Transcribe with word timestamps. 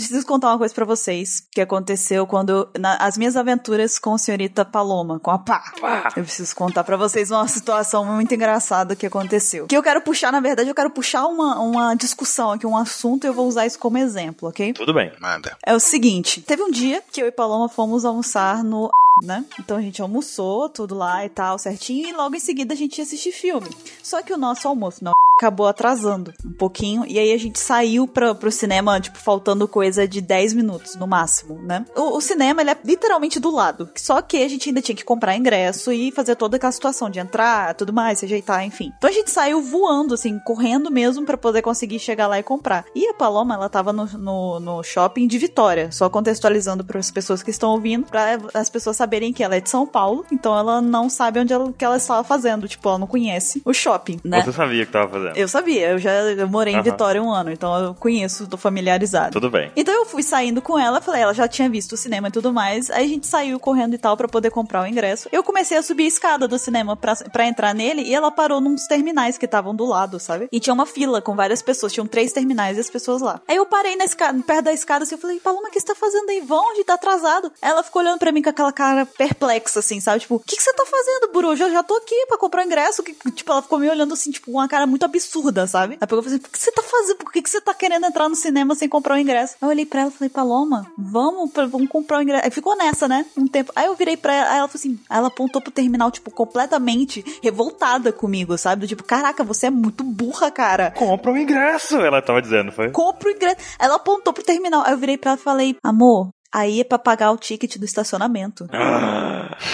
preciso 0.00 0.26
contar 0.26 0.48
uma 0.48 0.58
coisa 0.58 0.74
para 0.74 0.84
vocês 0.84 1.46
que 1.50 1.60
aconteceu 1.60 2.26
quando 2.26 2.68
na, 2.78 2.96
as 2.96 3.16
minhas 3.16 3.36
aventuras 3.36 3.98
com 3.98 4.14
a 4.14 4.18
senhorita 4.18 4.64
Paloma, 4.64 5.18
com 5.18 5.30
a 5.30 5.38
pá. 5.38 5.62
pá. 5.80 6.12
Eu 6.16 6.22
preciso 6.24 6.54
contar 6.54 6.84
para 6.84 6.96
vocês 6.96 7.30
uma 7.30 7.46
situação 7.48 8.04
muito 8.04 8.34
engraçada 8.34 8.94
que 8.94 9.06
aconteceu. 9.06 9.66
Que 9.66 9.76
eu 9.76 9.82
quero 9.82 10.00
puxar, 10.00 10.30
na 10.30 10.40
verdade, 10.40 10.68
eu 10.68 10.74
quero 10.74 10.90
puxar 10.90 11.26
uma, 11.26 11.58
uma 11.60 11.94
discussão 11.94 12.52
aqui, 12.52 12.66
um 12.66 12.76
assunto, 12.76 13.24
e 13.24 13.28
eu 13.28 13.34
vou 13.34 13.46
usar 13.46 13.66
isso 13.66 13.78
como 13.78 13.98
exemplo, 13.98 14.48
ok? 14.48 14.72
Tudo 14.72 14.92
bem. 14.92 15.12
Manda. 15.20 15.56
É 15.64 15.74
o 15.74 15.80
seguinte, 15.80 16.40
teve 16.42 16.62
um 16.62 16.70
dia 16.70 17.02
que 17.10 17.22
eu 17.22 17.26
e 17.26 17.32
Paloma 17.32 17.68
fomos 17.68 18.04
almoçar 18.04 18.62
no 18.62 18.90
né? 19.22 19.44
Então 19.58 19.76
a 19.76 19.82
gente 19.82 20.02
almoçou, 20.02 20.68
tudo 20.68 20.94
lá 20.94 21.24
e 21.24 21.28
tal, 21.28 21.58
certinho, 21.58 22.08
e 22.08 22.12
logo 22.12 22.34
em 22.34 22.40
seguida 22.40 22.74
a 22.74 22.76
gente 22.76 22.98
ia 22.98 23.04
assistir 23.04 23.32
filme. 23.32 23.68
Só 24.02 24.22
que 24.22 24.32
o 24.32 24.38
nosso 24.38 24.68
almoço 24.68 25.04
não 25.04 25.12
acabou 25.38 25.66
atrasando 25.66 26.32
um 26.44 26.52
pouquinho, 26.52 27.04
e 27.06 27.18
aí 27.18 27.30
a 27.32 27.38
gente 27.38 27.58
saiu 27.58 28.08
pra, 28.08 28.34
pro 28.34 28.50
cinema, 28.50 28.98
tipo, 28.98 29.18
faltando 29.18 29.68
coisa 29.68 30.08
de 30.08 30.22
10 30.22 30.54
minutos 30.54 30.96
no 30.96 31.06
máximo, 31.06 31.60
né? 31.62 31.84
O, 31.94 32.16
o 32.16 32.20
cinema, 32.22 32.62
ele 32.62 32.70
é 32.70 32.76
literalmente 32.82 33.38
do 33.38 33.50
lado. 33.50 33.90
Só 33.96 34.22
que 34.22 34.42
a 34.42 34.48
gente 34.48 34.70
ainda 34.70 34.80
tinha 34.80 34.96
que 34.96 35.04
comprar 35.04 35.36
ingresso 35.36 35.92
e 35.92 36.10
fazer 36.10 36.36
toda 36.36 36.56
aquela 36.56 36.72
situação 36.72 37.10
de 37.10 37.18
entrar, 37.18 37.74
tudo 37.74 37.92
mais, 37.92 38.18
se 38.18 38.24
ajeitar, 38.24 38.64
enfim. 38.64 38.92
Então 38.96 39.10
a 39.10 39.12
gente 39.12 39.30
saiu 39.30 39.60
voando, 39.60 40.14
assim, 40.14 40.38
correndo 40.38 40.90
mesmo 40.90 41.26
para 41.26 41.36
poder 41.36 41.60
conseguir 41.60 41.98
chegar 41.98 42.26
lá 42.28 42.38
e 42.38 42.42
comprar. 42.42 42.86
E 42.94 43.06
a 43.06 43.14
Paloma, 43.14 43.54
ela 43.54 43.68
tava 43.68 43.92
no, 43.92 44.06
no, 44.06 44.60
no 44.60 44.82
shopping 44.82 45.26
de 45.26 45.36
Vitória, 45.36 45.92
só 45.92 46.08
contextualizando 46.08 46.82
para 46.82 46.98
as 46.98 47.10
pessoas 47.10 47.42
que 47.42 47.50
estão 47.50 47.72
ouvindo, 47.72 48.06
para 48.06 48.38
as 48.54 48.70
pessoas 48.70 48.96
saberem 48.96 49.05
que 49.32 49.42
ela 49.42 49.56
é 49.56 49.60
de 49.60 49.70
São 49.70 49.86
Paulo, 49.86 50.24
então 50.30 50.56
ela 50.56 50.80
não 50.80 51.08
sabe 51.08 51.40
onde 51.40 51.52
ela, 51.52 51.72
que 51.72 51.84
ela 51.84 51.96
estava 51.96 52.24
fazendo, 52.24 52.68
tipo, 52.68 52.88
ela 52.88 52.98
não 52.98 53.06
conhece 53.06 53.62
o 53.64 53.72
shopping, 53.72 54.20
né? 54.24 54.42
Você 54.42 54.52
sabia 54.52 54.86
que 54.86 54.92
tava 54.92 55.08
fazendo? 55.08 55.36
Eu 55.36 55.48
sabia, 55.48 55.90
eu 55.90 55.98
já 55.98 56.10
eu 56.10 56.48
morei 56.48 56.74
em. 56.74 56.86
Vitória 56.86 57.20
um 57.20 57.32
ano, 57.32 57.50
então 57.50 57.76
eu 57.82 57.94
conheço, 57.94 58.46
tô 58.46 58.56
familiarizado. 58.56 59.32
Tudo 59.32 59.50
bem. 59.50 59.72
Então 59.74 59.92
eu 59.92 60.06
fui 60.06 60.22
saindo 60.22 60.62
com 60.62 60.78
ela, 60.78 61.00
falei, 61.00 61.22
ela 61.22 61.34
já 61.34 61.48
tinha 61.48 61.68
visto 61.68 61.92
o 61.92 61.96
cinema 61.96 62.28
e 62.28 62.30
tudo 62.30 62.52
mais. 62.52 62.90
Aí 62.90 63.04
a 63.04 63.08
gente 63.08 63.26
saiu 63.26 63.58
correndo 63.58 63.94
e 63.94 63.98
tal 63.98 64.16
pra 64.16 64.28
poder 64.28 64.50
comprar 64.50 64.82
o 64.82 64.86
ingresso. 64.86 65.28
Eu 65.32 65.42
comecei 65.42 65.76
a 65.76 65.82
subir 65.82 66.04
a 66.04 66.08
escada 66.08 66.46
do 66.46 66.58
cinema 66.58 66.96
pra 66.96 67.46
entrar 67.46 67.74
nele 67.74 68.02
e 68.02 68.14
ela 68.14 68.30
parou 68.30 68.60
nos 68.60 68.86
terminais 68.86 69.36
que 69.36 69.46
estavam 69.46 69.74
do 69.74 69.84
lado, 69.84 70.20
sabe? 70.20 70.48
E 70.52 70.60
tinha 70.60 70.72
uma 70.72 70.86
fila 70.86 71.20
com 71.20 71.34
várias 71.34 71.60
pessoas, 71.60 71.92
tinham 71.92 72.06
três 72.06 72.32
terminais 72.32 72.76
e 72.76 72.80
as 72.80 72.88
pessoas 72.88 73.20
lá. 73.20 73.40
Aí 73.48 73.56
eu 73.56 73.66
parei 73.66 73.96
na 73.96 74.04
escada, 74.04 74.40
perto 74.42 74.64
da 74.64 74.72
escada 74.72 75.02
assim, 75.02 75.16
eu 75.16 75.20
falei, 75.20 75.40
Paloma, 75.40 75.68
o 75.68 75.70
que 75.70 75.80
você 75.80 75.86
tá 75.86 75.94
fazendo 75.94 76.30
aí? 76.30 76.40
Vão 76.40 76.70
onde 76.70 76.84
tá 76.84 76.94
atrasado? 76.94 77.52
Ela 77.60 77.82
ficou 77.82 78.00
olhando 78.02 78.18
pra 78.18 78.30
mim 78.30 78.42
com 78.42 78.50
aquela 78.50 78.72
cara 78.72 78.95
perplexa, 79.04 79.80
assim, 79.80 80.00
sabe? 80.00 80.20
Tipo, 80.20 80.36
o 80.36 80.40
que, 80.40 80.56
que 80.56 80.62
você 80.62 80.72
tá 80.72 80.84
fazendo, 80.86 81.32
Buru? 81.32 81.48
Eu 81.48 81.56
já, 81.56 81.68
já 81.68 81.82
tô 81.82 81.94
aqui 81.96 82.14
pra 82.28 82.38
comprar 82.38 82.62
o 82.62 82.66
ingresso. 82.66 83.02
Que, 83.02 83.12
tipo, 83.32 83.52
ela 83.52 83.62
ficou 83.62 83.78
me 83.78 83.90
olhando 83.90 84.14
assim, 84.14 84.30
tipo, 84.30 84.46
com 84.46 84.52
uma 84.58 84.68
cara 84.68 84.86
muito 84.86 85.04
absurda, 85.04 85.66
sabe? 85.66 85.98
Aí 86.00 86.06
pegou 86.06 86.20
e 86.20 86.24
falou 86.24 86.36
assim, 86.36 86.46
o 86.46 86.50
que 86.50 86.58
você 86.58 86.72
tá 86.72 86.82
fazendo? 86.82 87.16
Por 87.18 87.32
que, 87.32 87.42
que 87.42 87.50
você 87.50 87.60
tá 87.60 87.74
querendo 87.74 88.06
entrar 88.06 88.28
no 88.28 88.36
cinema 88.36 88.74
sem 88.74 88.88
comprar 88.88 89.14
o 89.14 89.18
ingresso? 89.18 89.54
Aí 89.60 89.66
eu 89.66 89.70
olhei 89.70 89.84
pra 89.84 90.02
ela 90.02 90.10
e 90.10 90.12
falei, 90.12 90.30
Paloma, 90.30 90.86
vamos, 90.96 91.50
pra- 91.50 91.66
vamos 91.66 91.88
comprar 91.88 92.18
o 92.18 92.22
ingresso. 92.22 92.44
Aí 92.44 92.50
ficou 92.50 92.76
nessa, 92.76 93.08
né? 93.08 93.26
Um 93.36 93.46
tempo. 93.46 93.72
Aí 93.74 93.86
eu 93.86 93.94
virei 93.96 94.16
pra 94.16 94.32
ela, 94.32 94.50
aí 94.50 94.58
ela 94.58 94.68
falou 94.68 94.78
assim, 94.80 94.98
aí 95.10 95.18
ela 95.18 95.28
apontou 95.28 95.60
pro 95.60 95.72
terminal, 95.72 96.10
tipo, 96.10 96.30
completamente 96.30 97.24
revoltada 97.42 98.12
comigo, 98.12 98.56
sabe? 98.56 98.82
Do 98.82 98.86
tipo, 98.88 99.02
caraca, 99.02 99.42
você 99.44 99.66
é 99.66 99.70
muito 99.70 100.04
burra, 100.04 100.50
cara. 100.50 100.90
Compra 100.92 101.32
o 101.32 101.38
ingresso, 101.38 101.96
ela 102.00 102.22
tava 102.22 102.40
dizendo, 102.40 102.70
foi? 102.72 102.90
Compra 102.90 103.28
o 103.28 103.32
ingresso. 103.32 103.56
Ela 103.78 103.96
apontou 103.96 104.32
pro 104.32 104.42
terminal. 104.44 104.82
Aí 104.84 104.92
eu 104.92 104.98
virei 104.98 105.16
pra 105.16 105.32
ela 105.32 105.40
e 105.40 105.42
falei, 105.42 105.76
amor, 105.82 106.28
aí 106.56 106.80
é 106.80 106.84
pra 106.84 106.98
pagar 106.98 107.32
o 107.32 107.36
ticket 107.36 107.76
do 107.76 107.84
estacionamento. 107.84 108.66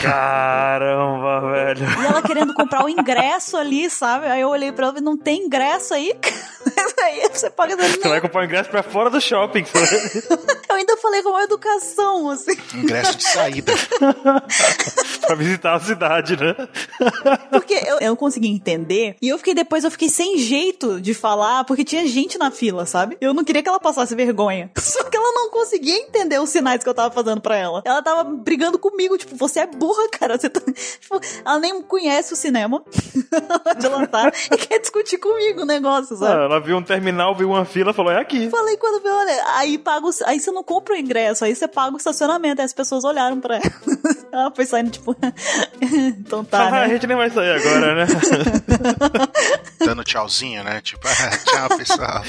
Caramba, 0.02 1.40
velho. 1.52 1.86
E 1.86 2.06
ela 2.06 2.20
querendo 2.22 2.52
comprar 2.54 2.84
o 2.84 2.88
ingresso 2.88 3.56
ali, 3.56 3.88
sabe? 3.88 4.26
Aí 4.26 4.40
eu 4.40 4.48
olhei 4.48 4.72
pra 4.72 4.88
ela 4.88 4.98
e 4.98 5.00
não 5.00 5.16
tem 5.16 5.44
ingresso 5.46 5.94
aí? 5.94 6.12
aí 7.04 7.28
você 7.32 7.48
paga 7.50 7.76
Você 7.76 8.08
vai 8.08 8.20
comprar 8.20 8.42
o 8.42 8.44
ingresso 8.44 8.68
pra 8.68 8.82
fora 8.82 9.08
do 9.08 9.20
shopping. 9.20 9.64
Eu 10.72 10.76
ainda 10.76 10.96
falei 10.96 11.22
com 11.22 11.28
uma 11.28 11.42
educação, 11.42 12.30
assim. 12.30 12.56
Ingresso 12.74 13.18
de 13.18 13.24
saída. 13.24 13.74
pra 15.26 15.34
visitar 15.34 15.74
a 15.74 15.80
cidade, 15.80 16.34
né? 16.34 16.56
Porque 17.50 17.74
eu, 17.74 17.98
eu 17.98 18.08
não 18.08 18.16
consegui 18.16 18.48
entender. 18.48 19.16
E 19.20 19.28
eu 19.28 19.36
fiquei 19.36 19.52
depois, 19.52 19.84
eu 19.84 19.90
fiquei 19.90 20.08
sem 20.08 20.38
jeito 20.38 20.98
de 20.98 21.12
falar, 21.12 21.64
porque 21.64 21.84
tinha 21.84 22.06
gente 22.06 22.38
na 22.38 22.50
fila, 22.50 22.86
sabe? 22.86 23.18
Eu 23.20 23.34
não 23.34 23.44
queria 23.44 23.62
que 23.62 23.68
ela 23.68 23.78
passasse 23.78 24.14
vergonha. 24.14 24.70
Só 24.78 25.04
que 25.04 25.16
ela 25.16 25.30
não 25.34 25.50
conseguia 25.50 25.98
entender 25.98 26.40
os 26.40 26.48
sinais 26.72 26.82
que 26.82 26.88
eu 26.88 26.94
tava 26.94 27.14
fazendo 27.14 27.40
pra 27.40 27.56
ela. 27.56 27.82
Ela 27.84 28.02
tava 28.02 28.24
brigando 28.24 28.78
comigo, 28.78 29.16
tipo, 29.18 29.36
você 29.36 29.60
é 29.60 29.66
burra, 29.66 30.08
cara. 30.10 30.38
Você 30.38 30.48
tá... 30.48 30.60
tipo, 31.00 31.20
ela 31.44 31.58
nem 31.58 31.82
conhece 31.82 32.32
o 32.32 32.36
cinema. 32.36 32.82
Adiantar. 33.66 34.32
e 34.50 34.56
quer 34.56 34.78
discutir 34.80 35.18
comigo 35.18 35.62
o 35.62 35.66
negócio, 35.66 36.16
sabe? 36.16 36.32
Ah, 36.40 36.44
ela 36.44 36.60
viu 36.60 36.76
um 36.76 36.82
terminal, 36.82 37.34
viu 37.34 37.48
uma 37.50 37.64
fila, 37.64 37.92
falou, 37.92 38.12
é 38.12 38.20
aqui. 38.20 38.48
Falei 38.50 38.76
quando 38.76 39.02
viu, 39.02 39.12
olha, 39.14 39.42
aí 39.56 39.78
paga 39.78 40.06
o, 40.06 40.10
aí 40.26 40.40
você 40.40 40.50
não 40.50 40.62
compra 40.62 40.94
o 40.94 40.96
ingresso, 40.96 41.44
aí 41.44 41.54
você 41.54 41.68
paga 41.68 41.94
o 41.94 41.98
estacionamento. 41.98 42.60
Aí 42.60 42.64
as 42.66 42.72
pessoas 42.72 43.04
olharam 43.04 43.40
pra 43.40 43.56
ela. 43.56 43.62
Ela 44.32 44.50
foi 44.50 44.64
saindo, 44.64 44.90
tipo, 44.90 45.14
então 45.82 46.42
tá, 46.42 46.62
Ah, 46.62 46.68
a 46.68 46.70
né? 46.70 46.88
gente 46.88 47.06
nem 47.06 47.14
vai 47.14 47.28
sair 47.28 47.50
agora, 47.50 47.94
né? 47.94 48.06
Dando 49.78 50.02
tchauzinho, 50.04 50.64
né? 50.64 50.80
Tipo, 50.80 51.06
ah, 51.06 51.36
tchau, 51.44 51.76
pessoal. 51.76 52.22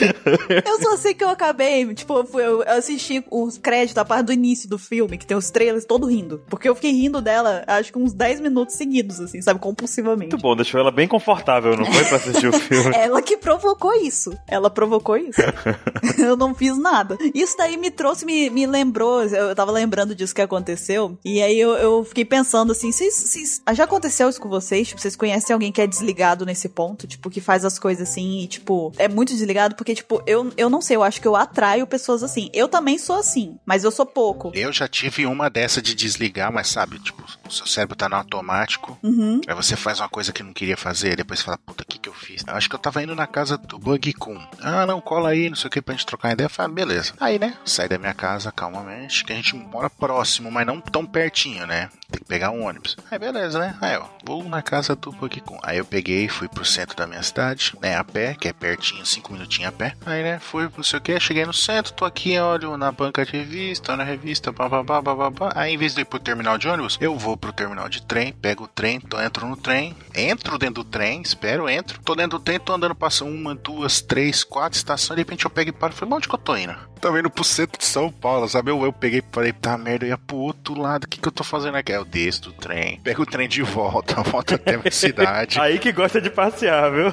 Eu 0.66 0.82
só 0.82 0.98
sei 0.98 1.14
que 1.14 1.24
eu 1.24 1.30
acabei, 1.30 1.94
tipo, 1.94 2.14
eu 2.18 2.26
fui- 2.26 2.44
eu 2.46 2.62
assisti 2.68 3.24
os 3.32 3.58
créditos, 3.58 3.98
a 3.98 4.04
parte 4.04 4.23
do 4.24 4.34
início 4.34 4.68
do 4.70 4.78
filme, 4.78 5.18
que 5.18 5.26
tem 5.26 5.36
os 5.38 5.50
trailers, 5.52 5.86
todo 5.86 6.08
rindo. 6.08 6.42
Porque 6.50 6.68
eu 6.68 6.76
fiquei 6.76 6.92
rindo 6.92 7.22
dela, 7.22 7.64
acho 7.68 7.92
que 7.92 8.00
uns 8.00 8.14
10 8.14 8.40
minutos 8.42 8.76
seguidos, 8.76 9.20
assim, 9.20 9.42
sabe, 9.42 9.60
compulsivamente. 9.60 10.32
Muito 10.32 10.42
bom, 10.42 10.56
deixou 10.56 10.80
ela 10.80 10.92
bem 10.92 11.08
confortável, 11.08 11.76
não 11.76 11.86
foi 11.86 12.06
pra 12.06 12.18
assistir 12.18 12.48
o 12.48 12.54
filme? 12.58 12.96
Ela 12.96 13.22
que 13.22 13.38
provocou 13.38 13.94
isso. 13.96 14.38
Ela 14.48 14.70
provocou 14.70 15.18
isso. 15.18 15.40
eu 16.18 16.36
não 16.38 16.54
fiz 16.56 16.78
nada. 16.78 17.18
Isso 17.34 17.56
daí 17.58 17.78
me 17.78 17.92
trouxe, 17.92 18.26
me, 18.26 18.50
me 18.50 18.66
lembrou. 18.66 19.24
Eu 19.24 19.56
tava 19.56 19.72
lembrando 19.72 20.16
disso 20.16 20.34
que 20.34 20.42
aconteceu. 20.42 21.18
E 21.24 21.42
aí 21.42 21.60
eu, 21.60 21.72
eu 21.74 22.04
fiquei 22.04 22.26
pensando 22.26 22.72
assim: 22.72 22.92
vocês, 22.92 23.14
vocês- 23.16 23.62
já 23.74 23.84
aconteceu 23.84 24.30
isso 24.30 24.40
com 24.42 24.50
vocês? 24.50 24.88
Tipo, 24.88 25.02
vocês 25.02 25.16
conhecem 25.16 25.54
alguém 25.54 25.72
que 25.72 25.82
é 25.82 25.88
desligado 25.88 26.46
nesse 26.46 26.70
ponto? 26.70 27.08
Tipo, 27.08 27.30
que 27.30 27.42
faz 27.42 27.66
as 27.66 27.78
coisas 27.80 28.10
assim 28.10 28.42
e, 28.42 28.48
tipo, 28.48 28.92
é 28.98 29.08
muito 29.08 29.30
desligado? 29.34 29.76
Porque, 29.76 29.96
tipo, 29.96 30.22
eu, 30.26 30.52
eu 30.58 30.70
não 30.70 30.82
sei, 30.82 30.96
eu 30.96 31.04
acho 31.04 31.22
que 31.22 31.28
eu 31.28 31.36
atraio 31.36 31.88
pessoas 31.88 32.24
assim. 32.24 32.50
Eu 32.54 32.68
também 32.68 32.98
sou 32.98 33.16
assim, 33.18 33.58
mas 33.66 33.84
eu 33.84 33.92
sou 33.92 34.06
pouco. 34.14 34.52
Eu 34.54 34.72
já 34.72 34.88
tive 34.88 35.26
uma 35.26 35.50
dessa 35.50 35.82
de 35.82 35.96
desligar, 35.96 36.52
mas 36.52 36.68
sabe, 36.68 37.00
tipo, 37.00 37.24
o 37.48 37.52
seu 37.52 37.66
cérebro 37.66 37.96
tá 37.96 38.08
no 38.08 38.16
automático. 38.16 38.98
Uhum. 39.04 39.42
Aí 39.48 39.56
você 39.56 39.76
faz 39.76 40.00
uma 40.00 40.10
coisa 40.10 40.32
que 40.32 40.44
não 40.44 40.54
queria 40.54 40.78
fazer, 40.78 41.16
depois 41.16 41.40
você 41.40 41.46
fala, 41.46 41.58
puta, 41.58 41.84
o 41.84 41.86
que 41.86 41.98
que 41.98 42.10
eu 42.10 42.14
fiz? 42.14 42.44
Eu 42.48 42.54
acho 42.56 42.70
que 42.70 42.76
eu 42.76 42.80
tava 42.80 43.02
indo 43.02 43.16
na 43.16 43.28
casa 43.28 43.58
do 43.58 43.80
Bug 43.80 44.14
Kun. 44.14 44.40
Ah, 44.62 44.86
não, 44.86 45.02
cola 45.02 45.30
aí, 45.30 45.50
não 45.50 45.56
sei 45.56 45.68
o 45.68 45.72
que, 45.72 45.82
pra 45.82 45.94
gente 45.94 46.06
trocar 46.06 46.30
uma 46.30 46.34
ideia. 46.34 46.46
Eu 46.46 46.50
falei, 46.50 46.72
ah, 46.72 46.76
beleza. 46.76 47.14
Aí, 47.20 47.40
né, 47.40 47.58
saí 47.66 47.90
da 47.90 47.98
minha 47.98 48.14
casa 48.14 48.52
calmamente, 48.52 49.24
que 49.26 49.34
a 49.34 49.36
gente 49.36 49.56
mora 49.56 49.90
próximo, 49.90 50.52
mas 50.52 50.66
não 50.66 50.80
tão 50.80 51.06
pertinho, 51.06 51.66
né? 51.66 51.90
Tem 52.14 52.20
que 52.20 52.28
pegar 52.28 52.52
um 52.52 52.64
ônibus. 52.64 52.96
Aí, 53.10 53.18
beleza, 53.18 53.58
né? 53.58 53.76
Aí, 53.82 53.98
ó, 53.98 54.06
vou 54.24 54.44
na 54.44 54.62
casa 54.62 54.96
do 54.96 55.12
Kun. 55.12 55.58
Aí 55.64 55.80
eu 55.80 55.86
peguei, 55.86 56.28
fui 56.28 56.48
pro 56.48 56.64
centro 56.64 56.96
da 56.96 57.08
minha 57.08 57.24
cidade, 57.24 57.74
né, 57.82 57.98
a 57.98 58.04
pé, 58.04 58.36
que 58.36 58.48
é 58.48 58.54
pertinho, 58.54 59.04
cinco 59.04 59.34
minutinhos 59.34 59.70
a 59.70 59.72
pé. 59.72 59.96
Aí, 60.06 60.22
né, 60.22 60.38
fui, 60.40 60.70
não 60.78 60.84
sei 60.84 61.00
o 61.00 61.02
que, 61.02 61.20
cheguei 61.20 61.44
no 61.44 61.54
centro, 61.54 61.92
tô 61.94 62.06
aqui, 62.06 62.38
olho 62.40 62.78
na 62.78 62.92
banca 62.92 63.26
de 63.26 63.32
revista, 63.32 63.96
na 63.98 64.04
revista, 64.04 64.52
bababá, 64.52 65.02
bababá. 65.02 65.52
Aí, 65.56 65.74
em 65.74 65.78
vez 65.78 65.96
de 65.96 66.02
ir 66.02 66.06
pro 66.06 66.20
terminal 66.20 66.56
de 66.58 66.68
ônibus, 66.68 67.00
eu 67.02 67.18
vou 67.18 67.36
pro 67.36 67.52
terminal 67.52 67.90
de 67.90 68.04
trem, 68.04 68.32
pego 68.32 68.66
o 68.66 68.68
trem, 68.68 69.00
tô, 69.00 69.20
entro 69.20 69.48
no 69.48 69.58
trem, 69.58 69.96
entro 70.14 70.60
dentro 70.60 70.84
do 70.84 70.90
trem, 70.90 71.22
espero, 71.24 71.68
entro, 71.68 72.00
tô 72.02 72.14
dentro 72.14 72.38
do 72.38 72.44
trem, 72.44 72.60
tô 72.60 72.74
andando, 72.74 72.94
passa 72.94 73.26
uma, 73.26 73.56
duas, 73.56 74.02
três, 74.02 74.44
quatro 74.44 74.78
estações, 74.78 75.16
de 75.16 75.22
repente 75.22 75.46
eu 75.46 75.50
pego 75.50 75.70
e 75.72 75.74
paro 75.74 75.94
falei, 75.94 76.10
"Mas 76.12 76.18
onde 76.18 76.28
que 76.28 76.36
eu 76.36 76.40
tô 76.40 76.56
indo? 76.56 76.93
Tô 77.04 77.18
indo 77.18 77.30
pro 77.30 77.44
centro 77.44 77.78
de 77.78 77.86
São 77.86 78.10
Paulo, 78.10 78.48
sabe? 78.48 78.72
Eu, 78.72 78.82
eu 78.86 78.94
peguei 78.94 79.20
e 79.20 79.24
falei, 79.30 79.52
tá 79.52 79.78
merda, 79.78 80.06
eu 80.06 80.10
ia 80.12 80.18
pro 80.18 80.38
outro 80.38 80.80
lado, 80.80 81.04
o 81.04 81.08
que 81.10 81.20
que 81.20 81.28
eu 81.28 81.32
tô 81.34 81.44
fazendo 81.44 81.76
aqui? 81.76 81.92
Eu 81.92 82.06
desço 82.06 82.44
do 82.44 82.54
trem, 82.54 82.98
pego 83.04 83.24
o 83.24 83.26
trem 83.26 83.48
de 83.50 83.62
volta, 83.62 84.22
volto 84.24 84.56
até 84.56 84.76
a 84.76 84.78
minha 84.78 84.90
cidade. 84.92 85.60
Aí 85.60 85.78
que 85.80 85.92
gosta 85.92 86.22
de 86.22 86.30
passear, 86.30 86.90
viu? 86.92 87.08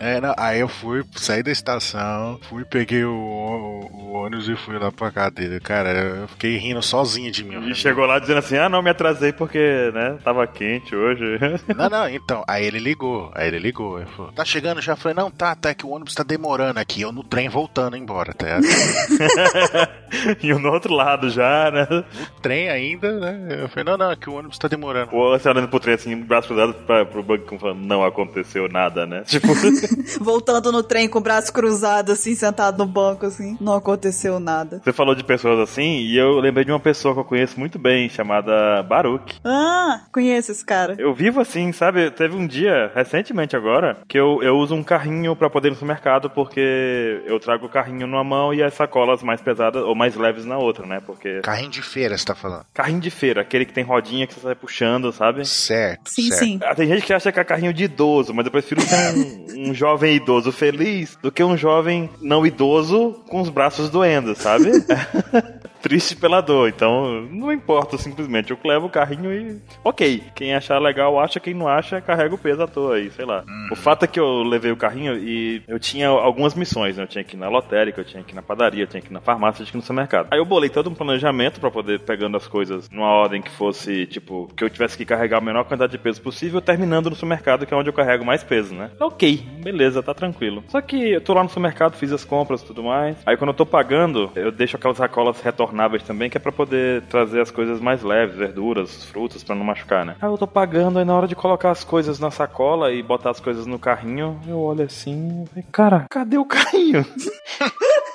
É, 0.00 0.18
não, 0.18 0.34
aí 0.38 0.60
eu 0.60 0.68
fui, 0.68 1.04
saí 1.16 1.42
da 1.42 1.50
estação, 1.52 2.40
fui, 2.48 2.64
peguei 2.64 3.04
o, 3.04 3.12
o- 3.12 3.90
o 3.92 4.12
ônibus 4.14 4.48
e 4.48 4.56
fui 4.56 4.78
lá 4.78 4.90
pra 4.90 5.10
cadeira. 5.10 5.60
Cara, 5.60 5.90
eu 5.92 6.28
fiquei 6.28 6.56
rindo 6.56 6.80
sozinho 6.80 7.30
de 7.30 7.44
mim. 7.44 7.68
E 7.68 7.74
chegou 7.74 8.06
lá 8.06 8.18
dizendo 8.18 8.38
assim, 8.38 8.56
ah, 8.56 8.68
não, 8.70 8.80
me 8.80 8.88
atrasei 8.90 9.32
porque, 9.32 9.90
né, 9.92 10.16
tava 10.24 10.46
quente 10.46 10.96
hoje. 10.96 11.24
Não, 11.76 11.90
não, 11.90 12.08
então, 12.08 12.44
aí 12.48 12.64
ele 12.64 12.78
ligou, 12.78 13.30
aí 13.34 13.48
ele 13.48 13.58
ligou, 13.58 13.98
ele 13.98 14.08
falou, 14.16 14.32
tá 14.32 14.44
chegando 14.44 14.80
já? 14.80 14.92
Eu 14.92 14.96
falei, 14.96 15.14
não, 15.16 15.30
tá, 15.30 15.54
tá, 15.54 15.70
é 15.70 15.74
que 15.74 15.84
o 15.84 15.90
ônibus 15.90 16.14
tá 16.14 16.22
demorando 16.22 16.78
aqui, 16.78 17.00
eu 17.02 17.10
no 17.12 17.22
trem 17.24 17.48
voltando 17.48 17.96
embora, 17.96 18.32
tá? 18.32 18.46
e 20.42 20.52
um 20.52 20.58
no 20.58 20.70
outro 20.70 20.94
lado 20.94 21.30
já, 21.30 21.70
né? 21.70 22.04
trem 22.40 22.68
ainda, 22.68 23.12
né? 23.18 23.62
Eu 23.62 23.68
falei, 23.68 23.84
não, 23.84 23.96
não, 23.96 24.10
é 24.10 24.16
que 24.16 24.28
o 24.28 24.34
ônibus 24.34 24.58
tá 24.58 24.68
demorando. 24.68 25.14
Ou 25.14 25.38
você 25.38 25.48
olhando 25.48 25.68
pro 25.68 25.80
trem 25.80 25.94
assim, 25.94 26.16
braço 26.16 26.48
cruzado 26.48 26.74
pra, 26.86 27.04
pro 27.04 27.24
Kun 27.40 27.58
falando, 27.58 27.84
não 27.84 28.04
aconteceu 28.04 28.68
nada, 28.68 29.06
né? 29.06 29.22
tipo. 29.26 29.48
Voltando 30.20 30.70
no 30.70 30.82
trem 30.82 31.08
com 31.08 31.18
o 31.18 31.22
braço 31.22 31.52
cruzado, 31.52 32.12
assim, 32.12 32.34
sentado 32.34 32.78
no 32.78 32.86
banco, 32.86 33.26
assim. 33.26 33.56
Não 33.60 33.74
aconteceu 33.74 34.38
nada. 34.38 34.80
Você 34.82 34.92
falou 34.92 35.14
de 35.14 35.24
pessoas 35.24 35.58
assim, 35.58 35.98
e 35.98 36.16
eu 36.16 36.38
lembrei 36.38 36.64
de 36.64 36.72
uma 36.72 36.80
pessoa 36.80 37.14
que 37.14 37.20
eu 37.20 37.24
conheço 37.24 37.58
muito 37.58 37.78
bem, 37.78 38.08
chamada 38.08 38.82
Baruch. 38.82 39.40
Ah, 39.44 40.02
conheço 40.12 40.52
esse 40.52 40.64
cara. 40.64 40.94
Eu 40.98 41.14
vivo 41.14 41.40
assim, 41.40 41.72
sabe? 41.72 42.10
Teve 42.10 42.36
um 42.36 42.46
dia, 42.46 42.92
recentemente 42.94 43.56
agora, 43.56 43.98
que 44.08 44.18
eu, 44.18 44.42
eu 44.42 44.56
uso 44.56 44.74
um 44.74 44.82
carrinho 44.82 45.34
pra 45.34 45.50
poder 45.50 45.68
ir 45.68 45.70
no 45.70 45.76
supermercado, 45.76 46.30
porque 46.30 47.22
eu 47.26 47.40
trago 47.40 47.66
o 47.66 47.70
carrinho 47.70 48.06
numa 48.06 48.24
mão 48.24 48.52
e 48.52 48.62
as 48.62 48.74
sacolas 48.74 49.22
mais 49.24 49.40
pesadas 49.40 49.82
ou 49.82 49.94
mais 49.94 50.14
leves 50.14 50.44
na 50.44 50.58
outra, 50.58 50.86
né? 50.86 51.00
Porque. 51.04 51.40
Carrinho 51.40 51.70
de 51.70 51.82
feira, 51.82 52.16
você 52.16 52.24
tá 52.24 52.34
falando. 52.34 52.64
Carrinho 52.74 53.00
de 53.00 53.10
feira, 53.10 53.40
aquele 53.40 53.64
que 53.64 53.72
tem 53.72 53.84
rodinha 53.84 54.26
que 54.26 54.34
você 54.34 54.40
sai 54.40 54.54
puxando, 54.54 55.12
sabe? 55.12 55.44
Certo. 55.46 56.10
Sim, 56.10 56.28
certo. 56.28 56.38
sim. 56.44 56.60
Ah, 56.62 56.74
Tem 56.74 56.86
gente 56.88 57.04
que 57.04 57.12
acha 57.12 57.32
que 57.32 57.40
é 57.40 57.44
carrinho 57.44 57.72
de 57.72 57.84
idoso, 57.84 58.32
mas 58.34 58.44
eu 58.46 58.52
prefiro 58.52 58.80
ser 58.82 59.14
um, 59.16 59.70
um 59.70 59.74
jovem 59.74 60.14
idoso 60.16 60.52
feliz 60.52 61.18
do 61.22 61.32
que 61.32 61.42
um 61.42 61.56
jovem 61.56 62.08
não 62.20 62.46
idoso 62.46 63.22
com 63.28 63.40
os 63.40 63.48
braços 63.48 63.90
doendo, 63.90 64.34
sabe? 64.34 64.70
Triste 65.84 66.16
pela 66.16 66.40
dor. 66.40 66.66
Então, 66.70 67.28
não 67.30 67.52
importa 67.52 67.98
simplesmente. 67.98 68.50
Eu 68.50 68.58
levo 68.64 68.86
o 68.86 68.90
carrinho 68.90 69.30
e. 69.30 69.60
Ok. 69.84 70.22
Quem 70.34 70.54
achar 70.54 70.78
legal 70.78 71.20
acha, 71.20 71.38
quem 71.38 71.52
não 71.52 71.68
acha, 71.68 72.00
carrega 72.00 72.34
o 72.34 72.38
peso 72.38 72.62
à 72.62 72.66
toa 72.66 72.94
aí, 72.94 73.10
sei 73.10 73.26
lá. 73.26 73.44
O 73.70 73.76
fato 73.76 74.04
é 74.04 74.08
que 74.08 74.18
eu 74.18 74.42
levei 74.42 74.72
o 74.72 74.76
carrinho 74.78 75.14
e 75.18 75.62
eu 75.68 75.78
tinha 75.78 76.08
algumas 76.08 76.54
missões, 76.54 76.96
né? 76.96 77.02
Eu 77.02 77.06
tinha 77.06 77.22
que 77.22 77.36
ir 77.36 77.38
na 77.38 77.50
lotérica, 77.50 78.00
eu 78.00 78.04
tinha 78.04 78.22
que 78.22 78.32
ir 78.32 78.34
na 78.34 78.40
padaria, 78.40 78.84
eu 78.84 78.86
tinha 78.86 79.02
que 79.02 79.10
ir 79.10 79.12
na 79.12 79.20
farmácia, 79.20 79.60
eu 79.60 79.66
tinha 79.66 79.72
que 79.72 79.76
ir 79.76 79.80
no 79.80 79.82
supermercado. 79.82 80.28
Aí 80.30 80.38
eu 80.38 80.44
bolei 80.46 80.70
todo 80.70 80.88
um 80.88 80.94
planejamento 80.94 81.60
pra 81.60 81.70
poder 81.70 82.00
pegando 82.00 82.34
as 82.38 82.46
coisas 82.46 82.88
numa 82.88 83.10
ordem 83.10 83.42
que 83.42 83.50
fosse, 83.50 84.06
tipo, 84.06 84.48
que 84.56 84.64
eu 84.64 84.70
tivesse 84.70 84.96
que 84.96 85.04
carregar 85.04 85.36
a 85.36 85.42
menor 85.42 85.64
quantidade 85.64 85.92
de 85.92 85.98
peso 85.98 86.22
possível, 86.22 86.62
terminando 86.62 87.10
no 87.10 87.14
supermercado, 87.14 87.66
que 87.66 87.74
é 87.74 87.76
onde 87.76 87.90
eu 87.90 87.94
carrego 87.94 88.24
mais 88.24 88.42
peso, 88.42 88.74
né? 88.74 88.90
Ok, 88.98 89.44
beleza, 89.62 90.02
tá 90.02 90.14
tranquilo. 90.14 90.64
Só 90.68 90.80
que 90.80 90.96
eu 91.12 91.20
tô 91.20 91.34
lá 91.34 91.42
no 91.42 91.50
supermercado, 91.50 91.94
fiz 91.94 92.10
as 92.10 92.24
compras 92.24 92.62
e 92.62 92.64
tudo 92.64 92.82
mais. 92.82 93.18
Aí 93.26 93.36
quando 93.36 93.50
eu 93.50 93.54
tô 93.54 93.66
pagando, 93.66 94.30
eu 94.34 94.50
deixo 94.50 94.78
aquelas 94.78 94.96
sacolas 94.96 95.42
retornáveis 95.74 96.02
também, 96.04 96.30
que 96.30 96.36
é 96.36 96.40
pra 96.40 96.52
poder 96.52 97.02
trazer 97.02 97.40
as 97.40 97.50
coisas 97.50 97.80
mais 97.80 98.02
leves, 98.02 98.36
verduras, 98.36 99.04
frutas, 99.04 99.42
pra 99.42 99.56
não 99.56 99.64
machucar, 99.64 100.04
né? 100.04 100.16
Aí 100.22 100.28
eu 100.28 100.38
tô 100.38 100.46
pagando, 100.46 100.98
aí 100.98 101.04
na 101.04 101.14
hora 101.14 101.26
de 101.26 101.34
colocar 101.34 101.72
as 101.72 101.82
coisas 101.82 102.20
na 102.20 102.30
sacola 102.30 102.92
e 102.92 103.02
botar 103.02 103.30
as 103.30 103.40
coisas 103.40 103.66
no 103.66 103.78
carrinho, 103.78 104.40
eu 104.46 104.58
olho 104.60 104.84
assim, 104.84 105.42
e 105.42 105.48
falei, 105.48 105.64
cara, 105.72 106.06
cadê 106.08 106.38
o 106.38 106.44
carrinho? 106.44 107.04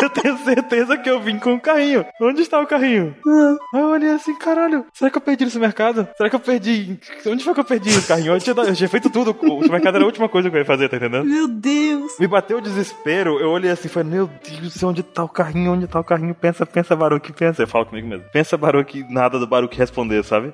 Eu 0.00 0.10
tenho 0.10 0.36
certeza 0.38 0.96
que 0.96 1.08
eu 1.08 1.20
vim 1.20 1.38
com 1.38 1.54
o 1.54 1.60
carrinho. 1.60 2.04
Onde 2.20 2.42
está 2.42 2.60
o 2.60 2.66
carrinho? 2.66 3.14
Aí 3.74 3.80
eu 3.80 3.88
olhei 3.88 4.10
assim, 4.10 4.34
caralho, 4.34 4.86
será 4.92 5.10
que 5.10 5.16
eu 5.16 5.20
perdi 5.22 5.44
nesse 5.44 5.58
mercado? 5.58 6.08
Será 6.16 6.28
que 6.28 6.36
eu 6.36 6.40
perdi? 6.40 6.98
Onde 7.26 7.44
foi 7.44 7.54
que 7.54 7.60
eu 7.60 7.64
perdi 7.64 7.98
o 7.98 8.02
carrinho? 8.02 8.32
Eu 8.32 8.40
tinha, 8.40 8.54
eu 8.54 8.74
tinha 8.74 8.88
feito 8.88 9.10
tudo. 9.10 9.36
O 9.42 9.70
mercado 9.70 9.96
era 9.96 10.04
a 10.04 10.06
última 10.06 10.28
coisa 10.28 10.48
que 10.48 10.56
eu 10.56 10.60
ia 10.60 10.66
fazer, 10.66 10.88
tá 10.88 10.96
entendendo? 10.96 11.24
Meu 11.24 11.48
Deus. 11.48 12.12
Me 12.18 12.26
bateu 12.26 12.58
o 12.58 12.60
desespero, 12.60 13.38
eu 13.40 13.50
olhei 13.50 13.70
assim 13.70 13.88
falei, 13.88 14.10
meu 14.10 14.26
Deus 14.26 14.82
onde 14.82 15.02
tá 15.02 15.24
o 15.24 15.28
carrinho? 15.28 15.72
Onde 15.72 15.86
tá 15.86 16.00
o 16.00 16.04
carrinho? 16.04 16.34
Pensa, 16.34 16.64
pensa, 16.64 16.96
Baruque, 16.96 17.32
pensa. 17.32 17.62
Eu 17.62 17.68
falo 17.68 17.86
comigo 17.86 18.08
mesmo. 18.08 18.24
Pensa, 18.32 18.56
Baruque, 18.56 19.04
nada 19.08 19.38
do 19.38 19.46
Baruque 19.46 19.76
responder, 19.78 20.24
sabe? 20.24 20.52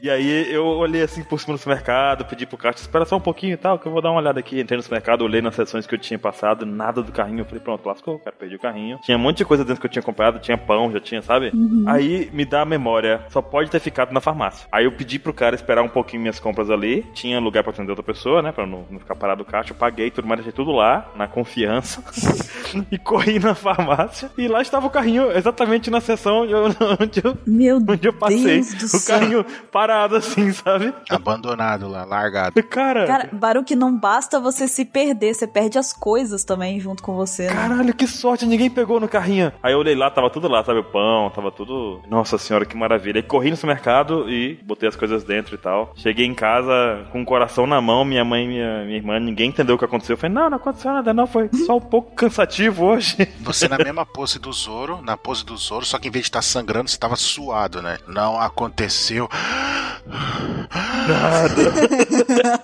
E 0.00 0.08
aí 0.08 0.52
eu 0.52 0.64
olhei 0.64 1.02
assim 1.02 1.24
por 1.24 1.40
cima 1.40 1.54
do 1.54 1.58
supermercado, 1.58 2.24
pedi 2.24 2.46
pro 2.46 2.56
caixa, 2.56 2.78
espera 2.78 3.04
só 3.04 3.16
um 3.16 3.20
pouquinho 3.20 3.54
e 3.54 3.56
tal, 3.56 3.78
que 3.78 3.86
eu 3.86 3.92
vou 3.92 4.00
dar 4.00 4.10
uma 4.10 4.20
olhada 4.20 4.38
aqui. 4.38 4.60
Entrei 4.60 4.76
no 4.76 4.82
supermercado, 4.82 5.22
olhei 5.22 5.42
nas 5.42 5.54
seções 5.54 5.86
que 5.86 5.94
eu 5.94 5.98
tinha 5.98 6.18
passado, 6.18 6.64
nada 6.64 7.02
do 7.02 7.10
carrinho. 7.10 7.40
Eu 7.40 7.44
falei, 7.44 7.60
pronto, 7.60 7.86
lascou, 7.86 8.18
cara, 8.18 8.34
perdi 8.38 8.56
o 8.56 8.60
carrinho. 8.60 8.98
Tinha 9.02 9.16
um 9.16 9.20
monte 9.20 9.38
de 9.38 9.44
coisa 9.44 9.64
dentro 9.64 9.80
que 9.80 9.86
eu 9.86 9.90
tinha 9.90 10.02
comprado, 10.02 10.38
tinha 10.38 10.56
pão, 10.56 10.92
já 10.92 11.00
tinha, 11.00 11.20
sabe? 11.20 11.52
Aí 11.86 12.30
me 12.32 12.44
dá 12.44 12.62
a 12.62 12.64
memória, 12.64 13.22
só 13.30 13.42
pode 13.42 13.70
ter 13.70 13.80
ficado 13.80 14.12
na 14.12 14.20
farmácia. 14.20 14.68
Aí 14.70 14.84
eu 14.84 14.92
pedi 14.92 15.18
pro 15.18 15.32
cara 15.32 15.54
esperar 15.54 15.82
um 15.82 15.88
pouquinho 15.88 16.22
minhas 16.22 16.38
compras 16.38 16.70
ali, 16.70 17.04
tinha 17.12 17.40
lugar 17.40 17.62
pra 17.62 17.72
atender 17.72 17.90
outra 17.90 18.04
pessoa, 18.04 18.40
né, 18.40 18.52
pra 18.52 18.66
não, 18.66 18.84
não 18.90 19.00
ficar 19.00 19.16
parado 19.16 19.42
o 19.42 19.46
caixa. 19.46 19.72
Eu 19.72 19.76
paguei 19.76 20.10
tudo, 20.10 20.28
mas 20.28 20.38
deixei 20.38 20.52
tudo 20.52 20.70
lá, 20.70 21.10
na 21.16 21.26
confiança. 21.26 22.02
e 22.90 22.98
corri 22.98 23.38
na 23.38 23.54
farmácia. 23.54 24.30
E 24.38 24.46
lá 24.46 24.62
estava 24.62 24.86
o 24.86 24.90
carrinho, 24.90 25.32
exatamente 25.32 25.90
na 25.90 26.00
seção 26.00 26.42
onde 26.42 26.52
eu, 26.52 26.64
onde 27.00 27.20
eu, 27.24 27.38
Meu 27.46 27.76
onde 27.78 28.06
eu 28.06 28.12
passei. 28.12 28.58
Deus 28.60 28.74
do 28.74 28.84
o 28.84 28.88
céu. 28.88 29.44
Parado 29.88 30.16
assim, 30.16 30.52
sabe? 30.52 30.92
Abandonado 31.08 31.88
lá, 31.88 32.04
largado. 32.04 32.62
Cara, 32.64 33.06
Cara, 33.06 33.28
Baruque, 33.32 33.74
não 33.74 33.96
basta 33.96 34.38
você 34.38 34.68
se 34.68 34.84
perder, 34.84 35.34
você 35.34 35.46
perde 35.46 35.78
as 35.78 35.94
coisas 35.94 36.44
também 36.44 36.78
junto 36.78 37.02
com 37.02 37.14
você, 37.14 37.46
né? 37.46 37.54
Caralho, 37.54 37.94
que 37.94 38.06
sorte, 38.06 38.44
ninguém 38.44 38.68
pegou 38.68 39.00
no 39.00 39.08
carrinho. 39.08 39.50
Aí 39.62 39.72
eu 39.72 39.78
olhei 39.78 39.94
lá, 39.94 40.10
tava 40.10 40.28
tudo 40.28 40.46
lá, 40.46 40.62
sabe? 40.62 40.80
O 40.80 40.84
pão, 40.84 41.30
tava 41.30 41.50
tudo. 41.50 42.02
Nossa 42.06 42.36
senhora, 42.36 42.66
que 42.66 42.76
maravilha. 42.76 43.18
Aí 43.18 43.22
corri 43.22 43.48
no 43.48 43.56
supermercado 43.56 44.30
e 44.30 44.58
botei 44.62 44.88
as 44.88 44.96
coisas 44.96 45.24
dentro 45.24 45.54
e 45.54 45.58
tal. 45.58 45.92
Cheguei 45.96 46.26
em 46.26 46.34
casa 46.34 47.06
com 47.10 47.22
o 47.22 47.24
coração 47.24 47.66
na 47.66 47.80
mão, 47.80 48.04
minha 48.04 48.24
mãe 48.24 48.44
e 48.44 48.48
minha, 48.48 48.84
minha 48.84 48.96
irmã, 48.96 49.18
ninguém 49.18 49.48
entendeu 49.48 49.76
o 49.76 49.78
que 49.78 49.86
aconteceu. 49.86 50.14
Eu 50.14 50.18
falei, 50.18 50.34
não, 50.34 50.50
não 50.50 50.58
aconteceu 50.58 50.92
nada, 50.92 51.14
não, 51.14 51.26
foi 51.26 51.48
só 51.64 51.76
um 51.76 51.80
pouco 51.80 52.14
cansativo 52.14 52.84
hoje. 52.84 53.16
Você 53.40 53.68
na 53.68 53.78
mesma 53.78 54.04
pose 54.04 54.38
do 54.38 54.52
Zoro, 54.52 55.00
na 55.02 55.16
pose 55.16 55.46
do 55.46 55.56
Zoro, 55.56 55.86
só 55.86 55.98
que 55.98 56.08
em 56.08 56.10
vez 56.10 56.24
de 56.24 56.28
estar 56.28 56.42
sangrando, 56.42 56.90
você 56.90 56.98
tava 56.98 57.16
suado, 57.16 57.80
né? 57.80 57.98
Não 58.06 58.38
aconteceu. 58.38 59.28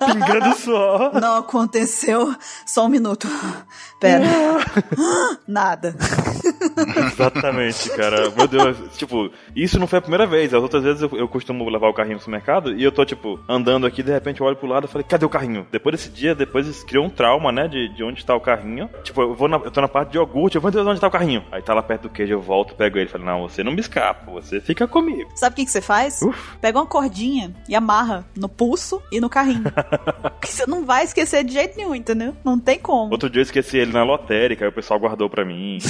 Pingando 0.06 0.56
suor. 0.56 1.20
Não 1.20 1.38
aconteceu. 1.38 2.34
Só 2.66 2.86
um 2.86 2.88
minuto. 2.88 3.26
Pera. 3.98 4.24
Nada. 5.46 5.94
Exatamente, 7.12 7.90
cara. 7.90 8.30
Meu 8.30 8.46
Deus, 8.46 8.76
tipo, 8.96 9.30
isso 9.56 9.78
não 9.78 9.86
foi 9.86 9.98
a 9.98 10.02
primeira 10.02 10.26
vez. 10.26 10.52
As 10.52 10.62
outras 10.62 10.82
vezes 10.82 11.02
eu, 11.02 11.10
eu 11.16 11.28
costumo 11.28 11.68
levar 11.68 11.88
o 11.88 11.94
carrinho 11.94 12.16
no 12.16 12.20
supermercado 12.20 12.74
e 12.74 12.82
eu 12.82 12.92
tô, 12.92 13.04
tipo, 13.04 13.40
andando 13.48 13.86
aqui, 13.86 14.02
de 14.02 14.12
repente 14.12 14.40
eu 14.40 14.46
olho 14.46 14.56
pro 14.56 14.68
lado 14.68 14.86
e 14.86 14.88
falei, 14.88 15.06
cadê 15.08 15.24
o 15.24 15.28
carrinho? 15.28 15.66
Depois 15.70 15.96
desse 15.96 16.10
dia, 16.10 16.34
depois 16.34 16.84
criou 16.84 17.06
um 17.06 17.10
trauma, 17.10 17.50
né, 17.50 17.66
de, 17.66 17.88
de 17.94 18.04
onde 18.04 18.24
tá 18.24 18.34
o 18.34 18.40
carrinho. 18.40 18.90
Tipo, 19.02 19.22
eu 19.22 19.34
vou 19.34 19.48
na, 19.48 19.56
eu 19.56 19.70
tô 19.70 19.80
na 19.80 19.88
parte 19.88 20.10
de 20.10 20.18
iogurte, 20.18 20.56
eu 20.56 20.62
vou 20.62 20.70
entender 20.70 20.88
onde 20.88 21.00
tá 21.00 21.08
o 21.08 21.10
carrinho. 21.10 21.44
Aí 21.50 21.62
tá 21.62 21.72
lá 21.72 21.82
perto 21.82 22.02
do 22.02 22.10
queijo, 22.10 22.34
eu 22.34 22.40
volto, 22.40 22.74
pego 22.74 22.98
ele. 22.98 23.08
Falei, 23.08 23.26
não, 23.26 23.48
você 23.48 23.62
não 23.64 23.72
me 23.72 23.80
escapa, 23.80 24.30
você 24.30 24.60
fica 24.60 24.86
comigo. 24.86 25.30
Sabe 25.34 25.54
o 25.54 25.56
que, 25.56 25.64
que 25.64 25.70
você 25.70 25.80
faz? 25.80 26.20
Uf. 26.20 26.56
Pega 26.60 26.78
uma 26.78 26.86
cordinha 27.08 27.54
e 27.68 27.74
amarra 27.74 28.26
no 28.36 28.48
pulso 28.48 29.02
e 29.12 29.20
no 29.20 29.28
carrinho. 29.28 29.64
Porque 30.22 30.46
você 30.48 30.66
não 30.66 30.84
vai 30.84 31.04
esquecer 31.04 31.44
de 31.44 31.52
jeito 31.52 31.76
nenhum, 31.76 31.94
entendeu? 31.94 32.34
Não 32.44 32.58
tem 32.58 32.78
como. 32.78 33.12
Outro 33.12 33.28
dia 33.28 33.40
eu 33.40 33.44
esqueci 33.44 33.76
ele 33.76 33.92
na 33.92 34.02
lotérica, 34.02 34.64
aí 34.64 34.68
o 34.68 34.72
pessoal 34.72 34.98
guardou 34.98 35.28
pra 35.28 35.44
mim. 35.44 35.78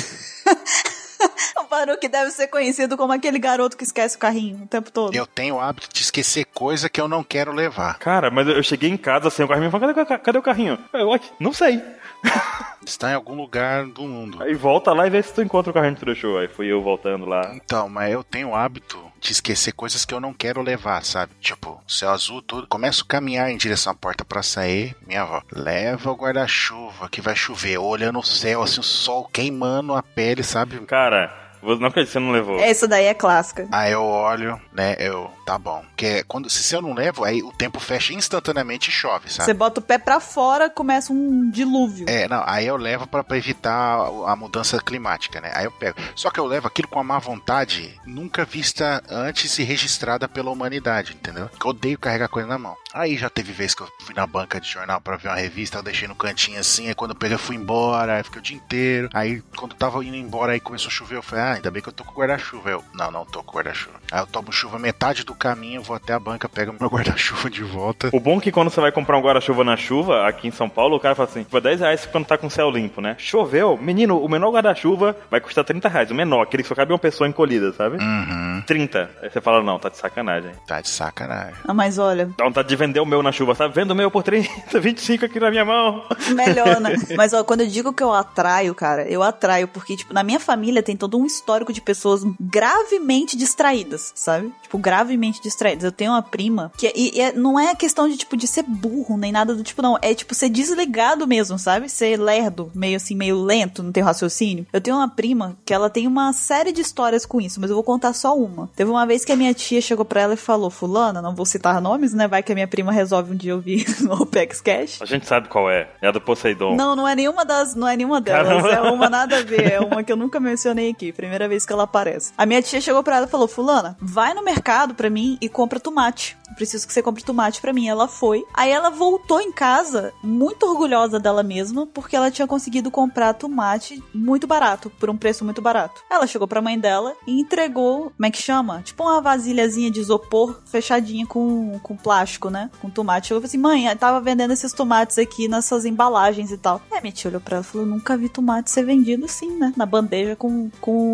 O 1.56 1.66
Baruque 1.66 2.08
deve 2.08 2.30
ser 2.30 2.48
conhecido 2.48 2.96
como 2.96 3.12
aquele 3.12 3.38
garoto 3.38 3.76
que 3.76 3.82
esquece 3.84 4.16
o 4.16 4.18
carrinho 4.18 4.62
o 4.64 4.66
tempo 4.66 4.92
todo. 4.92 5.14
Eu 5.14 5.26
tenho 5.26 5.54
o 5.56 5.60
hábito 5.60 5.88
de 5.92 6.02
esquecer 6.02 6.44
coisa 6.52 6.88
que 6.90 7.00
eu 7.00 7.08
não 7.08 7.24
quero 7.24 7.50
levar. 7.52 7.98
Cara, 7.98 8.30
mas 8.30 8.46
eu 8.46 8.62
cheguei 8.62 8.90
em 8.90 8.96
casa 8.96 9.30
sem 9.30 9.44
o 9.44 9.48
carrinho 9.48 9.68
e 9.68 9.70
falei, 9.70 9.94
cadê, 9.94 10.18
cadê 10.18 10.38
o 10.38 10.42
carrinho? 10.42 10.78
Eu, 10.92 11.08
"Ué, 11.08 11.20
não 11.40 11.52
sei. 11.52 11.82
Está 12.86 13.10
em 13.10 13.14
algum 13.14 13.34
lugar 13.34 13.86
do 13.86 14.02
mundo. 14.02 14.42
Aí 14.42 14.54
volta 14.54 14.92
lá 14.92 15.06
e 15.06 15.10
vê 15.10 15.22
se 15.22 15.32
tu 15.32 15.42
encontra 15.42 15.70
o 15.70 15.74
carrinho 15.74 15.94
que 15.94 16.00
tu 16.00 16.06
deixou. 16.06 16.38
Aí 16.38 16.48
fui 16.48 16.66
eu 16.66 16.82
voltando 16.82 17.24
lá. 17.24 17.52
Então, 17.54 17.88
mas 17.88 18.12
eu 18.12 18.22
tenho 18.22 18.50
o 18.50 18.54
hábito 18.54 19.02
de 19.20 19.32
esquecer 19.32 19.72
coisas 19.72 20.04
que 20.04 20.12
eu 20.12 20.20
não 20.20 20.34
quero 20.34 20.60
levar, 20.60 21.02
sabe? 21.02 21.32
Tipo, 21.40 21.82
céu 21.88 22.10
azul, 22.10 22.42
tudo. 22.42 22.66
Começo 22.66 23.04
a 23.04 23.08
caminhar 23.08 23.50
em 23.50 23.56
direção 23.56 23.92
à 23.92 23.96
porta 23.96 24.24
pra 24.24 24.42
sair. 24.42 24.94
Minha 25.06 25.22
avó, 25.22 25.42
leva 25.50 26.10
o 26.10 26.16
guarda-chuva 26.16 27.08
que 27.08 27.22
vai 27.22 27.34
chover. 27.34 27.78
Olhando 27.78 28.18
o 28.18 28.22
céu, 28.22 28.62
assim, 28.62 28.80
o 28.80 28.84
sol 28.84 29.28
queimando 29.32 29.94
a 29.94 30.02
pele, 30.02 30.42
sabe? 30.42 30.78
Cara, 30.80 31.43
não 31.64 31.88
acredito 31.88 32.06
que 32.08 32.12
você 32.12 32.20
não 32.20 32.30
levou. 32.30 32.58
Essa 32.60 32.86
daí 32.86 33.06
é 33.06 33.14
clássica. 33.14 33.68
Aí 33.70 33.92
eu 33.92 34.02
olho, 34.02 34.60
né? 34.72 34.96
Eu, 34.98 35.30
tá 35.44 35.58
bom. 35.58 35.84
Porque 35.88 36.22
quando, 36.24 36.48
se 36.48 36.74
eu 36.74 36.80
não 36.80 36.94
levo, 36.94 37.24
aí 37.24 37.42
o 37.42 37.52
tempo 37.52 37.80
fecha 37.80 38.12
instantaneamente 38.14 38.90
e 38.90 38.92
chove, 38.92 39.30
sabe? 39.30 39.46
Você 39.46 39.54
bota 39.54 39.80
o 39.80 39.82
pé 39.82 39.98
pra 39.98 40.20
fora, 40.20 40.70
começa 40.70 41.12
um 41.12 41.50
dilúvio. 41.50 42.06
É, 42.08 42.28
não, 42.28 42.42
aí 42.46 42.66
eu 42.66 42.76
levo 42.76 43.06
pra 43.06 43.24
pra 43.24 43.36
evitar 43.36 43.98
a, 44.26 44.36
mudança 44.36 44.78
climática, 44.80 45.40
né? 45.40 45.50
Aí 45.54 45.64
eu 45.64 45.72
pego. 45.72 45.98
Só 46.14 46.30
que 46.30 46.38
eu 46.38 46.46
levo 46.46 46.66
aquilo 46.66 46.88
com 46.88 47.00
a 47.00 47.04
má 47.04 47.18
vontade 47.18 47.98
nunca 48.04 48.44
vista 48.44 49.02
antes 49.08 49.58
e 49.58 49.62
registrada 49.62 50.28
pela 50.28 50.50
humanidade, 50.50 51.14
entendeu? 51.14 51.48
Que 51.48 51.66
eu 51.66 51.70
odeio 51.70 51.98
carregar 51.98 52.28
coisa 52.28 52.48
na 52.48 52.58
mão. 52.58 52.76
Aí 52.92 53.16
já 53.16 53.28
teve 53.28 53.52
vez 53.52 53.74
que 53.74 53.82
eu 53.82 53.88
fui 54.00 54.14
na 54.14 54.26
banca 54.26 54.60
de 54.60 54.68
jornal 54.68 55.00
pra 55.00 55.16
ver 55.16 55.28
uma 55.28 55.36
revista, 55.36 55.78
eu 55.78 55.82
deixei 55.82 56.06
no 56.06 56.14
cantinho 56.14 56.60
assim, 56.60 56.88
aí 56.88 56.94
quando 56.94 57.10
eu 57.10 57.16
peguei 57.16 57.34
eu 57.34 57.40
fui 57.40 57.56
embora, 57.56 58.16
aí 58.16 58.22
fiquei 58.22 58.38
o 58.38 58.42
dia 58.42 58.56
inteiro. 58.56 59.08
Aí 59.12 59.42
quando 59.56 59.74
tava 59.74 60.04
indo 60.04 60.16
embora, 60.16 60.52
aí 60.52 60.60
começou 60.60 60.88
a 60.88 60.92
chover, 60.92 61.16
eu 61.16 61.22
falei, 61.22 61.44
ah, 61.44 61.53
ainda 61.56 61.70
bem 61.70 61.82
que 61.82 61.88
eu 61.88 61.92
tô 61.92 62.04
com 62.04 62.20
guarda-chuva. 62.20 62.70
Eu, 62.70 62.84
não, 62.94 63.10
não 63.10 63.24
tô 63.24 63.42
com 63.42 63.56
guarda-chuva. 63.56 63.96
Aí 64.10 64.20
eu 64.20 64.26
tomo 64.26 64.52
chuva 64.52 64.78
metade 64.78 65.24
do 65.24 65.34
caminho, 65.34 65.82
vou 65.82 65.96
até 65.96 66.12
a 66.12 66.18
banca, 66.18 66.48
pego 66.48 66.74
meu 66.78 66.88
guarda-chuva 66.90 67.50
de 67.50 67.62
volta. 67.62 68.10
O 68.12 68.20
bom 68.20 68.38
é 68.38 68.40
que 68.40 68.52
quando 68.52 68.70
você 68.70 68.80
vai 68.80 68.92
comprar 68.92 69.16
um 69.18 69.22
guarda-chuva 69.22 69.64
na 69.64 69.76
chuva, 69.76 70.26
aqui 70.26 70.48
em 70.48 70.52
São 70.52 70.68
Paulo, 70.68 70.96
o 70.96 71.00
cara 71.00 71.14
fala 71.14 71.28
assim: 71.28 71.44
foi 71.48 71.60
10 71.60 71.80
reais 71.80 72.06
quando 72.06 72.26
tá 72.26 72.36
com 72.38 72.48
céu 72.50 72.70
limpo, 72.70 73.00
né? 73.00 73.16
Choveu, 73.18 73.76
menino, 73.76 74.18
o 74.18 74.28
menor 74.28 74.50
guarda-chuva 74.52 75.16
vai 75.30 75.40
custar 75.40 75.64
30 75.64 75.88
reais. 75.88 76.10
O 76.10 76.14
menor, 76.14 76.42
aquele 76.42 76.62
que 76.62 76.68
só 76.68 76.74
cabe 76.74 76.92
uma 76.92 76.98
pessoa 76.98 77.28
encolhida, 77.28 77.72
sabe? 77.72 77.96
Uhum. 77.98 78.62
30. 78.66 79.10
Aí 79.22 79.30
você 79.30 79.40
fala, 79.40 79.62
não, 79.62 79.78
tá 79.78 79.88
de 79.88 79.98
sacanagem. 79.98 80.52
Tá 80.66 80.80
de 80.80 80.88
sacanagem. 80.88 81.54
Ah, 81.66 81.74
mas 81.74 81.98
olha, 81.98 82.30
Dá 82.36 82.44
vontade 82.44 82.68
de 82.68 82.76
vender 82.76 83.00
o 83.00 83.06
meu 83.06 83.22
na 83.22 83.32
chuva, 83.32 83.54
tá 83.54 83.66
vendo 83.66 83.90
o 83.92 83.94
meu 83.94 84.10
por 84.10 84.22
30, 84.22 84.80
25 84.80 85.24
aqui 85.26 85.40
na 85.40 85.50
minha 85.50 85.64
mão. 85.64 86.04
melhor, 86.34 86.80
né? 86.80 86.94
Mas 87.16 87.32
ó, 87.32 87.44
quando 87.44 87.60
eu 87.60 87.66
digo 87.66 87.92
que 87.92 88.02
eu 88.02 88.12
atraio, 88.12 88.74
cara, 88.74 89.06
eu 89.08 89.22
atraio 89.22 89.68
porque, 89.68 89.96
tipo, 89.96 90.12
na 90.12 90.22
minha 90.22 90.40
família 90.40 90.82
tem 90.82 90.96
todo 90.96 91.18
um 91.18 91.24
histórico 91.44 91.72
de 91.74 91.80
pessoas 91.82 92.22
gravemente 92.40 93.36
distraídas, 93.36 94.12
sabe? 94.14 94.50
Tipo, 94.62 94.78
gravemente 94.78 95.42
distraídas. 95.42 95.84
Eu 95.84 95.92
tenho 95.92 96.12
uma 96.12 96.22
prima 96.22 96.72
que. 96.78 96.90
E, 96.96 97.16
e 97.18 97.20
é- 97.20 97.32
não 97.32 97.60
é 97.60 97.74
questão 97.74 98.08
de, 98.08 98.16
tipo, 98.16 98.36
de 98.36 98.46
ser 98.46 98.62
burro 98.62 99.18
nem 99.18 99.30
nada 99.30 99.54
do 99.54 99.62
tipo, 99.62 99.82
não. 99.82 99.98
É, 100.00 100.14
tipo, 100.14 100.34
ser 100.34 100.48
desligado 100.48 101.26
mesmo, 101.26 101.58
sabe? 101.58 101.88
Ser 101.90 102.18
lerdo, 102.18 102.72
meio 102.74 102.96
assim, 102.96 103.14
meio 103.14 103.42
lento, 103.42 103.82
não 103.82 103.92
tem 103.92 104.02
raciocínio. 104.02 104.66
Eu 104.72 104.80
tenho 104.80 104.96
uma 104.96 105.08
prima 105.08 105.56
que 105.66 105.74
ela 105.74 105.90
tem 105.90 106.06
uma 106.06 106.32
série 106.32 106.72
de 106.72 106.80
histórias 106.80 107.26
com 107.26 107.40
isso, 107.40 107.60
mas 107.60 107.68
eu 107.68 107.76
vou 107.76 107.84
contar 107.84 108.14
só 108.14 108.34
uma. 108.36 108.70
Teve 108.74 108.90
uma 108.90 109.04
vez 109.06 109.24
que 109.24 109.32
a 109.32 109.36
minha 109.36 109.52
tia 109.52 109.80
chegou 109.82 110.04
pra 110.04 110.22
ela 110.22 110.34
e 110.34 110.38
falou: 110.38 110.70
Fulana, 110.70 111.20
não 111.20 111.34
vou 111.34 111.44
citar 111.44 111.80
nomes, 111.80 112.14
né? 112.14 112.26
Vai 112.26 112.42
que 112.42 112.52
a 112.52 112.54
minha 112.54 112.68
prima 112.68 112.90
resolve 112.90 113.32
um 113.32 113.36
dia 113.36 113.54
ouvir 113.54 113.84
no 114.00 114.14
Opex 114.22 114.60
Cash. 114.62 115.02
A 115.02 115.04
gente 115.04 115.26
sabe 115.26 115.48
qual 115.48 115.70
é. 115.70 115.88
É 116.00 116.08
a 116.08 116.10
do 116.12 116.20
Poseidon. 116.20 116.74
Não, 116.74 116.96
não 116.96 117.06
é 117.06 117.14
nenhuma 117.14 117.44
das, 117.44 117.74
não 117.74 117.86
é 117.86 117.96
nenhuma 117.96 118.20
delas. 118.20 118.62
Caramba. 118.62 118.70
É 118.88 118.90
uma 118.90 119.10
nada 119.10 119.38
a 119.38 119.42
ver, 119.42 119.72
é 119.72 119.80
uma 119.80 120.02
que 120.02 120.10
eu 120.12 120.16
nunca 120.16 120.40
mencionei 120.40 120.90
aqui, 120.90 121.12
primeira 121.24 121.48
vez 121.48 121.64
que 121.64 121.72
ela 121.72 121.84
aparece. 121.84 122.32
A 122.36 122.46
minha 122.46 122.62
tia 122.62 122.80
chegou 122.80 123.02
pra 123.02 123.16
ela 123.16 123.26
e 123.26 123.30
falou: 123.30 123.48
"Fulana, 123.48 123.96
vai 124.00 124.34
no 124.34 124.44
mercado 124.44 124.94
pra 124.94 125.10
mim 125.10 125.38
e 125.40 125.48
compra 125.48 125.80
tomate. 125.80 126.36
Preciso 126.54 126.86
que 126.86 126.92
você 126.92 127.02
compre 127.02 127.24
tomate 127.24 127.60
pra 127.60 127.72
mim". 127.72 127.88
Ela 127.88 128.06
foi. 128.06 128.44
Aí 128.52 128.70
ela 128.70 128.90
voltou 128.90 129.40
em 129.40 129.52
casa 129.52 130.12
muito 130.22 130.66
orgulhosa 130.66 131.18
dela 131.18 131.42
mesma, 131.42 131.86
porque 131.86 132.14
ela 132.16 132.30
tinha 132.30 132.46
conseguido 132.46 132.90
comprar 132.90 133.32
tomate 133.34 134.02
muito 134.14 134.46
barato, 134.46 134.90
por 134.90 135.08
um 135.10 135.16
preço 135.16 135.44
muito 135.44 135.62
barato. 135.62 136.02
Ela 136.10 136.26
chegou 136.26 136.46
pra 136.46 136.60
mãe 136.60 136.78
dela 136.78 137.14
e 137.26 137.40
entregou, 137.40 138.12
como 138.16 138.26
é 138.26 138.30
que 138.30 138.42
chama? 138.42 138.82
Tipo 138.82 139.04
uma 139.04 139.20
vasilhazinha 139.20 139.90
de 139.90 140.00
isopor 140.00 140.60
fechadinha 140.66 141.26
com, 141.26 141.78
com 141.82 141.96
plástico, 141.96 142.50
né? 142.50 142.70
Com 142.80 142.90
tomate. 142.90 143.28
Chegou 143.28 143.38
e 143.38 143.42
falou 143.42 143.48
assim: 143.48 143.58
mãe, 143.58 143.86
eu 143.86 143.96
tava 143.96 144.20
vendendo 144.20 144.52
esses 144.52 144.72
tomates 144.72 145.18
aqui 145.18 145.48
nessas 145.48 145.84
embalagens 145.84 146.50
e 146.50 146.58
tal. 146.58 146.82
A 146.92 147.00
minha 147.00 147.12
tia 147.12 147.30
olhou 147.30 147.40
pra 147.40 147.56
ela 147.56 147.64
e 147.64 147.68
falou: 147.68 147.86
nunca 147.86 148.16
vi 148.16 148.28
tomate 148.28 148.70
ser 148.70 148.84
vendido 148.84 149.24
assim, 149.24 149.50
né? 149.58 149.72
Na 149.76 149.86
bandeja 149.86 150.36
com, 150.36 150.70
com 150.80 151.13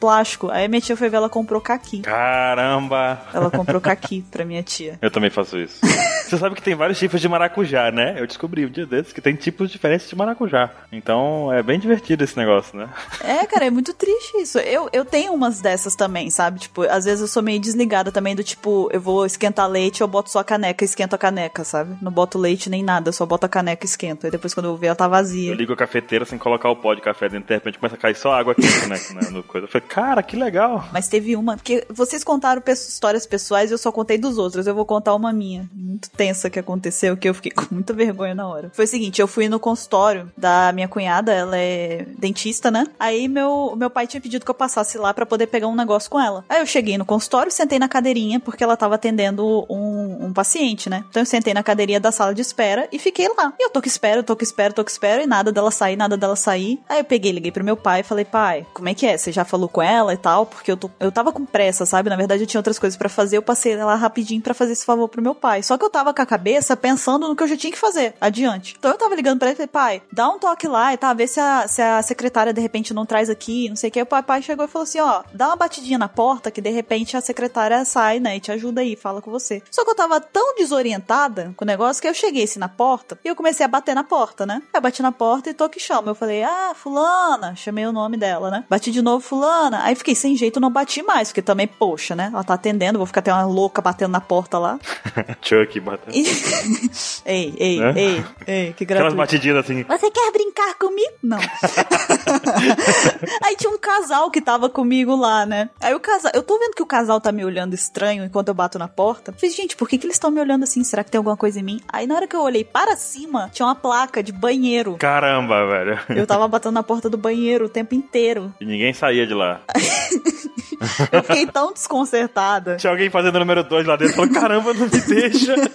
plástico. 0.00 0.50
Aí 0.50 0.68
minha 0.68 0.80
tia 0.80 0.96
foi 0.96 1.08
ver, 1.08 1.16
ela 1.18 1.28
comprou 1.28 1.60
caqui. 1.60 2.00
Caramba! 2.00 3.20
Ela 3.32 3.50
comprou 3.50 3.80
caqui 3.80 4.24
pra 4.30 4.44
minha 4.44 4.62
tia. 4.62 4.98
Eu 5.00 5.10
também 5.10 5.30
faço 5.30 5.58
isso. 5.58 5.80
Você 6.26 6.36
sabe 6.36 6.54
que 6.54 6.62
tem 6.62 6.74
vários 6.74 6.98
tipos 6.98 7.20
de 7.20 7.28
maracujá, 7.28 7.90
né? 7.90 8.16
Eu 8.18 8.26
descobri 8.26 8.64
um 8.66 8.70
dia 8.70 8.84
desses 8.86 9.12
que 9.12 9.20
tem 9.20 9.34
tipos 9.34 9.70
diferentes 9.70 10.08
de 10.08 10.16
maracujá. 10.16 10.70
Então 10.92 11.52
é 11.52 11.62
bem 11.62 11.78
divertido 11.78 12.24
esse 12.24 12.36
negócio, 12.36 12.76
né? 12.78 12.88
É, 13.22 13.46
cara, 13.46 13.66
é 13.66 13.70
muito 13.70 13.92
triste 13.94 14.36
isso. 14.38 14.58
Eu, 14.58 14.88
eu 14.92 15.04
tenho 15.04 15.32
umas 15.32 15.60
dessas 15.60 15.94
também, 15.94 16.30
sabe? 16.30 16.60
Tipo, 16.60 16.82
às 16.82 17.04
vezes 17.04 17.20
eu 17.20 17.28
sou 17.28 17.42
meio 17.42 17.60
desligada 17.60 18.12
também 18.12 18.34
do 18.36 18.42
tipo, 18.44 18.88
eu 18.92 19.00
vou 19.00 19.24
esquentar 19.24 19.68
leite, 19.68 20.00
eu 20.00 20.08
boto 20.08 20.30
só 20.30 20.40
a 20.40 20.44
caneca 20.44 20.84
e 20.84 20.86
esquento 20.86 21.14
a 21.14 21.18
caneca, 21.18 21.64
sabe? 21.64 21.96
Não 22.02 22.12
boto 22.12 22.38
leite 22.38 22.68
nem 22.70 22.82
nada, 22.82 23.08
eu 23.08 23.12
só 23.12 23.24
boto 23.24 23.46
a 23.46 23.48
caneca 23.48 23.84
e 23.84 23.88
esquento. 23.88 24.26
Aí 24.26 24.30
depois 24.30 24.52
quando 24.54 24.66
eu 24.66 24.76
ver, 24.76 24.88
ela 24.88 24.96
tá 24.96 25.04
Eu 25.06 25.10
vazia. 25.10 25.54
ligo 25.54 25.72
a 25.72 25.76
cafeteira 25.76 26.24
sem 26.24 26.38
colocar 26.38 26.68
o 26.70 26.76
pó 26.76 26.94
de 26.94 27.00
café 27.00 27.28
dentro, 27.28 27.48
de 27.48 27.54
repente 27.54 27.78
começa 27.78 27.96
a 27.96 27.98
cair 27.98 28.14
só 28.14 28.32
água 28.32 28.54
quente, 28.54 28.86
né? 28.86 28.96
Coisa. 29.42 29.66
Eu 29.66 29.70
falei, 29.70 29.86
cara, 29.86 30.22
que 30.22 30.36
legal. 30.36 30.88
Mas 30.92 31.08
teve 31.08 31.36
uma, 31.36 31.56
porque 31.56 31.86
vocês 31.90 32.24
contaram 32.24 32.62
histórias 32.68 33.26
pessoais 33.26 33.70
eu 33.70 33.78
só 33.78 33.90
contei 33.90 34.18
dos 34.18 34.38
outros. 34.38 34.66
Eu 34.66 34.74
vou 34.74 34.84
contar 34.84 35.14
uma 35.14 35.32
minha, 35.32 35.68
muito 35.74 36.10
tensa 36.10 36.50
que 36.50 36.58
aconteceu, 36.58 37.16
que 37.16 37.28
eu 37.28 37.34
fiquei 37.34 37.52
com 37.52 37.74
muita 37.74 37.92
vergonha 37.92 38.34
na 38.34 38.46
hora. 38.46 38.70
Foi 38.74 38.84
o 38.84 38.88
seguinte, 38.88 39.20
eu 39.20 39.28
fui 39.28 39.48
no 39.48 39.60
consultório 39.60 40.30
da 40.36 40.72
minha 40.72 40.88
cunhada, 40.88 41.32
ela 41.32 41.56
é 41.56 42.06
dentista, 42.18 42.70
né? 42.70 42.86
Aí 42.98 43.28
meu, 43.28 43.74
meu 43.76 43.90
pai 43.90 44.06
tinha 44.06 44.20
pedido 44.20 44.44
que 44.44 44.50
eu 44.50 44.54
passasse 44.54 44.98
lá 44.98 45.12
pra 45.12 45.26
poder 45.26 45.46
pegar 45.46 45.68
um 45.68 45.74
negócio 45.74 46.10
com 46.10 46.20
ela. 46.20 46.44
Aí 46.48 46.60
eu 46.60 46.66
cheguei 46.66 46.98
no 46.98 47.04
consultório, 47.04 47.50
sentei 47.50 47.78
na 47.78 47.88
cadeirinha, 47.88 48.40
porque 48.40 48.62
ela 48.64 48.76
tava 48.76 48.94
atendendo 48.94 49.66
um, 49.68 50.26
um 50.26 50.32
paciente, 50.32 50.88
né? 50.88 51.04
Então 51.08 51.22
eu 51.22 51.26
sentei 51.26 51.54
na 51.54 51.62
cadeirinha 51.62 52.00
da 52.00 52.12
sala 52.12 52.34
de 52.34 52.42
espera 52.42 52.88
e 52.92 52.98
fiquei 52.98 53.28
lá. 53.28 53.52
E 53.58 53.64
eu 53.64 53.70
tô 53.70 53.80
que 53.80 53.88
espero, 53.88 54.22
tô 54.22 54.36
que 54.36 54.44
espero, 54.44 54.74
tô 54.74 54.84
que 54.84 54.90
espero, 54.90 55.22
e 55.22 55.26
nada 55.26 55.52
dela 55.52 55.70
sair, 55.70 55.96
nada 55.96 56.16
dela 56.16 56.36
sair. 56.36 56.80
Aí 56.88 56.98
eu 56.98 57.04
peguei, 57.04 57.32
liguei 57.32 57.50
pro 57.50 57.64
meu 57.64 57.76
pai 57.76 58.00
e 58.00 58.04
falei, 58.04 58.24
pai, 58.24 58.66
como 58.72 58.88
é 58.88 58.94
que 58.94 59.06
é? 59.06 59.16
Você 59.28 59.32
já 59.32 59.44
falou 59.44 59.68
com 59.68 59.82
ela 59.82 60.14
e 60.14 60.16
tal? 60.16 60.46
Porque 60.46 60.72
eu, 60.72 60.76
tô, 60.76 60.90
eu 60.98 61.12
tava 61.12 61.32
com 61.32 61.44
pressa, 61.44 61.84
sabe? 61.84 62.08
Na 62.08 62.16
verdade 62.16 62.42
eu 62.42 62.46
tinha 62.46 62.58
outras 62.58 62.78
coisas 62.78 62.96
pra 62.96 63.10
fazer, 63.10 63.36
eu 63.36 63.42
passei 63.42 63.76
lá 63.76 63.94
rapidinho 63.94 64.40
pra 64.40 64.54
fazer 64.54 64.72
esse 64.72 64.86
favor 64.86 65.06
pro 65.06 65.20
meu 65.20 65.34
pai. 65.34 65.62
Só 65.62 65.76
que 65.76 65.84
eu 65.84 65.90
tava 65.90 66.14
com 66.14 66.22
a 66.22 66.26
cabeça 66.26 66.74
pensando 66.74 67.28
no 67.28 67.36
que 67.36 67.42
eu 67.42 67.48
já 67.48 67.56
tinha 67.56 67.70
que 67.70 67.78
fazer 67.78 68.14
adiante. 68.18 68.74
Então 68.78 68.90
eu 68.90 68.96
tava 68.96 69.14
ligando 69.14 69.38
pra 69.38 69.48
ele 69.48 69.54
e 69.54 69.56
falei, 69.56 69.68
pai, 69.68 70.02
dá 70.10 70.30
um 70.30 70.38
toque 70.38 70.66
lá 70.66 70.94
e 70.94 70.96
tá, 70.96 71.12
vê 71.12 71.26
se 71.26 71.38
a, 71.38 71.68
se 71.68 71.82
a 71.82 72.00
secretária 72.00 72.54
de 72.54 72.60
repente 72.60 72.94
não 72.94 73.04
traz 73.04 73.28
aqui, 73.28 73.68
não 73.68 73.76
sei 73.76 73.90
o 73.90 73.92
que. 73.92 74.00
O 74.00 74.06
papai 74.06 74.40
chegou 74.40 74.64
e 74.64 74.68
falou 74.68 74.84
assim: 74.84 75.00
ó, 75.00 75.22
dá 75.34 75.48
uma 75.48 75.56
batidinha 75.56 75.98
na 75.98 76.08
porta 76.08 76.50
que 76.50 76.62
de 76.62 76.70
repente 76.70 77.14
a 77.14 77.20
secretária 77.20 77.84
sai, 77.84 78.20
né, 78.20 78.36
e 78.36 78.40
te 78.40 78.50
ajuda 78.50 78.80
aí, 78.80 78.96
fala 78.96 79.20
com 79.20 79.30
você. 79.30 79.62
Só 79.70 79.84
que 79.84 79.90
eu 79.90 79.94
tava 79.94 80.20
tão 80.22 80.54
desorientada 80.56 81.52
com 81.54 81.64
o 81.64 81.66
negócio 81.66 82.00
que 82.00 82.08
eu 82.08 82.14
cheguei 82.14 82.44
assim 82.44 82.58
na 82.58 82.68
porta 82.68 83.18
e 83.22 83.28
eu 83.28 83.36
comecei 83.36 83.66
a 83.66 83.68
bater 83.68 83.94
na 83.94 84.04
porta, 84.04 84.46
né? 84.46 84.62
Aí 84.72 84.78
eu 84.78 84.80
bati 84.80 85.02
na 85.02 85.12
porta 85.12 85.50
e 85.50 85.54
tô 85.54 85.68
que 85.68 85.78
chama. 85.78 86.10
Eu 86.10 86.14
falei, 86.14 86.42
ah, 86.42 86.72
fulana, 86.74 87.54
chamei 87.54 87.86
o 87.86 87.92
nome 87.92 88.16
dela, 88.16 88.50
né? 88.50 88.64
Bati 88.68 88.90
de 88.90 89.02
novo, 89.02 89.17
fulana. 89.20 89.82
Aí 89.84 89.94
fiquei 89.94 90.14
sem 90.14 90.36
jeito, 90.36 90.60
não 90.60 90.70
bati 90.70 91.02
mais, 91.02 91.28
porque 91.28 91.42
também, 91.42 91.66
poxa, 91.66 92.14
né? 92.14 92.30
Ela 92.32 92.44
tá 92.44 92.54
atendendo, 92.54 92.98
vou 92.98 93.06
ficar 93.06 93.20
até 93.20 93.32
uma 93.32 93.44
louca 93.46 93.80
batendo 93.82 94.10
na 94.12 94.20
porta 94.20 94.58
lá. 94.58 94.78
Chuck, 95.42 95.78
batendo. 95.80 96.16
E... 96.16 96.24
ei, 97.24 97.54
ei, 97.58 97.78
Né? 97.80 97.92
ei, 97.96 98.24
ei, 98.46 98.72
que 98.72 98.84
Aquelas 98.84 99.12
gratuito. 99.12 99.16
batidinhas 99.16 99.56
assim. 99.58 99.82
Você 99.84 100.10
quer 100.10 100.32
brincar 100.32 100.74
comigo? 100.78 101.12
Não. 101.22 101.38
Aí 103.44 103.56
tinha 103.56 103.70
um 103.70 103.78
casal 103.78 104.30
que 104.30 104.40
tava 104.40 104.68
comigo 104.68 105.14
lá, 105.16 105.46
né? 105.46 105.70
Aí 105.80 105.94
o 105.94 106.00
casal, 106.00 106.30
eu 106.34 106.42
tô 106.42 106.58
vendo 106.58 106.74
que 106.74 106.82
o 106.82 106.86
casal 106.86 107.20
tá 107.20 107.32
me 107.32 107.44
olhando 107.44 107.74
estranho 107.74 108.24
enquanto 108.24 108.48
eu 108.48 108.54
bato 108.54 108.78
na 108.78 108.88
porta. 108.88 109.32
Falei, 109.32 109.50
gente, 109.54 109.76
por 109.76 109.88
que, 109.88 109.98
que 109.98 110.06
eles 110.06 110.16
estão 110.16 110.30
me 110.30 110.40
olhando 110.40 110.64
assim? 110.64 110.82
Será 110.84 111.02
que 111.04 111.10
tem 111.10 111.18
alguma 111.18 111.36
coisa 111.36 111.60
em 111.60 111.62
mim? 111.62 111.80
Aí 111.92 112.06
na 112.06 112.14
hora 112.16 112.26
que 112.26 112.36
eu 112.36 112.42
olhei 112.42 112.64
para 112.64 112.96
cima, 112.96 113.50
tinha 113.52 113.66
uma 113.66 113.74
placa 113.74 114.22
de 114.22 114.32
banheiro. 114.32 114.96
Caramba, 114.98 115.66
velho. 115.66 115.98
Eu 116.10 116.26
tava 116.26 116.46
batendo 116.48 116.72
na 116.74 116.82
porta 116.82 117.08
do 117.08 117.16
banheiro 117.16 117.66
o 117.66 117.68
tempo 117.68 117.94
inteiro. 117.94 118.52
E 118.60 118.64
ninguém 118.64 118.92
saía 119.08 119.26
de 119.26 119.34
lá. 119.34 119.60
Eu 121.10 121.22
fiquei 121.24 121.46
tão 121.46 121.72
desconcertada. 121.72 122.76
Tinha 122.76 122.92
alguém 122.92 123.10
fazendo 123.10 123.38
número 123.38 123.64
2 123.64 123.86
lá 123.86 123.96
dentro. 123.96 124.14
Falou, 124.14 124.32
caramba, 124.32 124.72
não 124.74 124.86
me 124.86 125.00
deixa. 125.00 125.54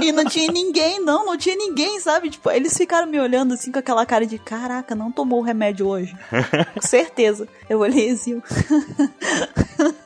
E 0.00 0.12
não 0.12 0.24
tinha 0.26 0.52
ninguém, 0.52 1.00
não, 1.00 1.24
não 1.24 1.36
tinha 1.36 1.56
ninguém, 1.56 1.98
sabe? 1.98 2.28
Tipo, 2.28 2.50
eles 2.50 2.76
ficaram 2.76 3.06
me 3.06 3.18
olhando 3.18 3.54
assim 3.54 3.72
com 3.72 3.78
aquela 3.78 4.04
cara 4.04 4.26
de 4.26 4.38
caraca, 4.38 4.94
não 4.94 5.10
tomou 5.10 5.40
o 5.40 5.42
remédio 5.42 5.86
hoje. 5.86 6.14
Com 6.74 6.86
certeza. 6.86 7.48
Eu 7.70 7.78
olhei 7.78 8.10
assim. 8.10 8.42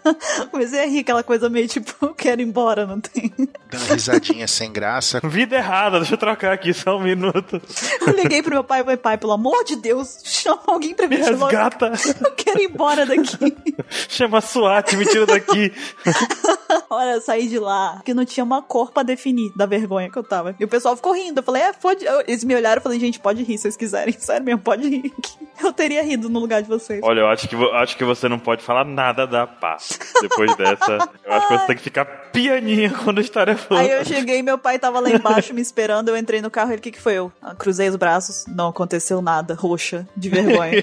Comecei 0.50 0.82
a 0.82 0.87
rir 0.87 1.00
aquela 1.00 1.23
coisa 1.23 1.49
meio 1.49 1.68
tipo, 1.68 1.94
eu 2.02 2.14
quero 2.14 2.40
ir 2.40 2.44
embora, 2.44 2.87
não 2.87 3.00
tem. 3.00 3.32
Dando 3.71 3.85
risadinha 3.92 4.47
sem 4.47 4.73
graça. 4.73 5.21
Vida 5.25 5.56
errada, 5.56 5.99
deixa 5.99 6.14
eu 6.14 6.18
trocar 6.18 6.52
aqui 6.52 6.73
só 6.75 6.97
um 6.97 7.02
minuto. 7.02 7.61
Eu 8.06 8.14
liguei 8.14 8.42
pro 8.42 8.52
meu 8.52 8.64
pai 8.64 8.80
e 8.80 8.85
falei, 8.85 8.97
pai, 8.97 9.18
pelo 9.18 9.32
amor 9.32 9.64
de 9.64 9.76
Deus, 9.76 10.21
chama 10.25 10.62
alguém 10.66 10.94
pra 10.94 11.06
Me 11.06 11.16
me 11.16 11.23
resgata. 11.23 11.92
Eu 12.25 12.32
quero 12.32 12.61
ir 12.61 12.71
embora 12.71 13.06
daqui. 13.06 13.56
Chama 14.09 14.38
a 14.38 14.40
SWAT, 14.40 14.97
me 14.97 15.06
tira 15.06 15.26
daqui. 15.26 15.73
Olha, 16.90 17.12
eu 17.12 17.21
saí 17.21 17.49
de 17.49 17.59
lá, 17.59 18.00
que 18.04 18.14
não 18.14 18.25
tinha 18.25 18.44
uma 18.44 18.62
cor 18.62 18.90
pra 18.90 19.02
definir 19.02 19.52
da 19.56 19.66
vergonha 19.66 20.11
que 20.11 20.18
eu 20.18 20.23
tava. 20.23 20.54
E 20.59 20.64
o 20.64 20.68
pessoal 20.68 20.97
ficou 20.97 21.14
rindo. 21.14 21.40
Eu 21.40 21.44
falei, 21.44 21.62
é, 21.62 21.73
pode. 21.73 22.04
Eles 22.26 22.44
me 22.44 22.54
olharam 22.54 22.80
e 22.80 22.82
falei, 22.82 22.99
gente, 22.99 23.18
pode 23.18 23.42
rir 23.42 23.56
se 23.56 23.62
vocês 23.62 23.76
quiserem. 23.76 24.14
Sério 24.18 24.44
mesmo, 24.44 24.61
pode 24.61 24.88
rir. 24.88 25.12
Eu 25.62 25.73
teria 25.73 26.02
rido 26.02 26.28
no 26.28 26.40
lugar 26.40 26.62
de 26.62 26.68
vocês. 26.68 27.00
Olha, 27.02 27.21
eu 27.21 27.28
acho 27.28 27.49
que, 27.49 27.56
acho 27.56 27.97
que 27.97 28.04
você 28.04 28.28
não 28.28 28.38
pode 28.38 28.62
falar 28.62 28.85
nada 28.85 29.26
da 29.26 29.47
paz. 29.47 29.91
Depois 30.20 30.56
dessa, 30.56 31.11
eu 31.25 31.32
acho 31.32 31.49
que 31.49 31.58
você 31.58 31.66
tem 31.66 31.76
que 31.76 31.82
ficar 31.82 32.04
pianinha 32.04 32.90
quando 33.04 33.18
a 33.18 33.20
história 33.20 33.56
for. 33.56 33.76
Aí 33.76 33.90
eu 33.90 34.04
cheguei, 34.04 34.42
meu 34.42 34.58
pai 34.58 34.78
tava 34.78 35.00
lá 35.00 35.11
embaixo 35.11 35.52
me 35.54 35.61
esperando, 35.61 36.08
eu 36.08 36.16
entrei 36.16 36.40
no 36.40 36.50
carro, 36.50 36.70
ele, 36.70 36.78
o 36.78 36.82
que 36.82 36.92
que 36.92 37.00
foi 37.00 37.14
eu? 37.14 37.32
Ah, 37.40 37.54
cruzei 37.54 37.88
os 37.88 37.96
braços, 37.96 38.44
não 38.49 38.68
aconteceu 38.68 39.20
nada, 39.22 39.54
roxa, 39.54 40.06
de 40.16 40.28
vergonha. 40.28 40.82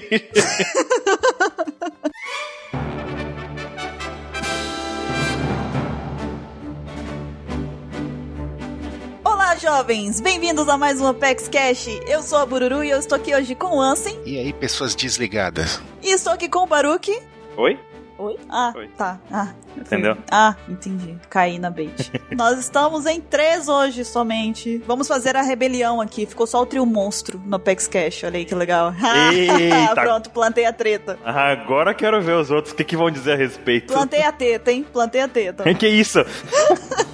Olá, 9.24 9.56
jovens! 9.56 10.20
Bem-vindos 10.20 10.68
a 10.68 10.76
mais 10.76 11.00
um 11.00 11.06
Apex 11.08 11.48
Cash. 11.48 11.88
Eu 12.06 12.22
sou 12.22 12.38
a 12.38 12.46
Bururu 12.46 12.84
e 12.84 12.90
eu 12.90 12.98
estou 12.98 13.16
aqui 13.16 13.34
hoje 13.34 13.54
com 13.54 13.76
o 13.76 13.80
Ansem. 13.80 14.16
E 14.24 14.38
aí, 14.38 14.52
pessoas 14.52 14.94
desligadas? 14.94 15.80
E 16.02 16.12
estou 16.12 16.32
aqui 16.32 16.48
com 16.48 16.60
o 16.60 16.66
Baruki. 16.66 17.20
Oi? 17.56 17.78
Oi? 18.20 18.36
Ah, 18.50 18.72
Oi. 18.76 18.86
tá. 18.98 19.18
Ah, 19.32 19.48
eu 19.74 19.84
fui- 19.86 19.96
Entendeu? 19.96 20.16
Ah, 20.30 20.54
entendi. 20.68 21.16
Caí 21.30 21.58
na 21.58 21.70
bait. 21.70 22.12
Nós 22.36 22.58
estamos 22.58 23.06
em 23.06 23.18
três 23.18 23.66
hoje 23.66 24.04
somente. 24.04 24.76
Vamos 24.86 25.08
fazer 25.08 25.36
a 25.36 25.42
rebelião 25.42 26.02
aqui. 26.02 26.26
Ficou 26.26 26.46
só 26.46 26.60
o 26.60 26.66
trio 26.66 26.84
monstro 26.84 27.40
no 27.46 27.56
Apex 27.56 27.88
Cash. 27.88 28.24
Olha 28.24 28.36
aí 28.36 28.44
que 28.44 28.54
legal. 28.54 28.92
Eita. 29.32 29.94
Pronto, 30.02 30.28
plantei 30.30 30.66
a 30.66 30.72
treta. 30.72 31.18
Agora 31.24 31.92
eu 31.92 31.94
quero 31.94 32.20
ver 32.20 32.34
os 32.34 32.50
outros 32.50 32.74
o 32.74 32.76
que, 32.76 32.84
que 32.84 32.94
vão 32.94 33.10
dizer 33.10 33.32
a 33.32 33.36
respeito. 33.36 33.90
Plantei 33.90 34.22
a 34.22 34.32
teta, 34.32 34.70
hein? 34.70 34.84
Plantei 34.92 35.22
a 35.22 35.28
teta. 35.28 35.64
que 35.72 35.88
isso? 35.88 36.18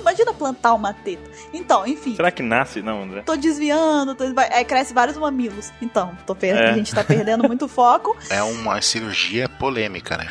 Imagina 0.00 0.32
plantar 0.34 0.74
uma 0.74 0.92
teta. 0.92 1.30
Então, 1.54 1.86
enfim. 1.86 2.16
Será 2.16 2.32
que 2.32 2.42
nasce? 2.42 2.82
Não, 2.82 3.04
André. 3.04 3.22
Tô 3.22 3.36
desviando, 3.36 4.14
tô... 4.16 4.24
aí 4.50 4.64
cresce 4.64 4.92
vários 4.92 5.16
mamilos. 5.16 5.72
Então, 5.80 6.16
tô 6.26 6.34
per... 6.34 6.56
é. 6.56 6.70
a 6.70 6.72
gente 6.72 6.92
tá 6.92 7.04
perdendo 7.04 7.44
muito 7.46 7.68
foco. 7.68 8.16
É 8.28 8.42
uma 8.42 8.80
cirurgia 8.82 9.48
polêmica, 9.48 10.16
né? 10.16 10.26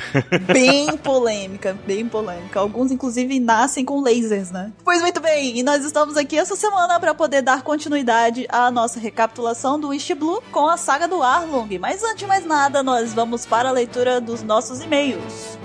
Bem 0.51 0.64
polêmica, 1.03 1.77
bem 1.85 2.07
polêmica. 2.07 2.59
Alguns, 2.59 2.91
inclusive, 2.91 3.39
nascem 3.39 3.83
com 3.83 4.01
lasers, 4.01 4.51
né? 4.51 4.71
Pois 4.83 5.01
muito 5.01 5.19
bem, 5.19 5.57
e 5.57 5.63
nós 5.63 5.83
estamos 5.83 6.17
aqui 6.17 6.37
essa 6.37 6.55
semana 6.55 6.99
para 6.99 7.13
poder 7.13 7.41
dar 7.41 7.61
continuidade 7.61 8.45
à 8.49 8.69
nossa 8.71 8.99
recapitulação 8.99 9.79
do 9.79 9.93
East 9.93 10.13
Blue 10.13 10.41
com 10.51 10.67
a 10.67 10.77
saga 10.77 11.07
do 11.07 11.21
Arlong. 11.21 11.77
Mas 11.79 12.03
antes 12.03 12.17
de 12.17 12.27
mais 12.27 12.45
nada, 12.45 12.81
nós 12.83 13.13
vamos 13.13 13.45
para 13.45 13.69
a 13.69 13.71
leitura 13.71 14.21
dos 14.21 14.43
nossos 14.43 14.81
e-mails. 14.81 15.57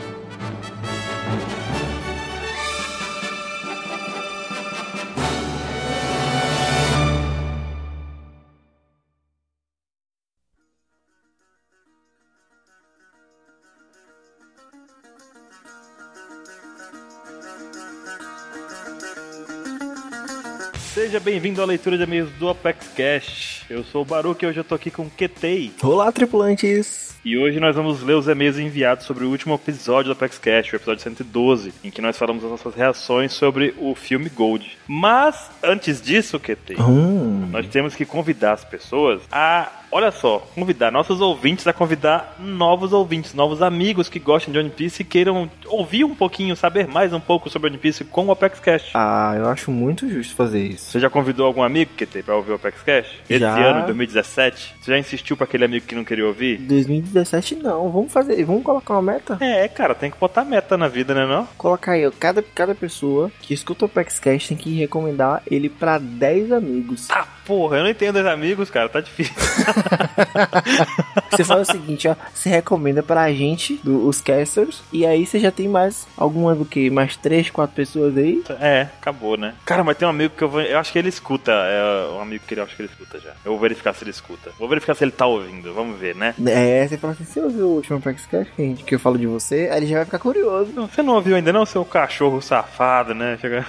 Seja 21.10 21.18
bem-vindo 21.18 21.60
à 21.60 21.64
leitura 21.64 21.98
de 21.98 22.04
e-mails 22.04 22.30
do 22.38 22.48
Apex 22.48 22.86
Cash. 22.96 23.64
Eu 23.68 23.82
sou 23.82 24.02
o 24.02 24.04
Baruch 24.04 24.44
e 24.44 24.46
hoje 24.46 24.60
eu 24.60 24.62
tô 24.62 24.76
aqui 24.76 24.92
com 24.92 25.02
o 25.02 25.10
Ketei. 25.10 25.72
Olá, 25.82 26.12
tripulantes! 26.12 27.18
E 27.24 27.36
hoje 27.36 27.58
nós 27.58 27.74
vamos 27.74 28.00
ler 28.00 28.14
os 28.14 28.28
e-mails 28.28 28.58
enviados 28.58 29.06
sobre 29.06 29.24
o 29.24 29.28
último 29.28 29.56
episódio 29.56 30.04
do 30.04 30.12
Apex 30.12 30.38
Cash, 30.38 30.72
o 30.72 30.76
episódio 30.76 31.02
112, 31.02 31.74
em 31.82 31.90
que 31.90 32.00
nós 32.00 32.16
falamos 32.16 32.44
as 32.44 32.50
nossas 32.52 32.76
reações 32.76 33.32
sobre 33.32 33.74
o 33.78 33.92
filme 33.96 34.28
Gold. 34.28 34.78
Mas, 34.86 35.50
antes 35.64 36.00
disso, 36.00 36.38
Ketei, 36.38 36.76
hum. 36.76 37.48
nós 37.50 37.66
temos 37.66 37.96
que 37.96 38.04
convidar 38.04 38.52
as 38.52 38.64
pessoas 38.64 39.20
a 39.32 39.79
olha 39.90 40.10
só, 40.10 40.38
convidar 40.54 40.90
nossos 40.90 41.20
ouvintes 41.20 41.66
a 41.66 41.72
convidar 41.72 42.36
novos 42.38 42.92
ouvintes, 42.92 43.34
novos 43.34 43.62
amigos 43.62 44.08
que 44.08 44.18
gostem 44.18 44.52
de 44.52 44.58
One 44.58 44.70
Piece 44.70 45.02
e 45.02 45.04
queiram 45.04 45.50
ouvir 45.66 46.04
um 46.04 46.14
pouquinho, 46.14 46.54
saber 46.56 46.86
mais 46.86 47.12
um 47.12 47.20
pouco 47.20 47.50
sobre 47.50 47.68
One 47.68 47.78
Piece 47.78 48.04
com 48.04 48.26
o 48.26 48.30
Apex 48.30 48.60
Cash. 48.60 48.90
Ah, 48.94 49.34
eu 49.36 49.48
acho 49.48 49.70
muito 49.70 50.08
justo 50.08 50.34
fazer 50.34 50.64
isso. 50.64 50.90
Você 50.90 51.00
já 51.00 51.10
convidou 51.10 51.46
algum 51.46 51.62
amigo 51.62 51.92
que 51.96 52.06
tem 52.06 52.22
pra 52.22 52.36
ouvir 52.36 52.52
o 52.52 52.54
Apex 52.54 52.82
Cash? 52.82 53.06
Esse 53.28 53.40
Já. 53.40 53.56
ano, 53.56 53.86
2017? 53.86 54.74
Você 54.80 54.90
já 54.90 54.98
insistiu 54.98 55.36
pra 55.36 55.44
aquele 55.44 55.64
amigo 55.64 55.86
que 55.86 55.94
não 55.94 56.04
queria 56.04 56.26
ouvir? 56.26 56.58
2017 56.58 57.56
não, 57.56 57.90
vamos 57.90 58.12
fazer, 58.12 58.44
vamos 58.44 58.62
colocar 58.62 58.94
uma 58.94 59.12
meta? 59.12 59.38
É, 59.40 59.66
cara, 59.68 59.94
tem 59.94 60.10
que 60.10 60.18
botar 60.18 60.44
meta 60.44 60.76
na 60.76 60.88
vida, 60.88 61.14
né 61.14 61.26
não? 61.26 61.46
Colocar 61.56 61.92
aí, 61.92 62.06
ó, 62.06 62.12
cada, 62.18 62.42
cada 62.42 62.74
pessoa 62.74 63.30
que 63.40 63.54
escuta 63.54 63.84
o 63.84 63.86
Apex 63.86 64.18
Cash 64.18 64.48
tem 64.48 64.56
que 64.56 64.74
recomendar 64.76 65.42
ele 65.50 65.68
pra 65.68 65.98
10 65.98 66.52
amigos. 66.52 67.08
Ah, 67.10 67.26
porra, 67.44 67.78
eu 67.78 67.84
não 67.84 67.90
entendo 67.90 68.16
os 68.18 68.26
amigos, 68.26 68.70
cara, 68.70 68.88
tá 68.88 69.00
difícil. 69.00 69.34
Você 71.30 71.44
faz 71.44 71.68
o 71.68 71.72
seguinte, 71.72 72.08
ó, 72.08 72.16
você 72.34 72.48
recomenda 72.48 73.02
pra 73.02 73.32
gente, 73.32 73.80
do- 73.84 74.06
os 74.08 74.20
casters, 74.20 74.82
e 74.92 75.06
aí 75.06 75.24
você 75.24 75.38
já 75.38 75.50
tem 75.50 75.68
mais 75.68 76.06
alguma 76.16 76.54
do 76.54 76.64
que? 76.64 76.90
Mais 76.90 77.16
3, 77.16 77.50
4 77.50 77.74
pessoas 77.74 78.16
aí? 78.16 78.42
é, 78.60 78.88
acabou, 79.00 79.36
né? 79.36 79.54
Cara, 79.64 79.84
mas 79.84 79.96
tem 79.96 80.06
um 80.06 80.10
amigo 80.10 80.34
que 80.36 80.42
eu 80.42 80.48
vou. 80.48 80.60
Eu 80.60 80.78
acho 80.78 80.92
que 80.92 80.98
ele 80.98 81.08
escuta. 81.08 81.52
É 81.52 82.10
um 82.16 82.20
amigo 82.20 82.44
que 82.46 82.54
ele 82.54 82.60
acho 82.60 82.74
que 82.74 82.82
ele 82.82 82.90
escuta 82.92 83.18
já. 83.20 83.30
Eu 83.44 83.52
vou 83.52 83.60
verificar 83.60 83.94
se 83.94 84.02
ele 84.04 84.10
escuta. 84.10 84.50
Vou 84.58 84.68
verificar 84.68 84.94
se 84.94 85.04
ele 85.04 85.12
tá 85.12 85.26
ouvindo, 85.26 85.72
vamos 85.72 85.98
ver, 85.98 86.14
né? 86.16 86.34
É, 86.46 86.86
você 86.86 86.96
fala 86.98 87.12
assim, 87.12 87.24
você 87.24 87.40
ouviu 87.40 87.66
o 87.66 87.74
último 87.76 87.98
Apex 87.98 88.26
Cash 88.26 88.48
que, 88.56 88.74
que 88.74 88.94
eu 88.94 88.98
falo 88.98 89.16
de 89.18 89.26
você? 89.26 89.68
Aí 89.70 89.78
ele 89.78 89.86
já 89.86 89.96
vai 89.96 90.04
ficar 90.04 90.18
curioso. 90.18 90.72
Não, 90.74 90.88
Você 90.88 91.02
não 91.02 91.14
ouviu 91.14 91.36
ainda 91.36 91.52
não, 91.52 91.64
seu 91.64 91.84
cachorro 91.84 92.40
safado, 92.42 93.14
né? 93.14 93.38
Chega... 93.40 93.64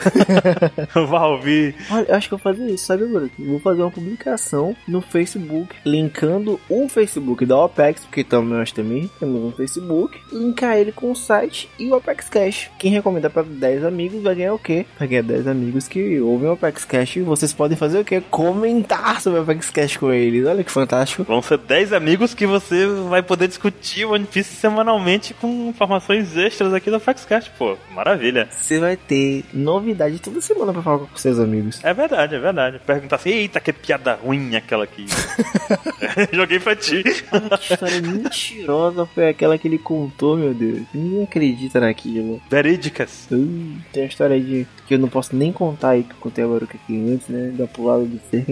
Vai 1.07 1.21
ouvir. 1.29 1.75
Olha, 1.91 2.05
eu 2.09 2.15
acho 2.15 2.27
que 2.27 2.33
eu 2.33 2.37
vou 2.37 2.53
fazer 2.53 2.67
isso, 2.71 2.85
sabe, 2.85 3.05
Bruno? 3.05 3.29
Eu 3.39 3.45
Vou 3.51 3.59
fazer 3.59 3.81
uma 3.81 3.91
publicação 3.91 4.75
no 4.87 5.01
Facebook, 5.01 5.75
linkando 6.01 6.59
o 6.67 6.89
Facebook 6.89 7.45
da 7.45 7.57
OPEX, 7.57 8.05
porque 8.05 8.23
também 8.23 8.57
nós 8.57 8.71
também 8.71 9.09
temos 9.19 9.43
um 9.43 9.51
Facebook, 9.51 10.19
linkar 10.31 10.77
ele 10.77 10.91
com 10.91 11.11
o 11.11 11.15
site 11.15 11.69
e 11.77 11.87
o 11.87 11.95
Apex 11.95 12.27
Cash. 12.27 12.69
Quem 12.79 12.91
recomenda 12.91 13.29
para 13.29 13.43
10 13.43 13.85
amigos 13.85 14.21
vai 14.21 14.35
ganhar 14.35 14.53
o 14.53 14.59
quê? 14.59 14.85
Vai 14.97 15.07
ganhar 15.07 15.23
10 15.23 15.47
amigos 15.47 15.87
que 15.87 16.19
ouvem 16.19 16.49
o 16.49 16.53
Apex 16.53 16.85
Cash 16.85 17.17
e 17.17 17.21
vocês 17.21 17.53
podem 17.53 17.77
fazer 17.77 17.99
o 17.99 18.05
quê? 18.05 18.21
Comentar 18.29 19.21
sobre 19.21 19.39
o 19.39 19.43
Apex 19.43 19.69
Cash 19.69 19.97
com 19.97 20.11
eles. 20.11 20.45
Olha 20.45 20.63
que 20.63 20.71
fantástico. 20.71 21.23
Vão 21.23 21.41
ser 21.41 21.57
10 21.57 21.93
amigos 21.93 22.33
que 22.33 22.47
você 22.47 22.87
vai 23.09 23.21
poder 23.21 23.47
discutir 23.47 24.05
One 24.05 24.25
Piece 24.25 24.55
semanalmente 24.55 25.33
com 25.33 25.69
informações 25.69 26.35
extras 26.35 26.73
aqui 26.73 26.89
do 26.89 26.99
Faxcast, 26.99 27.51
pô. 27.57 27.77
Maravilha. 27.93 28.47
Você 28.51 28.79
vai 28.79 28.97
ter 28.97 29.45
novidade 29.53 30.19
toda 30.19 30.41
semana 30.41 30.73
pra 30.73 30.81
falar 30.81 30.99
com 30.99 31.17
seus 31.17 31.39
amigos. 31.39 31.79
É 31.83 31.93
verdade, 31.93 32.35
é 32.35 32.39
verdade. 32.39 32.79
Perguntar 32.85 33.17
assim, 33.17 33.29
eita, 33.29 33.59
que 33.59 33.71
piada 33.71 34.19
ruim 34.23 34.55
aquela 34.55 34.83
aqui. 34.83 35.05
Joguei 36.31 36.59
pra 36.59 36.75
ti. 36.75 37.03
Que 37.03 37.73
história 37.73 38.01
mentirosa 38.01 39.05
foi 39.05 39.29
aquela 39.29 39.57
que 39.57 39.67
ele 39.67 39.77
contou, 39.77 40.37
meu 40.37 40.53
Deus. 40.53 40.81
Ninguém 40.93 41.23
acredita 41.23 41.79
naquilo. 41.79 42.41
Verídicas. 42.49 43.27
Uh, 43.31 43.77
tem 43.91 44.03
uma 44.03 44.09
história 44.09 44.39
de 44.39 44.67
que 44.87 44.95
eu 44.95 44.99
não 44.99 45.07
posso 45.07 45.35
nem 45.35 45.51
contar 45.51 45.91
aí 45.91 46.03
que 46.03 46.11
eu 46.11 46.17
contei 46.19 46.43
agora 46.43 46.65
aqui 46.65 47.13
antes, 47.13 47.27
né? 47.27 47.51
Da 47.57 47.67
pulada 47.67 48.03
do 48.03 48.19
cerco. 48.29 48.51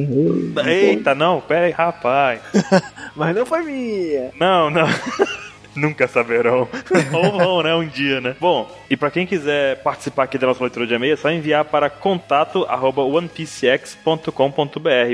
Eita, 0.68 1.16
não, 1.16 1.42
pera 1.42 1.66
aí, 1.66 1.72
rapaz. 1.72 2.42
Mas 3.16 3.36
não 3.36 3.46
foi 3.46 3.64
minha. 3.64 4.32
Não, 4.40 4.70
não. 4.70 4.88
Nunca 5.80 6.08
saberão. 6.08 6.68
Ou 7.14 7.32
vão, 7.38 7.64
né? 7.64 7.76
Um 7.76 7.88
dia, 7.88 8.20
né? 8.20 8.36
Bom, 8.40 8.70
e 8.90 8.98
pra 8.98 9.12
quem 9.12 9.26
quiser 9.26 9.82
participar 9.82 10.24
aqui 10.24 10.38
da 10.38 10.48
nossa 10.48 10.64
leitura 10.64 10.86
de 10.86 10.94
e-mail, 10.94 11.14
é 11.14 11.18
só 11.18 11.30
enviar 11.30 11.66
para 11.66 11.90
contato 11.90 12.66
arroba 12.68 13.02
onepcx.com.br. 13.02 14.30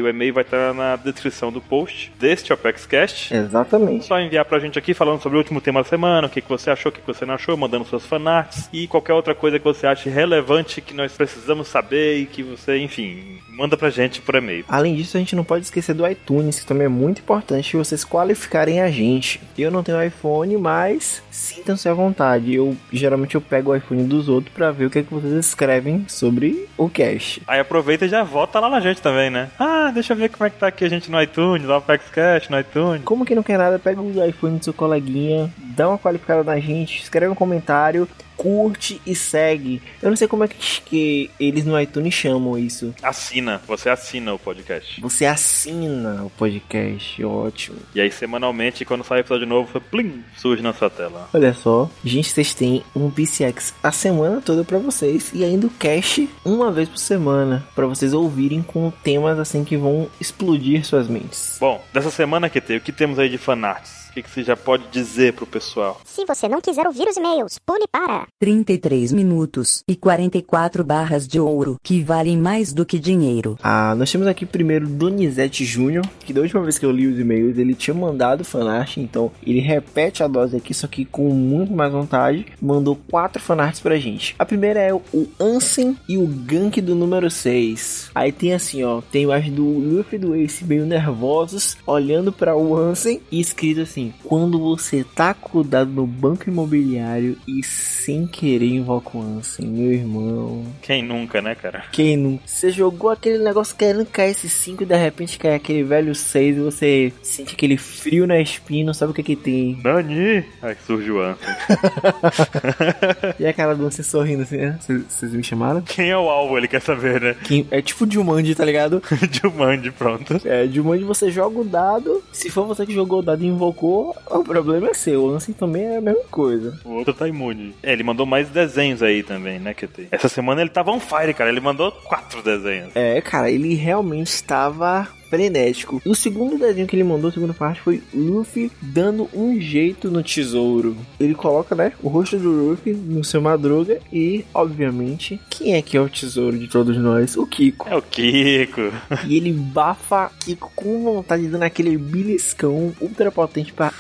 O 0.04 0.08
e-mail 0.08 0.34
vai 0.34 0.44
estar 0.44 0.74
na 0.74 0.96
descrição 0.96 1.52
do 1.52 1.62
post 1.62 2.12
deste 2.20 2.52
OpexCast. 2.54 3.34
É 3.34 3.38
Exatamente. 3.38 4.06
só 4.06 4.20
enviar 4.20 4.46
pra 4.46 4.60
gente 4.60 4.80
aqui 4.80 4.94
falando 4.94 5.22
sobre 5.22 5.38
o 5.38 5.40
último 5.40 5.62
tema 5.62 5.84
da 5.84 5.90
semana, 5.90 6.28
o 6.28 6.30
que, 6.30 6.42
que 6.42 6.50
você 6.50 6.70
achou, 6.70 6.90
o 6.90 6.94
que, 6.94 7.02
que 7.02 7.08
você 7.08 7.26
não 7.26 7.36
achou, 7.36 7.56
mandando 7.58 7.86
suas 7.86 8.06
fanarts 8.06 8.70
e 8.72 8.88
qualquer 8.88 9.14
outra 9.14 9.36
coisa 9.36 9.60
que 9.60 9.66
você 9.66 9.88
ache 9.88 10.10
relevante 10.10 10.82
que 10.82 10.94
nós 10.94 11.12
precisamos 11.14 11.68
saber 11.68 12.18
e 12.18 12.26
que 12.26 12.44
você, 12.44 12.78
enfim, 12.78 13.40
manda 13.50 13.78
pra 13.78 13.90
gente 13.90 14.22
por 14.22 14.36
e-mail. 14.36 14.66
Além 14.68 14.96
disso, 14.96 15.18
a 15.18 15.20
gente 15.20 15.36
não 15.36 15.44
pode 15.44 15.66
esquecer 15.66 15.94
do 15.94 16.08
iTunes, 16.08 16.60
que 16.60 16.66
também 16.66 16.86
é 16.86 16.90
muito 16.90 17.22
importante 17.22 17.78
vocês 17.78 18.04
qualificarem 18.04 18.82
a 18.82 18.90
gente. 18.90 19.42
Eu 19.58 19.72
não 19.72 19.84
tenho 19.84 20.02
iPhone, 20.04 20.55
mas 20.58 21.22
sintam-se 21.32 21.88
à 21.88 21.94
vontade. 21.94 22.54
Eu 22.54 22.76
geralmente 22.92 23.36
eu 23.36 23.42
pego 23.42 23.72
o 23.72 23.76
iPhone 23.76 24.04
dos 24.04 24.30
outros 24.30 24.54
pra 24.54 24.72
ver 24.72 24.86
o 24.86 24.90
que, 24.90 25.00
é 25.00 25.04
que 25.04 25.14
vocês 25.14 25.34
escrevem 25.34 26.06
sobre 26.08 26.68
o 26.78 26.90
cast. 26.90 27.42
Aí 27.48 27.60
aproveita 27.60 28.06
e 28.06 28.10
já 28.10 28.24
vota 28.24 28.60
lá 28.60 28.70
na 28.70 28.80
gente 28.80 29.02
também, 29.02 29.30
né? 29.30 29.50
Ah, 29.60 29.92
deixa 29.94 30.14
eu 30.14 30.18
ver 30.18 30.30
como 30.30 30.46
é 30.46 30.50
que 30.50 30.58
tá 30.58 30.68
aqui 30.68 30.86
a 30.86 30.90
gente 30.90 31.10
no 31.12 31.22
iTunes, 31.22 31.66
no 31.66 31.74
ApexCast, 31.74 32.52
no 32.52 32.60
iTunes. 32.60 33.04
Como 33.04 33.26
que 33.26 33.36
não 33.36 33.44
quer 33.44 33.58
nada, 33.58 33.80
pega 33.80 34.02
o 34.02 34.26
iPhone 34.26 34.58
do 34.58 34.64
seu 34.64 34.74
coleguinha, 34.74 35.54
dá 35.58 35.88
uma 35.88 35.98
qualificada 35.98 36.44
na 36.44 36.60
gente, 36.60 37.02
escreve 37.02 37.32
um 37.32 37.36
comentário, 37.36 38.08
curte 38.38 39.02
e 39.06 39.16
segue. 39.16 39.82
Eu 40.02 40.10
não 40.10 40.16
sei 40.16 40.28
como 40.28 40.44
é 40.44 40.48
que, 40.48 40.82
que 40.82 41.32
eles 41.40 41.66
no 41.66 41.80
iTunes 41.80 42.14
chamam 42.14 42.58
isso. 42.58 42.94
Assina, 43.02 43.62
você 43.68 43.90
assina 43.90 44.34
o 44.34 44.40
podcast. 44.40 45.02
Você 45.02 45.26
assina 45.26 46.24
o 46.24 46.30
podcast, 46.30 47.24
ótimo. 47.24 47.78
E 47.94 48.02
aí, 48.02 48.12
semanalmente, 48.12 48.86
quando 48.86 49.04
sai 49.04 49.20
episódio 49.20 49.48
novo, 49.48 49.80
plim, 49.82 50.24
surge 50.38 50.62
na 50.62 50.74
sua 50.74 50.90
tela. 50.90 51.30
Olha 51.34 51.54
só, 51.54 51.90
gente, 52.04 52.30
vocês 52.30 52.54
têm 52.54 52.84
um 52.96 53.10
PCX 53.10 53.74
a 53.82 53.92
semana 53.92 54.42
toda 54.42 54.64
pra 54.64 54.78
vocês 54.78 55.32
e 55.34 55.44
ainda 55.44 55.68
o 55.68 55.70
cast 55.70 56.30
uma 56.44 56.72
vez 56.72 56.90
por 56.90 56.98
semana 56.98 57.66
pra 57.76 57.86
vocês 57.86 58.14
ouvirem 58.14 58.62
com 58.62 58.92
temas 59.04 59.40
assim 59.40 59.64
que 59.64 59.78
vão 59.78 60.10
explodir 60.20 60.86
suas 60.86 61.08
mentes. 61.08 61.58
Bom, 61.60 61.84
dessa 61.94 62.12
semana 62.12 62.50
que 62.50 62.62
tem, 62.62 62.78
o 62.78 62.82
que 62.82 62.92
temos 62.92 63.20
aí 63.20 63.30
de 63.30 63.38
fanarts? 63.38 64.05
O 64.16 64.18
que, 64.18 64.24
que 64.24 64.32
você 64.32 64.44
já 64.44 64.56
pode 64.56 64.88
dizer 64.94 65.34
pro 65.34 65.46
pessoal? 65.46 66.00
Se 66.06 66.24
você 66.24 66.48
não 66.48 66.62
quiser 66.62 66.88
ouvir 66.88 67.06
os 67.06 67.18
e-mails, 67.18 67.60
pule 67.66 67.84
para 67.92 68.26
33 68.40 69.12
minutos 69.12 69.84
e 69.86 69.94
44 69.94 70.86
barras 70.86 71.28
de 71.28 71.38
ouro, 71.38 71.76
que 71.84 72.02
valem 72.02 72.38
mais 72.38 72.72
do 72.72 72.86
que 72.86 72.98
dinheiro. 72.98 73.60
Ah, 73.62 73.94
nós 73.94 74.10
temos 74.10 74.26
aqui 74.26 74.46
primeiro 74.46 74.88
Donizete 74.88 75.66
Júnior, 75.66 76.08
que 76.22 76.32
da 76.32 76.40
última 76.40 76.62
vez 76.62 76.80
que 76.80 76.86
eu 76.86 76.92
li 76.92 77.08
os 77.08 77.20
e-mails 77.20 77.58
ele 77.58 77.76
tinha 77.76 77.94
mandado 77.94 78.46
fanart, 78.46 78.96
então 78.96 79.30
ele 79.46 79.60
repete 79.60 80.24
a 80.24 80.28
dose 80.30 80.56
aqui, 80.56 80.74
só 80.74 80.88
que 80.88 81.04
com 81.04 81.32
muito 81.32 81.74
mais 81.74 81.92
vontade, 81.92 82.46
mandou 82.62 82.96
quatro 83.12 83.42
fanarts 83.42 83.82
pra 83.82 83.98
gente. 83.98 84.34
A 84.40 84.46
primeira 84.46 84.80
é 84.80 84.94
o 84.94 85.28
Ansem 85.38 85.98
e 86.08 86.18
o 86.18 86.26
Gank 86.26 86.80
do 86.80 86.96
número 86.96 87.30
6. 87.30 88.12
Aí 88.16 88.32
tem 88.32 88.54
assim, 88.54 88.82
ó, 88.82 89.02
tem 89.02 89.28
mais 89.28 89.52
do 89.52 89.66
Luffy 89.66 90.16
e 90.16 90.20
do 90.20 90.34
Ace 90.38 90.64
meio 90.64 90.86
nervosos, 90.86 91.76
olhando 91.86 92.32
para 92.32 92.56
o 92.56 92.78
Ansem 92.78 93.20
e 93.30 93.42
escrito 93.42 93.82
assim: 93.82 94.05
Quando 94.24 94.60
você 94.60 95.04
tá 95.16 95.34
com 95.34 95.60
o 95.60 95.64
dado 95.64 95.92
no 95.92 96.06
banco 96.06 96.50
imobiliário 96.50 97.38
e 97.48 97.64
sem 97.64 98.26
querer 98.28 98.68
invoca 98.68 99.18
o 99.18 99.22
Ansem, 99.22 99.68
meu 99.68 99.92
irmão. 99.92 100.66
Quem 100.82 101.04
nunca, 101.04 101.42
né, 101.42 101.56
cara? 101.56 101.84
Quem 101.92 102.18
não? 102.18 102.40
Você 102.46 102.70
jogou 102.72 103.10
aquele 103.10 103.38
negócio 103.44 103.76
querendo 103.76 104.06
cair 104.06 104.32
esse 104.32 104.50
5 104.50 104.84
e 104.84 104.86
de 104.86 104.96
repente 104.96 105.38
cai 105.40 105.56
aquele 105.56 105.84
velho 105.84 106.14
6 106.16 106.58
e 106.58 106.60
você 106.60 107.14
sente 107.22 107.54
aquele 107.56 107.78
frio 107.78 108.26
na 108.28 108.40
espinha, 108.40 108.86
não 108.86 108.94
sabe 108.94 109.12
o 109.12 109.16
que 109.16 109.24
que 109.24 109.36
tem. 109.36 109.80
Nani! 109.84 110.44
Aí 110.62 110.76
surge 110.86 111.12
o 111.12 111.20
Ansem. 111.22 111.46
E 113.40 113.46
a 113.46 113.54
cara 113.54 113.76
do 113.76 113.86
Ansem 113.86 114.04
sorrindo 114.04 114.44
assim, 114.44 114.58
né? 114.58 114.78
Vocês 114.80 115.04
vocês 115.10 115.34
me 115.34 115.44
chamaram? 115.44 115.82
Quem 115.82 116.10
é 116.10 116.18
o 116.18 116.30
alvo? 116.30 116.58
Ele 116.58 116.68
quer 116.68 116.82
saber, 116.82 117.22
né? 117.22 117.36
Quem- 117.44 117.68
É 117.72 117.82
tipo 117.82 118.10
Jumanji, 118.10 118.56
tá 118.56 118.64
ligado? 118.66 119.02
Jumanji, 119.32 119.92
pronto. 119.92 120.40
É, 120.46 120.68
Jumanji 120.68 121.04
você 121.04 121.32
joga 121.32 121.60
o 121.60 121.64
dado, 121.64 122.24
se 122.32 122.50
for 122.50 122.66
você 122.66 122.86
que 122.86 122.94
jogou 122.94 123.20
o 123.20 123.22
dado 123.22 123.44
e 123.44 123.48
invocou, 123.48 123.95
o 124.30 124.44
problema 124.44 124.90
é 124.90 124.94
seu. 124.94 125.24
O 125.24 125.30
Ansem 125.30 125.54
também 125.54 125.84
é 125.84 125.98
a 125.98 126.02
mesma 126.02 126.24
coisa. 126.32 126.80
O 126.84 126.92
outro 126.92 127.14
tá 127.14 127.28
imune. 127.28 127.76
É, 127.82 127.94
ele 127.94 128.04
mandou 128.04 128.26
mais 128.26 128.50
desenhos 128.50 129.02
aí 129.02 129.24
também, 129.24 129.60
né, 129.60 129.74
QT? 129.74 130.08
Essa 130.12 130.28
semana 130.30 130.62
ele 130.62 130.70
tava 130.70 130.92
on 130.92 131.00
fire, 131.00 131.34
cara. 131.34 131.50
Ele 131.50 131.60
mandou 131.60 131.92
quatro 131.92 132.42
desenhos. 132.42 132.96
É, 132.96 133.22
cara, 133.22 133.50
ele 133.50 133.74
realmente 133.76 134.28
estava 134.28 135.08
frenético. 135.36 136.02
O 136.06 136.16
segundo 136.16 136.58
desenho 136.58 136.88
que 136.88 136.96
ele 136.96 137.04
mandou, 137.04 137.30
a 137.30 137.34
segunda 137.34 137.54
parte, 137.54 137.82
foi 137.82 138.02
Luffy 138.14 138.72
dando 138.82 139.30
um 139.34 139.60
jeito 139.60 140.10
no 140.10 140.24
tesouro. 140.24 140.96
Ele 141.20 141.36
coloca, 141.36 141.76
né, 141.76 141.92
o 142.02 142.08
rosto 142.08 142.38
do 142.38 142.50
Luffy 142.50 142.94
no 142.94 143.24
seu 143.24 143.42
madruga 143.42 144.00
e, 144.12 144.46
obviamente, 144.54 145.40
quem 145.50 145.76
é 145.76 145.82
que 145.82 145.98
é 145.98 146.02
o 146.02 146.10
tesouro 146.10 146.58
de 146.58 146.68
todos 146.68 146.98
nós? 146.98 147.36
O 147.36 147.46
Kiko. 147.46 147.90
É 147.90 147.96
o 147.96 148.02
Kiko. 148.02 148.94
E 149.28 149.38
ele 149.38 149.52
bafa 149.52 150.32
Kiko 150.40 150.72
com 150.76 151.04
vontade, 151.04 151.48
dando 151.48 151.64
aquele 151.64 151.98
beliscão 151.98 152.94
ultra 153.02 153.32
potente 153.32 153.74
pra 153.74 153.92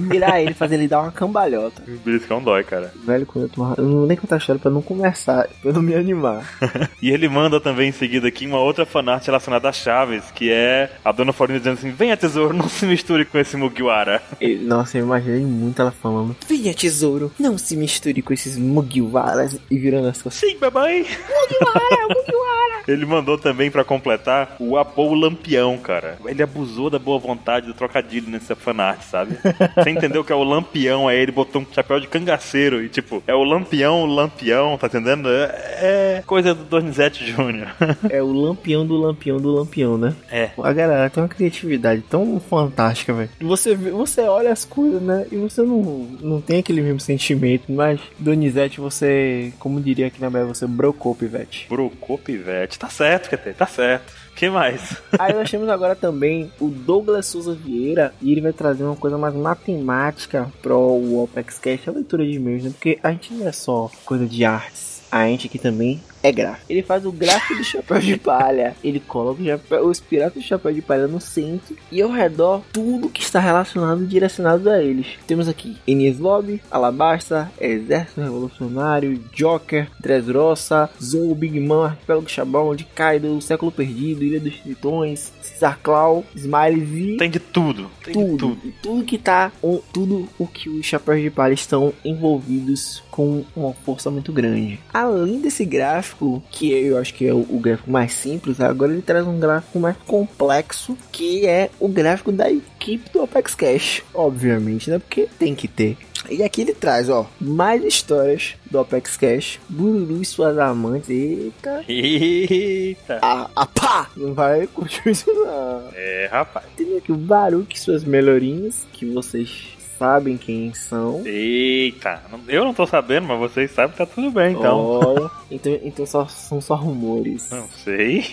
virar 0.00 0.40
ele, 0.40 0.54
fazer 0.54 0.74
ele 0.74 0.88
dar 0.88 1.00
uma 1.02 1.12
cambalhota. 1.12 1.82
O 1.88 1.98
beliscão 2.04 2.42
dói, 2.42 2.64
cara. 2.64 2.92
Velho, 3.04 3.26
quando 3.26 3.44
eu 3.44 3.48
tô... 3.48 3.62
Eu 3.76 3.84
não 3.84 3.98
vou 3.98 4.06
nem 4.06 4.16
contar 4.16 4.36
a 4.36 4.38
história 4.38 4.60
pra 4.60 4.70
não 4.70 4.82
começar, 4.82 5.48
pra 5.62 5.72
não 5.72 5.82
me 5.82 5.94
animar. 5.94 6.42
E 7.00 7.10
ele 7.10 7.28
manda 7.28 7.60
também 7.60 7.88
em 7.88 7.92
seguida 7.92 8.28
aqui 8.28 8.46
uma 8.46 8.58
outra 8.58 8.86
fanart 8.86 9.24
relacionada 9.26 9.68
a 9.68 9.72
Chaves, 9.72 10.30
que 10.32 10.50
é 10.52 10.81
a 11.04 11.12
Dona 11.12 11.32
Florinda 11.32 11.58
dizendo 11.58 11.78
assim: 11.78 11.90
Venha, 11.90 12.16
tesouro, 12.16 12.54
não 12.54 12.68
se 12.68 12.86
misture 12.86 13.24
com 13.24 13.38
esse 13.38 13.56
Mugiwara. 13.56 14.22
Nossa, 14.62 14.98
eu 14.98 15.04
imaginei 15.04 15.44
muito 15.44 15.80
ela 15.80 15.90
falando: 15.90 16.36
Venha, 16.48 16.74
tesouro, 16.74 17.32
não 17.38 17.58
se 17.58 17.76
misture 17.76 18.22
com 18.22 18.32
esses 18.32 18.56
Mugiwaras 18.56 19.58
e 19.70 19.78
virando 19.78 20.08
as 20.08 20.20
costas. 20.20 20.48
Sim, 20.48 20.58
babai. 20.58 21.00
Mugiwara, 21.00 22.08
Mugiwara. 22.08 22.82
Ele 22.88 23.06
mandou 23.06 23.38
também 23.38 23.70
pra 23.70 23.84
completar 23.84 24.56
o 24.58 24.76
Apou 24.76 25.14
Lampião, 25.14 25.78
cara. 25.78 26.18
Ele 26.26 26.42
abusou 26.42 26.90
da 26.90 26.98
boa 26.98 27.18
vontade 27.18 27.66
do 27.66 27.74
trocadilho 27.74 28.28
nessa 28.28 28.56
fanart, 28.56 29.02
sabe? 29.02 29.36
Você 29.76 29.90
entendeu 29.90 30.24
que 30.24 30.32
é 30.32 30.34
o 30.34 30.42
Lampião, 30.42 31.06
aí 31.06 31.18
ele 31.18 31.30
botou 31.30 31.62
um 31.62 31.66
chapéu 31.72 32.00
de 32.00 32.08
cangaceiro 32.08 32.82
e 32.82 32.88
tipo, 32.88 33.22
é 33.24 33.34
o 33.34 33.44
Lampião, 33.44 34.02
o 34.02 34.06
Lampião, 34.06 34.76
tá 34.76 34.88
entendendo? 34.88 35.28
É, 35.28 36.18
é 36.18 36.22
coisa 36.26 36.54
do 36.54 36.64
Donizete 36.64 37.24
Júnior. 37.24 37.68
É 38.10 38.22
o 38.22 38.32
lampião 38.32 38.86
do 38.86 38.96
lampião 38.96 39.38
do 39.38 39.52
lampião, 39.52 39.98
né? 39.98 40.14
É. 40.30 40.50
A 40.62 40.72
galera 40.72 41.10
tem 41.10 41.22
uma 41.22 41.28
criatividade 41.28 42.02
tão 42.08 42.38
fantástica, 42.40 43.12
velho. 43.12 43.30
Você, 43.40 43.74
vê- 43.74 43.90
você 43.90 44.22
olha 44.22 44.52
as 44.52 44.64
coisas, 44.64 45.02
né? 45.02 45.26
E 45.30 45.36
você 45.36 45.62
não, 45.62 45.82
não 46.20 46.40
tem 46.40 46.60
aquele 46.60 46.80
mesmo 46.82 47.00
sentimento. 47.00 47.70
Mas, 47.72 48.00
Donizete, 48.18 48.80
você, 48.80 49.52
como 49.58 49.80
diria 49.80 50.06
aqui 50.06 50.20
na 50.20 50.30
Bahia, 50.30 50.46
você 50.46 50.66
brocou, 50.66 51.14
pivete. 51.14 51.66
Brocou 51.68 52.18
Pivete. 52.18 52.78
Tá 52.78 52.88
certo, 52.88 53.28
QT, 53.30 53.54
tá 53.54 53.66
certo. 53.66 54.12
que 54.36 54.48
mais? 54.48 54.96
Aí 55.18 55.32
nós 55.32 55.50
temos 55.50 55.68
agora 55.68 55.94
também 55.94 56.50
o 56.60 56.68
Douglas 56.68 57.26
Souza 57.26 57.54
Vieira 57.54 58.14
e 58.20 58.30
ele 58.32 58.40
vai 58.40 58.52
trazer 58.52 58.84
uma 58.84 58.96
coisa 58.96 59.18
mais 59.18 59.34
matemática 59.34 60.50
pro 60.62 60.78
o 60.78 61.22
Opex 61.22 61.58
Cash, 61.58 61.88
a 61.88 61.90
leitura 61.92 62.24
de 62.24 62.32
e-mails, 62.32 62.64
né? 62.64 62.70
Porque 62.70 62.98
a 63.02 63.10
gente 63.10 63.32
não 63.34 63.46
é 63.48 63.52
só 63.52 63.90
coisa 64.04 64.26
de 64.26 64.44
artes. 64.44 65.02
A 65.10 65.26
gente 65.26 65.46
aqui 65.46 65.58
também 65.58 66.00
é 66.22 66.30
gráfico. 66.32 66.66
Ele 66.70 66.82
faz 66.82 67.04
o 67.04 67.12
gráfico 67.12 67.56
do 67.56 67.64
chapéu 67.64 67.98
de 67.98 68.16
palha. 68.16 68.76
Ele 68.82 69.00
coloca 69.00 69.42
o 69.42 69.44
chapéu- 69.44 69.86
os 69.86 70.00
piratas 70.00 70.42
do 70.42 70.46
chapéu 70.46 70.72
de 70.72 70.82
palha 70.82 71.06
no 71.06 71.20
centro 71.20 71.76
e 71.90 72.00
ao 72.00 72.10
redor 72.10 72.62
tudo 72.72 73.08
que 73.08 73.22
está 73.22 73.40
relacionado 73.40 74.02
e 74.02 74.06
direcionado 74.06 74.70
a 74.70 74.82
eles. 74.82 75.06
Temos 75.26 75.48
aqui 75.48 75.76
Enies 75.86 76.18
Lobby, 76.18 76.60
Alabasta, 76.70 77.50
Exército 77.60 78.20
Revolucionário, 78.20 79.18
Joker, 79.34 79.88
Dressrosa, 80.00 80.88
Zou, 81.02 81.34
Big 81.34 81.58
Man, 81.58 81.86
Arquipélago 81.86 82.28
Chabão, 82.28 82.74
de 82.74 82.84
Kaido, 82.84 83.40
Século 83.40 83.72
Perdido, 83.72 84.22
Ilha 84.24 84.40
dos 84.40 84.56
Tritões, 84.60 85.32
Caesar 85.42 85.78
Claw, 85.82 86.24
Smiles 86.34 86.88
e 86.92 87.16
Tem 87.16 87.30
de 87.30 87.38
tudo. 87.40 87.90
Tem 88.04 88.12
de 88.14 88.20
tudo, 88.20 88.36
tudo. 88.56 88.72
tudo 88.82 89.04
que 89.04 89.18
tá, 89.18 89.50
tudo 89.92 90.28
o 90.38 90.46
que 90.46 90.68
os 90.68 90.86
chapéus 90.86 91.20
de 91.20 91.30
palha 91.30 91.54
estão 91.54 91.92
envolvidos 92.04 93.02
com 93.10 93.44
uma 93.54 93.72
força 93.72 94.10
muito 94.10 94.32
grande. 94.32 94.78
Além 94.92 95.40
desse 95.40 95.64
gráfico, 95.64 96.11
que 96.50 96.72
eu 96.72 96.98
acho 96.98 97.14
que 97.14 97.26
é 97.26 97.32
o, 97.32 97.40
o 97.48 97.58
gráfico 97.58 97.90
mais 97.90 98.12
simples, 98.12 98.60
agora 98.60 98.92
ele 98.92 99.02
traz 99.02 99.26
um 99.26 99.38
gráfico 99.38 99.78
mais 99.78 99.96
complexo, 100.06 100.96
que 101.10 101.46
é 101.46 101.70
o 101.78 101.88
gráfico 101.88 102.32
da 102.32 102.50
equipe 102.50 103.10
do 103.12 103.22
Apex 103.22 103.54
Cash, 103.54 104.02
obviamente, 104.14 104.90
né? 104.90 104.98
Porque 104.98 105.28
tem 105.38 105.54
que 105.54 105.68
ter. 105.68 105.96
E 106.30 106.42
aqui 106.42 106.60
ele 106.60 106.72
traz, 106.72 107.08
ó, 107.08 107.28
mais 107.40 107.82
histórias 107.84 108.54
do 108.70 108.78
Apex 108.78 109.16
Cash, 109.16 109.58
Bururu 109.68 110.22
e 110.22 110.24
suas 110.24 110.56
amantes. 110.56 111.10
Eita, 111.10 111.84
Eita. 111.88 113.18
a, 113.20 113.50
a 113.56 113.66
pá! 113.66 114.08
Não 114.16 114.32
vai 114.32 114.66
curtir 114.68 115.10
isso 115.10 115.32
não. 115.32 115.88
É, 115.94 116.28
rapaz. 116.30 116.66
Tem 116.76 116.96
aqui 116.96 117.10
o 117.10 117.16
Baruque 117.16 117.76
e 117.76 117.80
suas 117.80 118.04
melhorinhas, 118.04 118.86
que 118.92 119.04
vocês 119.06 119.81
sabem 120.02 120.36
quem 120.36 120.74
são. 120.74 121.22
Eita. 121.24 122.20
Eu 122.48 122.64
não 122.64 122.74
tô 122.74 122.84
sabendo, 122.84 123.28
mas 123.28 123.38
vocês 123.38 123.70
sabem 123.70 123.92
que 123.92 123.98
tá 123.98 124.06
tudo 124.06 124.32
bem, 124.32 124.52
então. 124.52 124.76
Ó, 124.76 125.30
então, 125.48 125.78
então 125.84 126.04
só, 126.04 126.26
são 126.26 126.60
só 126.60 126.74
rumores. 126.74 127.48
Não 127.52 127.68
sei. 127.84 128.26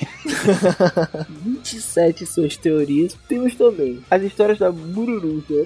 27 1.45 2.25
suas 2.25 2.57
teorias. 2.57 3.15
Temos 3.27 3.53
também 3.53 3.99
as 4.09 4.23
histórias 4.23 4.57
da 4.57 4.71
Bururu, 4.71 5.43
que 5.47 5.59
é. 5.59 5.65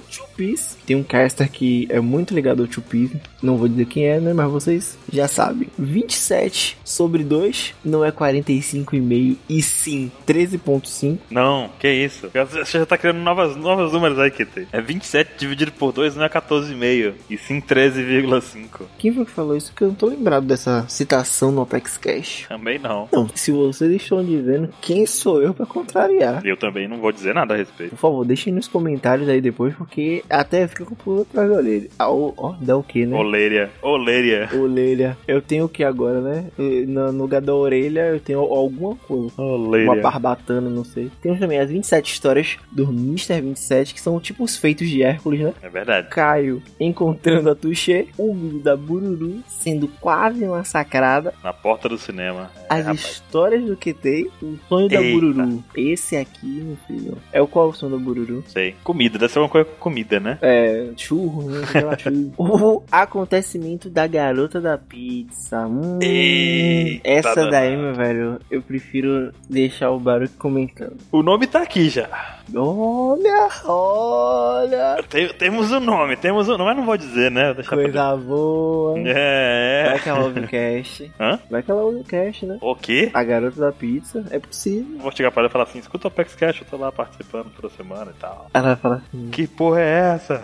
Tem 0.85 0.97
um 0.97 1.03
caster 1.03 1.49
que 1.49 1.87
é 1.89 2.01
muito 2.01 2.33
ligado 2.33 2.63
ao 2.63 2.83
Piece. 2.83 3.21
Não 3.41 3.55
vou 3.55 3.69
dizer 3.69 3.85
quem 3.85 4.05
é, 4.05 4.19
né? 4.19 4.33
Mas 4.33 4.51
vocês 4.51 4.97
já 5.11 5.27
sabem. 5.27 5.69
27 5.79 6.77
sobre 6.83 7.23
2 7.23 7.75
não 7.85 8.03
é 8.03 8.11
45,5 8.11 9.37
e 9.47 9.61
sim 9.61 10.11
13,5. 10.27 11.19
Não, 11.29 11.69
que 11.79 11.89
isso. 11.89 12.29
Você 12.33 12.79
já 12.79 12.85
tá 12.85 12.97
criando 12.97 13.19
novas, 13.19 13.55
novos 13.55 13.93
números 13.93 14.19
aí, 14.19 14.31
Kitty. 14.31 14.67
É 14.71 14.81
27 14.81 15.31
dividido 15.37 15.71
por 15.71 15.92
2 15.93 16.15
não 16.15 16.23
é 16.25 16.29
14,5. 16.29 17.13
E 17.29 17.37
sim 17.37 17.61
13,5. 17.61 18.81
Quem 18.97 19.13
foi 19.13 19.25
que 19.25 19.31
falou 19.31 19.55
isso? 19.55 19.73
Que 19.73 19.83
eu 19.83 19.89
não 19.89 19.95
tô 19.95 20.07
lembrado 20.07 20.45
dessa 20.45 20.85
citação 20.87 21.51
no 21.51 21.61
Apex 21.61 21.97
Cash. 21.97 22.45
Também 22.47 22.79
não. 22.79 23.07
Não, 23.11 23.29
se 23.33 23.51
vocês 23.51 23.91
estão 23.91 24.23
dizendo, 24.23 24.69
quem 24.81 25.05
sou 25.05 25.41
eu 25.41 25.53
pra 25.53 25.65
contrariar? 25.65 26.45
Eu 26.45 26.57
também 26.57 26.87
não 26.87 26.97
vou 26.97 27.11
dizer 27.11 27.33
nada 27.33 27.53
a 27.53 27.57
respeito. 27.57 27.91
Por 27.91 27.97
favor, 27.97 28.25
deixem 28.25 28.53
nos 28.53 28.67
comentários 28.67 29.27
aí 29.29 29.39
depois, 29.41 29.73
porque 29.75 30.23
até 30.29 30.67
fica 30.67 30.85
com 30.85 30.93
o 30.93 30.97
pulo 30.97 31.21
atrás 31.21 31.49
da 31.49 31.55
orelha. 31.55 31.89
Ah, 31.99 32.09
ó, 32.11 32.55
dá 32.59 32.75
o 32.77 32.83
que, 32.83 33.05
né? 33.05 33.17
Oléria. 33.17 33.69
Oléria. 33.81 34.49
Orelha. 34.53 35.17
Eu 35.27 35.41
tenho 35.41 35.65
o 35.65 35.69
que 35.69 35.83
agora, 35.83 36.21
né? 36.21 36.45
No, 36.57 37.11
no 37.11 37.21
lugar 37.23 37.41
da 37.41 37.53
orelha, 37.53 38.07
eu 38.07 38.19
tenho 38.19 38.39
alguma 38.39 38.95
coisa. 38.95 39.33
Uma 39.37 39.45
Oléria. 39.67 40.01
barbatana, 40.01 40.69
não 40.69 40.83
sei. 40.83 41.09
Temos 41.21 41.39
também 41.39 41.59
as 41.59 41.69
27 41.69 42.11
histórias 42.13 42.57
do 42.71 42.83
Mr. 42.83 43.41
27, 43.41 43.93
que 43.93 44.01
são 44.01 44.19
tipo 44.19 44.43
os 44.43 44.57
feitos 44.57 44.89
de 44.89 45.03
Hércules, 45.03 45.39
né? 45.41 45.53
É 45.61 45.69
verdade. 45.73 46.07
Caio 46.09 46.61
encontrando 46.79 47.49
a 47.49 47.55
Tuxê, 47.55 48.07
o 48.17 48.33
vídeo 48.33 48.59
da 48.59 48.75
Bururu 48.77 49.41
sendo 49.47 49.87
quase 49.99 50.45
massacrada, 50.45 51.33
Na 51.43 51.51
porta 51.51 51.89
do 51.89 51.97
cinema. 51.97 52.49
É, 52.69 52.75
as 52.75 52.79
rapaz. 52.85 52.99
histórias 53.01 53.63
do 53.65 53.75
QT, 53.75 54.29
o 54.41 54.57
sonho 54.69 54.87
da 54.89 55.01
Eita. 55.01 55.13
Bururu. 55.19 55.63
Esse 55.75 56.15
aqui, 56.15 56.45
meu 56.45 56.77
filho, 56.87 57.17
é 57.31 57.41
o 57.41 57.47
qual 57.47 57.69
o 57.69 57.73
sonho 57.73 57.97
da 57.97 57.97
Bururu? 58.03 58.43
Sei. 58.47 58.75
Comida, 58.83 59.17
deve 59.17 59.31
ser 59.33 59.39
uma 59.39 59.49
coisa 59.49 59.65
com 59.69 59.75
comida, 59.77 60.19
né? 60.19 60.37
É, 60.41 60.89
churro, 60.95 61.49
né? 61.49 61.61
Churro. 61.97 62.33
o 62.77 62.83
acontecimento 62.91 63.89
da 63.89 64.05
garota 64.07 64.61
da 64.61 64.77
pizza. 64.77 65.65
Hum, 65.67 65.99
Eita, 66.01 67.01
essa 67.09 67.47
daí, 67.49 67.75
meu 67.75 67.93
velho, 67.93 68.39
eu 68.51 68.61
prefiro 68.61 69.31
deixar 69.49 69.91
o 69.91 69.99
barulho 69.99 70.29
comentando. 70.37 70.97
O 71.11 71.23
nome 71.23 71.47
tá 71.47 71.61
aqui 71.61 71.89
já. 71.89 72.09
Olha, 72.55 73.49
olha, 73.65 75.03
Tem- 75.09 75.29
temos 75.33 75.62
o 75.71 75.79
nome, 75.79 76.15
temos 76.17 76.47
o 76.47 76.51
nome, 76.51 76.63
mas 76.65 76.77
não 76.77 76.85
vou 76.85 76.97
dizer, 76.97 77.29
né? 77.31 77.53
Deixa 77.53 77.69
pra- 77.69 77.81
coisa 77.83 78.15
boa. 78.17 78.99
É, 78.99 79.83
Vai 79.87 79.95
é. 79.95 79.99
que 79.99 80.09
ela 80.09 80.19
ouve 80.23 80.39
o 80.41 80.47
cast. 80.47 81.11
Hã? 81.19 81.39
Vai 81.49 81.63
que 81.63 81.71
ela 81.71 81.81
ouve 81.81 81.99
o 81.99 82.03
cast, 82.03 82.45
né? 82.45 82.57
O 82.61 82.75
quê? 82.75 83.09
A 83.13 83.23
garota 83.23 83.59
da 83.59 83.71
pizza, 83.71 84.23
é 84.31 84.39
possível. 84.39 84.97
Vou 84.99 85.11
chegar 85.11 85.31
pra 85.31 85.41
ela 85.41 85.49
e 85.49 85.51
falar 85.51 85.65
assim: 85.65 85.79
escuta 85.79 86.07
o 86.07 86.09
Apex 86.09 86.35
Cash, 86.35 86.61
eu 86.61 86.67
tô 86.69 86.77
lá 86.77 86.91
participando 86.91 87.51
toda 87.55 87.73
semana 87.73 88.11
e 88.15 88.19
tal. 88.19 88.47
Ela 88.53 88.67
vai 88.69 88.75
falar 88.75 88.95
assim: 88.95 89.29
Que 89.29 89.47
porra 89.47 89.79
é 89.81 90.13
essa? 90.15 90.41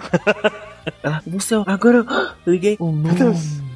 ah, 1.04 1.22
Você, 1.28 1.56
agora 1.66 1.98
eu 1.98 2.06
liguei 2.52 2.76
o 2.80 2.92
nome. 2.92 3.69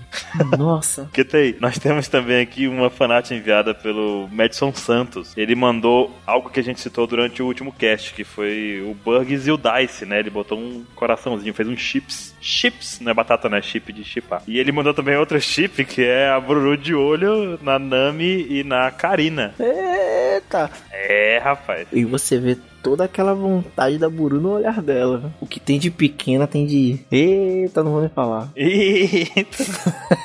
Nossa. 0.58 1.10
Que 1.14 1.24
tem, 1.24 1.56
nós 1.60 1.78
temos 1.78 2.08
também 2.08 2.42
aqui 2.42 2.68
uma 2.68 2.90
fanart 2.90 3.30
enviada 3.32 3.74
pelo 3.74 4.28
Madison 4.32 4.74
Santos. 4.74 5.34
Ele 5.38 5.56
mandou 5.56 6.16
algo 6.26 6.50
que 6.50 6.60
a 6.60 6.64
gente 6.64 6.80
citou 6.80 7.06
durante 7.06 7.42
o 7.42 7.46
último 7.46 7.72
cast, 7.72 8.14
que 8.14 8.24
foi 8.24 8.82
o 8.86 8.94
Burgs 8.94 9.48
e 9.48 9.52
o 9.52 9.58
Dice, 9.58 10.06
né? 10.06 10.20
Ele 10.20 10.30
botou 10.30 10.58
um 10.58 10.84
coraçãozinho, 10.96 11.54
fez 11.54 11.70
um 11.70 11.78
chips. 11.78 12.34
Chips, 12.42 13.00
não 13.00 13.12
é 13.12 13.14
batata, 13.14 13.48
né? 13.48 13.62
Chip 13.62 13.94
de 13.94 14.04
chipar. 14.04 14.42
E 14.48 14.58
ele 14.58 14.72
mandou 14.72 14.94
também 14.94 15.16
outro 15.16 15.40
chip, 15.40 15.86
que 15.86 16.04
é 16.04 16.30
a 16.30 16.40
Bruru 16.40 16.76
de 16.78 16.96
olho 16.96 17.60
na 17.62 17.78
Nami 17.78 18.48
e 18.50 18.64
na 18.64 18.90
Karina. 18.92 19.54
Eita. 19.60 20.70
É, 20.92 21.40
rapaz. 21.44 21.88
E 21.92 22.04
você 22.06 22.40
vê 22.40 22.58
toda 22.84 23.06
aquela 23.06 23.34
vontade 23.34 23.98
da 23.98 24.10
Buru 24.10 24.40
no 24.40 24.52
olhar 24.52 24.82
dela. 24.82 25.34
O 25.40 25.48
que 25.48 25.60
tem 25.60 25.80
de 25.80 25.90
pequena 25.90 26.46
tem 26.46 26.68
de. 26.68 27.00
Eita, 27.10 27.82
não 27.82 27.94
vou 27.94 28.02
nem 28.02 28.10
falar. 28.10 28.52
Eita. 28.56 29.64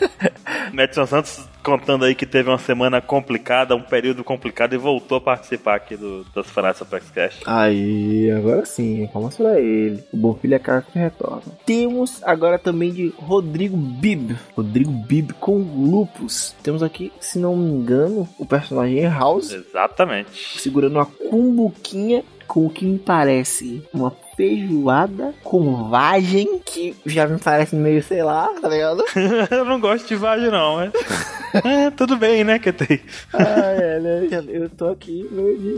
Madison 0.75 1.07
Santos 1.07 1.49
contando 1.69 2.05
aí 2.05 2.15
que 2.15 2.25
teve 2.25 2.49
uma 2.49 2.59
semana 2.59 3.01
complicada, 3.01 3.77
um 3.77 3.83
período 3.83 4.25
complicado 4.25 4.75
e 4.75 4.79
voltou 4.79 5.19
a 5.19 5.21
participar 5.21 5.75
aqui 5.75 5.97
do, 5.97 6.25
das 6.35 6.47
Fanatics 6.47 6.83
Apex 6.83 7.11
Cash. 7.11 7.41
Aí, 7.47 8.31
agora 8.31 8.65
sim, 8.65 9.09
vamos 9.13 9.37
pra 9.37 9.61
ele. 9.61 10.03
O 10.11 10.17
bom 10.17 10.35
filho 10.35 10.55
é 10.55 10.59
cara 10.59 10.81
que 10.83 10.99
retorna. 10.99 11.43
Temos 11.67 12.23
agora 12.23 12.59
também 12.59 12.91
de 12.91 13.13
Rodrigo 13.19 13.77
Bib. 13.77 14.37
Rodrigo 14.57 14.91
Bib 14.91 15.35
com 15.35 15.59
lupus. 15.59 16.57
Temos 16.63 16.83
aqui, 16.83 17.13
se 17.21 17.39
não 17.39 17.55
me 17.55 17.71
engano, 17.71 18.27
o 18.39 18.47
personagem 18.47 19.07
House 19.07 19.53
Exatamente. 19.53 20.59
segurando 20.59 20.97
uma 20.97 21.07
cumbuquinha 21.07 22.25
com 22.47 22.67
o 22.67 22.71
que 22.71 22.87
me 22.87 22.99
parece 22.99 23.83
uma 23.93 24.11
feijoada 24.39 25.35
com 25.43 25.89
vagem, 25.89 26.61
que 26.65 26.95
já 27.05 27.27
me 27.27 27.41
parece 27.41 27.75
meio, 27.75 28.01
sei 28.05 28.23
lá, 28.23 28.47
tá 28.61 28.69
ligado? 28.69 29.05
Eu 29.51 29.65
não 29.65 29.81
gosto 29.81 30.07
de 30.07 30.15
vagem 30.15 30.49
não, 30.49 30.77
mas... 30.77 30.93
é, 31.65 31.91
tudo 31.91 32.17
bem, 32.17 32.45
né, 32.45 32.57
que 32.61 32.73
tem. 32.73 33.01
ah, 33.35 33.43
é, 33.43 33.99
né? 33.99 34.29
Eu 34.49 34.71
tô 34.71 34.87
aqui 34.91 35.29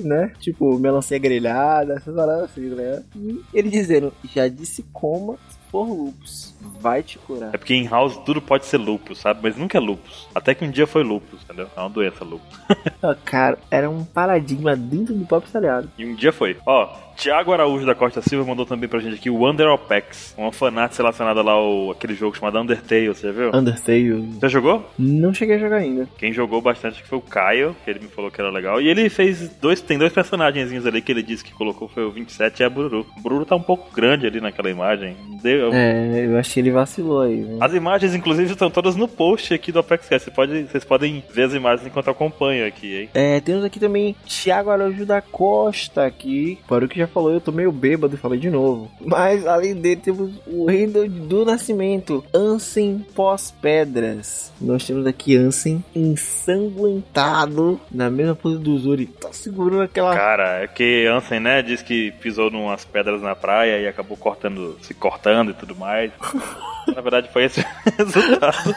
né? 0.04 0.32
Tipo, 0.38 0.78
melancia 0.78 1.18
grelhada, 1.18 1.94
essas 1.94 2.14
paradas 2.14 2.50
assim, 2.50 2.68
né? 2.68 3.02
E 3.16 3.40
ele 3.54 3.70
dizendo, 3.70 4.12
já 4.34 4.46
disse 4.46 4.84
coma 4.92 5.38
por 5.70 5.88
lupus. 5.88 6.54
Vai 6.80 7.02
te 7.02 7.18
curar. 7.18 7.50
É 7.54 7.58
porque 7.58 7.74
em 7.74 7.86
House 7.86 8.16
tudo 8.24 8.40
pode 8.40 8.64
ser 8.66 8.78
lupus, 8.78 9.18
sabe? 9.18 9.40
Mas 9.42 9.56
nunca 9.56 9.76
é 9.78 9.80
lupus. 9.80 10.28
Até 10.34 10.54
que 10.54 10.64
um 10.64 10.70
dia 10.70 10.86
foi 10.86 11.02
lupus, 11.02 11.40
entendeu? 11.44 11.66
É 11.76 11.80
uma 11.80 11.90
doença 11.90 12.24
lupus. 12.24 12.58
Cara, 13.24 13.58
era 13.70 13.88
um 13.88 14.04
paradigma 14.04 14.74
dentro 14.76 15.14
do 15.14 15.26
pop 15.26 15.48
seriado. 15.48 15.90
E 15.98 16.04
um 16.04 16.14
dia 16.14 16.32
foi. 16.32 16.56
Ó, 16.66 16.88
Thiago 17.16 17.52
Araújo 17.52 17.84
da 17.84 17.94
Costa 17.94 18.22
Silva 18.22 18.48
mandou 18.48 18.64
também 18.64 18.88
pra 18.88 18.98
gente 18.98 19.16
aqui 19.16 19.28
o 19.28 19.36
Wonder 19.36 19.68
Opex. 19.68 20.34
Uma 20.38 20.52
fanart 20.52 20.96
relacionada 20.96 21.42
lá 21.42 21.52
ao 21.52 21.90
aquele 21.90 22.14
jogo 22.14 22.34
chamado 22.36 22.58
Undertale, 22.58 23.08
você 23.08 23.26
já 23.26 23.32
viu? 23.32 23.50
Undertale. 23.54 24.38
Já 24.40 24.48
jogou? 24.48 24.88
Não 24.98 25.34
cheguei 25.34 25.56
a 25.56 25.58
jogar 25.58 25.76
ainda. 25.76 26.08
Quem 26.16 26.32
jogou 26.32 26.62
bastante 26.62 27.02
foi 27.02 27.18
o 27.18 27.22
Caio, 27.22 27.76
que 27.84 27.90
ele 27.90 28.00
me 28.00 28.08
falou 28.08 28.30
que 28.30 28.40
era 28.40 28.50
legal. 28.50 28.80
E 28.80 28.88
ele 28.88 29.08
fez 29.10 29.48
dois. 29.60 29.80
Tem 29.82 29.98
dois 29.98 30.12
personagenzinhos 30.12 30.86
ali 30.86 31.02
que 31.02 31.12
ele 31.12 31.22
disse 31.22 31.44
que 31.44 31.52
colocou, 31.52 31.88
foi 31.88 32.04
o 32.04 32.10
27 32.10 32.60
e 32.60 32.64
a 32.64 32.70
Bururu. 32.70 33.06
O 33.18 33.20
Bururu 33.20 33.44
tá 33.44 33.54
um 33.56 33.62
pouco 33.62 33.92
grande 33.94 34.26
ali 34.26 34.40
naquela 34.40 34.70
imagem. 34.70 35.14
Deu- 35.42 35.72
É, 35.74 36.26
eu 36.26 36.38
acho 36.38 36.49
ele 36.58 36.70
vacilou 36.70 37.20
aí. 37.20 37.36
Né? 37.36 37.58
As 37.60 37.72
imagens, 37.72 38.14
inclusive, 38.14 38.50
estão 38.52 38.70
todas 38.70 38.96
no 38.96 39.06
post 39.06 39.54
aqui 39.54 39.70
do 39.70 39.78
ApexCast. 39.78 40.24
Você 40.24 40.30
pode, 40.30 40.64
vocês 40.64 40.84
podem 40.84 41.22
ver 41.32 41.44
as 41.44 41.54
imagens 41.54 41.86
enquanto 41.86 42.10
acompanho 42.10 42.66
aqui, 42.66 43.02
hein? 43.02 43.08
É, 43.14 43.40
temos 43.40 43.64
aqui 43.64 43.78
também 43.78 44.16
Thiago 44.26 44.70
Araújo 44.70 45.06
da 45.06 45.20
Costa 45.20 46.06
aqui. 46.06 46.58
Para 46.66 46.84
o 46.84 46.88
que 46.88 46.98
já 46.98 47.06
falou, 47.06 47.30
eu 47.30 47.40
tô 47.40 47.52
meio 47.52 47.70
bêbado 47.70 48.14
e 48.14 48.18
falei 48.18 48.38
de 48.38 48.50
novo. 48.50 48.90
Mas 49.00 49.46
além 49.46 49.74
dele, 49.74 50.00
temos 50.00 50.30
o 50.46 50.66
Rei 50.66 50.86
do 50.86 51.44
Nascimento, 51.44 52.24
Ansem 52.34 53.04
pós-pedras. 53.14 54.52
Nós 54.60 54.86
temos 54.86 55.06
aqui 55.06 55.36
Ansem 55.36 55.84
ensanguentado 55.94 57.80
na 57.90 58.10
mesma 58.10 58.34
pose 58.34 58.58
do 58.58 58.78
Zuri. 58.78 59.06
Tá 59.06 59.32
segurando 59.32 59.82
aquela. 59.82 60.14
Cara, 60.14 60.62
é 60.62 60.66
que 60.66 61.06
Ansem, 61.06 61.40
né, 61.40 61.62
disse 61.62 61.84
que 61.84 62.10
pisou 62.12 62.50
numas 62.50 62.84
pedras 62.84 63.22
na 63.22 63.34
praia 63.34 63.80
e 63.80 63.86
acabou 63.86 64.16
cortando, 64.16 64.76
se 64.82 64.94
cortando 64.94 65.50
e 65.50 65.54
tudo 65.54 65.76
mais. 65.76 66.10
Na 66.94 67.02
verdade, 67.02 67.28
foi 67.32 67.44
esse 67.44 67.60
o 67.60 67.64
resultado. 67.98 68.74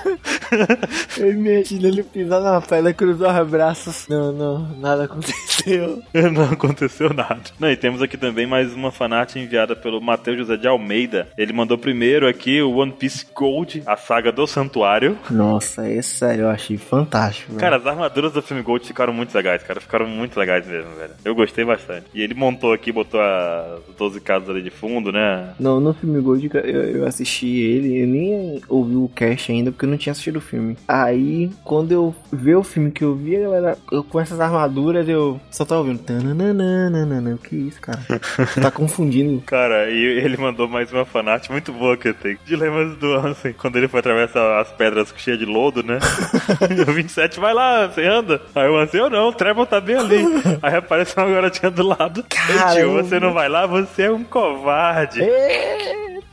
Eu 1.17 1.31
imagino 1.31 1.87
ele 1.87 2.03
pisar 2.03 2.41
na 2.41 2.61
pedra, 2.61 2.93
cruzar 2.93 3.43
os 3.43 3.49
braços. 3.49 4.07
Não, 4.07 4.31
não, 4.31 4.59
nada 4.77 5.05
aconteceu. 5.05 6.01
Não 6.33 6.43
aconteceu 6.51 7.13
nada. 7.13 7.41
Não, 7.59 7.71
e 7.71 7.77
temos 7.77 8.01
aqui 8.01 8.17
também 8.17 8.45
mais 8.45 8.73
uma 8.73 8.91
fanart 8.91 9.35
enviada 9.35 9.75
pelo 9.75 10.01
Matheus 10.01 10.37
José 10.37 10.57
de 10.57 10.67
Almeida. 10.67 11.27
Ele 11.37 11.53
mandou 11.53 11.77
primeiro 11.77 12.27
aqui 12.27 12.61
o 12.61 12.75
One 12.75 12.91
Piece 12.91 13.25
Gold, 13.33 13.81
a 13.85 13.95
saga 13.95 14.31
do 14.31 14.45
Santuário. 14.45 15.17
Nossa, 15.31 15.87
essa 15.87 16.35
eu 16.35 16.49
achei 16.49 16.77
fantástico. 16.77 17.51
velho. 17.53 17.61
Cara, 17.61 17.77
as 17.77 17.87
armaduras 17.87 18.33
do 18.33 18.41
filme 18.41 18.61
Gold 18.61 18.85
ficaram 18.85 19.13
muito 19.13 19.33
legais, 19.33 19.63
cara. 19.63 19.79
Ficaram 19.79 20.05
muito 20.05 20.37
legais 20.37 20.67
mesmo, 20.67 20.91
velho. 20.95 21.13
Eu 21.23 21.33
gostei 21.33 21.63
bastante. 21.65 22.05
E 22.13 22.21
ele 22.21 22.33
montou 22.33 22.73
aqui, 22.73 22.91
botou 22.91 23.19
as 23.21 23.95
12 23.97 24.19
casas 24.21 24.49
ali 24.49 24.61
de 24.61 24.69
fundo, 24.69 25.11
né? 25.11 25.53
Não, 25.59 25.79
no 25.79 25.93
filme 25.93 26.19
Gold 26.21 26.49
eu, 26.53 26.61
eu 26.61 27.07
assisti 27.07 27.52
ele, 27.61 28.01
eu 28.01 28.07
nem 28.07 28.61
ouvi 28.69 28.95
o 28.95 29.09
cast 29.13 29.51
ainda 29.51 29.71
porque 29.71 29.85
eu 29.85 29.89
não 29.89 29.97
tinha 29.97 30.11
assistido 30.11 30.37
o 30.37 30.41
filme. 30.41 30.77
Aí, 30.87 31.49
quando 31.63 31.91
eu 31.91 32.15
vi 32.31 32.55
o 32.55 32.63
filme 32.63 32.91
que 32.91 33.03
eu 33.03 33.15
vi, 33.15 33.35
a 33.37 33.41
galera, 33.41 33.77
eu 33.91 34.03
com 34.03 34.19
essas 34.19 34.39
armaduras, 34.39 35.07
eu 35.07 35.39
só 35.51 35.65
tava 35.65 35.81
ouvindo. 35.81 35.99
tananana, 35.99 37.35
O 37.35 37.37
que 37.37 37.55
isso, 37.55 37.79
cara? 37.81 37.99
Você 38.37 38.59
tá 38.61 38.71
confundindo. 38.71 39.41
Cara, 39.41 39.89
e 39.89 40.03
ele 40.23 40.37
mandou 40.37 40.67
mais 40.67 40.91
uma 40.91 41.05
fanart 41.05 41.49
muito 41.49 41.71
boa 41.71 41.97
que 41.97 42.09
eu 42.09 42.13
tenho. 42.13 42.37
Dilemas 42.45 42.97
do 42.97 43.13
Ansem, 43.13 43.53
quando 43.53 43.77
ele 43.77 43.87
foi 43.87 43.99
atravessar 43.99 44.59
as 44.59 44.71
pedras 44.71 45.13
cheias 45.17 45.39
de 45.39 45.45
lodo, 45.45 45.83
né? 45.83 45.99
E 46.75 46.81
o 46.89 46.93
27 46.93 47.39
vai 47.39 47.53
lá, 47.53 47.87
você 47.87 48.03
anda. 48.05 48.41
Aí 48.55 48.67
o 48.69 48.77
Ansem, 48.77 48.99
eu 48.99 49.09
não, 49.09 49.29
o 49.29 49.33
Trevor 49.33 49.65
tá 49.65 49.79
bem 49.79 49.95
ali. 49.95 50.23
Aí 50.61 50.75
aparece 50.75 51.15
uma 51.17 51.29
garotinha 51.29 51.71
do 51.71 51.83
lado. 51.83 52.23
Caramba. 52.29 53.03
você 53.03 53.19
não 53.19 53.33
vai 53.33 53.49
lá? 53.49 53.65
Você 53.65 54.03
é 54.03 54.11
um 54.11 54.23
covarde. 54.23 55.21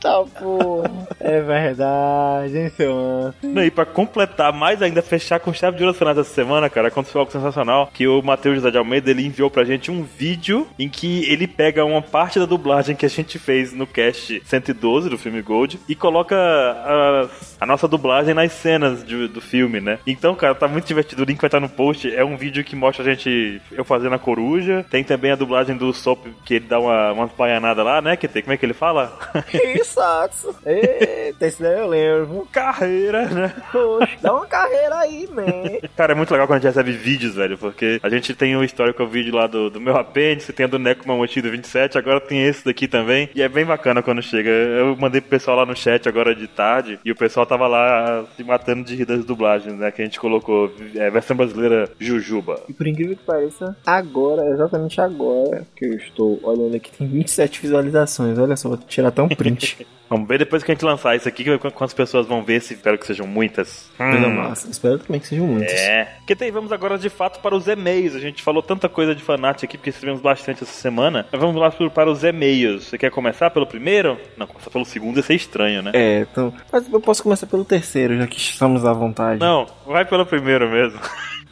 Eita, 0.03 0.23
pô. 0.39 0.83
É 1.19 1.39
verdade, 1.41 2.57
hein, 2.57 2.69
seu? 2.75 3.31
Não, 3.43 3.63
e 3.63 3.69
pra 3.69 3.85
completar 3.85 4.51
mais 4.51 4.81
ainda, 4.81 5.01
fechar 5.01 5.39
com 5.39 5.53
chave 5.53 5.77
de 5.77 5.83
ouro 5.85 5.95
dessa 6.15 6.23
semana, 6.23 6.69
cara, 6.69 6.87
aconteceu 6.87 7.19
algo 7.19 7.31
sensacional, 7.31 7.89
que 7.93 8.07
o 8.07 8.21
Matheus 8.23 8.55
José 8.55 8.71
de 8.71 8.77
Almeida, 8.79 9.11
ele 9.11 9.25
enviou 9.25 9.49
pra 9.51 9.63
gente 9.63 9.91
um 9.91 10.01
vídeo 10.03 10.65
em 10.79 10.89
que 10.89 11.29
ele 11.31 11.45
pega 11.47 11.85
uma 11.85 12.01
parte 12.01 12.39
da 12.39 12.45
dublagem 12.47 12.95
que 12.95 13.05
a 13.05 13.09
gente 13.09 13.37
fez 13.37 13.71
no 13.73 13.85
cast 13.85 14.41
112 14.43 15.09
do 15.09 15.17
filme 15.17 15.41
Gold 15.41 15.79
e 15.87 15.93
coloca 15.93 16.35
a, 16.35 17.27
a 17.59 17.65
nossa 17.67 17.87
dublagem 17.87 18.33
nas 18.33 18.51
cenas 18.51 19.03
de- 19.03 19.27
do 19.27 19.39
filme, 19.41 19.79
né? 19.79 19.99
Então, 20.07 20.33
cara, 20.33 20.55
tá 20.55 20.67
muito 20.67 20.87
divertido, 20.87 21.21
o 21.21 21.25
link 21.25 21.39
vai 21.39 21.47
estar 21.47 21.59
no 21.59 21.69
post, 21.69 22.13
é 22.13 22.25
um 22.25 22.35
vídeo 22.35 22.63
que 22.63 22.75
mostra 22.75 23.03
a 23.05 23.13
gente, 23.13 23.61
eu 23.71 23.85
fazendo 23.85 24.15
a 24.15 24.19
coruja, 24.19 24.83
tem 24.89 25.03
também 25.03 25.31
a 25.31 25.35
dublagem 25.35 25.77
do 25.77 25.93
Sop, 25.93 26.25
que 26.43 26.55
ele 26.55 26.65
dá 26.67 26.79
uma, 26.79 27.11
umas 27.11 27.31
baianadas 27.31 27.85
lá, 27.85 28.01
né, 28.01 28.15
que 28.15 28.27
tem, 28.27 28.41
como 28.41 28.53
é 28.53 28.57
que 28.57 28.65
ele 28.65 28.73
fala? 28.73 29.17
Que 29.49 29.57
saxo. 29.91 30.55
Eita, 30.65 31.47
esse 31.47 31.61
daí 31.61 31.79
eu 31.79 31.87
lembro. 31.87 32.47
Carreira, 32.51 33.25
né? 33.25 33.53
Poxa, 33.71 34.17
dá 34.21 34.33
uma 34.33 34.45
carreira 34.45 34.97
aí, 34.99 35.27
man. 35.31 35.79
Cara, 35.95 36.13
é 36.13 36.15
muito 36.15 36.31
legal 36.31 36.47
quando 36.47 36.57
a 36.57 36.59
gente 36.59 36.69
recebe 36.69 36.91
vídeos, 36.91 37.35
velho, 37.35 37.57
porque 37.57 37.99
a 38.01 38.09
gente 38.09 38.33
tem 38.33 38.55
o 38.55 38.63
histórico 38.63 39.05
vídeo 39.05 39.35
lá 39.35 39.47
do, 39.47 39.69
do 39.69 39.79
meu 39.79 39.97
apêndice, 39.97 40.53
tem 40.53 40.65
a 40.65 40.69
do 40.69 40.79
Neco 40.79 41.07
Mamochi 41.07 41.41
do 41.41 41.51
27, 41.51 41.97
agora 41.97 42.19
tem 42.19 42.45
esse 42.45 42.65
daqui 42.65 42.87
também, 42.87 43.29
e 43.35 43.41
é 43.41 43.49
bem 43.49 43.65
bacana 43.65 44.01
quando 44.01 44.21
chega. 44.21 44.49
Eu 44.49 44.95
mandei 44.97 45.21
pro 45.21 45.29
pessoal 45.29 45.57
lá 45.57 45.65
no 45.65 45.75
chat 45.75 46.07
agora 46.07 46.33
de 46.33 46.47
tarde, 46.47 46.99
e 47.03 47.11
o 47.11 47.15
pessoal 47.15 47.45
tava 47.45 47.67
lá 47.67 48.25
se 48.35 48.43
matando 48.43 48.83
de 48.83 48.95
rir 48.95 49.05
das 49.05 49.25
dublagens, 49.25 49.75
né, 49.75 49.91
que 49.91 50.01
a 50.01 50.05
gente 50.05 50.19
colocou, 50.19 50.71
é, 50.95 51.09
versão 51.09 51.35
brasileira 51.35 51.89
Jujuba. 51.99 52.61
E 52.69 52.73
por 52.73 52.87
incrível 52.87 53.15
que 53.15 53.23
pareça, 53.23 53.75
agora, 53.85 54.47
exatamente 54.49 54.99
agora, 55.01 55.65
que 55.75 55.85
eu 55.85 55.93
estou 55.93 56.39
olhando 56.43 56.75
aqui, 56.75 56.91
tem 56.91 57.07
27 57.07 57.61
visualizações. 57.61 58.37
Olha 58.37 58.55
só, 58.55 58.69
vou 58.69 58.77
tirar 58.77 59.09
até 59.09 59.21
um 59.21 59.29
print. 59.29 59.80
Vamos 60.09 60.27
ver 60.27 60.39
depois 60.39 60.61
que 60.61 60.69
a 60.69 60.75
gente 60.75 60.83
lançar 60.83 61.15
isso 61.15 61.27
aqui, 61.29 61.45
qu- 61.57 61.71
quantas 61.71 61.93
pessoas 61.93 62.27
vão 62.27 62.43
ver, 62.43 62.61
se 62.61 62.73
espero 62.73 62.97
que 62.97 63.07
sejam 63.07 63.25
muitas. 63.25 63.89
Hum. 63.97 64.29
massa. 64.35 64.69
Espero 64.69 64.99
também 64.99 65.21
que 65.21 65.27
sejam 65.27 65.47
muitos. 65.47 65.73
É. 65.73 66.15
Que 66.27 66.35
tem, 66.35 66.51
vamos 66.51 66.71
agora 66.73 66.97
de 66.97 67.07
fato 67.09 67.39
para 67.39 67.55
os 67.55 67.65
e-mails. 67.67 68.13
A 68.13 68.19
gente 68.19 68.43
falou 68.43 68.61
tanta 68.61 68.89
coisa 68.89 69.15
de 69.15 69.23
fanart 69.23 69.63
aqui 69.63 69.77
porque 69.77 69.89
recebemos 69.89 70.19
bastante 70.19 70.63
essa 70.63 70.73
semana. 70.73 71.25
Mas 71.31 71.39
vamos 71.39 71.55
lá 71.55 71.71
para 71.71 72.11
os 72.11 72.23
e-mails. 72.25 72.85
Você 72.87 72.97
quer 72.97 73.09
começar 73.09 73.49
pelo 73.51 73.65
primeiro? 73.65 74.17
Não, 74.35 74.45
começar 74.47 74.69
pelo 74.69 74.83
segundo 74.83 75.15
ia 75.17 75.23
ser 75.23 75.35
estranho, 75.35 75.81
né? 75.81 75.91
É, 75.93 76.19
então. 76.29 76.53
Mas 76.71 76.91
eu 76.91 76.99
posso 76.99 77.23
começar 77.23 77.47
pelo 77.47 77.63
terceiro, 77.63 78.17
já 78.17 78.27
que 78.27 78.37
estamos 78.37 78.83
à 78.83 78.91
vontade. 78.91 79.39
Não, 79.39 79.65
vai 79.85 80.03
pelo 80.03 80.25
primeiro 80.25 80.69
mesmo. 80.69 80.99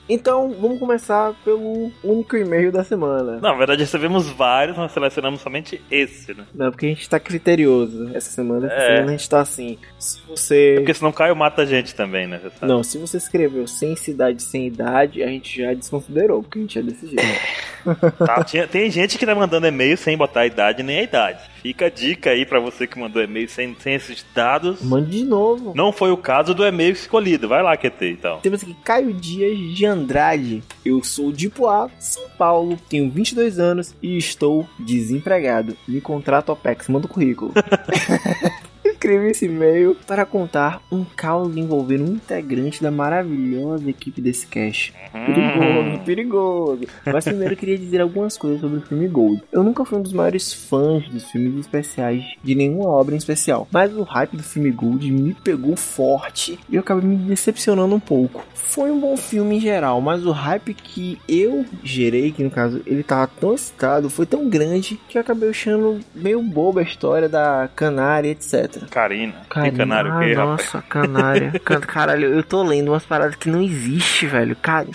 Então, 0.09 0.51
vamos 0.59 0.79
começar 0.79 1.33
pelo 1.45 1.91
único 2.03 2.35
e-mail 2.35 2.71
da 2.71 2.83
semana. 2.83 3.33
Não, 3.33 3.51
na 3.51 3.53
verdade 3.53 3.81
recebemos 3.81 4.27
vários, 4.27 4.75
mas 4.75 4.91
selecionamos 4.91 5.39
somente 5.41 5.79
esse, 5.91 6.33
né? 6.33 6.45
Não, 6.53 6.71
porque 6.71 6.87
a 6.87 6.89
gente 6.89 7.07
tá 7.07 7.19
criterioso 7.19 8.09
essa 8.15 8.31
semana. 8.31 8.65
Essa 8.65 8.75
É. 8.75 8.87
semana 8.95 9.07
a 9.07 9.11
gente 9.17 9.29
tá 9.29 9.39
assim. 9.41 9.77
Se 9.99 10.19
você. 10.27 10.73
Porque 10.77 10.93
senão 10.95 11.11
Caio 11.11 11.35
mata 11.35 11.61
a 11.61 11.65
gente 11.65 11.93
também, 11.93 12.25
né? 12.27 12.41
Não, 12.61 12.83
se 12.83 12.97
você 12.97 13.17
escreveu 13.17 13.67
sem 13.67 13.95
cidade, 13.95 14.41
sem 14.41 14.65
idade, 14.67 15.21
a 15.21 15.27
gente 15.27 15.61
já 15.61 15.73
desconsiderou, 15.73 16.41
porque 16.41 16.57
a 16.57 16.61
gente 16.61 16.79
é 16.79 16.81
desse 16.81 17.05
jeito. 17.07 18.17
Tá, 18.25 18.43
tinha- 18.43 18.67
tem 18.67 18.89
gente 18.91 19.17
que 19.17 19.25
tá 19.25 19.33
mandando 19.35 19.67
e-mail 19.67 19.95
sem 19.95 20.17
botar 20.17 20.41
a 20.41 20.45
idade 20.47 20.83
nem 20.83 20.99
a 20.99 21.03
idade. 21.03 21.39
Fica 21.61 21.87
a 21.87 21.89
dica 21.89 22.29
aí 22.29 22.45
pra 22.45 22.59
você 22.59 22.87
que 22.87 22.99
mandou 22.99 23.21
e-mail 23.21 23.49
sem, 23.49 23.75
sem 23.79 23.95
esses 23.95 24.25
dados. 24.33 24.81
Mande 24.81 25.19
de 25.19 25.23
novo. 25.23 25.73
Não 25.75 25.91
foi 25.91 26.11
o 26.11 26.17
caso 26.17 26.53
do 26.53 26.65
e-mail 26.65 26.93
escolhido. 26.93 27.47
Vai 27.47 27.61
lá, 27.61 27.75
QT, 27.75 28.11
então. 28.11 28.39
Temos 28.39 28.63
aqui 28.63 28.73
Caio 28.83 29.13
Dias 29.13 29.57
de 29.75 29.85
Andrade. 29.85 30.63
Eu 30.85 31.03
sou 31.03 31.31
de 31.31 31.49
Poá, 31.49 31.89
São 31.99 32.29
Paulo, 32.37 32.77
tenho 32.89 33.09
22 33.09 33.59
anos 33.59 33.93
e 34.01 34.17
estou 34.17 34.67
desempregado. 34.79 35.75
Me 35.87 35.99
contrato 35.99 36.51
OPEX, 36.51 36.87
manda 36.87 37.05
o 37.05 37.09
currículo. 37.09 37.53
Escrevi 38.99 39.27
esse 39.27 39.45
e-mail 39.45 39.95
para 40.05 40.25
contar 40.25 40.81
um 40.91 41.05
caos 41.05 41.55
envolvendo 41.55 42.03
um 42.03 42.15
integrante 42.15 42.83
da 42.83 42.91
maravilhosa 42.91 43.89
equipe 43.89 44.19
desse 44.19 44.45
cast. 44.45 44.93
Perigoso, 45.13 46.03
perigoso. 46.03 46.81
Mas 47.05 47.23
primeiro 47.23 47.53
eu 47.53 47.57
queria 47.57 47.77
dizer 47.77 48.01
algumas 48.01 48.37
coisas 48.37 48.59
sobre 48.59 48.79
o 48.79 48.81
filme 48.81 49.07
Gold. 49.07 49.41
Eu 49.53 49.63
nunca 49.63 49.85
fui 49.85 49.97
um 49.97 50.01
dos 50.01 50.11
maiores 50.11 50.51
fãs 50.51 51.07
dos 51.07 51.23
filmes 51.31 51.61
especiais 51.61 52.25
de 52.43 52.53
nenhuma 52.53 52.89
obra 52.89 53.15
em 53.15 53.17
especial, 53.17 53.69
mas 53.71 53.95
o 53.95 54.03
hype 54.03 54.35
do 54.35 54.43
filme 54.43 54.69
Gold 54.69 55.09
me 55.09 55.33
pegou 55.33 55.77
forte 55.77 56.59
e 56.69 56.75
eu 56.75 56.81
acabei 56.81 57.07
me 57.07 57.15
decepcionando 57.15 57.95
um 57.95 58.01
pouco. 58.01 58.45
Foi 58.53 58.91
um 58.91 58.99
bom 58.99 59.15
filme 59.15 59.55
em 59.55 59.61
geral, 59.61 60.01
mas 60.01 60.25
o 60.25 60.31
hype 60.31 60.73
que 60.73 61.17
eu 61.25 61.65
gerei, 61.81 62.33
que 62.33 62.43
no 62.43 62.51
caso 62.51 62.81
ele 62.85 63.01
tava 63.01 63.31
tão 63.39 63.55
excitado, 63.55 64.09
foi 64.09 64.25
tão 64.25 64.49
grande 64.49 64.99
que 65.07 65.17
eu 65.17 65.21
acabei 65.21 65.49
achando 65.49 66.01
meio 66.13 66.43
boba 66.43 66.81
a 66.81 66.83
história 66.83 67.29
da 67.29 67.69
canária, 67.73 68.29
etc. 68.29 68.88
Karina. 68.89 69.33
Carina, 69.49 69.71
Que 69.71 69.77
canário 69.77 70.15
o 70.15 70.19
quê, 70.19 70.33
rapaz? 70.33 70.49
nossa, 70.73 70.81
canária. 70.81 71.51
Can- 71.63 71.79
Caralho, 71.81 72.27
eu 72.33 72.43
tô 72.43 72.63
lendo 72.63 72.89
umas 72.89 73.05
paradas 73.05 73.35
que 73.35 73.49
não 73.49 73.61
existe, 73.61 74.25
velho. 74.25 74.55
Cara. 74.55 74.87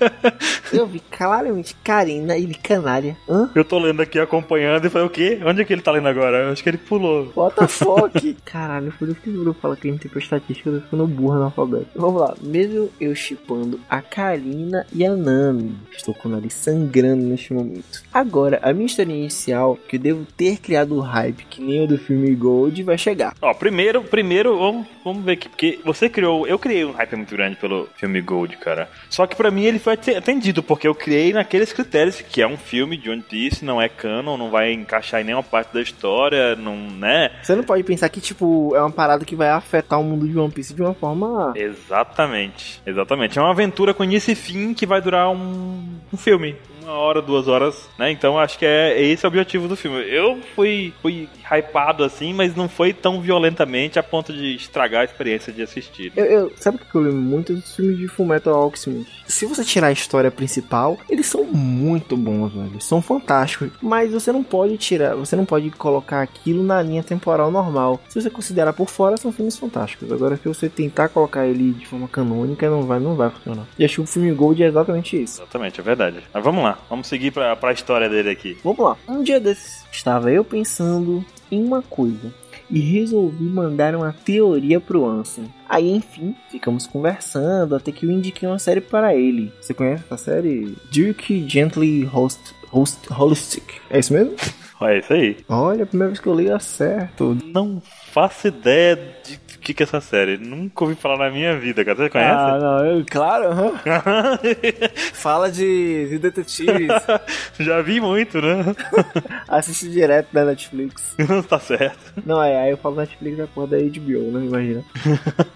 eu 0.72 0.86
vi 0.86 1.00
claramente 1.10 1.74
Karina 1.82 2.36
e 2.36 2.52
canária. 2.54 3.16
Hã? 3.28 3.50
Eu 3.54 3.64
tô 3.64 3.78
lendo 3.78 4.00
aqui, 4.02 4.18
acompanhando, 4.18 4.84
e 4.86 4.90
falei, 4.90 5.06
o 5.06 5.10
quê? 5.10 5.40
Onde 5.44 5.62
é 5.62 5.64
que 5.64 5.72
ele 5.72 5.82
tá 5.82 5.92
lendo 5.92 6.08
agora? 6.08 6.38
Eu 6.44 6.52
acho 6.52 6.62
que 6.62 6.68
ele 6.68 6.78
pulou. 6.78 7.32
What 7.36 7.56
the 7.56 7.66
fuck? 7.68 8.36
Caralho, 8.44 8.92
por 8.98 9.08
isso 9.08 9.20
que 9.20 9.30
o 9.30 9.40
grupo 9.44 9.60
fala 9.60 9.76
que 9.76 9.88
gente 9.90 10.08
tem 10.08 10.22
estatística, 10.22 10.68
eu 10.70 10.76
tô 10.80 10.84
ficando 10.84 11.06
burro 11.06 11.34
no 11.36 11.44
alfabeto. 11.44 11.86
Vamos 11.94 12.20
lá. 12.20 12.34
Mesmo 12.40 12.90
eu 13.00 13.14
chipando 13.14 13.80
a 13.88 14.00
Karina 14.00 14.86
e 14.92 15.04
a 15.04 15.14
Nami, 15.14 15.74
estou 15.96 16.14
com 16.14 16.28
o 16.28 16.32
nariz 16.32 16.54
sangrando 16.54 17.22
neste 17.24 17.52
momento. 17.52 18.02
Agora, 18.12 18.58
a 18.62 18.72
minha 18.72 18.86
história 18.86 19.12
inicial, 19.12 19.78
que 19.88 19.96
eu 19.96 20.00
devo 20.00 20.26
ter 20.36 20.58
criado 20.58 20.94
o 20.96 21.00
hype 21.00 21.44
que 21.48 21.60
nem 21.62 21.84
o 21.84 21.86
do 21.86 21.98
filme 21.98 22.34
Gold, 22.34 22.82
vai 22.82 22.96
chegar. 22.98 23.11
Ó, 23.40 23.52
primeiro, 23.54 24.02
primeiro, 24.02 24.58
vamos, 24.58 24.86
vamos 25.04 25.24
ver 25.24 25.32
aqui, 25.32 25.48
porque 25.48 25.80
você 25.84 26.08
criou, 26.08 26.46
eu 26.46 26.58
criei 26.58 26.84
um 26.84 26.92
hype 26.92 27.16
muito 27.16 27.34
grande 27.34 27.56
pelo 27.56 27.88
filme 27.96 28.20
Gold, 28.20 28.56
cara. 28.58 28.88
Só 29.10 29.26
que 29.26 29.36
pra 29.36 29.50
mim 29.50 29.64
ele 29.64 29.78
foi 29.78 29.94
ate- 29.94 30.14
atendido, 30.14 30.62
porque 30.62 30.86
eu 30.88 30.94
criei 30.94 31.32
naqueles 31.32 31.72
critérios 31.72 32.20
que 32.20 32.40
é 32.42 32.46
um 32.46 32.56
filme 32.56 32.96
de 32.96 33.10
One 33.10 33.22
Piece, 33.22 33.64
não 33.64 33.80
é 33.80 33.88
canon, 33.88 34.36
não 34.36 34.50
vai 34.50 34.72
encaixar 34.72 35.20
em 35.20 35.24
nenhuma 35.24 35.42
parte 35.42 35.72
da 35.74 35.80
história, 35.82 36.54
não, 36.56 36.76
né? 36.76 37.30
Você 37.42 37.54
não 37.54 37.64
pode 37.64 37.82
pensar 37.84 38.08
que, 38.08 38.20
tipo, 38.20 38.74
é 38.74 38.80
uma 38.80 38.90
parada 38.90 39.24
que 39.24 39.36
vai 39.36 39.48
afetar 39.48 40.00
o 40.00 40.04
mundo 40.04 40.26
de 40.26 40.38
One 40.38 40.50
Piece 40.52 40.74
de 40.74 40.82
uma 40.82 40.94
forma. 40.94 41.52
Exatamente, 41.56 42.80
exatamente. 42.86 43.38
É 43.38 43.42
uma 43.42 43.50
aventura 43.50 43.94
com 43.94 44.04
início 44.04 44.32
e 44.32 44.34
fim 44.34 44.74
que 44.74 44.86
vai 44.86 45.00
durar 45.00 45.30
um, 45.30 45.84
um 46.12 46.16
filme. 46.16 46.56
Uma 46.92 47.00
hora, 47.00 47.22
duas 47.22 47.48
horas, 47.48 47.88
né? 47.98 48.10
Então 48.10 48.38
acho 48.38 48.58
que 48.58 48.66
é, 48.66 48.92
é 48.92 49.02
esse 49.02 49.24
o 49.24 49.28
objetivo 49.28 49.66
do 49.66 49.74
filme. 49.76 49.98
Eu 50.08 50.38
fui, 50.54 50.92
fui 51.00 51.26
hypado 51.50 52.04
assim, 52.04 52.34
mas 52.34 52.54
não 52.54 52.68
foi 52.68 52.92
tão 52.92 53.18
violentamente 53.20 53.98
a 53.98 54.02
ponto 54.02 54.30
de 54.32 54.54
estragar 54.54 55.00
a 55.00 55.04
experiência 55.04 55.50
de 55.52 55.62
assistir. 55.62 56.12
Eu, 56.14 56.24
eu- 56.26 56.52
sabe 56.56 56.76
o 56.76 56.80
que 56.80 56.94
eu 56.94 57.00
lembro 57.00 57.16
muito 57.20 57.54
dos 57.54 57.74
filmes 57.74 57.96
de 57.96 58.08
Fullmetal 58.08 58.54
Alchemist? 58.54 59.10
Se 59.26 59.46
você 59.46 59.64
tirar 59.64 59.86
a 59.86 59.92
história 59.92 60.30
principal, 60.30 60.98
eles 61.08 61.24
são 61.26 61.44
muito 61.44 62.14
bons, 62.16 62.52
velho. 62.52 62.78
São 62.80 63.00
fantásticos. 63.00 63.70
Mas 63.80 64.12
você 64.12 64.30
não 64.30 64.42
pode 64.42 64.76
tirar, 64.76 65.14
você 65.14 65.34
não 65.34 65.46
pode 65.46 65.70
colocar 65.70 66.20
aquilo 66.20 66.62
na 66.62 66.82
linha 66.82 67.02
temporal 67.02 67.50
normal. 67.50 68.00
Se 68.10 68.20
você 68.20 68.28
considerar 68.28 68.74
por 68.74 68.90
fora, 68.90 69.16
são 69.16 69.32
filmes 69.32 69.56
fantásticos. 69.56 70.12
Agora, 70.12 70.36
se 70.36 70.46
você 70.46 70.68
tentar 70.68 71.08
colocar 71.08 71.46
ele 71.46 71.72
de 71.72 71.86
forma 71.86 72.06
canônica, 72.06 72.68
não 72.68 72.82
vai, 72.82 73.00
não 73.00 73.14
vai 73.14 73.30
funcionar. 73.30 73.64
E 73.78 73.84
acho 73.84 73.94
que 73.94 74.00
o 74.02 74.06
filme 74.06 74.30
Gold 74.32 74.62
é 74.62 74.66
exatamente 74.66 75.22
isso. 75.22 75.40
Exatamente, 75.40 75.80
é 75.80 75.82
verdade. 75.82 76.18
Mas 76.34 76.44
vamos 76.44 76.62
lá, 76.62 76.78
vamos 76.88 77.06
seguir 77.06 77.30
pra, 77.30 77.54
pra 77.56 77.72
história 77.72 78.08
dele 78.08 78.30
aqui. 78.30 78.56
Vamos 78.62 78.78
lá. 78.78 78.96
Um 79.08 79.22
dia 79.22 79.40
desses, 79.40 79.84
estava 79.90 80.30
eu 80.30 80.44
pensando 80.44 81.24
em 81.50 81.62
uma 81.62 81.82
coisa 81.82 82.32
e 82.70 82.80
resolvi 82.80 83.44
mandar 83.44 83.94
uma 83.94 84.12
teoria 84.24 84.80
pro 84.80 85.04
Ansem. 85.04 85.44
Aí, 85.68 85.90
enfim, 85.90 86.34
ficamos 86.50 86.86
conversando 86.86 87.76
até 87.76 87.92
que 87.92 88.06
eu 88.06 88.10
indiquei 88.10 88.48
uma 88.48 88.58
série 88.58 88.80
para 88.80 89.14
ele. 89.14 89.52
Você 89.60 89.74
conhece 89.74 90.04
essa 90.04 90.16
série? 90.16 90.76
Duke 90.90 91.46
Gently 91.46 92.04
Host, 92.04 92.54
Host 92.70 93.12
Holistic. 93.12 93.74
É 93.90 93.98
isso 93.98 94.12
mesmo? 94.12 94.34
É 94.80 94.98
isso 94.98 95.12
aí. 95.12 95.36
Olha, 95.48 95.84
a 95.84 95.86
primeira 95.86 96.08
vez 96.08 96.18
que 96.18 96.26
eu 96.26 96.34
li 96.34 96.50
acerto. 96.50 97.36
Não 97.44 97.80
faço 98.10 98.48
ideia 98.48 98.96
de 98.96 99.38
que, 99.62 99.72
que 99.74 99.82
é 99.82 99.84
essa 99.84 100.00
série. 100.00 100.36
Nunca 100.36 100.84
ouvi 100.84 100.94
falar 100.96 101.16
na 101.18 101.30
minha 101.30 101.58
vida, 101.58 101.84
cara. 101.84 101.96
Você 101.96 102.10
conhece? 102.10 102.30
Ah, 102.32 102.58
não, 102.60 102.84
eu, 102.86 103.04
claro. 103.08 103.48
Fala 105.12 105.50
de, 105.50 106.08
de 106.08 106.18
detetives. 106.18 106.90
Já 107.58 107.80
vi 107.82 108.00
muito, 108.00 108.40
né? 108.40 108.64
Assiste 109.48 109.88
direto 109.90 110.28
da 110.32 110.44
Netflix. 110.44 111.14
tá 111.48 111.58
certo. 111.58 112.12
Não, 112.24 112.42
é, 112.42 112.62
aí 112.62 112.70
eu 112.70 112.76
falo 112.76 112.96
Netflix 112.96 113.36
da 113.38 113.46
porra 113.46 113.68
da 113.68 113.78
HBO, 113.78 114.30
né? 114.32 114.44
Imagina. 114.46 114.84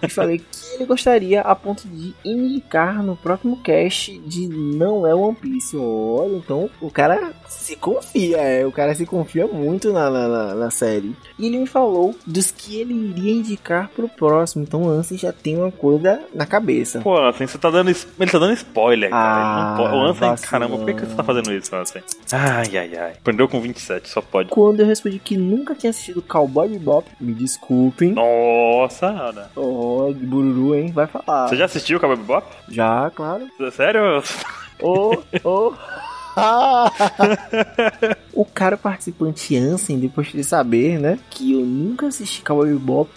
e 0.03 0.09
falei 0.09 0.39
que 0.39 0.75
ele 0.75 0.87
gostaria 0.87 1.41
a 1.41 1.55
ponto 1.55 1.87
de 1.87 2.15
indicar 2.25 3.03
no 3.03 3.17
próximo 3.17 3.57
cast 3.63 4.17
de 4.21 4.47
Não 4.49 5.07
é 5.07 5.15
One 5.15 5.37
Piece. 5.37 5.77
Olha, 5.77 6.37
então 6.37 6.71
o 6.81 6.91
cara 6.91 7.33
se 7.49 7.77
confia, 7.77 8.37
é, 8.39 8.67
o 8.67 8.73
cara 8.73 8.95
se 8.95 9.05
confia 9.07 9.47
muito 9.47 9.93
na, 9.93 10.11
na, 10.11 10.29
na- 10.29 10.55
na 10.55 10.71
série. 10.71 11.15
E 11.39 11.47
ele 11.47 11.59
me 11.59 11.67
falou 11.67 12.15
dos 12.27 12.51
que 12.51 12.81
ele 12.81 12.95
iria 12.95 13.33
indicar 13.33 13.91
pro 13.97 14.09
próximo, 14.09 14.63
então 14.63 14.89
antes 14.89 15.19
já 15.19 15.33
tem 15.33 15.57
uma 15.57 15.73
coisa 15.73 16.21
na 16.35 16.45
cabeça. 16.47 17.01
Pô, 17.01 17.19
assim, 17.27 17.47
você 17.47 17.57
tá 17.59 17.71
dando. 17.71 17.89
Ele 17.91 18.31
tá 18.31 18.39
dando 18.39 18.53
spoiler, 18.53 19.11
cara. 19.11 19.41
Ele 19.41 19.45
não 19.57 19.73
Ah, 19.73 19.75
pode- 19.77 19.95
O 19.97 20.01
Ansem, 20.03 20.29
vacilão. 20.29 20.51
caramba, 20.51 20.77
por 20.77 20.87
que, 20.87 20.95
que 20.95 21.07
você 21.07 21.15
tá 21.15 21.25
fazendo 21.25 21.53
isso, 21.53 21.75
Ansem? 21.75 22.03
Ai, 22.33 22.77
ai, 22.77 22.97
ai. 22.97 23.13
Aprendeu 23.13 23.49
com 23.49 23.61
27, 23.61 24.09
só 24.09 24.21
pode. 24.21 24.51
Quando 24.51 24.81
eu 24.81 24.87
respondi 24.87 25.19
que 25.19 25.37
nunca 25.37 25.75
tinha 25.75 25.91
assistido 25.91 26.21
Cowboy 26.23 26.69
Bebop, 26.69 27.09
me 27.21 27.33
desculpem. 27.33 28.13
Nossa, 28.13 29.07
Ana. 29.07 29.51
De 30.15 30.27
Bururu, 30.27 30.75
hein? 30.75 30.93
Vai 30.93 31.07
falar. 31.07 31.49
Você 31.49 31.57
já 31.57 31.65
assistiu 31.65 31.97
o 31.97 32.01
Cowboy 32.01 32.17
Bebop? 32.19 32.47
Já, 32.69 33.11
claro. 33.11 33.47
Sério? 33.73 34.23
Ô, 34.81 35.17
ô. 35.43 35.73
o 38.33 38.45
cara 38.45 38.77
participante 38.77 39.57
Ansem, 39.57 39.99
depois 39.99 40.29
de 40.29 40.45
saber, 40.45 40.99
né, 40.99 41.19
que 41.31 41.53
eu 41.53 41.61
nunca 41.61 42.07
assisti 42.09 42.43
Cowboy 42.43 42.73
Bebop, 42.73 43.11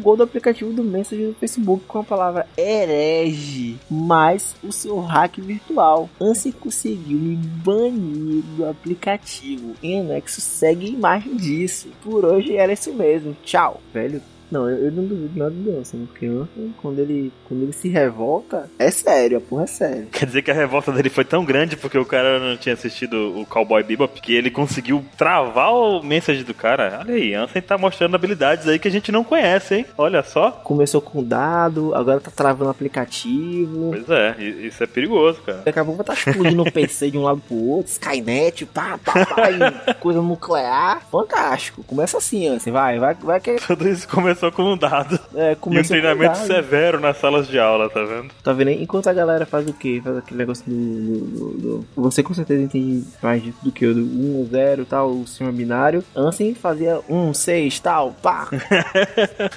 gol 0.00 0.16
do 0.16 0.22
aplicativo 0.22 0.72
do 0.72 0.82
Messenger 0.82 1.28
do 1.28 1.34
Facebook 1.34 1.84
com 1.86 2.00
a 2.00 2.04
palavra 2.04 2.46
herege, 2.56 3.78
mais 3.90 4.56
o 4.62 4.72
seu 4.72 4.98
hack 5.00 5.38
virtual. 5.38 6.08
Ansem 6.20 6.52
conseguiu 6.52 7.18
me 7.18 7.36
banir 7.36 8.42
do 8.56 8.68
aplicativo. 8.68 9.74
Em 9.82 10.00
anexo 10.00 10.40
segue 10.40 10.86
a 10.86 10.90
imagem 10.90 11.36
disso. 11.36 11.88
Por 12.02 12.24
hoje 12.24 12.56
era 12.56 12.72
isso 12.72 12.92
mesmo. 12.92 13.36
Tchau, 13.44 13.80
velho. 13.92 14.20
Não, 14.50 14.68
eu, 14.68 14.86
eu 14.86 14.92
não 14.92 15.04
duvido 15.04 15.38
nada 15.38 15.50
do 15.50 15.78
Ansem, 15.78 16.06
porque 16.06 16.28
o 16.28 16.42
Ansem, 16.42 16.74
quando 16.80 16.98
ele, 16.98 17.32
quando 17.46 17.62
ele 17.62 17.72
se 17.72 17.88
revolta, 17.88 18.68
é 18.78 18.90
sério, 18.90 19.38
a 19.38 19.40
porra 19.40 19.64
é 19.64 19.66
sério. 19.66 20.06
Quer 20.10 20.26
dizer 20.26 20.42
que 20.42 20.50
a 20.50 20.54
revolta 20.54 20.92
dele 20.92 21.08
foi 21.08 21.24
tão 21.24 21.44
grande 21.44 21.76
porque 21.76 21.98
o 21.98 22.04
cara 22.04 22.38
não 22.38 22.56
tinha 22.56 22.74
assistido 22.74 23.38
o 23.38 23.46
Cowboy 23.46 23.82
Bebop 23.82 24.20
que 24.20 24.34
ele 24.34 24.50
conseguiu 24.50 25.04
travar 25.16 25.72
o 25.72 26.02
message 26.02 26.42
do 26.42 26.54
cara. 26.54 27.00
Olha 27.00 27.14
aí, 27.14 27.34
Ansem 27.34 27.62
tá 27.62 27.78
mostrando 27.78 28.14
habilidades 28.14 28.66
aí 28.66 28.78
que 28.78 28.88
a 28.88 28.90
gente 28.90 29.12
não 29.12 29.22
conhece, 29.22 29.76
hein? 29.76 29.86
Olha 29.96 30.22
só. 30.22 30.50
Começou 30.50 31.00
com 31.00 31.22
dado, 31.22 31.94
agora 31.94 32.20
tá 32.20 32.30
travando 32.30 32.70
aplicativo. 32.70 33.90
Pois 33.90 34.10
é, 34.10 34.42
isso 34.42 34.82
é 34.82 34.86
perigoso, 34.86 35.40
cara. 35.42 35.62
Daqui 35.64 35.78
a 35.78 35.84
pouco 35.84 36.00
estar 36.00 36.14
explodindo 36.14 36.62
o 36.62 36.72
PC 36.72 37.10
de 37.10 37.18
um 37.18 37.22
lado 37.22 37.40
pro 37.46 37.56
outro, 37.56 37.92
Skynet, 37.92 38.66
pá, 38.66 38.98
pá, 38.98 39.24
pá, 39.26 39.94
coisa 39.94 40.20
nuclear. 40.20 41.02
Fantástico. 41.10 41.82
Começa 41.84 42.18
assim, 42.18 42.48
assim, 42.48 42.70
vai, 42.70 42.98
vai, 42.98 43.14
vai 43.14 43.40
que 43.40 43.56
Tudo 43.56 43.88
isso 43.88 44.08
começou 44.40 44.52
com 44.52 44.72
um 44.72 44.76
dado. 44.76 45.18
é, 45.34 45.50
E 45.50 45.52
um 45.52 45.56
começa 45.56 45.94
com 45.94 46.00
treinamento 46.00 46.34
dado. 46.38 46.46
severo 46.46 47.00
nas 47.00 47.16
salas 47.18 47.46
de 47.48 47.58
aula, 47.58 47.88
tá 47.90 48.02
vendo? 48.02 48.30
Tá 48.42 48.52
vendo? 48.52 48.70
Enquanto 48.70 49.08
a 49.08 49.12
galera 49.12 49.44
faz 49.44 49.68
o 49.68 49.72
quê? 49.74 50.00
Faz 50.02 50.16
aquele 50.18 50.38
negócio 50.38 50.64
do, 50.66 51.18
do- 51.20 51.58
do- 51.58 51.86
Você 51.96 52.22
com 52.22 52.32
certeza 52.34 52.62
entende 52.62 53.04
mais 53.22 53.42
disso 53.42 53.58
do 53.62 53.70
que 53.72 53.84
eu, 53.84 53.94
do 53.94 54.00
1 54.00 54.48
0 54.50 54.84
tal, 54.86 55.10
o 55.10 55.26
sistema 55.26 55.52
binário. 55.52 56.02
Ansem 56.16 56.54
fazia 56.54 57.00
1, 57.08 57.34
6, 57.34 57.78
tal, 57.80 58.12
pá. 58.22 58.48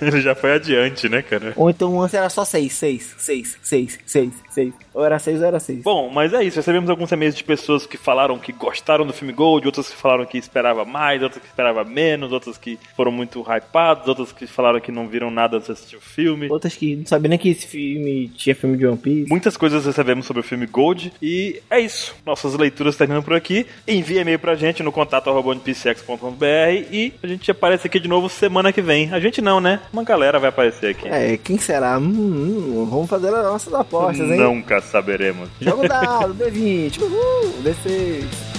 Ele 0.02 0.20
já 0.22 0.36
foi 0.36 0.54
adiante, 0.54 1.08
né, 1.08 1.22
cara? 1.22 1.54
Ou 1.56 1.70
então 1.70 1.94
o 1.96 2.02
Ansem 2.02 2.20
era 2.20 2.30
só 2.30 2.44
6, 2.46 2.74
6, 2.74 3.16
6, 3.18 3.60
6, 3.62 4.00
6, 4.06 4.34
6. 4.50 4.74
Ou 4.94 5.04
era 5.04 5.18
6 5.18 5.42
ou 5.42 5.48
era 5.48 5.60
6. 5.60 5.82
Bom, 5.84 6.10
mas 6.10 6.34
é 6.34 6.44
isso. 6.44 6.58
Recebemos 6.58 6.90
alguns 6.90 7.12
e-mails 7.12 7.36
de 7.36 7.44
pessoas 7.44 7.86
que 7.86 7.98
falaram 7.98 8.38
que 8.38 8.52
gostaram 8.52 9.06
do 9.08 9.14
filme 9.14 9.34
Gold, 9.34 9.66
outras 9.66 9.90
que 9.90 9.96
falaram 9.96 10.26
que 10.26 10.38
esperava 10.38 10.86
mais, 10.86 11.22
outras 11.24 11.42
que 11.42 11.48
esperava 11.48 11.84
menos, 11.84 12.32
outras 12.32 12.58
que 12.58 12.78
foram 12.96 13.12
muito 13.12 13.42
hypados, 13.42 14.08
outras 14.08 14.32
que 14.32 14.46
falaram 14.46 14.73
falaram 14.74 14.80
que 14.82 14.92
não 14.92 15.08
viram 15.08 15.30
nada 15.30 15.58
antes 15.58 15.68
de 15.68 15.74
assistir 15.74 15.96
o 15.96 16.02
filme. 16.02 16.48
Outras 16.50 16.76
que 16.76 16.96
não 16.96 17.06
sabiam 17.06 17.30
nem 17.30 17.40
que 17.40 17.50
esse 17.50 17.68
filme 17.68 18.30
tinha 18.30 18.56
filme 18.56 18.78
de 18.78 18.86
One 18.86 18.98
Piece. 18.98 19.30
Muitas 19.30 19.58
coisas 19.58 19.86
recebemos 19.86 20.26
sobre 20.26 20.40
o 20.42 20.44
filme 20.44 20.66
Gold. 20.66 21.14
E 21.22 21.62
é 21.70 21.80
isso. 21.80 22.16
Nossas 22.26 22.56
leituras 22.56 22.96
terminam 22.96 23.22
por 23.22 23.34
aqui. 23.34 23.66
Envie 23.88 24.20
e-mail 24.20 24.40
pra 24.40 24.56
gente 24.56 24.82
no 24.82 24.92
contato 24.92 25.30
onepcx.com.br 25.30 26.46
e 26.92 27.14
a 27.22 27.28
gente 27.28 27.52
aparece 27.52 27.88
aqui 27.88 28.00
de 28.00 28.08
novo 28.08 28.30
semana 28.30 28.72
que 28.72 28.82
vem. 28.82 29.14
A 29.14 29.20
gente 29.20 29.42
não, 29.42 29.60
né? 29.60 29.80
Uma 29.92 30.04
galera 30.04 30.40
vai 30.40 30.50
aparecer 30.50 30.92
aqui. 30.92 31.08
É, 31.08 31.38
quem 31.38 31.58
será? 31.58 31.98
Hum, 31.98 32.04
hum, 32.04 32.88
vamos 32.90 33.10
fazer 33.10 33.34
as 33.34 33.44
nossas 33.44 33.74
apostas, 33.74 34.30
hein? 34.30 34.38
Nunca 34.38 34.82
saberemos. 34.82 35.50
Joga 35.60 35.86
o 35.86 35.88
dado, 35.90 36.36
D20, 36.36 37.02
uhul, 37.02 37.54
D6. 37.64 38.53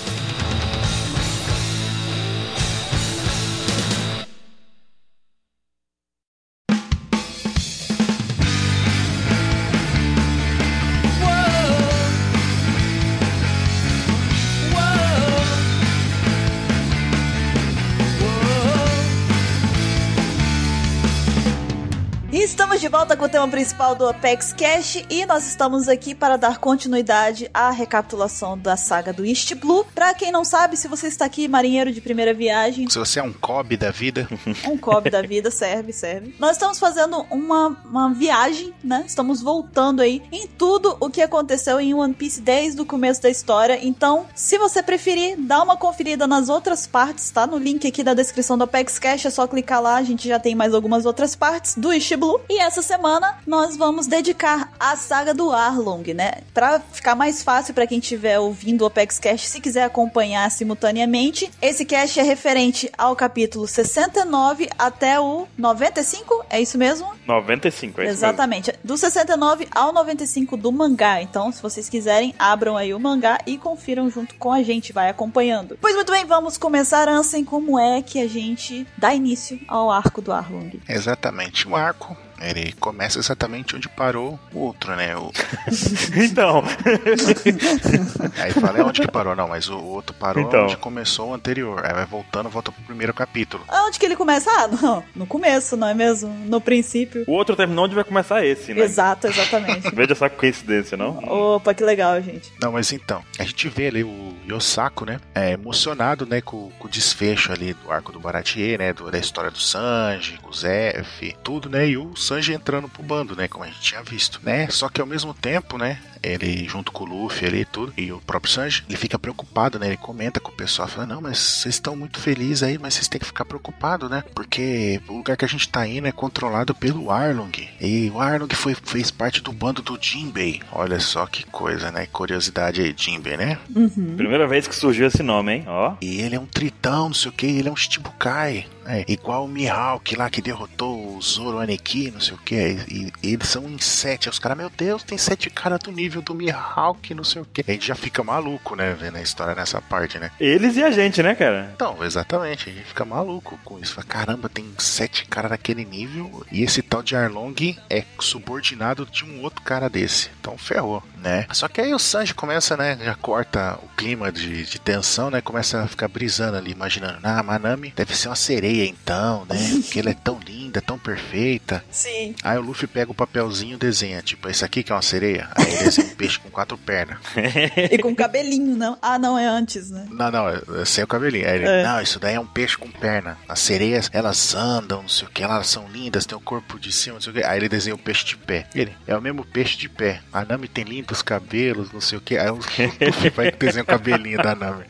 Volta 23.15 23.17
com 23.17 23.25
o 23.25 23.29
tema 23.29 23.49
principal 23.49 23.95
do 23.95 24.09
Apex 24.09 24.53
Cash 24.53 25.05
e 25.09 25.25
nós 25.25 25.47
estamos 25.47 25.89
aqui 25.89 26.15
para 26.15 26.37
dar 26.37 26.59
continuidade 26.59 27.49
à 27.55 27.71
recapitulação 27.71 28.59
da 28.59 28.77
saga 28.77 29.13
do 29.13 29.25
East 29.25 29.55
Blue. 29.55 29.87
Pra 29.95 30.15
quem 30.15 30.33
não 30.33 30.45
sabe, 30.45 30.77
se 30.77 30.89
você 30.89 31.07
está 31.07 31.25
aqui, 31.25 31.47
marinheiro 31.47 31.93
de 31.93 32.01
primeira 32.01 32.35
viagem, 32.35 32.89
Se 32.89 32.99
você 32.99 33.21
é 33.21 33.23
um 33.23 33.33
cob 33.33 33.77
da 33.77 33.91
vida, 33.91 34.29
um 34.67 34.77
cobre 34.77 35.11
da 35.11 35.23
vida, 35.23 35.51
serve, 35.51 35.93
serve. 35.93 36.35
Nós 36.39 36.53
estamos 36.53 36.79
fazendo 36.79 37.25
uma, 37.31 37.77
uma 37.85 38.13
viagem, 38.13 38.73
né? 38.83 39.05
Estamos 39.07 39.41
voltando 39.41 40.03
aí 40.03 40.23
em 40.33 40.47
tudo 40.47 40.97
o 40.99 41.09
que 41.09 41.23
aconteceu 41.23 41.81
em 41.81 41.95
One 41.95 42.15
Piece 42.15 42.41
desde 42.41 42.81
o 42.81 42.87
começo 42.87 43.23
da 43.23 43.31
história. 43.31 43.79
Então, 43.83 44.27
se 44.35 44.59
você 44.59 44.83
preferir, 44.83 45.37
dá 45.39 45.63
uma 45.63 45.77
conferida 45.77 46.27
nas 46.27 46.49
outras 46.49 46.87
partes, 46.87 47.31
tá? 47.31 47.47
No 47.47 47.59
link 47.59 47.87
aqui 47.87 48.03
da 48.03 48.15
descrição 48.15 48.59
do 48.59 48.65
Apex 48.65 48.99
Cash, 48.99 49.27
é 49.27 49.31
só 49.31 49.47
clicar 49.47 49.81
lá, 49.81 49.97
a 49.97 50.03
gente 50.03 50.27
já 50.27 50.41
tem 50.41 50.55
mais 50.55 50.75
algumas 50.75 51.07
outras 51.07 51.37
partes 51.37 51.77
do 51.77 51.93
East 51.93 52.15
Blue. 52.17 52.41
E 52.49 52.59
essa 52.59 52.83
semana 52.83 53.04
nós 53.47 53.77
vamos 53.77 54.07
dedicar 54.07 54.73
à 54.81 54.97
saga 54.97 55.35
do 55.35 55.53
Arlong, 55.53 56.15
né? 56.15 56.33
Pra 56.55 56.81
ficar 56.81 57.15
mais 57.15 57.43
fácil 57.43 57.75
pra 57.75 57.87
quem 57.87 57.99
estiver 57.99 58.39
ouvindo 58.39 58.83
o 58.83 58.87
Apex 58.87 59.19
Cash, 59.19 59.47
se 59.47 59.61
quiser 59.61 59.85
acompanhar 59.85 60.51
simultaneamente, 60.51 61.51
esse 61.61 61.85
cash 61.85 62.17
é 62.17 62.23
referente 62.23 62.91
ao 62.97 63.15
capítulo 63.15 63.67
69 63.67 64.69
até 64.79 65.21
o 65.21 65.47
95, 65.59 66.47
é 66.49 66.61
isso 66.61 66.79
mesmo? 66.79 67.13
95, 67.27 68.01
é 68.01 68.05
isso 68.05 68.13
Exatamente. 68.13 68.73
Do 68.83 68.97
69 68.97 69.69
ao 69.71 69.93
95 69.93 70.57
do 70.57 70.73
mangá. 70.73 71.21
Então, 71.21 71.53
se 71.53 71.61
vocês 71.63 71.89
quiserem, 71.89 72.35
abram 72.39 72.77
aí 72.77 72.95
o 72.95 73.01
mangá 73.01 73.39
e 73.47 73.59
confiram 73.59 74.09
junto 74.11 74.35
com 74.37 74.53
a 74.53 74.63
gente, 74.63 74.93
vai 74.93 75.11
acompanhando. 75.11 75.79
Pois 75.81 75.95
muito 75.95 76.11
bem, 76.11 76.25
vamos 76.25 76.57
começar, 76.57 77.09
Ansem, 77.09 77.45
como 77.45 77.79
é 77.79 78.01
que 78.01 78.21
a 78.21 78.29
gente 78.29 78.87
dá 78.97 79.15
início 79.15 79.61
ao 79.69 79.91
arco 79.91 80.23
do 80.23 80.33
Arlong. 80.33 80.81
exatamente 80.89 81.69
o 81.69 81.77
arco. 81.77 82.17
Ele 82.41 82.73
começa 82.75 83.19
exatamente 83.19 83.75
onde 83.77 83.89
parou 83.89 84.39
o 84.53 84.59
outro, 84.61 84.95
né? 84.97 85.17
O... 85.17 85.31
Então, 86.17 86.63
Aí 88.41 88.53
fala, 88.53 88.79
é 88.79 88.83
onde 88.85 89.01
que 89.01 89.11
parou? 89.11 89.35
Não, 89.35 89.49
mas 89.49 89.69
o 89.69 89.79
outro 89.79 90.15
parou 90.15 90.43
Então. 90.43 90.65
onde 90.65 90.77
começou 90.77 91.31
o 91.31 91.35
anterior. 91.35 91.85
Aí 91.85 91.93
vai 91.93 92.05
voltando, 92.07 92.49
volta 92.49 92.71
pro 92.73 92.83
primeiro 92.85 93.13
capítulo. 93.15 93.65
Onde 93.71 93.99
que 93.99 94.07
ele 94.07 94.17
começa? 94.17 94.51
Ah, 94.51 94.69
não, 94.69 95.05
no 95.15 95.27
começo, 95.27 95.77
não 95.77 95.89
é 95.89 95.95
mesmo? 95.95 96.29
No 96.47 96.61
princípio. 96.61 97.25
o 97.27 97.33
outro 97.33 97.57
terminou 97.57 97.85
onde 97.85 97.95
vai 97.95 98.05
começar 98.05 98.45
esse, 98.45 98.73
né? 98.75 98.83
Exato, 98.83 99.27
exatamente. 99.27 99.91
Veja 99.95 100.15
só 100.15 100.29
que 100.29 100.37
coincidência, 100.37 100.97
não? 100.97 101.19
Opa, 101.25 101.73
que 101.75 101.83
legal, 101.85 102.21
gente. 102.21 102.53
Não, 102.61 102.73
mas 102.73 102.93
então, 102.93 103.23
a 103.39 103.45
gente 103.45 103.69
vê 103.69 103.89
ali 103.89 104.05
o 104.05 104.35
Yosako, 104.49 105.05
né? 105.07 105.21
É, 105.35 105.53
emocionado, 105.53 106.27
né, 106.27 106.41
com, 106.41 106.71
com 106.79 106.87
o 106.87 106.91
desfecho 106.91 107.53
ali 107.53 107.75
do 107.75 107.91
arco 107.91 108.13
do 108.13 108.21
Baratier, 108.21 108.79
né? 108.79 108.93
do- 108.93 109.11
da 109.11 109.19
história 109.19 109.51
do 109.51 109.59
Sanji, 109.61 110.39
com 110.43 110.51
o 110.51 110.53
Zef, 110.53 111.35
tudo, 111.43 111.69
né? 111.69 111.89
E 111.89 111.97
o 111.97 112.15
Sanji 112.25 112.55
entrando 112.55 112.89
pro 112.89 113.03
bando, 113.03 113.37
né? 113.37 113.47
Como 113.49 113.65
a 113.65 113.67
gente 113.67 113.81
tinha 113.81 114.03
visto, 114.03 114.41
né? 114.43 114.67
Só 114.71 114.89
que 114.89 115.01
ao 115.01 115.07
mesmo 115.07 115.35
tempo, 115.35 115.77
né? 115.77 116.01
Ele 116.25 116.67
junto 116.69 116.93
com 116.93 117.05
o 117.05 117.07
Luffy 117.07 117.47
ali 117.47 117.61
e 117.61 117.65
tudo, 117.65 117.93
e 117.97 118.13
o 118.13 118.21
próprio 118.21 118.53
Sanji, 118.53 118.85
ele 118.89 118.97
fica 118.97 119.19
preocupado, 119.19 119.79
né? 119.79 119.89
Ele 119.89 119.97
comenta 119.97 120.41
com 120.41 120.51
o 120.51 120.55
pessoal, 120.55 120.89
fala, 120.89 121.07
não, 121.07 121.21
mas 121.21 121.39
vocês 121.39 121.75
estão 121.75 121.95
muito 121.97 122.19
felizes 122.19 122.63
aí, 122.63 122.79
mas 122.79 122.95
vocês 122.95 123.09
têm 123.09 123.21
que 123.21 123.27
ficar 123.27 123.45
preocupados, 123.45 124.11
né? 124.11 124.25
Porque 124.35 125.01
o 125.09 125.15
lugar 125.15 125.37
que 125.37 125.45
a 125.45 125.49
gente 125.49 125.69
tá 125.69 125.87
indo 125.87 126.07
é 126.07 126.13
controlado 126.13 126.75
pelo 126.75 127.11
Arlong. 127.11 127.53
E 127.81 128.11
o 128.11 128.21
Arlong 128.21 128.53
foi, 128.55 128.75
fez 128.75 129.11
parte 129.11 129.43
do 129.43 129.53
bando 129.53 129.83
do 129.83 129.99
Jinbei. 130.01 130.61
Olha 130.73 130.99
só 131.01 131.27
que 131.27 131.45
coisa, 131.45 131.91
né? 131.91 132.07
Curiosidade 132.07 132.81
aí, 132.81 132.95
Jinbei, 132.97 133.37
né? 133.37 133.59
Uhum. 133.75 134.15
Primeira 134.17 134.47
vez 134.47 134.67
que 134.67 134.75
surgiu 134.75 135.07
esse 135.07 135.23
nome, 135.23 135.53
hein? 135.53 135.65
Ó. 135.67 135.95
E 136.01 136.21
ele 136.21 136.37
é 136.37 136.41
um 136.41 136.47
tritão, 136.47 137.09
não 137.09 137.15
sei 137.15 137.31
o 137.31 137.33
que, 137.35 137.47
ele 137.47 137.69
é 137.69 137.73
um 137.73 137.77
Shichibukai. 137.77 138.67
É, 138.87 139.05
igual 139.09 139.47
o 139.47 139.49
Mihawk 139.49 140.15
lá 140.15 140.29
que 140.29 140.43
derrotou 140.43 141.17
o 141.17 141.23
Zoro 141.23 141.59
Aneki, 141.59 142.11
não 142.11 142.21
sei 142.21 142.35
o 142.35 142.39
que. 142.39 142.55
E, 142.55 143.13
e 143.23 143.33
eles 143.33 143.49
são 143.49 143.69
em 143.69 143.79
sete. 143.79 144.29
Os 144.29 144.39
caras, 144.39 144.59
meu 144.59 144.71
Deus, 144.71 145.03
tem 145.03 145.17
sete 145.17 145.49
caras 145.49 145.79
do 145.79 145.91
nível 145.91 146.14
do 146.23 146.35
Mihawk, 146.35 147.15
não 147.15 147.25
sei 147.25 147.43
o 147.43 147.45
que. 147.45 147.65
A 147.67 147.73
gente 147.73 147.87
já 147.87 147.95
fica 147.95 148.23
maluco, 148.23 148.75
né, 148.77 148.97
vendo 148.99 149.17
a 149.17 149.23
história 149.23 149.55
nessa 149.55 149.81
parte, 149.81 150.19
né? 150.19 150.31
Eles 150.39 150.77
e 150.77 150.83
a 150.83 150.91
gente, 150.91 151.23
né, 151.23 151.35
cara? 151.35 151.71
Então, 151.75 152.03
exatamente, 152.05 152.71
a 152.71 152.73
gente 152.73 152.87
fica 152.87 153.05
maluco 153.05 153.59
com 153.65 153.79
isso. 153.79 153.95
Fala, 153.95 154.07
Caramba, 154.07 154.49
tem 154.49 154.65
sete 154.79 155.27
caras 155.27 155.51
daquele 155.51 155.85
nível 155.85 156.45
e 156.51 156.63
esse 156.63 156.83
tal 156.83 157.03
de 157.03 157.17
Arlong 157.17 157.77
é 157.91 158.05
subordinado 158.21 159.07
de 159.07 159.25
um 159.25 159.43
outro 159.43 159.63
cara 159.63 159.89
desse. 159.89 160.31
Então 160.41 160.57
ferrou, 160.59 161.03
né? 161.17 161.47
Só 161.53 161.69
que 161.69 161.81
aí 161.81 161.95
o 161.95 161.99
Sanji 161.99 162.35
começa, 162.35 162.77
né? 162.77 162.99
Já 163.03 163.15
corta 163.15 163.79
o 163.83 163.89
clima 163.97 164.31
de, 164.31 164.65
de 164.65 164.81
tensão, 164.81 165.31
né? 165.31 165.41
Começa 165.41 165.83
a 165.83 165.89
ficar 165.89 166.09
brisando 166.09 166.57
ali, 166.57 166.73
imaginando, 166.73 167.19
ah, 167.23 167.43
Manami 167.43 167.93
deve 167.95 168.17
ser 168.17 168.29
uma 168.29 168.37
sereia 168.37 168.87
então, 168.87 169.47
né? 169.49 169.57
Porque 169.83 170.01
ela 170.01 170.11
é 170.11 170.15
tão 170.15 170.39
linda, 170.39 170.81
tão 170.81 170.99
perfeita. 170.99 171.85
Sim. 171.91 172.35
Aí 172.43 172.59
o 172.59 172.63
Luffy 172.63 172.87
pega 172.87 173.11
o 173.11 173.15
papelzinho 173.15 173.75
e 173.75 173.79
desenha, 173.79 174.23
tipo, 174.23 174.49
esse 174.49 174.65
aqui 174.65 174.83
que 174.83 174.93
é 174.93 174.95
uma 174.95 175.03
sereia. 175.03 175.49
Aí 175.55 175.65
ele 175.65 175.85
desenha 175.85 176.04
peixe 176.17 176.39
com 176.39 176.51
quatro 176.51 176.77
pernas. 176.79 177.19
E 177.91 177.99
com 177.99 178.15
cabelinho, 178.15 178.77
não? 178.77 178.97
Ah, 179.01 179.19
não, 179.19 179.39
é 179.39 179.47
antes, 179.47 179.91
né? 179.91 180.07
Não, 180.11 180.31
não, 180.31 180.49
é 180.49 180.61
é 180.81 180.85
sem 180.85 181.03
o 181.05 181.07
cabelinho. 181.07 181.47
Aí 181.49 181.57
ele, 181.57 181.67
É. 181.67 181.83
não, 181.83 182.01
isso 182.01 182.19
daí 182.19 182.35
é 182.35 182.41
um 182.41 182.47
peixe 182.47 182.77
com 182.77 182.89
perna. 182.91 183.37
As 183.49 183.59
sereias, 183.61 184.09
elas 184.13 184.55
andam, 184.55 185.03
não 185.03 185.09
sei 185.09 185.27
o 185.27 185.31
que, 185.31 185.43
elas 185.43 185.67
são 185.69 185.87
lindas, 185.89 186.25
tem 186.27 186.37
o 186.37 186.41
corpo 186.41 186.79
de 186.79 186.93
cima, 186.93 187.15
não 187.15 187.21
sei 187.21 187.33
o 187.33 187.35
que. 187.37 187.43
Aí 187.45 187.59
ele 187.59 187.69
desenha 187.69 187.95
o 187.95 187.99
peixe 187.99 188.25
de 188.25 188.37
pé. 188.37 188.67
Ele, 188.75 188.93
é 189.07 189.17
o 189.17 189.21
mesmo 189.23 189.45
peixe 189.45 189.77
de 189.77 189.89
pé. 189.89 190.21
A 190.33 190.45
Nami 190.45 190.69
tem 190.69 190.85
lindos 190.85 191.23
cabelos, 191.23 191.93
não 191.93 192.01
sei 192.01 192.19
o 192.19 192.21
que. 192.21 192.37
Aí 192.37 192.51
o 192.51 192.59
vai 193.35 193.51
desenhar 193.53 193.85
o 193.85 193.87
cabelinho 193.87 194.39
da 194.39 194.55
Nami. 194.55 194.85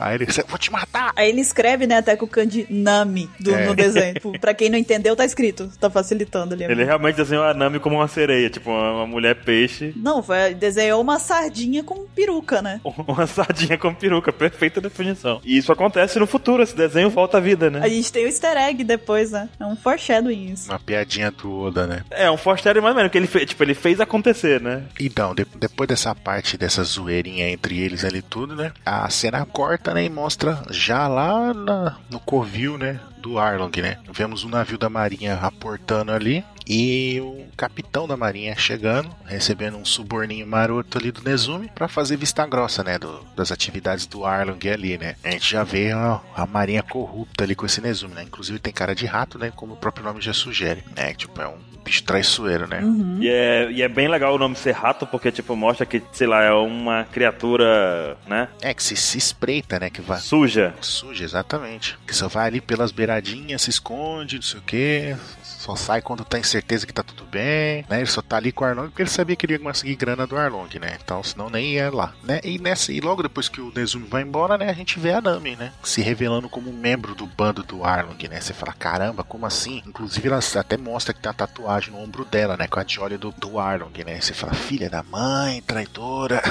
Aí 0.00 0.14
ele, 0.16 0.26
vou 0.48 0.58
te 0.58 0.70
matar! 0.72 1.12
Aí 1.16 1.28
ele 1.28 1.40
escreve, 1.40 1.86
né, 1.86 1.98
até 1.98 2.16
com 2.16 2.24
o 2.24 2.28
kanji 2.28 2.66
Nami 2.68 3.30
do, 3.38 3.54
É. 3.54 3.66
no 3.66 3.74
desenho. 3.74 4.14
Tipo, 4.14 4.38
Pra 4.38 4.52
quem 4.54 4.68
não 4.68 4.78
entendeu, 4.78 5.14
tá 5.16 5.24
escrito. 5.24 5.70
Tá 5.80 5.88
facilitando 5.88 6.54
ali. 6.54 6.64
Ele 6.64 6.84
realmente 6.84 7.16
desenhou 7.16 7.44
a 7.44 7.54
Nami 7.54 7.78
como 7.78 7.96
uma 7.96 8.08
sereia, 8.08 8.50
tipo 8.50 8.70
uma, 8.70 8.92
uma 8.92 9.06
mulher 9.06 9.36
peixe. 9.44 9.92
Não, 9.96 10.13
foi, 10.22 10.54
desenhou 10.54 11.00
uma 11.00 11.18
sardinha 11.18 11.82
com 11.82 12.04
peruca, 12.14 12.60
né? 12.62 12.80
Uma 13.06 13.26
sardinha 13.26 13.76
com 13.78 13.94
peruca, 13.94 14.32
perfeita 14.32 14.80
definição. 14.80 15.40
E 15.44 15.56
isso 15.56 15.72
acontece 15.72 16.18
no 16.18 16.26
futuro, 16.26 16.62
esse 16.62 16.74
desenho 16.76 17.10
volta 17.10 17.38
à 17.38 17.40
vida, 17.40 17.66
A 17.66 17.70
né? 17.70 17.88
gente 17.88 18.12
tem 18.12 18.24
o 18.24 18.26
easter 18.28 18.56
egg 18.56 18.82
depois, 18.84 19.30
né? 19.30 19.48
É 19.58 19.64
um 19.64 19.76
foreshadowing 19.76 20.52
isso. 20.52 20.70
Uma 20.70 20.78
piadinha 20.78 21.30
do 21.30 21.60
Oda, 21.60 21.86
né? 21.86 22.02
É 22.10 22.30
um 22.30 22.36
foreshadow 22.36 22.82
mais 22.82 22.92
ou 22.94 22.96
menos, 22.96 23.12
que 23.12 23.18
ele 23.18 23.26
fez, 23.26 23.46
tipo, 23.46 23.62
ele 23.62 23.74
fez 23.74 24.00
acontecer, 24.00 24.60
né? 24.60 24.84
Então, 25.00 25.34
de- 25.34 25.46
depois 25.56 25.88
dessa 25.88 26.14
parte, 26.14 26.56
dessa 26.56 26.82
zoeirinha 26.82 27.48
entre 27.50 27.78
eles 27.78 28.04
ali 28.04 28.22
tudo, 28.22 28.54
né? 28.56 28.72
A 28.84 29.08
cena 29.10 29.44
corta, 29.44 29.92
né? 29.94 30.04
E 30.04 30.08
mostra 30.10 30.62
já 30.70 31.06
lá 31.08 31.52
na- 31.52 31.96
no 32.10 32.20
covil, 32.20 32.78
né? 32.78 33.00
Do 33.18 33.38
Arlong, 33.38 33.70
né? 33.80 33.96
Vemos 34.12 34.44
um 34.44 34.50
navio 34.50 34.76
da 34.76 34.90
marinha 34.90 35.38
aportando 35.40 36.12
ali. 36.12 36.44
E 36.66 37.20
o 37.20 37.44
capitão 37.56 38.08
da 38.08 38.16
marinha 38.16 38.56
chegando, 38.56 39.10
recebendo 39.26 39.76
um 39.76 39.84
suborninho 39.84 40.46
maroto 40.46 40.96
ali 40.96 41.12
do 41.12 41.22
Nezumi 41.22 41.70
pra 41.74 41.88
fazer 41.88 42.16
vista 42.16 42.46
grossa, 42.46 42.82
né? 42.82 42.98
do- 42.98 43.22
das 43.36 43.52
atividades 43.52 44.06
do 44.06 44.24
Arlong 44.24 44.58
ali, 44.72 44.96
né? 44.96 45.16
A 45.22 45.30
gente 45.30 45.50
já 45.50 45.62
vê 45.62 45.92
a, 45.92 46.20
a 46.34 46.46
marinha 46.46 46.82
corrupta 46.82 47.44
ali 47.44 47.54
com 47.54 47.66
esse 47.66 47.80
Nezumi, 47.80 48.14
né? 48.14 48.22
Inclusive 48.22 48.58
tem 48.58 48.72
cara 48.72 48.94
de 48.94 49.04
rato, 49.06 49.38
né? 49.38 49.52
Como 49.54 49.74
o 49.74 49.76
próprio 49.76 50.04
nome 50.04 50.20
já 50.22 50.32
sugere, 50.32 50.82
né? 50.96 51.12
Tipo, 51.14 51.40
é 51.42 51.48
um 51.48 51.58
bicho 51.84 52.02
traiçoeiro, 52.04 52.66
né? 52.66 52.80
Uhum. 52.80 53.18
E 53.20 53.28
é, 53.28 53.70
e 53.70 53.82
é 53.82 53.88
bem 53.88 54.08
legal 54.08 54.34
o 54.34 54.38
nome 54.38 54.56
ser 54.56 54.72
rato, 54.72 55.06
porque, 55.06 55.30
tipo, 55.30 55.54
mostra 55.54 55.84
que, 55.84 56.02
sei 56.12 56.26
lá, 56.26 56.42
é 56.42 56.52
uma 56.52 57.04
criatura, 57.12 58.16
né? 58.26 58.48
É, 58.62 58.72
que 58.72 58.82
se, 58.82 58.96
se 58.96 59.18
espreita, 59.18 59.78
né? 59.78 59.90
Que 59.90 60.00
vai. 60.00 60.18
Suja. 60.18 60.72
Suja, 60.80 61.24
exatamente. 61.24 61.98
Que 62.06 62.14
só 62.16 62.26
vai 62.28 62.46
ali 62.46 62.60
pelas 62.60 62.90
beiradinhas, 62.90 63.60
se 63.62 63.70
esconde, 63.70 64.36
não 64.36 64.42
sei 64.42 64.60
o 64.60 64.62
que. 64.62 65.16
Só 65.42 65.74
sai 65.76 66.02
quando 66.02 66.24
tá 66.24 66.38
em 66.38 66.42
certeza 66.54 66.86
que 66.86 66.92
tá 66.92 67.02
tudo 67.02 67.24
bem, 67.24 67.84
né? 67.88 67.98
Ele 67.98 68.06
só 68.06 68.22
tá 68.22 68.36
ali 68.36 68.52
com 68.52 68.64
o 68.64 68.66
Arlong 68.66 68.88
porque 68.88 69.02
ele 69.02 69.10
sabia 69.10 69.34
que 69.34 69.44
ele 69.46 69.54
ia 69.54 69.58
conseguir 69.58 69.96
grana 69.96 70.26
do 70.26 70.36
Arlong, 70.36 70.68
né? 70.80 70.96
Então, 71.02 71.22
senão 71.22 71.50
nem 71.50 71.74
ia 71.74 71.90
lá, 71.90 72.14
né? 72.22 72.40
E, 72.44 72.58
nessa, 72.58 72.92
e 72.92 73.00
logo 73.00 73.22
depois 73.22 73.48
que 73.48 73.60
o 73.60 73.72
Nezumi 73.74 74.06
vai 74.06 74.22
embora, 74.22 74.56
né? 74.56 74.70
A 74.70 74.74
gente 74.74 74.98
vê 75.00 75.12
a 75.12 75.20
Nami, 75.20 75.56
né? 75.56 75.72
Se 75.82 76.00
revelando 76.00 76.48
como 76.48 76.72
membro 76.72 77.14
do 77.14 77.26
bando 77.26 77.62
do 77.62 77.84
Arlong, 77.84 78.28
né? 78.28 78.40
Você 78.40 78.52
fala, 78.52 78.72
caramba, 78.72 79.24
como 79.24 79.46
assim? 79.46 79.82
Inclusive, 79.86 80.28
ela 80.28 80.40
até 80.56 80.76
mostra 80.76 81.12
que 81.12 81.20
tem 81.20 81.30
a 81.30 81.34
tatuagem 81.34 81.92
no 81.92 82.00
ombro 82.00 82.24
dela, 82.24 82.56
né? 82.56 82.68
Com 82.68 82.78
a 82.78 82.84
joia 82.86 83.18
do, 83.18 83.32
do 83.32 83.58
Arlong, 83.58 84.04
né? 84.04 84.20
Você 84.20 84.32
fala, 84.32 84.54
filha 84.54 84.88
da 84.88 85.02
mãe, 85.02 85.60
traidora. 85.62 86.42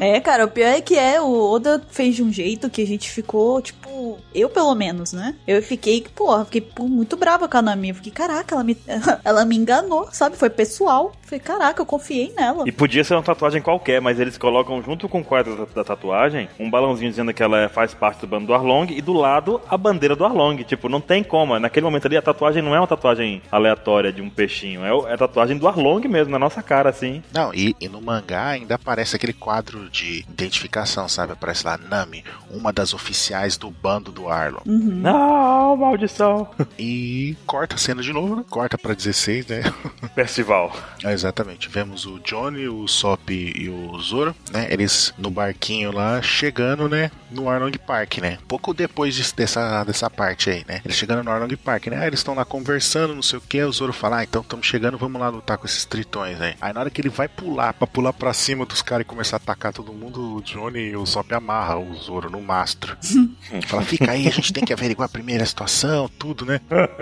É, 0.00 0.18
cara, 0.20 0.46
o 0.46 0.50
pior 0.50 0.68
é 0.68 0.80
que 0.80 0.96
é, 0.96 1.20
o 1.20 1.52
Oda 1.52 1.82
fez 1.90 2.16
de 2.16 2.22
um 2.22 2.32
jeito 2.32 2.70
que 2.70 2.82
a 2.82 2.86
gente 2.86 3.10
ficou, 3.10 3.60
tipo, 3.60 4.18
eu 4.34 4.48
pelo 4.48 4.74
menos, 4.74 5.12
né? 5.12 5.34
Eu 5.46 5.62
fiquei, 5.62 6.02
porra, 6.14 6.44
fiquei 6.44 6.66
muito 6.80 7.16
brava 7.16 7.48
com 7.48 7.56
a 7.58 7.62
Nami. 7.62 7.92
Fiquei, 7.92 8.12
caraca, 8.12 8.54
ela 8.54 8.64
me, 8.64 8.76
ela 9.24 9.41
me 9.44 9.56
enganou, 9.56 10.08
sabe? 10.12 10.36
Foi 10.36 10.50
pessoal. 10.50 11.12
Falei, 11.22 11.40
caraca, 11.40 11.80
eu 11.80 11.86
confiei 11.86 12.32
nela. 12.36 12.64
E 12.66 12.72
podia 12.72 13.02
ser 13.04 13.14
uma 13.14 13.22
tatuagem 13.22 13.62
qualquer, 13.62 14.00
mas 14.00 14.20
eles 14.20 14.36
colocam 14.36 14.82
junto 14.82 15.08
com 15.08 15.20
o 15.20 15.24
quadro 15.24 15.66
da, 15.74 15.82
tatuagem 15.82 16.48
um 16.58 16.70
balãozinho 16.70 17.10
dizendo 17.10 17.32
que 17.32 17.42
ela 17.42 17.58
é- 17.60 17.68
faz 17.68 17.94
parte 17.94 18.20
do 18.20 18.26
bando 18.26 18.46
do 18.46 18.54
Arlong 18.54 18.86
e 18.92 19.00
do 19.00 19.12
lado 19.12 19.60
a 19.68 19.76
bandeira 19.76 20.14
do 20.14 20.24
Arlong. 20.24 20.56
Tipo, 20.64 20.88
não 20.88 21.00
tem 21.00 21.22
como. 21.24 21.58
Naquele 21.58 21.84
momento 21.84 22.06
ali 22.06 22.16
a 22.16 22.22
tatuagem 22.22 22.62
não 22.62 22.74
é 22.74 22.80
uma 22.80 22.86
tatuagem 22.86 23.40
aleatória 23.50 24.12
de 24.12 24.20
um 24.20 24.28
peixinho, 24.28 24.84
é, 24.84 25.10
é 25.10 25.14
a 25.14 25.18
tatuagem 25.18 25.56
do 25.56 25.66
Arlong 25.66 26.06
mesmo, 26.06 26.30
na 26.32 26.38
nossa 26.38 26.62
cara, 26.62 26.90
assim. 26.90 27.22
Não, 27.32 27.52
e, 27.54 27.74
e 27.80 27.88
no 27.88 28.00
mangá 28.00 28.48
ainda 28.48 28.74
aparece 28.74 29.16
aquele 29.16 29.32
quadro 29.32 29.88
de 29.90 30.24
identificação, 30.28 31.08
sabe? 31.08 31.32
Aparece 31.32 31.64
lá, 31.66 31.78
Nami, 31.78 32.24
uma 32.50 32.72
das 32.72 32.92
oficiais 32.92 33.56
do 33.56 33.70
bando 33.70 34.12
do 34.12 34.28
Arlong. 34.28 34.62
Não, 34.66 35.76
maldição. 35.76 36.48
E 36.78 37.36
corta 37.46 37.74
a 37.76 37.78
cena 37.78 38.02
de 38.02 38.12
novo, 38.12 38.36
né? 38.36 38.44
Corta 38.50 38.76
pra 38.76 38.94
16, 38.94 39.22
né? 39.48 39.62
Festival. 40.14 40.74
É, 41.04 41.12
exatamente. 41.12 41.68
Vemos 41.68 42.04
o 42.06 42.18
Johnny, 42.20 42.68
o 42.68 42.86
Sop 42.86 43.30
e 43.30 43.68
o 43.68 43.98
Zoro, 44.00 44.34
né? 44.52 44.66
Eles 44.70 45.12
no 45.16 45.30
barquinho 45.30 45.90
lá, 45.92 46.20
chegando, 46.20 46.88
né? 46.88 47.10
No 47.30 47.48
Arlong 47.48 47.72
Park, 47.86 48.18
né? 48.18 48.38
Pouco 48.46 48.74
depois 48.74 49.14
disso- 49.14 49.34
dessa, 49.34 49.82
dessa 49.84 50.10
parte 50.10 50.50
aí, 50.50 50.64
né? 50.68 50.80
Eles 50.84 50.96
chegando 50.96 51.22
no 51.24 51.30
Arlong 51.30 51.56
Park, 51.56 51.86
né? 51.86 51.98
Aí 51.98 52.06
eles 52.08 52.20
estão 52.20 52.34
lá 52.34 52.44
conversando, 52.44 53.14
não 53.14 53.22
sei 53.22 53.38
o 53.38 53.42
que. 53.42 53.62
O 53.62 53.72
Zoro 53.72 53.92
fala, 53.92 54.18
ah, 54.18 54.24
então 54.24 54.42
estamos 54.42 54.66
chegando, 54.66 54.98
vamos 54.98 55.20
lá 55.20 55.28
lutar 55.28 55.56
com 55.56 55.66
esses 55.66 55.84
tritões 55.84 56.40
aí. 56.40 56.54
Aí 56.60 56.72
na 56.72 56.80
hora 56.80 56.90
que 56.90 57.00
ele 57.00 57.08
vai 57.08 57.28
pular, 57.28 57.72
pra 57.72 57.86
pular 57.86 58.12
pra 58.12 58.32
cima 58.34 58.66
dos 58.66 58.82
caras 58.82 59.02
e 59.04 59.08
começar 59.08 59.36
a 59.36 59.38
atacar 59.38 59.72
todo 59.72 59.92
mundo, 59.92 60.36
o 60.36 60.42
Johnny 60.42 60.90
e 60.90 60.96
o 60.96 61.06
Sop 61.06 61.32
amarra 61.32 61.78
o 61.78 61.94
Zoro 61.94 62.28
no 62.30 62.40
mastro. 62.40 62.96
Fala, 63.66 63.82
fica 63.82 64.10
aí, 64.10 64.26
a 64.28 64.30
gente 64.30 64.52
tem 64.52 64.64
que 64.64 64.72
averiguar 64.72 65.08
primeiro 65.08 65.42
a 65.42 65.46
situação, 65.46 66.08
tudo, 66.18 66.44
né? 66.44 66.60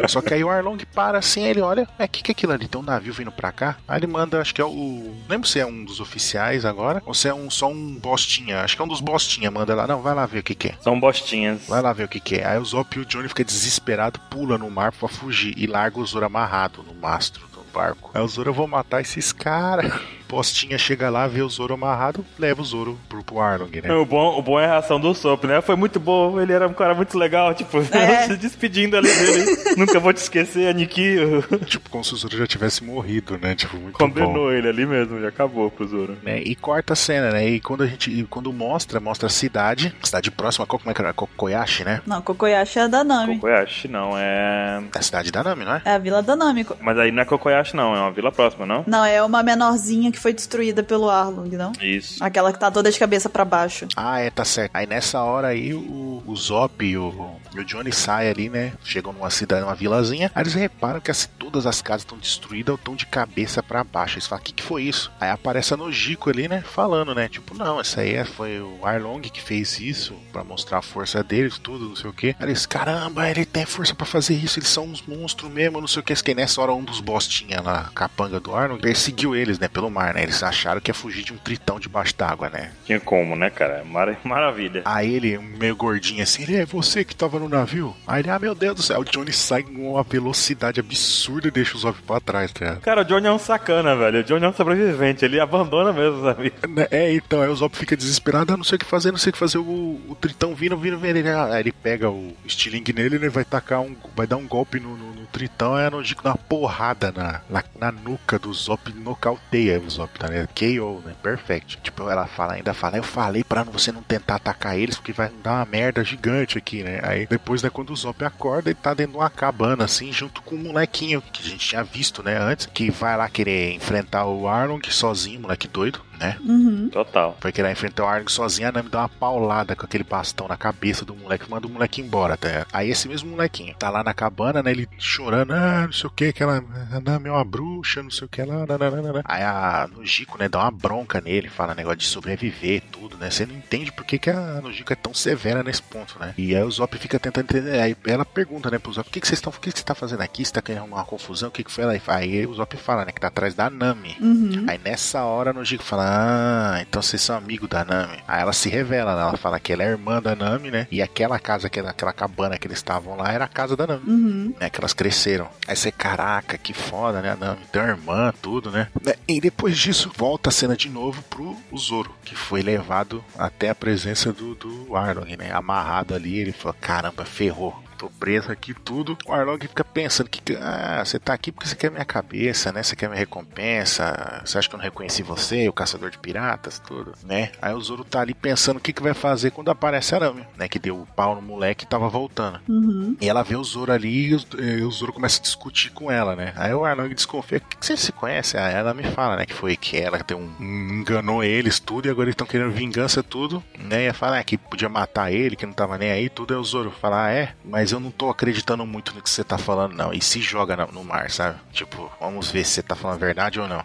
Só 0.08 0.20
que 0.20 0.32
aí 0.34 0.44
o 0.44 0.48
Arlong 0.50 0.78
para 0.94 1.18
assim, 1.18 1.42
ele 1.44 1.60
olha, 1.60 1.88
é 1.98 2.06
que 2.06 2.19
que 2.22 2.30
é 2.30 2.32
aquilo 2.32 2.52
ali? 2.52 2.68
Tem 2.68 2.80
um 2.80 2.84
navio 2.84 3.12
vindo 3.12 3.32
pra 3.32 3.52
cá? 3.52 3.76
Aí 3.86 3.98
ele 3.98 4.06
manda, 4.06 4.40
acho 4.40 4.54
que 4.54 4.60
é 4.60 4.64
o. 4.64 4.70
não 4.70 5.28
Lembro 5.28 5.48
se 5.48 5.58
é 5.58 5.66
um 5.66 5.84
dos 5.84 6.00
oficiais 6.00 6.64
agora, 6.64 7.02
ou 7.06 7.14
se 7.14 7.28
é 7.28 7.34
um, 7.34 7.50
só 7.50 7.68
um 7.70 7.94
bostinha. 7.94 8.62
Acho 8.62 8.76
que 8.76 8.82
é 8.82 8.84
um 8.84 8.88
dos 8.88 9.00
bostinha, 9.00 9.50
manda 9.50 9.74
lá. 9.74 9.86
Não, 9.86 10.02
vai 10.02 10.14
lá 10.14 10.26
ver 10.26 10.40
o 10.40 10.42
que, 10.42 10.54
que 10.54 10.68
é. 10.68 10.74
São 10.80 10.98
bostinhas. 10.98 11.62
Vai 11.68 11.82
lá 11.82 11.92
ver 11.92 12.04
o 12.04 12.08
que, 12.08 12.20
que 12.20 12.36
é. 12.36 12.46
Aí 12.46 12.58
o 12.58 12.64
Zop 12.64 12.96
e 12.96 13.00
o 13.00 13.04
Johnny 13.04 13.28
fica 13.28 13.44
desesperado, 13.44 14.20
pula 14.30 14.58
no 14.58 14.70
mar 14.70 14.92
pra 14.92 15.08
fugir 15.08 15.54
e 15.56 15.66
larga 15.66 15.98
o 15.98 16.06
Zoro 16.06 16.26
amarrado 16.26 16.82
no 16.82 16.94
mastro 16.94 17.46
do 17.48 17.62
barco. 17.72 18.10
Aí 18.14 18.22
o 18.22 18.28
Zoro, 18.28 18.50
eu 18.50 18.54
vou 18.54 18.66
matar 18.66 19.00
esses 19.00 19.32
caras. 19.32 19.92
Postinha 20.30 20.78
chega 20.78 21.10
lá, 21.10 21.26
vê 21.26 21.42
o 21.42 21.48
Zoro 21.48 21.74
amarrado, 21.74 22.24
leva 22.38 22.62
o 22.62 22.64
Zoro 22.64 22.96
pro, 23.08 23.22
pro 23.24 23.40
Arlong, 23.40 23.68
né? 23.82 23.92
O 23.92 24.04
bom, 24.06 24.38
o 24.38 24.42
bom 24.42 24.60
é 24.60 24.64
a 24.64 24.68
reação 24.68 25.00
do 25.00 25.12
Sop, 25.12 25.44
né? 25.44 25.60
Foi 25.60 25.74
muito 25.74 25.98
bom, 25.98 26.40
ele 26.40 26.52
era 26.52 26.68
um 26.68 26.72
cara 26.72 26.94
muito 26.94 27.18
legal, 27.18 27.52
tipo, 27.52 27.78
É. 27.92 28.26
se 28.28 28.36
despedindo 28.36 28.96
ali 28.96 29.08
dele. 29.12 29.74
Nunca 29.76 29.98
vou 29.98 30.12
te 30.12 30.18
esquecer, 30.18 30.68
Aniki. 30.68 31.16
tipo, 31.66 31.90
como 31.90 32.04
se 32.04 32.14
o 32.14 32.16
Zoro 32.16 32.36
já 32.38 32.46
tivesse 32.46 32.84
morrido, 32.84 33.36
né? 33.38 33.54
Tipo, 33.56 33.76
muito 33.76 33.98
bom. 33.98 34.08
Condenou 34.08 34.52
ele 34.52 34.68
ali 34.68 34.86
mesmo, 34.86 35.20
já 35.20 35.28
acabou 35.28 35.68
pro 35.70 35.86
Zoro. 35.86 36.16
né? 36.22 36.40
E 36.40 36.54
corta 36.54 36.92
a 36.92 36.96
cena, 36.96 37.30
né? 37.30 37.48
E 37.48 37.60
quando 37.60 37.82
a 37.82 37.86
gente, 37.88 38.10
e 38.10 38.22
quando 38.24 38.52
mostra, 38.52 39.00
mostra 39.00 39.26
a 39.26 39.30
cidade, 39.30 39.92
cidade 40.02 40.30
próxima, 40.30 40.64
qual- 40.66 40.78
como 40.78 40.90
é 40.90 40.94
que 40.94 41.00
era? 41.02 41.12
Kokoyashi, 41.12 41.82
né? 41.84 42.00
Não, 42.06 42.22
Kokoyashi 42.22 42.78
é 42.78 42.88
da 42.88 43.02
Nami. 43.02 43.34
Kokoyashi 43.34 43.88
não, 43.88 44.16
é. 44.16 44.80
É 44.94 44.98
a 44.98 45.02
cidade 45.02 45.32
da 45.32 45.42
Nami, 45.42 45.64
não 45.64 45.74
é? 45.74 45.82
É 45.84 45.90
a 45.94 45.98
vila 45.98 46.22
da 46.22 46.36
Nami. 46.36 46.64
Mas 46.80 46.98
aí 46.98 47.10
não 47.10 47.22
é 47.22 47.24
Kokoyashi, 47.24 47.74
não, 47.74 47.94
é 47.96 47.98
uma 48.00 48.12
vila 48.12 48.30
próxima, 48.30 48.64
não? 48.64 48.84
Não, 48.86 49.04
é 49.04 49.20
uma 49.22 49.42
menorzinha 49.42 50.12
que 50.12 50.19
foi 50.20 50.32
destruída 50.32 50.82
pelo 50.82 51.08
Arlong, 51.10 51.48
não? 51.56 51.72
Isso. 51.80 52.22
Aquela 52.22 52.52
que 52.52 52.58
tá 52.58 52.70
toda 52.70 52.90
de 52.90 52.98
cabeça 52.98 53.28
pra 53.28 53.44
baixo. 53.44 53.86
Ah, 53.96 54.20
é, 54.20 54.30
tá 54.30 54.44
certo. 54.44 54.70
Aí 54.74 54.86
nessa 54.86 55.22
hora 55.22 55.48
aí 55.48 55.72
o, 55.74 56.22
o 56.26 56.36
Zop 56.36 56.84
e 56.84 56.96
o, 56.96 57.08
o 57.54 57.64
Johnny 57.64 57.92
saem 57.92 58.30
ali, 58.30 58.48
né? 58.48 58.72
Chegam 58.84 59.12
numa 59.12 59.30
cidade, 59.30 59.62
numa 59.62 59.74
vilazinha. 59.74 60.30
Aí 60.34 60.42
eles 60.42 60.54
reparam 60.54 61.00
que 61.00 61.10
as- 61.10 61.28
todas 61.38 61.66
as 61.66 61.82
casas 61.82 62.02
estão 62.02 62.18
destruídas 62.18 62.70
ou 62.72 62.76
estão 62.76 62.94
de 62.96 63.06
cabeça 63.06 63.62
pra 63.62 63.82
baixo. 63.82 64.14
Eles 64.16 64.26
falam, 64.26 64.40
o 64.42 64.44
que, 64.44 64.52
que 64.52 64.62
foi 64.62 64.82
isso? 64.84 65.10
Aí 65.20 65.30
aparece 65.30 65.74
a 65.74 65.76
Nojiko 65.76 66.30
ali, 66.30 66.48
né? 66.48 66.62
Falando, 66.62 67.14
né? 67.14 67.28
Tipo, 67.28 67.54
não, 67.56 67.80
essa 67.80 68.00
aí 68.02 68.14
é- 68.14 68.24
foi 68.24 68.60
o 68.60 68.84
Arlong 68.86 69.20
que 69.22 69.40
fez 69.42 69.80
isso 69.80 70.14
pra 70.32 70.44
mostrar 70.44 70.78
a 70.78 70.82
força 70.82 71.22
deles, 71.22 71.58
tudo, 71.58 71.88
não 71.88 71.96
sei 71.96 72.10
o 72.10 72.12
que. 72.12 72.28
Aí 72.38 72.46
eles, 72.46 72.66
caramba, 72.66 73.28
ele 73.28 73.44
tem 73.44 73.64
força 73.66 73.94
pra 73.94 74.06
fazer 74.06 74.34
isso, 74.34 74.58
eles 74.58 74.68
são 74.68 74.84
uns 74.84 75.02
monstros 75.06 75.50
mesmo, 75.50 75.80
não 75.80 75.88
sei 75.88 76.00
o 76.00 76.02
que. 76.04 76.14
Que 76.14 76.34
nessa 76.34 76.60
hora 76.60 76.72
um 76.72 76.84
dos 76.84 77.00
bostinha 77.00 77.60
lá, 77.60 77.90
capanga 77.94 78.38
do 78.38 78.54
Arlong, 78.54 78.78
perseguiu 78.80 79.34
eles, 79.34 79.58
né? 79.58 79.68
Pelo 79.68 79.90
mar, 79.90 80.09
né? 80.12 80.22
Eles 80.22 80.42
acharam 80.42 80.80
que 80.80 80.90
ia 80.90 80.94
fugir 80.94 81.22
de 81.24 81.32
um 81.32 81.36
tritão 81.36 81.78
debaixo 81.80 82.14
d'água, 82.16 82.48
né? 82.50 82.70
Tinha 82.84 83.00
como, 83.00 83.34
né, 83.36 83.50
cara? 83.50 83.84
Mara- 83.84 84.16
Maravilha. 84.24 84.82
Aí 84.84 85.14
ele, 85.14 85.38
meio 85.38 85.76
gordinho 85.76 86.22
assim, 86.22 86.42
ele 86.42 86.56
é 86.56 86.64
você 86.66 87.04
que 87.04 87.14
tava 87.14 87.38
no 87.38 87.48
navio? 87.48 87.94
Aí 88.06 88.20
ele, 88.22 88.30
ah, 88.30 88.38
meu 88.38 88.54
Deus 88.54 88.74
do 88.76 88.82
céu, 88.82 89.00
o 89.00 89.04
Johnny 89.04 89.32
sai 89.32 89.62
com 89.62 89.92
uma 89.92 90.02
velocidade 90.02 90.80
absurda 90.80 91.48
e 91.48 91.50
deixa 91.50 91.76
os 91.76 91.84
ovos 91.84 92.00
pra 92.00 92.20
trás, 92.20 92.52
tá 92.52 92.64
ligado? 92.64 92.80
Cara, 92.80 93.00
o 93.02 93.04
Johnny 93.04 93.26
é 93.26 93.32
um 93.32 93.38
sacana, 93.38 93.94
velho. 93.96 94.20
O 94.20 94.24
Johnny 94.24 94.44
é 94.44 94.48
um 94.48 94.52
sobrevivente, 94.52 95.24
ele 95.24 95.40
abandona 95.40 95.92
mesmo, 95.92 96.22
sabe? 96.22 96.52
Né, 96.68 96.86
É, 96.90 97.12
então, 97.12 97.42
aí 97.42 97.48
o 97.48 97.54
Zop 97.56 97.76
fica 97.76 97.96
desesperado, 97.96 98.52
ah, 98.52 98.56
não 98.56 98.64
sei 98.64 98.76
o 98.76 98.78
que 98.78 98.84
fazer, 98.86 99.10
não 99.10 99.18
sei 99.18 99.30
o 99.30 99.32
que 99.32 99.38
fazer, 99.38 99.58
o, 99.58 99.62
o 100.08 100.16
Tritão 100.20 100.54
vindo, 100.54 100.76
vindo, 100.76 100.98
vindo. 100.98 101.16
Ele, 101.16 101.28
aí 101.28 101.60
ele 101.60 101.72
pega 101.72 102.08
o 102.10 102.32
estilingue 102.46 102.92
nele, 102.92 103.16
ele 103.16 103.28
vai 103.28 103.44
tacar 103.44 103.80
um, 103.80 103.96
vai 104.14 104.26
dar 104.26 104.36
um 104.36 104.46
golpe 104.46 104.78
no, 104.78 104.96
no, 104.96 105.12
no 105.14 105.26
Tritão, 105.26 105.74
a 105.74 105.90
Nojiko 105.90 106.22
dá 106.22 106.30
uma 106.30 106.36
porrada 106.38 107.12
na, 107.12 107.40
na, 107.50 107.64
na 107.78 107.92
nuca 107.92 108.38
do 108.38 108.52
Zop, 108.52 108.92
nocauteia 108.94 109.80
o 109.80 109.90
Tá 110.08 110.28
ligado? 110.28 110.48
KO, 110.48 111.02
né? 111.04 111.14
Perfect. 111.22 111.78
Tipo, 111.82 112.08
ela 112.08 112.26
fala, 112.26 112.54
ainda 112.54 112.74
fala, 112.74 112.96
eu 112.96 113.02
falei 113.02 113.44
pra 113.44 113.62
você 113.62 113.92
não 113.92 114.02
tentar 114.02 114.36
atacar 114.36 114.78
eles, 114.78 114.96
porque 114.96 115.12
vai 115.12 115.30
dar 115.42 115.54
uma 115.58 115.64
merda 115.64 116.04
gigante 116.04 116.58
aqui, 116.58 116.82
né? 116.82 117.00
Aí 117.02 117.26
depois, 117.26 117.62
né, 117.62 117.70
quando 117.70 117.90
o 117.90 117.96
Zop 117.96 118.24
acorda, 118.24 118.70
ele 118.70 118.78
tá 118.80 118.94
dentro 118.94 119.12
de 119.12 119.18
uma 119.18 119.30
cabana, 119.30 119.84
assim, 119.84 120.12
junto 120.12 120.42
com 120.42 120.54
um 120.54 120.64
molequinho 120.64 121.22
que 121.22 121.42
a 121.42 121.48
gente 121.48 121.66
tinha 121.66 121.82
visto, 121.82 122.22
né, 122.22 122.36
antes, 122.38 122.66
que 122.66 122.90
vai 122.90 123.16
lá 123.16 123.28
querer 123.28 123.72
enfrentar 123.72 124.26
o 124.26 124.48
Arlong 124.48 124.80
sozinho, 124.90 125.40
moleque 125.40 125.68
doido, 125.68 126.00
né? 126.20 126.36
Uhum. 126.44 126.88
Total. 126.90 127.36
Foi 127.40 127.50
querer 127.50 127.72
enfrentar 127.72 128.04
o 128.04 128.06
Arlong 128.06 128.30
sozinho, 128.30 128.68
a 128.68 128.72
Nami 128.72 128.90
dá 128.90 129.00
uma 129.00 129.08
paulada 129.08 129.74
com 129.74 129.84
aquele 129.84 130.04
bastão 130.04 130.46
na 130.46 130.56
cabeça 130.56 131.04
do 131.04 131.16
moleque, 131.16 131.50
manda 131.50 131.66
o 131.66 131.70
moleque 131.70 132.00
embora, 132.00 132.38
ligado? 132.40 132.66
Aí 132.72 132.90
esse 132.90 133.08
mesmo 133.08 133.30
molequinho 133.30 133.74
tá 133.78 133.88
lá 133.90 134.04
na 134.04 134.12
cabana, 134.12 134.62
né? 134.62 134.70
Ele 134.70 134.88
chorando, 134.98 135.52
ah, 135.52 135.86
não 135.86 135.92
sei 135.92 136.06
o 136.06 136.10
que, 136.10 136.32
que 136.32 136.42
ela, 136.42 136.62
a 136.92 137.00
Nami 137.00 137.28
é 137.28 137.32
uma 137.32 137.44
bruxa, 137.44 138.02
não 138.02 138.10
sei 138.10 138.26
o 138.26 138.28
que 138.28 138.42
lá, 138.42 138.66
nananana. 138.66 139.22
Aí 139.24 139.42
a 139.42 139.88
Nojiko, 139.90 140.38
né, 140.38 140.48
dá 140.48 140.60
uma 140.60 140.70
bronca 140.70 141.20
nele, 141.20 141.48
fala 141.48 141.74
negócio 141.74 141.98
de 141.98 142.06
sobreviver, 142.06 142.82
tudo, 142.92 143.16
né? 143.16 143.30
Você 143.30 143.46
não 143.46 143.54
entende 143.54 143.90
por 143.90 144.04
que, 144.04 144.18
que 144.18 144.30
a 144.30 144.60
Nojiko 144.60 144.92
é 144.92 144.96
tão 144.96 145.14
severa 145.14 145.62
nesse 145.62 145.82
ponto, 145.82 146.18
né? 146.18 146.34
E 146.36 146.54
aí 146.54 146.62
o 146.62 146.70
Zop 146.70 146.96
fica 146.98 147.18
tentando 147.18 147.44
entender, 147.44 147.80
aí 147.80 147.96
ela 148.06 148.24
pergunta, 148.24 148.70
né, 148.70 148.78
pro 148.78 148.92
Zop, 148.92 149.08
o 149.08 149.12
que, 149.12 149.20
que 149.20 149.26
vocês 149.26 149.38
estão, 149.38 149.52
o 149.52 149.60
que, 149.60 149.72
que 149.72 149.78
você 149.78 149.84
tá 149.84 149.94
fazendo 149.94 150.20
aqui? 150.20 150.44
Você 150.44 150.52
tá 150.52 150.62
querendo 150.62 150.84
uma 150.84 151.04
confusão? 151.04 151.48
O 151.48 151.52
que, 151.52 151.64
que 151.64 151.70
foi 151.70 151.84
lá? 151.84 151.92
Aí 152.08 152.46
o 152.46 152.54
Zop 152.54 152.76
fala, 152.76 153.04
né, 153.04 153.12
que 153.12 153.20
tá 153.20 153.28
atrás 153.28 153.54
da 153.54 153.70
Nami. 153.70 154.16
Uhum. 154.20 154.66
Aí 154.68 154.78
nessa 154.78 155.24
hora 155.24 155.50
a 155.50 155.52
Nojiko 155.52 155.82
fala: 155.82 156.09
Ah, 156.12 156.78
então 156.80 157.00
vocês 157.00 157.22
são 157.22 157.36
amigos 157.36 157.68
da 157.68 157.84
Nami. 157.84 158.18
Aí 158.26 158.42
ela 158.42 158.52
se 158.52 158.68
revela, 158.68 159.14
né? 159.14 159.22
Ela 159.22 159.36
fala 159.36 159.60
que 159.60 159.72
ela 159.72 159.84
é 159.84 159.86
irmã 159.90 160.20
da 160.20 160.34
Nami, 160.34 160.68
né? 160.68 160.88
E 160.90 161.00
aquela 161.00 161.38
casa, 161.38 161.68
aquela, 161.68 161.90
aquela 161.90 162.12
cabana 162.12 162.58
que 162.58 162.66
eles 162.66 162.78
estavam 162.78 163.16
lá 163.16 163.32
era 163.32 163.44
a 163.44 163.48
casa 163.48 163.76
da 163.76 163.86
Nami. 163.86 164.02
Uhum. 164.10 164.54
Né, 164.60 164.68
que 164.68 164.80
elas 164.80 164.92
cresceram. 164.92 165.48
Aí 165.68 165.76
você, 165.76 165.92
caraca, 165.92 166.58
que 166.58 166.74
foda, 166.74 167.22
né? 167.22 167.30
A 167.30 167.36
Nami 167.36 167.60
tem 167.70 167.80
uma 167.80 167.90
irmã, 167.90 168.34
tudo, 168.42 168.72
né? 168.72 168.88
Né, 169.00 169.14
E 169.28 169.40
depois 169.40 169.78
disso, 169.78 170.10
volta 170.16 170.48
a 170.48 170.52
cena 170.52 170.76
de 170.76 170.88
novo 170.88 171.22
pro 171.30 171.56
Zoro, 171.76 172.12
que 172.24 172.34
foi 172.34 172.60
levado 172.60 173.24
até 173.38 173.70
a 173.70 173.74
presença 173.74 174.32
do, 174.32 174.56
do 174.56 174.96
Arlong, 174.96 175.36
né? 175.36 175.52
Amarrado 175.52 176.14
ali, 176.14 176.38
ele 176.40 176.52
falou: 176.52 176.74
caramba, 176.80 177.24
ferrou. 177.24 177.80
Tô 178.00 178.08
preso 178.08 178.50
aqui 178.50 178.72
tudo. 178.72 179.18
O 179.26 179.32
Arlong 179.34 179.58
fica 179.60 179.84
pensando 179.84 180.30
que 180.30 180.56
ah, 180.56 181.02
você 181.04 181.18
tá 181.18 181.34
aqui 181.34 181.52
porque 181.52 181.68
você 181.68 181.76
quer 181.76 181.90
minha 181.90 182.04
cabeça, 182.04 182.72
né? 182.72 182.82
Você 182.82 182.96
quer 182.96 183.08
minha 183.08 183.18
recompensa. 183.18 184.40
Você 184.42 184.56
acha 184.56 184.70
que 184.70 184.74
eu 184.74 184.78
não 184.78 184.84
reconheci 184.84 185.22
você, 185.22 185.68
o 185.68 185.72
caçador 185.72 186.08
de 186.08 186.16
piratas, 186.16 186.78
tudo, 186.78 187.12
né? 187.22 187.52
Aí 187.60 187.74
o 187.74 187.80
Zoro 187.82 188.02
tá 188.02 188.20
ali 188.22 188.32
pensando 188.32 188.78
o 188.78 188.80
que, 188.80 188.94
que 188.94 189.02
vai 189.02 189.12
fazer 189.12 189.50
quando 189.50 189.70
aparece 189.70 190.14
a 190.14 190.20
Nami, 190.20 190.46
né? 190.56 190.66
Que 190.66 190.78
deu 190.78 190.96
o 191.02 191.06
pau 191.14 191.34
no 191.34 191.42
moleque 191.42 191.84
e 191.84 191.88
tava 191.88 192.08
voltando. 192.08 192.58
Uhum. 192.66 193.16
E 193.20 193.28
ela 193.28 193.42
vê 193.42 193.54
o 193.54 193.62
Zoro 193.62 193.92
ali 193.92 194.30
e 194.30 194.82
o, 194.82 194.90
Zoro 194.90 195.12
começa 195.12 195.38
a 195.38 195.42
discutir 195.42 195.90
com 195.90 196.10
ela, 196.10 196.34
né? 196.34 196.54
Aí 196.56 196.72
o 196.72 196.86
Arlong 196.86 197.12
desconfia. 197.14 197.58
O 197.58 197.60
que, 197.60 197.76
que 197.76 197.84
você 197.84 197.98
se 197.98 198.12
conhece? 198.12 198.56
Aí 198.56 198.74
ela 198.74 198.94
me 198.94 199.04
fala, 199.04 199.36
né? 199.36 199.44
Que 199.44 199.52
foi 199.52 199.76
que 199.76 199.98
ela 199.98 200.18
tem 200.20 200.34
um- 200.38 201.00
enganou 201.00 201.44
eles 201.44 201.78
tudo 201.78 202.06
e 202.06 202.10
agora 202.10 202.24
eles 202.28 202.32
estão 202.32 202.46
querendo 202.46 202.70
vingança 202.72 203.22
tudo, 203.22 203.62
né? 203.78 204.04
E 204.04 204.04
ela 204.06 204.14
fala 204.14 204.38
ah, 204.38 204.44
que 204.44 204.56
podia 204.56 204.88
matar 204.88 205.30
ele, 205.30 205.54
que 205.54 205.66
não 205.66 205.74
tava 205.74 205.98
nem 205.98 206.10
aí, 206.10 206.30
tudo. 206.30 206.54
Aí 206.54 206.60
o 206.60 206.64
Zoro 206.64 206.90
fala, 206.90 207.26
ah, 207.26 207.30
é? 207.30 207.52
Mas 207.62 207.89
mas 207.90 207.92
eu 207.92 208.00
não 208.00 208.10
tô 208.10 208.30
acreditando 208.30 208.86
muito 208.86 209.14
no 209.14 209.20
que 209.20 209.28
você 209.28 209.42
tá 209.42 209.58
falando, 209.58 209.94
não. 209.94 210.12
E 210.12 210.22
se 210.22 210.40
joga 210.40 210.76
no, 210.92 211.02
mar, 211.02 211.28
sabe? 211.30 211.58
Tipo, 211.72 212.10
vamos 212.20 212.50
ver 212.50 212.64
se 212.64 212.74
você 212.74 212.82
tá 212.82 212.94
falando 212.94 213.16
a 213.16 213.26
verdade 213.26 213.58
ou 213.58 213.66
não. 213.66 213.82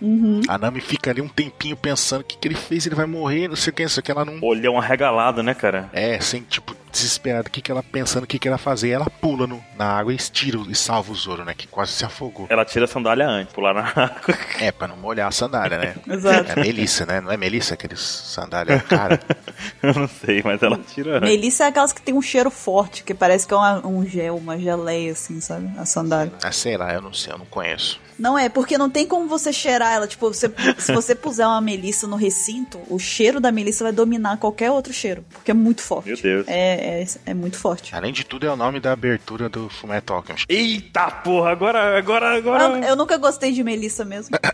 A 0.48 0.58
Nami 0.58 0.80
fica 0.80 1.10
ali 1.10 1.22
um 1.22 1.28
tempinho 1.28 1.76
pensando 1.76 2.22
o 2.22 2.24
que, 2.24 2.38
que 2.38 2.48
ele 2.48 2.56
fez, 2.56 2.86
ele 2.86 2.96
vai 2.96 3.08
morrer, 3.08 3.48
não 3.48 3.56
sei 3.56 3.72
o 3.72 3.76
que, 3.76 3.82
não 3.82 3.90
sei 3.90 4.02
o 4.02 4.04
que, 4.04 4.12
ela 4.12 4.24
não. 4.24 4.40
Olhão 4.42 4.78
arregalado, 4.78 5.42
né, 5.42 5.54
cara? 5.56 5.90
É, 5.92 6.20
sem, 6.20 6.44
tipo, 6.44 6.76
desesperada, 6.96 7.48
o 7.48 7.52
que, 7.52 7.62
que 7.62 7.70
ela 7.72 7.84
pensando, 7.84 8.24
o 8.24 8.28
que, 8.28 8.40
que 8.40 8.48
ela 8.48 8.58
fazer. 8.58 8.90
Ela 8.90 9.10
pula 9.10 9.46
no, 9.46 9.64
na 9.78 9.86
água 9.86 10.14
e 10.14 10.18
tira 10.18 10.58
e 10.70 10.76
salva 10.76 11.12
o 11.12 11.16
Zoro, 11.16 11.44
né? 11.44 11.54
Que 11.54 11.68
quase 11.68 11.92
se 11.92 12.06
afogou. 12.06 12.48
Ela 12.50 12.64
tira 12.64 12.86
a 12.86 12.88
sandália 12.88 13.28
antes, 13.28 13.54
pular 13.54 13.74
na 13.74 13.82
água. 13.90 14.22
É, 14.60 14.72
pra 14.72 14.88
não 14.88 14.96
molhar 14.98 15.28
a 15.28 15.32
sandália, 15.32 15.78
né? 15.78 15.96
Exato. 16.08 16.52
É 16.52 16.56
Melissa, 16.56 17.06
né? 17.06 17.20
Não 17.22 17.32
é 17.32 17.38
Melissa 17.38 17.74
aqueles 17.74 18.00
sandália 18.00 18.80
cara? 18.80 19.20
Eu 19.84 19.94
não 19.94 20.08
sei, 20.08 20.42
mas 20.44 20.62
ela 20.64 20.78
tira 20.78 21.18
antes. 21.18 21.30
Melissa 21.30 21.66
é 21.66 21.68
aquelas 21.68 21.92
que 21.94 22.02
tem 22.02 22.14
um 22.16 22.22
cheiro 22.22 22.50
forte, 22.50 23.04
que 23.04 23.14
parece 23.14 23.46
que 23.48 23.54
é 23.54 23.58
uma- 23.58 23.86
um 23.86 24.06
gel, 24.06 24.38
uma 24.38 24.58
geleia, 24.58 25.12
assim, 25.12 25.40
sabe? 25.42 25.70
A 25.78 25.86
sandália. 25.86 26.32
Ah, 26.44 26.52
sei 26.52 26.78
lá, 26.78 26.94
eu 26.94 27.02
não 27.02 27.14
sei, 27.14 27.34
eu 27.34 27.38
não 27.38 27.46
conheço. 27.46 28.00
Não 28.18 28.38
é, 28.38 28.48
porque 28.50 28.78
não 28.78 28.90
tem 28.90 29.06
como 29.06 29.28
você 29.28 29.52
cheirar 29.52 29.94
ela. 29.94 30.08
Tipo, 30.08 30.28
você- 30.34 30.52
se 30.78 30.94
você 30.94 31.14
puser 31.16 31.46
uma 31.48 31.60
melissa 31.62 32.08
no 32.08 32.16
recinto, 32.16 32.80
o 32.90 32.98
cheiro 32.98 33.40
da 33.40 33.52
melissa 33.52 33.84
vai 33.84 33.94
dominar 33.94 34.38
qualquer 34.38 34.72
outro 34.72 34.94
cheiro. 34.94 35.24
Porque 35.32 35.52
é 35.52 35.54
muito 35.54 35.82
forte. 35.82 36.08
Meu 36.08 36.18
Deus. 36.22 36.48
É, 36.48 37.02
é, 37.02 37.06
é 37.26 37.34
muito 37.34 37.58
forte. 37.58 37.94
Além 37.96 38.14
de 38.14 38.24
tudo, 38.26 38.46
é 38.46 38.52
o 38.52 38.56
nome 38.56 38.80
da 38.80 38.92
abertura 38.94 39.50
do 39.50 39.70
Fullmetal 39.70 40.18
Alchemist. 40.18 40.46
Eita 40.50 41.12
porra, 41.12 41.52
agora, 41.52 41.98
agora, 41.98 42.38
agora. 42.38 42.64
Eu, 42.64 42.84
eu 42.84 42.96
nunca 42.96 43.18
gostei 43.18 43.52
de 43.52 43.64
melissa 43.64 44.06
mesmo. 44.06 44.36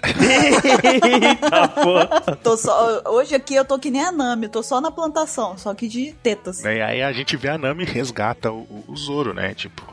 Eita 1.04 1.68
porra. 1.68 2.36
Tô 2.38 2.58
só, 2.58 3.02
hoje 3.08 3.36
aqui 3.36 3.56
eu 3.56 3.66
tô 3.66 3.78
que 3.80 3.90
nem 3.92 4.04
a 4.04 4.12
Nami, 4.12 4.46
eu 4.46 4.50
tô 4.50 4.64
só 4.64 4.82
na 4.82 4.92
plantação, 4.92 5.58
só 5.58 5.74
que 5.74 5.88
de 5.88 6.14
tetas. 6.24 6.64
E 6.64 6.68
aí 6.68 7.02
a 7.02 7.12
gente 7.12 7.36
vê 7.38 7.50
a 7.50 7.58
Nami 7.58 7.84
resgata 7.86 8.52
o, 8.52 8.84
o, 8.88 8.96
Zoro, 8.96 9.34
né? 9.34 9.54
Tipo, 9.54 9.84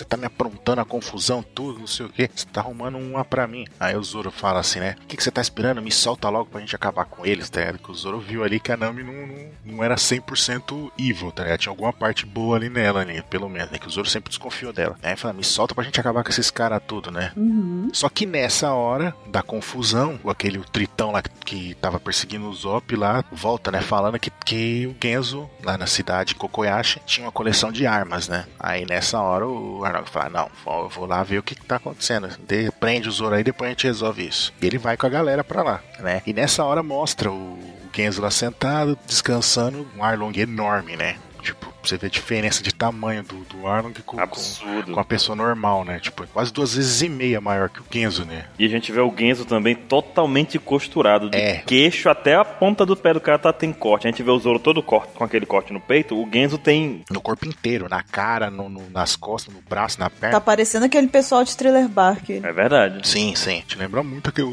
você 0.00 0.04
tá 0.04 0.16
me 0.16 0.24
aprontando 0.24 0.80
a 0.80 0.84
confusão, 0.84 1.42
tudo, 1.42 1.80
não 1.80 1.86
sei 1.86 2.06
o 2.06 2.08
que. 2.08 2.30
Você 2.34 2.46
tá 2.46 2.60
arrumando 2.60 2.96
uma 2.96 3.24
pra 3.24 3.46
mim. 3.46 3.66
Aí 3.78 3.94
o 3.96 4.02
Zoro 4.02 4.30
fala 4.30 4.60
assim, 4.60 4.80
né? 4.80 4.96
O 5.02 5.06
que, 5.06 5.16
que 5.16 5.22
você 5.22 5.30
tá 5.30 5.40
esperando? 5.40 5.82
Me 5.82 5.92
solta 5.92 6.28
logo 6.28 6.50
pra 6.50 6.60
gente 6.60 6.74
acabar 6.74 7.04
com 7.04 7.26
eles, 7.26 7.50
tá 7.50 7.60
ligado? 7.60 7.78
Que 7.78 7.90
o 7.90 7.94
Zoro 7.94 8.18
viu 8.18 8.42
ali 8.42 8.58
que 8.58 8.72
a 8.72 8.76
Nami 8.76 9.02
não, 9.02 9.26
não, 9.26 9.76
não 9.76 9.84
era 9.84 9.96
100% 9.96 10.90
evil, 10.98 11.30
tá 11.30 11.42
ligado? 11.42 11.60
Tinha 11.60 11.72
alguma 11.72 11.92
parte 11.92 12.24
boa 12.24 12.56
ali 12.56 12.70
nela, 12.70 13.00
ali, 13.00 13.22
pelo 13.22 13.48
menos, 13.48 13.70
né? 13.70 13.78
Que 13.78 13.86
o 13.86 13.90
Zoro 13.90 14.08
sempre 14.08 14.30
desconfiou 14.30 14.72
dela. 14.72 14.96
Aí 15.02 15.16
fala, 15.16 15.34
me 15.34 15.44
solta 15.44 15.74
pra 15.74 15.84
gente 15.84 16.00
acabar 16.00 16.24
com 16.24 16.30
esses 16.30 16.50
caras 16.50 16.80
tudo, 16.86 17.10
né? 17.10 17.32
Só 17.92 18.08
que 18.08 18.24
nessa 18.24 18.72
hora 18.72 19.14
da 19.26 19.42
confusão, 19.42 20.18
o 20.24 20.30
aquele 20.30 20.58
tritão 20.72 21.10
lá 21.10 21.22
que, 21.22 21.74
tava 21.74 22.00
perseguindo 22.00 22.48
o 22.48 22.54
Zop 22.54 22.94
lá, 22.96 23.24
volta, 23.30 23.70
né? 23.70 23.80
Falando 23.80 24.18
que, 24.18 24.30
que 24.44 24.86
o 24.86 24.96
Genzo, 25.02 25.50
lá 25.62 25.76
na 25.76 25.86
cidade 25.86 26.30
de 26.30 26.34
Kokoyashi, 26.36 27.00
tinha 27.04 27.26
uma 27.26 27.32
coleção 27.32 27.72
de 27.72 27.86
armas, 27.86 28.28
né? 28.28 28.46
Aí 28.58 28.86
nessa 28.86 29.20
hora 29.20 29.46
o 29.46 29.84
Arnaldo 29.90 30.10
fala: 30.10 30.30
Não, 30.30 30.50
eu 30.82 30.88
vou 30.88 31.06
lá 31.06 31.22
ver 31.22 31.38
o 31.38 31.42
que, 31.42 31.54
que 31.54 31.64
tá 31.64 31.76
acontecendo. 31.76 32.28
De, 32.46 32.70
prende 32.72 33.08
o 33.08 33.12
Zoro 33.12 33.34
aí, 33.34 33.44
depois 33.44 33.68
a 33.68 33.70
gente 33.72 33.86
resolve 33.86 34.26
isso. 34.26 34.52
E 34.60 34.66
ele 34.66 34.78
vai 34.78 34.96
com 34.96 35.06
a 35.06 35.10
galera 35.10 35.44
pra 35.44 35.62
lá, 35.62 35.80
né? 35.98 36.22
E 36.26 36.32
nessa 36.32 36.64
hora 36.64 36.82
mostra 36.82 37.30
o 37.30 37.58
Genzo 37.92 38.22
lá 38.22 38.30
sentado, 38.30 38.98
descansando, 39.06 39.86
um 39.96 40.04
Arlong 40.04 40.32
enorme, 40.36 40.96
né? 40.96 41.16
Tipo, 41.42 41.69
você 41.82 41.96
vê 41.96 42.06
a 42.06 42.10
diferença 42.10 42.62
de 42.62 42.74
tamanho 42.74 43.22
do, 43.22 43.36
do 43.44 43.66
Arlong 43.66 43.92
com, 44.04 44.16
com, 44.16 44.20
Absurdo. 44.22 44.92
com 44.92 45.00
a 45.00 45.04
pessoa 45.04 45.34
normal, 45.36 45.84
né? 45.84 45.98
Tipo, 46.00 46.26
quase 46.28 46.52
duas 46.52 46.74
vezes 46.74 47.02
e 47.02 47.08
meia 47.08 47.40
maior 47.40 47.68
que 47.68 47.80
o 47.80 47.84
Genzo, 47.90 48.24
né? 48.24 48.46
E 48.58 48.64
a 48.64 48.68
gente 48.68 48.90
vê 48.92 49.00
o 49.00 49.12
Genzo 49.16 49.44
também 49.44 49.74
totalmente 49.74 50.58
costurado. 50.58 51.30
De 51.30 51.36
É. 51.38 51.56
queixo 51.66 52.08
até 52.08 52.34
a 52.36 52.44
ponta 52.44 52.84
do 52.86 52.96
pé 52.96 53.12
do 53.14 53.20
cara 53.20 53.38
tá, 53.38 53.52
tem 53.52 53.72
corte. 53.72 54.06
A 54.06 54.10
gente 54.10 54.22
vê 54.22 54.30
o 54.30 54.38
Zoro 54.38 54.58
todo 54.58 54.82
corte, 54.82 55.12
com 55.14 55.24
aquele 55.24 55.46
corte 55.46 55.72
no 55.72 55.80
peito. 55.80 56.14
O 56.16 56.28
Genzo 56.32 56.58
tem. 56.58 57.02
No 57.10 57.20
corpo 57.20 57.46
inteiro, 57.46 57.88
na 57.88 58.02
cara, 58.02 58.50
no- 58.50 58.68
no- 58.68 58.90
nas 58.90 59.16
costas, 59.16 59.54
no 59.54 59.60
braço, 59.62 59.98
na 60.00 60.08
perna. 60.10 60.36
Tá 60.36 60.40
parecendo 60.40 60.86
aquele 60.86 61.08
pessoal 61.08 61.44
de 61.44 61.56
Thriller 61.56 61.88
Bark. 61.88 62.30
É 62.30 62.52
verdade. 62.52 63.06
Sim, 63.08 63.34
sim. 63.34 63.62
Te 63.66 63.76
lembra 63.78 64.02
muito 64.02 64.28
aqueles 64.30 64.50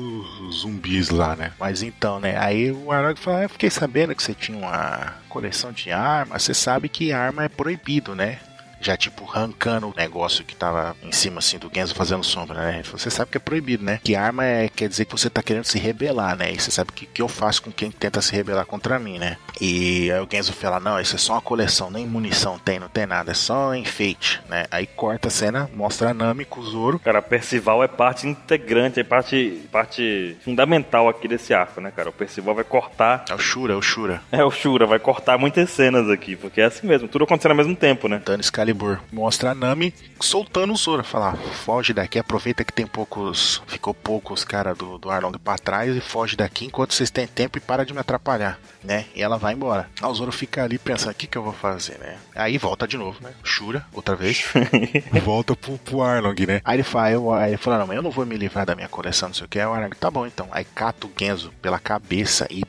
zumbis 0.53 1.09
lá, 1.09 1.35
né? 1.35 1.51
Mas 1.59 1.81
então, 1.83 2.19
né? 2.19 2.37
Aí 2.37 2.71
o 2.71 2.91
Arlong 2.91 3.15
fala: 3.15 3.39
"Ah, 3.39 3.43
Eu 3.43 3.49
fiquei 3.49 3.69
sabendo 3.69 4.15
que 4.15 4.21
você 4.23 4.33
tinha 4.33 4.57
uma 4.57 5.13
coleção 5.27 5.71
de 5.71 5.91
armas. 5.91 6.43
Você 6.43 6.53
sabe 6.53 6.89
que 6.89 7.11
arma 7.11 7.43
é 7.43 7.49
proibido, 7.49 8.15
né? 8.15 8.39
Já, 8.79 8.95
tipo, 8.95 9.25
arrancando 9.29 9.87
o 9.87 9.93
negócio 9.95 10.45
que 10.45 10.55
tava 10.55 10.95
em 11.03 11.11
cima, 11.11 11.39
assim, 11.39 11.57
do 11.57 11.71
Genzo 11.73 11.95
fazendo 11.95 12.23
sombra, 12.23 12.59
né? 12.59 12.83
Você 12.91 13.09
sabe 13.09 13.31
que 13.31 13.37
é 13.37 13.39
proibido, 13.39 13.83
né? 13.83 13.99
Que 14.03 14.15
arma 14.15 14.45
é, 14.45 14.69
quer 14.69 14.87
dizer 14.87 15.05
que 15.05 15.11
você 15.11 15.29
tá 15.29 15.41
querendo 15.41 15.65
se 15.65 15.79
rebelar, 15.79 16.37
né? 16.37 16.51
E 16.51 16.59
você 16.59 16.71
sabe 16.71 16.91
que 16.91 17.05
que 17.05 17.21
eu 17.21 17.27
faço 17.27 17.63
com 17.63 17.71
quem 17.71 17.89
tenta 17.89 18.21
se 18.21 18.31
rebelar 18.33 18.65
contra 18.65 18.99
mim, 18.99 19.17
né? 19.17 19.37
E 19.59 20.11
aí 20.11 20.19
o 20.19 20.27
Genzo 20.29 20.53
fala, 20.53 20.79
não, 20.79 20.99
isso 20.99 21.15
é 21.15 21.17
só 21.17 21.33
uma 21.33 21.41
coleção, 21.41 21.89
nem 21.89 22.05
munição 22.05 22.59
tem, 22.59 22.79
não 22.79 22.89
tem 22.89 23.05
nada, 23.05 23.31
é 23.31 23.33
só 23.33 23.73
enfeite, 23.73 24.41
né? 24.49 24.65
Aí 24.69 24.85
corta 24.85 25.29
a 25.29 25.31
cena, 25.31 25.69
mostra 25.73 26.09
a 26.09 26.13
Nami 26.13 26.45
com 26.45 26.59
o 26.61 26.65
Zoro, 26.65 26.99
Cara, 26.99 27.21
Percival 27.21 27.83
é 27.83 27.87
parte 27.87 28.27
integrante, 28.27 28.99
é 28.99 29.03
parte, 29.03 29.61
parte 29.71 30.37
fundamental 30.43 31.07
aqui 31.07 31.27
desse 31.27 31.53
arco, 31.53 31.79
né, 31.81 31.91
cara? 31.91 32.09
O 32.09 32.13
Percival 32.13 32.53
vai 32.53 32.63
cortar. 32.63 33.25
É 33.29 33.33
o 33.33 33.39
Shura, 33.39 33.73
é 33.73 33.75
o 33.75 33.81
Shura. 33.81 34.21
É, 34.31 34.43
o 34.43 34.51
Shura 34.51 34.85
vai 34.85 34.99
cortar 34.99 35.37
muitas 35.37 35.69
cenas 35.69 36.09
aqui, 36.09 36.35
porque 36.35 36.61
é 36.61 36.65
assim 36.65 36.85
mesmo, 36.85 37.07
tudo 37.07 37.23
acontecendo 37.23 37.51
ao 37.51 37.57
mesmo 37.57 37.75
tempo, 37.75 38.07
né? 38.07 38.21
Dando 38.23 38.41
Excalibur. 38.67 38.99
Mostra 39.11 39.51
a 39.51 39.55
Nami 39.55 39.93
soltando 40.19 40.73
o 40.73 40.77
Zoro. 40.77 41.03
Falar, 41.03 41.35
foge 41.37 41.93
daqui, 41.93 42.19
aproveita 42.19 42.63
que 42.63 42.73
tem 42.73 42.85
poucos. 42.85 43.61
Ficou 43.67 43.93
poucos 43.93 44.43
cara 44.43 44.75
do, 44.75 44.97
do 44.97 45.09
Arlong 45.09 45.37
pra 45.37 45.57
trás 45.57 45.95
e 45.95 46.01
foge 46.01 46.35
daqui 46.35 46.65
enquanto 46.65 46.93
vocês 46.93 47.09
têm 47.09 47.27
tempo 47.27 47.57
e 47.57 47.61
para 47.61 47.85
de 47.85 47.93
me 47.93 47.99
atrapalhar, 47.99 48.59
né? 48.87 49.05
E 49.13 49.21
ela 49.21 49.37
vai 49.37 49.53
embora. 49.53 49.89
Aí 50.01 50.09
o 50.09 50.13
Zoro 50.13 50.31
fica 50.31 50.63
ali 50.63 50.79
pensando, 50.79 51.11
o 51.11 51.15
que, 51.15 51.27
que 51.27 51.37
eu 51.37 51.43
vou 51.43 51.53
fazer, 51.53 51.99
né? 51.99 52.17
Aí 52.33 52.57
volta 52.57 52.87
de 52.87 52.97
novo, 52.97 53.21
né? 53.21 53.33
Shura, 53.43 53.85
outra 53.93 54.15
vez. 54.15 54.45
volta 55.23 55.55
pro, 55.55 55.77
pro 55.77 56.01
Arlong, 56.01 56.45
né? 56.47 56.61
Aí 56.63 56.77
ele 56.77 56.83
fala, 56.83 57.11
eu, 57.11 57.33
aí 57.33 57.51
ele 57.51 57.57
fala, 57.57 57.79
não, 57.79 57.87
mas 57.87 57.97
eu 57.97 58.01
não 58.01 58.11
vou 58.11 58.25
me 58.25 58.37
livrar 58.37 58.65
da 58.65 58.75
minha 58.75 58.87
coleção, 58.87 59.29
não 59.29 59.35
sei 59.35 59.45
o 59.45 59.49
que. 59.49 59.59
Aí 59.59 59.65
o 59.65 59.73
Arlong, 59.73 59.93
tá 59.99 60.09
bom 60.09 60.25
então. 60.25 60.47
Aí 60.51 60.63
cata 60.63 61.05
o 61.05 61.11
Genzo 61.19 61.51
pela 61.61 61.79
cabeça 61.79 62.47
e, 62.49 62.63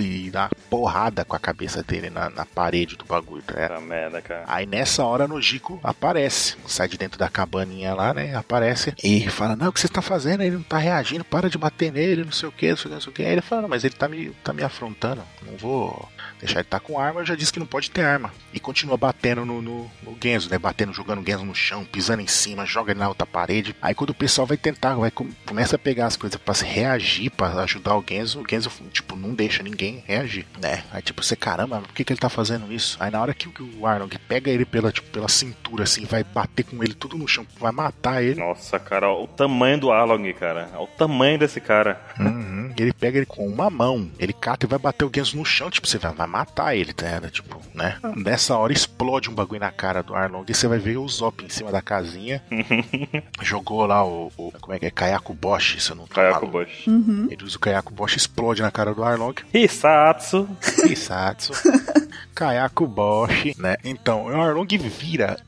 e 0.00 0.30
dá 0.30 0.50
porrada 0.68 1.24
com 1.24 1.36
a 1.36 1.38
cabeça 1.38 1.82
dele 1.82 2.10
na, 2.10 2.28
na 2.28 2.44
parede 2.44 2.96
do 2.96 3.04
bagulho, 3.04 3.42
tá? 3.42 3.58
Essa 3.58 3.80
merda, 3.80 4.20
cara. 4.20 4.44
Aí 4.46 4.66
nessa 4.66 5.04
hora 5.04 5.26
Nojiko 5.26 5.80
aparece, 5.82 6.56
sai 6.66 6.88
de 6.88 6.98
dentro 6.98 7.18
da 7.18 7.28
cabaninha 7.28 7.94
lá, 7.94 8.12
né? 8.12 8.34
Aparece 8.34 8.92
e 9.02 9.28
fala: 9.30 9.56
Não, 9.56 9.68
o 9.68 9.72
que 9.72 9.80
você 9.80 9.88
tá 9.88 10.02
fazendo? 10.02 10.42
Ele 10.42 10.56
não 10.56 10.62
tá 10.62 10.78
reagindo, 10.78 11.24
para 11.24 11.48
de 11.48 11.56
bater 11.56 11.92
nele, 11.92 12.24
não 12.24 12.32
sei 12.32 12.48
o 12.48 12.52
que, 12.52 12.70
não 12.70 12.76
sei 12.76 12.86
o 12.86 12.88
que, 12.88 12.94
não 12.94 13.00
sei 13.00 13.10
o 13.10 13.14
que. 13.14 13.22
Aí 13.22 13.32
ele 13.32 13.40
fala: 13.40 13.62
Não, 13.62 13.68
mas 13.68 13.84
ele 13.84 13.94
tá 13.94 14.08
me, 14.08 14.30
tá 14.42 14.52
me 14.52 14.62
afrontando, 14.62 15.22
não 15.42 15.53
vou 15.56 16.08
deixar 16.40 16.60
ele 16.60 16.68
tá 16.68 16.78
com 16.80 16.98
arma. 16.98 17.20
Eu 17.20 17.26
já 17.26 17.34
disse 17.34 17.52
que 17.52 17.58
não 17.58 17.66
pode 17.66 17.90
ter 17.90 18.02
arma. 18.02 18.32
E 18.52 18.60
continua 18.60 18.96
batendo 18.96 19.44
no, 19.44 19.60
no, 19.62 19.90
no 20.02 20.16
Genzo, 20.22 20.48
né? 20.50 20.58
Batendo, 20.58 20.92
jogando 20.92 21.20
o 21.22 21.24
Genzo 21.26 21.44
no 21.44 21.54
chão, 21.54 21.84
pisando 21.84 22.22
em 22.22 22.26
cima, 22.26 22.64
joga 22.66 22.92
ele 22.92 23.00
na 23.00 23.08
outra 23.08 23.26
parede. 23.26 23.74
Aí 23.82 23.94
quando 23.94 24.10
o 24.10 24.14
pessoal 24.14 24.46
vai 24.46 24.56
tentar, 24.56 24.94
vai 24.94 25.10
com- 25.10 25.28
começa 25.46 25.76
a 25.76 25.78
pegar 25.78 26.06
as 26.06 26.16
coisas 26.16 26.38
pra 26.40 26.54
se 26.54 26.64
reagir, 26.64 27.30
pra 27.30 27.48
ajudar 27.62 27.96
o 27.96 28.04
Genzo, 28.06 28.40
o 28.40 28.44
Genzo, 28.48 28.70
tipo, 28.92 29.16
não 29.16 29.34
deixa 29.34 29.62
ninguém 29.62 30.02
reagir, 30.06 30.46
né? 30.60 30.84
Aí 30.92 31.02
tipo, 31.02 31.22
você, 31.22 31.34
caramba, 31.36 31.80
por 31.80 31.92
que, 31.94 32.04
que 32.04 32.12
ele 32.12 32.20
tá 32.20 32.28
fazendo 32.28 32.72
isso? 32.72 32.96
Aí 33.00 33.10
na 33.10 33.20
hora 33.20 33.34
que, 33.34 33.48
o- 33.48 33.52
que 33.52 33.62
o 33.62 33.86
Arnold 33.86 34.18
pega 34.28 34.50
ele 34.50 34.64
pela, 34.64 34.92
tipo, 34.92 35.08
pela 35.10 35.28
cintura, 35.28 35.84
assim, 35.84 36.04
vai 36.04 36.22
bater 36.24 36.64
com 36.64 36.82
ele 36.82 36.94
tudo 36.94 37.16
no 37.18 37.26
chão, 37.28 37.46
vai 37.58 37.72
matar 37.72 38.22
ele. 38.22 38.40
Nossa, 38.40 38.78
cara, 38.78 39.10
o 39.12 39.26
tamanho 39.26 39.78
do 39.78 39.90
Arlong, 39.92 40.32
cara. 40.34 40.68
Olha 40.74 40.82
o 40.82 40.86
tamanho 40.86 41.38
desse 41.38 41.60
cara. 41.60 42.00
Uhum. 42.18 42.63
Ele 42.76 42.92
pega 42.92 43.16
ele 43.18 43.26
com 43.26 43.46
uma 43.46 43.70
mão, 43.70 44.10
ele 44.18 44.32
cata 44.32 44.66
e 44.66 44.68
vai 44.68 44.78
bater 44.78 45.04
o 45.04 45.10
Genzo 45.14 45.36
no 45.36 45.44
chão, 45.44 45.70
tipo, 45.70 45.86
você 45.86 45.98
vai, 45.98 46.12
vai 46.12 46.26
matar 46.26 46.74
ele, 46.76 46.92
tá? 46.92 47.20
Tipo, 47.30 47.60
né? 47.74 47.98
Nessa 48.16 48.56
hora 48.56 48.72
explode 48.72 49.30
um 49.30 49.34
bagulho 49.34 49.60
na 49.60 49.70
cara 49.70 50.02
do 50.02 50.14
Arlong 50.14 50.44
e 50.48 50.54
você 50.54 50.66
vai 50.68 50.78
ver 50.78 50.96
o 50.96 51.08
Zop 51.08 51.44
em 51.44 51.48
cima 51.48 51.70
da 51.72 51.80
casinha. 51.82 52.42
Jogou 53.42 53.86
lá 53.86 54.04
o, 54.04 54.30
o- 54.36 54.52
Como 54.60 54.74
é 54.74 54.78
que 54.78 54.86
é? 54.86 54.90
Kayako 54.90 55.34
Bosch, 55.34 55.80
se 55.80 55.90
eu 55.90 55.96
não 55.96 56.06
tô 56.06 56.14
Kayako. 56.14 56.46
Bosch. 56.46 56.86
Ele 57.30 57.44
usa 57.44 57.56
o 57.56 57.60
Kayako 57.60 57.92
Bosch, 57.92 58.16
explode 58.16 58.62
na 58.62 58.70
cara 58.70 58.94
do 58.94 59.02
Arlong. 59.04 59.34
Hisatsu. 59.52 60.48
Isatsu. 60.88 61.52
Kayako 62.34 62.86
Bosch, 62.86 63.54
né? 63.58 63.76
Então, 63.84 64.24
o 64.26 64.40
Arlong 64.40 64.66
vira 64.78 65.38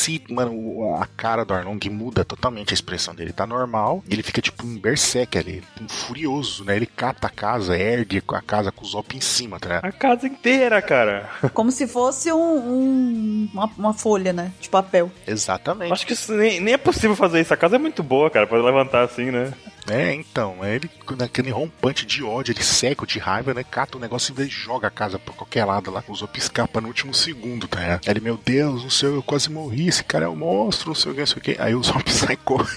emputecido. 0.00 0.34
Mano, 0.34 0.52
o- 0.52 0.94
a 1.00 1.06
cara 1.06 1.44
do 1.44 1.52
Arlong 1.54 1.78
muda 1.90 2.24
totalmente 2.24 2.70
a 2.72 2.74
expressão 2.74 3.14
dele. 3.14 3.32
Tá 3.32 3.46
normal. 3.46 4.02
Ele 4.08 4.22
fica 4.22 4.40
tipo 4.40 4.66
um 4.66 4.78
berserk 4.78 5.36
ali, 5.38 5.62
um 5.80 5.88
furioso, 5.88 6.64
né? 6.64 6.76
Ele 6.76 6.86
cata 6.86 7.26
a 7.26 7.30
casa, 7.30 7.76
ergue 7.76 8.22
a 8.28 8.40
casa 8.42 8.72
com 8.72 8.84
o 8.84 8.88
Zop 8.88 9.16
em 9.16 9.20
cima, 9.20 9.58
tá? 9.58 9.68
ligado? 9.68 9.84
A 9.84 9.92
casa 9.92 10.26
inteira, 10.26 10.80
cara. 10.82 11.28
Como 11.52 11.70
se 11.70 11.86
fosse 11.86 12.32
um, 12.32 12.38
um- 12.38 13.48
uma, 13.52 13.70
uma 13.76 13.94
folha, 13.94 14.32
né? 14.32 14.52
De 14.60 14.68
papel. 14.68 15.10
Exatamente. 15.26 15.92
Acho 15.92 16.06
que 16.06 16.12
isso 16.12 16.32
nem, 16.32 16.60
nem 16.60 16.74
é 16.74 16.78
possível 16.78 17.16
fazer 17.16 17.40
isso. 17.40 17.52
A 17.52 17.56
casa 17.56 17.76
é 17.76 17.78
muito 17.78 18.02
boa, 18.02 18.30
cara, 18.30 18.46
pra 18.46 18.58
levantar 18.62 19.02
assim, 19.04 19.30
né? 19.30 19.52
É, 19.88 20.12
então, 20.14 20.56
aí 20.60 20.74
ele, 20.76 20.90
naquele 21.18 21.50
rompante 21.50 22.06
de 22.06 22.22
ódio, 22.22 22.52
ele 22.52 22.62
cego 22.62 23.06
de 23.06 23.18
raiva, 23.18 23.52
né? 23.54 23.64
Cata 23.64 23.96
o 23.96 24.00
negócio 24.00 24.34
e 24.38 24.46
joga 24.46 24.86
a 24.86 24.90
casa 24.90 25.18
pra 25.18 25.34
qualquer 25.34 25.64
lado 25.64 25.90
lá. 25.90 26.04
O 26.06 26.14
Zop 26.14 26.38
escapa 26.38 26.80
no 26.80 26.88
último 26.88 27.12
segundo, 27.14 27.66
tá? 27.66 27.98
ele, 28.06 28.20
meu 28.20 28.36
Deus, 28.36 28.82
não 28.82 28.90
sei, 28.90 29.08
eu 29.08 29.22
quase 29.22 29.50
morri, 29.50 29.89
esse 29.90 30.02
cara 30.04 30.24
é 30.24 30.28
um 30.28 30.36
monstro, 30.36 30.88
não 30.88 30.94
sei 30.94 31.12
o 31.12 31.14
que, 31.14 31.20
não 31.20 31.26
sei 31.26 31.38
o 31.38 31.40
que. 31.40 31.56
Aí 31.58 31.74
o 31.74 31.82
Zop 31.82 32.10
sai 32.10 32.36
correndo. 32.36 32.70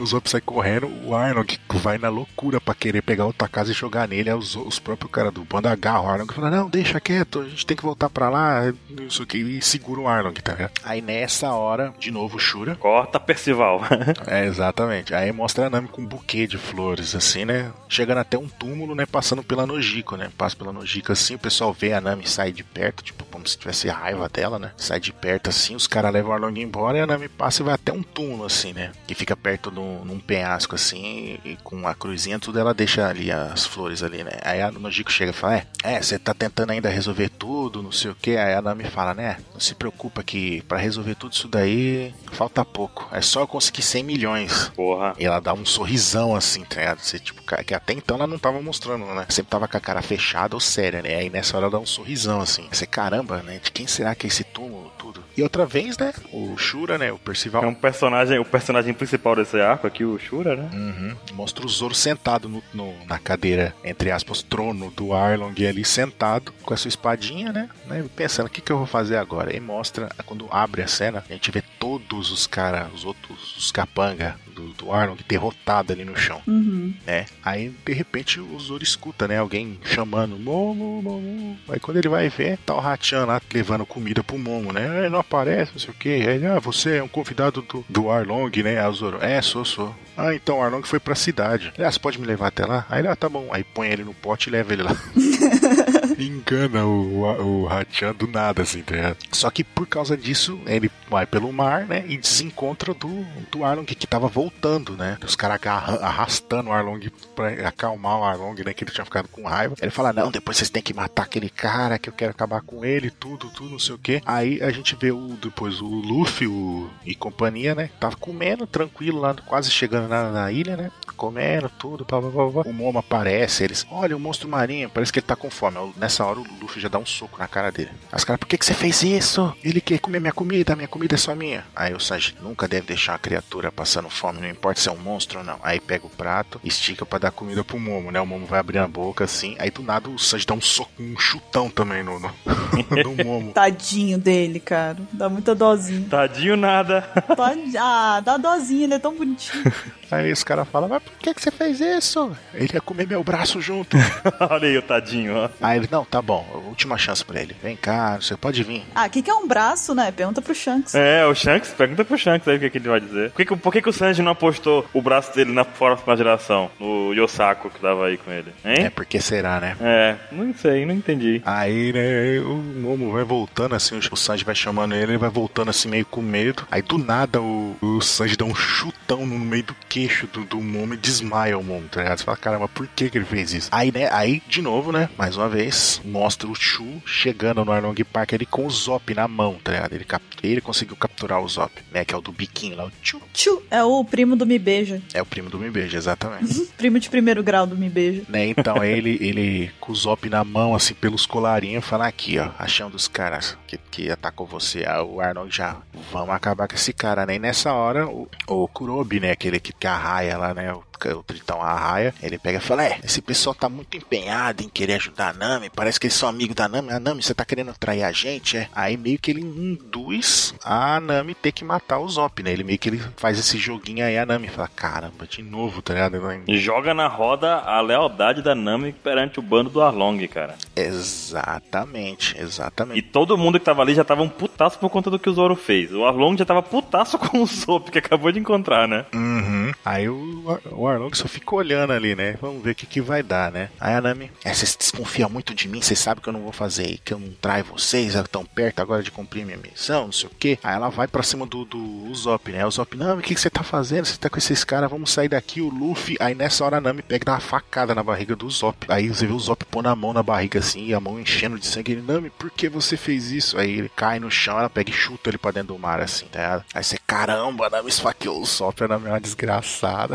o 0.00 0.06
Zop 0.06 0.28
sai 0.28 0.40
correndo, 0.40 0.90
o 1.04 1.14
Arnold 1.14 1.60
vai 1.74 1.96
na 1.98 2.08
loucura 2.08 2.60
pra 2.60 2.74
querer 2.74 3.02
pegar 3.02 3.24
outra 3.24 3.48
casa 3.48 3.70
e 3.70 3.74
jogar 3.74 4.06
nele. 4.08 4.30
Aí 4.30 4.36
os, 4.36 4.54
os 4.56 4.78
próprios 4.78 5.10
caras 5.10 5.32
do 5.32 5.44
bando 5.44 5.68
agarram 5.68 6.04
o 6.04 6.08
Arnold 6.08 6.32
e 6.32 6.34
falam, 6.34 6.50
não, 6.50 6.68
deixa 6.68 7.00
quieto, 7.00 7.40
a 7.40 7.48
gente 7.48 7.64
tem 7.64 7.76
que 7.76 7.82
voltar 7.82 8.10
pra 8.10 8.28
lá, 8.28 8.72
não 8.90 9.10
sei 9.10 9.24
o 9.24 9.26
que, 9.26 9.38
e 9.38 9.62
segura 9.62 10.00
o 10.00 10.08
Arnold, 10.08 10.42
tá 10.42 10.52
ligado? 10.52 10.72
Aí 10.84 11.00
nessa 11.00 11.52
hora, 11.52 11.94
de 11.98 12.10
novo, 12.10 12.38
Shura. 12.38 12.76
Corta 12.76 13.18
Percival. 13.18 13.80
É, 14.26 14.44
exatamente. 14.44 15.14
Aí 15.14 15.30
mostra 15.30 15.66
a 15.66 15.70
Nami 15.70 15.88
com 15.88 16.02
um 16.02 16.06
buquê 16.06 16.46
de 16.46 16.58
flores, 16.58 17.14
assim, 17.14 17.44
né? 17.44 17.70
Chegando 17.88 18.18
até 18.18 18.36
um 18.36 18.48
túmulo, 18.48 18.94
né? 18.94 19.06
Passando 19.06 19.42
pela 19.42 19.66
Nojiko, 19.66 20.16
né? 20.16 20.30
Passa 20.36 20.56
pela 20.56 20.72
Nojiko 20.72 21.12
assim, 21.12 21.34
o 21.34 21.38
pessoal 21.38 21.72
vê 21.72 21.92
a 21.92 22.00
Nami 22.00 22.26
sair 22.26 22.52
de 22.52 22.64
perto, 22.64 23.04
tipo, 23.04 23.24
como 23.24 23.46
se 23.46 23.56
tivesse 23.56 23.88
raiva 23.88 24.28
dela, 24.28 24.58
né? 24.58 24.72
Sai 24.76 24.98
de 24.98 25.12
perto 25.12 25.48
assim, 25.48 25.75
os 25.76 25.86
caras 25.86 26.12
levam 26.12 26.32
a 26.32 26.36
Arlong 26.36 26.58
embora 26.58 26.98
e 26.98 27.00
a 27.00 27.06
Nami 27.06 27.28
passa 27.28 27.62
e 27.62 27.64
vai 27.64 27.74
até 27.74 27.92
um 27.92 28.02
túmulo, 28.02 28.44
assim, 28.44 28.72
né? 28.72 28.92
Que 29.06 29.14
fica 29.14 29.36
perto 29.36 29.70
de 29.70 29.78
um, 29.78 30.18
penhasco, 30.18 30.74
assim, 30.74 31.38
e 31.44 31.56
com 31.62 31.86
a 31.86 31.94
cruzinha, 31.94 32.38
tudo 32.38 32.58
ela 32.58 32.74
deixa 32.74 33.06
ali 33.06 33.30
as 33.30 33.66
flores 33.66 34.02
ali, 34.02 34.24
né? 34.24 34.32
Aí 34.42 34.60
a 34.60 34.70
Nojiko 34.70 35.12
chega 35.12 35.30
e 35.30 35.34
fala: 35.34 35.56
É, 35.56 35.66
é, 35.84 36.02
você 36.02 36.18
tá 36.18 36.34
tentando 36.34 36.70
ainda 36.70 36.88
resolver 36.88 37.28
tudo, 37.28 37.82
não 37.82 37.92
sei 37.92 38.10
o 38.10 38.14
que. 38.14 38.36
Aí 38.36 38.54
a 38.54 38.62
Nami 38.62 38.84
fala, 38.84 39.14
né? 39.14 39.36
Não 39.52 39.60
se 39.60 39.74
preocupa 39.74 40.22
que 40.22 40.62
para 40.62 40.78
resolver 40.78 41.14
tudo 41.14 41.32
isso 41.32 41.48
daí 41.48 42.14
falta 42.32 42.64
pouco. 42.64 43.08
É 43.12 43.20
só 43.20 43.40
eu 43.40 43.46
conseguir 43.46 43.82
100 43.82 44.02
milhões. 44.02 44.70
Porra. 44.74 45.14
E 45.18 45.24
ela 45.24 45.40
dá 45.40 45.52
um 45.52 45.64
sorrisão 45.64 46.34
assim, 46.34 46.62
tá 46.64 46.80
ligado? 46.80 47.00
Você, 47.00 47.18
tipo, 47.18 47.42
que 47.42 47.74
até 47.74 47.92
então 47.92 48.16
ela 48.16 48.26
não 48.26 48.38
tava 48.38 48.60
mostrando, 48.60 49.04
né? 49.06 49.26
Sempre 49.28 49.50
tava 49.50 49.68
com 49.68 49.76
a 49.76 49.80
cara 49.80 50.02
fechada 50.02 50.56
ou 50.56 50.60
séria, 50.60 51.02
né? 51.02 51.16
Aí 51.16 51.30
nessa 51.30 51.56
hora 51.56 51.66
ela 51.66 51.72
dá 51.72 51.78
um 51.78 51.86
sorrisão 51.86 52.40
assim. 52.40 52.66
Você, 52.70 52.86
caramba, 52.86 53.42
né? 53.42 53.60
De 53.62 53.70
quem 53.70 53.86
será 53.86 54.14
que 54.14 54.26
é 54.26 54.28
esse 54.28 54.44
túmulo, 54.44 54.90
tudo? 54.98 55.22
E 55.36 55.42
outra 55.42 55.65
vez, 55.66 55.98
né? 55.98 56.12
O 56.32 56.56
Shura, 56.56 56.96
né? 56.98 57.12
O 57.12 57.18
Percival. 57.18 57.64
É 57.64 57.66
um 57.66 57.74
personagem, 57.74 58.38
o 58.38 58.44
personagem 58.44 58.94
principal 58.94 59.36
desse 59.36 59.60
arco 59.60 59.86
aqui, 59.86 60.04
o 60.04 60.18
Shura, 60.18 60.56
né? 60.56 60.70
Uhum. 60.72 61.16
Mostra 61.34 61.64
o 61.64 61.68
Zoro 61.68 61.94
sentado 61.94 62.48
no, 62.48 62.62
no- 62.72 62.94
na 63.06 63.18
cadeira, 63.18 63.74
entre 63.84 64.10
aspas, 64.10 64.42
trono 64.42 64.90
do 64.90 65.12
Arlong 65.12 65.54
ali 65.66 65.84
sentado 65.84 66.52
com 66.62 66.72
a 66.74 66.76
sua 66.76 66.88
espadinha, 66.88 67.52
né? 67.52 67.68
né? 67.86 68.04
Pensando, 68.14 68.46
o 68.46 68.50
que, 68.50 68.60
que 68.60 68.70
eu 68.72 68.78
vou 68.78 68.86
fazer 68.86 69.16
agora? 69.16 69.54
E 69.54 69.60
mostra, 69.60 70.08
quando 70.24 70.46
abre 70.50 70.82
a 70.82 70.86
cena, 70.88 71.24
a 71.28 71.32
gente 71.32 71.50
vê 71.50 71.62
todos 71.78 72.30
os 72.30 72.46
caras, 72.46 72.92
os 72.94 73.04
outros, 73.04 73.56
os 73.56 73.70
capanga 73.72 74.36
do, 74.56 74.68
do 74.72 74.90
Arlong 74.92 75.18
derrotado 75.28 75.92
ali 75.92 76.04
no 76.04 76.16
chão, 76.16 76.40
Uhum. 76.46 76.92
né? 77.06 77.26
Aí, 77.44 77.72
de 77.84 77.92
repente, 77.92 78.40
o 78.40 78.58
Zoro 78.58 78.82
escuta, 78.82 79.28
né? 79.28 79.38
Alguém 79.38 79.78
chamando 79.84 80.38
Momo, 80.38 81.02
Momo. 81.02 81.58
Aí 81.68 81.78
quando 81.78 81.98
ele 81.98 82.08
vai 82.08 82.28
ver, 82.28 82.58
tá 82.64 82.74
o 82.74 82.80
Hachan 82.80 83.26
lá 83.26 83.40
levando 83.52 83.84
comida 83.86 84.24
pro 84.24 84.38
Momo, 84.38 84.72
né? 84.72 85.00
Ele 85.00 85.08
não 85.10 85.20
aparece, 85.20 85.72
não 85.72 85.78
sei 85.78 85.90
o 85.90 85.94
que. 85.94 86.08
Aí 86.08 86.22
ele, 86.36 86.46
ah, 86.46 86.58
você 86.58 86.96
é 86.96 87.02
um 87.02 87.08
convidado 87.08 87.60
do, 87.62 87.84
do 87.88 88.10
Arlong, 88.10 88.50
né? 88.64 88.80
Aí 88.80 88.88
o 88.88 88.92
Zoro, 88.94 89.18
é, 89.22 89.40
sou, 89.42 89.64
sou. 89.64 89.94
Ah, 90.16 90.34
então 90.34 90.58
o 90.58 90.62
Arlong 90.62 90.82
foi 90.82 90.98
pra 90.98 91.14
cidade. 91.14 91.70
Ele, 91.76 91.86
ah, 91.86 91.92
você 91.92 91.98
pode 91.98 92.18
me 92.18 92.26
levar 92.26 92.46
até 92.48 92.64
lá? 92.64 92.86
Aí 92.88 93.00
ele, 93.00 93.08
ah, 93.08 93.16
tá 93.16 93.28
bom. 93.28 93.48
Aí 93.52 93.62
põe 93.62 93.88
ele 93.88 94.02
no 94.04 94.14
pote 94.14 94.48
e 94.48 94.52
leva 94.52 94.72
ele 94.72 94.82
lá. 94.82 94.96
Engana 96.18 96.84
o, 96.84 97.62
o 97.62 97.66
Hachan 97.66 98.14
do 98.14 98.26
nada, 98.26 98.62
assim, 98.62 98.82
tá? 98.82 99.16
Só 99.32 99.50
que 99.50 99.62
por 99.62 99.86
causa 99.86 100.16
disso, 100.16 100.60
ele 100.66 100.90
vai 101.08 101.26
pelo 101.26 101.52
mar, 101.52 101.86
né? 101.86 102.04
E 102.08 102.16
desencontra 102.16 102.94
do, 102.94 103.24
do 103.50 103.64
Arlong 103.64 103.84
que 103.84 104.06
tava 104.06 104.28
voltando, 104.28 104.96
né? 104.96 105.18
Os 105.24 105.36
caras 105.36 105.60
arrastando 105.66 106.70
o 106.70 106.72
Arlong 106.72 107.10
pra 107.34 107.68
acalmar 107.68 108.18
o 108.18 108.24
Arlong, 108.24 108.56
né? 108.64 108.72
Que 108.72 108.84
ele 108.84 108.90
tinha 108.90 109.04
ficado 109.04 109.28
com 109.28 109.44
raiva. 109.44 109.76
Ele 109.80 109.90
fala: 109.90 110.12
Não, 110.12 110.30
depois 110.30 110.56
vocês 110.56 110.70
têm 110.70 110.82
que 110.82 110.94
matar 110.94 111.24
aquele 111.24 111.50
cara, 111.50 111.98
que 111.98 112.08
eu 112.08 112.12
quero 112.12 112.30
acabar 112.30 112.62
com 112.62 112.84
ele, 112.84 113.10
tudo, 113.10 113.50
tudo, 113.50 113.70
não 113.70 113.78
sei 113.78 113.94
o 113.94 113.98
que. 113.98 114.22
Aí 114.24 114.62
a 114.62 114.70
gente 114.70 114.96
vê 114.96 115.10
o, 115.10 115.36
depois 115.40 115.80
o 115.80 115.86
Luffy 115.86 116.46
o, 116.46 116.90
e 117.04 117.14
companhia, 117.14 117.74
né? 117.74 117.90
Tava 118.00 118.16
comendo 118.16 118.66
tranquilo 118.66 119.20
lá, 119.20 119.34
quase 119.34 119.70
chegando 119.70 120.08
na, 120.08 120.30
na 120.30 120.52
ilha, 120.52 120.76
né? 120.76 120.90
Comendo 121.16 121.70
tudo, 121.78 122.04
blá, 122.04 122.20
blá, 122.20 122.30
blá, 122.30 122.50
blá. 122.50 122.62
O 122.66 122.72
Momo 122.72 122.98
aparece, 122.98 123.64
eles, 123.64 123.86
olha 123.90 124.16
o 124.16 124.20
monstro 124.20 124.48
marinho, 124.48 124.90
parece 124.90 125.12
que 125.12 125.18
ele 125.18 125.26
tá 125.26 125.36
com 125.36 125.50
fome. 125.50 125.76
Nessa 126.06 126.24
hora 126.24 126.38
o 126.38 126.46
Luffy 126.60 126.80
já 126.80 126.88
dá 126.88 126.98
um 127.00 127.04
soco 127.04 127.36
na 127.36 127.48
cara 127.48 127.72
dele. 127.72 127.90
As 128.12 128.22
caras, 128.22 128.38
por 128.38 128.46
que, 128.46 128.56
que 128.56 128.64
você 128.64 128.72
fez 128.74 129.02
isso? 129.02 129.52
Ele 129.64 129.80
quer 129.80 129.98
comer 129.98 130.20
minha 130.20 130.32
comida, 130.32 130.76
minha 130.76 130.86
comida 130.86 131.16
é 131.16 131.18
só 131.18 131.34
minha. 131.34 131.64
Aí 131.74 131.92
o 131.94 131.98
Sanji 131.98 132.36
nunca 132.40 132.68
deve 132.68 132.86
deixar 132.86 133.14
uma 133.14 133.18
criatura 133.18 133.72
passando 133.72 134.08
fome, 134.08 134.40
não 134.40 134.48
importa 134.48 134.80
se 134.80 134.88
é 134.88 134.92
um 134.92 134.96
monstro 134.98 135.40
ou 135.40 135.44
não. 135.44 135.58
Aí 135.64 135.80
pega 135.80 136.06
o 136.06 136.10
prato, 136.10 136.60
estica 136.62 137.04
pra 137.04 137.18
dar 137.18 137.32
comida 137.32 137.64
pro 137.64 137.76
Momo, 137.80 138.12
né? 138.12 138.20
O 138.20 138.26
Momo 138.26 138.46
vai 138.46 138.60
abrir 138.60 138.78
a 138.78 138.86
boca 138.86 139.24
assim. 139.24 139.56
Aí 139.58 139.68
do 139.68 139.82
nada 139.82 140.08
o 140.08 140.16
Sanji 140.16 140.46
dá 140.46 140.54
um 140.54 140.60
soco, 140.60 140.92
um 141.00 141.18
chutão 141.18 141.68
também 141.68 142.04
no, 142.04 142.20
no, 142.20 142.30
no 143.16 143.24
Momo. 143.24 143.52
Tadinho 143.52 144.16
dele, 144.16 144.60
cara. 144.60 144.96
Dá 145.12 145.28
muita 145.28 145.56
dozinha. 145.56 146.06
Tadinho 146.08 146.56
nada. 146.56 147.00
Tad- 147.36 147.76
Ah, 147.80 148.20
dá 148.24 148.36
dozinha, 148.36 148.84
ele 148.84 148.94
é 148.94 148.98
tão 149.00 149.12
bonitinho. 149.16 149.64
Aí 150.08 150.30
os 150.30 150.44
caras 150.44 150.68
falam, 150.68 150.88
mas 150.88 151.02
por 151.02 151.14
que, 151.14 151.34
que 151.34 151.42
você 151.42 151.50
fez 151.50 151.80
isso? 151.80 152.30
Ele 152.54 152.70
ia 152.72 152.80
comer 152.80 153.08
meu 153.08 153.24
braço 153.24 153.60
junto. 153.60 153.96
Olha 154.38 154.68
aí 154.68 154.78
o 154.78 154.82
tadinho, 154.82 155.34
ó. 155.36 155.48
Aí 155.60 155.78
ele, 155.78 155.88
não, 155.96 156.04
tá 156.04 156.20
bom, 156.20 156.44
última 156.68 156.98
chance 156.98 157.24
pra 157.24 157.40
ele. 157.40 157.56
Vem 157.62 157.76
cá, 157.76 158.16
você 158.20 158.36
pode 158.36 158.62
vir. 158.62 158.84
Ah, 158.94 159.06
o 159.06 159.10
que, 159.10 159.22
que 159.22 159.30
é 159.30 159.34
um 159.34 159.46
braço, 159.48 159.94
né? 159.94 160.10
Pergunta 160.10 160.42
pro 160.42 160.54
Shanks. 160.54 160.94
É, 160.94 161.24
o 161.26 161.34
Shanks, 161.34 161.70
pergunta 161.70 162.04
pro 162.04 162.18
Shanks 162.18 162.46
aí 162.48 162.56
o 162.56 162.60
que, 162.60 162.70
que 162.70 162.78
ele 162.78 162.88
vai 162.88 163.00
dizer. 163.00 163.30
Por 163.30 163.36
que, 163.38 163.44
que- 163.46 163.56
por 163.56 163.72
que, 163.72 163.82
que 163.82 163.88
o 163.88 163.92
Sanji 163.92 164.22
não 164.22 164.32
apostou 164.32 164.86
o 164.92 165.00
braço 165.00 165.34
dele 165.34 165.52
na 165.52 165.64
próxima 165.64 166.16
geração? 166.16 166.70
No 166.78 167.12
Yosako 167.14 167.70
que 167.70 167.80
tava 167.80 168.06
aí 168.06 168.16
com 168.18 168.30
ele, 168.30 168.52
É 168.64 168.82
hein? 168.82 168.90
porque 168.94 169.20
será, 169.20 169.58
né? 169.60 169.76
É, 169.80 170.16
não 170.30 170.52
sei, 170.54 170.84
não 170.84 170.94
entendi. 170.94 171.40
Aí, 171.44 171.92
né, 171.92 172.38
o 172.40 172.54
Momo 172.56 173.12
vai 173.12 173.24
voltando 173.24 173.74
assim, 173.74 173.98
o 174.10 174.16
Sanji 174.16 174.44
vai 174.44 174.54
chamando 174.54 174.94
ele, 174.94 175.12
ele 175.12 175.18
vai 175.18 175.30
voltando 175.30 175.70
assim 175.70 175.88
meio 175.88 176.04
com 176.06 176.20
medo. 176.20 176.66
Aí 176.70 176.82
do 176.82 176.98
nada 176.98 177.40
o, 177.40 177.76
o 177.80 178.00
Sanji 178.00 178.36
dá 178.36 178.44
um 178.44 178.54
chutão 178.54 179.24
no 179.26 179.38
meio 179.38 179.62
do 179.64 179.74
queixo 179.88 180.26
do, 180.26 180.44
do 180.44 180.60
Momo 180.60 180.94
e 180.94 180.96
desmaia 180.96 181.58
o 181.58 181.64
Momo, 181.64 181.88
tá 181.88 182.02
ligado? 182.02 182.18
Você 182.18 182.24
fala, 182.24 182.36
caramba, 182.36 182.68
por 182.68 182.86
que 182.86 183.08
que 183.10 183.18
ele 183.18 183.24
fez 183.24 183.52
isso? 183.52 183.68
Aí, 183.72 183.90
né, 183.92 184.08
aí 184.12 184.42
de 184.46 184.60
novo, 184.62 184.92
né, 184.92 185.08
mais 185.16 185.36
uma 185.36 185.48
vez, 185.48 185.85
mostra 186.04 186.48
o 186.48 186.54
Shu 186.54 187.02
chegando 187.06 187.64
no 187.64 187.72
Arlong 187.72 187.94
Park 188.12 188.32
ali 188.34 188.46
com 188.46 188.66
o 188.66 188.70
Zop 188.70 189.12
na 189.14 189.26
mão, 189.28 189.56
tá 189.62 189.72
ligado? 189.72 189.92
Ele, 189.94 190.04
cap- 190.04 190.22
ele 190.42 190.60
conseguiu 190.60 190.96
capturar 190.96 191.40
o 191.40 191.48
Zop, 191.48 191.72
né, 191.92 192.04
que 192.04 192.14
é 192.14 192.16
o 192.16 192.20
do 192.20 192.32
biquinho 192.32 192.76
lá, 192.76 192.84
o 192.86 192.92
Chu. 193.02 193.20
Tchu, 193.32 193.62
é 193.70 193.82
o 193.82 194.04
primo 194.04 194.36
do 194.36 194.46
Me 194.46 194.58
Beija. 194.58 195.02
É 195.14 195.20
o 195.22 195.26
primo 195.26 195.48
do 195.50 195.58
Mibeja, 195.58 195.96
exatamente. 195.96 196.66
Primo 196.76 196.98
de 196.98 197.08
primeiro 197.10 197.42
grau 197.42 197.66
do 197.66 197.76
Me 197.76 197.88
Beija. 197.88 198.22
né? 198.28 198.46
Então 198.46 198.82
ele, 198.84 199.18
ele 199.20 199.70
com 199.80 199.92
o 199.92 199.94
Zop 199.94 200.28
na 200.28 200.44
mão, 200.44 200.74
assim, 200.74 200.94
pelos 200.94 201.26
colarinhos, 201.26 201.84
fala 201.84 202.06
aqui, 202.06 202.38
ó, 202.38 202.50
achando 202.58 202.92
dos 202.92 203.08
caras 203.08 203.56
que, 203.66 203.78
que 203.90 204.10
atacou 204.10 204.46
você. 204.46 204.84
Aí 204.86 205.00
o 205.02 205.20
Arnold 205.20 205.54
já, 205.54 205.76
vamos 206.12 206.34
acabar 206.34 206.68
com 206.68 206.74
esse 206.74 206.92
cara, 206.92 207.26
né? 207.26 207.36
E 207.36 207.38
nessa 207.38 207.72
hora, 207.72 208.06
o, 208.06 208.28
o 208.46 208.68
Kurobi, 208.68 209.20
né? 209.20 209.30
Aquele 209.32 209.58
que, 209.60 209.72
que 209.72 209.86
arraia 209.86 210.36
lá, 210.38 210.54
né? 210.54 210.72
O, 210.72 210.82
o 211.04 211.22
Tritão 211.22 211.60
arraia, 211.62 212.14
ele 212.22 212.38
pega 212.38 212.58
e 212.58 212.60
fala: 212.60 212.84
É, 212.84 212.98
esse 213.04 213.20
pessoal 213.20 213.54
tá 213.54 213.68
muito 213.68 213.96
empenhado 213.96 214.62
em 214.62 214.68
querer 214.68 214.94
ajudar 214.94 215.30
a 215.30 215.32
Nami. 215.32 215.70
Parece 215.74 215.98
que 216.00 216.06
eles 216.06 216.14
são 216.16 216.28
amigos 216.28 216.54
da 216.56 216.68
Nami. 216.68 216.90
A 216.92 217.00
Nami, 217.00 217.22
você 217.22 217.34
tá 217.34 217.44
querendo 217.44 217.70
atrair 217.70 218.02
a 218.02 218.12
gente, 218.12 218.56
é? 218.56 218.68
Aí 218.74 218.96
meio 218.96 219.18
que 219.18 219.30
ele 219.30 219.40
induz 219.42 220.54
a 220.64 221.00
Nami 221.00 221.34
ter 221.34 221.52
que 221.52 221.64
matar 221.64 221.98
o 221.98 222.08
Zop, 222.08 222.42
né? 222.42 222.52
Ele 222.52 222.64
meio 222.64 222.78
que 222.78 222.88
ele 222.88 223.02
faz 223.16 223.38
esse 223.38 223.58
joguinho 223.58 224.04
aí, 224.04 224.18
a 224.18 224.26
Nami 224.26 224.48
fala: 224.48 224.68
Caramba, 224.68 225.26
de 225.26 225.42
novo, 225.42 225.82
tá 225.82 225.94
ligado? 225.94 226.16
Joga 226.48 226.94
na 226.94 227.08
roda 227.08 227.56
a 227.56 227.80
lealdade 227.80 228.42
da 228.42 228.54
Nami 228.54 228.92
perante 228.92 229.38
o 229.38 229.42
bando 229.42 229.70
do 229.70 229.82
Arlong, 229.82 230.26
cara. 230.28 230.54
Exatamente, 230.74 232.36
E 232.36 232.42
exatamente. 232.42 233.02
todo 233.02 233.36
mundo 233.36 233.58
que 233.58 233.64
tava 233.64 233.82
ali 233.82 233.94
já 233.94 234.04
tava 234.04 234.22
um 234.22 234.28
putaço 234.28 234.78
por 234.78 234.88
conta 234.90 235.10
do 235.10 235.18
que 235.18 235.28
o 235.28 235.32
Zoro 235.34 235.54
fez. 235.56 235.92
O 235.92 236.04
Arlong 236.04 236.36
já 236.38 236.44
tava 236.44 236.62
putaço 236.62 237.18
com 237.20 237.42
o 237.42 237.46
Zop 237.46 237.90
que 237.90 237.98
acabou 237.98 238.30
de 238.32 238.38
encontrar, 238.38 238.86
né? 238.88 239.04
Uhum. 239.14 239.72
Aí 239.84 240.08
o, 240.08 240.58
o 240.72 240.85
Arlong 240.88 241.14
só 241.14 241.28
fica 241.28 241.54
olhando 241.54 241.92
ali, 241.92 242.14
né? 242.14 242.36
Vamos 242.40 242.62
ver 242.62 242.72
o 242.72 242.74
que, 242.74 242.86
que 242.86 243.00
vai 243.00 243.22
dar, 243.22 243.50
né? 243.50 243.70
Aí 243.80 243.94
a 243.94 244.00
Nami, 244.00 244.30
é, 244.44 244.52
vocês 244.52 244.76
desconfiam 244.76 245.28
muito 245.28 245.54
de 245.54 245.68
mim, 245.68 245.80
vocês 245.80 245.98
sabem 245.98 246.22
que 246.22 246.28
eu 246.28 246.32
não 246.32 246.42
vou 246.42 246.52
fazer, 246.52 246.98
que 247.04 247.12
eu 247.12 247.18
não 247.18 247.32
traio 247.40 247.64
vocês, 247.64 248.14
estão 248.14 248.44
perto 248.44 248.80
agora 248.80 249.02
de 249.02 249.10
cumprir 249.10 249.44
minha 249.44 249.58
missão, 249.58 250.06
não 250.06 250.12
sei 250.12 250.28
o 250.28 250.32
quê. 250.38 250.58
Aí 250.62 250.74
ela 250.74 250.88
vai 250.88 251.06
pra 251.06 251.22
cima 251.22 251.46
do, 251.46 251.64
do 251.64 251.78
Usopp, 252.10 252.50
né? 252.50 252.64
O 252.64 252.68
Usopp, 252.68 252.96
não, 252.96 253.18
o 253.18 253.22
que, 253.22 253.34
que 253.34 253.40
você 253.40 253.50
tá 253.50 253.62
fazendo? 253.62 254.04
Você 254.04 254.16
tá 254.16 254.28
com 254.28 254.38
esses 254.38 254.64
caras, 254.64 254.90
vamos 254.90 255.10
sair 255.10 255.28
daqui, 255.28 255.60
o 255.60 255.68
Luffy. 255.68 256.16
Aí 256.20 256.34
nessa 256.34 256.64
hora 256.64 256.78
a 256.78 256.80
Nami 256.80 257.02
pega 257.02 257.22
e 257.22 257.26
dá 257.26 257.32
uma 257.32 257.40
facada 257.40 257.94
na 257.94 258.02
barriga 258.02 258.36
do 258.36 258.46
Usopp. 258.46 258.86
Aí 258.88 259.08
você 259.08 259.26
vê 259.26 259.32
o 259.32 259.36
Usopp 259.36 259.64
pôr 259.64 259.86
a 259.86 259.96
mão 259.96 260.12
na 260.12 260.22
barriga 260.22 260.58
assim, 260.58 260.86
e 260.86 260.94
a 260.94 261.00
mão 261.00 261.18
enchendo 261.20 261.58
de 261.58 261.66
sangue. 261.66 261.92
Ele, 261.92 262.02
Nami, 262.02 262.30
por 262.30 262.50
que 262.50 262.68
você 262.68 262.96
fez 262.96 263.30
isso? 263.30 263.58
Aí 263.58 263.70
ele 263.78 263.90
cai 263.94 264.18
no 264.18 264.30
chão, 264.30 264.58
ela 264.58 264.70
pega 264.70 264.90
e 264.90 264.92
chuta 264.92 265.30
ele 265.30 265.38
pra 265.38 265.50
dentro 265.50 265.74
do 265.74 265.78
mar, 265.78 266.00
assim, 266.00 266.26
tá? 266.26 266.64
Aí 266.74 266.82
você, 266.82 266.98
caramba, 267.06 267.66
a 267.66 267.70
Nami 267.70 267.88
esfaqueou 267.88 268.38
o 268.38 268.42
Usopp, 268.42 268.84
a 268.84 268.88
Nami 268.88 269.06
é 269.06 269.10
uma 269.10 269.18
engraçada. 269.18 270.14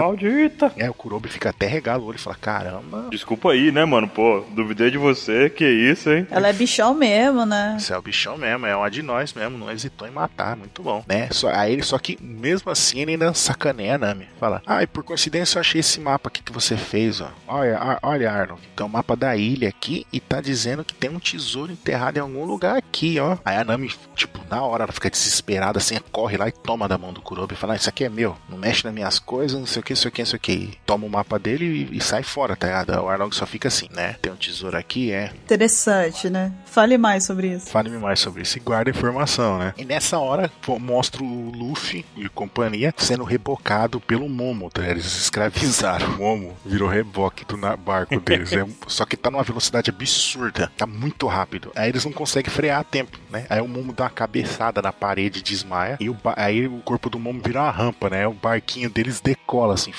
Maldita! 0.62 0.72
É, 0.78 0.89
o 0.89 0.93
Kurobi 0.93 1.30
fica 1.30 1.49
até 1.49 1.66
regalo 1.68 2.03
o 2.03 2.07
olho 2.07 2.16
e 2.18 2.20
fala: 2.20 2.36
caramba, 2.39 3.07
Desculpa 3.09 3.51
aí, 3.51 3.72
né, 3.72 3.84
mano? 3.86 4.07
Pô, 4.07 4.43
duvidei 4.51 4.91
de 4.91 4.97
você, 4.97 5.49
que 5.49 5.68
isso, 5.68 6.09
hein? 6.12 6.28
Ela 6.30 6.49
é 6.49 6.53
bichão 6.53 6.93
mesmo, 6.93 7.45
né? 7.45 7.76
Isso 7.78 7.93
é 7.93 7.97
o 7.97 8.01
bichão 8.01 8.38
mesmo, 8.38 8.66
é 8.66 8.76
uma 8.76 8.89
de 8.89 9.01
nós 9.01 9.34
mesmo, 9.34 9.57
não 9.57 9.72
hesitou 9.72 10.07
em 10.07 10.12
matar, 10.12 10.55
muito 10.55 10.82
bom, 10.84 11.03
né? 11.07 11.30
Só, 11.32 11.49
aí 11.49 11.74
ele, 11.74 11.84
só 11.84 11.97
que 11.97 12.18
mesmo 12.22 12.72
assim 12.72 12.99
ele 13.01 13.12
ainda 13.12 13.34
sacaneia 13.34 13.95
a 13.95 13.97
Nami. 13.97 14.28
Fala, 14.39 14.62
ah, 14.66 14.84
e 14.84 14.88
por 14.88 15.03
coincidência 15.03 15.57
eu 15.57 15.62
achei 15.62 15.80
esse 15.80 15.99
mapa 15.99 16.30
aqui 16.30 16.43
que 16.43 16.51
você 16.51 16.76
fez, 16.78 17.22
ó. 17.22 17.30
Olha, 17.47 17.78
Ar- 17.78 17.99
olha, 18.03 18.32
Arnold, 18.32 18.62
tem 18.76 18.86
um 18.86 18.89
mapa 18.89 19.16
da 19.16 19.36
ilha 19.36 19.70
aqui 19.70 20.05
e 20.12 20.20
tá 20.20 20.41
dizendo 20.41 20.84
que 20.84 20.93
tem 20.93 21.09
um 21.09 21.20
tesouro 21.20 21.72
enterrado 21.72 22.18
em 22.18 22.22
algum 22.22 22.45
lugar 22.45 22.78
aqui, 22.78 23.20
ó. 23.20 23.38
Aí 23.45 23.55
a 23.57 23.64
Nami, 23.64 23.91
tipo, 24.16 24.39
na 24.49 24.62
hora 24.64 24.84
ela 24.84 24.93
fica 24.93 25.09
desesperada, 25.09 25.78
assim, 25.78 25.97
corre 26.12 26.38
lá 26.38 26.47
e 26.47 26.51
toma 26.51 26.88
da 26.88 26.97
mão 26.97 27.14
do 27.14 27.22
Kurobi 27.22 27.53
e 27.53 27.57
fala, 27.57 27.74
ah, 27.74 27.76
isso 27.76 27.89
aqui 27.89 28.03
é 28.03 28.09
meu, 28.09 28.36
não 28.49 28.57
mexe 28.57 28.84
nas 28.84 28.93
minhas 28.93 29.20
coisas, 29.20 29.57
não 29.59 29.66
sei 29.66 29.80
o 29.82 29.84
que, 29.84 29.93
não 29.93 29.97
sei 29.97 30.09
o 30.09 30.12
que, 30.12 30.22
não 30.22 30.26
sei 30.26 30.38
o 30.38 30.39
que. 30.39 30.51
Toma 30.86 31.06
o 31.06 31.10
mapa 31.10 31.38
dele 31.39 31.89
e, 31.91 31.97
e 31.97 32.02
sai 32.02 32.24
fora, 32.24 32.56
tá 32.56 32.68
ligado? 32.68 32.89
O 33.02 33.10
Arnold 33.10 33.36
só 33.36 33.45
fica 33.45 33.68
assim, 33.68 33.88
né? 33.91 34.16
Tem 34.22 34.32
um 34.32 34.36
tesouro 34.36 34.78
aqui, 34.78 35.12
é, 35.12 35.32
Interessante, 35.43 36.30
né? 36.30 36.52
Fale 36.66 36.97
mais 36.97 37.24
sobre 37.26 37.47
isso. 37.49 37.70
Fale-me 37.70 37.97
mais 37.97 38.20
sobre 38.20 38.41
isso 38.43 38.58
e 38.58 38.62
guarda 38.62 38.89
a 38.89 38.93
informação, 38.93 39.58
né? 39.58 39.74
E 39.78 39.86
nessa 39.86 40.18
hora 40.18 40.49
mostra 40.80 41.24
o 41.24 41.52
Luffy 41.52 42.06
e 42.16 42.30
companhia 42.30 42.93
sendo 42.97 43.24
rebocado 43.24 43.99
pelo 43.99 44.30
Momo, 44.30 44.70
tá? 44.70 44.88
Eles 44.88 45.06
escravizaram 45.06 46.08
o 46.08 46.18
Momo, 46.18 46.58
virou 46.66 46.88
reboque 46.89 47.45
do 47.45 47.58
barco 47.78 48.20
deles. 48.20 48.54
É- 48.54 48.66
só 48.88 49.06
que 49.06 49.18
tá 49.18 49.30
numa 49.30 49.43
velocidade 49.43 49.89
absurda, 49.89 50.72
tá 50.78 50.86
muito 50.86 51.28
rápido. 51.28 51.72
Aí 51.76 51.89
eles 51.89 52.06
não 52.06 52.12
conseguem 52.12 52.52
frear 52.52 52.80
a 52.80 52.84
tempo, 52.84 53.20
né? 53.30 53.45
Aí 53.49 53.62
o 53.62 53.68
Momo 53.68 53.93
dá 53.93 54.06
uma 54.06 54.10
cabeçada 54.10 54.82
na 54.82 54.91
parede 54.91 55.39
e 55.39 55.43
desmaia. 55.43 55.97
E 55.99 56.10
o 56.10 56.18
aí 56.36 56.68
o 56.68 56.80
corpo 56.80 57.10
do 57.10 57.20
Momo 57.20 57.41
vira 57.43 57.62
uma 57.62 57.72
rampa, 57.72 58.10
né? 58.10 58.28
O 58.28 58.34
barquinho 58.34 58.89
deles 58.89 59.20
decola 59.20 59.74
assim, 59.74 59.91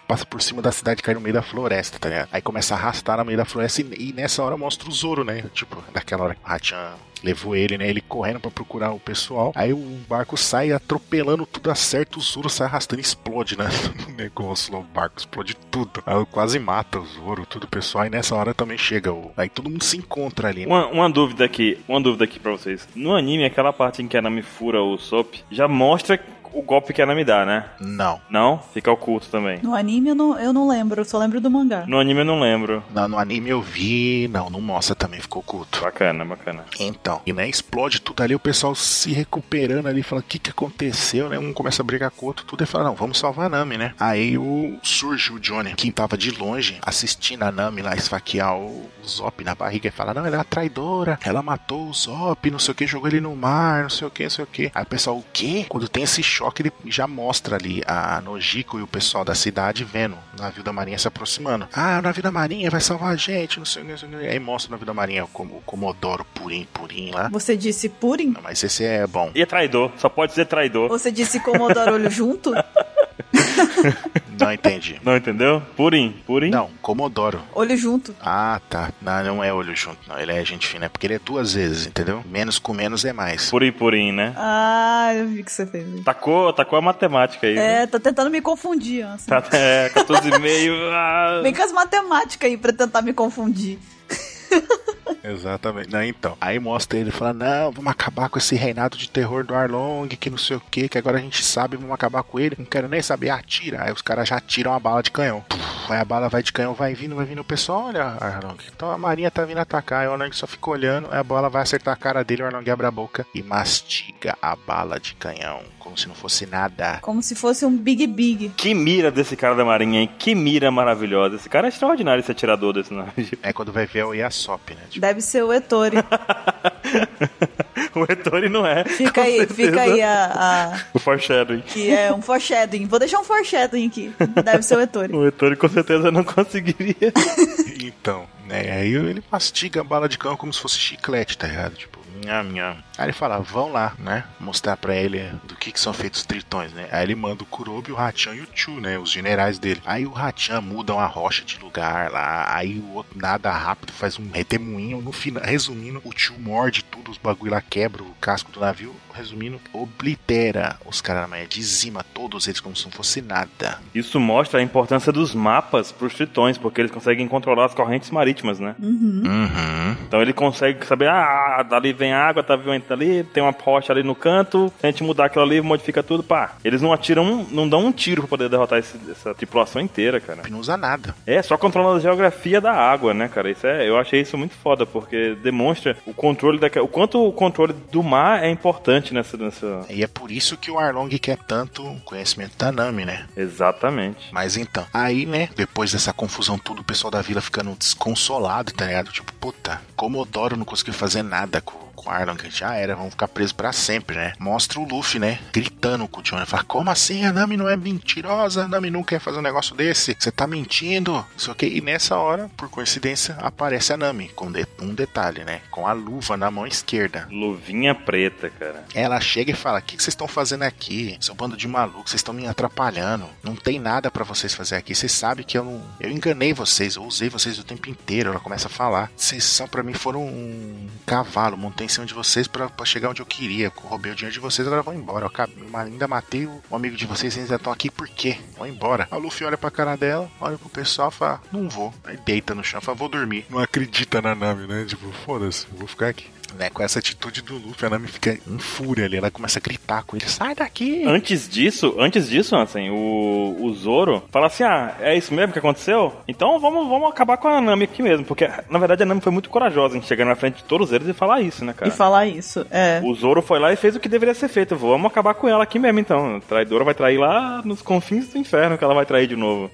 passa 0.00 0.24
por 0.24 0.40
cima 0.42 0.60
da 0.62 0.72
cidade 0.72 1.00
e 1.00 1.02
cai 1.02 1.14
no 1.14 1.20
meio 1.20 1.34
da 1.34 1.42
floresta, 1.42 1.98
tá 1.98 2.08
ligado? 2.08 2.28
Aí 2.32 2.40
começa 2.42 2.74
a 2.74 2.78
arrastar 2.78 3.18
no 3.18 3.24
meio 3.24 3.38
da 3.38 3.44
floresta 3.44 3.82
e, 3.82 4.10
e 4.10 4.12
nessa 4.12 4.42
hora 4.42 4.56
mostra 4.56 4.88
o 4.88 4.92
Zoro, 4.92 5.24
né? 5.24 5.44
Tipo, 5.54 5.82
daquela 5.92 6.24
hora 6.24 6.34
que 6.34 6.40
o 6.44 6.46
Hachan 6.48 6.94
levou 7.24 7.56
ele, 7.56 7.78
né? 7.78 7.88
Ele 7.88 8.00
correndo 8.00 8.38
pra 8.40 8.50
procurar 8.50 8.92
o 8.92 9.00
pessoal. 9.00 9.52
Aí 9.54 9.72
o 9.72 9.98
barco 10.08 10.36
sai 10.36 10.70
atropelando 10.72 11.46
tudo 11.46 11.70
acerta, 11.70 12.18
o 12.18 12.22
Zoro 12.22 12.48
sai 12.48 12.66
arrastando 12.66 13.00
e 13.00 13.02
explode, 13.02 13.56
né? 13.58 13.66
No 14.06 14.14
negócio 14.16 14.72
lá, 14.72 14.78
o 14.78 14.82
barco 14.82 15.18
explode 15.18 15.54
tudo. 15.70 16.02
Aí 16.06 16.24
quase 16.26 16.58
mata 16.58 16.98
o 17.00 17.06
Zoro, 17.06 17.44
tudo 17.46 17.64
o 17.64 17.68
pessoal. 17.68 18.06
E 18.06 18.10
nessa 18.10 18.34
hora 18.34 18.54
também 18.54 18.78
chega 18.78 19.12
o. 19.12 19.32
Aí 19.36 19.48
todo 19.48 19.68
mundo 19.68 19.82
se 19.84 19.96
encontra 19.96 20.48
ali. 20.48 20.60
né? 20.60 20.66
Uma, 20.66 20.86
uma 20.86 21.10
dúvida 21.10 21.44
aqui, 21.44 21.78
uma 21.88 22.00
dúvida 22.00 22.24
aqui 22.24 22.38
pra 22.38 22.52
vocês. 22.52 22.86
No 22.94 23.14
anime, 23.14 23.44
aquela 23.44 23.72
parte 23.72 24.02
em 24.02 24.08
que 24.08 24.16
a 24.16 24.22
Nami 24.22 24.42
fura 24.42 24.82
o 24.82 24.96
Sop, 24.98 25.34
já 25.50 25.66
mostra 25.68 26.18
o 26.56 26.62
golpe 26.62 26.92
que 26.92 27.02
a 27.02 27.06
Nami 27.06 27.24
dá, 27.24 27.44
né? 27.44 27.66
Não. 27.78 28.20
Não? 28.30 28.58
Fica 28.72 28.90
oculto 28.90 29.28
também. 29.28 29.60
No 29.62 29.74
anime 29.74 30.10
eu 30.10 30.14
não, 30.14 30.38
eu 30.38 30.52
não 30.52 30.66
lembro, 30.66 31.00
eu 31.00 31.04
só 31.04 31.18
lembro 31.18 31.40
do 31.40 31.50
mangá. 31.50 31.84
No 31.86 31.98
anime 31.98 32.20
eu 32.20 32.24
não 32.24 32.40
lembro. 32.40 32.82
No, 32.94 33.08
no 33.08 33.18
anime 33.18 33.50
eu 33.50 33.60
vi. 33.60 34.28
Não, 34.28 34.48
não 34.48 34.60
mostra 34.60 34.94
também, 34.94 35.20
ficou 35.20 35.40
oculto. 35.40 35.80
Bacana, 35.80 36.24
bacana. 36.24 36.64
Então, 36.80 37.20
e 37.26 37.32
né, 37.32 37.48
explode 37.48 38.00
tudo 38.00 38.22
ali, 38.22 38.34
o 38.34 38.40
pessoal 38.40 38.74
se 38.74 39.12
recuperando 39.12 39.86
ali, 39.86 40.02
fala, 40.02 40.20
o 40.20 40.24
que 40.24 40.38
que 40.38 40.50
aconteceu, 40.50 41.28
né? 41.28 41.38
Um 41.38 41.52
começa 41.52 41.82
a 41.82 41.84
brigar 41.84 42.10
com 42.10 42.24
o 42.24 42.28
outro, 42.28 42.44
tudo, 42.46 42.62
e 42.62 42.66
fala, 42.66 42.84
não, 42.84 42.94
vamos 42.94 43.18
salvar 43.18 43.46
a 43.46 43.48
Nami, 43.50 43.76
né? 43.76 43.94
Aí 44.00 44.38
o, 44.38 44.78
surge 44.82 45.32
o 45.32 45.40
Johnny, 45.40 45.74
que 45.74 45.92
tava 45.92 46.16
de 46.16 46.30
longe, 46.30 46.78
assistindo 46.82 47.42
a 47.42 47.52
Nami 47.52 47.82
lá 47.82 47.94
esfaquear 47.94 48.56
o, 48.56 48.88
o 49.02 49.06
Zop 49.06 49.44
na 49.44 49.54
barriga, 49.54 49.88
e 49.88 49.90
fala, 49.90 50.14
não, 50.14 50.24
ela 50.24 50.36
é 50.36 50.38
uma 50.38 50.44
traidora, 50.44 51.18
ela 51.22 51.42
matou 51.42 51.88
o 51.88 51.92
Zop, 51.92 52.50
não 52.50 52.58
sei 52.58 52.72
o 52.72 52.74
que, 52.74 52.86
jogou 52.86 53.08
ele 53.08 53.20
no 53.20 53.34
mar, 53.36 53.82
não 53.82 53.90
sei 53.90 54.06
o 54.06 54.10
que, 54.10 54.22
não 54.22 54.30
sei 54.30 54.44
o 54.44 54.48
que. 54.48 54.70
Aí 54.74 54.82
o 54.82 54.86
pessoal, 54.86 55.18
o 55.18 55.24
quê? 55.32 55.66
Quando 55.68 55.88
tem 55.88 56.02
esse 56.02 56.22
choque, 56.22 56.45
ele 56.62 56.72
já 56.86 57.06
mostra 57.06 57.56
ali 57.56 57.82
a 57.86 58.20
Nojiko 58.20 58.78
e 58.78 58.82
o 58.82 58.86
pessoal 58.86 59.24
da 59.24 59.34
cidade 59.34 59.84
vendo 59.84 60.16
o 60.38 60.42
navio 60.42 60.62
da 60.62 60.72
marinha 60.72 60.98
se 60.98 61.08
aproximando. 61.08 61.68
Ah, 61.72 61.98
o 61.98 62.02
navio 62.02 62.22
da 62.22 62.30
marinha 62.30 62.70
vai 62.70 62.80
salvar 62.80 63.12
a 63.12 63.16
gente, 63.16 63.58
não 63.58 63.66
sei 63.66 63.82
que, 63.82 63.90
não 63.90 63.98
sei 63.98 64.08
o 64.08 64.12
que. 64.18 64.26
Aí 64.26 64.38
mostra 64.38 64.68
o 64.68 64.72
navio 64.72 64.86
da 64.86 64.94
marinha, 64.94 65.24
o, 65.24 65.28
Com- 65.28 65.44
o 65.44 65.62
Comodoro 65.64 66.24
Purim 66.34 66.66
Purim 66.72 67.10
lá. 67.10 67.28
Você 67.28 67.56
disse 67.56 67.88
Purim? 67.88 68.30
Não, 68.30 68.42
mas 68.42 68.62
esse 68.62 68.84
é 68.84 69.06
bom. 69.06 69.30
E 69.34 69.42
é 69.42 69.46
traidor, 69.46 69.90
só 69.96 70.08
pode 70.08 70.32
ser 70.34 70.44
traidor. 70.46 70.88
Você 70.88 71.10
disse 71.10 71.40
Comodoro 71.40 71.94
Olho 71.94 72.10
junto? 72.10 72.52
Não 74.38 74.52
entendi. 74.52 75.00
Não 75.02 75.16
entendeu? 75.16 75.62
Purim, 75.76 76.16
Purim. 76.26 76.50
Não, 76.50 76.70
Comodoro. 76.82 77.40
Olho 77.54 77.76
junto. 77.76 78.14
Ah, 78.20 78.60
tá. 78.68 78.92
Não, 79.00 79.24
não 79.24 79.44
é 79.44 79.52
olho 79.52 79.74
junto, 79.74 79.98
não. 80.08 80.18
Ele 80.18 80.32
é 80.32 80.44
gente 80.44 80.66
fina. 80.66 80.86
É 80.86 80.88
porque 80.88 81.06
ele 81.06 81.14
é 81.14 81.18
duas 81.18 81.54
vezes, 81.54 81.86
entendeu? 81.86 82.22
Menos 82.26 82.58
com 82.58 82.72
menos 82.74 83.04
é 83.04 83.12
mais. 83.12 83.50
Purim, 83.50 83.72
Purim, 83.72 84.12
né? 84.12 84.34
Ah, 84.36 85.10
eu 85.14 85.26
vi 85.28 85.42
que 85.42 85.50
você 85.52 85.66
fez. 85.66 85.86
Tacou, 86.04 86.52
tacou 86.52 86.78
a 86.78 86.82
matemática 86.82 87.46
aí. 87.46 87.54
né? 87.54 87.82
É, 87.82 87.86
tá 87.86 87.98
tentando 87.98 88.30
me 88.30 88.40
confundir, 88.40 89.04
ó, 89.06 89.14
assim. 89.14 89.26
Tá, 89.26 89.42
é, 89.52 89.88
14,5. 89.94 90.90
Ah, 90.92 91.40
Vem 91.42 91.54
com 91.54 91.62
as 91.62 91.72
matemáticas 91.72 92.48
aí 92.50 92.56
pra 92.56 92.72
tentar 92.72 93.02
me 93.02 93.12
confundir. 93.12 93.78
Exatamente. 95.26 95.90
Não, 95.90 96.02
então. 96.02 96.36
Aí 96.40 96.58
mostra 96.58 96.98
ele 96.98 97.10
falando: 97.10 97.38
Não, 97.38 97.72
vamos 97.72 97.90
acabar 97.90 98.28
com 98.28 98.38
esse 98.38 98.54
reinado 98.54 98.96
de 98.96 99.10
terror 99.10 99.44
do 99.44 99.54
Arlong, 99.54 100.08
que 100.08 100.30
não 100.30 100.38
sei 100.38 100.56
o 100.56 100.60
que, 100.60 100.88
que 100.88 100.98
agora 100.98 101.18
a 101.18 101.20
gente 101.20 101.42
sabe, 101.44 101.76
vamos 101.76 101.92
acabar 101.92 102.22
com 102.22 102.38
ele. 102.38 102.56
Não 102.58 102.64
quero 102.64 102.88
nem 102.88 103.02
saber, 103.02 103.30
atira. 103.30 103.82
Aí 103.84 103.92
os 103.92 104.02
caras 104.02 104.28
já 104.28 104.40
tiram 104.40 104.72
a 104.72 104.78
bala 104.78 105.02
de 105.02 105.10
canhão. 105.10 105.44
Aí 105.88 105.98
a 105.98 106.04
bala 106.04 106.28
vai 106.28 106.42
de 106.42 106.52
canhão, 106.52 106.74
vai 106.74 106.94
vindo, 106.94 107.16
vai 107.16 107.24
vindo. 107.24 107.40
O 107.40 107.44
pessoal, 107.44 107.86
olha, 107.86 108.04
Arlong. 108.20 108.58
Então 108.74 108.90
a 108.90 108.98
marinha 108.98 109.30
tá 109.30 109.44
vindo 109.44 109.58
atacar. 109.58 110.02
Aí 110.02 110.08
o 110.08 110.12
Arlong 110.12 110.32
só 110.32 110.46
fica 110.46 110.70
olhando. 110.70 111.08
Aí 111.10 111.18
a 111.18 111.24
bala 111.24 111.48
vai 111.48 111.62
acertar 111.62 111.94
a 111.94 111.96
cara 111.96 112.24
dele. 112.24 112.42
O 112.42 112.46
Arlong 112.46 112.70
abre 112.70 112.86
a 112.86 112.90
boca 112.90 113.26
e 113.34 113.42
mastiga 113.42 114.36
a 114.40 114.54
bala 114.54 115.00
de 115.00 115.14
canhão. 115.14 115.75
Como 115.86 115.96
se 115.96 116.08
não 116.08 116.14
fosse 116.16 116.44
nada. 116.46 116.98
Como 117.00 117.22
se 117.22 117.34
fosse 117.36 117.64
um 117.64 117.74
Big 117.76 118.06
Big. 118.08 118.48
que 118.56 118.74
mira 118.74 119.08
desse 119.10 119.36
cara 119.36 119.54
da 119.54 119.64
marinha, 119.64 120.00
hein? 120.00 120.10
Que 120.18 120.34
mira 120.34 120.68
maravilhosa. 120.70 121.36
Esse 121.36 121.48
cara 121.48 121.68
é 121.68 121.70
extraordinário, 121.70 122.20
esse 122.20 122.30
atirador 122.32 122.72
desse 122.74 122.92
navio. 122.92 123.38
É 123.42 123.52
quando 123.52 123.72
vai 123.72 123.86
ver 123.86 124.00
é 124.00 124.04
o 124.04 124.12
Yasop, 124.12 124.74
né? 124.74 124.80
Tipo, 124.90 125.00
Deve 125.06 125.20
ser 125.20 125.44
o 125.44 125.52
Ettore. 125.52 125.96
o 127.94 128.02
Ettore 128.12 128.48
não 128.48 128.66
é. 128.66 128.84
Fica 128.84 129.22
aí, 129.22 129.38
certeza. 129.38 129.54
fica 129.54 129.80
aí 129.82 130.02
a, 130.02 130.32
a- 130.74 130.80
O 130.92 130.98
foreshadowing. 130.98 131.60
Que 131.62 131.90
é 131.90 132.12
um 132.12 132.20
foreshadowing. 132.20 132.86
Vou 132.86 132.98
deixar 132.98 133.20
um 133.20 133.24
foreshadowing 133.24 133.86
aqui. 133.86 134.12
Deve 134.44 134.62
ser 134.62 134.76
o 134.76 134.80
Ettore. 134.80 135.14
O 135.14 135.26
Ettore 135.26 135.56
com 135.56 135.68
certeza 135.68 136.10
não 136.10 136.24
conseguiria. 136.24 137.12
Então, 137.78 138.26
né? 138.48 138.72
Aí 138.72 138.94
ele 138.94 139.22
mastiga 139.30 139.80
a 139.82 139.84
bala 139.84 140.08
de 140.08 140.16
cão 140.18 140.34
como 140.36 140.52
se 140.52 140.58
fosse 140.60 140.78
chiclete, 140.78 141.36
tá 141.36 141.46
ligado? 141.46 141.74
Tipo, 141.74 141.98
nham, 142.26 142.44
nham. 142.52 142.76
Aí 142.98 143.06
ele 143.06 143.12
fala, 143.12 143.38
vão 143.38 143.70
lá, 143.70 143.94
né? 143.98 144.24
Mostrar 144.40 144.76
pra 144.76 144.94
ele 144.94 145.30
do 145.44 145.54
que, 145.54 145.70
que 145.70 145.80
são 145.80 145.92
feitos 145.92 146.20
os 146.20 146.26
tritões, 146.26 146.72
né? 146.72 146.88
Aí 146.90 147.04
ele 147.04 147.14
manda 147.14 147.42
o 147.42 147.46
Kurobi, 147.46 147.92
o 147.92 147.96
Hachan 147.96 148.34
e 148.34 148.40
o 148.40 148.48
Chu, 148.52 148.80
né? 148.80 148.98
Os 148.98 149.10
generais 149.10 149.58
dele. 149.58 149.80
Aí 149.86 150.06
o 150.06 150.10
Hachan 150.10 150.60
muda 150.60 150.94
uma 150.94 151.06
rocha 151.06 151.44
de 151.44 151.58
lugar 151.58 152.10
lá. 152.10 152.54
Aí 152.54 152.78
o 152.78 152.94
outro 152.94 153.18
nada 153.18 153.50
rápido, 153.52 153.92
faz 153.92 154.18
um 154.18 154.30
redemoinho. 154.30 155.00
No 155.00 155.12
final, 155.12 155.42
resumindo, 155.42 156.00
o 156.04 156.12
Chu 156.16 156.34
morde 156.38 156.82
tudo, 156.84 157.10
os 157.10 157.18
bagulho 157.18 157.52
lá 157.52 157.60
quebra 157.60 158.02
o 158.02 158.14
casco 158.20 158.50
do 158.50 158.60
navio. 158.60 158.94
Resumindo, 159.16 159.60
oblitera 159.72 160.76
os 160.84 161.02
manhã, 161.28 161.46
dizima 161.48 162.04
todos 162.14 162.46
eles 162.46 162.60
como 162.60 162.76
se 162.76 162.84
não 162.84 162.92
fosse 162.92 163.22
nada. 163.22 163.78
Isso 163.94 164.20
mostra 164.20 164.60
a 164.60 164.62
importância 164.62 165.12
dos 165.12 165.34
mapas 165.34 165.90
pros 165.92 166.14
tritões, 166.14 166.58
porque 166.58 166.80
eles 166.80 166.90
conseguem 166.90 167.26
controlar 167.26 167.66
as 167.66 167.74
correntes 167.74 168.10
marítimas, 168.10 168.58
né? 168.60 168.74
Uhum. 168.78 169.96
Então 170.06 170.20
ele 170.20 170.32
consegue 170.32 170.84
saber, 170.86 171.08
ah, 171.08 171.62
dali 171.68 171.92
vem 171.92 172.12
água, 172.12 172.42
tá 172.42 172.56
vendo 172.56 172.84
ali, 172.90 173.24
tem 173.24 173.42
uma 173.42 173.52
rocha 173.58 173.92
ali 173.92 174.02
no 174.02 174.14
canto, 174.14 174.72
se 174.78 174.86
a 174.86 174.90
gente 174.90 175.02
mudar 175.02 175.26
aquilo 175.26 175.44
ali, 175.44 175.60
modifica 175.60 176.02
tudo, 176.02 176.22
pá. 176.22 176.54
Eles 176.64 176.82
não 176.82 176.92
atiram, 176.92 177.46
não 177.50 177.68
dão 177.68 177.86
um 177.86 177.92
tiro 177.92 178.22
pra 178.22 178.28
poder 178.28 178.48
derrotar 178.48 178.78
esse- 178.78 178.98
essa 179.10 179.34
tripulação 179.34 179.80
inteira, 179.80 180.20
cara. 180.20 180.42
Não 180.50 180.60
usa 180.60 180.76
nada. 180.76 181.14
É, 181.26 181.40
só 181.42 181.56
controlando 181.56 181.96
a 181.98 182.00
geografia 182.00 182.60
da 182.60 182.72
água, 182.72 183.14
né, 183.14 183.28
cara? 183.28 183.50
Isso 183.50 183.66
é, 183.66 183.88
eu 183.88 183.98
achei 183.98 184.20
isso 184.20 184.36
muito 184.36 184.54
foda, 184.54 184.84
porque 184.86 185.34
demonstra 185.42 185.96
o 186.06 186.12
controle 186.12 186.58
da, 186.58 186.66
o 186.82 186.88
quanto 186.88 187.24
o 187.26 187.32
controle 187.32 187.74
do 187.90 188.02
mar 188.02 188.42
é 188.44 188.50
importante 188.50 189.05
nessa, 189.12 189.36
nessa... 189.36 189.86
E 189.88 190.02
é 190.02 190.06
por 190.06 190.30
isso 190.30 190.56
que 190.56 190.70
o 190.70 190.78
Arlong 190.78 191.08
quer 191.18 191.38
tanto 191.38 191.84
conhecimento 192.04 192.56
da 192.56 192.72
Nami, 192.72 193.04
né? 193.04 193.26
Exatamente. 193.36 194.32
Mas 194.32 194.56
então, 194.56 194.86
aí, 194.92 195.26
né, 195.26 195.48
depois 195.56 195.92
dessa 195.92 196.12
confusão 196.12 196.58
tudo, 196.58 196.80
o 196.80 196.84
pessoal 196.84 197.10
da 197.10 197.22
vila 197.22 197.40
ficando 197.40 197.74
desconsolado, 197.76 198.72
tá 198.72 198.86
ligado? 198.86 199.12
Tipo, 199.12 199.32
puta, 199.34 199.80
Comodoro 199.94 200.56
não 200.56 200.64
conseguiu 200.64 200.94
fazer 200.94 201.22
nada 201.22 201.60
com, 201.60 201.85
com 201.96 202.08
o 202.10 202.12
Arlong, 202.12 202.36
que 202.36 202.50
já 202.50 202.74
era, 202.74 202.94
vamos 202.94 203.10
ficar 203.12 203.26
presos 203.28 203.52
pra 203.52 203.72
sempre, 203.72 204.16
né? 204.16 204.32
Mostra 204.38 204.78
o 204.78 204.86
Luffy, 204.86 205.18
né, 205.18 205.38
gritando 205.52 206.06
com 206.06 206.20
o 206.20 206.22
Johnny, 206.22 206.46
fala, 206.46 206.62
como 206.64 206.90
assim? 206.90 207.24
A 207.24 207.32
Nami 207.32 207.56
não 207.56 207.68
é 207.68 207.76
mentirosa, 207.76 208.64
a 208.64 208.68
Nami 208.68 208.90
nunca 208.90 209.06
quer 209.16 209.20
fazer 209.20 209.38
um 209.38 209.42
negócio 209.42 209.74
desse, 209.74 210.16
você 210.18 210.30
tá 210.30 210.46
mentindo, 210.46 211.12
não 211.12 211.52
o 211.52 211.54
que. 211.54 211.66
E 211.66 211.80
nessa 211.80 212.16
hora, 212.16 212.50
por 212.56 212.68
coincidência, 212.68 213.36
aparece 213.40 213.92
a 213.92 213.96
Nami, 213.96 214.28
com 214.30 214.50
de- 214.50 214.66
um 214.80 214.92
detalhe, 214.94 215.44
né, 215.44 215.60
com 215.70 215.86
a 215.86 215.92
luva 215.92 216.36
na 216.36 216.50
mão 216.50 216.66
esquerda. 216.66 217.26
Luvinha 217.30 217.94
preta, 217.94 218.50
cara. 218.50 218.84
Ela 218.94 219.20
chega 219.20 219.52
e 219.52 219.54
fala: 219.54 219.78
O 219.78 219.82
que 219.82 219.94
vocês 219.94 220.08
estão 220.08 220.26
fazendo 220.28 220.62
aqui? 220.64 221.16
Seu 221.20 221.34
bando 221.34 221.56
de 221.56 221.66
malucos, 221.68 222.10
vocês 222.10 222.20
estão 222.20 222.34
me 222.34 222.46
atrapalhando. 222.46 223.26
Não 223.42 223.54
tem 223.54 223.78
nada 223.78 224.10
pra 224.10 224.24
vocês 224.24 224.54
fazer 224.54 224.74
aqui. 224.76 224.94
Vocês 224.94 225.12
sabem 225.12 225.44
que 225.44 225.56
eu 225.56 225.64
não. 225.64 225.82
Eu 226.00 226.10
enganei 226.10 226.52
vocês, 226.52 226.96
eu 226.96 227.04
usei 227.04 227.28
vocês 227.28 227.58
o 227.58 227.64
tempo 227.64 227.88
inteiro. 227.88 228.30
Ela 228.30 228.40
começa 228.40 228.66
a 228.66 228.70
falar. 228.70 229.10
Vocês 229.16 229.44
são 229.44 229.68
pra 229.68 229.82
mim 229.82 229.94
foram 229.94 230.22
um 230.24 230.88
cavalo, 231.06 231.56
montei 231.56 231.85
cima 231.88 232.06
de 232.06 232.14
vocês 232.14 232.46
pra 232.46 232.70
chegar 232.84 233.10
onde 233.10 233.20
eu 233.20 233.26
queria. 233.26 233.72
Roubei 233.74 234.12
o 234.12 234.14
dinheiro 234.14 234.34
de 234.34 234.40
vocês, 234.40 234.66
agora 234.66 234.82
vão 234.82 234.94
embora. 234.94 235.24
Eu 235.24 235.28
acabei, 235.28 235.64
ainda 235.74 236.08
matei 236.08 236.46
o, 236.46 236.62
amigo 236.70 236.96
de 236.96 237.06
vocês 237.06 237.36
ainda 237.36 237.56
estão 237.56 237.72
aqui 237.72 237.90
por 237.90 238.08
quê? 238.08 238.38
Vão 238.56 238.66
embora. 238.66 239.08
A 239.10 239.16
Luffy 239.16 239.46
olha 239.46 239.58
pra 239.58 239.70
cara 239.70 239.96
dela, 239.96 240.30
olha 240.40 240.58
pro 240.58 240.68
pessoal 240.68 241.10
fala, 241.10 241.40
não 241.52 241.68
vou. 241.68 241.92
Aí 242.04 242.16
deita 242.16 242.54
no 242.54 242.64
chão, 242.64 242.80
fala, 242.80 242.96
vou 242.96 243.08
dormir. 243.08 243.46
Não 243.50 243.58
acredita 243.58 244.20
na 244.20 244.34
Nami, 244.34 244.66
né? 244.66 244.84
Tipo, 244.84 245.10
foda-se, 245.24 245.66
vou 245.72 245.86
ficar 245.86 246.08
aqui. 246.08 246.26
Né, 246.54 246.70
com 246.70 246.82
essa 246.82 246.98
atitude 246.98 247.42
do 247.42 247.54
Luffy, 247.54 247.86
a 247.86 247.90
Nami 247.90 248.08
fica 248.08 248.38
em 248.46 248.58
fúria 248.58 249.04
ali. 249.04 249.16
Ela 249.16 249.30
começa 249.30 249.58
a 249.58 249.62
gritar 249.62 250.04
com 250.04 250.16
ele: 250.16 250.26
sai 250.26 250.54
daqui! 250.54 251.04
Antes 251.04 251.48
disso, 251.48 251.94
antes 251.98 252.28
disso, 252.28 252.56
assim, 252.56 252.88
o, 252.90 253.56
o 253.60 253.74
Zoro 253.74 254.22
fala 254.30 254.46
assim: 254.46 254.64
ah, 254.64 254.94
é 255.00 255.16
isso 255.16 255.34
mesmo 255.34 255.52
que 255.52 255.58
aconteceu? 255.58 256.14
Então 256.26 256.58
vamos, 256.58 256.88
vamos 256.88 257.10
acabar 257.10 257.36
com 257.36 257.48
a 257.48 257.60
Nami 257.60 257.84
aqui 257.84 258.02
mesmo. 258.02 258.24
Porque, 258.24 258.48
na 258.70 258.78
verdade, 258.78 259.02
a 259.02 259.06
Nami 259.06 259.20
foi 259.20 259.32
muito 259.32 259.50
corajosa 259.50 259.98
em 259.98 260.02
chegar 260.02 260.24
na 260.24 260.34
frente 260.34 260.58
de 260.58 260.64
todos 260.64 260.92
eles 260.92 261.08
e 261.08 261.12
falar 261.12 261.40
isso, 261.40 261.64
né, 261.64 261.72
cara? 261.72 261.90
E 261.90 261.94
falar 261.94 262.26
isso, 262.26 262.66
é. 262.70 263.00
O 263.04 263.14
Zoro 263.14 263.42
foi 263.42 263.58
lá 263.58 263.72
e 263.72 263.76
fez 263.76 263.96
o 263.96 264.00
que 264.00 264.08
deveria 264.08 264.34
ser 264.34 264.48
feito. 264.48 264.76
Vamos 264.76 265.10
acabar 265.10 265.34
com 265.34 265.48
ela 265.48 265.64
aqui 265.64 265.78
mesmo, 265.78 266.00
então. 266.00 266.36
A 266.36 266.40
traidora 266.40 266.84
vai 266.84 266.94
trair 266.94 267.18
lá 267.18 267.60
nos 267.64 267.82
confins 267.82 268.28
do 268.28 268.38
inferno 268.38 268.78
que 268.78 268.84
ela 268.84 268.94
vai 268.94 269.04
trair 269.04 269.26
de 269.26 269.36
novo. 269.36 269.70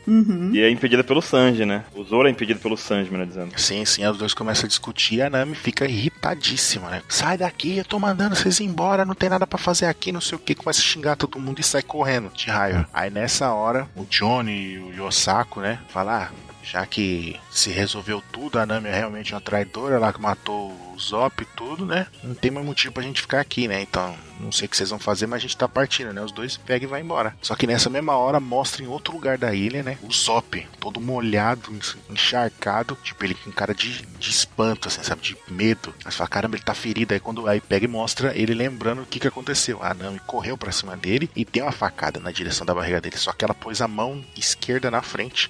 E 0.52 0.60
é 0.60 0.70
impedida 0.70 1.04
pelo 1.04 1.22
Sanji, 1.22 1.64
né? 1.64 1.84
O 1.94 2.02
Zoro 2.02 2.28
é 2.28 2.30
impedido 2.30 2.58
pelo 2.60 2.76
Sanji, 2.76 3.10
melhor 3.10 3.26
dizendo. 3.26 3.52
Sim, 3.58 3.84
sim, 3.84 4.04
os 4.06 4.18
dois 4.18 4.34
começam 4.34 4.64
a 4.64 4.68
discutir 4.68 5.16
e 5.16 5.22
a 5.22 5.30
Nami 5.30 5.54
fica 5.54 5.84
irritadíssima, 5.84 6.61
né? 6.90 7.02
Sai 7.08 7.36
daqui, 7.36 7.78
eu 7.78 7.84
tô 7.84 7.98
mandando 7.98 8.36
vocês 8.36 8.60
embora, 8.60 9.04
não 9.04 9.14
tem 9.14 9.28
nada 9.28 9.46
pra 9.46 9.58
fazer 9.58 9.86
aqui, 9.86 10.12
não 10.12 10.20
sei 10.20 10.36
o 10.36 10.40
que, 10.40 10.54
começa 10.54 10.80
a 10.80 10.84
xingar 10.84 11.16
todo 11.16 11.40
mundo 11.40 11.60
e 11.60 11.64
sai 11.64 11.82
correndo 11.82 12.30
de 12.34 12.48
raiva. 12.50 12.88
Aí 12.92 13.10
nessa 13.10 13.52
hora, 13.52 13.88
o 13.96 14.04
Johnny 14.04 14.74
e 14.74 14.78
o 14.78 14.92
Yosako, 14.94 15.60
né, 15.60 15.80
falar, 15.88 16.32
ah, 16.32 16.52
já 16.62 16.86
que 16.86 17.38
se 17.50 17.70
resolveu 17.70 18.22
tudo, 18.32 18.58
a 18.58 18.64
Nami 18.64 18.88
é 18.88 18.94
realmente 18.94 19.34
uma 19.34 19.40
traidora, 19.40 19.96
ela 19.96 20.12
que 20.12 20.20
matou 20.20 20.91
Zop 20.98 21.42
e 21.42 21.46
tudo, 21.56 21.84
né? 21.86 22.06
Não 22.22 22.34
tem 22.34 22.50
mais 22.50 22.64
motivo 22.64 22.94
pra 22.94 23.02
gente 23.02 23.20
ficar 23.20 23.40
aqui, 23.40 23.68
né? 23.68 23.80
Então, 23.80 24.14
não 24.40 24.50
sei 24.50 24.66
o 24.66 24.68
que 24.68 24.76
vocês 24.76 24.90
vão 24.90 24.98
fazer, 24.98 25.26
mas 25.26 25.38
a 25.38 25.42
gente 25.42 25.56
tá 25.56 25.68
partindo, 25.68 26.12
né? 26.12 26.22
Os 26.22 26.32
dois 26.32 26.56
pegam 26.56 26.88
e 26.88 26.90
vai 26.90 27.00
embora. 27.00 27.34
Só 27.40 27.54
que 27.54 27.66
nessa 27.66 27.88
mesma 27.88 28.16
hora 28.16 28.40
mostra 28.40 28.82
em 28.82 28.86
outro 28.86 29.14
lugar 29.14 29.38
da 29.38 29.54
ilha, 29.54 29.82
né? 29.82 29.98
O 30.02 30.12
Zop, 30.12 30.66
todo 30.80 31.00
molhado, 31.00 31.72
encharcado, 32.10 32.98
tipo 33.02 33.24
ele 33.24 33.34
com 33.34 33.52
cara 33.52 33.74
de, 33.74 34.02
de 34.02 34.30
espanto, 34.30 34.88
assim, 34.88 35.02
sabe? 35.02 35.22
De 35.22 35.36
medo. 35.48 35.94
Mas 36.04 36.16
fala, 36.16 36.28
caramba, 36.28 36.56
ele 36.56 36.64
tá 36.64 36.74
ferido. 36.74 37.14
Aí 37.14 37.20
quando 37.20 37.46
aí 37.46 37.60
pega 37.60 37.84
e 37.84 37.88
mostra 37.88 38.36
ele 38.36 38.54
lembrando 38.54 39.02
o 39.02 39.06
que 39.06 39.20
que 39.20 39.28
aconteceu. 39.28 39.82
A 39.82 39.94
Nami 39.94 40.20
correu 40.26 40.58
pra 40.58 40.72
cima 40.72 40.96
dele 40.96 41.30
e 41.36 41.44
deu 41.44 41.64
uma 41.64 41.72
facada 41.72 42.18
na 42.18 42.32
direção 42.32 42.66
da 42.66 42.74
barriga 42.74 43.00
dele. 43.00 43.16
Só 43.16 43.32
que 43.32 43.44
ela 43.44 43.54
pôs 43.54 43.80
a 43.80 43.88
mão 43.88 44.24
esquerda 44.36 44.90
na 44.90 45.02
frente. 45.02 45.48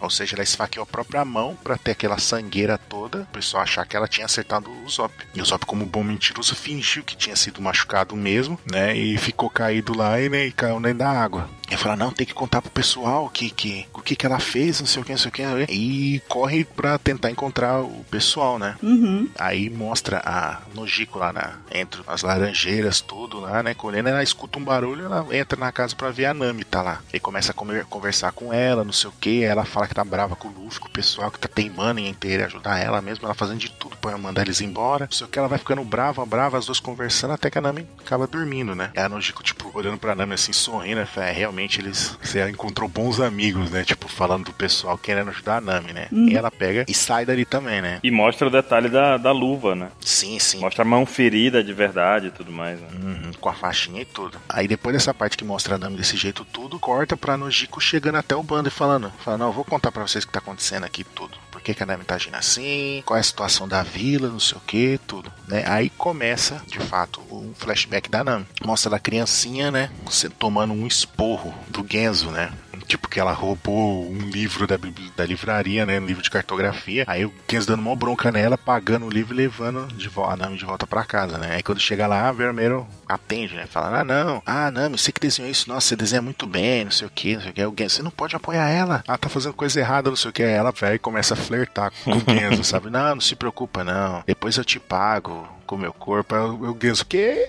Ou 0.00 0.10
seja, 0.10 0.34
ela 0.36 0.42
esfaqueou 0.42 0.82
a 0.84 0.86
própria 0.86 1.24
mão 1.24 1.56
pra 1.62 1.76
ter 1.76 1.92
aquela 1.92 2.18
sangueira 2.18 2.78
toda. 2.78 3.22
O 3.22 3.26
pessoal 3.26 3.62
achar 3.62 3.86
que 3.86 3.96
ela 3.96 4.08
tinha 4.08 4.26
acertado 4.26 4.70
o 4.72 4.88
Zop. 4.88 5.12
E 5.34 5.40
o 5.40 5.44
Zop, 5.44 5.64
como 5.66 5.86
bom 5.86 6.02
mentiroso, 6.02 6.54
fingiu 6.54 7.02
que 7.04 7.16
tinha 7.16 7.36
sido 7.36 7.60
machucado 7.62 8.16
mesmo, 8.16 8.58
né? 8.70 8.96
E 8.96 9.16
ficou 9.18 9.48
caído 9.50 9.96
lá 9.96 10.20
e, 10.20 10.28
né, 10.28 10.46
e 10.46 10.52
caiu 10.52 10.80
dentro 10.80 10.98
da 10.98 11.10
água. 11.10 11.48
E 11.70 11.76
fala, 11.76 11.96
não, 11.96 12.10
tem 12.12 12.26
que 12.26 12.34
contar 12.34 12.60
pro 12.60 12.70
pessoal 12.70 13.30
que, 13.30 13.48
que, 13.48 13.86
o 13.94 14.02
que, 14.02 14.14
que 14.14 14.26
ela 14.26 14.38
fez, 14.38 14.78
não 14.80 14.86
sei 14.86 15.00
o 15.00 15.04
que, 15.06 15.12
não 15.12 15.18
sei 15.18 15.30
o 15.30 15.32
que. 15.32 15.42
E 15.70 16.20
corre 16.28 16.64
pra 16.64 16.98
tentar 16.98 17.30
encontrar 17.30 17.80
o 17.80 18.04
pessoal, 18.10 18.58
né? 18.58 18.76
Uhum. 18.82 19.26
Aí 19.38 19.70
mostra 19.70 20.20
a 20.22 20.60
Nojiko 20.74 21.18
lá 21.18 21.32
na, 21.32 21.54
entre 21.72 22.02
as 22.06 22.22
laranjeiras, 22.22 23.00
tudo 23.00 23.40
lá, 23.40 23.62
né? 23.62 23.72
Colhendo, 23.72 24.10
ela 24.10 24.22
escuta 24.22 24.58
um 24.58 24.64
barulho, 24.64 25.06
ela 25.06 25.26
entra 25.34 25.58
na 25.58 25.72
casa 25.72 25.96
pra 25.96 26.10
ver 26.10 26.26
a 26.26 26.34
Nami, 26.34 26.62
tá 26.62 26.82
lá. 26.82 27.00
E 27.10 27.18
começa 27.18 27.52
a 27.52 27.54
comer- 27.54 27.86
conversar 27.86 28.32
com 28.32 28.52
ela, 28.52 28.84
não 28.84 28.92
sei 28.92 29.08
o 29.08 29.14
que. 29.18 29.42
Ela 29.42 29.64
fala 29.64 29.88
que 29.88 29.94
tá 29.94 30.04
brava 30.04 30.36
com 30.36 30.48
o 30.48 30.52
Luffy, 30.64 30.78
com 30.78 30.88
o 30.88 30.92
pessoal 30.92 31.30
que 31.30 31.38
tá 31.38 31.48
teimando 31.48 32.00
em 32.00 32.12
ter 32.12 32.42
ajudar 32.42 32.80
ela 32.80 33.00
mesmo, 33.00 33.24
ela 33.24 33.34
fazendo 33.34 33.58
de 33.60 33.70
tudo 33.70 33.96
pra 33.96 34.18
mandar 34.18 34.42
eles 34.42 34.60
embora. 34.64 35.06
Não 35.06 35.12
sei 35.12 35.26
o 35.26 35.30
que, 35.30 35.38
ela 35.38 35.48
vai 35.48 35.58
ficando 35.58 35.84
brava, 35.84 36.24
brava, 36.24 36.58
as 36.58 36.66
duas 36.66 36.80
conversando, 36.80 37.32
até 37.32 37.50
que 37.50 37.58
a 37.58 37.60
Nami 37.60 37.86
acaba 37.98 38.26
dormindo, 38.26 38.74
né? 38.74 38.90
E 38.94 39.00
a 39.00 39.08
Nojiko, 39.08 39.42
tipo, 39.42 39.70
olhando 39.74 39.98
pra 39.98 40.14
Nami 40.14 40.34
assim, 40.34 40.52
sorrindo, 40.52 41.00
né? 41.00 41.06
Fala, 41.06 41.26
é, 41.26 41.32
realmente 41.32 41.80
eles. 41.80 42.16
Você 42.22 42.48
encontrou 42.48 42.88
bons 42.88 43.20
amigos, 43.20 43.70
né? 43.70 43.84
Tipo, 43.84 44.08
falando 44.08 44.46
do 44.46 44.52
pessoal 44.52 44.98
querendo 44.98 45.30
ajudar 45.30 45.58
a 45.58 45.60
Nami, 45.60 45.92
né? 45.92 46.08
E 46.12 46.36
ela 46.36 46.50
pega 46.50 46.84
e 46.88 46.94
sai 46.94 47.24
dali 47.24 47.44
também, 47.44 47.80
né? 47.82 48.00
E 48.02 48.10
mostra 48.10 48.46
o 48.46 48.50
detalhe 48.50 48.88
da, 48.88 49.16
da 49.16 49.32
luva, 49.32 49.74
né? 49.74 49.88
Sim, 50.00 50.38
sim. 50.38 50.60
Mostra 50.60 50.82
a 50.82 50.86
mão 50.86 51.04
ferida 51.06 51.62
de 51.62 51.72
verdade 51.72 52.28
e 52.28 52.30
tudo 52.30 52.52
mais, 52.52 52.80
né? 52.80 52.88
Uhum, 52.92 53.32
com 53.40 53.48
a 53.48 53.54
faixinha 53.54 54.02
e 54.02 54.04
tudo. 54.04 54.38
Aí 54.48 54.68
depois 54.68 54.94
dessa 54.94 55.14
parte 55.14 55.36
que 55.36 55.44
mostra 55.44 55.74
a 55.74 55.78
Nami 55.78 55.96
desse 55.96 56.16
jeito 56.16 56.44
tudo, 56.44 56.78
corta 56.78 57.16
pra 57.16 57.36
Nojiko 57.36 57.80
chegando 57.80 58.16
até 58.16 58.34
o 58.34 58.42
bando 58.42 58.68
e 58.68 58.70
falando, 58.72 59.10
falando, 59.24 59.40
não, 59.40 59.46
eu 59.48 59.52
vou 59.52 59.64
contar 59.64 59.90
pra 59.92 60.06
vocês 60.06 60.24
o 60.24 60.26
que 60.26 60.32
tá 60.32 60.38
acontecendo 60.38 60.84
aqui 60.84 61.04
tudo. 61.04 61.36
Por 61.50 61.60
que, 61.60 61.74
que 61.74 61.82
a 61.82 61.86
Nami 61.86 62.04
tá 62.04 62.16
agindo 62.16 62.34
assim, 62.34 63.02
qual 63.04 63.16
é 63.16 63.20
a 63.20 63.24
situação 63.24 63.68
da 63.68 63.82
vila, 63.82 64.28
não 64.28 64.40
sei 64.40 64.51
o 64.56 64.60
que, 64.60 64.98
tudo. 65.06 65.32
Né? 65.48 65.64
Aí 65.66 65.90
começa, 65.90 66.62
de 66.66 66.78
fato, 66.78 67.20
um 67.30 67.52
flashback 67.54 68.10
da 68.10 68.24
Nami. 68.24 68.46
Mostra 68.64 68.96
a 68.96 68.98
criancinha, 69.00 69.70
né, 69.70 69.90
tomando 70.38 70.72
um 70.72 70.86
esporro 70.86 71.54
do 71.68 71.86
Genzo, 71.88 72.30
né? 72.30 72.52
Tipo 72.86 73.08
que 73.08 73.20
ela 73.20 73.32
roubou 73.32 74.10
um 74.10 74.18
livro 74.18 74.66
da, 74.66 74.76
da 75.16 75.24
livraria, 75.24 75.84
né? 75.86 75.98
Um 76.00 76.06
livro 76.06 76.22
de 76.22 76.30
cartografia. 76.30 77.04
Aí 77.06 77.24
o 77.24 77.32
Genzo 77.50 77.66
dando 77.68 77.80
uma 77.80 77.96
bronca 77.96 78.30
nela, 78.32 78.56
pagando 78.58 79.06
o 79.06 79.10
livro 79.10 79.34
e 79.34 79.36
levando 79.36 79.86
de 79.94 80.08
vo- 80.08 80.24
a 80.24 80.36
Nami 80.36 80.56
de 80.56 80.64
volta 80.64 80.86
pra 80.86 81.04
casa, 81.04 81.38
né? 81.38 81.54
Aí 81.56 81.62
quando 81.62 81.80
chega 81.80 82.06
lá, 82.06 82.28
a 82.28 82.32
Vermelho 82.32 82.86
atende, 83.08 83.54
né? 83.54 83.66
Fala, 83.66 84.00
ah, 84.00 84.04
não. 84.04 84.42
Ah, 84.46 84.70
Nami, 84.70 84.98
você 84.98 85.12
que 85.12 85.20
desenhou 85.20 85.50
isso. 85.50 85.68
Nossa, 85.68 85.88
você 85.88 85.96
desenha 85.96 86.22
muito 86.22 86.46
bem, 86.46 86.84
não 86.84 86.90
sei 86.90 87.06
o 87.06 87.10
que, 87.10 87.34
não 87.34 87.42
sei 87.42 87.50
o 87.50 87.54
que. 87.54 87.64
O 87.66 87.74
Genzo, 87.78 87.96
você 87.96 88.02
não 88.02 88.10
pode 88.10 88.36
apoiar 88.36 88.68
ela. 88.68 89.02
Ela 89.06 89.18
tá 89.18 89.28
fazendo 89.28 89.54
coisa 89.54 89.78
errada, 89.80 90.10
não 90.10 90.16
sei 90.16 90.30
o 90.30 90.32
que. 90.32 90.42
Aí 90.42 90.52
ela 90.52 90.72
e 90.94 90.98
começa 90.98 91.34
a 91.34 91.36
flertar 91.36 91.92
com 92.04 92.10
o 92.12 92.20
Genzo, 92.28 92.64
sabe? 92.64 92.90
Não, 92.90 93.14
não 93.14 93.20
se 93.20 93.36
preocupa, 93.36 93.84
não. 93.84 94.22
Depois 94.26 94.56
eu 94.56 94.64
te 94.64 94.78
pago 94.80 95.48
com 95.72 95.76
o 95.76 95.78
meu 95.78 95.92
corpo. 95.92 96.34
Aí 96.34 96.42
o 96.42 96.72
o 96.72 96.78
Genzo, 96.80 97.02
o 97.02 97.06
quê? 97.06 97.46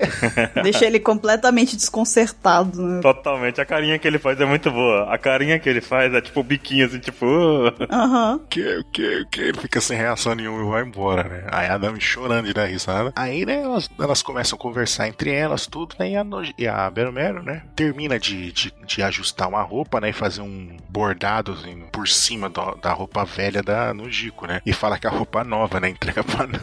Deixa 0.63 0.85
ele 0.85 0.97
completamente 0.99 1.75
desconcertado, 1.75 2.81
né? 2.81 3.01
Totalmente. 3.01 3.59
A 3.59 3.65
carinha 3.65 3.99
que 3.99 4.07
ele 4.07 4.17
faz 4.17 4.39
é 4.39 4.45
muito 4.45 4.71
boa. 4.71 5.13
A 5.13 5.17
carinha 5.17 5.59
que 5.59 5.67
ele 5.67 5.81
faz 5.81 6.13
é 6.13 6.21
tipo 6.21 6.39
o 6.39 6.43
biquinho, 6.43 6.85
assim, 6.85 6.99
tipo... 6.99 7.25
"Uh". 7.25 7.71
Aham. 7.91 8.35
O 8.35 8.47
que, 8.47 8.77
o 8.77 8.83
que, 8.85 9.21
o 9.21 9.27
que? 9.27 9.41
Ele 9.41 9.57
fica 9.59 9.81
sem 9.81 9.97
reação 9.97 10.33
nenhuma 10.35 10.61
e 10.63 10.69
vai 10.71 10.83
embora, 10.83 11.23
né? 11.23 11.43
Aí 11.51 11.67
a 11.67 11.77
Nami 11.77 11.99
chorando 11.99 12.45
de 12.45 12.53
dar 12.53 12.65
risada. 12.65 13.11
Aí, 13.15 13.45
né, 13.45 13.61
elas, 13.61 13.89
elas 13.99 14.21
começam 14.21 14.55
a 14.57 14.61
conversar 14.61 15.07
entre 15.09 15.31
elas, 15.33 15.67
tudo, 15.67 15.95
né? 15.99 16.11
E 16.11 16.15
a, 16.15 16.23
Noji- 16.23 16.53
e 16.57 16.65
a 16.67 16.89
Beromero, 16.89 17.43
né? 17.43 17.63
Termina 17.75 18.17
de, 18.17 18.51
de, 18.53 18.73
de 18.85 19.03
ajustar 19.03 19.49
uma 19.49 19.61
roupa, 19.61 19.99
né? 19.99 20.09
E 20.09 20.13
fazer 20.13 20.41
um 20.41 20.77
bordado 20.89 21.51
assim, 21.53 21.83
por 21.91 22.07
cima 22.07 22.49
do- 22.49 22.75
da 22.81 22.93
roupa 22.93 23.25
velha 23.25 23.61
da 23.61 23.93
Nojiko, 23.93 24.47
né? 24.47 24.61
E 24.65 24.71
fala 24.71 24.97
que 24.97 25.07
a 25.07 25.09
roupa 25.09 25.43
nova, 25.43 25.79
né? 25.79 25.89
Entrega 25.93 26.23
pra 26.23 26.47
Nami. 26.47 26.59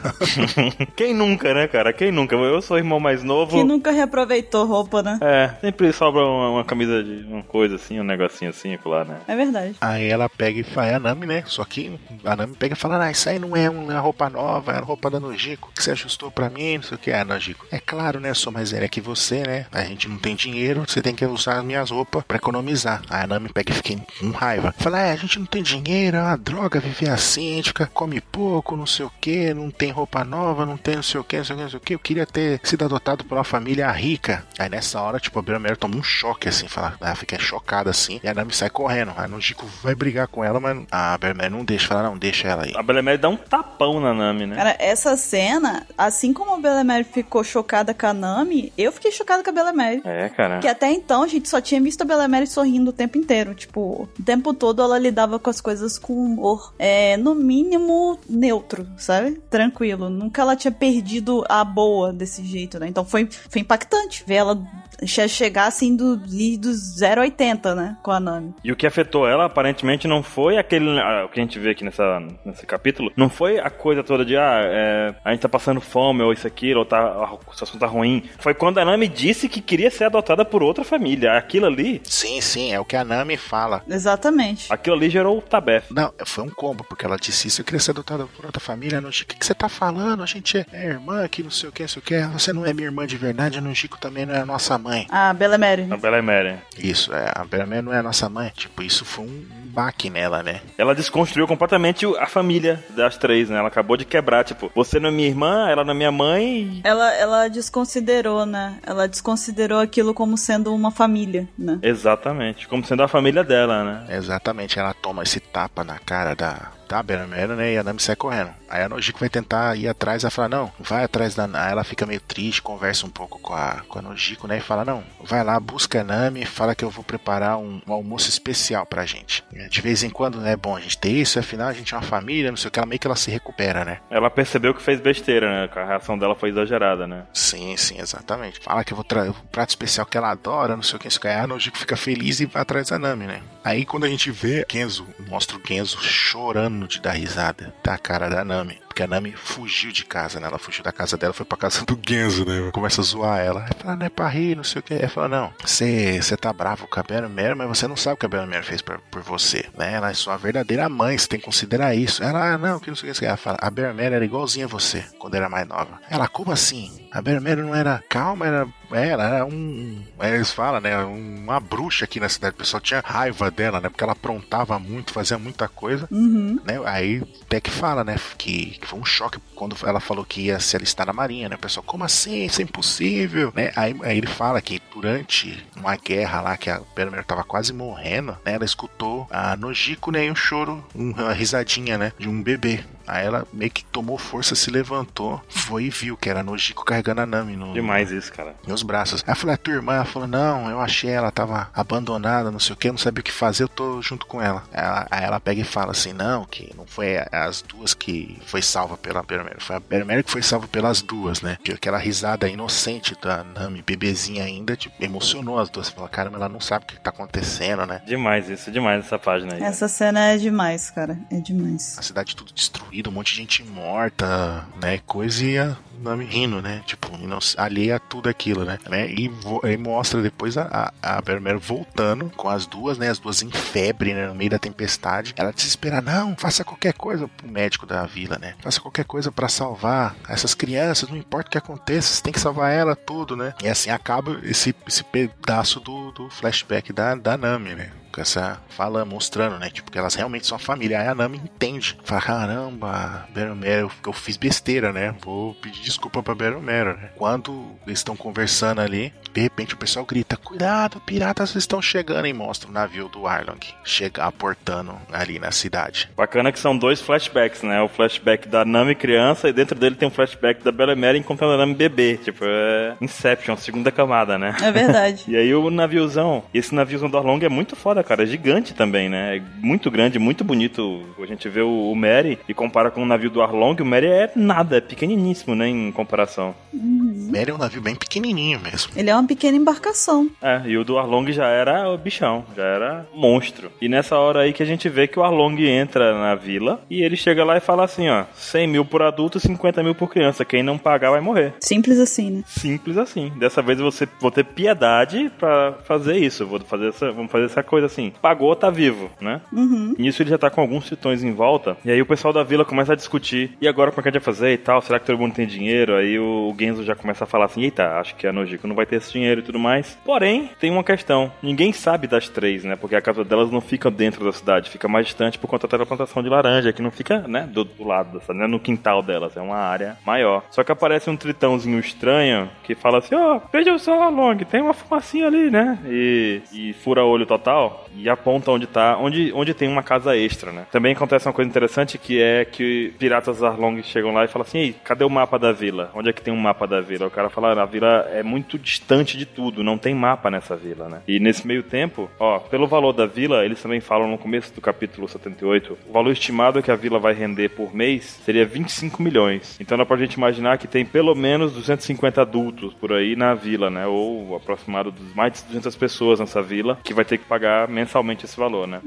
Quem 0.97 1.13
nunca, 1.15 1.50
né, 1.55 1.69
cara? 1.69 1.93
Quem 1.93 2.11
nunca? 2.11 2.35
Eu 2.37 2.63
sou 2.63 2.77
o 2.77 2.79
irmão 2.79 3.01
mais 3.01 3.23
novo. 3.23 3.57
Que 3.57 3.65
nunca 3.65 3.91
reaproveitou 3.91 4.67
roupa, 4.67 5.03
né? 5.03 5.19
É, 5.21 5.51
sempre 5.61 5.93
sobra 5.93 6.25
uma, 6.25 6.51
uma 6.51 6.65
camisa 6.65 7.03
de 7.03 7.25
uma 7.25 7.43
coisa 7.43 7.77
assim, 7.77 8.01
um 8.01 8.05
negocinho 8.05 8.51
assim, 8.51 8.79
lá, 8.85 9.05
né? 9.05 9.19
É 9.27 9.37
verdade. 9.37 9.77
Aí 9.81 10.09
ela 10.09 10.29
pega 10.29 10.61
e 10.61 10.63
faz 10.63 10.95
a 10.95 10.99
Nami, 10.99 11.27
né? 11.27 11.45
Só 11.47 11.65
que 11.65 11.99
a 12.25 12.37
Nami 12.37 12.55
pega 12.57 12.75
e 12.75 12.77
fala: 12.79 13.05
Ah, 13.05 13.11
isso 13.11 13.29
aí 13.29 13.39
não 13.39 13.57
é 13.57 13.69
uma 13.69 13.99
roupa 13.99 14.29
nova, 14.29 14.73
é 14.73 14.77
a 14.77 14.81
roupa 14.81 15.11
da 15.11 15.21
Nojiko 15.21 15.71
que 15.75 15.83
você 15.83 15.93
ajustou 15.93 16.31
pra 16.31 16.51
mim, 16.51 16.77
não 16.77 16.83
sei 16.83 16.97
o 16.97 16.99
que. 16.99 17.13
Ah, 17.13 17.25
Nojiko, 17.25 17.67
é 17.71 17.79
claro, 17.79 18.21
né? 18.21 18.33
Sou 18.35 18.53
mais 18.53 18.71
velha 18.71 18.89
que 18.89 19.01
você, 19.01 19.43
né? 19.43 19.67
A 19.73 19.83
gente 19.83 20.09
não 20.09 20.19
tem 20.19 20.35
dinheiro, 20.35 20.85
você 20.87 21.03
tem 21.03 21.15
que 21.15 21.25
usar 21.25 21.59
as 21.59 21.65
minhas 21.65 21.91
roupas 21.91 22.25
pra 22.25 22.37
economizar. 22.37 23.03
Aí 23.09 23.25
a 23.25 23.27
Nami 23.27 23.49
pega 23.53 23.73
e 23.73 23.75
fica 23.75 24.03
com 24.19 24.31
raiva. 24.31 24.75
Fala: 24.79 25.01
É, 25.01 25.13
a 25.13 25.17
gente 25.17 25.39
não 25.39 25.47
tem 25.47 25.63
dinheiro, 25.63 26.17
é 26.17 26.23
uma 26.23 26.37
droga 26.37 26.81
viver 26.81 27.11
assim, 27.11 27.53
a 27.53 27.57
gente 27.57 27.69
fica, 27.69 27.87
come 27.93 28.21
pouco, 28.21 28.77
não 28.77 28.87
sei 28.87 29.05
o 29.05 29.13
que, 29.21 29.53
não 29.55 29.71
tem 29.71 29.91
roupa 29.91 30.25
nova, 30.25 30.65
não 30.67 30.77
tem 30.77 30.97
não 30.97 31.03
sei 31.03 31.21
o 31.21 31.25
que, 31.25 31.40
não 31.41 31.45
sei 31.45 31.55
o 31.55 31.59
que, 31.59 31.63
não 31.63 31.71
sei 31.71 31.79
o 31.79 31.81
que. 31.81 31.95
Eu 31.95 31.99
queria 31.99 32.27
ter 32.27 32.61
sido 32.63 32.85
adotado 32.85 33.25
por 33.25 33.37
uma 33.37 33.45
família 33.45 33.91
rica. 33.91 34.45
Aí 34.59 34.69
nessa 34.69 35.01
hora, 35.01 35.19
tipo, 35.19 35.39
a 35.39 35.43
Beira 35.43 35.77
toma 35.77 35.97
um 35.97 36.03
choque 36.03 36.49
assim, 36.49 36.69
fala, 36.69 36.95
ela 37.01 37.15
fica 37.15 37.39
chocada 37.39 37.91
assim, 37.91 38.21
e 38.23 38.29
a 38.29 38.35
Nami 38.35 38.53
sai 38.53 38.71
correndo. 38.71 39.13
Aí 39.17 39.31
o 39.31 39.41
Chico 39.41 39.67
vai 39.83 39.95
brigar 39.95 40.29
com 40.29 40.45
ela, 40.45 40.61
mas 40.61 40.85
a 40.91 41.17
Beira 41.19 41.51
não 41.51 41.65
deixa, 41.65 41.89
fala, 41.89 42.03
não, 42.05 42.19
deixa 42.19 42.49
ela 42.49 42.65
aí. 42.65 42.73
A 42.77 42.83
Belemere 42.83 43.19
dá 43.19 43.29
um 43.29 43.37
tapão 43.37 44.01
na 44.01 44.13
Nami, 44.13 44.47
né? 44.47 44.57
Cara, 44.57 44.77
essa 44.79 45.17
cena, 45.17 45.87
assim 45.97 46.33
como 46.33 46.55
a 46.55 46.59
Belemere 46.59 47.05
ficou 47.05 47.43
chocada 47.43 47.95
com 47.95 48.07
a 48.07 48.13
Nami, 48.13 48.73
eu 48.77 48.93
fiquei 48.93 49.11
chocada 49.11 49.43
com 49.43 49.51
a 49.51 49.53
Belemere. 49.53 50.03
É, 50.05 50.29
cara. 50.29 50.55
Porque 50.55 50.69
até 50.69 50.91
então 50.91 51.23
a 51.23 51.27
gente 51.27 51.49
só 51.49 51.61
tinha 51.61 51.81
visto 51.81 52.03
a 52.03 52.05
Belemere 52.05 52.47
sorrindo 52.47 52.91
o 52.91 52.93
tempo 52.93 53.19
inteiro. 53.19 53.55
Tipo, 53.55 54.09
o 54.19 54.23
tempo 54.23 54.53
todo 54.53 54.83
ela 54.83 54.99
lidava 54.99 55.39
com 55.39 55.51
as 55.51 55.61
coisas 55.61 55.99
com 55.99 56.15
humor. 56.15 56.75
É, 56.79 57.17
no 57.17 57.35
mínimo, 57.35 58.19
neutro, 58.29 58.87
sabe? 58.97 59.41
Tranquilo. 59.51 60.09
Nunca 60.09 60.43
ela 60.43 60.57
tinha 60.57 60.73
perdido 60.73 61.20
a 61.49 61.65
boa 61.65 62.13
desse 62.13 62.45
jeito, 62.45 62.79
né? 62.79 62.89
Então 62.89 63.05
foi, 63.05 63.29
foi 63.49 63.61
impactante 63.61 64.25
ver 64.27 64.35
ela 64.35 64.63
chegar 65.07 65.67
assim 65.67 65.95
do, 65.97 66.17
do 66.17 66.27
0,80, 66.71 67.75
né? 67.75 67.97
Com 68.03 68.11
a 68.11 68.21
Nami. 68.21 68.55
E 68.63 68.73
o 68.73 68.77
que 68.77 68.87
afetou 68.87 69.27
ela, 69.27 69.45
aparentemente, 69.47 70.07
não 70.09 70.23
foi 70.23 70.59
aquele. 70.59 70.99
ah, 71.01 71.25
O 71.25 71.29
que 71.29 71.41
a 71.41 71.43
gente 71.43 71.59
vê 71.59 71.71
aqui 71.71 71.85
nessa, 71.85 72.21
nesse 72.45 72.67
capítulo, 72.67 73.13
não 73.17 73.29
foi 73.29 73.59
a 73.59 73.71
coisa 73.71 74.03
toda 74.03 74.25
de, 74.25 74.37
ah, 74.37 74.61
é, 74.63 75.15
a 75.25 75.31
gente 75.33 75.41
tá 75.41 75.49
passando 75.49 75.81
fome, 75.81 76.23
ou 76.23 76.33
isso 76.33 76.47
aqui, 76.47 76.75
ou 76.75 76.85
tá, 76.85 76.99
a 77.01 77.53
situação 77.53 77.79
tá 77.79 77.87
ruim. 77.87 78.23
Foi 78.39 78.55
quando 78.55 78.79
a 78.79 78.85
Nami 78.85 79.09
disse 79.09 79.49
que 79.49 79.61
queria 79.61 79.91
ser 79.91 80.05
adotada 80.05 80.45
por 80.45 80.63
outra 80.63 80.85
família. 80.85 81.37
Aquilo 81.37 81.67
ali, 81.67 82.01
Sim, 82.05 82.41
sim, 82.41 82.73
é 82.73 82.81
o 82.81 82.85
que 82.85 82.97
a 82.97 83.05
Nami 83.05 83.37
fala. 83.37 83.83
Exatamente. 83.89 84.73
aquilo 84.73 84.97
ali 84.97 85.09
gerou 85.11 85.39
o 85.39 85.43
Tabef. 85.43 85.93
Não, 85.93 86.13
foi 86.25 86.45
um 86.45 86.51
combo, 86.51 86.85
porque 86.85 87.05
ela 87.07 87.17
disse 87.17 87.49
isso, 87.49 87.61
eu 87.61 87.65
queria 87.65 87.81
ser 87.81 87.93
adotada 87.93 88.27
por 88.27 88.45
outra 88.47 88.61
família. 88.61 89.01
No 89.01 89.13
Chico, 89.13 89.31
o 89.31 89.35
que, 89.35 89.41
que 89.41 89.47
você 89.47 89.55
tá 89.55 89.69
falando? 89.69 90.23
A 90.23 90.27
gente 90.27 90.59
é, 90.59 90.67
é 90.73 90.87
irmã 90.87 91.25
aqui, 91.25 91.43
não 91.43 91.51
sei 91.51 91.69
o 91.69 91.73
que, 91.73 91.83
não 91.83 91.89
sei 91.89 92.01
o 92.01 92.05
que. 92.05 92.21
Você 92.33 92.53
não 92.53 92.67
é 92.67 92.73
minha 92.73 92.87
irmã 92.87 93.07
de 93.07 93.17
verdade, 93.17 93.59
a 93.59 93.61
Nojiko 93.61 93.99
também 93.99 94.27
não 94.27 94.35
é 94.35 94.41
a 94.41 94.47
nossa 94.47 94.77
mãe. 94.79 94.90
A 95.09 95.33
Belemere. 95.33 95.87
A 95.91 95.97
Bela 95.97 96.23
Mary. 96.23 96.57
Isso, 96.79 97.13
é, 97.13 97.31
a 97.35 97.45
Beramé 97.45 97.83
não 97.83 97.93
é 97.93 97.99
a 97.99 98.03
nossa 98.03 98.29
mãe. 98.29 98.51
Tipo, 98.55 98.83
isso 98.83 99.05
foi 99.05 99.25
um 99.25 99.45
baque 99.71 100.11
nela, 100.11 100.43
né? 100.43 100.61
Ela 100.77 100.95
desconstruiu 100.95 101.47
completamente 101.47 102.05
a 102.19 102.27
família 102.27 102.83
das 102.91 103.17
três, 103.17 103.49
né? 103.49 103.59
Ela 103.59 103.69
acabou 103.69 103.97
de 103.97 104.05
quebrar, 104.05 104.45
tipo, 104.45 104.71
você 104.75 104.99
não 104.99 105.09
é 105.09 105.13
minha 105.13 105.29
irmã, 105.29 105.69
ela 105.69 105.85
não 105.85 105.93
é 105.93 105.97
minha 105.97 106.13
mãe. 106.13 106.81
Ela, 106.83 107.15
ela 107.15 107.49
desconsiderou, 107.49 108.45
né? 108.45 108.79
Ela 108.85 109.07
desconsiderou 109.07 109.79
aquilo 109.79 110.13
como 110.13 110.37
sendo 110.37 110.75
uma 110.75 110.91
família, 110.91 111.49
né? 111.57 111.79
Exatamente, 111.83 112.67
como 112.67 112.85
sendo 112.85 113.03
a 113.03 113.09
família 113.09 113.45
dela, 113.45 113.85
né? 113.85 114.17
Exatamente, 114.17 114.79
ela 114.79 114.95
toma 114.95 115.23
esse 115.23 115.41
tapa 115.41 115.85
na 115.85 115.99
cara 115.99 116.35
da, 116.35 116.73
da 116.91 117.03
Beramé, 117.05 117.47
né? 117.47 117.75
E 117.75 117.79
a 117.79 117.85
Nami 117.85 118.01
sai 118.01 118.17
correndo. 118.17 118.51
Aí 118.69 118.83
a 118.83 118.89
Nojiko 118.89 119.21
vai 119.21 119.29
tentar 119.29 119.77
ir 119.77 119.87
atrás, 119.87 120.25
ela 120.25 120.31
fala, 120.31 120.49
não, 120.49 120.73
vai 120.81 121.05
atrás 121.05 121.37
da 121.37 121.45
Aí 121.45 121.73
ela 121.73 121.85
fica 121.85 122.05
meio 122.05 122.21
triste, 122.21 122.61
conversa 122.61 123.07
um 123.07 123.11
pouco 123.11 123.39
com 123.39 123.55
a, 123.55 123.83
com 123.89 124.01
a 124.01 124.03
Nojiko, 124.03 124.49
né? 124.49 124.59
E 124.59 124.61
fala, 124.61 124.85
não, 124.85 125.03
vai 125.23 125.45
lá, 125.45 125.59
busca 125.61 126.01
a 126.01 126.05
Nami, 126.05 126.45
fala 126.45 126.75
que 126.75 126.85
eu 126.85 126.91
vou 126.91 127.05
preparar 127.05 127.59
um, 127.59 127.81
um 127.87 127.93
almoço 127.93 128.29
especial 128.29 128.85
pra 128.85 129.07
gente. 129.07 129.45
De 129.71 129.81
vez 129.81 130.03
em 130.03 130.11
quando, 130.11 130.39
né, 130.39 130.53
é 130.53 130.57
bom 130.57 130.77
a 130.77 130.81
gente 130.81 130.99
ter 130.99 131.11
isso, 131.11 131.39
afinal 131.39 131.69
a 131.69 131.73
gente 131.73 131.95
é 131.95 131.97
uma 131.97 132.03
família, 132.03 132.51
não 132.51 132.57
sei 132.57 132.69
o 132.69 132.71
que, 132.71 132.79
ela 132.81 132.87
meio 132.87 132.99
que 132.99 133.07
ela 133.07 133.17
se 133.17 133.31
recupera, 133.31 133.85
né? 133.85 133.99
Ela 134.11 134.29
percebeu 134.29 134.75
que 134.75 134.83
fez 134.83 135.01
besteira, 135.01 135.49
né? 135.49 135.71
A 135.75 135.85
reação 135.85 136.19
dela 136.19 136.35
foi 136.35 136.49
exagerada, 136.49 137.07
né? 137.07 137.25
Sim, 137.33 137.77
sim, 137.77 138.01
exatamente. 138.01 138.61
Fala 138.61 138.85
que 138.85 138.93
eu 138.93 138.97
vou 138.97 139.05
trazer 139.05 139.31
um 139.31 139.47
prato 139.53 139.71
especial 139.71 140.07
que 140.07 140.19
ela 140.19 140.31
adora, 140.31 140.75
não 140.75 140.83
sei 140.83 140.97
o 140.97 140.99
que, 140.99 141.07
isso 141.07 141.21
que. 141.21 141.29
Aí 141.29 141.37
a 141.37 141.47
Nojiko 141.47 141.79
fica 141.79 141.97
feliz 141.97 142.41
e 142.41 142.47
vai 142.47 142.63
atrás 142.63 142.89
da 142.89 142.99
Nami, 142.99 143.27
né? 143.27 143.43
Aí 143.63 143.85
quando 143.85 144.05
a 144.05 144.09
gente 144.09 144.31
vê 144.31 144.67
Genzo, 144.71 145.07
mostra 145.29 145.57
o 145.57 145.61
Genzo 145.65 146.03
chorando 146.03 146.80
de 146.87 147.01
dar 147.01 147.15
risada 147.15 147.73
da 147.83 147.99
cara 147.99 148.29
da 148.29 148.45
Nami. 148.45 148.79
Porque 148.91 149.05
a 149.05 149.07
Nami 149.07 149.33
fugiu 149.33 149.93
de 149.93 150.05
casa, 150.05 150.41
né? 150.41 150.49
Ela 150.49 150.59
fugiu 150.59 150.83
da 150.83 150.91
casa 150.91 151.17
dela, 151.17 151.33
foi 151.33 151.47
pra 151.47 151.57
casa 151.57 151.85
do 151.87 151.99
Genzo, 152.07 152.45
né? 152.45 152.71
Começa 152.73 153.01
a 153.01 153.05
zoar 153.05 153.39
ela. 153.39 153.63
Aí 153.63 153.71
fala, 153.79 153.95
não 153.95 154.05
é 154.05 154.09
pra 154.09 154.27
rir, 154.27 154.57
não 154.57 154.65
sei 154.65 154.81
o 154.81 154.83
que. 154.83 154.95
Aí 154.95 155.09
fala, 155.09 155.29
não, 155.29 155.53
você 155.65 156.37
tá 156.37 156.53
bravo 156.53 156.89
com 156.89 156.99
a 156.99 157.03
Beramera, 157.05 157.55
mas 157.55 157.69
você 157.69 157.87
não 157.87 157.97
sabe 157.97 158.15
o 158.15 158.17
que 158.17 158.27
a 158.27 158.29
Beramera 158.29 158.65
fez 158.65 158.83
por, 158.83 158.99
por 159.11 159.23
você, 159.23 159.65
né? 159.79 159.95
Ela 159.95 160.11
é 160.11 160.15
sua 160.15 160.37
verdadeira 160.37 160.89
mãe, 160.89 161.17
você 161.17 161.29
tem 161.29 161.39
que 161.39 161.45
considerar 161.47 161.95
isso. 161.95 162.23
Ela, 162.23 162.55
ah, 162.55 162.59
não, 162.59 162.81
que 162.81 162.91
não 162.91 162.97
sei 162.97 163.13
o 163.13 163.15
que. 163.15 163.25
Ela 163.25 163.37
fala, 163.37 163.59
a 163.61 163.71
Beramera 163.71 164.17
era 164.17 164.25
igualzinha 164.25 164.65
a 164.65 164.69
você, 164.69 165.05
quando 165.21 165.37
era 165.37 165.49
mais 165.49 165.69
nova. 165.69 166.01
Ela, 166.11 166.27
como 166.27 166.51
assim? 166.51 167.09
A 167.13 167.23
Beramera 167.23 167.63
não 167.63 167.75
era 167.75 168.03
calma, 168.09 168.45
era 168.45 168.69
é, 168.93 169.09
ela 169.09 169.25
era 169.25 169.47
um. 169.47 170.03
é, 170.19 170.35
Eles 170.35 170.51
falam, 170.51 170.81
né? 170.81 170.97
Uma 171.05 171.61
bruxa 171.61 172.05
aqui 172.05 172.19
na 172.19 172.29
cidade. 172.29 172.55
O 172.55 172.59
pessoal 172.59 172.81
tinha 172.81 173.01
raiva 173.05 173.51
dela, 173.51 173.81
né? 173.81 173.89
Porque 173.89 174.03
ela 174.03 174.13
aprontava 174.13 174.79
muito, 174.79 175.13
fazia 175.13 175.39
muita 175.39 175.69
coisa. 175.69 176.09
Uhum. 176.11 176.59
Né? 176.65 176.81
Aí 176.85 177.23
até 177.43 177.61
que 177.61 177.71
fala, 177.71 178.03
né? 178.03 178.17
Que, 178.37 178.79
que 178.81 178.87
foi 178.87 178.99
um 178.99 179.05
choque 179.05 179.39
quando 179.55 179.77
ela 179.87 180.01
falou 180.01 180.25
que 180.25 180.43
ia 180.43 180.59
se 180.59 180.77
alistar 180.77 181.07
na 181.07 181.13
marinha, 181.13 181.49
né? 181.49 181.57
O 181.57 181.59
pessoal, 181.59 181.85
como 181.85 182.05
assim? 182.05 182.45
Isso 182.45 182.61
é 182.61 182.65
impossível, 182.65 183.53
né? 183.55 183.73
Aí, 183.77 183.95
aí 184.03 184.19
ele 184.19 184.27
fala 184.27 184.61
que 184.61 184.81
durante 184.93 185.63
uma 185.77 185.97
guerra 185.97 186.41
lá, 186.41 186.57
que 186.57 186.71
a 186.71 186.81
Beramera 186.95 187.23
tava 187.23 187.45
quase 187.45 187.73
morrendo, 187.73 188.33
né? 188.45 188.55
Ela 188.55 188.65
escutou 188.65 189.27
a 189.31 189.57
Nojiko, 189.57 190.11
né? 190.11 190.27
E 190.27 190.31
um 190.31 190.35
choro, 190.35 190.85
uma 190.95 191.33
risadinha, 191.33 191.99
né? 191.99 192.13
De 192.19 192.29
um 192.29 192.43
bebê. 192.43 192.85
Aí 193.11 193.27
ela 193.27 193.47
meio 193.53 193.71
que 193.71 193.85
tomou 193.85 194.17
força, 194.19 194.55
se 194.55 194.71
levantou, 194.71 195.43
foi 195.49 195.85
e 195.85 195.91
viu 195.91 196.17
que 196.17 196.29
era 196.31 196.43
Nojiko 196.43 196.85
carregando 196.85 197.21
a 197.23 197.27
Nami 197.27 197.57
no, 197.57 197.73
Demais 197.73 198.11
isso, 198.11 198.33
cara. 198.33 198.55
meus 198.67 198.83
braços. 198.83 199.23
Aí 199.27 199.33
eu 199.33 199.37
falei, 199.37 199.55
a 199.55 199.59
tua 199.59 199.75
irmã, 199.75 199.95
ela 199.95 200.05
falou, 200.05 200.29
não, 200.29 200.71
eu 200.71 200.81
achei 200.81 201.11
ela 201.11 201.31
tava 201.31 201.69
abandonada, 201.75 202.51
não 202.51 202.59
sei 202.59 202.73
o 202.75 202.77
que, 202.77 202.91
não 202.91 202.99
sabia 202.99 203.21
o 203.21 203.25
que 203.25 203.33
fazer, 203.33 203.65
eu 203.65 203.69
tô 203.69 204.01
junto 204.03 204.27
com 204.27 204.41
ela. 204.41 204.63
Ela- 204.73 205.07
Aí 205.11 205.25
ela 205.25 205.41
pega 205.41 205.61
e 205.61 205.65
fala 205.65 205.91
assim, 205.93 206.13
não, 206.13 206.45
que 206.45 206.73
não 206.77 206.87
foi 206.87 207.17
as 207.33 207.63
duas 207.63 207.95
que 207.95 208.39
foi 208.47 208.61
salva 208.63 208.97
pela 208.97 209.23
Beramera, 209.23 209.57
foi 209.61 209.77
a 209.77 209.81
Beramera 209.81 210.23
que 210.23 210.31
foi 210.31 210.43
salva 210.43 210.69
pelas 210.69 211.01
duas, 211.03 211.41
né? 211.43 211.57
Que 211.65 211.73
aquela 211.73 211.99
risada 211.99 212.49
inocente 212.49 213.17
da 213.21 213.43
Nami, 213.45 213.83
bebezinha 213.83 214.45
ainda, 214.45 214.77
tipo, 214.77 214.95
emocionou 215.03 215.59
as 215.59 215.71
duas. 215.71 215.89
Fala, 215.89 216.09
caramba, 216.09 216.37
ela 216.37 216.49
não 216.49 216.61
sabe 216.61 216.85
o 216.85 216.89
que 216.89 217.01
tá 217.01 217.11
acontecendo, 217.11 217.87
né? 217.87 218.03
Demais 218.07 218.49
isso, 218.51 218.71
demais 218.71 219.05
essa 219.07 219.19
página 219.19 219.55
aí. 219.55 219.63
Essa 219.63 219.89
cena 219.89 220.33
é 220.33 220.37
demais, 220.37 220.91
cara. 220.91 221.19
É 221.31 221.39
demais. 221.41 221.97
A 221.99 222.03
cidade 222.03 222.37
tudo 222.37 222.53
destruída, 222.53 223.00
um 223.09 223.13
monte 223.13 223.31
de 223.33 223.37
gente 223.37 223.63
morta, 223.65 224.67
né? 224.81 224.99
Coisa 225.07 225.45
e 225.45 225.59
a 225.59 225.77
Nami 226.01 226.25
rindo, 226.25 226.63
né? 226.63 226.83
Tipo, 226.87 227.11
alheia 227.57 227.97
a 227.97 227.99
tudo 227.99 228.29
aquilo, 228.29 228.65
né? 228.65 228.79
né? 228.89 229.11
E, 229.11 229.31
e 229.65 229.77
mostra 229.77 230.23
depois 230.23 230.57
a, 230.57 230.93
a, 231.03 231.19
a 231.19 231.23
voltando 231.61 232.31
com 232.37 232.49
as 232.49 232.67
duas, 232.67 232.97
né? 232.97 233.11
As 233.11 233.19
duas 233.19 233.43
em 233.43 233.51
febre, 233.51 234.15
né? 234.15 234.27
No 234.27 234.35
meio 234.35 234.51
da 234.51 234.59
tempestade. 234.59 235.35
Ela 235.37 235.53
desespera, 235.53 236.01
não, 236.01 236.35
faça 236.37 236.65
qualquer 236.65 236.95
coisa 236.95 237.29
pro 237.29 237.49
médico 237.49 237.87
da 237.87 238.05
vila, 238.07 238.39
né? 238.39 238.55
Faça 238.61 238.81
qualquer 238.81 239.05
coisa 239.05 239.31
pra 239.31 239.49
salvar 239.49 240.17
essas 240.29 240.55
crianças, 240.55 241.09
não 241.09 241.17
importa 241.17 241.49
o 241.49 241.51
que 241.51 241.59
aconteça, 241.59 242.15
você 242.15 242.23
tem 242.23 242.33
que 242.33 242.41
salvar 242.41 242.73
ela, 242.73 242.97
tudo, 242.97 243.37
né? 243.37 243.55
E 243.63 243.69
assim 243.69 243.91
acaba 243.91 244.41
esse, 244.43 244.75
esse 244.87 245.05
pedaço 245.05 245.81
do, 245.81 246.13
do 246.13 246.31
flashback 246.31 246.93
da, 246.93 247.15
da 247.15 247.37
Nami, 247.37 247.75
né? 247.75 247.91
Com 248.13 248.21
essa 248.21 248.61
fala 248.69 249.05
mostrando, 249.05 249.59
né? 249.59 249.71
Tipo, 249.71 249.91
que 249.91 249.99
elas 249.99 250.15
realmente 250.15 250.47
são 250.47 250.57
uma 250.57 250.65
família. 250.65 251.01
Aí 251.01 251.09
a 251.09 251.15
Nami 251.15 251.39
entende. 251.39 251.99
Fala, 252.05 252.21
caramba, 252.21 253.27
Beromero, 253.33 253.87
eu, 253.87 253.91
eu 254.07 254.13
fiz 254.13 254.37
besteira, 254.37 254.93
né? 254.93 255.15
Vou 255.23 255.55
pedir 255.55 255.83
desculpa 255.83 256.23
pra 256.23 256.35
Beromero, 256.35 256.97
né? 256.97 257.11
Quando 257.17 257.73
eles 257.87 257.99
estão 258.01 258.17
conversando 258.17 258.81
ali, 258.81 259.13
de 259.33 259.41
repente 259.41 259.75
o 259.75 259.79
pessoal 259.79 260.05
grita, 260.05 260.37
cuidado, 260.37 261.01
piratas 261.01 261.55
estão 261.55 261.81
chegando 261.81 262.27
e 262.27 262.33
mostra 262.33 262.69
o 262.69 262.73
navio 262.73 263.09
do 263.09 263.27
Arlong 263.27 263.61
chega 263.85 264.25
aportando 264.25 264.95
ali 265.13 265.39
na 265.39 265.51
cidade. 265.51 266.09
Bacana 266.17 266.53
que 266.53 266.59
são 266.59 266.77
dois 266.77 267.01
flashbacks, 267.01 267.63
né? 267.63 267.81
O 267.83 267.89
flashback 267.89 268.49
da 268.49 268.65
Nami 268.65 268.95
criança 268.95 269.49
e 269.49 269.53
dentro 269.53 269.79
dele 269.79 269.97
tem 269.97 270.09
um 270.09 270.11
flashback 270.11 270.63
da 270.63 270.73
Mary 270.97 271.19
encontrando 271.19 271.55
a 271.55 271.57
Nami 271.59 271.75
bebê. 271.75 272.17
Tipo, 272.17 272.45
é 272.45 272.97
Inception, 273.01 273.57
segunda 273.57 273.91
camada, 273.91 274.39
né? 274.39 274.57
É 274.63 274.71
verdade. 274.71 275.25
E 275.31 275.37
aí 275.37 275.55
o 275.55 275.71
naviozão, 275.71 276.43
esse 276.53 276.75
naviozão 276.75 277.09
do 277.09 277.17
Arlong 277.17 277.45
é 277.45 277.49
muito 277.49 277.77
foda, 277.77 278.00
cara, 278.03 278.23
é 278.23 278.27
gigante 278.27 278.75
também, 278.75 279.09
né? 279.09 279.37
É 279.37 279.43
muito 279.61 279.91
grande, 279.91 280.19
muito 280.19 280.45
bonito. 280.45 281.03
A 281.21 281.27
gente 281.27 281.49
vê 281.49 281.61
o, 281.61 281.91
o 281.91 281.97
Mary 281.97 282.39
e 282.49 282.55
compara 282.55 282.91
com 282.91 283.03
o 283.03 283.07
navio 283.07 283.31
do 283.31 283.43
Arlong, 283.43 283.77
o 283.81 283.85
Mary 283.85 284.07
é 284.07 284.31
nada, 284.35 284.79
é 284.79 284.81
pequeniníssimo, 284.81 285.55
né, 285.55 285.69
em 285.69 285.93
comparação. 285.93 286.55
Mary 286.73 287.51
é 287.51 287.55
um 287.55 287.59
navio 287.59 287.81
bem 287.81 287.95
pequenininho 287.95 288.61
mesmo. 288.61 288.93
Ele 288.97 289.11
é 289.11 289.15
uma 289.15 289.27
pequena 289.27 289.57
embarcação. 289.57 290.29
É, 290.43 290.63
e 290.67 290.77
o 290.77 290.85
do 290.85 290.99
Arlong 290.99 291.31
já 291.33 291.47
era 291.47 291.89
o 291.89 291.97
bichão, 291.97 292.45
já 292.57 292.65
era 292.65 293.07
monstro. 293.15 293.71
E 293.81 293.89
nessa 293.89 294.17
hora 294.19 294.41
aí 294.41 294.53
que 294.53 294.63
a 294.63 294.67
gente 294.67 294.89
vê 294.89 295.07
que 295.07 295.19
o 295.19 295.23
Arlong 295.23 295.57
entra 295.67 296.19
na 296.19 296.35
vila 296.35 296.81
e 296.91 297.03
ele 297.03 297.17
chega 297.17 297.45
lá 297.45 297.57
e 297.57 297.61
fala 297.61 297.85
assim, 297.85 298.09
ó, 298.09 298.25
100 298.35 298.67
mil 298.67 298.85
por 298.85 299.03
adulto, 299.03 299.39
50 299.39 299.83
mil 299.83 299.95
por 299.95 300.11
criança. 300.11 300.45
Quem 300.45 300.63
não 300.63 300.79
pagar 300.79 301.11
vai 301.11 301.21
morrer. 301.21 301.55
Simples 301.61 301.99
assim, 301.99 302.31
né? 302.31 302.43
Simples 302.47 302.97
assim. 302.97 303.33
Dessa 303.37 303.63
vez 303.63 303.79
você 303.79 304.09
vou 304.21 304.31
ter 304.31 304.45
piedade 304.45 305.31
pra 305.39 305.75
fazer 305.85 306.17
isso. 306.17 306.47
Vou 306.47 306.61
fazer 306.61 306.89
essa, 306.89 307.13
vamos 307.13 307.31
fazer 307.31 307.47
essa 307.47 307.63
coisa 307.63 307.87
assim. 307.91 308.13
Pagou, 308.23 308.55
tá 308.57 308.71
vivo, 308.71 309.11
né? 309.21 309.41
Uhum. 309.53 309.95
Nisso 309.99 310.23
ele 310.23 310.31
já 310.31 310.39
tá 310.39 310.49
com 310.49 310.61
alguns 310.61 310.87
tritões 310.87 311.23
em 311.23 311.33
volta. 311.33 311.77
E 311.85 311.91
aí 311.91 312.01
o 312.01 312.07
pessoal 312.07 312.33
da 312.33 312.43
vila 312.43 312.65
começa 312.65 312.93
a 312.93 312.97
discutir. 312.97 313.57
E 313.61 313.69
agora 313.69 313.91
como 313.91 314.01
é 314.01 314.03
que 314.03 314.09
a 314.09 314.13
gente 314.13 314.23
vai 314.23 314.35
fazer 314.35 314.53
e 314.53 314.59
tal? 314.59 314.81
Será 314.81 314.99
que 314.99 315.07
todo 315.07 315.19
mundo 315.19 315.35
tem 315.35 315.47
dinheiro? 315.47 315.95
Aí 315.95 316.19
o 316.19 316.55
Genzo 316.59 316.85
já 316.85 316.95
começa 316.95 317.25
a 317.25 317.27
falar 317.27 317.47
assim: 317.47 317.63
Eita, 317.63 317.99
acho 317.99 318.15
que 318.17 318.27
a 318.27 318.33
Nojiko 318.33 318.67
não 318.67 318.75
vai 318.75 318.87
ter 318.87 318.97
esse 318.97 319.13
dinheiro 319.13 319.41
e 319.41 319.45
tudo 319.45 319.59
mais. 319.59 319.99
Porém, 320.05 320.51
tem 320.59 320.71
uma 320.71 320.85
questão. 320.85 321.33
Ninguém 321.43 321.73
sabe 321.73 322.07
das 322.07 322.29
três, 322.29 322.65
né? 322.65 322.77
Porque 322.77 322.97
a 322.97 323.03
casa 323.03 323.25
delas 323.25 323.51
não 323.51 323.61
fica 323.61 323.91
dentro 323.91 324.25
da 324.25 324.33
cidade, 324.33 324.71
fica 324.71 324.89
mais 324.89 325.07
distante 325.07 325.39
por 325.39 325.49
conta 325.49 325.67
da 325.67 325.87
plantação 325.87 326.23
de 326.23 326.29
laranja, 326.29 326.73
que 326.73 326.83
não 326.83 326.91
fica, 326.91 327.27
né, 327.27 327.49
do, 327.51 327.65
do 327.65 327.87
lado 327.87 328.13
da 328.13 328.21
cidade, 328.21 328.39
não 328.39 328.47
é 328.47 328.49
no 328.49 328.61
quintal 328.61 329.03
delas, 329.03 329.37
é 329.37 329.41
uma 329.41 329.57
área 329.57 329.97
maior. 330.05 330.43
Só 330.51 330.63
que 330.63 330.73
aparece 330.73 331.11
um 331.11 331.17
tritãozinho 331.17 331.79
estranho 331.79 332.49
que 332.63 332.75
fala 332.75 332.99
assim: 332.99 333.15
Ó, 333.15 333.41
veja 333.53 333.77
só, 333.79 334.09
Long, 334.09 334.37
tem 334.39 334.61
uma 334.61 334.75
fumacinha 334.75 335.27
ali, 335.27 335.51
né? 335.51 335.79
E, 335.87 336.43
e 336.53 336.73
fura 336.75 337.05
olho 337.05 337.27
total 337.27 337.80
e 337.97 338.09
aponta 338.09 338.51
onde 338.51 338.67
tá, 338.67 338.97
onde, 338.99 339.33
onde 339.35 339.55
tem 339.55 339.69
uma 339.69 339.83
casa 339.83 340.17
extra, 340.17 340.53
né? 340.53 340.67
Também 340.71 340.93
acontece 340.93 341.27
uma 341.27 341.33
coisa 341.33 341.49
interessante 341.49 341.99
que 341.99 342.21
é 342.21 342.45
que 342.45 342.95
piratas 342.99 343.43
Arlong 343.43 343.83
chegam 343.83 344.13
lá 344.13 344.25
e 344.25 344.29
falam 344.29 344.47
assim: 344.47 344.59
Ei, 344.59 344.77
cadê 344.85 345.05
o 345.05 345.11
mapa 345.11 345.39
da 345.39 345.53
vila? 345.53 345.91
Onde 345.95 346.11
é 346.11 346.13
que 346.13 346.23
tem 346.23 346.33
um 346.33 346.37
mapa 346.37 346.67
da 346.67 346.81
vila? 346.81 347.07
O 347.07 347.11
cara 347.11 347.29
fala, 347.29 347.61
a 347.61 347.67
vila 347.67 348.09
é 348.13 348.23
muito 348.23 348.59
distante 348.59 349.17
de 349.17 349.27
tudo, 349.27 349.65
não 349.65 349.79
tem 349.79 349.95
mapa 349.95 350.31
nessa 350.31 350.57
vila, 350.57 350.89
né? 350.89 351.03
E 351.07 351.19
nesse 351.19 351.47
meio 351.47 351.63
tempo, 351.63 352.11
ó, 352.19 352.39
pelo 352.39 352.67
valor 352.67 352.93
da 352.93 353.07
vila, 353.07 353.45
eles 353.45 353.63
também 353.63 353.81
falam 353.81 354.09
no 354.09 354.19
começo 354.19 354.53
do 354.55 354.61
capítulo 354.61 355.09
78, 355.09 355.79
o 355.89 355.93
valor 355.93 356.13
estimado 356.13 356.63
que 356.63 356.71
a 356.71 356.77
vila 356.77 356.99
vai 356.99 357.13
render 357.13 357.51
por 357.51 357.75
mês 357.75 358.21
seria 358.25 358.45
25 358.47 359.03
milhões. 359.03 359.57
Então 359.61 359.77
dá 359.77 359.85
pra 359.85 359.97
gente 359.97 360.15
imaginar 360.15 360.59
que 360.59 360.69
tem 360.69 360.85
pelo 360.85 361.15
menos 361.15 361.53
250 361.53 362.21
adultos 362.21 362.75
por 362.75 362.93
aí 362.93 363.17
na 363.17 363.35
vila, 363.35 363.71
né? 363.71 363.87
Ou 363.87 364.37
aproximado 364.37 364.91
dos 364.91 365.15
mais 365.15 365.35
de 365.35 365.45
200 365.49 365.77
pessoas 365.77 366.21
nessa 366.21 366.43
vila 366.43 366.79
que 366.83 366.95
vai 366.95 367.05
ter 367.05 367.19
que 367.19 367.25
pagar 367.25 367.69
mensalmente 367.81 368.25
esse 368.25 368.37
valor, 368.39 368.67
né? 368.67 368.81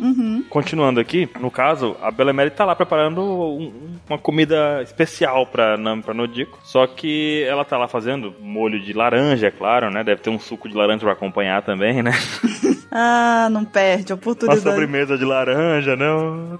Continuando 0.49 0.99
aqui, 0.99 1.27
no 1.39 1.49
caso, 1.51 1.95
a 2.01 2.11
Belemere 2.11 2.49
tá 2.51 2.63
lá 2.65 2.75
preparando 2.75 3.21
um- 3.21 3.97
uma 4.09 4.17
comida 4.17 4.81
especial 4.83 5.45
pra 5.47 5.73
pra 6.03 6.13
Nodiko. 6.13 6.59
Só 6.63 6.85
que 6.87 7.43
ela 7.47 7.65
tá 7.65 7.77
lá 7.77 7.87
fazendo 7.87 8.33
molho 8.39 8.79
de 8.79 8.93
laranja, 8.93 9.47
é 9.47 9.51
claro, 9.51 9.89
né? 9.89 10.03
Deve 10.03 10.21
ter 10.21 10.29
um 10.29 10.39
suco 10.39 10.69
de 10.69 10.75
laranja 10.75 11.01
pra 11.01 11.13
acompanhar 11.13 11.61
também, 11.63 12.01
né? 12.03 12.11
Ah, 12.95 13.47
não 13.51 13.65
perde 13.65 14.11
a 14.11 14.15
Uma 14.15 14.19
oportunidade. 14.21 14.61
sobremesa 14.61 15.17
de 15.17 15.25
laranja, 15.25 15.95
né? 15.95 16.05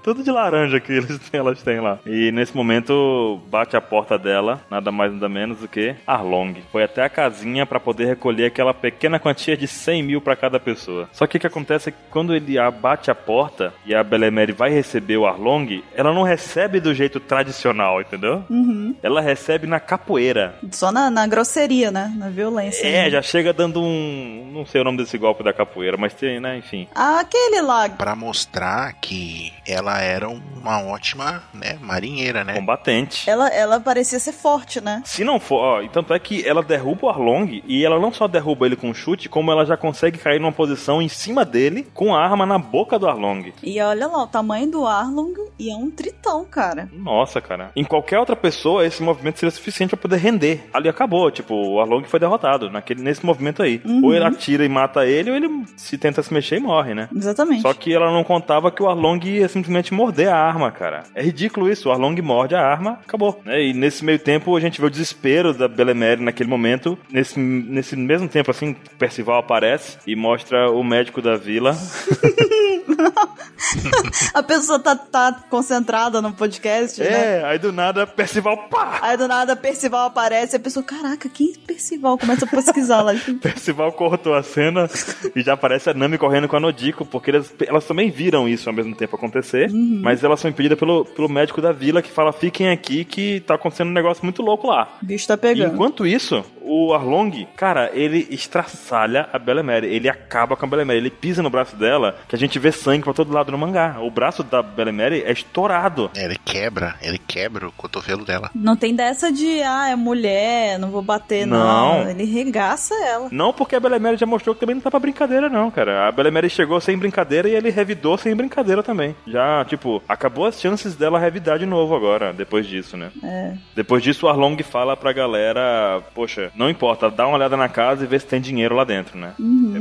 Tudo 0.02 0.20
de 0.24 0.32
laranja 0.32 0.80
que 0.80 0.92
eles 0.92 1.16
têm, 1.30 1.38
elas 1.38 1.62
têm 1.62 1.78
lá. 1.80 2.00
E 2.04 2.32
nesse 2.32 2.56
momento 2.56 3.40
bate 3.48 3.76
a 3.76 3.80
porta 3.80 4.18
dela, 4.18 4.60
nada 4.68 4.90
mais 4.90 5.12
nada 5.12 5.28
menos 5.28 5.58
do 5.60 5.68
que 5.68 5.94
Arlong. 6.04 6.54
Foi 6.72 6.82
até 6.82 7.04
a 7.04 7.08
casinha 7.08 7.64
pra 7.64 7.78
poder 7.78 8.06
recolher 8.06 8.46
aquela 8.46 8.74
pequena 8.74 9.20
quantia 9.20 9.56
de 9.56 9.68
100 9.68 10.02
mil 10.02 10.20
pra 10.20 10.34
cada 10.34 10.58
pessoa. 10.58 11.08
Só 11.12 11.24
que 11.24 11.36
o 11.36 11.40
que 11.40 11.46
acontece 11.46 11.90
é 11.90 11.92
que 11.92 11.98
quando 12.10 12.23
ele 12.32 12.56
a- 12.58 12.70
bate 12.70 13.10
a 13.10 13.14
porta 13.14 13.74
e 13.84 13.92
a 13.94 14.04
Belemere 14.04 14.52
vai 14.52 14.70
receber 14.70 15.16
o 15.16 15.26
Arlong, 15.26 15.82
ela 15.94 16.14
não 16.14 16.22
recebe 16.22 16.78
do 16.78 16.94
jeito 16.94 17.18
tradicional, 17.18 18.00
entendeu? 18.00 18.44
Uhum. 18.48 18.94
Ela 19.02 19.20
recebe 19.20 19.66
na 19.66 19.80
capoeira. 19.80 20.54
Só 20.70 20.92
na, 20.92 21.10
na 21.10 21.26
grosseria, 21.26 21.90
né? 21.90 22.12
Na 22.16 22.28
violência. 22.30 22.86
É, 22.86 23.10
já 23.10 23.20
chega 23.20 23.52
dando 23.52 23.82
um. 23.82 24.50
Não 24.52 24.64
sei 24.64 24.80
o 24.80 24.84
nome 24.84 24.98
desse 24.98 25.18
golpe 25.18 25.42
da 25.42 25.52
capoeira, 25.52 25.96
mas 25.96 26.14
tem, 26.14 26.38
né? 26.38 26.56
Enfim. 26.58 26.86
Ah, 26.94 27.18
aquele 27.20 27.60
lá. 27.60 27.88
Pra 27.88 28.14
mostrar 28.14 28.92
que 29.00 29.52
ela 29.66 30.00
era 30.00 30.28
uma 30.28 30.80
ótima, 30.84 31.42
né, 31.52 31.76
marinheira, 31.80 32.44
né? 32.44 32.54
Combatente. 32.54 33.28
Ela, 33.28 33.48
ela 33.48 33.80
parecia 33.80 34.18
ser 34.20 34.32
forte, 34.32 34.80
né? 34.80 35.02
Se 35.04 35.24
não 35.24 35.40
for, 35.40 35.56
ó, 35.58 35.82
e 35.82 35.88
tanto 35.88 36.14
é 36.14 36.18
que 36.18 36.46
ela 36.46 36.62
derruba 36.62 37.06
o 37.06 37.08
Arlong 37.08 37.62
e 37.66 37.84
ela 37.84 37.98
não 37.98 38.12
só 38.12 38.28
derruba 38.28 38.66
ele 38.66 38.76
com 38.76 38.88
um 38.90 38.94
chute, 38.94 39.28
como 39.28 39.50
ela 39.50 39.64
já 39.66 39.76
consegue 39.76 40.18
cair 40.18 40.38
numa 40.40 40.52
posição 40.52 41.02
em 41.02 41.08
cima 41.08 41.44
dele 41.44 41.86
com 41.92 42.13
a 42.14 42.22
arma 42.22 42.46
na 42.46 42.58
boca 42.58 42.98
do 42.98 43.08
Arlong. 43.08 43.52
E 43.62 43.80
olha 43.80 44.06
lá, 44.06 44.22
o 44.22 44.26
tamanho 44.26 44.70
do 44.70 44.86
Arlong 44.86 45.34
e 45.58 45.70
é 45.70 45.76
um 45.76 45.90
tritão, 45.90 46.44
cara. 46.44 46.88
Nossa, 46.92 47.40
cara. 47.40 47.70
Em 47.76 47.84
qualquer 47.84 48.18
outra 48.18 48.36
pessoa, 48.36 48.86
esse 48.86 49.02
movimento 49.02 49.38
seria 49.38 49.50
suficiente 49.50 49.90
pra 49.90 49.98
poder 49.98 50.16
render. 50.16 50.68
Ali 50.72 50.88
acabou, 50.88 51.30
tipo, 51.30 51.54
o 51.54 51.80
Arlong 51.80 52.04
foi 52.04 52.20
derrotado 52.20 52.70
naquele, 52.70 53.02
nesse 53.02 53.24
movimento 53.24 53.62
aí. 53.62 53.80
Uhum. 53.84 54.04
Ou 54.04 54.14
ele 54.14 54.24
atira 54.24 54.64
e 54.64 54.68
mata 54.68 55.06
ele, 55.06 55.30
ou 55.30 55.36
ele 55.36 55.64
se 55.76 55.96
tenta 55.96 56.22
se 56.22 56.32
mexer 56.32 56.56
e 56.56 56.60
morre, 56.60 56.94
né? 56.94 57.08
Exatamente. 57.14 57.62
Só 57.62 57.72
que 57.72 57.92
ela 57.92 58.10
não 58.10 58.24
contava 58.24 58.70
que 58.70 58.82
o 58.82 58.88
Arlong 58.88 59.20
ia 59.24 59.48
simplesmente 59.48 59.94
morder 59.94 60.28
a 60.28 60.36
arma, 60.36 60.70
cara. 60.70 61.04
É 61.14 61.22
ridículo 61.22 61.70
isso. 61.70 61.88
O 61.88 61.92
Arlong 61.92 62.20
morde 62.20 62.54
a 62.54 62.60
arma, 62.60 62.98
acabou. 63.06 63.40
Né? 63.44 63.68
E 63.68 63.72
nesse 63.72 64.04
meio 64.04 64.18
tempo 64.18 64.56
a 64.56 64.60
gente 64.60 64.80
vê 64.80 64.86
o 64.86 64.90
desespero 64.90 65.52
da 65.52 65.68
Belemere 65.68 66.22
naquele 66.22 66.48
momento. 66.48 66.98
Nesse, 67.10 67.38
nesse 67.38 67.96
mesmo 67.96 68.28
tempo, 68.28 68.50
assim, 68.50 68.74
Percival 68.98 69.38
aparece 69.38 69.98
e 70.06 70.16
mostra 70.16 70.70
o 70.70 70.82
médico 70.82 71.22
da 71.22 71.36
vila. 71.36 71.76
A 74.34 74.42
pessoa 74.42 74.78
tá, 74.78 74.94
tá 74.94 75.32
concentrada 75.48 76.20
no 76.20 76.32
podcast, 76.32 77.00
né? 77.00 77.40
É, 77.40 77.44
aí 77.44 77.58
do 77.58 77.72
nada, 77.72 78.06
Percival, 78.06 78.68
pá! 78.68 78.98
Aí 79.00 79.16
do 79.16 79.26
nada 79.26 79.56
Percival 79.56 80.06
aparece 80.06 80.56
e 80.56 80.58
a 80.58 80.60
pessoa, 80.60 80.84
caraca, 80.84 81.28
quem 81.28 81.52
é 81.52 81.66
Percival? 81.66 82.18
Começa 82.18 82.44
a 82.44 82.48
pesquisar 82.48 83.02
lá. 83.02 83.12
Percival 83.40 83.92
cortou 83.92 84.34
a 84.34 84.42
cena 84.42 84.88
e 85.34 85.40
já 85.42 85.54
aparece 85.54 85.90
a 85.90 85.94
Nami 85.94 86.18
correndo 86.18 86.48
com 86.48 86.56
a 86.56 86.60
Nodiko, 86.60 87.04
porque 87.04 87.30
elas, 87.30 87.52
elas 87.66 87.84
também 87.86 88.10
viram 88.10 88.48
isso 88.48 88.68
ao 88.68 88.74
mesmo 88.74 88.94
tempo 88.94 89.16
acontecer, 89.16 89.70
mas 89.72 90.22
elas 90.22 90.40
são 90.40 90.50
impedidas 90.50 90.78
pelo, 90.78 91.04
pelo 91.04 91.28
médico 91.28 91.60
da 91.60 91.72
vila 91.72 92.02
que 92.02 92.10
fala: 92.10 92.32
fiquem 92.32 92.70
aqui 92.70 93.04
que 93.04 93.40
tá 93.40 93.54
acontecendo 93.54 93.88
um 93.88 93.92
negócio 93.94 94.24
muito 94.24 94.42
louco 94.42 94.66
lá. 94.66 94.88
O 95.02 95.06
bicho 95.06 95.26
tá 95.26 95.34
E 95.34 95.38
pegando. 95.38 95.74
enquanto 95.74 96.06
isso, 96.06 96.44
o 96.60 96.92
Arlong, 96.92 97.46
cara, 97.56 97.90
ele 97.94 98.26
estraçalha 98.30 99.28
a 99.32 99.38
Belemere. 99.38 99.86
Ele 99.86 100.08
acaba 100.08 100.56
com 100.56 100.64
a 100.64 100.68
Belemere. 100.68 100.98
Ele 100.98 101.10
pisa 101.10 101.42
no 101.42 101.50
braço 101.50 101.76
dela, 101.76 101.93
que 102.28 102.34
a 102.34 102.38
gente 102.38 102.58
vê 102.58 102.72
sangue 102.72 103.04
pra 103.04 103.12
todo 103.12 103.32
lado 103.32 103.52
no 103.52 103.58
mangá. 103.58 103.96
O 104.00 104.10
braço 104.10 104.42
da 104.42 104.62
Belemere 104.62 105.22
é 105.24 105.32
estourado. 105.32 106.10
Ele 106.14 106.36
quebra, 106.44 106.96
ele 107.02 107.18
quebra 107.18 107.68
o 107.68 107.72
cotovelo 107.72 108.24
dela. 108.24 108.50
Não 108.54 108.76
tem 108.76 108.94
dessa 108.94 109.32
de, 109.32 109.62
ah, 109.62 109.88
é 109.88 109.96
mulher, 109.96 110.78
não 110.78 110.90
vou 110.90 111.02
bater, 111.02 111.46
não. 111.46 112.02
Não. 112.02 112.10
Ele 112.10 112.24
regaça 112.24 112.94
ela. 112.94 113.28
Não 113.30 113.52
porque 113.52 113.76
a 113.76 113.80
Belemere 113.80 114.16
já 114.16 114.26
mostrou 114.26 114.54
que 114.54 114.60
também 114.60 114.74
não 114.74 114.82
tá 114.82 114.90
pra 114.90 115.00
brincadeira, 115.00 115.48
não, 115.48 115.70
cara. 115.70 116.08
A 116.08 116.12
Belemere 116.12 116.48
chegou 116.48 116.80
sem 116.80 116.96
brincadeira 116.96 117.48
e 117.48 117.54
ele 117.54 117.70
revidou 117.70 118.16
sem 118.16 118.34
brincadeira 118.34 118.82
também. 118.82 119.14
Já, 119.26 119.64
tipo, 119.64 120.02
acabou 120.08 120.46
as 120.46 120.60
chances 120.60 120.94
dela 120.94 121.18
revidar 121.18 121.58
de 121.58 121.66
novo 121.66 121.94
agora, 121.94 122.32
depois 122.32 122.66
disso, 122.66 122.96
né? 122.96 123.10
É. 123.22 123.54
Depois 123.74 124.02
disso, 124.02 124.26
o 124.26 124.28
Arlong 124.28 124.56
fala 124.62 124.96
pra 124.96 125.12
galera: 125.12 126.02
Poxa, 126.14 126.50
não 126.54 126.68
importa, 126.70 127.10
dá 127.10 127.26
uma 127.26 127.36
olhada 127.36 127.56
na 127.56 127.68
casa 127.68 128.04
e 128.04 128.06
vê 128.06 128.18
se 128.18 128.26
tem 128.26 128.40
dinheiro 128.40 128.74
lá 128.74 128.84
dentro, 128.84 129.18
né? 129.18 129.34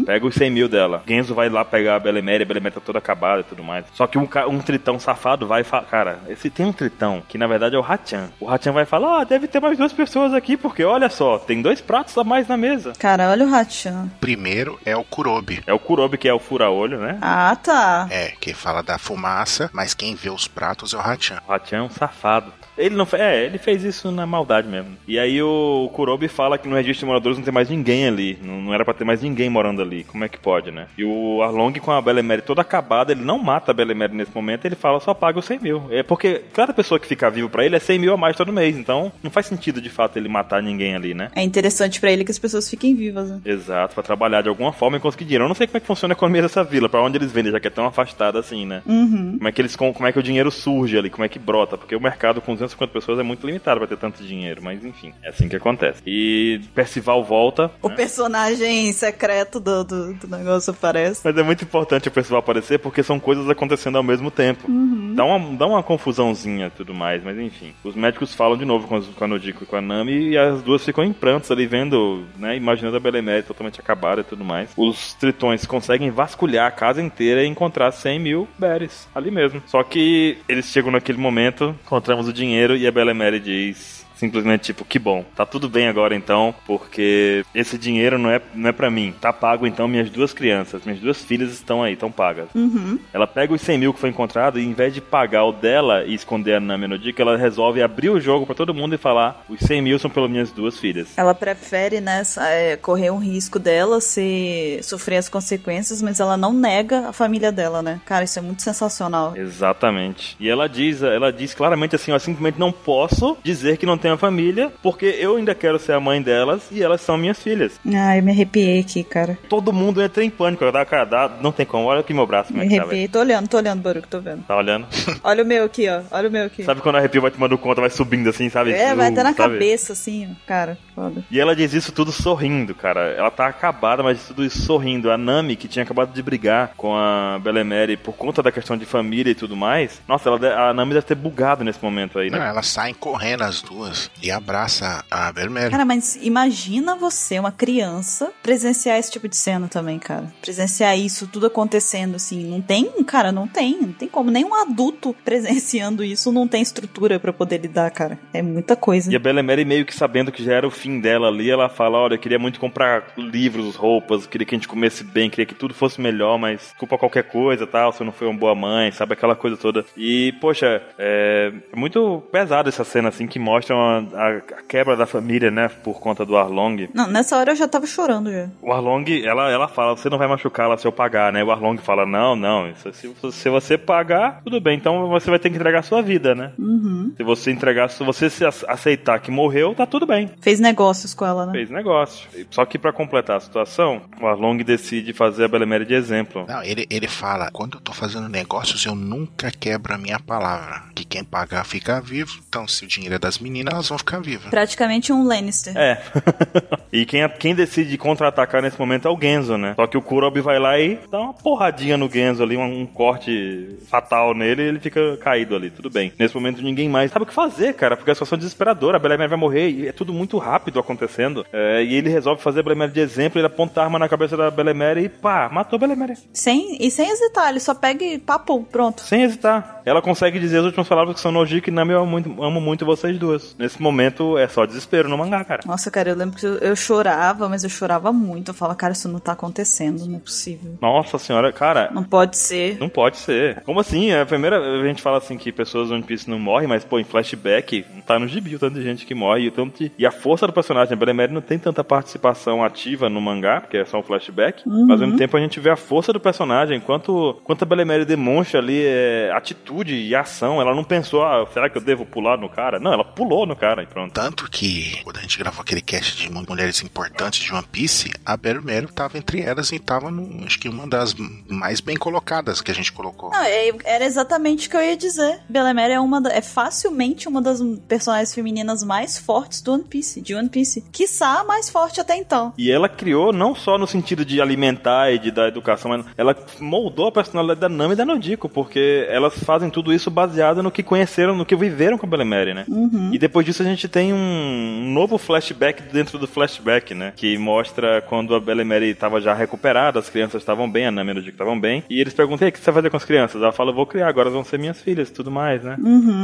Pega 0.05 0.25
os 0.25 0.35
100 0.35 0.49
mil 0.49 0.67
dela. 0.67 1.03
Genzo 1.07 1.33
vai 1.33 1.49
lá 1.49 1.63
pegar 1.63 1.99
a 2.03 2.11
Belemere, 2.11 2.43
a 2.43 2.45
Belemere 2.45 2.75
tá 2.75 2.81
toda 2.81 2.99
acabada 2.99 3.41
e 3.41 3.43
tudo 3.43 3.63
mais. 3.63 3.85
Só 3.93 4.05
que 4.05 4.17
um, 4.17 4.27
um 4.49 4.59
tritão 4.59 4.99
safado 4.99 5.47
vai 5.47 5.61
e 5.61 5.63
fala: 5.63 5.85
Cara, 5.85 6.19
esse 6.27 6.49
tem 6.49 6.65
um 6.65 6.73
tritão 6.73 7.23
que 7.27 7.37
na 7.37 7.47
verdade 7.47 7.75
é 7.75 7.79
o 7.79 7.81
Hachan. 7.81 8.29
O 8.39 8.45
Hachan 8.45 8.73
vai 8.73 8.85
falar: 8.85 9.21
Ah, 9.21 9.23
deve 9.23 9.47
ter 9.47 9.59
mais 9.59 9.77
duas 9.77 9.93
pessoas 9.93 10.33
aqui, 10.33 10.57
porque 10.57 10.83
olha 10.83 11.09
só, 11.09 11.39
tem 11.39 11.61
dois 11.61 11.81
pratos 11.81 12.17
a 12.17 12.23
mais 12.23 12.47
na 12.47 12.57
mesa. 12.57 12.93
Cara, 12.99 13.29
olha 13.29 13.45
o 13.45 13.49
Hachan. 13.49 14.09
Primeiro 14.19 14.79
é 14.85 14.95
o 14.95 15.03
Kurobi. 15.03 15.63
É 15.65 15.73
o 15.73 15.79
Kurobi, 15.79 16.17
que 16.17 16.27
é 16.27 16.33
o 16.33 16.39
fura-olho, 16.39 16.99
né? 16.99 17.17
Ah, 17.21 17.55
tá. 17.55 18.07
É, 18.09 18.33
que 18.39 18.53
fala 18.53 18.83
da 18.83 18.97
fumaça, 18.97 19.69
mas 19.73 19.93
quem 19.93 20.15
vê 20.15 20.29
os 20.29 20.47
pratos 20.47 20.93
é 20.93 20.97
o 20.97 21.01
Hachan. 21.01 21.39
O 21.47 21.51
Hachan 21.51 21.77
é 21.77 21.81
um 21.81 21.89
safado. 21.89 22.51
Ele 22.77 22.95
não 22.95 23.07
É, 23.13 23.45
ele 23.45 23.57
fez 23.57 23.83
isso 23.83 24.11
na 24.11 24.25
maldade 24.25 24.67
mesmo. 24.67 24.91
E 25.07 25.19
aí 25.19 25.41
o 25.41 25.89
Kurobi 25.93 26.27
fala 26.27 26.57
que 26.57 26.67
no 26.67 26.75
registro 26.75 27.01
de 27.01 27.05
moradores 27.05 27.37
não 27.37 27.45
tem 27.45 27.53
mais 27.53 27.69
ninguém 27.69 28.07
ali. 28.07 28.37
Não, 28.41 28.61
não 28.61 28.73
era 28.73 28.83
pra 28.83 28.93
ter 28.93 29.03
mais 29.03 29.21
ninguém 29.21 29.49
morando 29.49 29.81
ali. 29.81 30.03
Como 30.03 30.23
é 30.23 30.29
que 30.29 30.39
pode, 30.39 30.71
né? 30.71 30.87
E 30.97 31.03
o 31.03 31.41
Arlong 31.43 31.73
com 31.79 31.91
a 31.91 32.01
Belemere 32.01 32.41
toda 32.41 32.61
acabada, 32.61 33.11
ele 33.11 33.21
não 33.23 33.37
mata 33.37 33.71
a 33.71 33.73
Belemere 33.73 34.15
nesse 34.15 34.33
momento, 34.33 34.65
ele 34.65 34.75
fala 34.75 34.99
só 34.99 35.13
paga 35.13 35.39
os 35.39 35.45
100 35.45 35.59
mil. 35.59 35.83
É 35.91 36.01
porque 36.03 36.41
cada 36.53 36.73
pessoa 36.73 36.99
que 36.99 37.07
fica 37.07 37.29
vivo 37.29 37.49
pra 37.49 37.65
ele 37.65 37.75
é 37.75 37.79
100 37.79 37.99
mil 37.99 38.13
a 38.13 38.17
mais 38.17 38.35
todo 38.35 38.51
mês. 38.51 38.75
Então 38.77 39.11
não 39.21 39.29
faz 39.29 39.45
sentido 39.45 39.79
de 39.79 39.89
fato 39.89 40.17
ele 40.17 40.27
matar 40.27 40.61
ninguém 40.63 40.95
ali, 40.95 41.13
né? 41.13 41.29
É 41.35 41.43
interessante 41.43 41.99
pra 41.99 42.11
ele 42.11 42.25
que 42.25 42.31
as 42.31 42.39
pessoas 42.39 42.69
fiquem 42.69 42.95
vivas, 42.95 43.29
né? 43.29 43.39
Exato, 43.45 43.93
pra 43.93 44.03
trabalhar 44.03 44.41
de 44.41 44.49
alguma 44.49 44.73
forma 44.73 44.97
e 44.97 44.99
conseguir 44.99 45.25
dinheiro. 45.25 45.43
Eu 45.45 45.49
não 45.49 45.55
sei 45.55 45.67
como 45.67 45.77
é 45.77 45.79
que 45.79 45.87
funciona 45.87 46.13
a 46.13 46.17
economia 46.17 46.41
dessa 46.41 46.63
vila, 46.63 46.89
pra 46.89 47.01
onde 47.03 47.17
eles 47.17 47.31
vendem, 47.31 47.51
já 47.51 47.59
que 47.59 47.67
é 47.67 47.71
tão 47.71 47.85
afastada 47.85 48.39
assim, 48.39 48.65
né? 48.65 48.81
Uhum. 48.85 49.35
Como 49.37 49.47
é 49.47 49.51
que 49.51 49.61
eles 49.61 49.75
com- 49.75 49.93
como 49.93 50.07
é 50.07 50.11
que 50.11 50.19
o 50.19 50.23
dinheiro 50.23 50.49
surge 50.49 50.97
ali, 50.97 51.09
como 51.09 51.23
é 51.23 51.29
que 51.29 51.37
brota? 51.37 51.77
Porque 51.77 51.95
o 51.95 52.01
mercado 52.01 52.41
com 52.41 52.62
250 52.63 52.91
pessoas 52.93 53.19
é 53.19 53.23
muito 53.23 53.45
limitado 53.45 53.79
pra 53.79 53.87
ter 53.87 53.97
tanto 53.97 54.23
dinheiro, 54.23 54.61
mas 54.63 54.83
enfim, 54.83 55.13
é 55.23 55.29
assim 55.29 55.47
que 55.49 55.55
acontece. 55.55 56.01
E 56.05 56.61
Percival 56.73 57.23
volta, 57.23 57.71
O 57.81 57.89
né? 57.89 57.95
personagem 57.95 58.91
secreto 58.93 59.59
do, 59.59 59.83
do, 59.83 60.13
do 60.13 60.27
negócio 60.27 60.71
aparece. 60.71 61.21
mas 61.23 61.37
é 61.37 61.43
muito 61.43 61.63
importante 61.63 62.07
o 62.07 62.11
Percival 62.11 62.39
aparecer 62.39 62.79
porque 62.79 63.03
são 63.03 63.19
coisas 63.19 63.49
acontecendo 63.49 63.97
ao 63.97 64.03
mesmo 64.03 64.31
tempo. 64.31 64.67
Dá, 65.15 65.23
uma, 65.25 65.57
dá 65.57 65.67
uma 65.67 65.83
confusãozinha 65.83 66.67
e 66.67 66.69
tudo 66.71 66.93
mais, 66.93 67.23
mas 67.23 67.37
enfim. 67.37 67.73
Os 67.83 67.95
médicos 67.95 68.33
falam 68.33 68.57
de 68.57 68.65
novo 68.65 68.87
com, 68.87 68.95
os, 68.95 69.07
com 69.07 69.23
a 69.23 69.27
Nodiko 69.27 69.63
e 69.63 69.67
com 69.67 69.75
a 69.75 69.81
Nami 69.81 70.29
e 70.29 70.37
as 70.37 70.61
duas 70.61 70.83
ficam 70.83 71.03
em 71.03 71.13
prantos 71.13 71.51
ali 71.51 71.65
vendo, 71.65 72.23
né, 72.37 72.55
imaginando 72.55 72.97
a 72.97 72.99
Belemere 72.99 73.43
totalmente 73.43 73.79
acabada 73.79 74.21
e 74.21 74.23
tudo 74.23 74.43
mais. 74.43 74.71
Os 74.77 75.13
tritões 75.13 75.65
conseguem 75.65 76.09
vasculhar 76.11 76.67
a 76.67 76.71
casa 76.71 77.01
inteira 77.01 77.43
e 77.43 77.47
encontrar 77.47 77.91
100 77.91 78.19
mil 78.19 78.47
berries 78.57 79.07
ali 79.13 79.29
mesmo. 79.31 79.61
Só 79.67 79.83
que 79.83 80.37
eles 80.47 80.65
chegam 80.67 80.91
naquele 80.91 81.17
momento, 81.17 81.75
encontramos 81.85 82.27
o 82.27 82.33
dinheiro 82.33 82.52
e 82.53 82.87
a 82.87 82.91
Belemere 82.91 83.39
diz 83.39 84.02
simplesmente 84.23 84.63
tipo, 84.63 84.85
que 84.85 84.97
bom, 84.97 85.25
tá 85.35 85.45
tudo 85.45 85.67
bem 85.67 85.89
agora 85.89 86.15
então, 86.15 86.55
porque 86.65 87.45
esse 87.53 87.77
dinheiro 87.77 88.17
não 88.17 88.29
é, 88.29 88.41
não 88.55 88.69
é 88.69 88.71
para 88.71 88.89
mim. 88.89 89.13
Tá 89.19 89.33
pago 89.33 89.67
então 89.67 89.87
minhas 89.87 90.09
duas 90.09 90.31
crianças, 90.31 90.83
minhas 90.85 91.01
duas 91.01 91.21
filhas 91.21 91.51
estão 91.51 91.83
aí, 91.83 91.93
estão 91.93 92.09
pagas. 92.09 92.47
Uhum. 92.55 92.97
Ela 93.11 93.27
pega 93.27 93.53
os 93.53 93.61
100 93.61 93.77
mil 93.77 93.93
que 93.93 93.99
foi 93.99 94.09
encontrado 94.09 94.59
e 94.59 94.63
em 94.63 94.71
vez 94.73 94.93
de 94.93 95.01
pagar 95.01 95.43
o 95.43 95.51
dela 95.51 96.05
e 96.05 96.13
esconder 96.13 96.55
a 96.55 96.59
Nami 96.59 96.87
no 96.87 96.97
Dica, 96.97 97.21
ela 97.21 97.35
resolve 97.35 97.81
abrir 97.81 98.09
o 98.09 98.19
jogo 98.19 98.45
pra 98.45 98.55
todo 98.55 98.73
mundo 98.73 98.95
e 98.95 98.97
falar: 98.97 99.43
os 99.49 99.59
100 99.59 99.81
mil 99.81 99.99
são 99.99 100.09
pelas 100.09 100.29
minhas 100.29 100.51
duas 100.51 100.79
filhas. 100.79 101.09
Ela 101.17 101.35
prefere, 101.35 101.99
né, 101.99 102.23
é, 102.39 102.77
correr 102.77 103.11
um 103.11 103.19
risco 103.19 103.59
dela 103.59 103.99
ser 103.99 104.81
sofrer 104.83 105.17
as 105.17 105.27
consequências, 105.27 106.01
mas 106.01 106.19
ela 106.19 106.37
não 106.37 106.53
nega 106.53 107.09
a 107.09 107.13
família 107.13 107.51
dela, 107.51 107.81
né? 107.81 107.99
Cara, 108.05 108.23
isso 108.23 108.39
é 108.39 108.41
muito 108.41 108.61
sensacional. 108.61 109.35
Exatamente. 109.35 110.37
E 110.39 110.49
ela 110.49 110.69
diz, 110.69 111.03
ela 111.03 111.31
diz 111.31 111.53
claramente 111.53 111.95
assim, 111.95 112.11
ó, 112.11 112.19
simplesmente 112.19 112.59
não 112.59 112.71
posso 112.71 113.37
dizer 113.43 113.77
que 113.77 113.85
não 113.85 113.97
tenho 113.97 114.12
minha 114.13 114.17
família, 114.19 114.71
porque 114.81 115.05
eu 115.05 115.35
ainda 115.35 115.53
quero 115.55 115.77
ser 115.79 115.93
a 115.93 115.99
mãe 115.99 116.21
delas 116.21 116.63
e 116.71 116.81
elas 116.81 117.01
são 117.01 117.17
minhas 117.17 117.41
filhas. 117.41 117.79
Ai, 117.93 118.19
eu 118.19 118.23
me 118.23 118.31
arrepiei 118.31 118.79
aqui, 118.79 119.03
cara. 119.03 119.37
Todo 119.49 119.73
mundo 119.73 120.01
entra 120.01 120.23
em 120.23 120.29
pânico. 120.29 120.69
Dá, 120.71 120.85
cara, 120.85 121.05
dá, 121.05 121.31
não 121.41 121.51
tem 121.51 121.65
como. 121.65 121.85
Olha 121.85 121.99
aqui 121.99 122.13
meu 122.13 122.25
braço, 122.25 122.53
Me 122.53 122.59
é 122.59 122.69
tá, 122.69 122.75
arrepiei. 122.83 122.99
velho. 123.01 123.11
Tô 123.11 123.19
olhando, 123.19 123.47
tô 123.47 123.57
olhando, 123.57 123.81
Baruco, 123.81 124.07
tô 124.07 124.19
vendo. 124.19 124.43
Tá 124.43 124.55
olhando? 124.57 124.87
Olha 125.23 125.43
o 125.43 125.45
meu 125.47 125.65
aqui, 125.65 125.87
ó. 125.89 126.01
Olha 126.11 126.29
o 126.29 126.31
meu 126.31 126.45
aqui. 126.45 126.63
Sabe 126.63 126.81
quando 126.81 126.95
o 126.95 126.97
arrepio 126.97 127.21
vai 127.21 127.31
tomando 127.31 127.57
conta, 127.57 127.81
vai 127.81 127.89
subindo 127.89 128.29
assim, 128.29 128.49
sabe? 128.49 128.71
É, 128.71 128.93
vai 128.95 129.09
Uh, 129.09 129.11
até 129.13 129.23
na 129.23 129.33
sabe? 129.33 129.53
cabeça, 129.55 129.93
assim, 129.93 130.27
ó. 130.31 130.47
Cara, 130.47 130.77
foda. 130.95 131.23
E 131.29 131.39
ela 131.39 131.55
diz 131.55 131.73
isso 131.73 131.91
tudo 131.91 132.11
sorrindo, 132.11 132.73
cara. 132.73 133.01
Ela 133.17 133.29
tá 133.31 133.47
acabada, 133.47 134.01
mas 134.03 134.27
tudo 134.27 134.43
isso 134.43 134.61
sorrindo. 134.61 135.11
A 135.11 135.17
Nami, 135.17 135.55
que 135.55 135.67
tinha 135.67 135.83
acabado 135.83 136.13
de 136.13 136.21
brigar 136.21 136.73
com 136.77 136.95
a 136.95 137.39
Belemere 137.41 137.97
por 137.97 138.13
conta 138.13 138.41
da 138.41 138.51
questão 138.51 138.77
de 138.77 138.85
família 138.85 139.31
e 139.31 139.35
tudo 139.35 139.55
mais. 139.55 140.01
Nossa, 140.07 140.29
ela 140.29 140.69
a 140.69 140.73
Nami 140.73 140.93
deve 140.93 141.05
ter 141.05 141.15
bugado 141.15 141.63
nesse 141.63 141.83
momento 141.83 142.19
aí, 142.19 142.29
Não, 142.29 142.39
né? 142.39 142.47
elas 142.49 142.67
saem 142.67 142.93
correndo 142.93 143.43
as 143.43 143.61
duas 143.61 144.02
e 144.21 144.31
abraça 144.31 145.03
a 145.09 145.31
Vermelha. 145.31 145.69
Cara, 145.71 145.85
mas 145.85 146.17
imagina 146.21 146.95
você, 146.95 147.39
uma 147.39 147.51
criança, 147.51 148.31
presenciar 148.41 148.97
esse 148.97 149.11
tipo 149.11 149.27
de 149.27 149.35
cena 149.37 149.67
também, 149.67 149.99
cara. 149.99 150.31
Presenciar 150.41 150.97
isso 150.97 151.27
tudo 151.27 151.47
acontecendo, 151.47 152.15
assim. 152.15 152.45
Não 152.49 152.61
tem, 152.61 152.85
cara, 153.03 153.31
não 153.31 153.47
tem. 153.47 153.79
Não 153.81 153.93
tem 153.93 154.07
como. 154.07 154.29
Nem 154.31 154.45
um 154.45 154.53
adulto 154.55 155.15
presenciando 155.23 156.03
isso 156.03 156.31
não 156.31 156.47
tem 156.47 156.61
estrutura 156.61 157.19
pra 157.19 157.33
poder 157.33 157.59
lidar, 157.61 157.89
cara. 157.91 158.17
É 158.33 158.41
muita 158.41 158.75
coisa. 158.75 159.11
E 159.11 159.15
a 159.15 159.19
Belemere 159.19 159.65
meio 159.65 159.85
que 159.85 159.95
sabendo 159.95 160.31
que 160.31 160.43
já 160.43 160.53
era 160.53 160.67
o 160.67 160.71
fim 160.71 160.99
dela 160.99 161.27
ali, 161.27 161.49
ela 161.49 161.69
fala, 161.69 161.97
olha, 161.99 162.15
eu 162.15 162.19
queria 162.19 162.39
muito 162.39 162.59
comprar 162.59 163.13
livros, 163.17 163.75
roupas, 163.75 164.25
queria 164.27 164.45
que 164.45 164.55
a 164.55 164.57
gente 164.57 164.67
comesse 164.67 165.03
bem, 165.03 165.29
queria 165.29 165.45
que 165.45 165.55
tudo 165.55 165.73
fosse 165.73 165.99
melhor, 166.01 166.37
mas 166.37 166.73
culpa 166.77 166.97
qualquer 166.97 167.23
coisa, 167.23 167.65
tal, 167.67 167.91
você 167.91 168.03
não 168.03 168.11
foi 168.11 168.27
uma 168.27 168.37
boa 168.37 168.55
mãe, 168.55 168.91
sabe, 168.91 169.13
aquela 169.13 169.35
coisa 169.35 169.57
toda. 169.57 169.85
E, 169.97 170.33
poxa, 170.41 170.81
é 170.97 171.51
muito 171.75 172.23
pesado 172.31 172.69
essa 172.69 172.83
cena, 172.83 173.09
assim, 173.09 173.27
que 173.27 173.39
mostra 173.39 173.75
uma- 173.75 173.82
a, 173.83 174.27
a 174.37 174.61
quebra 174.67 174.95
da 174.95 175.05
família, 175.05 175.51
né, 175.51 175.69
por 175.83 175.99
conta 175.99 176.25
do 176.25 176.35
Arlong. 176.37 176.89
Não, 176.93 177.07
nessa 177.07 177.37
hora 177.37 177.51
eu 177.51 177.55
já 177.55 177.67
tava 177.67 177.85
chorando 177.85 178.31
já. 178.31 178.47
O 178.61 178.71
Arlong, 178.71 179.05
ela, 179.23 179.49
ela 179.51 179.67
fala, 179.67 179.95
você 179.95 180.09
não 180.09 180.17
vai 180.17 180.27
machucá-la 180.27 180.77
se 180.77 180.85
eu 180.87 180.91
pagar, 180.91 181.31
né? 181.33 181.43
O 181.43 181.51
Arlong 181.51 181.77
fala, 181.77 182.05
não, 182.05 182.35
não, 182.35 182.69
isso- 182.69 182.91
se, 182.93 183.13
se 183.31 183.49
você 183.49 183.77
pagar, 183.77 184.41
tudo 184.43 184.59
bem, 184.59 184.77
então 184.77 185.07
você 185.09 185.29
vai 185.29 185.39
ter 185.39 185.49
que 185.49 185.55
entregar 185.55 185.79
a 185.79 185.83
sua 185.83 186.01
vida, 186.01 186.33
né? 186.35 186.51
Uhum. 186.57 187.13
Se 187.17 187.23
você 187.23 187.51
entregar, 187.51 187.89
se 187.89 188.03
você 188.03 188.29
se 188.29 188.45
ace- 188.45 188.65
aceitar 188.67 189.19
que 189.19 189.31
morreu, 189.31 189.73
tá 189.75 189.85
tudo 189.85 190.05
bem. 190.05 190.29
Fez 190.41 190.59
negócios 190.59 191.13
com 191.13 191.25
ela, 191.25 191.45
né? 191.45 191.51
Fez 191.53 191.69
negócio. 191.69 192.27
Só 192.49 192.65
que 192.65 192.77
pra 192.79 192.91
completar 192.93 193.37
a 193.37 193.39
situação, 193.39 194.01
o 194.21 194.27
Arlong 194.27 194.57
decide 194.63 195.13
fazer 195.13 195.45
a 195.45 195.47
Belemere 195.47 195.85
de 195.85 195.93
exemplo. 195.93 196.45
Não, 196.47 196.63
ele, 196.63 196.85
ele 196.89 197.07
fala, 197.07 197.49
quando 197.51 197.77
eu 197.77 197.81
tô 197.81 197.93
fazendo 197.93 198.27
negócios, 198.29 198.85
eu 198.85 198.95
nunca 198.95 199.51
quebro 199.51 199.93
a 199.93 199.97
minha 199.97 200.19
palavra. 200.19 200.83
Que 200.95 201.03
quem 201.05 201.23
pagar 201.23 201.65
fica 201.65 201.99
vivo. 202.01 202.39
Então, 202.47 202.67
se 202.67 202.83
o 202.85 202.87
dinheiro 202.87 203.15
é 203.15 203.19
das 203.19 203.39
meninas, 203.39 203.72
elas 203.73 203.89
vão 203.89 203.97
ficar 203.97 204.19
vivas. 204.21 204.49
Praticamente 204.49 205.11
um 205.11 205.23
Lannister. 205.23 205.75
É. 205.77 206.01
e 206.91 207.05
quem, 207.05 207.27
quem 207.39 207.55
decide 207.55 207.97
contra-atacar 207.97 208.61
nesse 208.61 208.79
momento 208.79 209.07
é 209.07 209.11
o 209.11 209.19
Genzo, 209.19 209.57
né? 209.57 209.73
Só 209.75 209.87
que 209.87 209.97
o 209.97 210.01
Kurobi 210.01 210.41
vai 210.41 210.59
lá 210.59 210.79
e 210.79 210.99
dá 211.09 211.19
uma 211.19 211.33
porradinha 211.33 211.97
no 211.97 212.09
Genzo 212.09 212.43
ali, 212.43 212.57
um, 212.57 212.81
um 212.81 212.85
corte 212.85 213.77
fatal 213.89 214.33
nele 214.33 214.63
e 214.63 214.65
ele 214.65 214.79
fica 214.79 215.17
caído 215.17 215.55
ali, 215.55 215.69
tudo 215.69 215.89
bem. 215.89 216.11
Nesse 216.17 216.35
momento 216.35 216.61
ninguém 216.61 216.89
mais 216.89 217.11
sabe 217.11 217.23
o 217.23 217.27
que 217.27 217.33
fazer, 217.33 217.73
cara, 217.73 217.95
porque 217.97 218.11
a 218.11 218.15
situação 218.15 218.35
é 218.37 218.39
desesperadora, 218.39 218.97
a 218.97 218.99
Belemere 218.99 219.29
vai 219.29 219.37
morrer 219.37 219.69
e 219.69 219.87
é 219.87 219.91
tudo 219.91 220.13
muito 220.13 220.37
rápido 220.37 220.79
acontecendo. 220.79 221.45
É, 221.51 221.83
e 221.83 221.95
ele 221.95 222.09
resolve 222.09 222.41
fazer 222.41 222.61
a 222.61 222.63
Belemere 222.63 222.91
de 222.91 222.99
exemplo, 222.99 223.39
ele 223.39 223.47
aponta 223.47 223.81
a 223.81 223.83
arma 223.85 223.99
na 223.99 224.09
cabeça 224.09 224.37
da 224.37 224.51
Belemere 224.51 225.01
e 225.01 225.09
pá, 225.09 225.49
matou 225.51 225.77
a 225.77 225.79
Belemere. 225.79 226.17
Sem, 226.33 226.77
e 226.79 226.89
sem 226.91 227.09
hesitar, 227.09 227.49
ele 227.49 227.59
só 227.59 227.73
pega 227.73 228.03
e 228.03 228.17
papo, 228.17 228.63
pronto. 228.71 229.01
Sem 229.01 229.23
hesitar. 229.23 229.81
Ela 229.85 230.01
consegue 230.01 230.39
dizer 230.39 230.59
as 230.59 230.65
últimas 230.65 230.87
palavras 230.87 231.15
que 231.15 231.21
são 231.21 231.31
Nojiki 231.31 231.69
e 231.69 231.73
Nami, 231.73 231.93
eu 231.93 231.99
amo 231.99 232.11
muito, 232.11 232.43
amo 232.43 232.61
muito 232.61 232.85
vocês 232.85 233.17
duas. 233.17 233.55
Nesse 233.63 233.81
momento 233.81 234.37
é 234.37 234.45
só 234.47 234.65
desespero 234.65 235.07
no 235.07 235.17
mangá, 235.17 235.41
cara. 235.45 235.61
Nossa, 235.65 235.89
cara, 235.89 236.09
eu 236.09 236.15
lembro 236.17 236.35
que 236.37 236.45
eu, 236.45 236.75
chorava, 236.75 237.47
mas 237.47 237.63
eu 237.63 237.69
chorava 237.69 238.11
muito. 238.11 238.49
Eu 238.49 238.53
falava, 238.53 238.75
cara, 238.77 238.91
isso 238.91 239.07
não 239.07 239.19
tá 239.19 239.31
acontecendo, 239.31 240.05
não 240.05 240.17
é 240.17 240.19
possível. 240.19 240.73
Nossa 240.81 241.17
senhora, 241.17 241.51
cara, 241.53 241.89
Não 241.93 242.03
pode 242.03 242.37
ser. 242.37 242.77
Não 242.77 242.89
pode 242.89 243.17
ser. 243.17 243.61
Como 243.61 243.79
assim? 243.79 244.11
É 244.11 244.19
a 244.21 244.25
primeira 244.25 244.57
a 244.59 244.83
gente 244.85 245.01
fala 245.01 245.17
assim 245.17 245.37
que 245.37 245.49
pessoas 245.51 245.87
do 245.87 245.93
One 245.93 246.03
Piece 246.03 246.29
não 246.29 246.37
morrem, 246.37 246.67
mas 246.67 246.83
pô, 246.83 246.99
em 246.99 247.05
flashback 247.05 247.85
não 247.93 248.01
tá 248.01 248.19
no 248.19 248.27
gibi 248.27 248.53
o 248.55 248.59
tanto 248.59 248.73
de 248.75 248.83
gente 248.83 249.05
que 249.05 249.15
morre. 249.15 249.45
E, 249.47 249.51
tanto 249.51 249.79
de- 249.81 249.91
e 249.97 250.05
a 250.05 250.11
força 250.11 250.45
do 250.45 250.51
personagem, 250.51 250.93
a 250.93 250.97
Belemere 250.97 251.31
não 251.33 251.39
tem 251.41 251.57
tanta 251.57 251.83
participação 251.85 252.61
ativa 252.63 253.09
no 253.09 253.21
mangá, 253.21 253.61
porque 253.61 253.77
é 253.77 253.85
só 253.85 253.97
um 253.99 254.03
flashback. 254.03 254.63
Mas 254.67 254.99
ao 255.01 255.07
mesmo 255.07 255.17
tempo 255.17 255.37
a 255.37 255.39
gente 255.39 255.59
vê 255.61 255.69
a 255.69 255.77
força 255.77 256.11
do 256.11 256.19
personagem, 256.19 256.81
quanto, 256.81 257.39
quanto 257.45 257.61
a 257.63 257.65
Belemere 257.65 258.03
demonstra 258.03 258.59
ali 258.59 258.83
é, 258.85 259.31
atitude 259.33 259.95
e 259.95 260.13
ação. 260.13 260.59
Ela 260.59 260.75
não 260.75 260.83
pensou, 260.83 261.23
ah, 261.23 261.45
será 261.53 261.69
que 261.69 261.77
eu 261.77 261.81
devo 261.81 262.05
pular 262.05 262.37
no 262.37 262.49
cara? 262.49 262.79
Não, 262.79 262.91
ela 262.91 263.03
pulou 263.05 263.45
no 263.45 263.52
cara 263.55 263.83
e 263.83 263.85
pronto. 263.87 264.13
Tanto 264.13 264.49
que, 264.49 265.01
quando 265.03 265.17
a 265.17 265.21
gente 265.21 265.37
gravou 265.37 265.61
aquele 265.61 265.81
cast 265.81 266.17
de 266.17 266.31
mu- 266.31 266.43
mulheres 266.47 266.81
importantes 266.83 267.39
de 267.43 267.53
One 267.53 267.65
Piece, 267.71 268.11
a 268.25 268.35
Bermero 268.37 268.87
tava 268.91 269.17
entre 269.17 269.41
elas 269.41 269.71
e 269.71 269.79
tava, 269.79 270.09
no, 270.11 270.45
acho 270.45 270.59
que 270.59 270.69
uma 270.69 270.87
das 270.87 271.15
mais 271.47 271.79
bem 271.79 271.95
colocadas 271.95 272.61
que 272.61 272.71
a 272.71 272.73
gente 272.73 272.91
colocou. 272.91 273.29
Não, 273.31 273.43
é- 273.43 273.71
era 273.85 274.05
exatamente 274.05 274.67
o 274.67 274.71
que 274.71 274.77
eu 274.77 274.81
ia 274.83 274.97
dizer. 274.97 275.39
Belemere 275.49 275.93
é 275.93 275.99
uma 275.99 276.19
da- 276.21 276.31
é 276.31 276.41
facilmente 276.41 277.27
uma 277.27 277.41
das 277.41 277.59
personagens 277.87 278.33
femininas 278.33 278.83
mais 278.83 279.17
fortes 279.17 279.61
do 279.61 279.73
One 279.73 279.83
Piece, 279.83 280.21
de 280.21 280.33
One 280.35 280.49
Piece. 280.49 280.83
Quiçá 280.91 281.41
a 281.41 281.43
mais 281.43 281.69
forte 281.69 281.99
até 282.01 282.15
então. 282.15 282.53
E 282.57 282.71
ela 282.71 282.87
criou 282.89 283.31
não 283.33 283.53
só 283.55 283.77
no 283.77 283.85
sentido 283.87 284.23
de 284.25 284.41
alimentar 284.41 285.11
e 285.11 285.19
de 285.19 285.31
dar 285.31 285.47
educação, 285.47 285.91
mas 285.91 286.05
ela 286.17 286.35
moldou 286.59 287.07
a 287.07 287.11
personalidade 287.11 287.59
da 287.59 287.69
Nami 287.69 287.93
e 287.93 287.95
da 287.97 288.05
Nodiko, 288.05 288.47
porque 288.49 289.05
elas 289.09 289.33
fazem 289.43 289.69
tudo 289.69 289.93
isso 289.93 290.09
baseado 290.09 290.63
no 290.63 290.71
que 290.71 290.83
conheceram, 290.83 291.35
no 291.35 291.45
que 291.45 291.55
viveram 291.55 291.97
com 291.97 292.05
a 292.05 292.09
Belemere, 292.09 292.53
né? 292.53 292.65
E 293.11 293.17
depois 293.19 293.42
disso 293.43 293.61
a 293.61 293.65
gente 293.65 293.87
tem 293.87 294.13
um 294.13 294.91
novo 294.93 295.17
flashback 295.17 295.81
dentro 295.83 296.17
do 296.17 296.27
flashback, 296.27 296.93
né? 296.93 297.13
Que 297.15 297.37
mostra 297.37 298.01
quando 298.01 298.35
a 298.35 298.39
Belemere 298.39 298.89
estava 298.89 299.21
já 299.21 299.33
recuperada, 299.33 299.99
as 299.99 300.09
crianças 300.09 300.41
estavam 300.41 300.69
bem, 300.69 300.87
a 300.87 300.91
Nami 300.91 301.13
Nodiko 301.13 301.31
estavam 301.31 301.59
bem, 301.59 301.83
e 301.89 301.99
eles 301.99 302.13
perguntam, 302.13 302.45
"E 302.45 302.47
aí, 302.47 302.49
o 302.49 302.53
que 302.53 302.59
você 302.59 302.65
vai 302.65 302.75
fazer 302.75 302.89
com 302.89 302.97
as 302.97 303.05
crianças? 303.05 303.41
Ela 303.41 303.51
fala, 303.51 303.71
eu 303.71 303.75
vou 303.75 303.85
criar, 303.85 304.07
agora 304.07 304.29
vão 304.29 304.43
ser 304.43 304.59
minhas 304.59 304.81
filhas 304.81 305.09
tudo 305.11 305.31
mais, 305.31 305.63
né? 305.63 305.77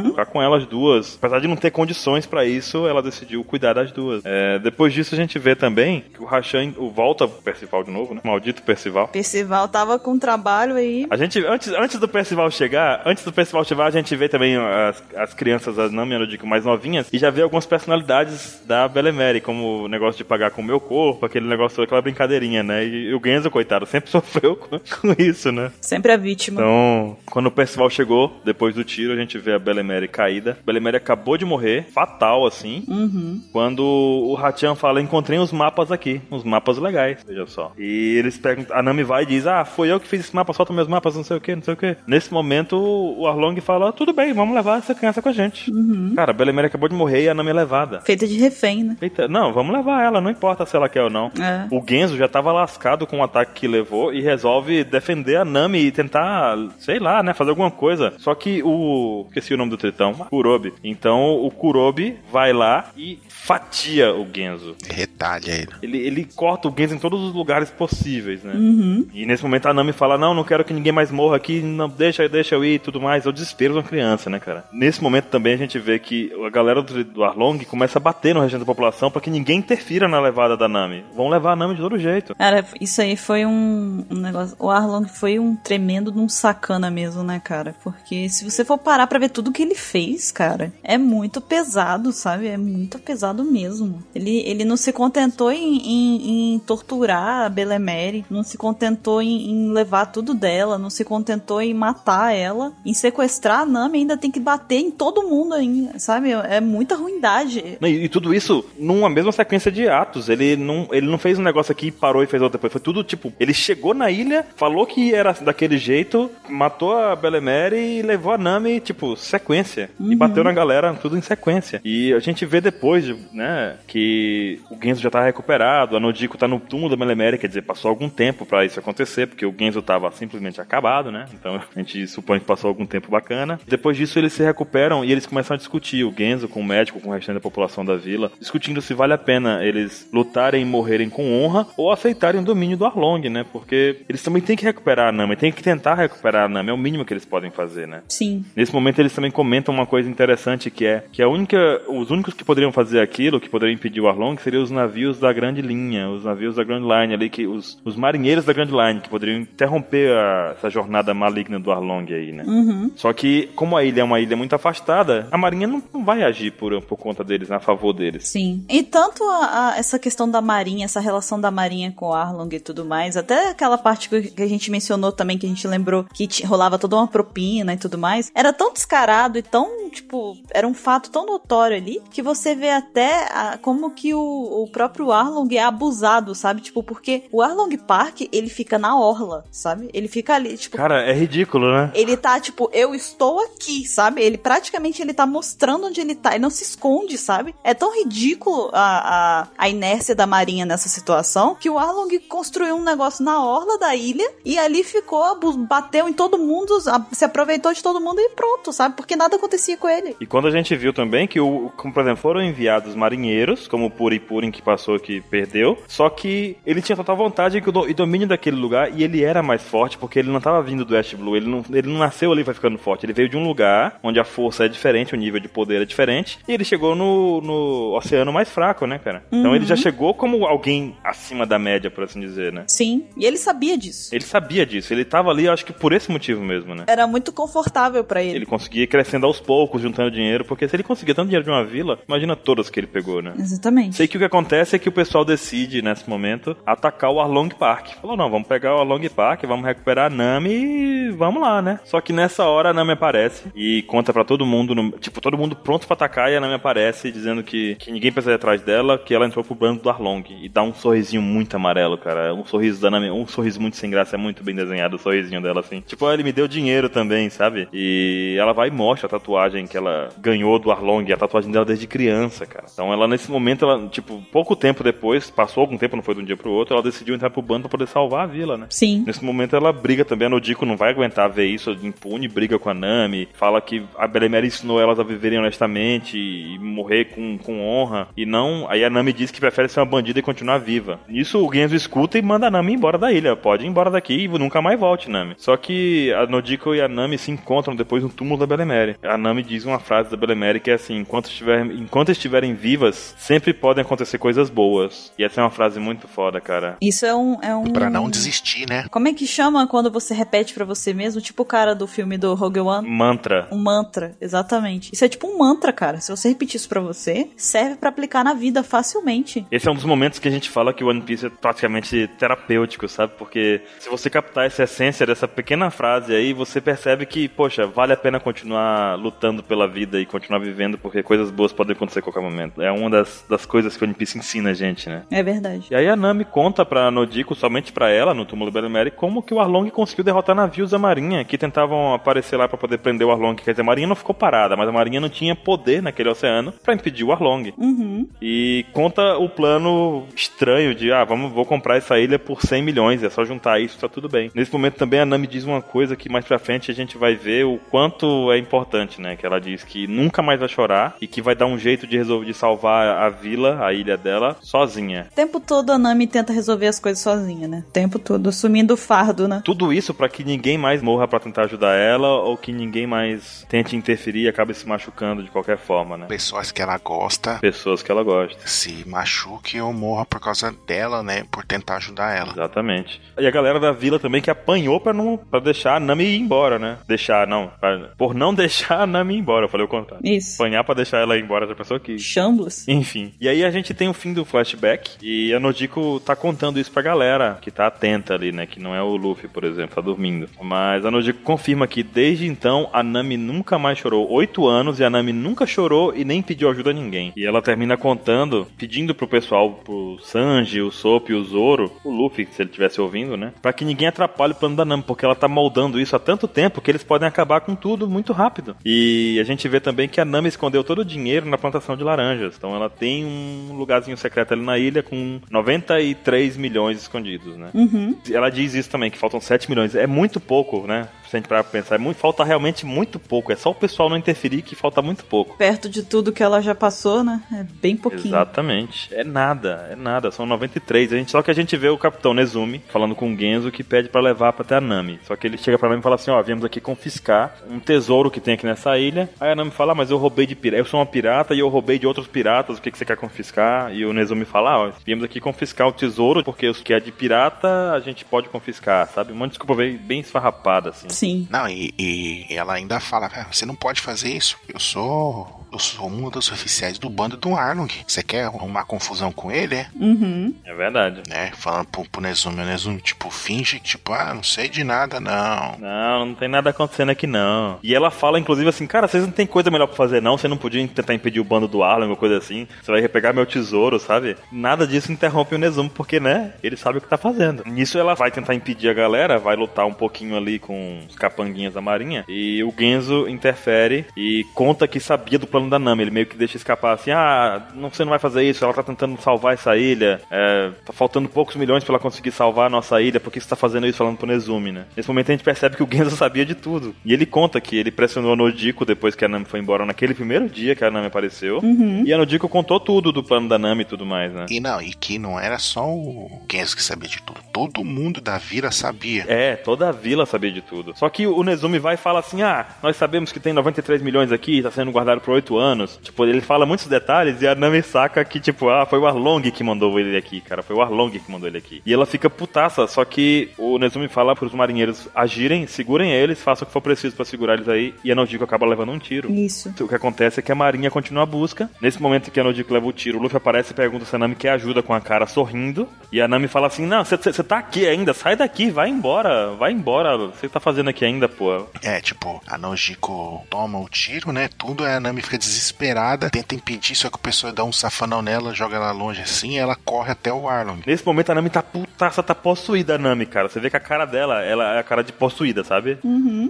Ficar 0.06 0.26
com 0.26 0.42
elas 0.42 0.66
duas. 0.66 1.16
Apesar 1.16 1.40
de 1.40 1.48
não 1.48 1.56
ter 1.56 1.72
condições 1.72 2.26
pra 2.26 2.46
isso, 2.46 2.88
ela 2.88 3.02
decidiu 3.02 3.44
cuidar 3.44 3.74
das 3.74 3.92
duas. 3.92 4.24
É, 4.26 4.60
depois 4.60 4.94
disso 4.94 5.16
a 5.16 5.18
gente 5.18 5.38
vê 5.40 5.56
também 5.56 6.04
que 6.14 6.22
o 6.22 6.26
Rashan 6.26 6.74
o 6.78 6.90
volta 6.90 7.28
pro 7.28 7.42
Percival 7.42 7.84
de 7.84 7.92
novo, 7.92 8.14
né? 8.14 8.22
Maldito 8.24 8.62
Percival. 8.64 9.08
Percival 9.08 9.68
tava 9.68 9.98
com 9.98 10.18
trabalho 10.18 10.76
aí. 10.76 11.08
A 11.10 11.18
gente, 11.18 11.44
antes, 11.46 11.70
antes 11.72 12.00
do 12.00 12.08
Percival 12.08 12.50
chegar, 12.52 13.02
antes 13.06 13.24
do 13.24 13.32
Percival 13.32 13.64
chegar, 13.64 13.86
a 13.86 13.92
gente 13.92 14.16
vê 14.16 14.28
também 14.28 14.58
as, 14.58 15.04
as 15.16 15.34
crianças, 15.34 15.80
as 15.80 15.92
Nami 15.92 16.16
mais 16.44 16.66
novinhas, 16.66 17.09
e 17.12 17.18
já 17.18 17.30
vê 17.30 17.42
algumas 17.42 17.66
personalidades 17.66 18.62
da 18.66 18.88
Belemere, 18.88 19.42
como 19.42 19.84
o 19.84 19.88
negócio 19.88 20.18
de 20.18 20.24
pagar 20.24 20.52
com 20.52 20.62
o 20.62 20.66
meu 20.66 20.80
corpo, 20.80 21.26
aquele 21.26 21.48
negócio, 21.48 21.84
aquela 21.84 22.02
brincadeirinha, 22.02 22.64
né? 22.64 22.86
E 22.86 23.14
o 23.14 23.22
Genzo, 23.24 23.50
coitado, 23.50 23.86
sempre 23.86 24.10
sofreu 24.12 24.56
com, 24.56 24.80
com 24.80 25.16
isso, 25.18 25.52
né? 25.52 25.72
Sempre 25.82 26.12
a 26.12 26.18
vítima. 26.18 26.62
Então, 26.62 27.18
quando 27.26 27.48
o 27.48 27.52
Percival 27.52 27.90
chegou, 27.90 28.40
depois 28.44 28.76
do 28.76 28.84
tiro, 28.84 29.14
a 29.14 29.16
gente 29.16 29.38
vê 29.38 29.54
a 29.54 29.60
Belemere 29.60 30.08
caída. 30.08 30.58
Belemere 30.66 30.98
acabou 30.98 31.38
de 31.38 31.46
morrer, 31.46 31.86
fatal 31.92 32.46
assim. 32.46 32.84
Uhum. 32.88 33.42
Quando 33.52 33.84
o 33.84 34.36
Hachan 34.36 34.76
fala, 34.76 35.02
encontrei 35.02 35.40
uns 35.40 35.52
mapas 35.52 35.92
aqui, 35.92 36.22
uns 36.32 36.44
mapas 36.44 36.78
legais, 36.78 37.24
veja 37.28 37.46
só. 37.48 37.72
E 37.78 38.16
eles 38.18 38.38
perguntam, 38.38 38.76
a 38.78 38.84
Nami 38.84 39.04
vai 39.04 39.24
e 39.24 39.26
diz, 39.26 39.48
ah, 39.48 39.66
foi 39.66 39.92
eu 39.92 40.00
que 40.00 40.08
fiz 40.08 40.22
esse 40.22 40.36
mapa, 40.36 40.54
solta 40.54 40.74
meus 40.74 40.88
mapas, 40.88 41.16
não 41.16 41.24
sei 41.24 41.38
o 41.38 41.42
que, 41.42 41.56
não 41.56 41.64
sei 41.64 41.74
o 41.74 41.78
que. 41.78 41.98
Nesse 42.06 42.34
momento, 42.34 42.78
o 42.78 43.28
Arlong 43.28 43.60
fala, 43.62 43.92
tudo 43.92 44.14
bem, 44.14 44.34
vamos 44.34 44.56
levar 44.56 44.78
essa 44.78 44.96
criança 44.96 45.22
com 45.22 45.30
a 45.30 45.34
gente. 45.34 45.72
Cara, 46.16 46.32
a 46.32 46.34
Belemere 46.34 46.68
acabou 46.68 46.88
de 46.88 46.96
morrer 47.00 47.24
e 47.24 47.30
a 47.30 47.34
Nami 47.34 47.50
é 47.50 47.54
levada. 47.54 48.02
Feita 48.02 48.28
de 48.28 48.38
refém, 48.38 48.84
né? 48.84 48.98
Eita, 49.02 49.28
não, 49.28 49.54
vamos 49.54 49.74
levar 49.76 50.04
ela, 50.04 50.22
não 50.22 50.30
importa 50.30 50.66
se 50.66 50.76
ela 50.76 50.90
quer 50.90 51.04
ou 51.04 51.10
não. 51.10 51.32
É. 51.40 51.68
O 51.72 51.84
Genzo 51.88 52.18
já 52.18 52.28
tava 52.28 52.52
lascado 52.52 53.08
com 53.08 53.20
o 53.20 53.24
ataque 53.24 53.62
que 53.62 53.68
levou 53.68 54.14
e 54.14 54.22
resolve 54.22 54.84
defender 54.84 55.38
a 55.38 55.46
Nami 55.46 55.80
e 55.80 55.92
tentar, 55.92 56.56
sei 56.78 57.00
lá, 57.00 57.24
né, 57.24 57.34
fazer 57.34 57.50
alguma 57.50 57.72
coisa. 57.72 58.14
Só 58.18 58.36
que 58.36 58.62
o. 58.64 59.26
Esqueci 59.30 59.54
o 59.54 59.58
nome 59.58 59.72
do 59.72 59.78
tritão. 59.78 60.14
Kurobi. 60.14 60.74
Então 60.84 61.34
o 61.34 61.50
Kurobi 61.50 62.18
vai 62.32 62.54
lá 62.54 62.92
e 62.96 63.20
fatia 63.44 64.14
o 64.14 64.28
Genzo. 64.32 64.76
Retalha 64.90 65.52
ele. 65.52 65.70
Ele, 65.82 65.98
ele 65.98 66.30
corta 66.36 66.68
o 66.68 66.74
Genzo 66.76 66.96
em 66.96 67.00
todos 67.00 67.22
os 67.22 67.34
lugares 67.34 67.70
possíveis, 67.70 68.44
né? 68.44 68.54
Uhum. 68.54 69.08
E 69.14 69.26
nesse 69.26 69.44
momento 69.44 69.68
a 69.68 69.74
Nami 69.74 69.94
fala: 69.94 70.18
Não, 70.18 70.34
não 70.34 70.44
quero 70.44 70.66
que 70.66 70.74
ninguém 70.74 70.92
mais 70.92 71.12
morra 71.12 71.38
aqui, 71.38 71.62
não, 71.62 71.88
deixa, 71.90 72.28
deixa 72.28 72.56
eu 72.56 72.66
ir 72.66 72.76
e 72.76 72.80
tudo 72.80 73.02
mais. 73.02 73.26
É 73.26 73.30
o 73.30 73.34
desespero 73.34 73.74
de 73.74 73.80
uma 73.80 73.86
criança, 73.86 74.30
né, 74.30 74.40
cara? 74.40 74.66
Nesse 74.72 75.02
momento 75.02 75.26
também 75.26 75.54
a 75.54 75.58
gente 75.58 75.80
vê 75.80 76.00
que 76.00 76.32
a 76.46 76.50
galera 76.50 76.82
do, 76.82 77.04
do 77.04 77.24
Arlong 77.24 77.64
começa 77.66 78.00
a 78.00 78.02
bater 78.02 78.34
no 78.34 78.42
restante 78.42 78.62
da 78.62 78.66
população 78.66 79.12
para 79.12 79.22
que 79.22 79.30
ninguém 79.30 79.60
interfira 79.60 80.08
na 80.08 80.20
levada 80.20 80.56
da 80.56 80.68
Nami. 80.68 81.04
Vão 81.16 81.30
levar 81.30 81.54
a 81.54 81.56
Nami 81.56 81.76
de 81.76 81.82
todo 81.82 81.98
jeito. 81.98 82.36
Cara, 82.36 82.66
isso 82.80 83.02
aí 83.02 83.16
foi 83.16 83.46
um, 83.46 84.06
um 84.10 84.16
negócio. 84.16 84.56
O 84.60 84.70
Arlong 84.70 85.08
foi 85.08 85.40
um 85.40 85.56
tremendo 85.56 86.12
de 86.12 86.20
um 86.20 86.30
sacana 86.30 86.90
mesmo, 86.90 87.24
né, 87.24 87.42
cara? 87.44 87.76
Porque 87.84 88.30
se 88.30 88.44
você 88.44 88.64
for 88.66 88.78
parar 88.78 89.08
pra 89.08 89.20
ver 89.20 89.30
tudo 89.30 89.52
que 89.52 89.62
ele 89.62 89.76
fez 89.76 90.00
fez, 90.00 90.32
cara, 90.32 90.72
é 90.84 90.98
muito 90.98 91.42
pesado, 91.42 92.12
sabe? 92.12 92.48
É 92.48 92.58
muito 92.58 92.98
pesado 93.00 93.29
mesmo. 93.44 94.04
Ele, 94.14 94.40
ele 94.46 94.66
não 94.66 94.78
se 94.78 94.92
contentou 94.92 95.52
em, 95.52 95.78
em, 95.78 96.54
em 96.56 96.60
torturar 96.60 97.46
a 97.46 97.50
Belemere, 97.50 98.26
não 98.30 98.44
se 98.44 98.58
contentou 98.58 99.22
em, 99.22 99.52
em 99.52 99.72
levar 99.72 100.08
tudo 100.08 100.34
dela, 100.34 100.78
não 100.78 100.90
se 100.90 101.04
contentou 101.04 101.62
em 101.62 101.74
matar 101.74 102.34
ela, 102.34 102.74
em 102.86 102.94
sequestrar 102.94 103.62
a 103.62 103.66
Nami, 103.66 104.00
ainda 104.00 104.18
tem 104.18 104.32
que 104.32 104.40
bater 104.40 104.80
em 104.80 104.92
todo 104.92 105.28
mundo 105.28 105.54
ainda, 105.54 105.98
sabe? 106.00 106.32
É 106.32 106.60
muita 106.60 106.96
ruindade. 106.96 107.78
E, 107.82 107.88
e 107.88 108.10
tudo 108.10 108.34
isso 108.34 108.64
numa 108.78 109.10
mesma 109.10 109.32
sequência 109.32 109.72
de 109.72 109.88
atos. 109.88 110.30
Ele 110.30 110.56
não, 110.56 110.88
ele 110.92 111.08
não 111.08 111.18
fez 111.18 111.38
um 111.38 111.44
negócio 111.44 111.72
aqui, 111.72 111.92
parou 111.92 112.24
e 112.24 112.28
fez 112.28 112.42
outro 112.42 112.58
depois. 112.58 112.72
Foi 112.72 112.82
tudo 112.82 113.04
tipo, 113.04 113.32
ele 113.40 113.54
chegou 113.54 113.94
na 113.94 114.10
ilha, 114.12 114.46
falou 114.56 114.86
que 114.86 115.14
era 115.14 115.34
daquele 115.34 115.78
jeito, 115.78 116.30
matou 116.48 116.98
a 116.98 117.16
Belemere 117.16 117.78
e 117.78 118.02
levou 118.02 118.34
a 118.34 118.38
Nami, 118.38 118.80
tipo, 118.80 119.16
sequência. 119.16 119.90
E 120.00 120.16
bateu 120.16 120.44
na 120.44 120.52
galera, 120.52 120.94
tudo 120.94 121.18
em 121.18 121.22
sequência. 121.22 121.82
E 121.84 122.14
a 122.14 122.20
gente 122.20 122.46
vê 122.46 122.62
depois, 122.62 123.16
né, 123.32 123.78
que 123.88 124.60
o 124.70 124.78
Genzo 124.82 125.02
já 125.02 125.10
tá 125.10 125.24
recuperado, 125.24 125.96
a 125.96 126.00
Nodiko 126.00 126.38
tá 126.38 126.48
no 126.48 126.60
túmulo 126.60 126.90
da 126.90 126.96
Belemere, 126.96 127.38
quer 127.38 127.48
dizer, 127.48 127.62
passou 127.62 127.90
algum 127.90 128.10
tempo 128.10 128.46
pra 128.46 128.66
isso 128.66 128.80
acontecer, 128.80 129.28
porque 129.28 129.46
o 129.46 129.54
Genzo 129.58 129.82
tava 129.82 130.12
simplesmente 130.12 130.62
acabado, 130.62 131.12
né? 131.12 131.26
Então 131.34 131.56
a 131.76 131.80
gente 131.80 132.08
supõe 132.08 132.40
que 132.40 132.46
passou 132.46 132.68
algum 132.68 132.86
tempo 132.86 133.10
bacana. 133.10 133.60
Depois 133.68 133.98
disso 133.98 134.20
eles 134.20 134.34
se 134.34 134.44
recuperam 134.44 135.04
e 135.04 135.12
eles 135.12 135.26
começam 135.26 135.56
a 135.56 135.58
discutir, 135.58 136.04
o 136.04 136.14
Genzo 136.16 136.48
com 136.48 136.62
o 136.62 136.66
médico, 136.66 137.00
com 137.00 137.10
o 137.10 137.14
restante 137.14 137.36
da 137.36 137.42
população 137.42 137.86
da 137.86 137.96
vila, 137.96 138.32
discutindo 138.40 138.82
se 138.82 138.94
vale 138.94 139.14
a 139.14 139.18
pena 139.18 139.64
eles 139.64 140.08
lutarem 140.12 140.62
e 140.62 140.66
morrerem 140.66 141.10
com 141.10 141.44
honra 141.44 141.68
ou 141.78 141.92
aceitarem 141.92 142.42
o 142.42 142.44
domínio 142.44 142.78
do 142.78 142.86
Arlong, 142.86 143.30
né? 143.30 143.46
Porque 143.52 143.98
eles 144.08 144.24
também 144.24 144.42
têm 144.42 144.56
que 144.56 144.66
recuperar 144.66 145.10
a 145.10 145.12
Nami, 145.12 145.36
têm 145.36 145.52
que 145.52 145.64
tentar 145.64 145.96
recuperar 145.96 146.46
a 146.46 146.50
Nami, 146.50 146.70
é 146.70 146.74
o 146.74 146.78
mínimo 146.78 147.06
que 147.06 147.14
eles 147.14 147.26
podem 147.26 147.52
fazer, 147.52 147.88
né? 147.88 148.02
Sim. 148.08 148.44
Nesse 148.56 148.74
momento 148.74 149.00
eles 149.00 149.14
também 149.14 149.32
comentam 149.32 149.74
uma 149.74 149.86
coisa 149.86 150.10
interessante 150.10 150.70
que 150.70 150.86
é 150.86 151.04
que 151.12 151.22
a 151.22 151.28
única, 151.28 151.82
os 151.88 152.12
únicos 152.12 152.34
que 152.34 152.44
poderiam 152.44 152.72
fazer 152.72 153.02
aquilo, 153.10 153.40
que 153.40 153.50
poderiam 153.50 153.74
impedir 153.76 154.00
o 154.02 154.08
Arlong, 154.08 154.38
seriam 154.38 154.62
os 154.64 154.72
navios 154.72 155.20
da 155.20 155.34
Grande 155.34 155.62
Linha, 155.62 156.10
os 156.10 156.24
navios 156.24 156.56
da 156.56 156.64
Grand 156.64 156.82
Line 156.82 157.14
ali, 157.14 157.30
que 157.30 157.48
os, 157.48 157.78
os 157.84 157.96
marinheiros 157.96 158.46
da 158.46 158.54
Grand 158.54 158.70
Line, 158.70 159.02
que 159.02 159.10
poderiam 159.10 159.40
interromper 159.40 160.12
a- 160.12 160.54
essa 160.58 160.70
jornada 160.70 161.14
maligna 161.14 161.60
do 161.60 161.72
Arlong 161.72 162.06
aí, 162.14 162.32
né? 162.32 162.44
Uhum. 162.46 162.92
Só 162.96 163.12
que, 163.14 163.50
como 163.56 163.76
a 163.76 163.84
ilha 163.84 164.02
é 164.02 164.04
uma 164.04 164.20
ilha 164.20 164.38
muito 164.38 164.54
afastada, 164.54 165.28
a 165.32 165.38
marinha 165.38 165.68
não, 165.68 165.82
não 165.94 166.06
vai 166.06 166.24
agir 166.24 166.52
por, 166.52 166.82
por 166.84 166.98
conta 166.98 167.24
deles, 167.24 167.50
né, 167.50 167.56
a 167.56 167.60
favor 167.60 167.94
deles. 167.94 168.28
Sim. 168.28 168.64
E 168.70 168.84
tanto 168.84 169.24
a- 169.24 169.72
a- 169.74 169.78
essa 169.78 169.98
questão 169.98 170.30
da 170.30 170.42
marinha, 170.42 170.86
essa 170.86 171.00
relação 171.00 171.40
da 171.42 171.50
marinha 171.52 171.92
com 171.92 172.08
o 172.10 172.14
Arlong 172.14 172.50
e 172.56 172.60
tudo 172.60 172.86
mais, 172.86 173.18
até 173.18 173.50
aquela 173.50 173.78
parte 173.78 174.10
que 174.10 174.44
a 174.44 174.48
gente 174.48 174.70
mencionou 174.70 175.12
também, 175.12 175.38
que 175.38 175.46
a 175.46 175.50
gente 175.50 175.68
lembrou 175.68 176.06
que 176.14 176.28
rolava 176.46 176.78
toda 176.78 176.96
uma 176.96 177.08
propina 177.08 177.74
e 177.74 177.78
tudo 177.78 177.98
mais, 177.98 178.32
era 178.36 178.54
tão 178.54 178.72
descarado 178.74 179.38
e 179.38 179.42
tão, 179.42 179.90
tipo, 179.90 180.38
era 180.52 180.68
um 180.68 180.74
fato 180.74 181.10
tão 181.10 181.26
notório 181.26 181.76
ali, 181.78 182.02
que 182.12 182.22
você 182.22 182.54
vê 182.56 182.70
até 182.70 182.99
a- 183.32 183.58
como 183.62 183.92
que 183.92 184.14
o, 184.14 184.20
o 184.64 184.68
próprio 184.72 185.12
Arlong 185.12 185.48
é 185.56 185.64
abusado, 185.64 186.34
sabe? 186.36 186.62
Tipo, 186.62 186.84
porque 186.84 187.24
o 187.32 187.42
Arlong 187.42 187.76
Park, 187.78 188.22
ele 188.32 188.50
fica 188.50 188.78
na 188.78 188.98
orla, 188.98 189.44
sabe? 189.52 189.90
Ele 189.94 190.08
fica 190.08 190.36
ali, 190.36 190.58
tipo, 190.58 190.78
Cara, 190.78 191.02
é 191.04 191.14
ridículo, 191.14 191.72
né? 191.72 191.92
ele 191.94 192.16
tá, 192.18 192.40
tipo, 192.40 192.70
eu 192.74 192.94
estou 192.96 193.40
aqui, 193.44 193.88
sabe? 193.88 194.22
Ele 194.22 194.38
praticamente 194.38 195.02
ele 195.02 195.14
tá 195.14 195.26
mostrando 195.26 195.88
onde 195.88 196.02
ele 196.02 196.16
tá. 196.16 196.32
Ele 196.32 196.40
não 196.42 196.50
se 196.50 196.64
esconde, 196.64 197.18
sabe? 197.18 197.54
É 197.64 197.74
tão 197.74 197.94
ridículo 197.96 198.70
a, 198.74 199.42
a, 199.42 199.48
a 199.58 199.70
inércia 199.70 200.16
da 200.16 200.26
marinha 200.28 200.66
nessa 200.66 200.90
situação 200.90 201.56
que 201.56 201.70
o 201.70 201.78
Arlong 201.78 202.10
construiu 202.28 202.76
um 202.76 202.84
negócio 202.84 203.24
na 203.24 203.44
orla 203.44 203.78
da 203.78 203.96
ilha 203.96 204.30
e 204.44 204.58
ali 204.58 204.84
ficou, 204.84 205.24
bateu 205.68 206.08
em 206.08 206.14
todo 206.14 206.38
mundo, 206.38 206.80
se 207.12 207.26
aproveitou 207.26 207.74
de 207.74 207.82
todo 207.84 208.00
mundo 208.02 208.20
e 208.20 208.30
pronto, 208.30 208.72
sabe? 208.74 208.96
Porque 208.96 209.16
nada 209.16 209.36
acontecia 209.36 209.78
com 209.78 209.88
ele. 209.88 210.16
E 210.20 210.26
quando 210.26 210.48
a 210.48 210.52
gente 210.52 210.76
viu 210.76 210.94
também 210.94 211.28
que, 211.28 211.40
o, 211.40 211.72
como 211.78 211.94
por 211.94 212.02
exemplo, 212.02 212.22
foram 212.22 212.42
enviados 212.42 212.89
marinheiros, 212.96 213.68
como 213.68 213.86
o 213.86 213.92
Puri 213.92 214.20
Purin 214.20 214.52
que 214.52 214.62
passou 214.62 215.00
que 215.00 215.22
perdeu, 215.22 215.78
só 215.88 216.10
que 216.10 216.58
ele 216.66 216.82
tinha 216.82 216.96
total 216.96 217.16
vontade 217.16 217.58
e 217.58 217.62
do- 217.62 217.94
domínio 217.94 218.28
daquele 218.28 218.56
lugar 218.58 218.92
e 218.98 219.04
ele 219.04 219.24
era 219.24 219.42
mais 219.44 219.62
forte 219.62 219.98
porque 219.98 220.20
ele 220.20 220.30
não 220.30 220.38
estava 220.38 220.62
vindo 220.62 220.86
do 220.86 220.94
West 220.94 221.16
Blue, 221.16 221.36
ele 221.36 221.48
não, 221.48 221.64
ele 221.72 221.88
não 221.90 221.98
nasceu 222.00 222.32
ali 222.32 222.44
vai 222.44 222.54
ficando 222.56 222.78
forte, 222.78 223.06
ele 223.06 223.14
veio 223.14 223.30
de 223.30 223.38
um 223.38 223.44
lugar 223.46 224.00
onde 224.04 224.20
a 224.20 224.24
força 224.24 224.66
é 224.66 224.68
diferente, 224.68 225.14
o 225.14 225.18
nível 225.18 225.40
de 225.40 225.48
poder 225.48 225.82
é 225.82 225.86
diferente 225.86 226.40
e 226.48 226.54
ele 226.54 226.64
chegou 226.64 226.96
no, 226.96 227.42
no 227.42 227.96
oceano 227.98 228.32
mais 228.32 228.50
fraco, 228.50 228.86
né, 228.86 229.00
cara? 229.00 229.24
Então 229.32 229.56
ele 229.56 229.66
já 229.66 229.76
chegou 229.76 230.14
como 230.14 230.46
alguém 230.46 230.96
acima 231.04 231.46
da 231.46 231.60
média, 231.60 231.90
por 231.92 232.04
assim 232.04 232.20
dizer, 232.20 232.52
né? 232.52 232.64
Sim, 232.68 233.06
e 233.18 233.26
ele 233.26 233.38
sabia 233.38 233.78
disso. 233.78 234.14
Ele 234.14 234.24
sabia 234.24 234.66
disso, 234.66 234.94
ele 234.94 235.06
tava 235.06 235.30
ali, 235.30 235.48
acho 235.48 235.66
que 235.66 235.74
por 235.74 235.94
esse 235.94 236.12
motivo 236.12 236.42
mesmo, 236.44 236.74
né? 236.76 236.86
Era 236.88 237.06
muito 237.08 237.32
confortável 237.32 238.04
pra 238.04 238.22
ele. 238.24 238.38
Ele 238.38 238.46
conseguia 238.46 238.84
ir 238.84 238.88
crescendo 238.88 239.26
aos 239.26 239.40
poucos, 239.40 239.82
juntando 239.82 240.12
dinheiro, 240.12 240.46
porque 240.46 240.68
se 240.68 240.76
ele 240.76 240.84
conseguia 240.84 241.14
tanto 241.16 241.28
dinheiro 241.28 241.44
de 241.44 241.50
uma 241.52 241.64
vila, 241.66 242.00
imagina 242.08 242.36
todas 242.36 242.70
que 242.70 242.79
ele 242.80 242.88
pegou, 242.88 243.22
né? 243.22 243.34
Exatamente. 243.38 243.96
Sei 243.96 244.08
que 244.08 244.18
o 244.18 244.20
que 244.20 244.26
acontece 244.26 244.76
é 244.76 244.80
que 244.80 244.90
o 244.90 244.92
pessoal 244.92 245.24
decide, 245.26 245.82
nesse 245.82 246.10
momento, 246.10 246.56
atacar 246.66 247.12
o 247.12 247.20
Arlong 247.20 247.50
Park. 247.50 247.90
Falou, 248.02 248.18
não, 248.18 248.30
vamos 248.30 248.48
pegar 248.48 248.76
o 248.76 248.80
Arlong 248.80 249.08
Park, 249.10 249.44
vamos 249.46 249.66
recuperar 249.66 250.12
a 250.12 250.16
Nami 250.16 250.50
e 250.52 251.10
vamos 251.12 251.42
lá, 251.42 251.62
né? 251.62 251.80
Só 251.86 252.00
que 252.02 252.12
nessa 252.14 252.46
hora 252.46 252.70
a 252.70 252.74
Nami 252.74 252.92
aparece 252.94 253.50
e 253.56 253.84
conta 253.84 254.12
pra 254.14 254.24
todo 254.24 254.46
mundo, 254.46 254.74
no- 254.76 254.92
tipo, 254.92 255.22
todo 255.22 255.38
mundo 255.38 255.56
pronto 255.56 255.86
pra 255.88 255.94
atacar 255.94 256.32
e 256.32 256.36
a 256.36 256.40
Nami 256.42 256.54
aparece 256.56 257.12
dizendo 257.12 257.44
que, 257.44 257.76
que 257.76 257.92
ninguém 257.92 258.12
precisa 258.12 258.32
ir 258.32 258.36
atrás 258.36 258.62
dela, 258.62 258.98
que 258.98 259.14
ela 259.14 259.26
entrou 259.26 259.44
pro 259.44 259.56
bando 259.56 259.82
do 259.82 259.90
Arlong. 259.90 260.24
E 260.30 260.50
dá 260.50 260.62
um 260.64 260.74
sorrisinho 260.74 261.22
muito 261.22 261.56
amarelo, 261.56 261.98
cara. 261.98 262.34
Um 262.34 262.46
sorriso 262.46 262.82
da 262.82 262.90
Nami, 262.90 263.10
um 263.12 263.28
sorriso 263.28 263.60
muito 263.62 263.78
sem 263.78 263.90
graça, 263.90 264.16
é 264.16 264.20
muito 264.20 264.44
bem 264.44 264.56
desenhado 264.56 264.96
o 264.96 265.00
sorrisinho 265.00 265.42
dela, 265.42 265.60
assim. 265.60 265.82
Tipo, 265.82 266.06
"Ah, 266.08 266.14
ele 266.14 266.24
me 266.24 266.32
deu 266.32 266.48
dinheiro 266.48 266.90
também, 266.90 267.30
sabe? 267.30 267.68
E 267.74 268.36
ela 268.40 268.54
vai 268.54 268.70
e 268.70 268.72
mostra 268.72 269.08
a 269.08 269.10
tatuagem 269.10 269.66
que 269.68 269.78
ela 269.78 270.10
ganhou 270.20 270.58
do 270.60 270.72
Arlong, 270.72 271.12
a 271.12 271.18
tatuagem 271.18 271.52
dela 271.52 271.66
desde 271.66 271.88
criança, 271.88 272.46
cara. 272.46 272.66
Então 272.74 272.92
ela, 272.94 273.08
nesse 273.08 273.30
momento, 273.32 273.66
ela, 273.66 273.88
tipo, 273.88 274.22
pouco 274.32 274.56
tempo 274.56 274.84
depois, 274.84 275.30
passou 275.30 275.62
algum 275.62 275.78
tempo, 275.78 275.96
não 275.96 276.04
foi 276.04 276.16
de 276.16 276.22
um 276.22 276.26
dia 276.26 276.38
pro 276.38 276.52
outro, 276.52 276.74
ela 276.74 276.84
decidiu 276.84 277.16
entrar 277.16 277.30
pro 277.30 277.42
bando 277.42 277.62
pra 277.62 277.70
poder 277.70 277.88
salvar 277.88 278.24
a 278.24 278.28
vila, 278.28 278.58
né? 278.58 278.68
Sim. 278.70 279.04
Nesse 279.06 279.24
momento 279.24 279.56
ela 279.56 279.72
briga 279.72 280.06
também, 280.06 280.28
a 280.28 280.30
Nodiko 280.30 280.66
não 280.66 280.78
vai 280.78 280.92
aguentar 280.92 281.30
ver 281.30 281.46
isso 281.46 281.72
impune, 281.84 282.28
briga 282.28 282.60
com 282.60 282.70
a 282.70 282.74
Nami, 282.74 283.28
fala 283.34 283.62
que 283.62 283.84
a 283.98 284.08
Belemere 284.08 284.48
ensinou 284.48 284.82
elas 284.82 285.00
a 285.00 285.04
viverem 285.04 285.40
honestamente 285.40 286.18
e 286.18 286.58
morrer 286.60 287.06
com, 287.06 287.38
com 287.38 287.62
honra, 287.62 288.08
e 288.16 288.26
não, 288.26 288.68
aí 288.70 288.84
a 288.84 288.90
Nami 288.90 289.14
diz 289.14 289.32
que 289.32 289.40
prefere 289.40 289.70
ser 289.70 289.80
uma 289.80 289.86
bandida 289.86 290.20
e 290.20 290.24
continuar 290.24 290.58
viva. 290.60 291.00
Nisso 291.08 291.46
o 291.46 291.54
Genzo 291.54 291.76
escuta 291.76 292.18
e 292.18 292.22
manda 292.22 292.48
a 292.48 292.52
Nami 292.52 292.74
embora 292.74 292.98
da 292.98 293.12
ilha, 293.12 293.36
pode 293.36 293.66
ir 293.66 293.68
embora 293.68 293.90
daqui 293.90 294.14
e 294.14 294.28
nunca 294.28 294.62
mais 294.62 294.80
volte, 294.80 295.10
Nami. 295.10 295.36
Só 295.38 295.56
que 295.58 296.14
a 296.14 296.26
Nodiko 296.26 296.74
e 296.76 296.82
a 296.82 296.88
Nami 296.88 297.18
se 297.18 297.32
encontram 297.32 297.76
depois 297.76 298.04
no 298.04 298.10
túmulo 298.10 298.40
da 298.40 298.48
Belemere. 298.48 298.96
A 299.04 299.18
Nami 299.18 299.44
diz 299.44 299.66
uma 299.66 299.80
frase 299.80 300.10
da 300.10 300.18
Belemere 300.18 300.60
que 300.60 300.72
é 300.72 300.76
assim, 300.76 300.98
enquanto, 300.98 301.26
estiver, 301.26 301.66
enquanto 301.66 302.12
estiverem 302.12 302.54
vivas, 302.60 303.16
sempre 303.18 303.54
podem 303.54 303.82
acontecer 303.82 304.18
coisas 304.18 304.50
boas. 304.50 305.12
E 305.18 305.24
essa 305.24 305.42
é 305.42 305.44
uma 305.44 305.50
frase 305.50 305.80
muito 305.80 306.08
foda, 306.08 306.42
cara. 306.42 306.78
Isso 306.82 307.06
é 307.06 307.16
um. 307.16 307.38
É 307.42 307.56
um... 307.56 307.64
Pra 307.64 307.90
não 307.90 308.10
desistir, 308.10 308.68
né? 308.68 308.86
Como 308.90 309.08
é 309.08 309.14
que 309.14 309.26
chama 309.26 309.66
quando 309.68 309.90
você 309.92 310.14
repete 310.14 310.54
pra 310.54 310.66
você 310.66 310.94
mesmo? 310.94 311.22
Tipo 311.22 311.44
o 311.44 311.46
cara 311.46 311.74
do 311.74 311.88
filme 311.88 312.18
do 312.18 312.34
Rogue 312.34 312.60
One. 312.60 312.88
Mantra. 312.88 313.48
Um 313.52 313.58
mantra, 313.58 314.16
exatamente. 314.20 314.94
Isso 314.94 315.06
é 315.06 315.10
tipo 315.10 315.28
um 315.28 315.38
mantra, 315.38 315.72
cara. 315.72 316.00
Se 316.00 316.12
você 316.12 316.30
repetir 316.30 316.58
isso 316.58 316.70
pra 316.70 316.82
você, 316.82 317.30
serve 317.38 317.76
pra 317.76 317.90
aplicar 317.90 318.24
na 318.24 318.34
vida 318.34 318.64
facilmente. 318.64 319.46
Esse 319.52 319.68
é 319.68 319.72
um 319.72 319.76
dos 319.76 319.86
momentos 319.86 320.20
que 320.20 320.28
a 320.28 320.32
gente 320.32 320.50
fala 320.50 320.74
que 320.74 320.84
o 320.84 320.88
One 320.88 321.02
Piece 321.02 321.28
é 321.28 321.30
praticamente 321.30 322.10
terapêutico, 322.18 322.88
sabe? 322.88 323.14
Porque 323.18 323.62
se 323.80 323.90
você 323.90 324.10
captar 324.10 324.46
essa 324.46 324.64
essência 324.64 325.06
dessa 325.06 325.28
pequena 325.28 325.70
frase 325.70 326.14
aí, 326.14 326.34
você 326.34 326.60
percebe 326.60 327.06
que, 327.06 327.28
poxa, 327.28 327.66
vale 327.66 327.94
a 327.94 327.98
pena 327.98 328.20
continuar 328.20 328.96
lutando 328.96 329.44
pela 329.44 329.68
vida 329.68 330.00
e 330.00 330.06
continuar 330.06 330.40
vivendo, 330.40 330.78
porque 330.78 331.04
coisas 331.04 331.32
boas 331.32 331.54
podem 331.54 331.76
acontecer 331.76 332.00
a 332.00 332.02
qualquer 332.02 332.22
momento. 332.22 332.39
É 332.60 332.72
uma 332.72 332.90
das, 332.90 333.26
das 333.30 333.46
coisas 333.46 333.76
que 333.76 333.84
o 333.84 333.88
One 333.88 333.94
Piece 333.94 334.18
ensina 334.18 334.52
a 334.52 334.54
gente, 334.54 334.90
né? 334.90 335.04
É 335.12 335.24
verdade. 335.24 335.68
E 335.70 335.76
aí 335.76 335.88
a 335.88 335.96
Nami 335.96 336.26
conta 336.26 336.66
pra 336.66 336.92
Nodiko, 336.92 337.36
somente 337.36 337.72
pra 337.72 337.90
ela, 337.90 338.14
no 338.14 338.26
túmulo 338.26 338.52
Belemere, 338.52 338.92
como 338.92 339.24
que 339.24 339.34
o 339.34 339.40
Arlong 339.40 339.70
conseguiu 339.70 340.04
derrotar 340.04 340.36
navios 340.36 340.72
da 340.72 340.80
marinha, 340.80 341.24
que 341.26 341.38
tentavam 341.38 341.94
aparecer 341.94 342.38
lá 342.38 342.48
pra 342.48 342.58
poder 342.58 342.78
prender 342.78 343.06
o 343.06 343.12
Arlong. 343.12 343.36
Quer 343.36 343.52
dizer, 343.52 343.62
a 343.62 343.66
marinha 343.66 343.88
não 343.88 343.96
ficou 343.96 344.16
parada, 344.16 344.56
mas 344.56 344.68
a 344.68 344.72
marinha 344.72 345.00
não 345.00 345.10
tinha 345.10 345.36
poder 345.36 345.82
naquele 345.82 346.10
oceano 346.10 346.54
pra 346.64 346.74
impedir 346.74 347.04
o 347.04 347.12
Arlong. 347.12 347.54
Uhum. 347.58 348.08
E 348.22 348.66
conta 348.74 349.18
o 349.18 349.30
plano 349.30 350.06
estranho 350.16 350.74
de, 350.74 350.92
ah, 350.92 351.04
vamos, 351.04 351.32
vou 351.32 351.46
comprar 351.46 351.78
essa 351.78 352.00
ilha 352.00 352.20
por 352.20 352.42
100 352.42 352.64
milhões, 352.64 353.04
é 353.04 353.10
só 353.10 353.26
juntar 353.26 353.60
isso, 353.60 353.80
tá 353.80 353.88
tudo 353.88 354.08
bem. 354.08 354.32
Nesse 354.34 354.52
momento 354.52 354.76
também 354.76 355.00
a 355.00 355.06
Nami 355.06 355.28
diz 355.28 355.44
uma 355.44 355.62
coisa 355.62 355.96
que 355.96 356.10
mais 356.10 356.26
pra 356.26 356.40
frente 356.40 356.72
a 356.72 356.74
gente 356.74 356.98
vai 356.98 357.16
ver 357.16 357.46
o 357.46 357.60
quanto 357.70 358.32
é 358.32 358.38
importante, 358.38 359.02
né? 359.02 359.16
Que 359.16 359.26
ela 359.26 359.40
diz 359.40 359.64
que 359.64 359.88
nunca 359.88 360.22
mais 360.22 360.40
vai 360.40 360.50
chorar 360.50 360.96
e 361.02 361.08
que 361.08 361.22
vai 361.22 361.36
dar 361.36 361.46
um 361.46 361.58
jeito 361.58 361.88
de 361.88 361.98
resolver 361.98 362.29
de 362.30 362.34
salvar 362.38 362.88
a 363.04 363.10
vila, 363.10 363.66
a 363.66 363.74
ilha 363.74 363.98
dela, 363.98 364.38
sozinha. 364.42 365.08
O 365.12 365.16
tempo 365.16 365.40
todo 365.40 365.72
a 365.72 365.78
Nami 365.78 366.06
tenta 366.08 366.32
resolver 366.32 366.68
as 366.68 366.80
coisas 366.80 367.02
sozinha, 367.02 367.48
né? 367.48 367.64
O 367.68 367.72
tempo 367.72 367.98
todo, 367.98 368.30
assumindo 368.30 368.76
o 368.76 368.78
fardo, 368.78 369.28
né? 369.28 369.42
Tudo 369.44 369.74
isso 369.74 369.94
pra 369.94 370.08
que 370.08 370.24
ninguém 370.24 370.58
mais 370.58 370.82
morra 370.82 371.08
pra 371.08 371.20
tentar 371.20 371.46
ajudar 371.46 371.74
ela 371.76 372.08
ou 372.08 372.38
que 372.38 372.52
ninguém 372.52 372.86
mais 372.86 373.46
tente 373.50 373.76
interferir 373.76 374.24
e 374.26 374.28
acabe 374.30 374.54
se 374.54 374.68
machucando 374.68 375.24
de 375.24 375.30
qualquer 375.32 375.58
forma, 375.58 375.98
né? 375.98 376.06
Pessoas 376.08 376.52
que 376.52 376.62
ela 376.62 376.78
gosta 376.78 377.40
Pessoas 377.40 377.82
que 377.82 377.92
ela 377.92 378.04
gosta. 378.04 378.40
se 378.46 378.84
machuque 378.88 379.60
ou 379.60 379.74
morra 379.74 380.06
por 380.06 380.20
causa 380.20 380.54
dela, 380.68 381.02
né? 381.02 381.24
Por 381.32 381.44
tentar 381.44 381.78
ajudar 381.78 382.16
ela. 382.16 382.32
Exatamente. 382.32 383.02
E 383.18 383.26
a 383.26 383.32
galera 383.32 383.60
da 383.60 383.72
vila 383.72 383.98
também 384.00 384.22
que 384.22 384.30
apanhou 384.30 384.80
pra 384.80 384.94
não 384.94 385.18
para 385.18 385.40
deixar 385.40 385.76
a 385.78 385.80
Nami 385.80 386.04
ir 386.06 386.20
embora, 386.20 386.60
né? 386.60 386.78
Deixar, 386.88 387.26
não. 387.26 387.52
pra- 387.60 387.90
por 387.98 388.14
não 388.14 388.34
deixar 388.36 388.82
a 388.82 388.86
Nami 388.86 389.00
Nami 389.00 389.16
ir 389.16 389.20
embora. 389.20 389.46
Eu 389.46 389.50
falei 389.50 389.66
o 389.66 389.70
contrário. 389.70 390.06
Isso. 390.06 390.42
Apanhar 390.42 390.62
pra 390.64 390.76
deixar 390.76 390.98
ela 390.98 391.16
ir 391.16 391.24
embora, 391.24 391.48
já 391.48 391.56
pensou 391.56 391.80
que. 391.80 391.98
Chamblos. 392.20 392.68
Enfim. 392.68 393.14
E 393.20 393.30
aí 393.30 393.46
a 393.46 393.52
gente 393.52 393.74
tem 393.74 393.88
o 393.88 393.94
fim 393.94 394.14
do 394.14 394.26
flashback 394.26 394.98
e 395.02 395.34
a 395.34 395.40
Nojiko 395.40 396.02
tá 396.02 396.16
contando 396.16 396.60
isso 396.60 396.72
pra 396.72 396.82
galera 396.82 397.38
que 397.42 397.50
tá 397.50 397.68
atenta 397.68 398.14
ali, 398.14 398.32
né? 398.32 398.46
Que 398.46 398.60
não 398.60 398.76
é 398.76 398.82
o 398.82 398.98
Luffy, 398.98 399.30
por 399.30 399.46
exemplo, 399.46 399.76
tá 399.76 399.82
dormindo. 399.82 400.28
Mas 400.42 400.86
a 400.86 400.92
Nojiko 400.92 401.22
confirma 401.22 401.68
que 401.68 401.82
desde 401.82 402.28
então 402.28 402.70
a 402.74 402.84
Nami 402.84 403.16
nunca 403.16 403.58
mais 403.58 403.78
chorou. 403.78 404.12
Oito 404.12 404.48
anos 404.48 404.80
e 404.80 404.84
a 404.84 404.90
Nami 404.90 405.14
nunca 405.14 405.46
chorou 405.46 405.96
e 405.96 406.04
nem 406.04 406.22
pediu 406.22 406.50
ajuda 406.50 406.72
a 406.72 406.74
ninguém. 406.74 407.14
E 407.16 407.26
ela 407.26 407.42
termina 407.42 407.78
contando, 407.78 408.48
pedindo 408.58 408.94
pro 408.94 409.08
pessoal, 409.08 409.52
pro 409.64 409.98
Sanji, 410.04 410.62
o 410.62 410.72
Sop 410.72 411.10
e 411.10 411.14
o 411.14 411.24
Zoro, 411.24 411.72
o 411.84 411.90
Luffy, 411.90 412.28
se 412.32 412.42
ele 412.42 412.50
estivesse 412.50 412.82
ouvindo, 412.82 413.16
né? 413.16 413.32
Pra 413.42 413.54
que 413.54 413.64
ninguém 413.64 413.88
atrapalhe 413.88 414.34
o 414.34 414.36
plano 414.36 414.58
da 414.58 414.66
Nami, 414.66 414.84
porque 414.86 415.06
ela 415.06 415.16
tá 415.16 415.28
moldando 415.28 415.80
isso 415.80 415.96
há 415.96 416.00
tanto 416.00 416.28
tempo 416.28 416.60
que 416.60 416.70
eles 416.70 416.84
podem 416.84 417.08
acabar 417.08 417.40
com 417.42 417.56
tudo 417.56 417.88
muito 417.88 418.12
rápido. 418.12 418.58
E 418.66 419.18
a 419.22 419.24
gente 419.24 419.48
vê 419.48 419.60
também 419.60 419.88
que 419.88 420.02
a 420.02 420.06
Nami 420.06 420.28
escondeu 420.28 420.64
todo 420.64 420.80
o 420.80 420.86
dinheiro 420.86 421.30
na 421.30 421.38
plantação 421.38 421.78
de 421.78 421.84
laranjas. 422.10 422.36
Então 422.38 422.56
ela 422.56 422.70
tem 422.70 423.06
um 423.06 423.54
lugarzinho 423.54 423.98
secreto 423.98 424.34
ali 424.34 424.42
na 424.44 424.58
ilha 424.58 424.82
com 424.82 425.20
93 425.30 426.38
milhões 426.38 426.80
escondidos, 426.80 427.38
né? 427.38 427.50
Uhum. 427.54 427.96
Ela 428.12 428.30
diz 428.30 428.54
isso 428.54 428.70
também, 428.70 428.90
que 428.90 428.98
faltam 428.98 429.20
7 429.20 429.50
milhões. 429.50 429.76
É 429.76 429.88
muito 429.88 430.20
pouco, 430.20 430.66
né? 430.66 430.88
Se 431.10 431.16
a 431.16 431.20
gente 431.20 431.28
parar 431.28 431.44
pra 431.44 431.52
pensar, 431.52 431.76
é 431.76 431.78
muito, 431.80 431.98
falta 431.98 432.24
realmente 432.24 432.66
muito 432.66 433.00
pouco. 433.00 433.32
É 433.32 433.36
só 433.36 433.50
o 433.50 433.56
pessoal 433.56 433.90
não 433.90 433.98
interferir 433.98 434.44
que 434.44 434.56
falta 434.56 434.80
muito 434.80 435.04
pouco. 435.06 435.36
Perto 435.38 435.68
de 435.68 435.82
tudo 435.82 436.12
que 436.12 436.22
ela 436.22 436.40
já 436.40 436.54
passou, 436.54 437.04
né? 437.04 437.24
É 437.34 437.44
bem 437.44 437.76
pouquinho. 437.76 438.08
Exatamente. 438.08 438.94
É 438.94 439.04
nada, 439.04 439.68
é 439.72 439.76
nada. 439.76 440.12
São 440.12 440.28
93. 440.28 440.94
A 440.94 440.98
gente, 440.98 441.10
só 441.10 441.24
que 441.24 441.32
a 441.32 441.34
gente 441.34 441.58
vê 441.58 441.68
o 441.70 441.78
Capitão 441.78 442.14
Nezumi 442.14 442.62
falando 442.70 442.94
com 442.94 443.12
o 443.12 443.18
Genzo 443.18 443.52
que 443.52 443.64
pede 443.64 443.90
pra 443.90 444.02
levar 444.02 444.34
pra 444.34 444.44
até 444.44 444.56
a 444.56 444.62
Nami. 444.62 445.00
Só 445.04 445.16
que 445.16 445.26
ele 445.26 445.38
chega 445.38 445.58
pra 445.58 445.70
Nami 445.70 445.80
e 445.80 445.84
fala 445.84 445.96
assim: 445.96 446.12
ó, 446.12 446.22
viemos 446.22 446.46
aqui 446.46 446.62
confiscar 446.62 447.36
um 447.50 447.60
tesouro 447.60 448.12
que 448.12 448.22
tem 448.22 448.36
aqui 448.36 448.46
nessa 448.46 448.78
ilha. 448.78 449.10
Aí 449.20 449.32
a 449.32 449.36
Nami 449.36 449.50
fala: 449.52 449.72
ah, 449.72 449.76
mas 449.76 449.90
eu 449.90 449.98
roubei 449.98 450.28
de 450.28 450.36
pirata. 450.36 450.62
Eu 450.62 450.66
sou 450.66 450.80
uma 450.80 450.86
pirata 450.86 451.34
e 451.34 451.40
eu 451.40 451.50
roubei 451.50 451.80
de 451.80 451.88
outros 451.88 452.06
piratas. 452.06 452.60
O 452.60 452.62
que, 452.62 452.70
que 452.70 452.78
você 452.78 452.86
quer 452.86 452.98
confiscar? 452.98 453.74
E 453.74 453.84
o 453.84 453.94
Nezumi 453.94 454.26
fala: 454.26 454.68
ó, 454.68 454.72
viemos 454.86 455.04
aqui 455.04 455.20
confiscar 455.20 455.68
o 455.68 455.72
tesouro 455.72 456.24
porque 456.24 456.48
os 456.48 456.62
que 456.62 456.74
é 456.74 456.80
de 456.80 456.92
pirata 456.92 457.72
a 457.72 457.80
gente 457.80 458.06
pode 458.06 458.30
confiscar, 458.30 458.88
sabe? 458.90 459.12
Uma 459.12 459.28
desculpa 459.28 459.56
bem 459.56 460.02
esfarrapada, 460.02 460.70
assim. 460.70 460.99
Sim. 461.00 461.26
Não, 461.30 461.48
e, 461.48 461.74
e 461.80 462.26
ela 462.36 462.54
ainda 462.56 462.78
fala, 462.82 463.10
"Ah, 463.14 463.26
você 463.32 463.46
não 463.46 463.56
pode 463.56 463.80
fazer 463.80 464.14
isso. 464.14 464.38
Eu 464.54 464.60
sou. 464.60 465.39
Eu 465.52 465.58
sou 465.58 465.88
um 465.88 466.10
dos 466.10 466.32
oficiais 466.32 466.78
do 466.78 466.90
bando 466.90 467.18
do 467.18 467.36
Arlong. 467.36 467.70
Você 467.88 468.04
quer 468.04 468.26
arrumar 468.26 468.66
confusão 468.66 469.12
com 469.12 469.32
ele, 469.32 469.56
é? 469.56 469.68
Uhum. 469.76 470.34
É 470.46 470.54
verdade. 470.54 471.02
Né? 471.10 471.32
Falando 471.36 471.68
pro, 471.68 471.84
pro 471.90 472.02
Nezumi, 472.02 472.42
o 472.42 472.46
Nezumi, 472.46 472.80
tipo, 472.82 473.10
finge 473.10 473.60
que, 473.60 473.70
tipo, 473.70 473.92
ah, 473.94 474.14
não 474.14 474.24
sei 474.24 474.48
de 474.48 474.64
nada, 474.64 475.00
não. 475.00 475.58
Não, 475.58 476.06
não 476.06 476.16
tem 476.16 476.28
nada 476.28 476.52
acontecendo 476.52 476.90
aqui 476.90 477.08
não. 477.08 477.58
E 477.64 477.74
ela 477.74 477.90
fala, 477.90 478.20
inclusive, 478.20 478.48
assim, 478.48 478.68
cara, 478.68 478.88
vocês 478.88 479.04
não 479.04 479.12
tem 479.12 479.26
coisa 479.26 479.50
melhor 479.50 479.68
pra 479.68 479.76
fazer 479.76 480.02
não? 480.02 480.18
Você 480.18 480.28
não 480.28 480.38
podia 480.38 480.66
tentar 480.68 480.94
impedir 480.94 481.20
o 481.20 481.24
bando 481.24 481.48
do 481.48 481.64
Arlen 481.64 481.90
ou 481.90 481.96
coisa 481.96 482.18
assim? 482.18 482.48
Você 482.62 482.72
vai 482.72 482.88
pegar 482.88 483.14
meu 483.14 483.26
tesouro, 483.26 483.80
sabe? 483.80 484.16
Nada 484.32 484.68
disso 484.68 484.92
interrompe 484.92 485.34
o 485.34 485.40
Nezumi, 485.40 485.70
porque, 485.70 486.00
né, 486.00 486.34
ele 486.44 486.58
sabe 486.58 486.78
o 486.78 486.82
que 486.82 486.88
tá 486.88 486.98
fazendo. 486.98 487.44
Nisso 487.46 487.80
ela 487.80 487.96
vai 487.96 488.12
tentar 488.12 488.36
impedir 488.36 488.70
a 488.70 488.74
galera, 488.74 489.18
vai 489.18 489.36
lutar 489.36 489.66
um 489.66 489.74
pouquinho 489.74 490.16
ali 490.16 490.38
com 490.38 490.84
os 490.88 490.96
capanguinhas 490.96 491.54
da 491.54 491.62
marinha, 491.62 492.06
e 492.08 492.44
o 492.44 492.54
Genzo 492.58 493.08
interfere 493.08 493.86
e 493.98 494.26
conta 494.36 494.68
que 494.68 494.80
sabia 494.80 495.18
do 495.18 495.26
plano 495.26 495.39
da 495.48 495.60
Nami. 495.60 495.84
Ele 495.84 495.92
meio 495.92 496.06
que 496.06 496.18
deixa 496.18 496.38
escapar 496.38 496.74
assim, 496.74 496.92
ah, 496.92 497.48
não, 497.54 497.70
você 497.70 497.84
não 497.84 497.90
vai 497.90 498.00
fazer 498.00 498.24
isso, 498.24 498.44
ela 498.44 498.54
tá 498.54 498.64
tentando 498.64 499.00
salvar 499.02 499.34
essa 499.34 499.56
ilha, 499.56 500.02
é, 500.10 500.52
tá 500.66 500.74
faltando 500.74 501.08
poucos 501.08 501.36
milhões 501.36 501.64
pra 501.64 501.74
ela 501.74 501.80
conseguir 501.80 502.12
salvar 502.12 502.48
a 502.48 502.50
nossa 502.50 502.82
ilha, 502.82 503.00
por 503.00 503.12
que 503.12 503.20
você 503.20 503.30
tá 503.30 503.36
fazendo 503.36 503.68
isso 503.68 503.78
falando 503.78 503.98
pro 503.98 504.08
Nezumi, 504.08 504.52
né? 504.52 504.66
Nesse 504.76 504.90
momento 504.90 505.10
a 505.10 505.14
gente 505.14 505.24
percebe 505.24 505.56
que 505.56 505.64
o 505.64 505.68
Genzo 505.72 505.96
sabia 505.96 506.26
de 506.26 506.36
tudo. 506.36 506.76
E 506.84 506.94
ele 506.94 507.06
conta 507.06 507.40
que 507.40 507.56
ele 507.56 507.72
pressionou 507.72 508.14
a 508.14 508.16
Nojiko 508.16 508.66
depois 508.66 508.96
que 508.96 509.06
a 509.06 509.08
Nami 509.08 509.26
foi 509.26 509.40
embora, 509.40 509.66
naquele 509.66 509.94
primeiro 509.94 510.28
dia 510.28 510.56
que 510.56 510.66
a 510.66 510.72
Nami 510.72 510.88
apareceu, 510.88 511.40
e 511.86 511.94
a 511.94 511.98
Nojiko 511.98 512.28
contou 512.28 512.60
tudo 512.60 512.92
do 512.92 513.04
plano 513.04 513.30
da 513.30 513.38
Nami 513.38 513.62
e 513.62 513.66
tudo 513.66 513.86
mais, 513.86 514.12
né? 514.12 514.26
E 514.30 514.40
não, 514.40 514.62
e 514.62 514.74
que 514.74 514.98
não 514.98 515.20
era 515.20 515.38
só 515.38 515.66
o 515.66 516.22
Genzo 516.32 516.56
que 516.56 516.64
sabia 516.64 516.90
de 516.90 517.02
tudo. 517.02 517.20
Todo 517.32 517.64
mundo 517.64 518.02
da 518.02 518.18
vila 518.18 518.52
sabia. 518.52 519.06
É, 519.08 519.36
toda 519.36 519.70
a 519.70 519.72
vila 519.72 520.06
sabia 520.06 520.32
de 520.32 520.42
tudo. 520.42 520.74
Só 520.76 520.90
que 520.90 521.06
o 521.06 521.24
Nezumi 521.24 521.60
vai 521.60 521.76
e 521.76 521.78
fala 521.78 522.00
assim: 522.00 522.22
ah, 522.22 522.46
nós 522.62 522.76
sabemos 522.76 523.12
que 523.12 523.20
tem 523.20 523.34
93 523.34 523.82
milhões 523.82 524.12
aqui, 524.12 524.42
tá 524.42 524.52
sendo 524.52 524.72
guardado 524.72 525.02
por 525.02 525.12
8 525.12 525.29
anos. 525.38 525.80
Tipo, 525.82 526.06
ele 526.06 526.22
fala 526.22 526.46
muitos 526.46 526.68
detalhes 526.68 527.22
e 527.22 527.28
a 527.28 527.36
Nami 527.36 527.62
saca 527.62 528.04
que, 528.04 528.20
tipo, 528.20 528.50
ah, 528.50 528.66
foi 528.66 528.80
o 528.80 528.88
Arlong 528.88 529.22
que 529.32 529.44
mandou 529.44 529.80
ele 529.80 529.96
aqui, 529.98 530.22
cara. 530.22 530.42
Foi 530.42 530.56
o 530.56 530.62
Arlong 530.62 530.92
que 530.92 531.12
mandou 531.12 531.28
ele 531.28 531.38
aqui. 531.38 531.62
E 531.66 531.74
ela 531.74 531.86
fica 531.86 532.10
putaça, 532.10 532.68
só 532.68 532.84
que 532.86 533.30
o 533.38 533.58
Nezumi 533.58 533.88
fala 533.88 534.16
pros 534.16 534.34
marinheiros 534.34 534.88
agirem, 534.94 535.48
segurem 535.48 535.92
eles, 535.92 536.22
façam 536.22 536.44
o 536.44 536.48
que 536.48 536.54
for 536.54 536.62
preciso 536.62 536.96
pra 536.96 537.06
segurar 537.06 537.36
eles 537.36 537.48
aí. 537.48 537.74
E 537.84 537.92
a 537.92 537.96
Nojiko 537.96 538.24
acaba 538.24 538.46
levando 538.46 538.72
um 538.72 538.80
tiro. 538.80 539.12
Isso. 539.12 539.54
O 539.60 539.68
que 539.68 539.76
acontece 539.76 540.20
é 540.20 540.24
que 540.24 540.32
a 540.32 540.36
marinha 540.36 540.72
continua 540.72 541.04
a 541.04 541.06
busca. 541.06 541.50
Nesse 541.62 541.82
momento 541.82 542.12
que 542.12 542.20
a 542.20 542.24
Nojiko 542.24 542.54
leva 542.54 542.68
o 542.68 542.74
tiro, 542.74 542.98
o 542.98 543.02
Luffy 543.02 543.18
aparece 543.18 543.52
e 543.52 543.56
pergunta 543.56 543.86
se 543.86 543.96
a 543.96 544.00
Nami 544.00 544.16
quer 544.16 544.32
ajuda 544.32 544.64
com 544.64 544.74
a 544.74 544.82
cara 544.82 545.06
sorrindo. 545.06 545.68
E 545.92 546.02
a 546.02 546.08
Nami 546.08 546.28
fala 546.28 546.48
assim: 546.48 546.66
Não, 546.66 546.84
você 546.84 546.98
tá 547.24 547.38
aqui 547.38 547.68
ainda, 547.68 547.94
sai 547.94 548.16
daqui, 548.16 548.50
vai 548.50 548.70
embora, 548.70 549.34
vai 549.36 549.52
embora. 549.52 549.98
Você 549.98 550.28
tá 550.30 550.40
fazendo 550.40 550.70
aqui 550.70 550.86
ainda, 550.86 551.08
pô. 551.08 551.46
É, 551.62 551.80
tipo, 551.82 552.22
a 552.28 552.38
Nojiko 552.38 553.26
toma 553.30 553.60
o 553.60 553.70
tiro, 553.70 554.12
né? 554.12 554.30
Tudo, 554.38 554.64
a 554.64 554.80
Nami 554.80 555.02
fica 555.02 555.18
desesperada, 555.20 556.10
tenta 556.10 556.36
impedir, 556.36 556.76
só 556.76 556.90
que 556.90 556.96
o 556.96 557.00
pessoal 557.00 557.32
dá 557.32 557.44
um 557.44 557.52
safanão 557.52 558.02
nela, 558.02 558.34
joga 558.34 558.56
ela 558.56 558.72
longe 558.72 559.02
assim, 559.02 559.32
e 559.32 559.38
ela 559.38 559.56
corre 559.56 559.92
até 559.92 560.12
o 560.12 560.28
Arlong. 560.28 560.62
Nesse 560.66 560.86
momento 560.86 561.12
a 561.12 561.16
Nami 561.16 561.30
tá 561.30 561.44
putaça, 561.44 562.02
tá 562.02 562.16
possuída 562.16 562.76
a 562.76 562.78
Nami, 562.78 563.06
cara. 563.06 563.30
Você 563.30 563.40
vê 563.40 563.50
que 563.50 563.58
a 563.58 563.60
cara 563.60 563.86
dela, 563.86 564.24
ela 564.24 564.56
é 564.56 564.60
a 564.60 564.64
cara 564.64 564.84
de 564.84 564.92
possuída, 564.92 565.44
sabe? 565.44 565.78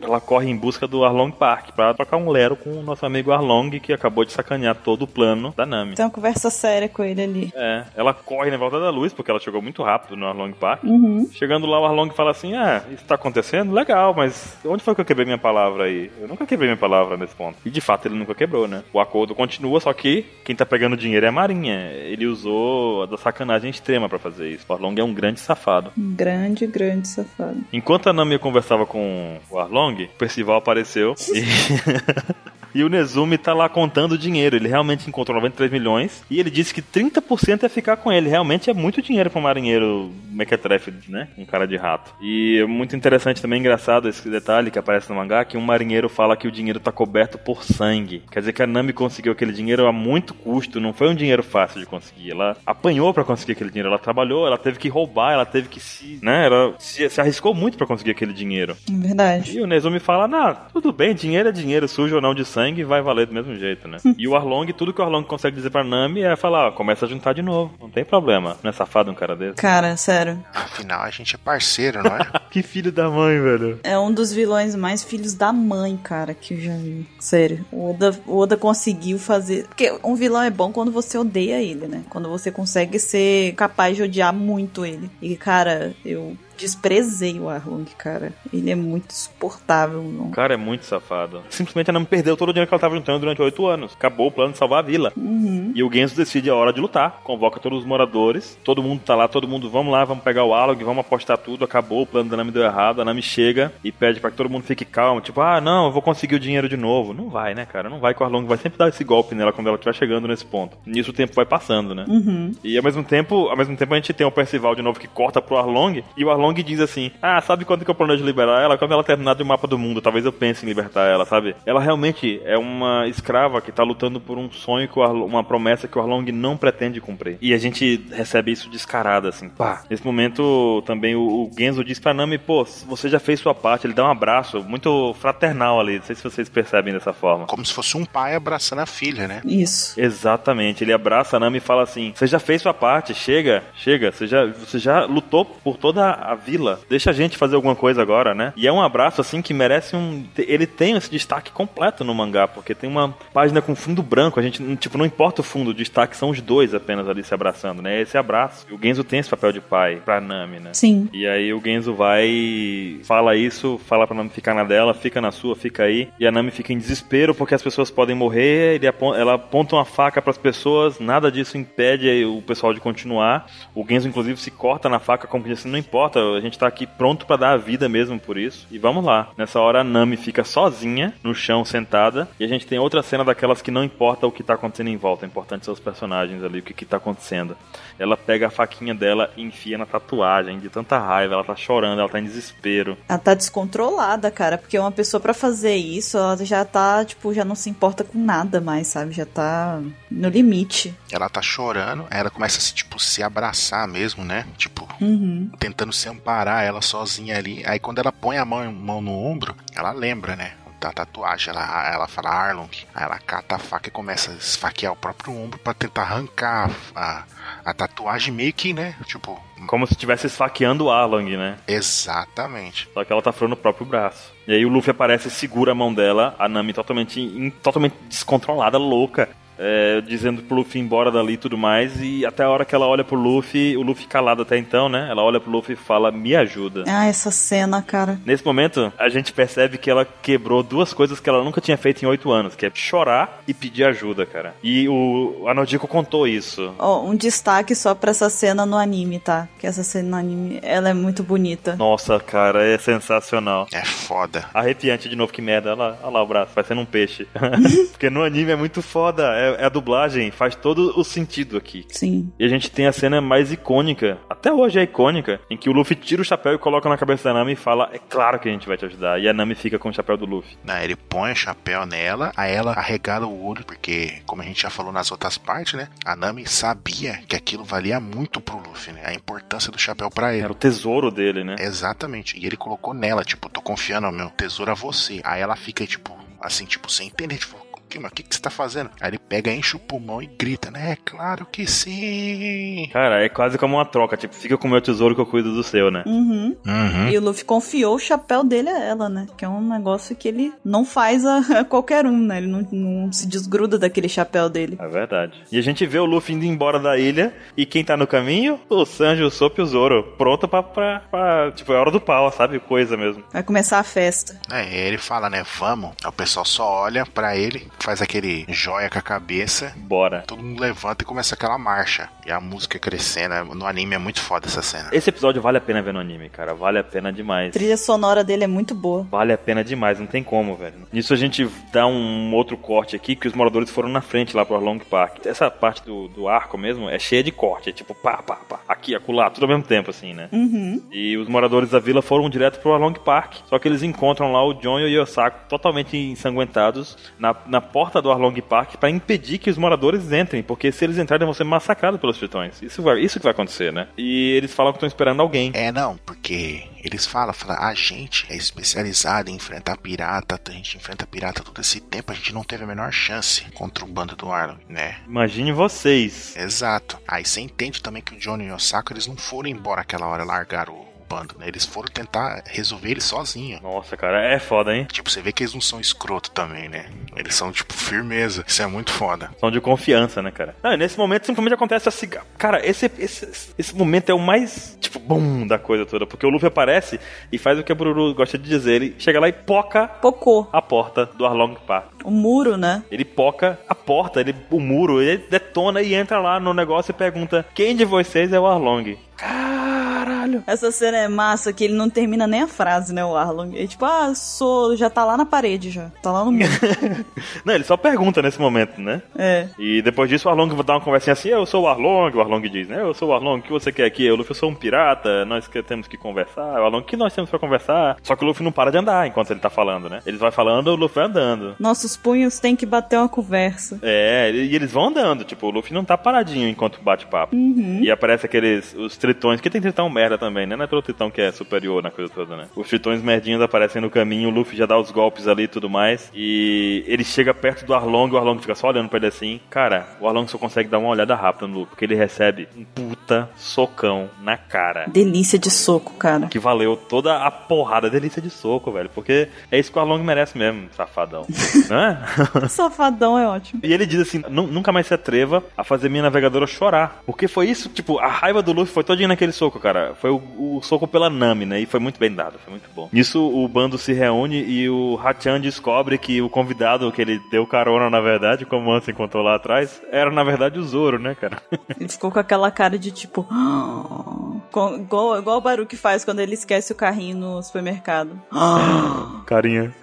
Ela 0.02 0.20
corre 0.20 0.50
em 0.50 0.56
busca 0.56 0.88
do 0.88 1.06
Arlong 1.06 1.32
Park 1.32 1.72
pra 1.76 1.94
trocar 1.94 2.18
um 2.18 2.30
lero 2.30 2.56
com 2.56 2.72
o 2.72 2.84
nosso 2.84 3.06
amigo 3.06 3.32
Arlong, 3.32 3.70
que 3.80 3.94
acabou 3.94 4.26
de 4.26 4.34
sacanear 4.34 4.76
todo 4.76 5.04
o 5.04 5.08
plano 5.08 5.54
da 5.56 5.66
Nami. 5.66 5.96
Tem 5.96 6.06
uma 6.06 6.12
conversa 6.12 6.50
séria 6.50 6.90
com 6.90 7.04
ele 7.04 7.22
ali. 7.22 7.54
É, 7.56 7.84
ela 7.96 8.14
corre 8.14 8.50
na 8.52 8.58
volta 8.58 8.80
da 8.80 8.90
luz, 8.90 9.14
porque 9.14 9.30
ela 9.30 9.40
chegou 9.40 9.62
muito 9.62 9.84
rápido 9.84 10.16
no 10.16 10.28
Arlong 10.28 10.54
Park. 10.54 10.84
Uhum. 10.84 11.30
Chegando 11.32 11.68
lá, 11.68 11.80
o 11.80 11.86
Arlong 11.86 12.12
fala 12.12 12.32
assim: 12.32 12.56
Ah, 12.56 12.82
isso 12.92 13.04
tá 13.06 13.16
acontecendo? 13.16 13.74
Legal, 13.74 14.14
mas 14.14 14.58
onde 14.66 14.84
foi 14.84 14.96
que 14.96 15.02
eu 15.02 15.06
quebrei 15.06 15.26
minha 15.26 15.38
palavra 15.38 15.86
aí? 15.86 16.12
Eu 16.20 16.28
nunca 16.28 16.46
quebrei 16.46 16.70
minha 16.70 16.78
palavra 16.78 17.18
nesse 17.18 17.36
ponto. 17.36 17.58
E 17.66 17.70
de 17.70 17.82
fato 17.82 18.08
ele 18.08 18.16
nunca 18.16 18.34
quebrou, 18.34 18.68
né? 18.68 18.79
O 18.94 19.00
acordo 19.00 19.36
continua, 19.36 19.80
só 19.80 19.94
que 19.94 20.26
quem 20.44 20.56
tá 20.56 20.66
pegando 20.66 20.98
dinheiro 20.98 21.26
é 21.26 21.30
a 21.30 21.32
Marinha. 21.32 21.92
Ele 21.92 22.26
usou 22.26 23.08
da 23.08 23.18
sacanagem 23.18 23.70
extrema 23.70 24.10
pra 24.10 24.20
fazer 24.20 24.50
isso. 24.50 24.66
O 24.68 24.74
Arlong 24.74 24.96
é 25.00 25.04
um 25.04 25.14
grande 25.14 25.40
safado. 25.40 25.92
Um 25.98 26.14
grande, 26.14 26.68
grande 26.68 27.08
safado. 27.08 27.58
Enquanto 27.72 28.10
a 28.10 28.14
Nami 28.14 28.38
conversava 28.40 28.86
com 28.86 29.40
o 29.50 29.58
Arlong, 29.58 30.04
o 30.04 30.18
Percival 30.18 30.58
apareceu 30.58 31.16
e. 31.34 31.44
E 32.74 32.84
o 32.84 32.90
Nezumi 32.90 33.38
tá 33.38 33.54
lá 33.54 33.68
contando 33.68 34.14
o 34.14 34.18
dinheiro. 34.18 34.56
Ele 34.56 34.68
realmente 34.68 35.08
encontrou 35.08 35.36
93 35.36 35.72
milhões. 35.72 36.24
E 36.30 36.40
ele 36.40 36.50
disse 36.50 36.74
que 36.74 36.82
30% 36.82 37.64
ia 37.64 37.70
ficar 37.70 37.98
com 37.98 38.12
ele. 38.12 38.30
Realmente 38.30 38.70
é 38.70 38.74
muito 38.74 39.02
dinheiro 39.02 39.30
pra 39.30 39.40
um 39.40 39.44
marinheiro 39.44 40.12
mequetrefe, 40.30 40.94
né? 41.08 41.28
Um 41.38 41.46
cara 41.46 41.68
de 41.68 41.76
rato. 41.76 42.14
E 42.22 42.60
é 42.60 42.66
muito 42.66 42.96
interessante 42.96 43.42
também, 43.42 43.60
engraçado 43.60 44.08
esse 44.08 44.30
detalhe 44.30 44.72
que 44.72 44.80
aparece 44.80 45.10
no 45.10 45.16
mangá, 45.16 45.44
que 45.44 45.58
um 45.58 45.62
marinheiro 45.62 46.08
fala 46.08 46.38
que 46.38 46.48
o 46.48 46.52
dinheiro 46.52 46.80
tá 46.80 46.92
coberto 46.92 47.38
por 47.38 47.64
sangue. 47.64 48.24
Quer 48.32 48.40
dizer 48.40 48.54
que 48.54 48.64
a 48.64 48.68
Nami 48.68 48.94
conseguiu 48.94 49.32
aquele 49.32 49.52
dinheiro 49.52 49.86
a 49.88 49.92
muito 49.92 50.34
custo. 50.34 50.80
Não 50.80 50.94
foi 50.94 51.10
um 51.10 51.16
dinheiro 51.16 51.44
fácil 51.44 51.80
de 51.80 51.86
conseguir. 51.86 52.32
Ela 52.32 52.56
apanhou 52.66 53.14
pra 53.14 53.24
conseguir 53.24 53.54
aquele 53.54 53.70
dinheiro. 53.70 53.90
Ela 53.90 54.00
trabalhou, 54.00 54.46
ela 54.46 54.58
teve 54.58 54.80
que 54.80 54.88
roubar, 54.90 55.34
ela 55.34 55.46
teve 55.46 55.68
que 55.68 55.80
se... 55.80 56.20
Né? 56.22 56.46
Ela 56.46 56.76
se, 56.80 57.10
se 57.10 57.22
arriscou 57.22 57.54
muito 57.54 57.78
pra 57.78 57.88
conseguir 57.88 58.12
aquele 58.12 58.34
dinheiro. 58.34 58.76
É 58.90 58.96
verdade. 58.96 59.58
E 59.58 59.62
o 59.62 59.68
Nezumi 59.68 60.00
fala, 60.00 60.28
não, 60.28 60.56
tudo 60.72 60.92
bem, 60.92 61.14
dinheiro 61.14 61.50
é 61.50 61.52
dinheiro, 61.52 61.88
sujo 61.88 62.16
ou 62.16 62.22
não 62.22 62.34
de 62.34 62.46
sangue, 62.46 62.59
vai 62.86 63.02
valer 63.02 63.28
do 63.28 63.34
mesmo 63.34 63.56
jeito, 63.56 63.88
né? 63.88 63.98
e 64.18 64.28
o 64.28 64.36
Arlong, 64.36 64.72
tudo 64.74 64.94
que 64.94 65.02
o 65.02 65.04
Arlong 65.04 65.24
consegue 65.24 65.56
dizer 65.56 65.70
pra 65.70 65.84
Nami 65.84 66.22
é 66.22 66.36
falar, 66.36 66.68
ó, 66.68 66.72
começa 66.72 67.06
a 67.06 67.10
juntar 67.10 67.34
de 67.34 67.42
novo, 67.42 67.74
não 67.80 67.90
tem 67.90 68.04
problema. 68.04 68.58
Não 68.64 68.70
é 68.70 68.74
safado 68.74 69.12
um 69.12 69.16
cara 69.16 69.36
desse? 69.36 69.56
Cara, 69.56 69.96
sério. 69.98 70.44
Afinal, 70.54 71.02
a 71.02 71.10
gente 71.10 71.36
é 71.36 71.38
parceiro, 71.38 72.04
não 72.04 72.16
é? 72.16 72.20
que 72.50 72.62
filho 72.62 72.92
da 72.92 73.10
mãe, 73.10 73.40
velho. 73.40 73.80
É 73.84 73.98
um 73.98 74.12
dos 74.12 74.34
vilões 74.34 74.76
mais 74.76 75.04
filhos 75.04 75.34
da 75.34 75.52
mãe, 75.52 75.98
cara, 75.98 76.34
que 76.34 76.54
eu 76.54 76.62
já 76.62 76.76
vi. 76.76 77.08
Sério. 77.20 77.66
O 77.72 77.92
Oda, 77.92 78.20
o 78.26 78.38
Oda 78.38 78.58
conseguiu 78.58 79.20
fazer. 79.20 79.68
Porque 79.68 79.98
um 80.04 80.16
vilão 80.16 80.42
é 80.42 80.50
bom 80.50 80.72
quando 80.72 80.92
você 80.92 81.18
odeia 81.18 81.62
ele, 81.62 81.88
né? 81.88 82.04
Quando 82.10 82.30
você 82.30 82.52
consegue 82.52 83.00
ser 83.00 83.54
capaz 83.56 83.96
de 83.96 84.04
odiar 84.04 84.34
muito 84.34 84.86
ele. 84.86 85.10
E, 85.22 85.36
cara, 85.36 85.94
eu 86.06 86.36
desprezei 86.60 87.40
o 87.40 87.50
Arlong, 87.50 87.86
cara. 87.98 88.34
Ele 88.52 88.70
é 88.70 88.76
muito 88.76 89.12
insuportável, 89.12 90.04
não. 90.04 90.32
Cara 90.32 90.54
é 90.54 90.58
muito 90.58 90.86
safado. 90.86 91.42
Simplesmente 91.50 91.90
a 91.90 91.94
Nami 91.94 92.06
perdeu 92.06 92.36
todo 92.36 92.50
o 92.50 92.54
dinheiro 92.54 92.68
que 92.68 92.74
ela 92.74 92.82
tava 92.82 92.96
juntando 92.96 93.20
durante 93.20 93.42
oito 93.42 93.66
anos. 93.66 93.94
Acabou 93.94 94.28
o 94.28 94.32
plano 94.32 94.52
de 94.52 94.58
salvar 94.58 94.80
a 94.80 94.86
vila. 94.86 95.14
Uhum. 95.16 95.72
E 95.74 95.84
o 95.84 95.92
Genzo 95.92 96.16
decide 96.16 96.50
a 96.50 96.56
hora 96.56 96.74
de 96.74 96.82
lutar. 96.82 97.22
Convoca 97.24 97.60
todos 97.60 97.80
os 97.80 97.86
moradores. 97.86 98.58
Todo 98.64 98.84
mundo 98.84 99.02
tá 99.06 99.16
lá, 99.16 99.28
todo 99.28 99.48
mundo, 99.48 99.70
vamos 99.70 99.92
lá, 99.92 100.04
vamos 100.04 100.24
pegar 100.24 100.44
o 100.44 100.54
Arlong, 100.54 100.84
vamos 100.84 101.02
apostar 101.02 101.38
tudo. 101.38 101.64
Acabou, 101.64 102.04
o 102.04 102.08
plano 102.08 102.30
da 102.30 102.38
Nami 102.38 102.52
deu 102.52 102.64
errado. 102.64 103.02
A 103.02 103.06
Nami 103.06 103.22
chega 103.22 103.72
e 103.84 103.92
pede 103.92 104.20
pra 104.20 104.30
que 104.30 104.38
todo 104.38 104.50
mundo 104.50 104.64
fique 104.64 104.84
calmo. 104.86 105.22
Tipo, 105.22 105.42
ah, 105.42 105.62
não, 105.62 105.86
eu 105.86 105.92
vou 105.92 106.02
conseguir 106.02 106.36
o 106.36 106.40
dinheiro 106.40 106.68
de 106.68 106.78
novo. 106.78 107.14
Não 107.14 107.30
vai, 107.30 107.54
né, 107.54 107.66
cara? 107.66 107.90
Não 107.90 108.00
vai 108.00 108.14
que 108.14 108.22
o 108.22 108.26
Arlong 108.26 108.46
vai 108.46 108.58
sempre 108.58 108.78
dar 108.78 108.90
esse 108.90 109.04
golpe 109.04 109.34
nela 109.36 109.54
quando 109.54 109.68
ela 109.68 109.76
estiver 109.76 109.96
chegando 109.96 110.28
nesse 110.28 110.46
ponto. 110.46 110.78
Nisso 110.86 111.12
o 111.12 111.14
tempo 111.14 111.34
vai 111.34 111.46
passando, 111.46 111.96
né? 111.96 112.06
Uhum. 112.08 112.52
E 112.64 112.78
ao 112.78 112.84
mesmo 112.84 113.04
tempo, 113.04 113.48
ao 113.48 113.58
mesmo 113.58 113.76
tempo 113.78 113.94
a 113.94 113.98
gente 113.98 114.14
tem 114.14 114.26
o 114.26 114.32
Percival 114.32 114.76
de 114.76 114.82
novo 114.82 115.00
que 115.00 115.08
corta 115.08 115.42
pro 115.42 115.58
Arlong. 115.58 116.04
E 116.18 116.26
o 116.26 116.32
Arlong 116.32 116.49
Arlong 116.50 116.64
diz 116.64 116.80
assim: 116.80 117.12
Ah, 117.22 117.40
sabe 117.42 117.66
quando 117.66 117.84
que 117.86 117.92
eu 117.92 117.96
planejo 117.96 118.24
liberar 118.26 118.62
ela? 118.62 118.78
Quando 118.78 118.94
ela 118.94 119.04
terminar 119.04 119.36
de 119.36 119.44
mapa 119.44 119.68
do 119.68 119.78
mundo, 119.78 120.02
talvez 120.02 120.26
eu 120.26 120.34
pense 120.34 120.66
em 120.66 120.68
libertar 120.70 121.06
ela, 121.08 121.26
sabe? 121.26 121.56
Ela 121.66 121.80
realmente 121.80 122.42
é 122.46 122.58
uma 122.58 123.08
escrava 123.08 123.62
que 123.62 123.72
tá 123.72 123.84
lutando 123.84 124.20
por 124.20 124.38
um 124.38 124.52
sonho, 124.52 124.88
que 124.88 124.98
o 124.98 125.04
Arlo- 125.04 125.26
uma 125.26 125.44
promessa 125.44 125.88
que 125.88 125.98
o 125.98 126.02
Arlong 126.02 126.32
não 126.32 126.58
pretende 126.58 127.00
cumprir. 127.02 127.38
E 127.42 127.54
a 127.54 127.58
gente 127.58 128.06
recebe 128.12 128.52
isso 128.52 128.70
descarado, 128.70 129.28
assim, 129.28 129.50
pá. 129.50 129.84
Nesse 129.90 130.06
momento, 130.06 130.82
também 130.86 131.16
o, 131.16 131.22
o 131.22 131.52
Genzo 131.58 131.84
diz 131.84 132.00
pra 132.00 132.14
Nami: 132.14 132.38
Pô, 132.38 132.66
você 132.88 133.10
já 133.10 133.20
fez 133.20 133.40
sua 133.40 133.54
parte. 133.54 133.86
Ele 133.88 133.94
dá 133.94 134.06
um 134.06 134.12
abraço 134.12 134.62
muito 134.64 135.14
fraternal 135.20 135.80
ali. 135.80 135.98
Não 135.98 136.04
sei 136.06 136.16
se 136.16 136.24
vocês 136.24 136.50
percebem 136.50 136.94
dessa 136.94 137.14
forma. 137.14 137.46
Como 137.46 137.66
se 137.66 137.74
fosse 137.74 137.98
um 137.98 138.06
pai 138.06 138.36
abraçando 138.36 138.80
a 138.80 138.86
filha, 138.86 139.28
né? 139.28 139.42
Isso. 139.46 140.00
Exatamente, 140.00 140.84
ele 140.84 140.94
abraça 140.94 141.38
a 141.38 141.40
Nami 141.40 141.58
e 141.58 141.62
fala 141.62 141.84
assim: 141.84 142.12
Você 142.16 142.28
já 142.28 142.40
fez 142.40 142.62
sua 142.62 142.74
parte, 142.74 143.14
chega, 143.14 143.64
chega, 143.76 144.12
você 144.12 144.28
já, 144.28 144.46
você 144.46 144.78
já 144.80 145.06
lutou 145.06 145.44
por 145.46 145.78
toda 145.78 146.10
a 146.12 146.36
vila, 146.40 146.80
deixa 146.90 147.12
a 147.12 147.14
gente 147.14 147.38
fazer 147.38 147.56
alguma 147.56 147.76
coisa 147.76 148.02
agora, 148.02 148.34
né? 148.34 148.54
E 148.56 148.68
é 148.68 148.72
um 148.72 148.82
abraço 148.82 149.22
assim 149.22 149.42
que 149.42 149.54
merece 149.54 149.96
um. 149.96 150.26
Ele 150.38 150.66
tem 150.66 150.96
esse 150.96 151.12
destaque 151.12 151.52
completo 151.52 152.04
no 152.04 152.16
mangá, 152.16 152.48
porque 152.48 152.74
tem 152.74 152.90
uma 152.90 153.16
página 153.34 153.62
com 153.62 153.76
fundo 153.76 154.02
branco, 154.02 154.40
a 154.40 154.44
gente, 154.44 154.64
tipo, 154.78 154.98
não 154.98 155.06
importa 155.06 155.42
o 155.42 155.44
fundo, 155.44 155.70
o 155.72 155.74
destaque 155.74 156.16
são 156.18 156.30
os 156.30 156.42
dois 156.42 156.74
apenas 156.74 157.08
ali 157.08 157.24
se 157.24 157.34
abraçando, 157.34 157.82
né? 157.82 158.02
Esse 158.02 158.18
abraço. 158.18 158.66
E 158.70 158.74
o 158.74 158.80
Genzo 158.82 159.04
tem 159.04 159.20
esse 159.20 159.30
papel 159.30 159.52
de 159.52 159.62
pai 159.62 160.02
pra 160.04 160.20
Nami, 160.22 160.60
né? 160.60 160.72
Sim. 160.74 161.08
E 161.14 161.28
aí 161.28 161.54
o 161.54 161.62
Genzo 161.64 161.94
vai, 161.94 163.00
fala 163.04 163.36
isso, 163.36 163.80
fala 163.86 164.06
pra 164.08 164.16
Nami 164.16 164.30
ficar 164.30 164.54
na 164.54 164.64
dela, 164.64 164.94
fica 164.94 165.22
na 165.22 165.32
sua, 165.32 165.56
fica 165.56 165.84
aí. 165.84 166.10
E 166.20 166.26
a 166.26 166.32
Nami 166.32 166.52
fica 166.52 166.74
em 166.74 166.78
desespero 166.78 167.34
porque 167.36 167.56
as 167.56 167.62
pessoas 167.62 167.90
podem 167.92 168.16
morrer. 168.16 168.76
Ele 168.76 168.88
apon- 168.88 169.16
ela 169.16 169.36
aponta 169.36 169.76
uma 169.76 169.86
faca 169.86 170.22
pras 170.22 170.38
pessoas, 170.38 171.00
nada 171.00 171.32
disso 171.32 171.58
impede 171.58 172.24
o 172.26 172.42
pessoal 172.42 172.74
de 172.74 172.80
continuar. 172.80 173.48
O 173.76 173.86
Genzo, 173.88 174.08
inclusive, 174.08 174.40
se 174.40 174.52
corta 174.52 174.90
na 174.90 175.00
faca, 175.00 175.28
como 175.28 175.44
que 175.44 175.52
assim: 175.52 175.70
não 175.70 175.78
importa, 175.78 176.20
a 176.36 176.42
gente 176.42 176.58
tá 176.58 176.68
aqui 176.68 176.86
pronto 176.86 177.26
pra 177.26 177.36
dar 177.36 177.52
a 177.52 177.58
vida 177.58 177.88
mesmo 177.88 178.20
por 178.20 178.38
isso. 178.38 178.68
E 178.72 178.78
vamos 178.78 179.04
lá. 179.04 179.30
Nessa 179.38 179.60
hora 179.60 179.82
a 179.82 179.84
Nami 179.84 180.18
fica 180.18 180.44
sozinha 180.44 181.14
no 181.24 181.34
chão, 181.34 181.64
sentada. 181.64 182.28
E 182.40 182.44
a 182.44 182.48
gente 182.48 182.68
tem 182.68 182.80
outra 182.80 183.04
cena 183.04 183.24
daquelas 183.24 183.62
que 183.62 183.72
não 183.72 183.84
importa 183.84 184.28
o 184.28 184.32
que 184.32 184.44
tá 184.44 184.54
acontecendo 184.54 184.90
em 184.90 184.98
volta, 184.98 185.26
é 185.26 185.28
importante 185.28 185.66
são 185.66 185.74
os 185.74 185.80
personagens 185.80 186.44
ali, 186.44 186.60
o 186.60 186.64
que 186.64 186.74
que 186.74 186.86
tá 186.86 186.98
acontecendo. 186.98 187.56
Ela 187.98 188.16
pega 188.16 188.48
a 188.48 188.50
faquinha 188.50 188.96
dela 188.96 189.32
e 189.36 189.44
enfia 189.44 189.78
na 189.78 189.86
tatuagem, 189.86 190.60
de 190.60 190.70
tanta 190.70 190.98
raiva, 190.98 191.34
ela 191.34 191.44
tá 191.44 191.56
chorando, 191.56 192.00
ela 192.00 192.10
tá 192.10 192.20
em 192.20 192.24
desespero. 192.24 192.98
Ela 193.08 193.20
tá 193.20 193.34
descontrolada, 193.34 194.32
cara, 194.32 194.58
porque 194.58 194.80
uma 194.80 194.92
pessoa 194.92 195.20
pra 195.20 195.34
fazer 195.34 195.76
isso, 195.76 196.18
ela 196.18 196.38
já 196.38 196.64
tá, 196.64 197.04
tipo, 197.04 197.34
já 197.34 197.44
não 197.44 197.56
se 197.56 197.70
importa 197.70 198.04
com 198.04 198.18
nada 198.18 198.62
mais, 198.62 198.88
sabe? 198.88 199.14
Já 199.14 199.26
tá 199.26 199.82
no 200.12 200.30
limite. 200.30 200.94
Ela 201.12 201.30
tá 201.30 201.42
chorando, 201.42 202.06
aí 202.10 202.20
ela 202.20 202.30
começa 202.30 202.58
a 202.58 202.62
se, 202.62 202.74
tipo, 202.74 203.00
se 203.00 203.22
abraçar 203.24 203.88
mesmo, 203.88 204.24
né? 204.24 204.46
Tipo, 204.58 204.88
Uhum. 205.02 205.50
tentando 205.60 205.94
se 205.94 206.10
amparar 206.10 206.64
ela 206.64 206.82
sozinha 206.82 207.38
ali. 207.38 207.64
Aí 207.66 207.80
quando 207.80 208.00
ela 208.00 208.12
põe 208.12 208.38
a 208.38 208.46
mão, 208.46 208.72
mão 208.74 209.02
no 209.02 209.12
ombro, 209.12 209.56
ela 209.76 209.92
lembra, 209.92 210.36
né? 210.36 210.54
Da 210.80 210.92
tatuagem, 210.94 211.50
ela, 211.50 211.92
ela 211.94 212.08
fala 212.08 212.30
Arlong. 212.30 212.70
Aí 212.96 213.04
ela 213.04 213.20
cata 213.20 213.56
a 213.56 213.60
faca 213.60 213.90
e 213.90 213.92
começa 213.92 214.32
a 214.32 214.36
esfaquear 214.36 214.94
o 214.94 214.96
próprio 214.96 215.36
ombro 215.36 215.60
pra 215.60 215.74
tentar 215.74 216.04
arrancar 216.04 216.72
a, 216.96 217.24
a 217.66 217.74
tatuagem 217.74 218.34
meio 218.34 218.54
que, 218.54 218.74
né? 218.74 218.96
Tipo, 219.06 219.38
Como 219.68 219.86
se 219.86 219.92
estivesse 219.94 220.28
esfaqueando 220.28 220.86
o 220.86 220.90
Arlong, 220.92 221.36
né? 221.36 221.58
exatamente. 221.68 222.88
Só 222.94 223.04
que 223.04 223.12
ela 223.12 223.22
tá 223.22 223.32
furando 223.32 223.56
o 223.56 223.58
próprio 223.58 223.86
braço. 223.86 224.32
E 224.48 224.54
aí 224.54 224.66
o 224.66 224.70
Luffy 224.70 224.92
aparece 224.92 225.28
e 225.28 225.32
segura 225.32 225.74
a 225.74 225.76
mão 225.76 225.94
dela, 225.94 226.36
a 226.40 226.48
Nami 226.48 226.72
totalmente, 226.74 227.20
in- 227.20 227.50
totalmente 227.52 227.96
descontrolada, 228.08 228.78
louca. 228.78 229.30
É, 229.60 230.02
dizendo 230.02 230.42
pro 230.42 230.58
Luffy 230.58 230.80
ir 230.80 230.84
embora 230.84 231.12
dali 231.12 231.34
e 231.34 231.38
tudo 231.38 231.58
mais. 231.58 232.02
E 232.02 232.26
até 232.26 232.44
a 232.44 232.50
hora 232.50 232.64
que 232.66 232.74
ela 232.74 232.88
olha 232.88 233.04
pro 233.04 233.18
Luffy, 233.18 233.76
o 233.76 233.82
Luffy 233.82 234.08
calado 234.08 234.42
até 234.42 234.58
então, 234.58 234.88
né? 234.88 235.08
Ela 235.10 235.22
olha 235.22 235.40
pro 235.40 235.52
Luffy 235.52 235.74
e 235.74 235.78
fala, 235.78 236.12
me 236.12 236.36
ajuda. 236.36 236.86
Ah, 236.88 237.06
essa 237.06 237.30
cena, 237.30 237.82
cara. 237.82 238.20
Nesse 238.26 238.46
momento, 238.46 238.92
a 238.98 239.10
gente 239.10 239.34
percebe 239.34 239.78
que 239.78 239.90
ela 239.90 240.06
quebrou 240.06 240.64
duas 240.64 240.94
coisas 240.94 241.20
que 241.20 241.30
ela 241.30 241.44
nunca 241.44 241.60
tinha 241.60 241.78
feito 241.78 242.04
em 242.04 242.08
oito 242.08 242.32
anos, 242.32 242.56
que 242.56 242.66
é 242.66 242.72
chorar 242.74 243.42
e 243.48 243.54
pedir 243.54 243.84
ajuda, 243.84 244.26
cara. 244.26 244.56
E 244.64 244.88
o 244.88 245.46
Anodico 245.48 245.88
contou 245.88 246.28
isso. 246.28 246.74
Ó, 246.80 247.04
um 247.04 247.16
destaque 247.16 247.76
só 247.76 247.94
pra 247.94 248.12
essa 248.12 248.30
cena 248.30 248.66
no 248.66 248.78
anime, 248.78 249.20
tá? 249.20 249.48
Que 249.60 249.68
essa 249.68 249.84
cena 249.84 250.10
no 250.10 250.16
anime, 250.16 250.60
ela 250.64 250.90
é 250.90 250.94
muito 250.94 251.24
bonita. 251.24 251.76
Nossa, 251.76 252.20
cara, 252.20 252.64
é 252.64 252.78
sensacional. 252.78 253.68
É 253.74 253.84
foda. 253.84 254.46
Arrepiante 254.54 255.10
de 255.10 255.16
novo, 255.16 255.34
que 255.34 255.42
merda. 255.42 255.72
Olha 255.72 255.78
lá, 255.78 255.98
olha 256.04 256.12
lá 256.12 256.24
o 256.24 256.28
braço, 256.28 256.52
parecendo 256.54 256.82
um 256.82 256.86
peixe. 256.86 257.28
Porque 257.92 258.10
no 258.10 258.24
anime 258.24 258.52
é 258.52 258.56
muito 258.56 258.82
foda. 258.82 259.24
É, 259.36 259.49
é 259.58 259.66
a 259.66 259.70
dublagem, 259.70 260.32
faz 260.32 260.56
todo 260.56 261.00
o 261.00 261.04
sentido 261.04 261.58
aqui. 261.58 261.86
Sim. 261.90 262.32
E 262.40 262.46
a 262.46 262.48
gente 262.48 262.70
tem 262.70 262.88
a 262.88 262.92
cena 262.92 263.22
mais 263.22 263.52
icônica, 263.52 264.18
até 264.30 264.52
hoje 264.52 264.80
é 264.80 264.84
icônica, 264.84 265.40
em 265.50 265.58
que 265.58 265.70
o 265.70 265.74
Luffy 265.74 265.96
tira 265.96 266.22
o 266.22 266.26
chapéu 266.26 266.54
e 266.54 266.58
coloca 266.58 266.90
na 266.90 266.98
cabeça 266.98 267.30
da 267.30 267.34
Nami 267.34 267.54
e 267.54 267.56
fala: 267.56 267.90
É 267.94 268.00
claro 268.00 268.40
que 268.40 268.50
a 268.50 268.52
gente 268.52 268.68
vai 268.68 268.78
te 268.78 268.86
ajudar. 268.86 269.20
E 269.20 269.28
a 269.28 269.34
Nami 269.34 269.56
fica 269.56 269.80
com 269.80 269.90
o 269.90 269.94
chapéu 269.94 270.18
do 270.18 270.26
Luffy. 270.26 270.58
Né, 270.64 270.84
ele 270.84 270.96
põe 270.96 271.32
o 271.32 271.36
chapéu 271.36 271.86
nela, 271.86 272.32
aí 272.36 272.54
ela 272.54 272.72
arregala 272.72 273.26
o 273.26 273.46
olho, 273.46 273.64
porque, 273.66 274.22
como 274.26 274.42
a 274.42 274.46
gente 274.46 274.62
já 274.62 274.70
falou 274.70 274.92
nas 274.92 275.12
outras 275.12 275.38
partes, 275.38 275.74
né? 275.74 275.88
A 276.06 276.16
Nami 276.16 276.46
sabia 276.48 277.20
que 277.28 277.36
aquilo 277.36 277.64
valia 277.64 278.00
muito 278.00 278.42
pro 278.42 278.58
Luffy, 278.58 278.94
né? 278.94 279.02
A 279.06 279.14
importância 279.14 279.72
do 279.72 279.80
chapéu 279.80 280.10
pra 280.10 280.34
ele. 280.34 280.44
Era 280.44 280.52
o 280.52 280.56
tesouro 280.56 281.12
dele, 281.12 281.44
né? 281.44 281.56
Exatamente. 281.60 282.38
E 282.38 282.46
ele 282.46 282.58
colocou 282.58 282.94
nela, 282.94 283.24
tipo, 283.24 283.50
tô 283.50 283.62
confiando 283.62 284.08
no 284.08 284.18
meu 284.18 284.30
tesouro 284.30 284.72
a 284.72 284.76
você. 284.76 285.22
Aí 285.24 285.42
ela 285.42 285.56
fica, 285.56 285.86
tipo, 285.86 286.18
assim, 286.42 286.66
tipo, 286.66 286.92
sem 286.92 287.08
entender, 287.08 287.38
tipo, 287.38 287.58
que, 287.90 288.00
mas 288.00 288.12
o 288.12 288.16
que, 288.16 288.24
que 288.24 288.36
você 288.36 288.42
tá 288.42 288.50
fazendo? 288.50 288.90
Aí 289.02 289.10
ele 289.12 289.18
pega, 289.20 289.52
enche 289.52 289.76
o 289.76 289.80
pulmão 289.80 290.22
e 290.22 290.28
grita, 290.28 290.70
né? 290.72 290.92
É 290.94 290.96
claro 290.96 291.46
que 291.46 291.66
sim. 291.68 292.88
Cara, 292.92 293.24
é 293.24 293.30
quase 293.30 293.58
como 293.58 293.76
uma 293.78 293.86
troca. 293.86 294.16
Tipo, 294.18 294.34
fica 294.36 294.58
com 294.58 294.68
o 294.68 294.72
meu 294.72 294.82
tesouro 294.82 295.16
que 295.16 295.22
eu 295.22 295.26
cuido 295.26 295.54
do 295.54 295.64
seu, 295.64 295.90
né? 295.92 296.04
Uhum. 296.06 296.56
Uhum. 296.66 297.10
E 297.10 297.18
o 297.18 297.22
Luffy 297.22 297.44
confiou 297.44 297.96
o 297.96 298.00
chapéu 298.00 298.44
dele 298.44 298.70
a 298.70 298.80
ela, 298.84 299.10
né? 299.10 299.28
Que 299.38 299.46
é 299.46 299.50
um 299.50 299.62
negócio 299.68 300.16
que 300.16 300.28
ele 300.28 300.54
não 300.64 300.86
faz 300.86 301.26
a, 301.26 301.60
a 301.60 301.66
qualquer 301.66 302.06
um, 302.06 302.18
né? 302.18 302.38
Ele 302.38 302.48
não, 302.48 302.62
não 302.72 303.12
se 303.12 303.28
desgruda 303.28 303.78
daquele 303.78 304.10
chapéu 304.10 304.50
dele. 304.50 304.78
É 304.80 304.88
verdade. 304.88 305.34
E 305.52 305.58
a 305.58 305.62
gente 305.62 305.86
vê 305.86 306.00
o 306.00 306.06
Luffy 306.06 306.36
indo 306.36 306.46
embora 306.46 306.80
da 306.80 306.98
ilha. 306.98 307.34
E 307.58 307.66
quem 307.66 307.84
tá 307.84 307.98
no 307.98 308.08
caminho? 308.08 308.60
O 308.70 308.86
Sanji, 308.86 309.24
o 309.24 309.30
Sop 309.32 309.58
e 309.60 309.62
o 309.62 309.66
Zoro. 309.66 310.04
Pronto 310.18 310.48
pra, 310.48 310.64
pra, 310.64 311.00
pra- 311.12 311.52
Tipo, 311.52 311.74
é 311.74 311.78
hora 311.78 311.92
do 311.92 312.00
pau, 312.02 312.32
sabe? 312.32 312.60
Coisa 312.60 312.96
mesmo. 312.98 313.24
Vai 313.32 313.44
começar 313.44 313.80
a 313.80 313.84
festa. 313.84 314.40
É, 314.52 314.88
ele 314.88 314.98
fala, 314.98 315.30
né? 315.30 315.44
Vamos. 315.60 315.92
Aí 316.04 316.10
o 316.10 316.12
pessoal 316.12 316.46
só 316.46 316.68
olha 316.84 317.06
pra 317.06 317.36
ele, 317.36 317.68
faz 317.84 318.02
aquele 318.02 318.46
joia 318.50 318.90
com 318.90 319.00
a 319.00 319.02
cabeça. 319.02 319.74
Bora. 319.76 320.24
Todo 320.28 320.44
mundo 320.44 320.62
levanta 320.62 321.04
e 321.04 321.06
começa 321.06 321.36
aquela 321.36 321.58
marcha. 321.58 322.10
E 322.26 322.32
a 322.32 322.40
música 322.40 322.78
crescendo. 322.80 323.56
No 323.56 323.66
anime 323.66 323.96
é 323.96 323.98
muito 323.98 324.22
foda 324.22 324.48
essa 324.48 324.62
cena. 324.62 324.90
Esse 324.92 325.10
episódio 325.10 325.42
vale 325.42 325.58
a 325.58 325.62
pena 325.62 325.82
ver 325.82 325.94
no 325.94 326.00
anime, 326.00 326.30
cara. 326.30 326.54
Vale 326.54 326.80
a 326.80 326.84
pena 326.84 327.12
demais. 327.12 327.50
A 327.50 327.52
trilha 327.52 327.78
sonora 327.78 328.24
dele 328.24 328.44
é 328.44 328.48
muito 328.48 328.74
boa. 328.76 329.08
Vale 329.10 329.34
a 329.34 329.38
pena 329.38 329.64
demais, 329.64 330.00
não 330.00 330.08
tem 330.08 330.24
como, 330.24 330.56
velho. 330.56 330.88
Nisso 330.92 331.14
a 331.14 331.18
gente 331.18 331.48
dá 331.72 331.86
um 331.88 332.34
outro 332.34 332.58
corte 332.58 332.96
aqui, 332.96 333.16
que 333.16 333.28
os 333.28 333.34
moradores 333.34 333.70
foram 333.70 333.90
na 333.90 334.02
frente 334.02 334.36
lá 334.36 334.46
pro 334.46 334.60
Long 334.60 334.80
Park. 334.80 335.26
Essa 335.26 335.50
parte 335.50 335.84
do, 335.84 336.08
do 336.08 336.28
arco 336.28 336.58
mesmo 336.58 336.90
é 336.90 337.00
cheia 337.00 337.24
de 337.24 337.32
corte, 337.32 337.70
é 337.70 337.74
tipo 337.74 337.94
pá, 337.94 338.18
pá, 338.18 338.36
pá, 338.36 338.60
aqui, 338.68 338.96
acolá, 338.96 339.30
tudo 339.30 339.44
ao 339.44 339.50
mesmo 339.50 339.64
tempo, 339.64 339.90
assim, 339.90 340.14
né? 340.14 340.30
Uhum. 340.32 340.82
E 340.92 341.18
os 341.18 341.28
moradores 341.28 341.70
da 341.70 341.80
vila 341.80 342.02
foram 342.02 342.30
direto 342.30 342.60
pro 342.60 342.78
Long 342.78 342.94
Park. 342.94 343.38
Só 343.48 343.58
que 343.58 343.68
eles 343.68 343.84
encontram 343.84 344.32
lá 344.32 344.44
o 344.44 344.54
John 344.54 344.80
e 344.80 344.84
o 344.84 345.02
Yosako 345.02 345.48
totalmente 345.50 345.98
ensanguentados 345.98 346.98
na, 347.18 347.36
na 347.46 347.62
porta 347.72 348.02
do 348.02 348.12
Arlong 348.12 348.42
Park 348.42 348.76
para 348.76 348.90
impedir 348.90 349.38
que 349.38 349.50
os 349.50 349.58
moradores 349.58 350.12
entrem, 350.12 350.44
porque 350.44 350.72
se 350.72 350.84
eles 350.84 350.98
entrarem 350.98 351.26
vão 351.26 351.34
ser 351.34 351.44
massacrados 351.44 352.00
pelos 352.00 352.18
tritões. 352.18 352.62
Isso, 352.62 352.82
vai, 352.82 353.00
isso 353.00 353.20
que 353.20 353.24
vai 353.24 353.32
acontecer, 353.32 353.72
né? 353.72 353.88
E 353.98 354.32
eles 354.32 354.54
falam 354.54 354.72
que 354.72 354.78
estão 354.78 354.88
esperando 354.88 355.22
alguém. 355.22 355.52
É, 355.54 355.72
não, 355.72 355.98
porque 356.06 356.68
eles 356.84 357.06
falam, 357.06 357.34
falam, 357.34 357.62
a 357.62 357.74
gente 357.74 358.26
é 358.30 358.36
especializado 358.36 359.30
em 359.30 359.36
enfrentar 359.36 359.78
pirata, 359.78 360.40
a 360.48 360.52
gente 360.52 360.78
enfrenta 360.78 361.06
pirata 361.06 361.44
todo 361.44 361.60
esse 361.60 361.80
tempo, 361.80 362.12
a 362.12 362.16
gente 362.16 362.34
não 362.34 362.44
teve 362.44 362.64
a 362.64 362.68
menor 362.68 362.92
chance 362.92 363.46
contra 363.52 363.84
o 363.84 363.88
bando 363.88 364.16
do 364.16 364.32
Arlong, 364.32 364.60
né? 364.68 364.98
Imagine 365.08 365.52
vocês. 365.52 366.36
Exato. 366.38 366.98
Aí 367.08 367.26
você 367.26 367.42
entende 367.42 367.82
também 367.82 368.02
que 368.02 368.16
o 368.16 368.20
Johnny 368.20 368.46
e 368.46 368.52
o 368.52 368.56
Osaka, 368.56 368.94
eles 368.94 369.08
não 369.08 369.18
foram 369.18 369.50
embora 369.50 369.82
aquela 369.82 370.08
hora, 370.08 370.24
largaram 370.24 370.74
o 370.74 370.89
bando, 371.10 371.36
né? 371.40 371.48
Eles 371.48 371.66
foram 371.66 371.90
tentar 371.90 372.44
resolver 372.46 372.92
ele 372.92 373.02
sozinho. 373.02 373.60
Nossa, 373.62 373.98
cara, 373.98 374.22
é 374.24 374.38
foda, 374.40 374.76
hein? 374.76 374.86
Tipo, 374.92 375.10
você 375.10 375.22
vê 375.22 375.32
que 375.32 375.44
eles 375.44 375.54
não 375.54 375.62
são 375.62 375.80
escroto 375.80 376.30
também, 376.32 376.70
né? 376.70 376.86
Eles 377.16 377.34
são, 377.34 377.52
tipo, 377.52 377.74
firmeza. 377.74 378.44
Isso 378.48 378.62
é 378.62 378.68
muito 378.68 378.92
foda. 378.92 379.32
São 379.40 379.50
de 379.50 379.60
confiança, 379.60 380.22
né, 380.22 380.30
cara? 380.32 380.56
Não, 380.62 380.74
e 380.74 380.78
nesse 380.78 380.98
momento 380.98 381.26
simplesmente 381.26 381.56
acontece 381.56 381.90
a 381.90 381.92
cigarra. 381.92 382.28
Cara, 382.38 382.66
esse, 382.66 382.92
esse, 383.00 383.54
esse 383.58 383.76
momento 383.76 384.10
é 384.10 384.14
o 384.14 384.20
mais, 384.20 384.78
tipo, 384.80 385.00
bum 385.00 385.48
da 385.48 385.58
coisa 385.58 385.86
toda. 385.86 386.06
Porque 386.06 386.26
o 386.26 386.30
Luffy 386.30 386.48
aparece 386.48 387.00
e 387.32 387.38
faz 387.38 387.58
o 387.58 387.64
que 387.64 387.72
a 387.72 387.76
Bururu 387.76 388.14
gosta 388.14 388.38
de 388.38 388.48
dizer. 388.48 388.76
Ele 388.76 388.96
chega 389.00 389.20
lá 389.20 389.28
e 389.28 389.34
poca 389.34 389.88
Pocô. 389.88 390.48
a 390.54 390.62
porta 390.62 391.06
do 391.06 391.26
Arlong 391.26 391.56
Park. 391.66 391.90
O 392.04 392.12
muro, 392.12 392.56
né? 392.58 392.84
Ele 392.92 393.04
poca 393.04 393.60
a 393.68 393.76
porta, 393.76 394.20
ele, 394.22 394.36
o 394.50 394.60
muro, 394.60 395.02
ele 395.02 395.26
detona 395.30 395.82
e 395.82 395.94
entra 395.94 396.20
lá 396.20 396.40
no 396.40 396.54
negócio 396.54 396.92
e 396.92 396.94
pergunta: 396.94 397.46
Quem 397.54 397.76
de 397.76 397.86
vocês 397.86 398.32
é 398.32 398.40
o 398.40 398.46
Arlong? 398.48 398.98
Caralho. 399.20 400.44
Essa 400.48 400.72
cena 400.72 400.98
é 400.98 401.08
massa 401.08 401.52
que 401.52 401.64
ele 401.64 401.74
não 401.74 401.90
termina 401.90 402.26
nem 402.26 402.44
a 402.44 402.48
frase, 402.48 402.94
né, 402.94 403.04
o 403.04 403.16
Arlong. 403.16 403.54
É 403.56 403.68
tipo, 403.68 403.86
ah, 403.86 404.14
sou, 404.16 404.76
já 404.76 404.90
tá 404.90 405.04
lá 405.04 405.18
na 405.18 405.26
parede 405.26 405.70
já. 405.70 405.92
Tá 406.02 406.12
lá 406.12 406.24
no 406.24 406.32
mundo. 406.32 406.46
Não, 407.44 407.54
ele 407.54 407.64
só 407.64 407.76
pergunta 407.78 408.22
nesse 408.22 408.40
momento, 408.40 408.80
né? 408.82 409.02
é. 409.18 409.48
E 409.58 409.82
depois 409.82 410.10
disso 410.10 410.28
o 410.28 410.32
Arlong 410.32 410.54
vai 410.54 410.64
dar 410.64 410.74
uma 410.74 410.82
conversinha 410.82 411.14
assim, 411.14 411.30
eu 411.30 411.46
sou 411.46 411.64
o 411.64 411.68
Arlong, 411.68 412.16
o 412.16 412.22
Arlong 412.22 412.42
diz, 412.48 412.68
né? 412.68 412.82
Eu 412.82 412.94
sou 412.94 413.10
o 413.10 413.14
Arlong, 413.14 413.40
o 413.40 413.42
que 413.42 413.52
você 413.52 413.72
quer 413.72 413.86
aqui? 413.86 414.06
Eu, 414.06 414.16
Luffy, 414.16 414.32
eu 414.32 414.36
sou 414.36 414.50
um 414.50 414.56
pirata, 414.56 415.26
nós 415.26 415.48
que 415.48 415.62
temos 415.62 415.88
que 415.88 415.98
conversar. 415.98 416.62
O 416.62 416.66
Arlong, 416.66 416.82
o 416.82 416.86
que 416.86 416.98
nós 416.98 417.14
temos 417.14 417.30
pra 417.30 417.40
conversar? 417.40 417.98
Só 418.04 418.16
que 418.16 418.24
o 418.24 418.28
Luffy 418.28 418.44
não 418.44 418.52
para 418.52 418.72
de 418.72 418.78
andar 418.78 419.08
enquanto 419.08 419.32
ele 419.32 419.40
tá 419.40 419.50
falando, 419.50 419.90
né? 419.90 420.02
Ele 420.06 420.18
vai 420.18 420.32
falando, 420.32 420.68
o 420.68 420.76
Luffy 420.76 420.96
vai 420.96 421.06
andando. 421.06 421.56
Nossos 421.60 421.96
punhos 421.98 422.40
têm 422.40 422.56
que 422.56 422.66
bater 422.66 422.98
uma 422.98 423.10
conversa. 423.10 423.80
É, 423.82 424.32
e 424.32 424.56
eles 424.56 424.72
vão 424.72 424.88
andando, 424.88 425.24
tipo, 425.24 425.48
o 425.48 425.52
Luffy 425.52 425.74
não 425.74 425.84
tá 425.84 425.98
paradinho 425.98 426.48
enquanto 426.48 426.82
bate 426.82 427.06
papo. 427.06 427.36
E 427.36 427.90
aparece 427.92 428.26
aqueles, 428.26 428.74
os 428.78 428.98
tritões, 429.14 429.42
que 429.42 429.50
tem 429.50 429.62
tritão 429.62 429.90
merda 429.90 430.18
também, 430.18 430.46
né? 430.46 430.56
Não 430.56 430.64
é 430.64 430.68
pelo 430.68 430.82
tritão 430.82 431.10
que 431.10 431.22
é 431.22 431.32
superior 431.32 431.82
na 431.82 431.90
coisa 431.92 432.12
toda, 432.14 432.36
né? 432.38 432.46
Os 432.56 432.68
tritões 432.68 433.02
merdinhos 433.02 433.42
aparecem 433.42 433.82
no 433.82 433.90
caminho, 433.90 434.30
o 434.30 434.32
Luffy 434.32 434.58
já 434.58 434.66
dá 434.66 434.78
os 434.78 434.92
golpes 434.92 435.28
ali 435.28 435.44
e 435.44 435.48
tudo 435.48 435.70
mais. 435.70 436.12
E 436.14 436.84
ele 436.88 437.04
chega 437.04 437.34
perto 437.34 437.66
do 437.66 437.74
Arlong, 437.74 438.12
o 438.14 438.18
Arlong 438.18 438.40
fica 438.40 438.56
só 438.56 438.68
olhando 438.68 438.90
pra 438.90 438.98
ele 438.98 439.08
assim. 439.08 439.40
Cara, 439.50 439.88
o 440.00 440.08
Arlong 440.08 440.28
só 440.28 440.38
consegue 440.38 440.70
dar 440.70 440.78
uma 440.80 440.90
olhada 440.90 441.16
rápida 441.16 441.48
no 441.48 441.54
Luffy, 441.60 441.70
porque 441.70 441.86
ele 441.86 441.96
recebe 441.96 442.48
um 442.56 442.64
puta 442.64 443.30
socão 443.36 444.10
na 444.22 444.38
cara. 444.38 444.86
Delícia 444.88 445.40
de 445.40 445.50
soco, 445.50 445.94
cara. 445.94 446.28
Que 446.28 446.40
valeu 446.40 446.76
toda 446.78 447.18
a 447.18 447.32
porrada, 447.32 447.90
delícia 447.90 448.22
de 448.22 448.30
soco, 448.30 448.72
velho. 448.72 448.90
Porque 448.94 449.28
é 449.52 449.58
isso 449.60 449.72
que 449.72 449.78
o 449.78 449.82
Arlong 449.82 450.04
merece 450.04 450.38
mesmo, 450.38 450.68
safadão. 450.76 451.26
Não 451.70 451.80
é? 451.80 451.98
Safadão 452.50 453.18
é 453.18 453.28
ótimo. 453.28 453.62
E 453.64 453.74
ele 453.74 453.86
diz 453.86 454.00
assim: 454.02 454.24
"Nu- 454.30 454.48
nunca 454.48 454.72
mais 454.72 454.88
se 454.88 454.94
atreva 454.94 455.44
a 455.58 455.64
fazer 455.64 455.90
minha 455.90 456.04
navegadora 456.04 456.46
chorar. 456.48 457.02
Porque 457.06 457.28
foi 457.28 457.48
isso, 457.50 457.70
tipo, 457.70 458.00
a 458.00 458.08
raiva 458.08 458.42
do 458.42 458.52
Luffy 458.54 458.74
foi 458.74 458.84
naquele 459.08 459.32
soco, 459.32 459.60
cara. 459.60 459.96
Foi 459.96 460.10
o, 460.10 460.22
o 460.58 460.62
soco 460.62 460.88
pela 460.88 461.10
Nami, 461.10 461.46
né? 461.46 461.60
E 461.60 461.66
foi 461.66 461.80
muito 461.80 462.00
bem 462.00 462.14
dado, 462.14 462.40
foi 462.40 462.52
muito 462.52 462.70
bom. 462.76 462.90
Nisso 462.92 463.20
o 463.22 463.48
bando 463.48 463.78
se 463.78 463.94
reúne 463.94 464.44
e 464.44 464.70
o 464.70 464.96
Hachan 464.96 465.40
descobre 465.40 465.98
que 465.98 466.22
o 466.22 466.30
convidado 466.30 466.92
que 466.92 467.02
ele 467.02 467.20
deu 467.32 467.46
carona, 467.46 467.90
na 467.90 468.00
verdade, 468.02 468.46
como 468.46 468.72
antes 468.72 468.88
encontrou 468.90 469.24
lá 469.24 469.36
atrás, 469.36 469.82
era 469.92 470.10
na 470.12 470.24
verdade 470.24 470.60
o 470.60 470.64
Zoro, 470.64 471.00
né, 471.00 471.16
cara? 471.16 471.38
Ele 471.80 471.90
ficou 471.90 472.12
com 472.12 472.20
aquela 472.20 472.50
cara 472.52 472.78
de 472.78 472.92
tipo. 472.92 473.24
Com- 474.52 474.76
igual, 474.78 475.20
igual 475.20 475.38
o 475.38 475.42
Baruque 475.42 475.78
faz 475.78 476.04
quando 476.04 476.20
ele 476.22 476.34
esquece 476.34 476.72
o 476.74 476.76
carrinho 476.76 477.16
no 477.18 477.44
supermercado. 477.44 478.20
Carinha. 479.26 479.74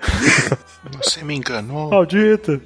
Você 1.02 1.22
me 1.22 1.36
enganou. 1.36 1.90
Maldita! 1.90 2.60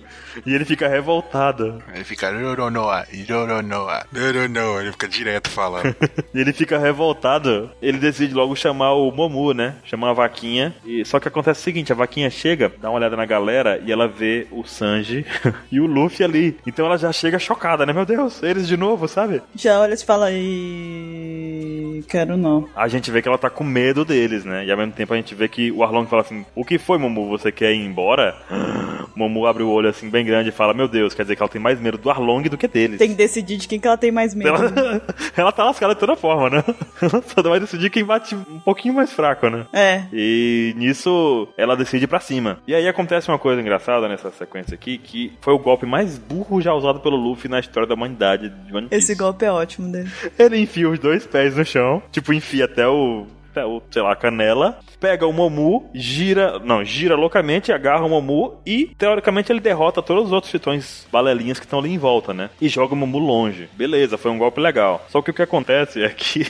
E 0.47 0.55
ele 0.55 0.65
fica 0.65 0.89
revoltado. 0.89 1.83
Ele 1.95 2.05
fica 2.05 2.31
Roronoa, 2.31 3.07
Roronoa, 3.29 4.07
Roronoa. 4.15 4.81
Ele 4.83 4.93
fica 4.93 5.09
direto 5.09 5.51
falando. 5.51 5.95
E 6.33 6.39
ele 6.41 6.53
fica 6.53 6.79
revoltado. 6.79 7.71
Ele 7.83 7.99
decide 7.99 8.33
logo 8.35 8.55
chamar 8.55 8.93
o 8.93 9.11
Momu, 9.11 9.53
né? 9.53 9.75
Chamar 9.85 10.11
a 10.11 10.13
vaquinha. 10.13 10.75
E 10.85 11.05
só 11.05 11.19
que 11.19 11.27
acontece 11.27 11.61
o 11.61 11.65
seguinte: 11.65 11.93
a 11.93 11.97
vaquinha 11.97 12.31
chega, 12.31 12.73
dá 12.81 12.89
uma 12.89 12.99
olhada 12.99 13.17
na 13.17 13.27
galera 13.27 13.83
e 13.85 13.91
ela 13.91 14.07
vê 14.07 14.47
o 14.51 14.65
Sanji 14.65 15.27
e 15.73 15.81
o 15.81 15.87
Luffy 15.87 16.25
ali. 16.25 16.57
Então 16.67 16.87
ela 16.87 16.97
já 16.97 17.13
chega 17.13 17.39
chocada, 17.39 17.85
né? 17.85 17.93
Meu 17.93 18.07
Deus, 18.07 18.43
eles 18.43 18.69
de 18.69 18.77
novo, 18.77 19.09
sabe? 19.09 19.43
Já 19.57 19.81
olha 19.81 19.95
e 19.95 20.05
fala. 20.05 20.31
E... 20.31 21.90
Quero 22.09 22.37
não. 22.37 22.69
A 22.75 22.89
gente 22.89 23.11
vê 23.11 23.23
que 23.23 23.29
ela 23.29 23.39
tá 23.39 23.51
com 23.51 23.65
medo 23.65 24.05
deles, 24.05 24.45
né? 24.45 24.65
E 24.65 24.71
ao 24.71 24.77
mesmo 24.77 24.93
tempo 24.93 25.13
a 25.13 25.17
gente 25.17 25.35
vê 25.35 25.49
que 25.49 25.71
o 25.71 25.83
Arlong 25.83 26.07
fala 26.07 26.23
assim: 26.23 26.45
O 26.55 26.65
que 26.65 26.79
foi, 26.79 26.99
Momu? 26.99 27.29
Você 27.29 27.51
quer 27.53 27.73
ir 27.73 27.85
embora? 27.85 28.37
Momu 29.15 29.47
abre 29.47 29.63
o 29.63 29.69
olho 29.69 29.89
assim, 29.89 30.09
bem 30.09 30.25
grande, 30.25 30.51
e 30.51 30.53
fala: 30.53 30.75
Meu 30.75 30.89
Deus, 30.89 31.15
quer 31.15 31.23
dizer 31.23 31.37
que 31.37 31.43
ela 31.43 31.51
tem 31.51 31.61
mais 31.61 31.81
medo 31.81 31.99
do 31.99 32.11
Arlong 32.11 32.49
do 32.49 32.57
que 32.57 32.69
deles. 32.69 32.99
Tem 32.99 33.11
que 33.11 33.15
decidir 33.17 33.57
de 33.57 33.69
quem 33.69 33.79
que 33.79 33.87
ela 33.87 33.97
tem 33.97 34.13
mais 34.13 34.35
medo. 34.35 34.51
Ela, 34.51 35.03
ela 35.37 35.53
tá 35.53 35.65
lascada 35.65 35.95
de 35.95 36.01
toda 36.01 36.17
forma, 36.17 36.51
né? 36.51 36.65
Ela 37.01 37.23
só 37.23 37.43
vai 37.43 37.59
decidir 37.59 37.89
quem 37.89 38.05
bate 38.05 38.35
um 38.35 38.61
pouquinho 38.61 38.93
mais 38.93 39.11
fraco, 39.11 39.49
né? 39.49 39.67
É. 39.73 40.03
E 40.13 40.75
nisso 40.77 41.49
ela 41.57 41.77
decide 41.77 42.07
pra 42.07 42.21
cima. 42.21 42.59
E 42.67 42.75
aí 42.75 42.87
acontece 42.87 43.29
uma 43.29 43.39
coisa 43.39 43.61
engraçada 43.61 44.07
nessa 44.07 44.31
sequência 44.31 44.75
aqui, 44.75 44.99
que 44.99 45.33
foi 45.41 45.55
o 45.55 45.59
golpe 45.59 45.87
mais 45.87 46.19
burro 46.19 46.61
já 46.61 46.75
usado 46.75 47.01
pelo 47.01 47.17
Luffy 47.17 47.51
na 47.51 47.59
história 47.59 47.89
da 47.89 47.95
humanidade 47.95 48.51
de 48.51 48.75
One 48.75 48.89
Piece. 48.89 49.13
Esse 49.13 49.15
golpe 49.15 49.45
é 49.45 49.53
ótimo 49.53 49.91
dele. 49.91 50.11
Ele 50.39 50.59
enfia 50.59 50.89
os 50.89 50.99
dois 50.99 51.27
pés 51.27 51.57
no 51.57 51.65
chão, 51.65 51.90
tipo, 52.13 52.33
enfia 52.33 52.67
até 52.67 52.87
o. 52.87 53.27
O, 53.57 53.83
sei 53.91 54.01
lá, 54.01 54.13
a 54.13 54.17
canela, 54.17 54.79
pega 55.01 55.27
o 55.27 55.33
Momu, 55.33 55.91
gira, 55.93 56.61
não, 56.61 56.85
gira 56.85 57.17
loucamente, 57.17 57.73
agarra 57.73 58.05
o 58.05 58.09
Momu 58.09 58.61
e, 58.65 58.95
teoricamente, 58.97 59.51
ele 59.51 59.59
derrota 59.59 60.01
todos 60.01 60.27
os 60.27 60.33
outros 60.33 60.53
titões 60.53 61.05
balelinhas 61.11 61.59
que 61.59 61.67
estão 61.67 61.81
ali 61.81 61.93
em 61.93 61.99
volta, 61.99 62.33
né? 62.33 62.49
E 62.61 62.69
joga 62.69 62.95
o 62.95 62.97
Momu 62.97 63.19
longe. 63.19 63.69
Beleza, 63.73 64.17
foi 64.17 64.31
um 64.31 64.39
golpe 64.39 64.61
legal. 64.61 65.05
Só 65.09 65.21
que 65.21 65.33
o 65.33 65.35
que 65.35 65.43
acontece 65.43 66.01
é 66.01 66.11
que 66.11 66.47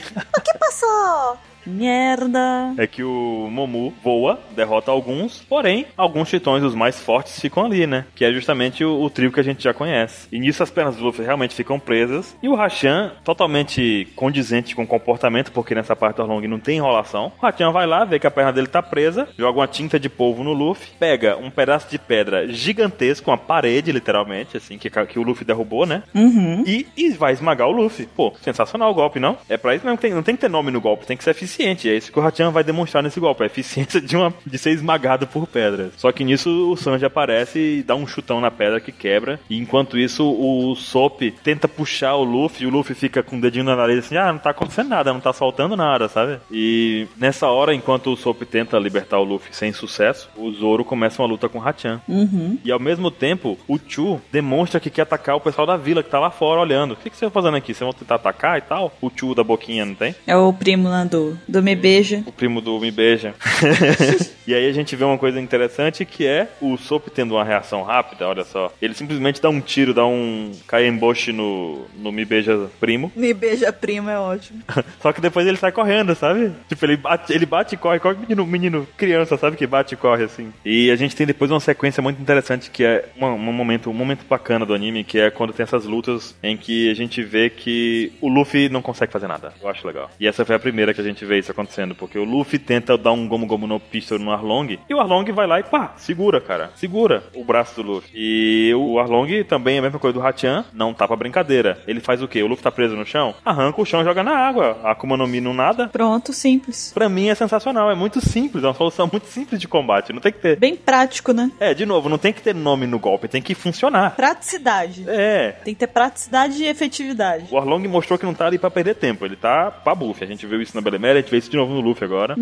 Passou! 0.59 1.50
Merda. 1.65 2.73
é 2.77 2.87
que 2.87 3.03
o 3.03 3.47
Momu 3.51 3.93
voa, 4.03 4.39
derrota 4.55 4.91
alguns, 4.91 5.41
porém, 5.41 5.85
alguns 5.95 6.29
titões, 6.29 6.63
os 6.63 6.75
mais 6.75 6.99
fortes, 6.99 7.39
ficam 7.39 7.65
ali, 7.65 7.85
né? 7.85 8.05
Que 8.15 8.25
é 8.25 8.31
justamente 8.31 8.83
o, 8.83 9.01
o 9.01 9.09
trio 9.09 9.31
que 9.31 9.39
a 9.39 9.43
gente 9.43 9.63
já 9.63 9.73
conhece. 9.73 10.27
E 10.31 10.39
nisso 10.39 10.63
as 10.63 10.71
pernas 10.71 10.95
do 10.95 11.03
Luffy 11.03 11.25
realmente 11.25 11.55
ficam 11.55 11.79
presas. 11.79 12.35
E 12.41 12.49
o 12.49 12.55
Hashan, 12.55 13.11
totalmente 13.23 14.07
condizente 14.15 14.75
com 14.75 14.83
o 14.83 14.87
comportamento, 14.87 15.51
porque 15.51 15.75
nessa 15.75 15.95
parte 15.95 16.17
do 16.17 16.23
Arlong 16.23 16.47
não 16.47 16.59
tem 16.59 16.77
enrolação. 16.77 17.31
O 17.41 17.45
Hashan 17.45 17.71
vai 17.71 17.85
lá, 17.85 18.03
vê 18.05 18.19
que 18.19 18.27
a 18.27 18.31
perna 18.31 18.53
dele 18.53 18.67
tá 18.67 18.81
presa, 18.81 19.27
joga 19.37 19.59
uma 19.59 19.67
tinta 19.67 19.99
de 19.99 20.09
polvo 20.09 20.43
no 20.43 20.53
Luffy, 20.53 20.91
pega 20.99 21.37
um 21.37 21.49
pedaço 21.49 21.89
de 21.89 21.97
pedra 21.97 22.47
gigantesco, 22.47 23.29
uma 23.29 23.37
parede, 23.37 23.91
literalmente, 23.91 24.57
assim, 24.57 24.77
que, 24.77 24.89
que 24.89 25.19
o 25.19 25.23
Luffy 25.23 25.45
derrubou, 25.45 25.85
né? 25.85 26.03
Uhum. 26.13 26.63
E, 26.65 26.87
e 26.95 27.09
vai 27.11 27.33
esmagar 27.33 27.67
o 27.67 27.71
Luffy. 27.71 28.07
Pô, 28.07 28.33
sensacional 28.41 28.91
o 28.91 28.93
golpe, 28.93 29.19
não? 29.19 29.37
É 29.49 29.57
pra 29.57 29.75
isso 29.75 29.85
mesmo 29.85 29.97
que 29.97 30.03
tem, 30.03 30.13
não 30.13 30.23
tem 30.23 30.35
que 30.35 30.41
ter 30.41 30.49
nome 30.49 30.71
no 30.71 30.81
golpe, 30.81 31.05
tem 31.05 31.17
que 31.17 31.23
ser 31.23 31.31
eficiente. 31.31 31.50
É 31.59 31.95
isso 31.95 32.11
que 32.11 32.19
o 32.19 32.21
Hachan 32.21 32.51
vai 32.51 32.63
demonstrar 32.63 33.03
nesse 33.03 33.19
golpe, 33.19 33.43
a 33.43 33.47
eficiência 33.47 33.99
de, 33.99 34.15
uma, 34.15 34.33
de 34.45 34.57
ser 34.57 34.71
esmagado 34.71 35.27
por 35.27 35.47
pedras. 35.47 35.93
Só 35.97 36.11
que 36.11 36.23
nisso 36.23 36.71
o 36.71 36.77
Sanji 36.77 37.05
aparece 37.05 37.59
e 37.59 37.83
dá 37.83 37.95
um 37.95 38.07
chutão 38.07 38.39
na 38.39 38.51
pedra 38.51 38.79
que 38.79 38.91
quebra. 38.91 39.39
E 39.49 39.57
enquanto 39.57 39.97
isso, 39.97 40.23
o 40.23 40.75
Sop 40.75 41.21
tenta 41.43 41.67
puxar 41.67 42.15
o 42.15 42.23
Luffy 42.23 42.63
e 42.63 42.67
o 42.67 42.69
Luffy 42.69 42.95
fica 42.95 43.23
com 43.23 43.37
o 43.37 43.41
dedinho 43.41 43.65
na 43.65 43.75
nariz 43.75 43.99
assim, 43.99 44.17
ah, 44.17 44.31
não 44.31 44.39
tá 44.39 44.51
acontecendo 44.51 44.89
nada, 44.89 45.13
não 45.13 45.19
tá 45.19 45.33
soltando 45.33 45.75
nada, 45.75 46.07
sabe? 46.07 46.39
E 46.51 47.07
nessa 47.17 47.47
hora, 47.47 47.73
enquanto 47.73 48.11
o 48.11 48.17
Sop 48.17 48.41
tenta 48.43 48.77
libertar 48.77 49.19
o 49.19 49.23
Luffy 49.23 49.55
sem 49.55 49.73
sucesso, 49.73 50.29
o 50.35 50.51
Zoro 50.51 50.83
começa 50.83 51.21
uma 51.21 51.27
luta 51.27 51.49
com 51.49 51.59
o 51.59 51.61
Hachan. 51.61 52.01
Uhum. 52.07 52.57
E 52.63 52.71
ao 52.71 52.79
mesmo 52.79 53.09
tempo, 53.09 53.57
o 53.67 53.79
Chu 53.87 54.21
demonstra 54.31 54.79
que 54.79 54.89
quer 54.89 55.03
atacar 55.03 55.35
o 55.35 55.41
pessoal 55.41 55.67
da 55.67 55.77
vila 55.77 56.03
que 56.03 56.09
tá 56.09 56.19
lá 56.19 56.31
fora 56.31 56.61
olhando. 56.61 56.91
O 56.91 56.95
que, 56.95 57.09
que 57.09 57.17
você 57.17 57.25
vai 57.25 57.31
fazendo 57.31 57.57
aqui? 57.57 57.73
Vocês 57.73 57.85
vão 57.85 57.93
tentar 57.93 58.15
atacar 58.15 58.57
e 58.57 58.61
tal? 58.61 58.91
O 59.01 59.11
Chu 59.13 59.35
da 59.35 59.43
boquinha, 59.43 59.85
não 59.85 59.95
tem? 59.95 60.15
É 60.25 60.35
o 60.35 60.51
primo 60.53 60.89
lá 60.89 61.03
do, 61.03 61.37
do 61.51 61.61
Me 61.61 61.75
Beija. 61.75 62.23
O 62.25 62.31
primo 62.31 62.61
do 62.61 62.79
Me 62.79 62.89
Beija. 62.91 63.33
e 64.47 64.53
aí 64.53 64.67
a 64.67 64.71
gente 64.73 64.95
vê 64.95 65.03
uma 65.03 65.17
coisa 65.17 65.39
interessante 65.39 66.05
que 66.05 66.25
é 66.25 66.47
o 66.61 66.77
Sop 66.77 67.07
tendo 67.09 67.35
uma 67.35 67.43
reação 67.43 67.83
rápida, 67.83 68.27
olha 68.27 68.43
só. 68.43 68.71
Ele 68.81 68.93
simplesmente 68.93 69.41
dá 69.41 69.49
um 69.49 69.59
tiro, 69.61 69.93
dá 69.93 70.05
um 70.05 70.51
Kaiemboshi 70.67 71.31
no, 71.31 71.85
no 71.97 72.11
Me 72.11 72.25
Beija 72.25 72.69
primo. 72.79 73.11
Me 73.15 73.33
Beija 73.33 73.71
primo 73.71 74.09
é 74.09 74.17
ótimo. 74.17 74.61
Só 75.01 75.11
que 75.11 75.21
depois 75.21 75.45
ele 75.47 75.57
sai 75.57 75.71
correndo, 75.71 76.15
sabe? 76.15 76.51
Tipo, 76.69 76.85
ele 76.85 76.97
bate, 76.97 77.33
ele 77.33 77.45
bate 77.45 77.75
e 77.75 77.77
corre, 77.77 77.99
corre 77.99 78.17
menino, 78.17 78.45
menino, 78.45 78.87
criança, 78.97 79.37
sabe? 79.37 79.57
Que 79.57 79.67
bate 79.67 79.93
e 79.93 79.97
corre 79.97 80.23
assim. 80.23 80.51
E 80.63 80.89
a 80.91 80.95
gente 80.95 81.15
tem 81.15 81.25
depois 81.27 81.51
uma 81.51 81.59
sequência 81.59 82.01
muito 82.01 82.21
interessante 82.21 82.69
que 82.69 82.83
é 82.83 83.05
uma- 83.17 83.33
um 83.33 83.37
momento, 83.53 83.89
um 83.89 83.93
momento 83.93 84.25
bacana 84.29 84.65
do 84.65 84.73
anime, 84.73 85.03
que 85.03 85.19
é 85.19 85.29
quando 85.29 85.53
tem 85.53 85.63
essas 85.63 85.85
lutas 85.85 86.35
em 86.41 86.55
que 86.55 86.89
a 86.89 86.93
gente 86.93 87.21
vê 87.23 87.49
que 87.49 88.11
o 88.21 88.29
Luffy 88.29 88.69
não 88.69 88.81
consegue 88.81 89.11
fazer 89.11 89.27
nada. 89.27 89.53
Eu 89.61 89.69
acho 89.69 89.85
legal. 89.85 90.09
E 90.19 90.27
essa 90.27 90.45
foi 90.45 90.55
a 90.55 90.59
primeira 90.59 90.93
que 90.93 91.01
a 91.01 91.03
gente 91.03 91.25
vê 91.25 91.39
isso 91.41 91.51
acontecendo, 91.51 91.93
porque 91.95 92.17
o 92.17 92.23
Luffy 92.23 92.57
tenta 92.57 92.97
dar 92.97 93.11
um 93.11 93.27
Gomu 93.27 93.45
Gomu 93.45 93.67
no 93.67 93.79
Pistol 93.79 94.19
no 94.19 94.31
Arlong, 94.31 94.79
e 94.89 94.93
o 94.93 94.99
Arlong 94.99 95.31
vai 95.31 95.47
lá 95.47 95.59
e 95.59 95.63
pá, 95.63 95.93
segura, 95.97 96.39
cara. 96.39 96.71
Segura 96.75 97.23
o 97.35 97.43
braço 97.43 97.75
do 97.75 97.91
Luffy. 97.91 98.09
E 98.13 98.73
o 98.75 98.99
Arlong 98.99 99.43
também 99.43 99.75
é 99.75 99.79
a 99.79 99.81
mesma 99.81 99.99
coisa 99.99 100.13
do 100.13 100.21
Hachan, 100.21 100.65
não 100.73 100.93
tá 100.93 101.07
pra 101.07 101.15
brincadeira. 101.15 101.79
Ele 101.87 101.99
faz 101.99 102.21
o 102.21 102.27
quê? 102.27 102.41
O 102.41 102.47
Luffy 102.47 102.63
tá 102.63 102.71
preso 102.71 102.95
no 102.95 103.05
chão? 103.05 103.35
Arranca 103.43 103.81
o 103.81 103.85
chão 103.85 104.01
e 104.01 104.05
joga 104.05 104.23
na 104.23 104.35
água. 104.35 104.79
A 104.83 104.91
Akuma 104.91 105.17
no 105.17 105.27
Mi 105.27 105.41
não 105.41 105.53
nada. 105.53 105.87
Pronto, 105.87 106.33
simples. 106.33 106.91
Pra 106.93 107.09
mim 107.09 107.29
é 107.29 107.35
sensacional, 107.35 107.91
é 107.91 107.95
muito 107.95 108.21
simples, 108.21 108.63
é 108.63 108.67
uma 108.67 108.73
solução 108.73 109.09
muito 109.11 109.27
simples 109.27 109.59
de 109.59 109.67
combate. 109.67 110.13
Não 110.13 110.21
tem 110.21 110.31
que 110.31 110.39
ter. 110.39 110.57
Bem 110.57 110.75
prático, 110.75 111.33
né? 111.33 111.51
É, 111.59 111.73
de 111.73 111.85
novo, 111.85 112.09
não 112.09 112.17
tem 112.17 112.33
que 112.33 112.41
ter 112.41 112.53
nome 112.55 112.85
no 112.87 112.99
golpe, 112.99 113.27
tem 113.27 113.41
que 113.41 113.55
funcionar. 113.55 114.15
Praticidade. 114.15 115.05
É. 115.07 115.51
Tem 115.63 115.73
que 115.73 115.79
ter 115.79 115.87
praticidade 115.87 116.63
e 116.63 116.67
efetividade. 116.67 117.47
O 117.49 117.57
Arlong 117.57 117.87
mostrou 117.87 118.17
que 118.17 118.25
não 118.25 118.33
tá 118.33 118.47
ali 118.47 118.57
pra 118.57 118.69
perder 118.69 118.95
tempo, 118.95 119.25
ele 119.25 119.35
tá 119.35 119.71
pra 119.71 119.95
buff. 119.95 120.23
A 120.23 120.27
gente 120.27 120.45
viu 120.45 120.61
isso 120.61 120.75
na 120.75 120.81
Belemere, 120.81 121.20
gente 121.21 121.31
vê 121.31 121.37
isso 121.37 121.49
de 121.49 121.57
novo 121.57 121.73
no 121.73 121.81
Luffy 121.81 122.03
agora. 122.05 122.35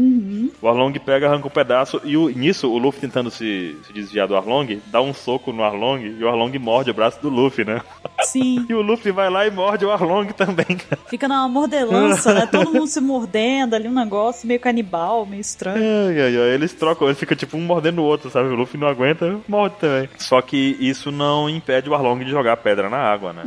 O 0.62 0.68
Arlong 0.68 0.94
pega, 1.00 1.28
arranca 1.28 1.48
um 1.48 1.52
pedaço 1.52 2.02
e 2.04 2.16
o- 2.18 2.30
nisso 2.30 2.70
o 2.70 2.78
Luffy 2.78 3.02
tentando 3.02 3.30
se, 3.32 3.76
se 3.86 3.94
desviar 3.94 4.28
do 4.28 4.36
Arlong, 4.36 4.80
dá 4.88 5.02
um 5.02 5.14
soco 5.14 5.52
no 5.52 5.64
Arlong 5.64 6.00
e 6.20 6.24
o 6.24 6.28
Arlong 6.28 6.58
morde 6.60 6.92
o 6.92 6.94
braço 6.94 7.22
do 7.22 7.30
Luffy, 7.30 7.64
né? 7.66 7.82
Sim. 8.24 8.66
E 8.70 8.74
o 8.74 8.82
Luffy 8.82 9.12
vai 9.12 9.30
lá 9.30 9.48
e 9.48 9.52
morde 9.52 9.86
o 9.86 9.92
Arlong 9.92 10.28
também. 10.34 10.66
Fica 11.08 11.28
numa 11.28 11.48
mordelança, 11.48 12.34
né? 12.34 12.46
Todo 12.46 12.72
mundo 12.72 12.88
se 12.88 13.00
mordendo 13.02 13.76
ali, 13.76 13.88
um 13.88 13.94
negócio 13.94 14.48
meio 14.48 14.60
canibal, 14.60 15.26
meio 15.26 15.42
estranho. 15.42 15.78
Ai, 16.08 16.22
ai, 16.22 16.38
ai, 16.38 16.54
eles 16.54 16.74
trocam, 16.74 17.08
eles 17.08 17.20
ficam 17.20 17.36
tipo 17.36 17.58
um 17.58 17.62
mordendo 17.62 18.00
o 18.02 18.06
outro, 18.06 18.30
sabe? 18.30 18.50
O 18.50 18.56
Luffy 18.56 18.80
não 18.80 18.88
aguenta, 18.88 19.40
morde 19.48 19.76
também. 19.80 20.10
Só 20.18 20.42
que 20.42 20.78
isso 20.80 21.12
não 21.12 21.50
impede 21.50 21.90
o 21.90 21.96
Arlong 21.96 22.24
de 22.24 22.30
jogar 22.32 22.58
pedra 22.58 22.90
na 22.90 22.98
água, 22.98 23.34
né? 23.34 23.44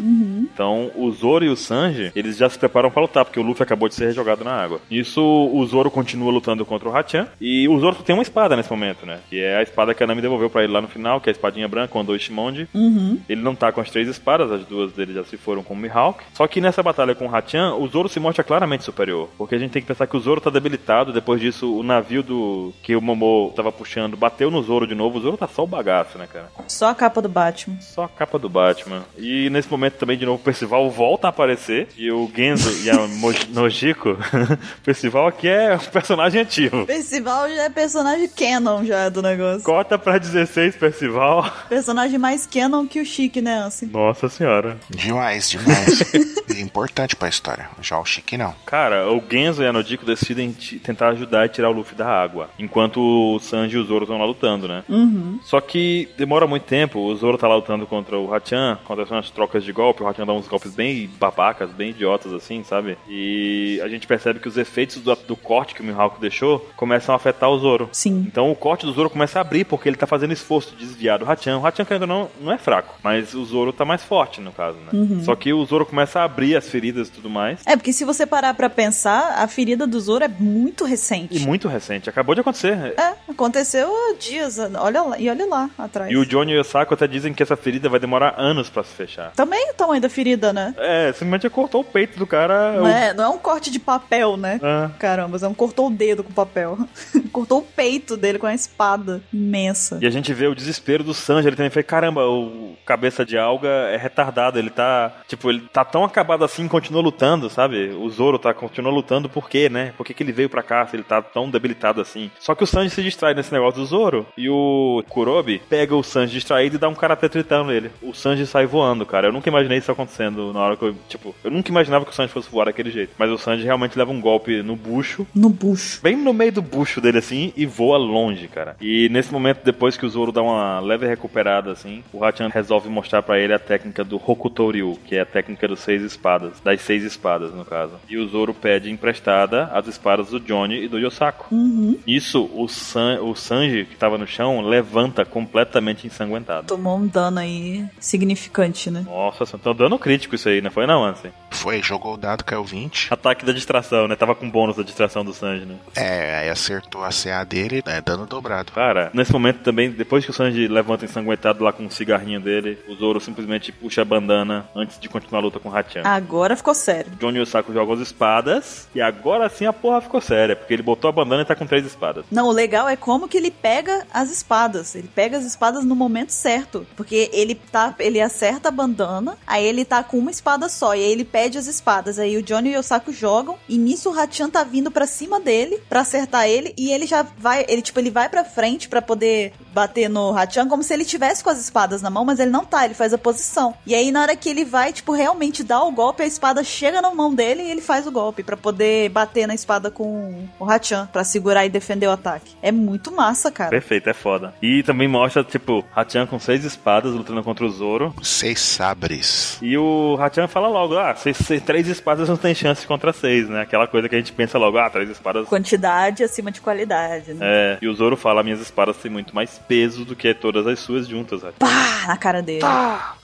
Então, 0.52 0.90
o 0.96 1.10
Zoro 1.12 1.44
e 1.44 1.48
o 1.48 1.56
Sanji, 1.56 2.10
eles 2.14 2.36
já 2.36 2.48
se 2.48 2.58
preparam 2.58 2.90
pra 2.90 3.02
lutar, 3.02 3.24
porque 3.24 3.38
o 3.38 3.42
Luffy 3.42 3.62
acabou 3.62 3.88
de 3.88 3.94
ser 3.94 4.12
jogado 4.12 4.44
na 4.44 4.52
água. 4.52 4.80
Isso, 4.90 5.21
o 5.22 5.64
Zoro 5.66 5.90
continua 5.90 6.32
lutando 6.32 6.64
contra 6.64 6.88
o 6.88 6.92
Hachan. 6.92 7.28
E 7.40 7.68
o 7.68 7.78
Zoro 7.78 7.96
tem 7.96 8.14
uma 8.14 8.22
espada 8.22 8.56
nesse 8.56 8.70
momento, 8.70 9.06
né? 9.06 9.20
Que 9.28 9.40
é 9.40 9.56
a 9.56 9.62
espada 9.62 9.94
que 9.94 10.02
a 10.02 10.06
Nami 10.06 10.22
devolveu 10.22 10.50
pra 10.50 10.64
ele 10.64 10.72
lá 10.72 10.80
no 10.80 10.88
final, 10.88 11.20
que 11.20 11.28
é 11.28 11.30
a 11.30 11.32
espadinha 11.32 11.68
branca, 11.68 11.88
com 11.88 12.04
dois 12.04 12.22
Shimonji. 12.22 12.68
Uhum. 12.74 13.18
Ele 13.28 13.42
não 13.42 13.54
tá 13.54 13.72
com 13.72 13.80
as 13.80 13.90
três 13.90 14.08
espadas, 14.08 14.50
as 14.50 14.64
duas 14.64 14.92
dele 14.92 15.14
já 15.14 15.24
se 15.24 15.36
foram 15.36 15.62
com 15.62 15.74
o 15.74 15.76
Mihawk. 15.76 16.22
Só 16.34 16.46
que 16.46 16.60
nessa 16.60 16.82
batalha 16.82 17.14
com 17.14 17.26
o 17.26 17.28
Hachan, 17.28 17.74
o 17.74 17.86
Zoro 17.88 18.08
se 18.08 18.20
mostra 18.20 18.44
claramente 18.44 18.84
superior. 18.84 19.28
Porque 19.36 19.54
a 19.54 19.58
gente 19.58 19.70
tem 19.70 19.82
que 19.82 19.88
pensar 19.88 20.06
que 20.06 20.16
o 20.16 20.20
Zoro 20.20 20.40
tá 20.40 20.50
debilitado. 20.50 21.12
Depois 21.12 21.40
disso, 21.40 21.74
o 21.74 21.82
navio 21.82 22.22
do 22.22 22.72
que 22.82 22.96
o 22.96 23.00
Momo 23.00 23.52
tava 23.54 23.72
puxando 23.72 24.16
bateu 24.16 24.50
no 24.50 24.62
Zoro 24.62 24.86
de 24.86 24.94
novo. 24.94 25.18
O 25.18 25.20
Zoro 25.20 25.36
tá 25.36 25.48
só 25.48 25.64
o 25.64 25.66
bagaço, 25.66 26.18
né, 26.18 26.26
cara? 26.30 26.50
Só 26.68 26.88
a 26.88 26.94
capa 26.94 27.20
do 27.20 27.28
Batman. 27.28 27.80
Só 27.80 28.04
a 28.04 28.08
capa 28.08 28.38
do 28.38 28.48
Batman. 28.48 29.02
E 29.18 29.50
nesse 29.50 29.70
momento 29.70 29.94
também, 29.94 30.16
de 30.16 30.26
novo, 30.26 30.40
o 30.40 30.44
Percival 30.44 30.90
volta 30.90 31.28
a 31.28 31.30
aparecer. 31.30 31.88
E 31.96 32.10
o 32.10 32.30
Genzo 32.34 32.84
e 32.84 32.90
a 32.90 32.96
Nojiko. 33.52 34.10
o 34.80 34.84
Percival 35.12 35.26
aqui 35.26 35.48
é 35.48 35.74
um 35.74 35.78
personagem 35.78 36.40
ativo. 36.40 36.86
Percival 36.86 37.46
já 37.50 37.64
é 37.64 37.68
personagem 37.68 38.28
canon 38.28 38.82
já 38.82 39.10
do 39.10 39.20
negócio. 39.20 39.62
Cota 39.62 39.98
pra 39.98 40.16
16, 40.16 40.76
Percival. 40.76 41.52
Personagem 41.68 42.18
mais 42.18 42.46
canon 42.46 42.86
que 42.86 42.98
o 42.98 43.04
Chique, 43.04 43.42
né, 43.42 43.62
assim. 43.62 43.86
Nossa 43.86 44.30
senhora. 44.30 44.78
Demais, 44.88 45.50
demais. 45.50 46.14
é 46.56 46.60
importante 46.60 47.14
pra 47.14 47.28
história. 47.28 47.68
Já 47.82 47.98
o 47.98 48.06
Chique 48.06 48.38
não. 48.38 48.54
Cara, 48.64 49.12
o 49.12 49.22
Genzo 49.30 49.62
e 49.62 49.66
a 49.66 49.72
Nojiko 49.72 50.06
decidem 50.06 50.50
tentar 50.82 51.10
ajudar 51.10 51.44
a 51.44 51.48
tirar 51.48 51.68
o 51.68 51.72
Luffy 51.72 51.94
da 51.94 52.08
água. 52.08 52.48
Enquanto 52.58 52.98
o 52.98 53.38
Sanji 53.38 53.76
e 53.76 53.80
o 53.80 53.84
Zoro 53.84 54.04
estão 54.04 54.18
lá 54.18 54.24
lutando, 54.24 54.66
né? 54.66 54.82
Uhum. 54.88 55.38
Só 55.44 55.60
que 55.60 56.08
demora 56.16 56.46
muito 56.46 56.64
tempo. 56.64 57.00
O 57.00 57.14
Zoro 57.14 57.36
tá 57.36 57.46
lá 57.46 57.56
lutando 57.56 57.86
contra 57.86 58.18
o 58.18 58.30
Hachan. 58.32 58.78
Acontecem 58.82 59.14
umas 59.14 59.28
trocas 59.28 59.62
de 59.62 59.72
golpe. 59.72 60.02
O 60.02 60.06
Hachan 60.06 60.24
dá 60.24 60.32
uns 60.32 60.48
golpes 60.48 60.74
bem 60.74 61.10
babacas, 61.20 61.70
bem 61.70 61.90
idiotas, 61.90 62.32
assim, 62.32 62.64
sabe? 62.64 62.96
E 63.06 63.78
a 63.84 63.88
gente 63.88 64.06
percebe 64.06 64.40
que 64.40 64.48
os 64.48 64.56
efeitos 64.56 65.01
do, 65.02 65.14
do 65.14 65.36
corte 65.36 65.74
que 65.74 65.80
o 65.80 65.84
Mihawk 65.84 66.20
deixou 66.20 66.60
começam 66.76 67.14
a 67.14 67.16
afetar 67.16 67.50
o 67.50 67.58
Zoro. 67.58 67.88
Sim. 67.92 68.24
Então 68.26 68.50
o 68.50 68.54
corte 68.54 68.86
do 68.86 68.92
Zoro 68.92 69.10
começa 69.10 69.38
a 69.38 69.42
abrir 69.42 69.64
porque 69.64 69.88
ele 69.88 69.96
tá 69.96 70.06
fazendo 70.06 70.32
esforço 70.32 70.74
de 70.74 70.84
desviar 70.84 71.18
do 71.18 71.24
Hachan. 71.24 71.58
O 71.58 71.60
Hachan, 71.60 71.84
querendo 71.84 72.02
ou 72.02 72.08
não, 72.08 72.28
não 72.40 72.52
é 72.52 72.58
fraco, 72.58 72.94
mas 73.02 73.34
o 73.34 73.44
Zoro 73.44 73.72
tá 73.72 73.84
mais 73.84 74.02
forte, 74.02 74.40
no 74.40 74.52
caso, 74.52 74.78
né? 74.78 75.22
Só 75.24 75.34
que 75.34 75.52
o 75.52 75.64
Zoro 75.64 75.86
começa 75.86 76.20
a 76.20 76.24
abrir 76.24 76.56
as 76.56 76.68
feridas 76.68 77.08
e 77.08 77.12
tudo 77.12 77.28
mais. 77.28 77.60
É, 77.66 77.76
porque 77.76 77.92
se 77.92 78.04
você 78.04 78.26
parar 78.26 78.54
pra 78.54 78.70
pensar, 78.70 79.34
a 79.38 79.46
ferida 79.46 79.86
do 79.86 80.00
Zoro 80.00 80.24
é 80.24 80.28
muito 80.28 80.84
recente. 80.84 81.36
E 81.36 81.40
muito 81.46 81.68
recente, 81.68 82.08
acabou 82.08 82.34
de 82.34 82.40
acontecer. 82.40 82.94
É, 82.98 83.14
aconteceu 83.32 83.90
dias, 84.18 84.58
olha 84.58 85.02
lá, 85.02 85.18
e 85.18 85.28
olha 85.28 85.46
lá 85.46 85.70
atrás. 85.78 86.10
E 86.10 86.16
o 86.16 86.24
Johnny 86.24 86.52
e 86.52 86.58
o 86.58 86.64
Sako 86.64 86.94
até 86.94 87.06
dizem 87.06 87.32
que 87.34 87.42
essa 87.42 87.56
ferida 87.56 87.88
vai 87.88 87.98
demorar 88.00 88.34
anos 88.38 88.70
pra 88.70 88.82
se 88.82 88.92
fechar. 88.94 89.32
Também 89.32 89.70
o 89.70 89.74
tamanho 89.74 90.00
da 90.00 90.08
ferida, 90.08 90.52
né? 90.52 90.74
É, 90.78 91.12
simplesmente 91.12 91.48
cortou 91.50 91.80
o 91.80 91.84
peito 91.84 92.18
do 92.18 92.26
cara. 92.26 92.72
Não 92.72 92.84
o- 92.84 92.88
é, 92.88 93.12
não 93.14 93.24
é 93.24 93.28
um 93.28 93.38
corte 93.38 93.70
de 93.70 93.78
papel, 93.78 94.36
né? 94.36 94.60
Ah. 94.62 94.90
Caramba, 94.98 95.38
é 95.42 95.46
um 95.48 95.54
cortou 95.54 95.88
o 95.88 95.90
dedo 95.90 96.22
com 96.22 96.32
papel. 96.32 96.78
cortou 97.32 97.58
o 97.58 97.62
peito 97.62 98.16
dele 98.16 98.38
com 98.38 98.46
a 98.46 98.54
espada 98.54 99.22
imensa. 99.32 99.98
E 100.00 100.06
a 100.06 100.10
gente 100.10 100.32
vê 100.32 100.46
o 100.46 100.54
desespero 100.54 101.02
do 101.04 101.14
Sanji, 101.14 101.48
ele 101.48 101.56
também 101.56 101.70
foi, 101.70 101.82
caramba, 101.82 102.26
o 102.26 102.76
cabeça 102.84 103.24
de 103.24 103.36
alga 103.38 103.68
é 103.68 103.96
retardado, 103.96 104.58
ele 104.58 104.70
tá, 104.70 105.12
tipo, 105.28 105.50
ele 105.50 105.60
tá 105.72 105.84
tão 105.84 106.04
acabado 106.04 106.44
assim, 106.44 106.66
continua 106.68 107.00
lutando, 107.02 107.48
sabe? 107.48 107.90
O 107.90 108.08
Zoro 108.10 108.38
tá, 108.38 108.52
continua 108.52 108.92
lutando 108.92 109.28
por 109.28 109.48
quê, 109.48 109.68
né? 109.68 109.92
Por 109.96 110.04
que, 110.04 110.12
que 110.14 110.22
ele 110.22 110.32
veio 110.32 110.48
pra 110.50 110.62
cá 110.62 110.86
se 110.86 110.96
ele 110.96 111.02
tá 111.02 111.22
tão 111.22 111.48
debilitado 111.50 112.00
assim? 112.00 112.30
Só 112.38 112.54
que 112.54 112.64
o 112.64 112.66
Sanji 112.66 112.90
se 112.90 113.00
distrai 113.22 113.34
nesse 113.34 113.52
negócio 113.52 113.80
do 113.80 113.86
Zoro, 113.86 114.26
e 114.36 114.48
o 114.50 115.02
Kurobi 115.08 115.62
pega 115.68 115.94
o 115.94 116.02
Sanji 116.02 116.32
distraído 116.32 116.74
e 116.74 116.78
dá 116.78 116.88
um 116.88 116.94
karatê 116.94 117.28
tritão 117.28 117.64
nele. 117.64 117.90
O 118.02 118.12
Sanji 118.12 118.44
sai 118.46 118.66
voando, 118.66 119.06
cara. 119.06 119.28
Eu 119.28 119.32
nunca 119.32 119.48
imaginei 119.48 119.78
isso 119.78 119.92
acontecendo 119.92 120.52
na 120.52 120.60
hora 120.60 120.76
que 120.76 120.82
eu, 120.84 120.94
tipo, 121.08 121.32
eu 121.44 121.50
nunca 121.50 121.70
imaginava 121.70 122.04
que 122.04 122.10
o 122.10 122.14
Sanji 122.14 122.32
fosse 122.32 122.50
voar 122.50 122.64
daquele 122.64 122.90
jeito. 122.90 123.12
Mas 123.16 123.30
o 123.30 123.38
Sanji 123.38 123.62
realmente 123.64 123.96
leva 123.96 124.10
um 124.10 124.20
golpe 124.20 124.60
no 124.62 124.74
bucho, 124.74 125.24
No 125.34 125.48
bucho. 125.48 126.00
bem 126.02 126.16
no 126.16 126.32
meio 126.32 126.50
do 126.52 126.62
bucho 126.62 127.00
dele 127.00 127.18
assim 127.18 127.52
e 127.56 127.64
voa 127.64 127.96
longe, 127.96 128.48
cara. 128.48 128.76
E 128.80 129.08
nesse 129.10 129.32
momento, 129.32 129.60
depois 129.64 129.96
que 129.96 130.04
o 130.04 130.08
Zoro 130.10 130.32
dá 130.32 130.42
uma 130.42 130.80
leve 130.80 131.06
recuperada 131.06 131.70
assim, 131.70 132.02
o 132.12 132.24
Hachan 132.24 132.48
resolve 132.48 132.88
mostrar 132.88 133.22
pra 133.22 133.38
ele 133.38 133.52
a 133.52 133.58
técnica 133.58 134.02
do 134.02 134.16
Hokutoryu, 134.16 134.98
que 135.06 135.14
é 135.14 135.20
a 135.20 135.26
técnica 135.26 135.68
dos 135.68 135.80
seis 135.80 136.02
espadas, 136.02 136.58
das 136.60 136.80
seis 136.80 137.04
espadas 137.04 137.54
no 137.54 137.64
caso. 137.64 137.92
E 138.08 138.16
o 138.18 138.26
Zoro 138.26 138.52
pede 138.52 138.90
emprestada 138.90 139.64
as 139.72 139.86
espadas 139.86 140.30
do 140.30 140.40
Johnny 140.40 140.82
e 140.84 140.88
do 140.88 140.98
Yosako. 140.98 141.54
Uhum. 141.54 141.98
Isso, 142.06 142.50
o, 142.54 142.66
San, 143.12 143.22
o 143.22 143.34
Sanji 143.34 143.84
que 143.84 143.96
tava 143.96 144.16
no 144.16 144.26
chão 144.26 144.60
levanta 144.60 145.24
completamente 145.24 146.06
ensanguentado. 146.06 146.66
Tomou 146.66 146.96
um 146.96 147.06
dano 147.06 147.38
aí 147.38 147.84
significante, 147.98 148.90
né? 148.90 149.04
Nossa, 149.06 149.44
estão 149.44 149.74
dando 149.74 149.98
crítico 149.98 150.34
isso 150.34 150.48
aí, 150.48 150.60
não 150.60 150.70
foi 150.70 150.86
não, 150.86 151.04
Ansem? 151.04 151.32
Foi, 151.50 151.82
jogou 151.82 152.14
o 152.14 152.16
dado, 152.16 152.44
caiu 152.44 152.64
20. 152.64 153.12
Ataque 153.12 153.44
da 153.44 153.52
distração, 153.52 154.08
né? 154.08 154.16
Tava 154.16 154.34
com 154.34 154.50
bônus 154.50 154.76
da 154.76 154.82
distração 154.82 155.24
do 155.24 155.32
Sanji, 155.32 155.66
né? 155.66 155.76
É, 155.94 156.38
aí 156.38 156.48
acertou 156.48 157.04
a 157.04 157.10
CA 157.10 157.44
dele, 157.44 157.82
né? 157.86 158.00
Dano 158.00 158.26
dobrado. 158.26 158.72
Cara, 158.72 159.10
nesse 159.12 159.32
momento 159.32 159.60
também, 159.60 159.90
depois 159.90 160.24
que 160.24 160.30
o 160.30 160.34
Sanji 160.34 160.66
levanta 160.66 161.04
ensanguentado 161.04 161.62
lá 161.62 161.72
com 161.72 161.84
um 161.84 161.90
cigarrinho 161.90 162.40
dele, 162.40 162.78
o 162.88 162.94
Zoro 162.94 163.20
simplesmente 163.20 163.70
puxa 163.70 164.02
a 164.02 164.04
bandana 164.04 164.66
antes 164.74 164.98
de 164.98 165.08
continuar 165.08 165.40
a 165.40 165.42
luta 165.42 165.60
com 165.60 165.68
o 165.68 165.72
Hachan. 165.72 166.02
Agora 166.04 166.56
ficou 166.56 166.74
sério. 166.74 167.12
Johnny 167.20 167.38
e 167.38 167.42
o 167.42 167.46
Saco 167.46 167.72
jogam 167.72 167.94
as 167.94 168.00
espadas, 168.00 168.88
e 168.94 169.00
agora 169.00 169.48
sim 169.48 169.66
a 169.66 169.72
porra 169.72 170.00
ficou 170.00 170.20
séria, 170.20 170.56
porque 170.56 170.72
ele 170.72 170.82
botou 170.82 171.08
a 171.08 171.12
bandana 171.12 171.42
e 171.42 171.44
tá 171.44 171.54
com 171.54 171.66
três 171.66 171.84
espadas. 171.84 172.24
Não, 172.30 172.48
o 172.48 172.52
legal 172.52 172.88
é 172.88 172.96
como 173.02 173.28
que 173.28 173.36
ele 173.36 173.50
pega 173.50 174.06
as 174.12 174.30
espadas. 174.30 174.94
Ele 174.94 175.10
pega 175.12 175.36
as 175.36 175.44
espadas 175.44 175.84
no 175.84 175.94
momento 175.96 176.30
certo. 176.30 176.86
Porque 176.96 177.28
ele 177.32 177.54
tá. 177.54 177.94
Ele 177.98 178.20
acerta 178.20 178.68
a 178.68 178.72
bandana, 178.72 179.36
aí 179.46 179.64
ele 179.64 179.84
tá 179.84 180.02
com 180.02 180.18
uma 180.18 180.30
espada 180.30 180.68
só. 180.68 180.94
E 180.94 181.04
aí 181.04 181.12
ele 181.12 181.24
pede 181.24 181.58
as 181.58 181.66
espadas. 181.66 182.18
Aí 182.18 182.36
o 182.36 182.42
Johnny 182.42 182.70
e 182.70 182.76
o 182.76 182.82
Saco 182.82 183.12
jogam. 183.12 183.56
E 183.68 183.76
nisso 183.76 184.08
o 184.08 184.12
Hachan 184.12 184.48
tá 184.48 184.62
vindo 184.62 184.90
pra 184.90 185.06
cima 185.06 185.40
dele 185.40 185.82
pra 185.88 186.00
acertar 186.00 186.46
ele. 186.46 186.72
E 186.78 186.90
ele 186.90 187.06
já 187.06 187.22
vai. 187.22 187.66
Ele, 187.68 187.82
tipo, 187.82 187.98
ele 187.98 188.10
vai 188.10 188.28
pra 188.28 188.44
frente 188.44 188.88
pra 188.88 189.02
poder 189.02 189.52
bater 189.72 190.08
no 190.08 190.30
Hachan 190.30 190.68
como 190.68 190.82
se 190.82 190.92
ele 190.92 191.04
tivesse 191.04 191.42
com 191.42 191.50
as 191.50 191.58
espadas 191.58 192.02
na 192.02 192.10
mão, 192.10 192.24
mas 192.24 192.38
ele 192.38 192.50
não 192.50 192.64
tá, 192.64 192.84
ele 192.84 192.94
faz 192.94 193.12
a 193.12 193.18
posição. 193.18 193.74
E 193.86 193.94
aí, 193.94 194.12
na 194.12 194.22
hora 194.22 194.36
que 194.36 194.48
ele 194.48 194.64
vai, 194.64 194.92
tipo, 194.92 195.12
realmente 195.12 195.64
dar 195.64 195.82
o 195.82 195.90
golpe, 195.90 196.22
a 196.22 196.26
espada 196.26 196.62
chega 196.62 197.00
na 197.00 197.12
mão 197.14 197.34
dele 197.34 197.62
e 197.62 197.70
ele 197.70 197.80
faz 197.80 198.06
o 198.06 198.12
golpe 198.12 198.42
pra 198.42 198.56
poder 198.56 199.08
bater 199.08 199.46
na 199.46 199.54
espada 199.54 199.90
com 199.90 200.46
o 200.58 200.64
Hachan, 200.64 201.08
pra 201.12 201.24
segurar 201.24 201.64
e 201.64 201.70
defender 201.70 202.06
o 202.06 202.12
ataque. 202.12 202.54
É 202.62 202.70
muito 202.70 202.91
massa, 203.12 203.50
cara. 203.50 203.70
Perfeito, 203.70 204.08
é 204.10 204.12
foda. 204.14 204.54
E 204.62 204.82
também 204.82 205.08
mostra, 205.08 205.42
tipo, 205.44 205.84
Hachan 205.94 206.26
com 206.26 206.38
seis 206.38 206.64
espadas 206.64 207.12
lutando 207.14 207.42
contra 207.42 207.64
o 207.64 207.70
Zoro. 207.70 208.14
Seis 208.22 208.60
sabres. 208.60 209.58
E 209.62 209.76
o 209.76 210.16
Hachan 210.16 210.48
fala 210.48 210.68
logo, 210.68 210.98
ah, 210.98 211.14
seis, 211.14 211.36
seis- 211.38 211.62
três 211.62 211.86
espadas 211.88 212.28
não 212.28 212.36
tem 212.36 212.54
chance 212.54 212.86
contra 212.86 213.12
seis, 213.12 213.48
né? 213.48 213.62
Aquela 213.62 213.86
coisa 213.86 214.08
que 214.08 214.14
a 214.14 214.18
gente 214.18 214.32
pensa 214.32 214.58
logo, 214.58 214.78
ah, 214.78 214.90
três 214.90 215.08
espadas 215.10 215.46
Quantidade 215.48 216.22
acima 216.22 216.50
de 216.50 216.60
qualidade, 216.60 217.34
né? 217.34 217.40
É, 217.42 217.78
e 217.80 217.88
o 217.88 217.94
Zoro 217.94 218.16
fala: 218.16 218.42
minhas 218.42 218.60
espadas 218.60 218.96
têm 218.96 219.10
muito 219.10 219.34
mais 219.34 219.58
peso 219.68 220.04
do 220.04 220.14
que 220.16 220.32
todas 220.34 220.66
as 220.66 220.78
suas 220.78 221.06
juntas. 221.08 221.42
Hachan. 221.42 221.54
Pá! 221.58 222.04
Na 222.06 222.16
cara 222.16 222.42
dele. 222.42 222.64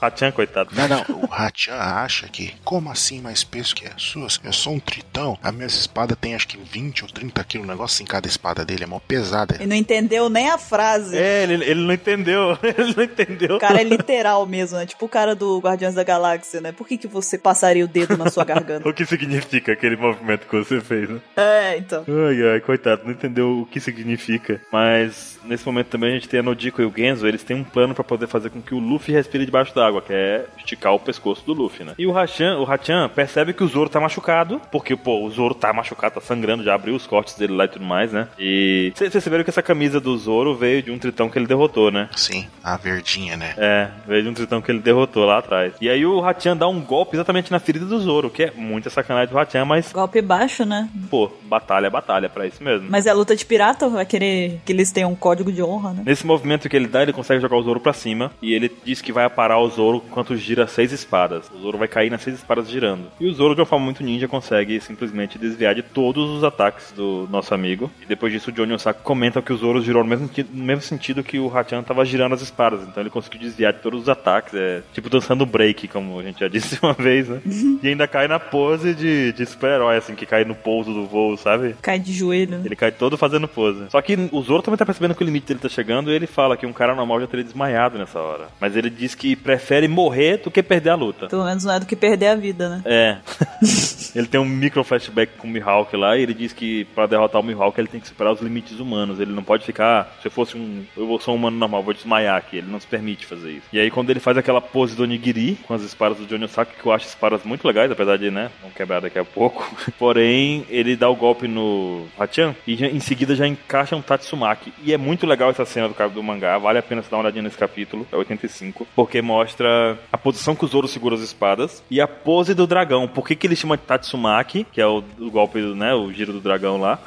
Hachan, 0.01 0.31
coitado. 0.33 0.71
Não, 0.75 0.89
não, 0.89 1.05
o 1.23 1.27
Hachan 1.27 1.75
acha 1.75 2.29
que, 2.29 2.55
como 2.65 2.91
assim 2.91 3.21
mais 3.21 3.43
peso 3.45 3.75
que 3.75 3.87
as 3.87 4.03
suas? 4.03 4.41
Eu 4.45 4.53
sou 4.53 4.75
um 4.75 4.81
tritão, 4.81 5.39
a 5.43 5.51
minha 5.53 5.67
espada 5.67 6.15
tem 6.17 6.35
acho 6.35 6.47
que 6.49 6.57
20 6.59 7.03
ou 7.05 7.09
30 7.11 7.43
quilos, 7.45 7.67
um 7.67 7.71
negócio 7.71 8.03
em 8.03 8.07
cada 8.07 8.27
espada 8.29 8.65
dele, 8.65 8.85
é 8.85 8.87
mó 8.87 8.99
pesada. 9.01 9.57
Ele 9.59 9.69
não 9.69 9.77
entendeu 9.77 10.29
nem 10.29 10.49
a 10.49 10.59
frase. 10.59 11.17
É, 11.17 11.43
ele, 11.43 11.65
ele 11.65 11.81
não 11.83 11.93
entendeu. 11.93 12.59
ele 12.63 12.95
não 12.95 13.05
entendeu. 13.05 13.57
O 13.57 13.59
cara 13.59 13.81
é 13.81 13.85
literal 13.85 14.47
mesmo, 14.47 14.79
né? 14.79 14.87
Tipo 14.87 15.07
o 15.07 15.09
cara 15.09 15.35
do 15.35 15.59
Guardiões 15.59 15.95
da 15.95 16.05
Galáxia, 16.05 16.61
né? 16.61 16.73
Por 16.73 16.87
que, 16.87 16.97
que 16.97 17.07
você 17.07 17.39
passaria 17.39 17.85
o 17.85 17.89
dedo 17.89 18.17
na 18.17 18.31
sua 18.31 18.45
garganta? 18.47 18.89
O 18.89 18.93
que 18.93 19.05
significa 19.05 19.73
aquele 19.73 19.97
movimento 19.97 20.47
que 20.47 20.57
você 20.57 20.81
fez, 20.81 21.09
né? 21.09 21.21
é, 21.37 21.77
então. 21.79 22.05
Ai, 22.09 22.53
ai, 22.53 22.61
coitado, 22.61 23.03
não 23.05 23.13
entendeu 23.13 23.61
o 23.61 23.67
que 23.67 23.81
significa. 23.81 24.61
Mas 24.73 25.39
nesse 25.45 25.65
momento 25.67 25.89
também 25.89 26.11
a 26.11 26.15
gente 26.15 26.29
tem 26.29 26.41
a 26.41 26.43
Nodiko 26.43 26.83
e 26.83 26.85
o 26.85 26.93
Genzo, 26.95 27.27
eles 27.27 27.43
têm 27.43 27.57
um 27.57 27.65
plano 27.65 27.95
pra 27.95 28.05
poder 28.05 28.27
fazer 28.27 28.51
com 28.51 28.61
que 28.61 28.75
o 28.75 28.79
Luffy 28.79 29.15
respire 29.15 29.45
debaixo 29.45 29.75
d'água, 29.75 30.03
que 30.03 30.13
é 30.13 30.47
esticar 30.57 30.95
o 30.95 31.01
pescoço 31.01 31.45
do 31.45 31.53
Luffy, 31.53 31.85
né? 31.85 31.95
E 31.99 32.07
o 32.07 32.13
Hachan, 32.13 32.59
o 32.59 32.65
Hachan 32.65 33.09
percebe 33.09 33.53
que 33.53 33.65
o 33.65 33.69
Zoro 33.69 33.89
tá 33.89 34.01
machucado, 34.01 34.61
porque, 34.71 34.95
pô, 34.95 35.25
o 35.25 35.31
Zoro 35.31 35.55
tá 35.55 35.73
machucado, 35.73 36.17
tá 36.17 36.21
sangrando, 36.21 36.63
já 36.63 36.75
abriu 36.75 36.95
os 36.95 37.07
cortes 37.07 37.35
dele 37.35 37.55
lá 37.55 37.65
e 37.65 37.69
tudo 37.69 37.85
mais, 37.85 38.13
né? 38.13 38.29
E 38.39 38.93
vocês 38.95 39.13
perceberam 39.13 39.45
que 39.49 39.51
essa 39.51 39.63
camisa 39.63 39.99
do 39.99 40.15
Zoro 40.19 40.55
veio 40.55 40.83
de 40.83 40.91
um 40.91 40.99
tritão 40.99 41.31
que 41.31 41.39
ele 41.39 41.47
derrotou, 41.47 41.91
né? 41.91 42.11
Sim, 42.15 42.47
a 42.63 42.77
verdinha, 42.77 43.35
né? 43.35 43.55
É, 43.57 43.89
veio 44.07 44.23
de 44.25 44.29
um 44.29 44.35
tritão 44.35 44.61
que 44.61 44.71
ele 44.71 44.79
derrotou 44.79 45.25
lá 45.25 45.39
atrás. 45.39 45.73
E 45.81 45.89
aí 45.89 46.05
o 46.05 46.21
Hachan 46.21 46.55
dá 46.55 46.69
um 46.69 46.83
golpe 46.83 47.17
exatamente 47.17 47.51
na 47.51 47.59
ferida 47.59 47.87
do 47.87 47.99
Zoro, 47.99 48.29
que 48.29 48.43
é 48.43 48.53
muita 48.55 48.91
sacanagem 48.91 49.33
do 49.33 49.39
Hachan, 49.39 49.65
mas, 49.65 49.91
Golpe 49.91 50.21
baixo, 50.21 50.67
né? 50.67 50.91
pô, 51.09 51.31
batalha 51.45 51.87
é 51.87 51.91
batalha 51.91 52.29
pra 52.29 52.47
isso 52.47 52.63
mesmo. 52.63 52.89
Mas 52.91 53.07
é 53.07 53.13
luta 53.15 53.35
de 53.35 53.47
pirata, 53.47 53.89
vai 53.89 54.05
querer 54.05 54.61
que 54.67 54.73
eles 54.73 54.93
tenham 54.93 55.13
um 55.13 55.15
código 55.15 55.51
de 55.51 55.63
honra, 55.63 55.95
né? 55.95 56.03
Nesse 56.05 56.27
movimento 56.27 56.69
que 56.69 56.77
ele 56.77 56.87
dá, 56.87 57.01
ele 57.03 57.15
consegue 57.15 57.41
jogar 57.41 57.57
o 57.57 57.63
Zoro 57.63 57.81
pra 57.81 57.95
cima. 57.95 58.31
E 58.43 58.53
ele 58.53 58.71
diz 58.85 59.01
que 59.01 59.13
vai 59.13 59.25
aparar 59.25 59.59
o 59.59 59.69
Zoro 59.71 60.05
enquanto 60.07 60.37
gira 60.37 60.67
seis 60.67 60.93
espadas. 60.93 61.51
O 61.55 61.59
Zoro 61.59 61.79
vai 61.79 61.89
cair 61.89 62.11
nas 62.11 62.21
seis 62.21 62.37
espadas 62.37 62.69
girando. 62.69 63.05
E 63.19 63.27
o 63.27 63.33
Zoro, 63.33 63.55
de 63.55 63.63
uma 63.63 63.67
forma 63.67 63.87
muito 63.87 64.03
ninja, 64.03 64.29
consegue 64.29 64.79
simplesmente 64.79 65.39
desviar 65.39 65.75
de 65.75 65.83
todos 65.83 66.29
os 66.29 66.45
ataques 66.45 66.93
do 66.93 67.27
nosso 67.31 67.55
amigo. 67.55 67.91
E 68.03 68.05
depois 68.05 68.31
disso, 68.31 68.51
o 68.51 68.53
Johnny 68.53 68.75
Osaka 68.75 69.01
comenta 69.03 69.38
que 69.43 69.53
o 69.53 69.57
Zoro 69.57 69.81
girou 69.83 70.03
no 70.03 70.09
mesmo, 70.11 70.27
sentido- 70.29 70.51
no 70.53 70.65
mesmo 70.65 70.83
sentido 70.83 71.23
que 71.23 71.39
o 71.39 71.49
Hachan 71.49 71.83
tava 71.83 72.05
girando 72.05 72.35
as 72.35 72.43
espadas. 72.43 72.83
Então 72.83 73.03
ele 73.03 73.11
conseguiu 73.11 73.41
desviar 73.41 73.73
de 73.73 73.81
todos 73.81 74.03
os 74.03 74.09
ataques. 74.09 74.55
É 74.55 74.83
tipo 74.93 75.09
dançando 75.11 75.45
break, 75.47 75.89
como 75.89 76.19
a 76.19 76.23
gente 76.23 76.41
já 76.41 76.49
disse 76.49 76.79
uma 76.83 76.93
vez, 76.93 77.29
né? 77.29 77.41
e 77.83 77.89
ainda 77.89 78.07
cai 78.09 78.27
na 78.29 78.39
pose 78.41 78.95
de, 78.95 79.33
de 79.33 79.47
super-herói, 79.47 79.97
assim, 79.97 80.15
que 80.15 80.27
cai 80.27 80.45
no 80.45 80.55
pouso 80.55 80.93
do 80.93 81.07
voo 81.07 81.37
sabe? 81.37 81.75
Cai 81.83 81.99
de 81.99 82.13
joelho. 82.13 82.61
Ele 82.65 82.77
cai 82.77 82.91
todo 82.93 83.17
fazendo 83.17 83.47
pose. 83.49 83.85
Só 83.91 84.01
que 84.01 84.17
o 84.33 84.43
Zoro 84.43 84.63
também 84.63 84.79
tá 84.79 84.85
percebendo 84.87 85.15
que 85.15 85.23
o 85.23 85.27
limite 85.27 85.47
dele 85.47 85.61
tá 85.61 85.69
chegando 85.69 86.11
e 86.11 86.15
ele 86.15 86.27
fala 86.27 86.57
que 86.57 86.67
um 86.67 86.73
cara 86.73 86.95
normal 86.95 87.21
já 87.21 87.27
teria 87.27 87.45
desmaiado 87.45 87.99
nessa 87.99 88.19
hora. 88.21 88.49
Mas 88.61 88.77
ele 88.77 88.91
diz 88.91 89.15
que 89.15 89.37
prefere 89.37 89.87
morrer 89.89 90.39
do 90.39 90.51
que 90.51 90.63
perder 90.63 90.91
a 90.91 90.95
luta. 90.95 91.27
Pelo 91.29 91.45
menos 91.45 91.65
não 91.65 91.73
é 91.75 91.81
do 91.81 91.87
que 91.87 91.97
perder 91.97 92.29
a 92.29 92.35
vida, 92.35 92.69
né? 92.69 92.83
É. 92.85 93.17
ele 94.15 94.27
tem 94.27 94.41
um 94.41 94.45
micro 94.45 94.83
flashback 94.85 95.33
com 95.39 95.47
o 95.47 95.51
Mihawk 95.51 95.97
lá 95.97 96.17
e 96.17 96.23
ele 96.23 96.35
diz 96.35 96.53
que 96.53 96.85
pra 96.95 97.07
derrotar 97.07 97.41
o 97.41 97.45
Mihawk 97.45 97.79
ele 97.79 97.89
tem 97.89 98.01
que 98.01 98.09
superar 98.09 98.33
os 98.33 98.41
limites 98.41 98.79
humanos. 98.81 99.18
Ele 99.23 99.33
não 99.33 99.43
pode 99.43 99.65
ficar, 99.65 100.17
se 100.21 100.27
eu 100.29 100.31
fosse 100.31 100.57
um, 100.57 100.85
eu 100.97 101.19
sou 101.21 101.35
um 101.35 101.37
humano 101.39 101.57
normal, 101.59 101.83
vou 101.83 101.95
desmaiar 101.95 102.37
aqui. 102.37 102.59
Ele 102.59 102.71
não 102.71 102.81
se 102.81 102.87
permite 102.87 103.27
fazer 103.27 103.51
isso. 103.53 103.67
E 103.73 103.79
aí 103.79 103.91
quando 103.91 104.11
ele 104.11 104.21
faz 104.21 104.37
aquela 104.37 104.61
pose 104.61 104.95
do 104.97 105.03
Onigiri 105.03 105.59
com 105.67 105.75
as 105.75 105.83
espadas 105.83 106.19
do 106.19 106.27
Johnny 106.27 106.45
Osaka, 106.45 106.73
que 106.81 106.87
eu 106.87 106.93
acho 106.93 107.07
espadas 107.07 107.43
muito 107.45 107.67
legais, 107.67 107.91
apesar 107.91 108.17
de, 108.19 108.31
né, 108.31 108.51
vão 108.63 108.71
quebrar 108.71 109.01
daqui 109.01 109.19
a 109.19 109.25
pouco. 109.25 109.69
Porém, 109.99 110.65
ele 110.69 110.97
dá 110.97 111.09
o 111.09 111.15
golpe 111.17 111.47
no 111.49 112.07
Hachan 112.19 112.55
e 112.67 112.77
já- 112.77 112.87
em 112.87 113.01
seguida 113.01 113.35
já 113.35 113.47
encaixa 113.47 113.97
um 113.97 114.03
Tatsumaki. 114.03 114.73
E 114.83 114.93
é 114.93 114.97
muito 114.99 115.27
legal 115.27 115.51
essa 115.51 115.65
cena 115.65 115.89
do, 115.89 115.95
cap- 115.95 116.13
do 116.15 116.23
mangá, 116.23 116.59
vale 116.59 116.79
a 116.79 116.83
pena 116.83 117.03
você 117.03 117.11
dar 117.11 117.17
uma 117.17 117.23
olhadinha 117.25 117.43
nesse 117.43 117.57
capítulo, 117.59 118.07
é 118.13 118.17
85, 118.17 118.87
porque 118.95 119.21
mostra 119.23 119.99
a 120.13 120.19
posição 120.19 120.55
que 120.55 120.65
o 120.65 120.69
Zoro 120.69 120.89
segura 120.89 121.15
as 121.15 121.21
espadas 121.23 121.83
e 121.91 122.01
a 122.01 122.09
pose 122.09 122.55
do 122.55 122.67
dragão. 122.67 123.07
Por 123.09 123.27
que, 123.27 123.35
que 123.37 123.47
ele 123.47 123.57
chama 123.57 123.77
de 123.77 123.85
Tatsumaki, 123.85 124.67
que 124.73 124.81
é 124.81 124.87
o, 124.87 125.03
o 125.19 125.31
golpe, 125.31 125.61
do, 125.61 125.75
né, 125.75 125.95
o 125.95 126.13
giro 126.13 126.33
do 126.33 126.41
dragão 126.41 126.79
lá, 126.79 126.99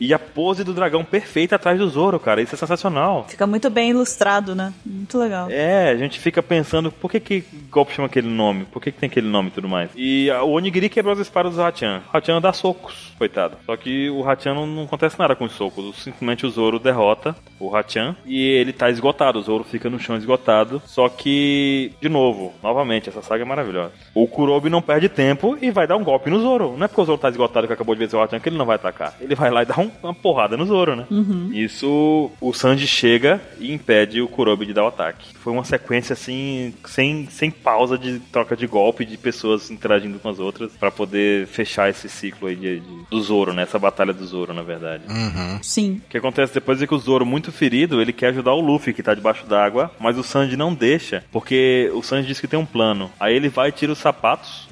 e 0.00 0.12
a 0.12 0.18
pose 0.18 0.64
do 0.64 0.72
dragão 0.72 1.04
perfeita 1.04 1.45
atrás 1.54 1.78
do 1.78 1.88
Zoro, 1.88 2.18
cara, 2.18 2.42
isso 2.42 2.54
é 2.54 2.58
sensacional. 2.58 3.24
Fica 3.28 3.46
muito 3.46 3.70
bem 3.70 3.90
ilustrado, 3.90 4.54
né? 4.54 4.72
Muito 4.84 5.16
legal. 5.18 5.48
É, 5.50 5.90
a 5.90 5.96
gente 5.96 6.18
fica 6.18 6.42
pensando 6.42 6.90
por 6.90 7.10
que 7.10 7.20
que 7.20 7.44
golpe 7.70 7.92
chama 7.94 8.06
aquele 8.06 8.28
nome, 8.28 8.64
por 8.64 8.82
que 8.82 8.90
que 8.92 8.98
tem 8.98 9.06
aquele 9.08 9.28
nome 9.28 9.48
e 9.48 9.52
tudo 9.52 9.68
mais. 9.68 9.90
E 9.96 10.28
o 10.42 10.50
Onigiri 10.50 10.88
quebrou 10.88 11.12
as 11.12 11.20
espadas 11.20 11.54
do 11.54 11.62
Hachan. 11.62 12.02
O 12.12 12.16
Hachan 12.16 12.40
dá 12.40 12.52
socos, 12.52 13.12
coitado. 13.18 13.56
Só 13.64 13.76
que 13.76 14.10
o 14.10 14.22
Hachan 14.22 14.54
não, 14.54 14.66
não 14.66 14.82
acontece 14.84 15.18
nada 15.18 15.34
com 15.36 15.44
os 15.44 15.52
socos, 15.52 15.96
simplesmente 16.02 16.44
o 16.46 16.50
Zoro 16.50 16.78
derrota 16.78 17.34
o 17.58 17.74
Hachan 17.74 18.14
e 18.26 18.40
ele 18.42 18.72
tá 18.72 18.90
esgotado, 18.90 19.38
o 19.38 19.42
Zoro 19.42 19.64
fica 19.64 19.88
no 19.88 19.98
chão 19.98 20.16
esgotado. 20.16 20.82
Só 20.84 21.08
que, 21.08 21.92
de 22.00 22.08
novo, 22.08 22.52
novamente, 22.62 23.08
essa 23.08 23.22
saga 23.22 23.42
é 23.42 23.46
maravilhosa. 23.46 23.92
O 24.14 24.26
Kurobi 24.26 24.68
não 24.70 24.82
perde 24.82 25.08
tempo 25.08 25.56
e 25.60 25.70
vai 25.70 25.86
dar 25.86 25.96
um 25.96 26.04
golpe 26.04 26.30
no 26.30 26.40
Zoro. 26.40 26.74
Não 26.76 26.84
é 26.84 26.88
porque 26.88 27.00
o 27.00 27.04
Zoro 27.04 27.18
tá 27.18 27.28
esgotado 27.28 27.66
que 27.66 27.72
acabou 27.72 27.94
de 27.94 27.98
vencer 28.00 28.18
o 28.18 28.22
Hachan 28.22 28.40
que 28.40 28.48
ele 28.48 28.58
não 28.58 28.66
vai 28.66 28.76
atacar. 28.76 29.14
Ele 29.20 29.34
vai 29.34 29.50
lá 29.50 29.62
e 29.62 29.66
dá 29.66 29.78
um- 29.78 29.90
uma 30.02 30.14
porrada 30.14 30.56
no 30.56 30.64
Zoro, 30.66 30.94
né? 30.96 31.06
Isso, 31.52 32.30
o 32.40 32.52
Sanji 32.52 32.86
chega 32.86 33.40
e 33.58 33.72
impede 33.72 34.20
o 34.20 34.28
Kurobi 34.28 34.66
de 34.66 34.72
dar 34.72 34.84
o 34.84 34.88
ataque. 34.88 35.34
Foi 35.38 35.52
uma 35.52 35.64
sequência 35.64 36.12
assim, 36.14 36.74
sem, 36.84 37.28
sem 37.30 37.50
pausa 37.50 37.96
de 37.98 38.18
troca 38.32 38.56
de 38.56 38.66
golpe, 38.66 39.04
de 39.04 39.16
pessoas 39.16 39.70
interagindo 39.70 40.18
com 40.18 40.28
as 40.28 40.38
outras, 40.38 40.72
pra 40.72 40.90
poder 40.90 41.46
fechar 41.46 41.88
esse 41.90 42.08
ciclo 42.08 42.48
aí 42.48 42.56
de, 42.56 42.80
de- 42.80 43.04
do 43.10 43.20
Zoro, 43.22 43.52
né? 43.52 43.62
Essa 43.62 43.78
batalha 43.78 44.12
do 44.12 44.24
Zoro, 44.26 44.52
na 44.52 44.62
verdade. 44.62 45.04
Uhum. 45.08 45.58
Sim. 45.62 46.00
O 46.06 46.10
que 46.10 46.18
acontece 46.18 46.54
depois 46.54 46.80
é 46.82 46.86
que 46.86 46.94
o 46.94 46.98
Zoro, 46.98 47.24
muito 47.26 47.50
ferido, 47.52 48.00
ele 48.00 48.12
quer 48.12 48.28
ajudar 48.28 48.52
o 48.54 48.60
Luffy, 48.60 48.92
que 48.92 49.02
tá 49.02 49.14
debaixo 49.14 49.46
d'água, 49.46 49.90
mas 50.00 50.18
o 50.18 50.22
Sanji 50.22 50.56
não 50.56 50.74
deixa, 50.74 51.24
porque 51.30 51.90
o 51.94 52.02
Sanji 52.02 52.28
diz 52.28 52.40
que 52.40 52.48
tem 52.48 52.58
um 52.58 52.66
plano. 52.66 53.10
Aí 53.20 53.34
ele 53.34 53.48
vai, 53.48 53.70
tira 53.72 53.92
os 53.92 53.98
sapatos, 53.98 54.66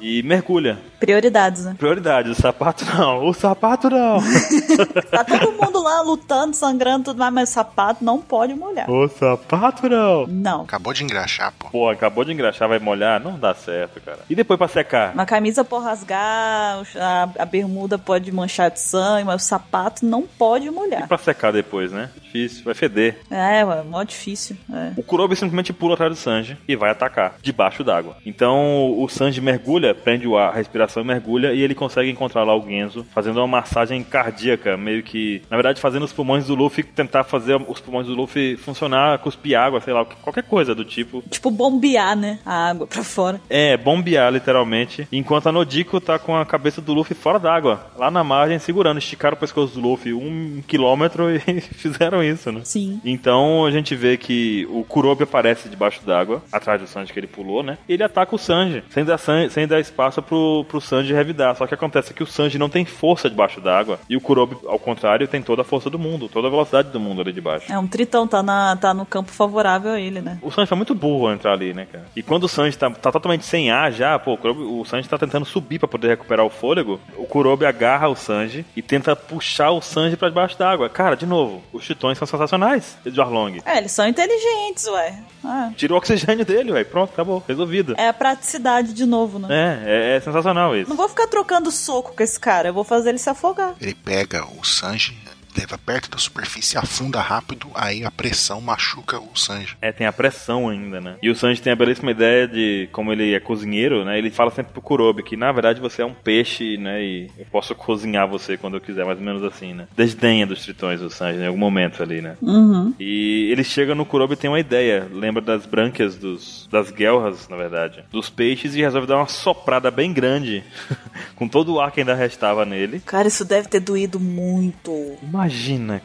e 0.00 0.22
mergulha. 0.22 0.78
Prioridades, 1.00 1.64
né? 1.64 1.74
Prioridade, 1.78 2.28
o 2.30 2.34
sapato 2.34 2.84
não, 2.84 3.26
o 3.26 3.32
sapato 3.32 3.88
não. 3.88 4.18
Tá 5.10 5.24
todo 5.24 5.52
mundo 5.52 5.82
lá 5.82 6.02
lutando, 6.06 6.54
sangrando, 6.54 7.04
tudo 7.06 7.18
mais, 7.18 7.32
mas 7.34 7.50
o 7.50 7.52
sapato 7.52 8.04
não 8.04 8.20
pode 8.20 8.54
molhar. 8.54 8.90
o 8.90 9.08
sapato 9.08 9.88
não. 9.88 10.26
Não. 10.26 10.62
Acabou 10.62 10.92
de 10.92 11.02
engraxar, 11.04 11.52
pô. 11.58 11.68
Pô, 11.70 11.88
acabou 11.90 12.24
de 12.24 12.32
engraxar, 12.32 12.68
vai 12.68 12.78
molhar? 12.78 13.20
Não 13.22 13.38
dá 13.38 13.54
certo, 13.54 14.00
cara. 14.00 14.18
E 14.30 14.34
depois 14.34 14.58
pra 14.58 14.68
secar? 14.68 15.12
Uma 15.14 15.26
camisa 15.26 15.64
pode 15.64 15.84
rasgar, 15.84 16.82
a, 16.96 17.28
a 17.38 17.44
bermuda 17.44 17.98
pode 17.98 18.30
manchar 18.32 18.70
de 18.70 18.80
sangue, 18.80 19.24
mas 19.24 19.42
o 19.42 19.44
sapato 19.46 20.04
não 20.04 20.22
pode 20.22 20.66
E 20.66 20.70
molhar. 20.70 21.06
pra 21.08 21.18
secar 21.18 21.52
depois, 21.52 21.90
né? 21.92 22.10
Difícil, 22.22 22.64
vai 22.64 22.74
feder. 22.74 23.18
É, 23.30 23.64
ué, 23.64 23.82
mó 23.82 24.02
difícil. 24.02 24.56
É. 24.72 24.92
O 24.96 25.02
Kurobi 25.02 25.34
simplesmente 25.36 25.72
pula 25.72 25.94
atrás 25.94 26.12
do 26.12 26.16
Sanji 26.16 26.56
e 26.68 26.76
vai 26.76 26.90
atacar, 26.90 27.34
debaixo 27.42 27.82
d'água. 27.82 28.16
Então 28.26 28.94
o 29.00 29.08
Sanji 29.08 29.40
mergulha, 29.40 29.94
prende 29.94 30.26
o 30.28 30.36
ar, 30.36 30.50
a 30.50 30.54
respiração 30.56 31.02
e 31.02 31.06
mergulha, 31.06 31.52
e 31.52 31.60
ele 31.62 31.74
consegue 31.74 32.10
encontrar 32.10 32.44
lá 32.44 32.54
o 32.54 32.62
Genzo, 32.66 33.06
fazendo 33.14 33.38
uma 33.38 33.46
massagem 33.46 34.02
cardíaca, 34.02 34.76
meio 34.76 35.02
que, 35.02 35.42
na 35.50 35.56
verdade, 35.56 35.80
fazendo 35.80 35.95
os 36.04 36.12
pulmões 36.12 36.46
do 36.46 36.54
Luffy, 36.54 36.82
tentar 36.82 37.24
fazer 37.24 37.60
os 37.68 37.80
pulmões 37.80 38.06
do 38.06 38.14
Luffy 38.14 38.56
funcionar, 38.56 39.18
cuspir 39.18 39.58
água, 39.58 39.80
sei 39.80 39.92
lá, 39.92 40.04
qualquer 40.04 40.44
coisa 40.44 40.74
do 40.74 40.84
tipo. 40.84 41.22
Tipo 41.30 41.50
bombear, 41.50 42.16
né? 42.16 42.38
A 42.44 42.70
água 42.70 42.86
pra 42.86 43.02
fora. 43.02 43.40
É, 43.48 43.76
bombear 43.76 44.32
literalmente, 44.32 45.06
enquanto 45.10 45.48
a 45.48 45.52
Nodiko 45.52 46.00
tá 46.00 46.18
com 46.18 46.36
a 46.36 46.44
cabeça 46.44 46.80
do 46.80 46.92
Luffy 46.92 47.14
fora 47.14 47.38
d'água, 47.38 47.86
lá 47.96 48.10
na 48.10 48.22
margem, 48.22 48.58
segurando, 48.58 48.98
esticaram 48.98 49.36
o 49.36 49.40
pescoço 49.40 49.74
do 49.74 49.80
Luffy 49.80 50.12
um 50.12 50.62
quilômetro 50.66 51.30
e 51.34 51.60
fizeram 51.60 52.22
isso, 52.22 52.50
né? 52.52 52.60
Sim. 52.64 53.00
Então 53.04 53.64
a 53.64 53.70
gente 53.70 53.94
vê 53.94 54.16
que 54.16 54.66
o 54.70 54.84
Kurobi 54.84 55.24
aparece 55.24 55.68
debaixo 55.68 56.04
d'água, 56.04 56.42
atrás 56.52 56.80
do 56.80 56.86
Sanji 56.86 57.12
que 57.12 57.18
ele 57.18 57.26
pulou, 57.26 57.62
né? 57.62 57.78
E 57.88 57.94
ele 57.94 58.02
ataca 58.02 58.34
o 58.34 58.38
Sanji, 58.38 58.82
sem 58.90 59.04
dar, 59.04 59.18
sem 59.18 59.66
dar 59.66 59.80
espaço 59.80 60.22
pro, 60.22 60.64
pro 60.68 60.80
Sanji 60.80 61.12
revidar. 61.12 61.56
Só 61.56 61.66
que 61.66 61.74
acontece 61.74 62.14
que 62.14 62.22
o 62.22 62.26
Sanji 62.26 62.58
não 62.58 62.68
tem 62.68 62.84
força 62.84 63.28
debaixo 63.28 63.60
d'água. 63.60 63.98
E 64.08 64.16
o 64.16 64.20
Kurobi, 64.20 64.56
ao 64.66 64.78
contrário, 64.78 65.28
tem 65.28 65.42
toda 65.42 65.62
a 65.62 65.64
força 65.64 65.85
do 65.90 65.98
mundo, 65.98 66.28
toda 66.28 66.48
a 66.48 66.50
velocidade 66.50 66.90
do 66.90 67.00
mundo 67.00 67.20
ali 67.20 67.32
debaixo. 67.32 67.72
É 67.72 67.78
um 67.78 67.86
tritão, 67.86 68.26
tá, 68.26 68.42
na, 68.42 68.76
tá 68.76 68.92
no 68.94 69.06
campo 69.06 69.30
favorável 69.30 69.92
a 69.92 70.00
ele, 70.00 70.20
né? 70.20 70.38
O 70.42 70.50
Sanji 70.50 70.68
foi 70.68 70.76
muito 70.76 70.94
burro 70.94 71.26
ao 71.28 71.34
entrar 71.34 71.52
ali, 71.52 71.72
né, 71.74 71.86
cara? 71.90 72.06
E 72.14 72.22
quando 72.22 72.44
o 72.44 72.48
Sanji 72.48 72.76
tá, 72.76 72.90
tá 72.90 73.12
totalmente 73.12 73.44
sem 73.44 73.70
ar 73.70 73.92
já, 73.92 74.18
pô, 74.18 74.34
o, 74.34 74.36
Kurobi, 74.38 74.62
o 74.62 74.84
Sanji 74.84 75.08
tá 75.08 75.18
tentando 75.18 75.44
subir 75.46 75.78
pra 75.78 75.88
poder 75.88 76.08
recuperar 76.08 76.44
o 76.44 76.50
fôlego. 76.50 77.00
O 77.16 77.24
Kurobi 77.26 77.64
agarra 77.66 78.08
o 78.08 78.16
Sanji 78.16 78.64
e 78.76 78.82
tenta 78.82 79.14
puxar 79.16 79.70
o 79.70 79.80
Sanji 79.80 80.16
pra 80.16 80.28
debaixo 80.28 80.58
d'água. 80.58 80.88
Cara, 80.88 81.16
de 81.16 81.26
novo, 81.26 81.62
os 81.72 81.84
titões 81.84 82.18
são 82.18 82.26
sensacionais 82.26 82.96
de 83.04 83.20
Arlong. 83.20 83.60
É, 83.64 83.78
eles 83.78 83.92
são 83.92 84.06
inteligentes, 84.06 84.86
ué. 84.88 85.18
Ah, 85.44 85.70
Tira 85.76 85.94
o 85.94 85.96
oxigênio 85.96 86.44
dele, 86.44 86.72
velho. 86.72 86.86
Pronto, 86.86 87.10
acabou. 87.12 87.42
Resolvido. 87.46 87.94
é 87.96 88.08
a 88.08 88.12
praticidade 88.12 88.92
de 88.92 89.06
novo, 89.06 89.38
né? 89.38 89.48
É, 89.86 90.12
é, 90.12 90.16
é 90.16 90.20
sensacional 90.20 90.76
isso. 90.76 90.88
Não 90.88 90.96
vou 90.96 91.08
ficar 91.08 91.26
trocando 91.26 91.70
soco 91.70 92.14
com 92.16 92.22
esse 92.22 92.38
cara, 92.38 92.68
eu 92.68 92.74
vou 92.74 92.84
fazer 92.84 93.10
ele 93.10 93.18
se 93.18 93.30
afogar. 93.30 93.74
Ele 93.80 93.94
pega 93.94 94.44
o 94.58 94.64
Sanji, 94.64 95.16
leva 95.56 95.78
perto 95.78 96.10
da 96.10 96.18
superfície, 96.18 96.76
afunda 96.76 97.20
rápido, 97.20 97.68
aí 97.74 98.04
a 98.04 98.10
pressão 98.10 98.60
machuca 98.60 99.18
o 99.18 99.36
Sanji. 99.36 99.76
É, 99.80 99.92
tem 99.92 100.06
a 100.06 100.12
pressão 100.12 100.68
ainda, 100.68 101.00
né? 101.00 101.16
E 101.22 101.30
o 101.30 101.34
Sanji 101.34 101.62
tem 101.62 101.72
a 101.72 101.76
belíssima 101.76 102.10
ideia 102.10 102.46
de, 102.46 102.88
como 102.92 103.12
ele 103.12 103.34
é 103.34 103.40
cozinheiro, 103.40 104.04
né? 104.04 104.18
Ele 104.18 104.30
fala 104.30 104.50
sempre 104.50 104.72
pro 104.72 104.82
Kurobi 104.82 105.22
que, 105.22 105.36
na 105.36 105.50
verdade, 105.52 105.80
você 105.80 106.02
é 106.02 106.06
um 106.06 106.14
peixe, 106.14 106.76
né? 106.76 107.02
E 107.02 107.30
eu 107.38 107.46
posso 107.50 107.74
cozinhar 107.74 108.28
você 108.28 108.56
quando 108.56 108.74
eu 108.74 108.80
quiser, 108.80 109.04
mais 109.04 109.18
ou 109.18 109.24
menos 109.24 109.42
assim, 109.42 109.72
né? 109.72 109.86
Desdenha 109.96 110.46
dos 110.46 110.62
tritões 110.62 111.00
o 111.00 111.10
Sanji 111.10 111.40
em 111.40 111.46
algum 111.46 111.58
momento 111.58 112.02
ali, 112.02 112.20
né? 112.20 112.36
Uhum. 112.42 112.94
E 112.98 113.48
ele 113.50 113.64
chega 113.64 113.94
no 113.94 114.06
Kurobi 114.06 114.34
e 114.34 114.36
tem 114.36 114.50
uma 114.50 114.60
ideia. 114.60 115.08
Lembra 115.10 115.42
das 115.42 115.66
brânquias 115.66 116.16
dos... 116.16 116.68
das 116.70 116.90
guelras, 116.90 117.48
na 117.48 117.56
verdade. 117.56 118.04
Dos 118.10 118.28
peixes 118.28 118.74
e 118.74 118.80
resolve 118.80 119.06
dar 119.06 119.16
uma 119.16 119.28
soprada 119.28 119.90
bem 119.90 120.12
grande. 120.12 120.64
com 121.34 121.48
todo 121.48 121.74
o 121.74 121.80
ar 121.80 121.92
que 121.92 122.00
ainda 122.00 122.14
restava 122.14 122.64
nele. 122.64 123.00
Cara, 123.00 123.28
isso 123.28 123.44
deve 123.44 123.68
ter 123.68 123.80
doído 123.80 124.18
muito. 124.18 125.16
Imagina, 125.22 125.45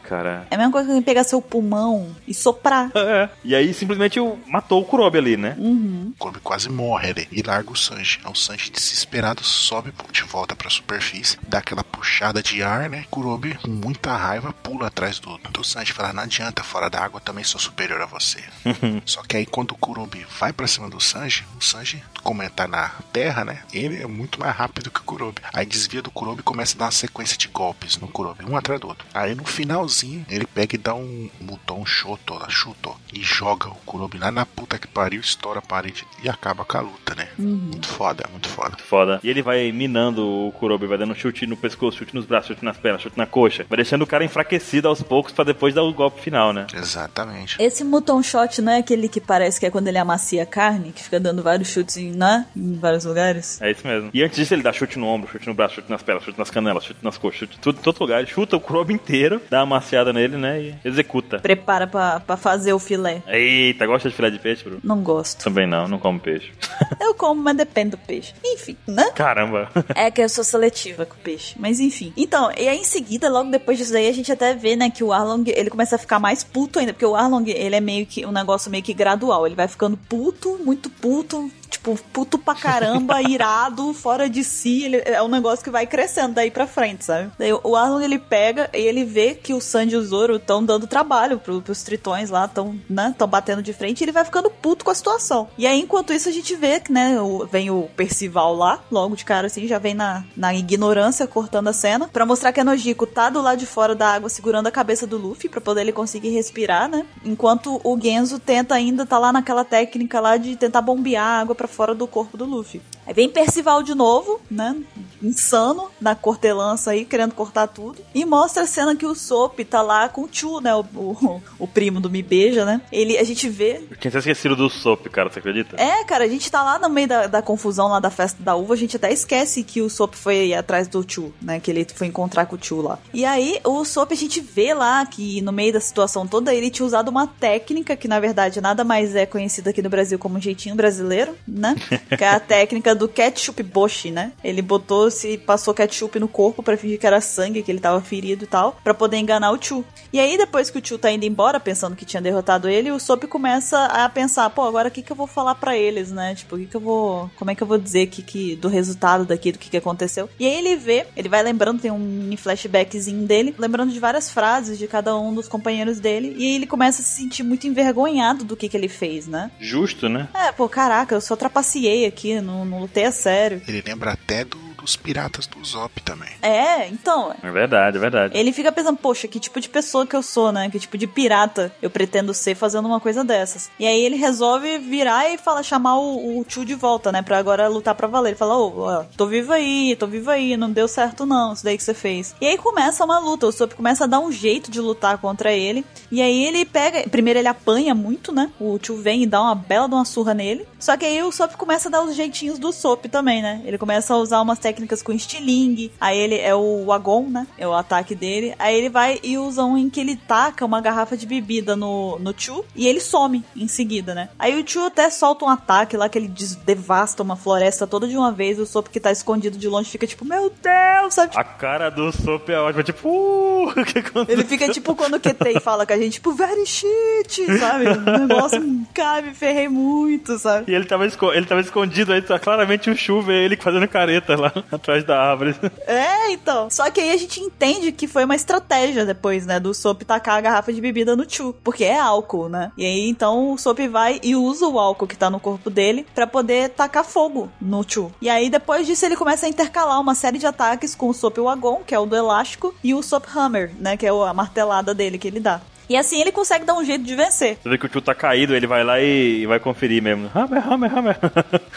cara. 0.02 0.46
É 0.50 0.54
a 0.54 0.58
mesma 0.58 0.72
coisa 0.72 0.94
que 0.94 1.02
pegar 1.02 1.24
seu 1.24 1.40
pulmão 1.40 2.08
e 2.26 2.34
soprar. 2.34 2.90
É. 3.02 3.28
E 3.44 3.54
aí 3.54 3.74
simplesmente 3.74 4.20
matou 4.46 4.80
o 4.80 4.84
Kurobi 4.84 5.18
ali, 5.18 5.36
né? 5.36 5.56
Uhum. 5.58 6.12
O 6.14 6.18
Kurobi 6.18 6.40
quase 6.40 6.70
morre 6.70 7.10
ali 7.10 7.28
e 7.32 7.42
larga 7.42 7.70
o 7.70 7.76
Sanji. 7.76 8.20
Aí 8.24 8.30
o 8.30 8.34
Sanji, 8.34 8.70
desesperado, 8.70 9.42
sobe 9.42 9.92
de 10.12 10.22
volta 10.22 10.54
pra 10.54 10.70
superfície, 10.70 11.36
dá 11.46 11.58
aquela 11.58 11.82
puxada 11.82 12.42
de 12.42 12.62
ar, 12.62 12.88
né? 12.88 13.04
Kurobi, 13.10 13.54
com 13.54 13.70
muita 13.70 14.16
raiva, 14.16 14.52
pula 14.52 14.86
atrás 14.86 15.18
do, 15.18 15.36
do 15.50 15.64
Sanji 15.64 15.90
e 15.90 15.94
fala: 15.94 16.12
Não 16.12 16.22
adianta, 16.22 16.62
fora 16.62 16.88
da 16.88 17.00
água 17.00 17.20
também 17.20 17.44
sou 17.44 17.60
superior 17.60 18.00
a 18.00 18.06
você. 18.06 18.42
Só 19.04 19.22
que 19.22 19.36
aí 19.36 19.46
quando 19.46 19.72
o 19.72 19.76
Kurobi 19.76 20.24
vai 20.38 20.52
pra 20.52 20.66
cima 20.66 20.88
do 20.88 21.00
Sanji, 21.00 21.44
o 21.58 21.62
Sanji, 21.62 22.02
como 22.22 22.42
ele 22.42 22.50
tá 22.50 22.68
na 22.68 22.88
terra, 23.12 23.44
né? 23.44 23.62
Ele 23.72 24.02
é 24.02 24.06
muito 24.06 24.38
mais 24.40 24.54
rápido 24.54 24.90
que 24.90 25.00
o 25.00 25.04
Kurobi. 25.04 25.42
Aí 25.52 25.66
desvia 25.66 26.02
do 26.02 26.10
Kurobi 26.10 26.40
e 26.40 26.44
começa 26.44 26.76
a 26.76 26.78
dar 26.78 26.84
uma 26.86 26.92
sequência 26.92 27.36
de 27.36 27.48
golpes 27.48 27.96
no 27.96 28.08
Kurobi, 28.08 28.44
um 28.44 28.56
atrás 28.56 28.80
do 28.80 28.88
outro. 28.88 29.06
Aí 29.12 29.31
no 29.34 29.44
finalzinho, 29.44 30.24
ele 30.28 30.46
pega 30.46 30.74
e 30.74 30.78
dá 30.78 30.94
um 30.94 31.28
botão 31.40 31.84
shoto, 31.84 32.34
lá, 32.34 32.48
chuto, 32.48 32.94
e 33.12 33.22
joga 33.22 33.68
o 33.68 33.74
Kurobi 33.86 34.18
lá 34.18 34.30
na 34.30 34.46
puta 34.46 34.78
que 34.78 34.86
pariu, 34.86 35.20
estoura 35.20 35.58
a 35.58 35.62
parede 35.62 36.06
e 36.22 36.28
acaba 36.28 36.64
com 36.64 36.78
a 36.78 36.80
luta, 36.80 37.14
né? 37.14 37.28
Muito 37.38 37.88
foda, 37.88 38.24
muito 38.30 38.48
foda. 38.48 38.76
Foda. 38.78 39.20
E 39.22 39.28
ele 39.28 39.42
vai 39.42 39.70
minando 39.72 40.26
o 40.26 40.52
Kurobi, 40.52 40.86
vai 40.86 40.98
dando 40.98 41.14
chute 41.14 41.46
no 41.46 41.56
pescoço, 41.56 41.98
chute 41.98 42.14
nos 42.14 42.24
braços, 42.24 42.48
chute 42.48 42.64
nas 42.64 42.76
pernas, 42.76 43.02
chute 43.02 43.18
na 43.18 43.26
coxa. 43.26 43.66
Vai 43.68 43.76
deixando 43.76 44.02
o 44.02 44.06
cara 44.06 44.24
enfraquecido 44.24 44.88
aos 44.88 45.02
poucos 45.02 45.32
pra 45.32 45.44
depois 45.44 45.74
dar 45.74 45.82
o 45.82 45.92
golpe 45.92 46.20
final, 46.20 46.52
né? 46.52 46.66
Exatamente. 46.74 47.56
Esse 47.60 47.84
Mutton 47.84 48.22
Shot 48.22 48.60
não 48.62 48.72
é 48.72 48.78
aquele 48.78 49.08
que 49.08 49.20
parece 49.20 49.58
que 49.58 49.66
é 49.66 49.70
quando 49.70 49.88
ele 49.88 49.98
amacia 49.98 50.42
a 50.42 50.46
carne, 50.46 50.92
que 50.92 51.02
fica 51.02 51.18
dando 51.18 51.42
vários 51.42 51.68
chutes 51.68 51.96
em, 51.96 52.12
né? 52.12 52.46
em 52.56 52.74
vários 52.74 53.04
lugares? 53.04 53.60
É 53.60 53.70
isso 53.70 53.86
mesmo. 53.86 54.10
E 54.12 54.22
antes 54.22 54.36
disso 54.36 54.54
ele 54.54 54.62
dá 54.62 54.72
chute 54.72 54.98
no 54.98 55.06
ombro, 55.06 55.30
chute 55.30 55.46
no 55.46 55.54
braço, 55.54 55.76
chute 55.76 55.90
nas 55.90 56.02
pernas, 56.02 56.24
chute 56.24 56.38
nas 56.38 56.50
canelas, 56.50 56.84
chute 56.84 57.00
nas 57.02 57.18
coxas, 57.18 57.40
chute 57.40 57.56
em 57.56 57.72
todo 57.72 58.00
lugar. 58.00 58.20
Ele 58.20 58.30
chuta 58.30 58.56
o 58.56 58.60
Kurobi 58.60 58.94
inteiro. 58.94 59.11
Inteiro, 59.12 59.42
dá 59.50 59.60
uma 59.60 59.76
maciada 59.76 60.12
nele, 60.12 60.38
né? 60.38 60.60
E 60.62 60.74
executa. 60.84 61.38
Prepara 61.38 61.86
pra, 61.86 62.20
pra 62.20 62.36
fazer 62.36 62.72
o 62.72 62.78
filé. 62.78 63.22
Eita, 63.28 63.86
gosta 63.86 64.08
de 64.08 64.14
filé 64.14 64.30
de 64.30 64.38
peixe, 64.38 64.64
Bruno? 64.64 64.80
Não 64.82 65.02
gosto. 65.02 65.44
Também 65.44 65.66
não, 65.66 65.86
não 65.86 65.98
como 65.98 66.18
peixe. 66.18 66.50
Eu 66.98 67.14
como, 67.14 67.42
mas 67.42 67.56
depende 67.56 67.90
do 67.90 67.98
peixe. 67.98 68.32
Enfim, 68.42 68.76
né? 68.86 69.10
Caramba. 69.14 69.70
É 69.94 70.10
que 70.10 70.22
eu 70.22 70.28
sou 70.28 70.42
seletiva 70.42 71.04
com 71.04 71.14
o 71.14 71.18
peixe. 71.18 71.54
Mas 71.58 71.78
enfim. 71.78 72.12
Então, 72.16 72.50
e 72.56 72.66
aí 72.66 72.78
em 72.78 72.84
seguida, 72.84 73.28
logo 73.28 73.50
depois 73.50 73.76
disso 73.76 73.94
aí, 73.94 74.08
a 74.08 74.12
gente 74.12 74.32
até 74.32 74.54
vê, 74.54 74.74
né, 74.74 74.90
que 74.90 75.04
o 75.04 75.12
Arlong, 75.12 75.44
ele 75.48 75.68
começa 75.68 75.96
a 75.96 75.98
ficar 75.98 76.18
mais 76.18 76.42
puto 76.42 76.78
ainda. 76.78 76.92
Porque 76.92 77.04
o 77.04 77.14
Arlong, 77.14 77.44
ele 77.48 77.76
é 77.76 77.80
meio 77.80 78.06
que 78.06 78.24
um 78.24 78.32
negócio 78.32 78.70
meio 78.70 78.82
que 78.82 78.94
gradual. 78.94 79.46
Ele 79.46 79.54
vai 79.54 79.68
ficando 79.68 79.96
puto, 79.96 80.58
muito 80.64 80.88
puto, 80.88 81.50
tipo, 81.72 81.98
puto 82.12 82.38
pra 82.38 82.54
caramba, 82.54 83.20
irado, 83.28 83.92
fora 83.94 84.28
de 84.30 84.44
si. 84.44 84.84
Ele, 84.84 84.96
é 85.04 85.22
um 85.22 85.28
negócio 85.28 85.64
que 85.64 85.70
vai 85.70 85.86
crescendo 85.86 86.34
daí 86.34 86.50
pra 86.50 86.66
frente, 86.66 87.04
sabe? 87.04 87.30
Daí 87.38 87.52
o 87.52 87.74
Arlong, 87.76 88.02
ele 88.04 88.18
pega 88.18 88.70
e 88.72 88.78
ele 88.78 89.04
vê 89.04 89.34
que 89.34 89.52
o 89.54 89.60
Sanji 89.60 89.94
e 89.94 89.98
o 89.98 90.02
Zoro 90.04 90.36
estão 90.36 90.64
dando 90.64 90.86
trabalho 90.86 91.38
pro, 91.38 91.60
pros 91.60 91.82
tritões 91.82 92.30
lá, 92.30 92.44
estão, 92.44 92.78
né, 92.88 93.14
tão 93.18 93.26
batendo 93.26 93.62
de 93.62 93.72
frente 93.72 94.00
e 94.00 94.04
ele 94.04 94.12
vai 94.12 94.24
ficando 94.24 94.50
puto 94.50 94.84
com 94.84 94.90
a 94.90 94.94
situação. 94.94 95.48
E 95.58 95.66
aí, 95.66 95.80
enquanto 95.80 96.12
isso, 96.12 96.28
a 96.28 96.32
gente 96.32 96.54
vê 96.54 96.78
que, 96.80 96.92
né, 96.92 97.20
o- 97.20 97.46
vem 97.46 97.70
o 97.70 97.88
Percival 97.96 98.54
lá, 98.54 98.80
logo 98.90 99.16
de 99.16 99.24
cara 99.24 99.46
assim, 99.46 99.66
já 99.66 99.78
vem 99.78 99.94
na, 99.94 100.24
na 100.36 100.54
ignorância, 100.54 101.26
cortando 101.26 101.68
a 101.68 101.72
cena, 101.72 102.08
pra 102.12 102.26
mostrar 102.26 102.52
que 102.52 102.60
a 102.60 102.64
Nojiko 102.64 103.06
tá 103.06 103.30
do 103.30 103.40
lado 103.40 103.58
de 103.58 103.66
fora 103.66 103.94
da 103.94 104.08
água, 104.14 104.28
segurando 104.28 104.66
a 104.66 104.70
cabeça 104.70 105.06
do 105.06 105.16
Luffy, 105.16 105.48
pra 105.48 105.60
poder 105.60 105.80
ele 105.82 105.92
conseguir 105.92 106.30
respirar, 106.30 106.88
né? 106.88 107.04
Enquanto 107.24 107.80
o 107.82 107.98
Genzo 108.00 108.38
tenta 108.38 108.74
ainda, 108.74 109.06
tá 109.06 109.18
lá 109.18 109.32
naquela 109.32 109.64
técnica 109.64 110.20
lá 110.20 110.36
de 110.36 110.56
tentar 110.56 110.80
bombear 110.82 111.24
a 111.26 111.40
água 111.40 111.54
pra 111.62 111.68
fora 111.68 111.94
do 111.94 112.08
corpo 112.08 112.36
do 112.36 112.44
Luffy. 112.44 112.82
Aí 113.06 113.14
vem 113.14 113.28
Percival 113.28 113.82
de 113.82 113.94
novo, 113.94 114.40
né? 114.50 114.76
Insano, 115.22 115.88
na 116.00 116.14
cortelança 116.14 116.90
aí, 116.90 117.04
querendo 117.04 117.34
cortar 117.34 117.68
tudo. 117.68 118.02
E 118.12 118.24
mostra 118.24 118.64
a 118.64 118.66
cena 118.66 118.96
que 118.96 119.06
o 119.06 119.14
Sop 119.14 119.60
tá 119.60 119.80
lá 119.80 120.08
com 120.08 120.22
o 120.22 120.28
Chu, 120.30 120.60
né? 120.60 120.74
O, 120.74 120.80
o, 120.94 121.42
o 121.60 121.68
primo 121.68 122.00
do 122.00 122.10
Me 122.10 122.22
Beija, 122.22 122.64
né? 122.64 122.80
Ele, 122.90 123.16
a 123.16 123.24
gente 123.24 123.48
vê 123.48 123.84
Eu 123.88 123.96
tinha 123.96 124.08
até 124.08 124.18
esquecido 124.18 124.56
do 124.56 124.68
Sop, 124.68 125.06
cara, 125.08 125.30
você 125.30 125.38
acredita? 125.38 125.76
é, 125.80 126.04
cara, 126.04 126.24
a 126.24 126.28
gente 126.28 126.50
tá 126.50 126.62
lá 126.62 126.78
no 126.78 126.88
meio 126.88 127.06
da, 127.06 127.26
da 127.28 127.42
confusão 127.42 127.88
lá 127.88 128.00
da 128.00 128.10
festa 128.10 128.42
da 128.42 128.56
uva, 128.56 128.74
a 128.74 128.76
gente 128.76 128.96
até 128.96 129.12
esquece 129.12 129.62
que 129.62 129.80
o 129.80 129.88
Sop 129.88 130.14
foi 130.14 130.52
atrás 130.52 130.88
do 130.88 131.04
Chu, 131.06 131.32
né? 131.40 131.60
Que 131.60 131.70
ele 131.70 131.86
foi 131.94 132.08
encontrar 132.08 132.46
com 132.46 132.56
o 132.56 132.62
Chu 132.62 132.80
lá. 132.80 132.98
E 133.14 133.24
aí, 133.24 133.60
o 133.64 133.84
Sop 133.84 134.12
a 134.12 134.16
gente 134.16 134.40
vê 134.40 134.74
lá 134.74 135.04
que 135.06 135.40
no 135.42 135.52
meio 135.52 135.72
da 135.72 135.80
situação 135.80 136.26
toda 136.26 136.52
ele 136.52 136.70
tinha 136.70 136.86
usado 136.86 137.08
uma 137.08 137.26
técnica 137.26 137.96
que 137.96 138.08
na 138.08 138.18
verdade 138.18 138.60
nada 138.60 138.82
mais 138.82 139.14
é 139.14 139.26
conhecida 139.26 139.70
aqui 139.70 139.82
no 139.82 139.90
Brasil 139.90 140.18
como 140.18 140.38
um 140.38 140.40
jeitinho 140.40 140.74
brasileiro, 140.74 141.36
né? 141.52 141.76
que 142.16 142.24
é 142.24 142.28
a 142.28 142.40
técnica 142.40 142.94
do 142.94 143.08
ketchup 143.08 143.62
boshi, 143.62 144.10
né? 144.10 144.32
Ele 144.42 144.62
botou, 144.62 145.10
se 145.10 145.38
passou 145.38 145.74
ketchup 145.74 146.18
no 146.18 146.28
corpo 146.28 146.62
pra 146.62 146.76
fingir 146.76 146.98
que 146.98 147.06
era 147.06 147.20
sangue, 147.20 147.62
que 147.62 147.70
ele 147.70 147.80
tava 147.80 148.00
ferido 148.00 148.44
e 148.44 148.46
tal, 148.46 148.76
pra 148.82 148.94
poder 148.94 149.18
enganar 149.18 149.52
o 149.52 149.62
Chu. 149.62 149.84
E 150.12 150.20
aí, 150.20 150.36
depois 150.36 150.70
que 150.70 150.78
o 150.78 150.86
Chu 150.86 150.98
tá 150.98 151.10
indo 151.10 151.24
embora, 151.24 151.60
pensando 151.60 151.96
que 151.96 152.04
tinha 152.04 152.22
derrotado 152.22 152.68
ele, 152.68 152.90
o 152.90 152.98
Sop 152.98 153.24
começa 153.24 153.84
a 153.86 154.08
pensar, 154.08 154.48
pô, 154.50 154.62
agora 154.62 154.88
o 154.88 154.90
que 154.90 155.02
que 155.02 155.12
eu 155.12 155.16
vou 155.16 155.26
falar 155.26 155.54
pra 155.54 155.76
eles, 155.76 156.10
né? 156.10 156.34
Tipo, 156.34 156.56
o 156.56 156.58
que 156.58 156.66
que 156.66 156.76
eu 156.76 156.80
vou... 156.80 157.30
Como 157.36 157.50
é 157.50 157.54
que 157.54 157.62
eu 157.62 157.66
vou 157.66 157.78
dizer 157.78 158.06
que, 158.06 158.22
que 158.22 158.56
do 158.56 158.68
resultado 158.68 159.24
daqui, 159.24 159.52
do 159.52 159.58
que 159.58 159.70
que 159.70 159.76
aconteceu? 159.76 160.28
E 160.38 160.46
aí 160.46 160.54
ele 160.54 160.76
vê, 160.76 161.06
ele 161.16 161.28
vai 161.28 161.42
lembrando, 161.42 161.80
tem 161.80 161.90
um 161.90 161.98
mini 161.98 162.36
flashbackzinho 162.36 163.26
dele, 163.26 163.54
lembrando 163.58 163.92
de 163.92 164.00
várias 164.00 164.30
frases 164.30 164.78
de 164.78 164.86
cada 164.86 165.16
um 165.16 165.34
dos 165.34 165.48
companheiros 165.48 166.00
dele, 166.00 166.34
e 166.36 166.56
ele 166.56 166.66
começa 166.66 167.00
a 167.00 167.04
se 167.04 167.16
sentir 167.16 167.42
muito 167.42 167.66
envergonhado 167.66 168.44
do 168.44 168.56
que 168.56 168.68
que 168.68 168.76
ele 168.76 168.88
fez, 168.88 169.26
né? 169.26 169.50
Justo, 169.60 170.08
né? 170.08 170.28
É, 170.34 170.52
pô, 170.52 170.68
caraca, 170.68 171.14
eu 171.14 171.20
só 171.20 171.36
trapaceei 171.42 172.06
aqui, 172.06 172.40
não, 172.40 172.64
não 172.64 172.80
lutei 172.80 173.04
a 173.04 173.12
sério. 173.12 173.60
Ele 173.66 173.82
lembra 173.84 174.12
até 174.12 174.44
do- 174.44 174.71
dos 174.82 174.96
piratas 174.96 175.46
do 175.46 175.64
Zop 175.64 176.00
também. 176.02 176.28
É, 176.42 176.88
então, 176.88 177.34
É 177.42 177.50
verdade, 177.50 177.96
é 177.96 178.00
verdade. 178.00 178.36
Ele 178.36 178.52
fica 178.52 178.70
pensando, 178.72 178.96
poxa, 178.96 179.28
que 179.28 179.40
tipo 179.40 179.60
de 179.60 179.68
pessoa 179.68 180.06
que 180.06 180.14
eu 180.14 180.22
sou, 180.22 180.52
né? 180.52 180.68
Que 180.68 180.78
tipo 180.78 180.98
de 180.98 181.06
pirata 181.06 181.72
eu 181.80 181.88
pretendo 181.88 182.34
ser 182.34 182.54
fazendo 182.54 182.86
uma 182.86 183.00
coisa 183.00 183.24
dessas. 183.24 183.70
E 183.78 183.86
aí 183.86 184.00
ele 184.04 184.16
resolve 184.16 184.78
virar 184.78 185.30
e 185.30 185.38
fala, 185.38 185.62
chamar 185.62 185.98
o, 185.98 186.40
o 186.40 186.44
Chu 186.46 186.64
de 186.64 186.74
volta, 186.74 187.12
né? 187.12 187.22
Pra 187.22 187.38
agora 187.38 187.68
lutar 187.68 187.94
pra 187.94 188.08
valer. 188.08 188.30
Ele 188.30 188.36
fala, 188.36 188.56
ô, 188.56 188.80
ó, 188.80 189.04
tô 189.16 189.26
vivo 189.26 189.52
aí, 189.52 189.96
tô 189.96 190.06
vivo 190.06 190.30
aí, 190.30 190.56
não 190.56 190.70
deu 190.70 190.88
certo 190.88 191.24
não, 191.24 191.52
isso 191.52 191.64
daí 191.64 191.76
que 191.76 191.84
você 191.84 191.94
fez. 191.94 192.34
E 192.40 192.46
aí 192.46 192.58
começa 192.58 193.04
uma 193.04 193.18
luta, 193.18 193.46
o 193.46 193.52
Sop 193.52 193.72
começa 193.74 194.04
a 194.04 194.06
dar 194.06 194.18
um 194.18 194.32
jeito 194.32 194.70
de 194.70 194.80
lutar 194.80 195.18
contra 195.18 195.52
ele. 195.52 195.84
E 196.10 196.20
aí 196.20 196.44
ele 196.44 196.64
pega, 196.64 197.08
primeiro 197.08 197.38
ele 197.38 197.48
apanha 197.48 197.94
muito, 197.94 198.32
né? 198.32 198.50
O 198.58 198.78
Chu 198.82 198.96
vem 198.96 199.22
e 199.22 199.26
dá 199.26 199.40
uma 199.40 199.54
bela 199.54 199.88
de 199.88 199.94
uma 199.94 200.04
surra 200.04 200.34
nele. 200.34 200.66
Só 200.78 200.96
que 200.96 201.04
aí 201.04 201.22
o 201.22 201.30
Sop 201.30 201.54
começa 201.54 201.88
a 201.88 201.92
dar 201.92 202.02
os 202.02 202.16
jeitinhos 202.16 202.58
do 202.58 202.72
Sop 202.72 203.06
também, 203.06 203.40
né? 203.40 203.62
Ele 203.64 203.78
começa 203.78 204.12
a 204.12 204.16
usar 204.16 204.40
umas 204.40 204.58
técnicas 204.58 204.71
com 205.02 205.12
estilingue. 205.12 205.92
Aí 206.00 206.18
ele 206.18 206.36
é 206.36 206.54
o 206.54 206.84
Wagon, 206.86 207.28
né? 207.28 207.46
É 207.56 207.66
o 207.66 207.72
ataque 207.72 208.14
dele. 208.14 208.54
Aí 208.58 208.76
ele 208.76 208.88
vai 208.88 209.20
e 209.22 209.38
usa 209.38 209.64
um 209.64 209.76
em 209.76 209.88
que 209.88 210.00
ele 210.00 210.16
taca 210.16 210.64
uma 210.64 210.80
garrafa 210.80 211.16
de 211.16 211.26
bebida 211.26 211.76
no, 211.76 212.18
no 212.18 212.34
Chu 212.36 212.64
e 212.74 212.86
ele 212.86 213.00
some 213.00 213.44
em 213.56 213.68
seguida, 213.68 214.14
né? 214.14 214.28
Aí 214.38 214.60
o 214.60 214.66
Chu 214.66 214.80
até 214.80 215.08
solta 215.10 215.44
um 215.44 215.48
ataque 215.48 215.96
lá 215.96 216.08
que 216.08 216.18
ele 216.18 216.32
devasta 216.64 217.22
uma 217.22 217.36
floresta 217.36 217.86
toda 217.86 218.06
de 218.06 218.16
uma 218.16 218.32
vez. 218.32 218.58
O 218.58 218.66
Sop 218.66 218.88
que 218.88 219.00
tá 219.00 219.10
escondido 219.12 219.56
de 219.56 219.68
longe 219.68 219.90
fica 219.90 220.06
tipo, 220.06 220.24
meu 220.24 220.50
Deus, 220.50 221.14
sabe? 221.14 221.32
A 221.36 221.44
cara 221.44 221.90
do 221.90 222.10
Sop 222.12 222.48
é 222.48 222.58
ótima, 222.58 222.82
tipo, 222.82 223.08
uh, 223.08 223.68
o 223.70 223.84
que 223.84 223.98
aconteceu? 223.98 224.26
Ele 224.28 224.44
fica 224.44 224.68
tipo 224.68 224.94
quando 224.94 225.14
o 225.14 225.20
QT 225.20 225.60
fala 225.60 225.86
com 225.86 225.92
a 225.92 225.96
gente, 225.96 226.14
tipo, 226.14 226.32
very 226.32 226.66
shit, 226.66 227.58
sabe? 227.58 227.88
Um 227.88 228.26
negócio, 228.26 228.86
cara, 228.94 229.22
me 229.22 229.34
ferrei 229.34 229.68
muito, 229.68 230.38
sabe? 230.38 230.70
E 230.70 230.74
ele 230.74 230.84
tava, 230.84 231.04
ele 231.04 231.46
tava 231.46 231.60
escondido 231.60 232.12
aí, 232.12 232.22
tá 232.22 232.38
claramente 232.38 232.90
o 232.90 232.96
chuva 232.96 233.32
ele 233.32 233.56
fazendo 233.56 233.86
careta 233.88 234.36
lá 234.36 234.52
atrás 234.70 235.04
da 235.04 235.18
árvore. 235.18 235.54
É, 235.86 236.30
então. 236.32 236.70
Só 236.70 236.90
que 236.90 237.00
aí 237.00 237.10
a 237.10 237.16
gente 237.16 237.40
entende 237.40 237.92
que 237.92 238.06
foi 238.06 238.24
uma 238.24 238.34
estratégia 238.34 239.04
depois, 239.04 239.46
né? 239.46 239.58
Do 239.58 239.74
Sop 239.74 240.02
tacar 240.02 240.36
a 240.36 240.40
garrafa 240.40 240.72
de 240.72 240.80
bebida 240.80 241.16
no 241.16 241.28
Chu. 241.28 241.54
Porque 241.64 241.84
é 241.84 241.98
álcool, 241.98 242.48
né? 242.48 242.72
E 242.76 242.84
aí 242.84 243.08
então 243.08 243.52
o 243.52 243.58
Sop 243.58 243.78
vai 243.88 244.20
e 244.22 244.34
usa 244.36 244.66
o 244.66 244.78
álcool 244.78 245.06
que 245.06 245.16
tá 245.16 245.30
no 245.30 245.40
corpo 245.40 245.70
dele 245.70 246.06
pra 246.14 246.26
poder 246.26 246.70
tacar 246.70 247.04
fogo 247.04 247.50
no 247.60 247.84
Chu. 247.86 248.12
E 248.20 248.28
aí 248.28 248.48
depois 248.50 248.86
disso 248.86 249.04
ele 249.04 249.16
começa 249.16 249.46
a 249.46 249.48
intercalar 249.48 250.00
uma 250.00 250.14
série 250.14 250.38
de 250.38 250.46
ataques 250.46 250.94
com 250.94 251.08
o 251.08 251.14
Sop 251.14 251.38
Wagon, 251.38 251.82
que 251.86 251.94
é 251.94 251.98
o 251.98 252.06
do 252.06 252.16
elástico, 252.16 252.74
e 252.82 252.94
o 252.94 253.02
Sop 253.02 253.26
Hammer, 253.34 253.72
né? 253.78 253.96
Que 253.96 254.06
é 254.06 254.10
a 254.10 254.34
martelada 254.34 254.94
dele 254.94 255.18
que 255.18 255.28
ele 255.28 255.40
dá. 255.40 255.60
E 255.88 255.96
assim 255.96 256.20
ele 256.20 256.32
consegue 256.32 256.64
dar 256.64 256.74
um 256.74 256.84
jeito 256.84 257.04
de 257.04 257.14
vencer. 257.14 257.58
Você 257.62 257.68
vê 257.68 257.78
que 257.78 257.86
o 257.86 257.88
tio 257.88 258.00
tá 258.00 258.14
caído, 258.14 258.54
ele 258.54 258.66
vai 258.66 258.84
lá 258.84 259.00
e, 259.00 259.46
vai 259.46 259.60
conferir 259.60 260.02
mesmo. 260.02 260.30
Hammer, 260.34 260.72
hammer, 260.72 260.98
hammer. 260.98 261.18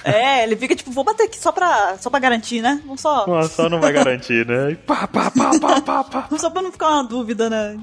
É, 0.04 0.44
ele 0.44 0.56
fica 0.56 0.76
tipo, 0.76 0.92
vou 0.92 1.04
bater 1.04 1.24
aqui 1.24 1.38
só 1.40 1.52
pra, 1.52 1.98
só 1.98 2.12
pra 2.12 2.20
garantir, 2.20 2.62
né? 2.62 2.80
Vamos 2.86 3.02
só. 3.02 3.26
Nossa, 3.26 3.50
só 3.50 3.70
não 3.70 3.80
vai 3.80 3.92
garantir, 3.92 4.46
né? 4.46 4.72
E 4.72 4.76
pá, 4.76 5.08
pá, 5.08 5.32
pá, 5.32 5.52
pá, 5.60 5.82
pá, 5.82 6.04
pá. 6.04 6.28
Só 6.38 6.50
pra 6.50 6.62
não 6.62 6.72
ficar 6.72 6.90
uma 6.90 7.04
dúvida, 7.04 7.50
né? 7.50 7.80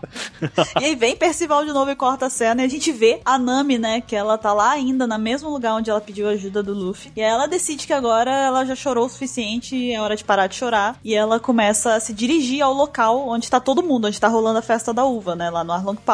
e 0.80 0.84
aí 0.84 0.94
vem 0.94 1.16
Percival 1.16 1.64
de 1.64 1.72
novo 1.72 1.90
e 1.90 1.96
corta 1.96 2.26
a 2.26 2.30
cena 2.30 2.62
e 2.62 2.64
a 2.66 2.68
gente 2.68 2.92
vê 2.92 3.20
a 3.24 3.38
Nami, 3.38 3.78
né? 3.78 4.00
Que 4.00 4.14
ela 4.14 4.38
tá 4.38 4.52
lá 4.52 4.70
ainda, 4.70 5.06
no 5.06 5.18
mesmo 5.18 5.50
lugar 5.50 5.74
onde 5.74 5.90
ela 5.90 6.00
pediu 6.00 6.28
ajuda 6.28 6.62
do 6.62 6.72
Luffy. 6.72 7.10
E 7.16 7.22
aí 7.22 7.28
ela 7.28 7.46
decide 7.46 7.86
que 7.86 7.92
agora 7.92 8.30
ela 8.30 8.64
já 8.64 8.74
chorou 8.74 9.06
o 9.06 9.08
suficiente, 9.08 9.92
é 9.92 10.00
hora 10.00 10.14
de 10.14 10.22
parar 10.24 10.46
de 10.46 10.54
chorar. 10.54 10.96
E 11.04 11.14
ela 11.14 11.40
começa 11.40 11.94
a 11.94 12.00
se 12.00 12.12
dirigir 12.12 12.62
ao 12.62 12.72
local 12.72 13.28
onde 13.28 13.50
tá 13.50 13.58
todo 13.58 13.82
mundo, 13.82 14.06
onde 14.06 14.20
tá 14.20 14.28
rolando 14.28 14.58
a 14.58 14.62
festa 14.62 14.92
da 14.92 15.04
uva, 15.04 15.34
né? 15.34 15.50
Lá 15.50 15.64
no 15.64 15.72
Arlong 15.72 15.96
Park. 15.96 16.11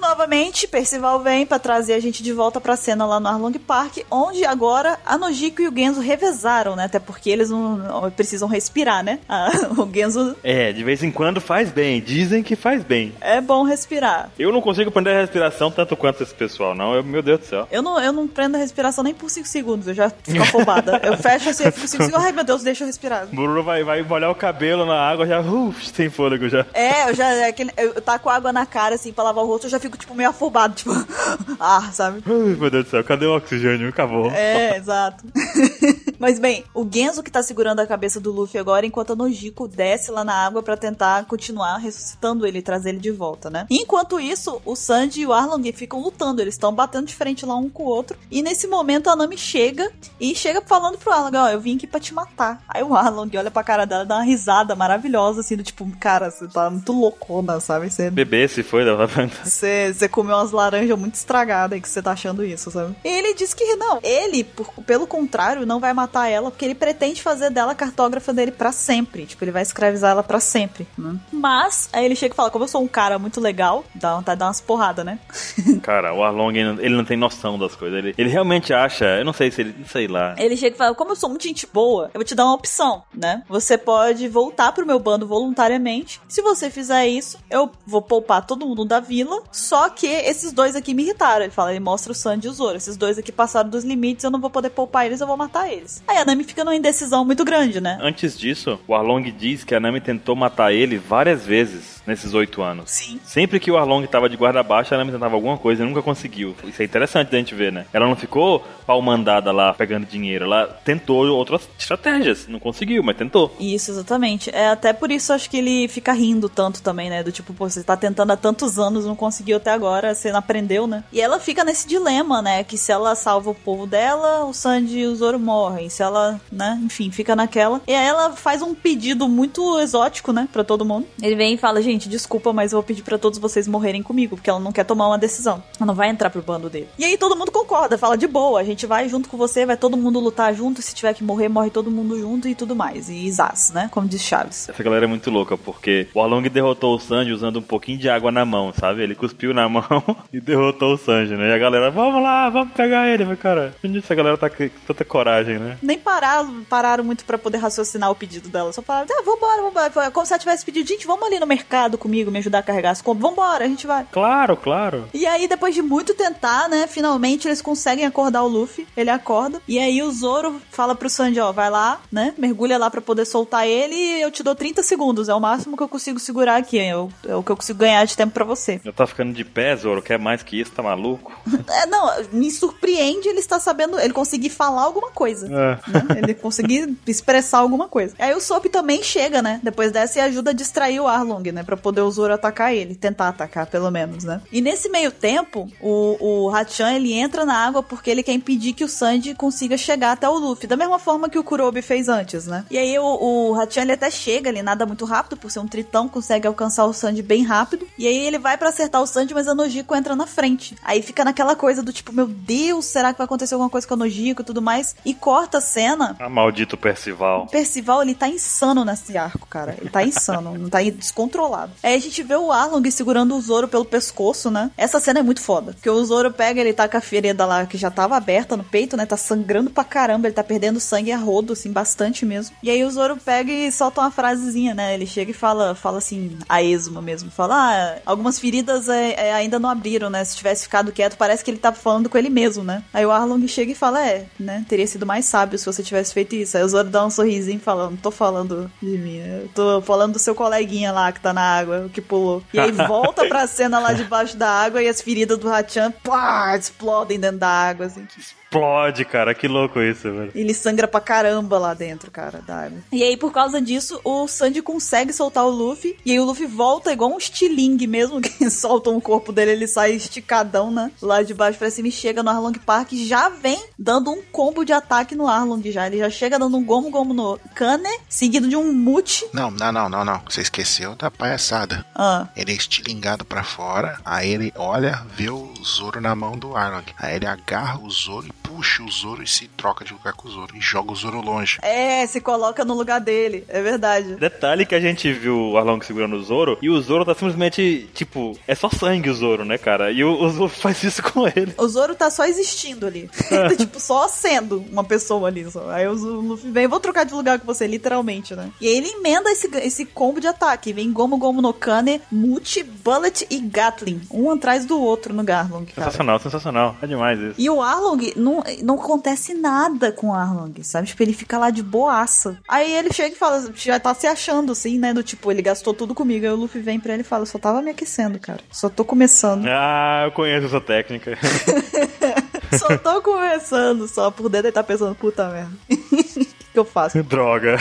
Novamente, 0.00 0.66
Percival 0.68 1.20
vem 1.20 1.44
pra 1.46 1.58
trazer 1.58 1.94
a 1.94 2.00
gente 2.00 2.22
de 2.22 2.32
volta 2.32 2.60
pra 2.60 2.76
cena 2.76 3.06
lá 3.06 3.20
no 3.20 3.28
Arlong 3.28 3.58
Park, 3.58 3.98
onde 4.10 4.44
agora 4.44 4.98
a 5.04 5.18
Nojiko 5.18 5.62
e 5.62 5.68
o 5.68 5.74
Genzo 5.74 6.00
revezaram, 6.00 6.76
né? 6.76 6.84
Até 6.84 6.98
porque 6.98 7.30
eles 7.30 7.50
não, 7.50 8.10
precisam 8.10 8.48
respirar, 8.48 9.02
né? 9.02 9.18
Ah, 9.28 9.50
o 9.76 9.88
Genzo 9.92 10.36
É, 10.42 10.72
de 10.72 10.82
vez 10.84 11.02
em 11.02 11.10
quando 11.10 11.40
faz 11.40 11.70
bem. 11.70 12.00
Dizem 12.00 12.42
que 12.42 12.56
faz 12.56 12.82
bem. 12.82 13.12
é 13.20 13.40
bom 13.40 13.62
respirar. 13.62 14.30
Eu 14.38 14.52
não 14.52 14.60
consigo 14.60 14.90
prender 14.90 15.16
a 15.16 15.20
respiração 15.20 15.70
tanto 15.70 15.96
quanto 15.96 16.22
esse 16.22 16.34
pessoal, 16.34 16.74
não. 16.74 16.94
Eu, 16.94 17.02
meu 17.04 17.22
Deus 17.22 17.40
do 17.40 17.46
céu. 17.46 17.68
Eu 17.70 17.82
não, 17.82 18.00
eu 18.00 18.12
não 18.12 18.26
prendo 18.26 18.56
a 18.56 18.58
respiração 18.58 19.04
nem 19.04 19.14
por 19.14 19.30
5 19.30 19.46
segundos, 19.46 19.86
eu 19.88 19.94
já 19.94 20.10
fico 20.10 20.42
afobada. 20.42 21.00
Eu 21.02 21.16
fecho 21.18 21.48
assim, 21.50 21.64
eu 21.64 21.72
fico 21.72 21.86
5 21.86 22.04
segundos, 22.04 22.24
ai 22.26 22.32
meu 22.32 22.44
Deus, 22.44 22.62
deixa 22.62 22.84
eu 22.84 22.86
respirar. 22.86 23.26
Bruno 23.26 23.62
vai, 23.62 23.82
vai 23.84 24.02
molhar 24.02 24.30
o 24.30 24.34
cabelo 24.34 24.86
na 24.86 25.00
água, 25.00 25.26
já 25.26 25.40
uh, 25.40 25.74
sem 25.94 26.08
fôlego 26.10 26.48
já. 26.48 26.66
É, 26.72 27.10
eu 27.10 27.14
já, 27.14 27.28
é 27.32 27.48
aquele, 27.48 27.70
eu 27.76 28.00
taco 28.00 28.28
água 28.28 28.52
na 28.52 28.66
cara 28.66 28.94
assim 28.94 29.12
pra 29.12 29.24
lavar 29.24 29.39
o 29.42 29.46
rosto, 29.46 29.66
eu 29.66 29.70
já 29.70 29.80
fico 29.80 29.96
tipo 29.96 30.14
meio 30.14 30.30
afobado, 30.30 30.74
tipo, 30.74 30.90
ah, 31.58 31.90
sabe? 31.92 32.22
Ai, 32.26 32.56
meu 32.56 32.70
Deus 32.70 32.84
do 32.84 32.90
céu, 32.90 33.04
cadê 33.04 33.26
o 33.26 33.36
oxigênio? 33.36 33.88
Acabou. 33.88 34.30
É, 34.30 34.76
exato. 34.76 35.24
Mas 36.20 36.38
bem, 36.38 36.64
o 36.74 36.86
Genzo 36.88 37.22
que 37.22 37.30
tá 37.30 37.42
segurando 37.42 37.80
a 37.80 37.86
cabeça 37.86 38.20
do 38.20 38.30
Luffy 38.30 38.60
agora, 38.60 38.84
enquanto 38.84 39.14
a 39.14 39.16
Nojiko 39.16 39.66
desce 39.66 40.10
lá 40.10 40.22
na 40.22 40.34
água 40.34 40.62
pra 40.62 40.76
tentar 40.76 41.24
continuar 41.24 41.78
ressuscitando 41.78 42.46
ele 42.46 42.58
e 42.58 42.62
trazer 42.62 42.90
ele 42.90 42.98
de 42.98 43.10
volta, 43.10 43.48
né? 43.48 43.66
Enquanto 43.70 44.20
isso, 44.20 44.60
o 44.66 44.76
Sanji 44.76 45.22
e 45.22 45.26
o 45.26 45.32
Arlong 45.32 45.72
ficam 45.72 45.98
lutando, 46.02 46.42
eles 46.42 46.54
estão 46.54 46.74
batendo 46.74 47.06
de 47.06 47.14
frente 47.14 47.46
lá 47.46 47.56
um 47.56 47.70
com 47.70 47.84
o 47.84 47.86
outro. 47.86 48.18
E 48.30 48.42
nesse 48.42 48.66
momento 48.66 49.08
a 49.08 49.16
Nami 49.16 49.38
chega 49.38 49.90
e 50.20 50.34
chega 50.34 50.60
falando 50.60 50.98
pro 50.98 51.10
Arlong, 51.10 51.36
ó, 51.38 51.48
eu 51.48 51.58
vim 51.60 51.76
aqui 51.76 51.86
pra 51.86 51.98
te 51.98 52.12
matar. 52.12 52.62
Aí 52.68 52.82
o 52.82 52.94
Arlong 52.94 53.30
olha 53.38 53.50
pra 53.50 53.64
cara 53.64 53.86
dela, 53.86 54.04
dá 54.04 54.16
uma 54.16 54.22
risada 54.24 54.76
maravilhosa, 54.76 55.40
assim, 55.40 55.56
do 55.56 55.62
tipo, 55.62 55.90
cara, 55.98 56.30
você 56.30 56.46
tá 56.46 56.68
muito 56.68 56.92
loucona, 56.92 57.60
sabe? 57.60 57.90
Você 57.90 58.10
Bebê 58.10 58.46
se 58.46 58.62
foi, 58.62 58.84
pra... 58.84 59.06
você, 59.42 59.94
você 59.94 60.06
comeu 60.06 60.36
umas 60.36 60.50
laranjas 60.50 60.98
muito 60.98 61.14
estragadas 61.14 61.78
e 61.78 61.80
que 61.80 61.88
você 61.88 62.02
tá 62.02 62.12
achando 62.12 62.44
isso, 62.44 62.70
sabe? 62.70 62.94
E 63.02 63.08
ele 63.08 63.32
diz 63.34 63.54
que 63.54 63.74
não. 63.76 64.00
Ele, 64.02 64.44
por- 64.44 64.70
pelo 64.84 65.06
contrário, 65.06 65.64
não 65.64 65.80
vai 65.80 65.94
matar 65.94 66.09
matar 66.10 66.28
ela, 66.28 66.50
porque 66.50 66.64
ele 66.64 66.74
pretende 66.74 67.22
fazer 67.22 67.50
dela 67.50 67.72
a 67.72 67.74
cartógrafa 67.74 68.32
dele 68.32 68.50
pra 68.50 68.72
sempre. 68.72 69.24
Tipo, 69.26 69.44
ele 69.44 69.52
vai 69.52 69.62
escravizar 69.62 70.10
ela 70.10 70.22
pra 70.22 70.40
sempre, 70.40 70.86
né? 70.98 71.16
Mas, 71.32 71.88
aí 71.92 72.04
ele 72.04 72.16
chega 72.16 72.34
e 72.34 72.36
fala, 72.36 72.50
como 72.50 72.64
eu 72.64 72.68
sou 72.68 72.82
um 72.82 72.88
cara 72.88 73.18
muito 73.18 73.40
legal, 73.40 73.84
dá 73.94 74.16
vontade 74.16 74.36
de 74.36 74.40
dar 74.40 74.46
umas 74.46 74.60
porradas, 74.60 75.04
né? 75.04 75.18
Cara, 75.82 76.12
o 76.12 76.22
Arlong, 76.22 76.56
ele 76.56 76.96
não 76.96 77.04
tem 77.04 77.16
noção 77.16 77.58
das 77.58 77.76
coisas. 77.76 77.98
Ele, 77.98 78.14
ele 78.18 78.28
realmente 78.28 78.72
acha, 78.74 79.04
eu 79.04 79.24
não 79.24 79.32
sei 79.32 79.50
se 79.50 79.60
ele, 79.60 79.74
não 79.78 79.86
sei 79.86 80.08
lá. 80.08 80.34
Ele 80.36 80.56
chega 80.56 80.74
e 80.74 80.78
fala, 80.78 80.94
como 80.94 81.12
eu 81.12 81.16
sou 81.16 81.28
muito 81.28 81.44
gente 81.44 81.66
boa, 81.72 82.10
eu 82.12 82.18
vou 82.18 82.24
te 82.24 82.34
dar 82.34 82.44
uma 82.44 82.54
opção, 82.54 83.04
né? 83.14 83.42
Você 83.48 83.78
pode 83.78 84.26
voltar 84.28 84.72
pro 84.72 84.86
meu 84.86 84.98
bando 84.98 85.26
voluntariamente. 85.26 86.20
Se 86.28 86.42
você 86.42 86.70
fizer 86.70 87.06
isso, 87.06 87.38
eu 87.48 87.70
vou 87.86 88.02
poupar 88.02 88.44
todo 88.44 88.66
mundo 88.66 88.84
da 88.84 89.00
vila, 89.00 89.42
só 89.52 89.88
que 89.88 90.06
esses 90.06 90.52
dois 90.52 90.74
aqui 90.74 90.92
me 90.94 91.04
irritaram. 91.04 91.44
Ele 91.44 91.52
fala, 91.52 91.70
ele 91.70 91.80
mostra 91.80 92.12
o 92.12 92.14
Sanji 92.14 92.46
e 92.46 92.50
o 92.50 92.52
Zoro. 92.52 92.76
Esses 92.76 92.96
dois 92.96 93.18
aqui 93.18 93.30
passaram 93.30 93.70
dos 93.70 93.84
limites, 93.84 94.24
eu 94.24 94.30
não 94.30 94.40
vou 94.40 94.50
poder 94.50 94.70
poupar 94.70 95.06
eles, 95.06 95.20
eu 95.20 95.26
vou 95.26 95.36
matar 95.36 95.70
eles. 95.70 95.99
Aí 96.06 96.18
a 96.18 96.24
Nami 96.24 96.44
fica 96.44 96.64
numa 96.64 96.74
indecisão 96.74 97.24
muito 97.24 97.44
grande, 97.44 97.80
né? 97.80 97.98
Antes 98.00 98.38
disso, 98.38 98.78
o 98.86 98.94
Arlong 98.94 99.22
diz 99.30 99.64
que 99.64 99.74
a 99.74 99.80
Nami 99.80 100.00
tentou 100.00 100.34
matar 100.34 100.72
ele 100.72 100.98
várias 100.98 101.46
vezes 101.46 102.02
nesses 102.06 102.34
oito 102.34 102.62
anos. 102.62 102.90
Sim. 102.90 103.20
Sempre 103.24 103.60
que 103.60 103.70
o 103.70 103.76
Arlong 103.76 104.06
tava 104.06 104.28
de 104.28 104.36
guarda 104.36 104.62
baixa, 104.62 104.94
a 104.94 104.98
Nami 104.98 105.12
tentava 105.12 105.34
alguma 105.34 105.56
coisa 105.56 105.82
e 105.82 105.86
nunca 105.86 106.02
conseguiu. 106.02 106.54
Isso 106.64 106.82
é 106.82 106.84
interessante 106.84 107.30
da 107.30 107.38
gente 107.38 107.54
ver, 107.54 107.72
né? 107.72 107.86
Ela 107.92 108.06
não 108.06 108.16
ficou 108.16 108.64
pau 108.86 109.00
mandada 109.00 109.52
lá 109.52 109.72
pegando 109.72 110.06
dinheiro, 110.06 110.46
ela 110.46 110.66
tentou 110.84 111.26
outras 111.28 111.68
estratégias. 111.78 112.48
Não 112.48 112.58
conseguiu, 112.58 113.02
mas 113.02 113.16
tentou. 113.16 113.54
Isso, 113.60 113.90
exatamente. 113.90 114.50
É 114.50 114.68
até 114.68 114.92
por 114.92 115.10
isso 115.12 115.32
acho 115.32 115.48
que 115.48 115.58
ele 115.58 115.86
fica 115.86 116.12
rindo 116.12 116.48
tanto 116.48 116.82
também, 116.82 117.08
né? 117.08 117.22
Do 117.22 117.30
tipo, 117.30 117.52
pô, 117.52 117.68
você 117.68 117.84
tá 117.84 117.96
tentando 117.96 118.32
há 118.32 118.36
tantos 118.36 118.78
anos, 118.78 119.06
não 119.06 119.14
conseguiu 119.14 119.58
até 119.58 119.70
agora, 119.70 120.14
você 120.14 120.32
não 120.32 120.38
aprendeu, 120.38 120.86
né? 120.86 121.04
E 121.12 121.20
ela 121.20 121.38
fica 121.38 121.62
nesse 121.62 121.86
dilema, 121.86 122.42
né? 122.42 122.64
Que 122.64 122.76
se 122.76 122.90
ela 122.90 123.14
salva 123.14 123.50
o 123.50 123.54
povo 123.54 123.86
dela, 123.86 124.44
o 124.44 124.52
Sanji 124.52 125.00
e 125.00 125.06
o 125.06 125.14
Zoro 125.14 125.38
morrem. 125.38 125.88
Se 125.90 126.02
ela, 126.02 126.40
né, 126.50 126.80
enfim, 126.82 127.10
fica 127.10 127.36
naquela. 127.36 127.80
E 127.86 127.92
aí 127.92 128.06
ela 128.06 128.32
faz 128.32 128.62
um 128.62 128.74
pedido 128.74 129.28
muito 129.28 129.78
exótico, 129.80 130.32
né, 130.32 130.48
pra 130.52 130.64
todo 130.64 130.84
mundo. 130.84 131.06
Ele 131.22 131.34
vem 131.34 131.54
e 131.54 131.58
fala, 131.58 131.82
gente, 131.82 132.08
desculpa, 132.08 132.52
mas 132.52 132.72
eu 132.72 132.78
vou 132.78 132.82
pedir 132.82 133.02
pra 133.02 133.18
todos 133.18 133.38
vocês 133.38 133.66
morrerem 133.68 134.02
comigo, 134.02 134.36
porque 134.36 134.50
ela 134.50 134.60
não 134.60 134.72
quer 134.72 134.84
tomar 134.84 135.08
uma 135.08 135.18
decisão. 135.18 135.62
Ela 135.78 135.86
não 135.86 135.94
vai 135.94 136.08
entrar 136.08 136.30
pro 136.30 136.42
bando 136.42 136.70
dele. 136.70 136.88
E 136.98 137.04
aí 137.04 137.18
todo 137.18 137.36
mundo 137.36 137.52
concorda, 137.52 137.98
fala 137.98 138.16
de 138.16 138.26
boa, 138.26 138.60
a 138.60 138.64
gente 138.64 138.86
vai 138.86 139.08
junto 139.08 139.28
com 139.28 139.36
você, 139.36 139.66
vai 139.66 139.76
todo 139.76 139.96
mundo 139.96 140.20
lutar 140.20 140.54
junto, 140.54 140.80
se 140.82 140.94
tiver 140.94 141.14
que 141.14 141.24
morrer, 141.24 141.48
morre 141.48 141.70
todo 141.70 141.90
mundo 141.90 142.18
junto 142.18 142.48
e 142.48 142.54
tudo 142.54 142.74
mais. 142.76 143.08
E 143.08 143.30
zaz, 143.30 143.72
né, 143.72 143.88
como 143.90 144.08
diz 144.08 144.22
Chaves. 144.22 144.68
Essa 144.68 144.82
galera 144.82 145.04
é 145.04 145.08
muito 145.08 145.30
louca, 145.30 145.56
porque 145.56 146.06
o 146.14 146.22
Arlong 146.22 146.48
derrotou 146.48 146.94
o 146.94 147.00
Sanji 147.00 147.32
usando 147.32 147.58
um 147.58 147.62
pouquinho 147.62 147.98
de 147.98 148.08
água 148.08 148.30
na 148.30 148.44
mão, 148.44 148.72
sabe? 148.72 149.02
Ele 149.02 149.14
cuspiu 149.14 149.52
na 149.52 149.68
mão 149.68 150.04
e 150.32 150.40
derrotou 150.40 150.94
o 150.94 150.98
Sanji, 150.98 151.36
né? 151.36 151.50
E 151.50 151.52
a 151.52 151.58
galera, 151.58 151.90
vamos 151.90 152.22
lá, 152.22 152.48
vamos 152.48 152.72
pegar 152.74 153.08
ele. 153.08 153.24
Cara, 153.36 153.74
onde 153.84 153.98
essa 153.98 154.14
galera 154.14 154.36
tá 154.36 154.48
com 154.50 154.68
tanta 154.86 155.04
coragem, 155.04 155.58
né? 155.58 155.78
Nem 155.82 155.98
pararam, 155.98 156.64
pararam 156.68 157.04
muito 157.04 157.24
pra 157.24 157.38
poder 157.38 157.58
raciocinar 157.58 158.10
o 158.10 158.14
pedido 158.14 158.48
dela. 158.48 158.72
Só 158.72 158.82
falaram, 158.82 159.06
ah, 159.10 159.22
vambora, 159.24 159.62
vambora. 159.62 160.10
Como 160.10 160.26
se 160.26 160.32
ela 160.32 160.38
tivesse 160.40 160.64
pedido, 160.64 160.88
gente, 160.88 161.06
vamos 161.06 161.26
ali 161.26 161.38
no 161.38 161.46
mercado 161.46 161.96
comigo, 161.98 162.30
me 162.30 162.38
ajudar 162.38 162.58
a 162.60 162.62
carregar 162.62 162.90
as 162.90 163.02
compras. 163.02 163.30
Vambora, 163.30 163.64
a 163.64 163.68
gente 163.68 163.86
vai. 163.86 164.06
Claro, 164.10 164.56
claro. 164.56 165.08
E 165.12 165.26
aí, 165.26 165.46
depois 165.48 165.74
de 165.74 165.82
muito 165.82 166.14
tentar, 166.14 166.68
né, 166.68 166.86
finalmente 166.86 167.48
eles 167.48 167.62
conseguem 167.62 168.04
acordar 168.04 168.42
o 168.42 168.48
Luffy. 168.48 168.86
Ele 168.96 169.10
acorda. 169.10 169.60
E 169.66 169.78
aí 169.78 170.02
o 170.02 170.10
Zoro 170.10 170.60
fala 170.70 170.94
pro 170.94 171.10
Sanji, 171.10 171.40
ó, 171.40 171.52
vai 171.52 171.70
lá, 171.70 172.00
né, 172.10 172.34
mergulha 172.36 172.78
lá 172.78 172.90
pra 172.90 173.00
poder 173.00 173.24
soltar 173.24 173.66
ele 173.66 173.94
e 173.94 174.20
eu 174.20 174.30
te 174.30 174.42
dou 174.42 174.54
30 174.54 174.82
segundos. 174.82 175.28
É 175.28 175.34
o 175.34 175.40
máximo 175.40 175.76
que 175.76 175.82
eu 175.82 175.88
consigo 175.88 176.18
segurar 176.18 176.56
aqui. 176.56 176.78
É 176.78 176.96
o, 176.96 177.08
é 177.26 177.34
o 177.34 177.42
que 177.42 177.50
eu 177.50 177.56
consigo 177.56 177.78
ganhar 177.78 178.04
de 178.04 178.16
tempo 178.16 178.32
pra 178.32 178.44
você. 178.44 178.80
Já 178.84 178.92
tá 178.92 179.06
ficando 179.06 179.32
de 179.32 179.44
pé, 179.44 179.74
Zoro. 179.76 180.02
Quer 180.02 180.18
mais 180.18 180.42
que 180.42 180.60
isso? 180.60 180.72
Tá 180.72 180.82
maluco? 180.82 181.32
É, 181.70 181.86
não, 181.86 182.10
me 182.32 182.50
surpreende 182.50 183.28
ele 183.28 183.38
estar 183.38 183.60
sabendo, 183.60 183.98
ele 184.00 184.12
conseguir 184.12 184.50
falar 184.50 184.82
alguma 184.82 185.10
coisa. 185.10 185.46
É. 185.46 185.69
né? 185.86 186.22
Ele 186.22 186.34
conseguir 186.34 186.96
expressar 187.06 187.58
alguma 187.58 187.88
coisa. 187.88 188.14
Aí 188.18 188.34
o 188.34 188.40
Soap 188.40 188.66
também 188.66 189.02
chega, 189.02 189.42
né? 189.42 189.60
Depois 189.62 189.92
dessa 189.92 190.18
e 190.18 190.22
ajuda 190.22 190.50
a 190.50 190.54
distrair 190.54 191.00
o 191.00 191.06
Arlong, 191.06 191.52
né? 191.52 191.62
Pra 191.62 191.76
poder 191.76 192.00
o 192.02 192.10
Zoro 192.10 192.34
atacar 192.34 192.74
ele. 192.74 192.94
Tentar 192.94 193.28
atacar, 193.28 193.66
pelo 193.66 193.90
menos, 193.90 194.24
né? 194.24 194.40
E 194.52 194.60
nesse 194.60 194.88
meio 194.88 195.10
tempo, 195.10 195.70
o, 195.80 196.16
o 196.20 196.50
Hachan, 196.50 196.92
ele 196.92 197.12
entra 197.12 197.44
na 197.44 197.54
água 197.54 197.82
porque 197.82 198.10
ele 198.10 198.22
quer 198.22 198.32
impedir 198.32 198.72
que 198.72 198.84
o 198.84 198.88
Sanji 198.88 199.34
consiga 199.34 199.76
chegar 199.76 200.12
até 200.12 200.28
o 200.28 200.38
Luffy. 200.38 200.66
Da 200.66 200.76
mesma 200.76 200.98
forma 200.98 201.28
que 201.28 201.38
o 201.38 201.44
Kurobi 201.44 201.82
fez 201.82 202.08
antes, 202.08 202.46
né? 202.46 202.64
E 202.70 202.78
aí 202.78 202.98
o, 202.98 203.04
o 203.04 203.52
Hachan, 203.54 203.82
ele 203.82 203.92
até 203.92 204.10
chega, 204.10 204.48
ele 204.48 204.62
nada 204.62 204.86
muito 204.86 205.04
rápido, 205.04 205.36
por 205.36 205.50
ser 205.50 205.60
um 205.60 205.66
tritão, 205.66 206.08
consegue 206.08 206.46
alcançar 206.46 206.84
o 206.84 206.92
Sanji 206.92 207.22
bem 207.22 207.42
rápido. 207.42 207.86
E 207.98 208.06
aí 208.06 208.26
ele 208.26 208.38
vai 208.38 208.56
pra 208.56 208.68
acertar 208.68 209.02
o 209.02 209.06
Sanji, 209.06 209.34
mas 209.34 209.48
a 209.48 209.54
Nojiko 209.54 209.94
entra 209.94 210.14
na 210.14 210.26
frente. 210.26 210.76
Aí 210.82 211.02
fica 211.02 211.24
naquela 211.24 211.56
coisa 211.56 211.82
do 211.82 211.92
tipo, 211.92 212.12
meu 212.12 212.26
Deus, 212.26 212.84
será 212.86 213.12
que 213.12 213.18
vai 213.18 213.24
acontecer 213.24 213.54
alguma 213.54 213.70
coisa 213.70 213.86
com 213.86 213.94
a 213.94 213.96
Nojiko 213.96 214.42
e 214.42 214.44
tudo 214.44 214.62
mais? 214.62 214.94
E 215.04 215.14
corta 215.14 215.49
a 215.58 215.60
cena. 215.60 216.16
Ah, 216.18 216.28
maldito 216.28 216.76
Percival. 216.76 217.44
O 217.44 217.46
Percival, 217.46 218.02
ele 218.02 218.14
tá 218.14 218.28
insano 218.28 218.84
nesse 218.84 219.16
arco, 219.16 219.46
cara. 219.46 219.76
Ele 219.80 219.90
tá 219.90 220.02
insano, 220.02 220.56
não 220.56 220.68
tá 220.68 220.80
descontrolado. 220.82 221.72
Aí 221.82 221.94
a 221.94 221.98
gente 221.98 222.22
vê 222.22 222.34
o 222.34 222.52
Arlong 222.52 222.90
segurando 222.90 223.36
o 223.36 223.40
Zoro 223.40 223.68
pelo 223.68 223.84
pescoço, 223.84 224.50
né? 224.50 224.70
Essa 224.76 225.00
cena 225.00 225.20
é 225.20 225.22
muito 225.22 225.40
foda. 225.40 225.72
Porque 225.72 225.90
o 225.90 226.04
Zoro 226.04 226.32
pega, 226.32 226.60
ele 226.60 226.72
tá 226.72 226.88
com 226.88 226.96
a 226.96 227.00
ferida 227.00 227.44
lá 227.44 227.66
que 227.66 227.76
já 227.76 227.90
tava 227.90 228.16
aberta 228.16 228.56
no 228.56 228.64
peito, 228.64 228.96
né? 228.96 229.06
Tá 229.06 229.16
sangrando 229.16 229.70
pra 229.70 229.84
caramba, 229.84 230.26
ele 230.26 230.34
tá 230.34 230.44
perdendo 230.44 230.80
sangue 230.80 231.12
a 231.12 231.18
rodo, 231.18 231.52
assim, 231.52 231.72
bastante 231.72 232.24
mesmo. 232.24 232.54
E 232.62 232.70
aí 232.70 232.84
o 232.84 232.90
Zoro 232.90 233.16
pega 233.16 233.52
e 233.52 233.70
solta 233.72 234.00
uma 234.00 234.10
frasezinha, 234.10 234.74
né? 234.74 234.94
Ele 234.94 235.06
chega 235.06 235.30
e 235.30 235.34
fala, 235.34 235.74
fala 235.74 235.98
assim, 235.98 236.36
a 236.48 236.62
esmo 236.62 237.02
mesmo. 237.02 237.30
Fala, 237.30 237.56
ah, 237.56 237.98
algumas 238.06 238.38
feridas 238.38 238.88
é, 238.88 239.28
é, 239.28 239.32
ainda 239.32 239.58
não 239.58 239.68
abriram, 239.68 240.10
né? 240.10 240.24
Se 240.24 240.36
tivesse 240.36 240.64
ficado 240.64 240.92
quieto, 240.92 241.16
parece 241.16 241.44
que 241.44 241.50
ele 241.50 241.58
tá 241.58 241.72
falando 241.72 242.08
com 242.08 242.18
ele 242.18 242.30
mesmo, 242.30 242.62
né? 242.62 242.82
Aí 242.92 243.04
o 243.04 243.10
Arlong 243.10 243.46
chega 243.46 243.72
e 243.72 243.74
fala, 243.74 244.06
é, 244.06 244.26
né? 244.38 244.64
Teria 244.68 244.86
sido 244.86 245.06
mais 245.06 245.24
sábio 245.24 245.39
se 245.58 245.66
você 245.66 245.82
tivesse 245.82 246.12
feito 246.12 246.34
isso. 246.34 246.56
Aí 246.56 246.62
o 246.62 246.68
Zoro 246.68 246.88
dá 246.88 247.04
um 247.04 247.10
sorrisinho 247.10 247.60
falando, 247.60 247.90
não 247.90 247.96
tô 247.96 248.10
falando 248.10 248.70
de 248.82 248.98
mim, 248.98 249.20
tô 249.54 249.80
falando 249.82 250.14
do 250.14 250.18
seu 250.18 250.34
coleguinha 250.34 250.92
lá 250.92 251.12
que 251.12 251.20
tá 251.20 251.32
na 251.32 251.42
água, 251.42 251.90
que 251.92 252.00
pulou. 252.00 252.42
E 252.52 252.58
aí 252.58 252.72
volta 252.72 253.26
pra 253.26 253.46
cena 253.46 253.78
lá 253.78 253.92
debaixo 253.92 254.36
da 254.36 254.48
água 254.48 254.82
e 254.82 254.88
as 254.88 255.00
feridas 255.00 255.38
do 255.38 255.48
Hachan, 255.48 255.90
pá, 255.90 256.56
explodem 256.56 257.18
dentro 257.18 257.38
da 257.38 257.48
água, 257.48 257.86
assim. 257.86 258.06
Explode, 258.52 259.04
cara. 259.04 259.32
Que 259.32 259.46
louco 259.46 259.80
isso, 259.80 260.10
velho. 260.12 260.32
Ele 260.34 260.52
sangra 260.52 260.88
pra 260.88 261.00
caramba 261.00 261.56
lá 261.56 261.72
dentro, 261.72 262.10
cara, 262.10 262.42
da 262.44 262.64
água. 262.64 262.78
E 262.90 263.04
aí, 263.04 263.16
por 263.16 263.32
causa 263.32 263.62
disso, 263.62 264.00
o 264.02 264.26
Sandy 264.26 264.60
consegue 264.60 265.12
soltar 265.12 265.44
o 265.44 265.50
Luffy. 265.50 265.96
E 266.04 266.10
aí 266.10 266.18
o 266.18 266.24
Luffy 266.24 266.46
volta 266.46 266.92
igual 266.92 267.12
um 267.12 267.18
estilingue 267.18 267.86
mesmo, 267.86 268.18
que 268.20 268.50
soltam 268.50 268.96
o 268.96 269.00
corpo 269.00 269.32
dele, 269.32 269.52
ele 269.52 269.68
sai 269.68 269.92
esticadão, 269.92 270.68
né? 270.68 270.90
Lá 271.00 271.22
de 271.22 271.32
baixo 271.32 271.60
pra 271.60 271.70
cima 271.70 271.86
e 271.86 271.92
chega 271.92 272.24
no 272.24 272.30
Arlong 272.30 272.58
Park 272.66 272.92
e 272.92 273.06
já 273.06 273.28
vem 273.28 273.62
dando 273.78 274.10
um 274.10 274.20
combo 274.32 274.64
de 274.64 274.72
ataque 274.72 275.14
no 275.14 275.28
Arlong 275.28 275.62
já. 275.70 275.86
Ele 275.86 275.98
já 275.98 276.10
chega 276.10 276.36
dando 276.36 276.56
um 276.56 276.64
gomo 276.64 276.90
gomo 276.90 277.14
no 277.14 277.38
Kane, 277.54 277.88
seguido 278.08 278.48
de 278.48 278.56
um 278.56 278.72
mute. 278.72 279.26
Não, 279.32 279.52
não, 279.52 279.70
não, 279.70 279.88
não, 279.88 280.04
não. 280.04 280.22
Você 280.28 280.40
esqueceu 280.40 280.96
da 280.96 281.08
palhaçada. 281.08 281.86
Ah, 281.94 282.26
Ele 282.36 282.50
é 282.50 282.56
estilingado 282.56 283.24
pra 283.24 283.44
fora, 283.44 284.00
aí 284.04 284.28
ele 284.30 284.52
olha, 284.56 285.06
vê 285.14 285.30
o 285.30 285.52
Zoro 285.64 286.00
na 286.00 286.16
mão 286.16 286.36
do 286.36 286.56
Arlong. 286.56 286.84
Aí 286.98 287.14
ele 287.14 287.26
agarra 287.26 287.78
o 287.78 287.88
Zoro 287.88 288.26
e 288.26 288.39
puxa 288.50 288.82
o 288.82 288.90
Zoro 288.90 289.22
e 289.22 289.26
se 289.26 289.46
troca 289.48 289.84
de 289.84 289.92
lugar 289.92 290.12
com 290.12 290.28
o 290.28 290.30
Zoro. 290.30 290.56
E 290.56 290.60
joga 290.60 290.92
o 290.92 290.96
Zoro 290.96 291.20
longe. 291.20 291.58
é, 291.62 292.06
se 292.06 292.20
coloca 292.20 292.64
no 292.64 292.74
lugar 292.74 293.00
dele, 293.00 293.44
é 293.48 293.62
verdade. 293.62 294.16
Detalhe 294.16 294.66
que 294.66 294.74
a 294.74 294.80
gente 294.80 295.12
viu 295.12 295.50
o 295.50 295.56
Arlong 295.58 295.80
segurando 295.82 296.16
o 296.16 296.22
Zoro 296.22 296.58
e 296.60 296.68
o 296.68 296.80
Zoro 296.80 297.04
tá 297.04 297.14
simplesmente, 297.14 297.88
tipo, 297.94 298.36
é 298.46 298.54
só 298.54 298.68
sangue 298.68 299.08
o 299.08 299.14
Zoro, 299.14 299.44
né, 299.44 299.56
cara? 299.56 299.92
E 299.92 300.02
o, 300.02 300.20
o 300.20 300.28
Zoro 300.30 300.48
faz 300.50 300.82
isso 300.82 301.02
com 301.02 301.26
ele. 301.26 301.54
O 301.56 301.68
Zoro 301.68 301.94
tá 301.94 302.10
só 302.10 302.24
existindo 302.24 302.86
ali. 302.86 303.08
tá, 303.28 303.54
tipo, 303.56 303.78
só 303.78 304.08
sendo 304.08 304.64
uma 304.70 304.82
pessoa 304.84 305.28
ali. 305.28 305.48
Só. 305.50 305.70
Aí 305.70 305.86
o 305.86 305.92
Luffy 305.92 306.50
vem, 306.50 306.66
vou 306.66 306.80
trocar 306.80 307.04
de 307.04 307.14
lugar 307.14 307.38
com 307.38 307.46
você, 307.46 307.66
literalmente, 307.66 308.34
né? 308.34 308.50
E 308.60 308.66
aí 308.66 308.76
ele 308.76 308.88
emenda 308.88 309.30
esse, 309.30 309.48
esse 309.58 309.84
combo 309.84 310.20
de 310.20 310.26
ataque. 310.26 310.72
Vem 310.72 310.92
Gomu 310.92 311.16
Gomu 311.18 311.40
no 311.40 311.52
Kane, 311.52 312.00
Multi, 312.10 312.62
Bullet 312.62 313.26
e 313.30 313.38
Gatling. 313.40 314.00
Um 314.10 314.30
atrás 314.30 314.64
do 314.66 314.80
outro 314.80 315.14
no 315.14 315.22
Garlong, 315.22 315.64
cara. 315.66 315.86
Sensacional, 315.86 316.18
sensacional. 316.18 316.76
É 316.82 316.86
demais 316.86 317.18
isso. 317.20 317.34
E 317.38 317.48
o 317.48 317.62
Arlong, 317.62 318.12
não, 318.16 318.39
não 318.62 318.74
acontece 318.76 319.34
nada 319.34 319.92
com 319.92 320.08
o 320.08 320.14
Arlong, 320.14 320.52
sabe? 320.62 320.88
Tipo, 320.88 321.02
ele 321.02 321.12
fica 321.12 321.38
lá 321.38 321.50
de 321.50 321.62
boaça. 321.62 322.38
Aí 322.48 322.72
ele 322.72 322.92
chega 322.92 323.14
e 323.14 323.18
fala, 323.18 323.52
já 323.54 323.78
tá 323.78 323.94
se 323.94 324.06
achando, 324.06 324.52
assim, 324.52 324.78
né? 324.78 324.92
Do 324.92 325.02
tipo, 325.02 325.30
ele 325.30 325.42
gastou 325.42 325.74
tudo 325.74 325.94
comigo. 325.94 326.24
Aí 326.24 326.32
o 326.32 326.36
Luffy 326.36 326.60
vem 326.60 326.80
pra 326.80 326.92
ele 326.92 327.02
e 327.02 327.04
fala, 327.04 327.26
só 327.26 327.38
tava 327.38 327.62
me 327.62 327.70
aquecendo, 327.70 328.18
cara. 328.18 328.40
Só 328.50 328.68
tô 328.68 328.84
começando. 328.84 329.46
Ah, 329.62 330.04
eu 330.06 330.12
conheço 330.12 330.46
essa 330.46 330.60
técnica. 330.60 331.18
Só 332.58 332.76
tô 332.78 333.00
começando, 333.00 333.86
só 333.86 334.10
por 334.10 334.28
dentro 334.28 334.48
ele 334.48 334.52
tá 334.52 334.62
pensando, 334.62 334.94
puta 334.94 335.28
merda. 335.28 335.52
O 336.50 336.52
que 336.52 336.58
eu 336.58 336.64
faço? 336.64 337.00
Droga. 337.04 337.58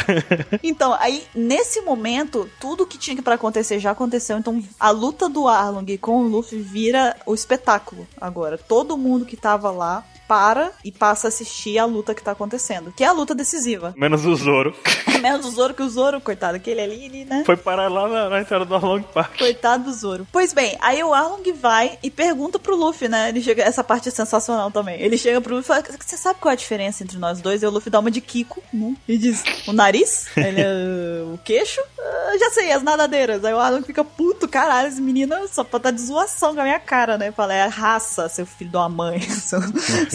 Então, 0.63 0.97
aí, 0.99 1.23
nesse 1.35 1.79
momento, 1.81 2.49
tudo 2.59 2.87
que 2.87 2.97
tinha 2.97 3.21
pra 3.21 3.35
acontecer 3.35 3.77
já 3.77 3.91
aconteceu. 3.91 4.35
Então, 4.39 4.63
a 4.79 4.89
luta 4.89 5.29
do 5.29 5.47
Arlong 5.47 5.95
com 5.99 6.23
o 6.23 6.27
Luffy 6.27 6.59
vira 6.59 7.15
o 7.23 7.35
espetáculo 7.35 8.07
agora. 8.19 8.57
Todo 8.57 8.97
mundo 8.97 9.27
que 9.27 9.37
tava 9.37 9.69
lá 9.69 10.03
para 10.29 10.71
e 10.85 10.91
passa 10.91 11.25
a 11.25 11.29
assistir 11.29 11.79
a 11.79 11.85
luta 11.85 12.13
que 12.13 12.21
tá 12.21 12.33
acontecendo. 12.33 12.93
Que 12.95 13.03
é 13.03 13.07
a 13.07 13.11
luta 13.11 13.33
decisiva. 13.33 13.95
Menos 13.97 14.23
o 14.27 14.35
Zoro. 14.35 14.75
Menos 15.19 15.43
o 15.47 15.49
Zoro, 15.49 15.73
que 15.73 15.81
o 15.81 15.89
Zoro, 15.89 16.21
coitado, 16.21 16.55
aquele 16.55 16.79
ali, 16.79 17.25
né? 17.25 17.41
Foi 17.43 17.57
parar 17.57 17.89
lá 17.89 18.07
na, 18.07 18.29
na 18.29 18.39
entrada 18.41 18.63
do 18.63 18.75
Arlong 18.75 19.01
Park. 19.01 19.39
Coitado 19.39 19.85
do 19.85 19.93
Zoro. 19.93 20.27
Pois 20.31 20.53
bem, 20.53 20.77
aí 20.79 21.03
o 21.03 21.13
Arlong 21.15 21.51
vai 21.59 21.97
e 22.03 22.11
pergunta 22.11 22.59
pro 22.59 22.75
Luffy, 22.75 23.09
né? 23.09 23.29
Ele 23.29 23.41
chega, 23.41 23.63
essa 23.63 23.83
parte 23.83 24.09
é 24.09 24.11
sensacional 24.11 24.69
também. 24.69 25.01
Ele 25.01 25.17
chega 25.17 25.41
pro 25.41 25.55
Luffy 25.55 25.65
e 25.65 25.81
fala: 25.81 25.97
Você 25.99 26.15
sabe 26.15 26.39
qual 26.39 26.51
é 26.51 26.53
a 26.53 26.57
diferença 26.57 27.03
entre 27.03 27.17
nós 27.17 27.41
dois? 27.41 27.63
E 27.63 27.65
o 27.65 27.71
Luffy 27.71 27.89
dá 27.89 27.99
uma 27.99 28.11
de 28.11 28.21
Kiko, 28.21 28.61
né? 28.71 28.95
E 29.07 29.17
diz: 29.17 29.43
O 29.67 29.73
nariz? 29.73 30.27
Ele, 30.37 30.61
"Ah, 30.61 31.33
o 31.33 31.37
queixo? 31.39 31.81
"Ah, 31.99 32.37
já 32.39 32.51
sei, 32.51 32.71
as 32.71 32.83
nadadeiras. 32.83 33.43
Aí 33.43 33.53
o 33.53 33.59
Arlong 33.59 33.83
fica 33.83 34.03
puto, 34.03 34.47
caralho, 34.47 34.89
esse 34.89 35.01
menino 35.01 35.35
só 35.47 35.63
estar 35.63 35.91
de 35.91 36.01
zoação 36.01 36.53
com 36.53 36.61
a 36.61 36.63
minha 36.63 36.79
cara, 36.79 37.17
né? 37.17 37.31
Fala: 37.31 37.53
É 37.53 37.65
raça, 37.65 38.29
seu 38.29 38.45
filho 38.45 38.69
de 38.69 38.77
uma 38.77 38.89
mãe, 38.89 39.19
seu, 39.29 39.59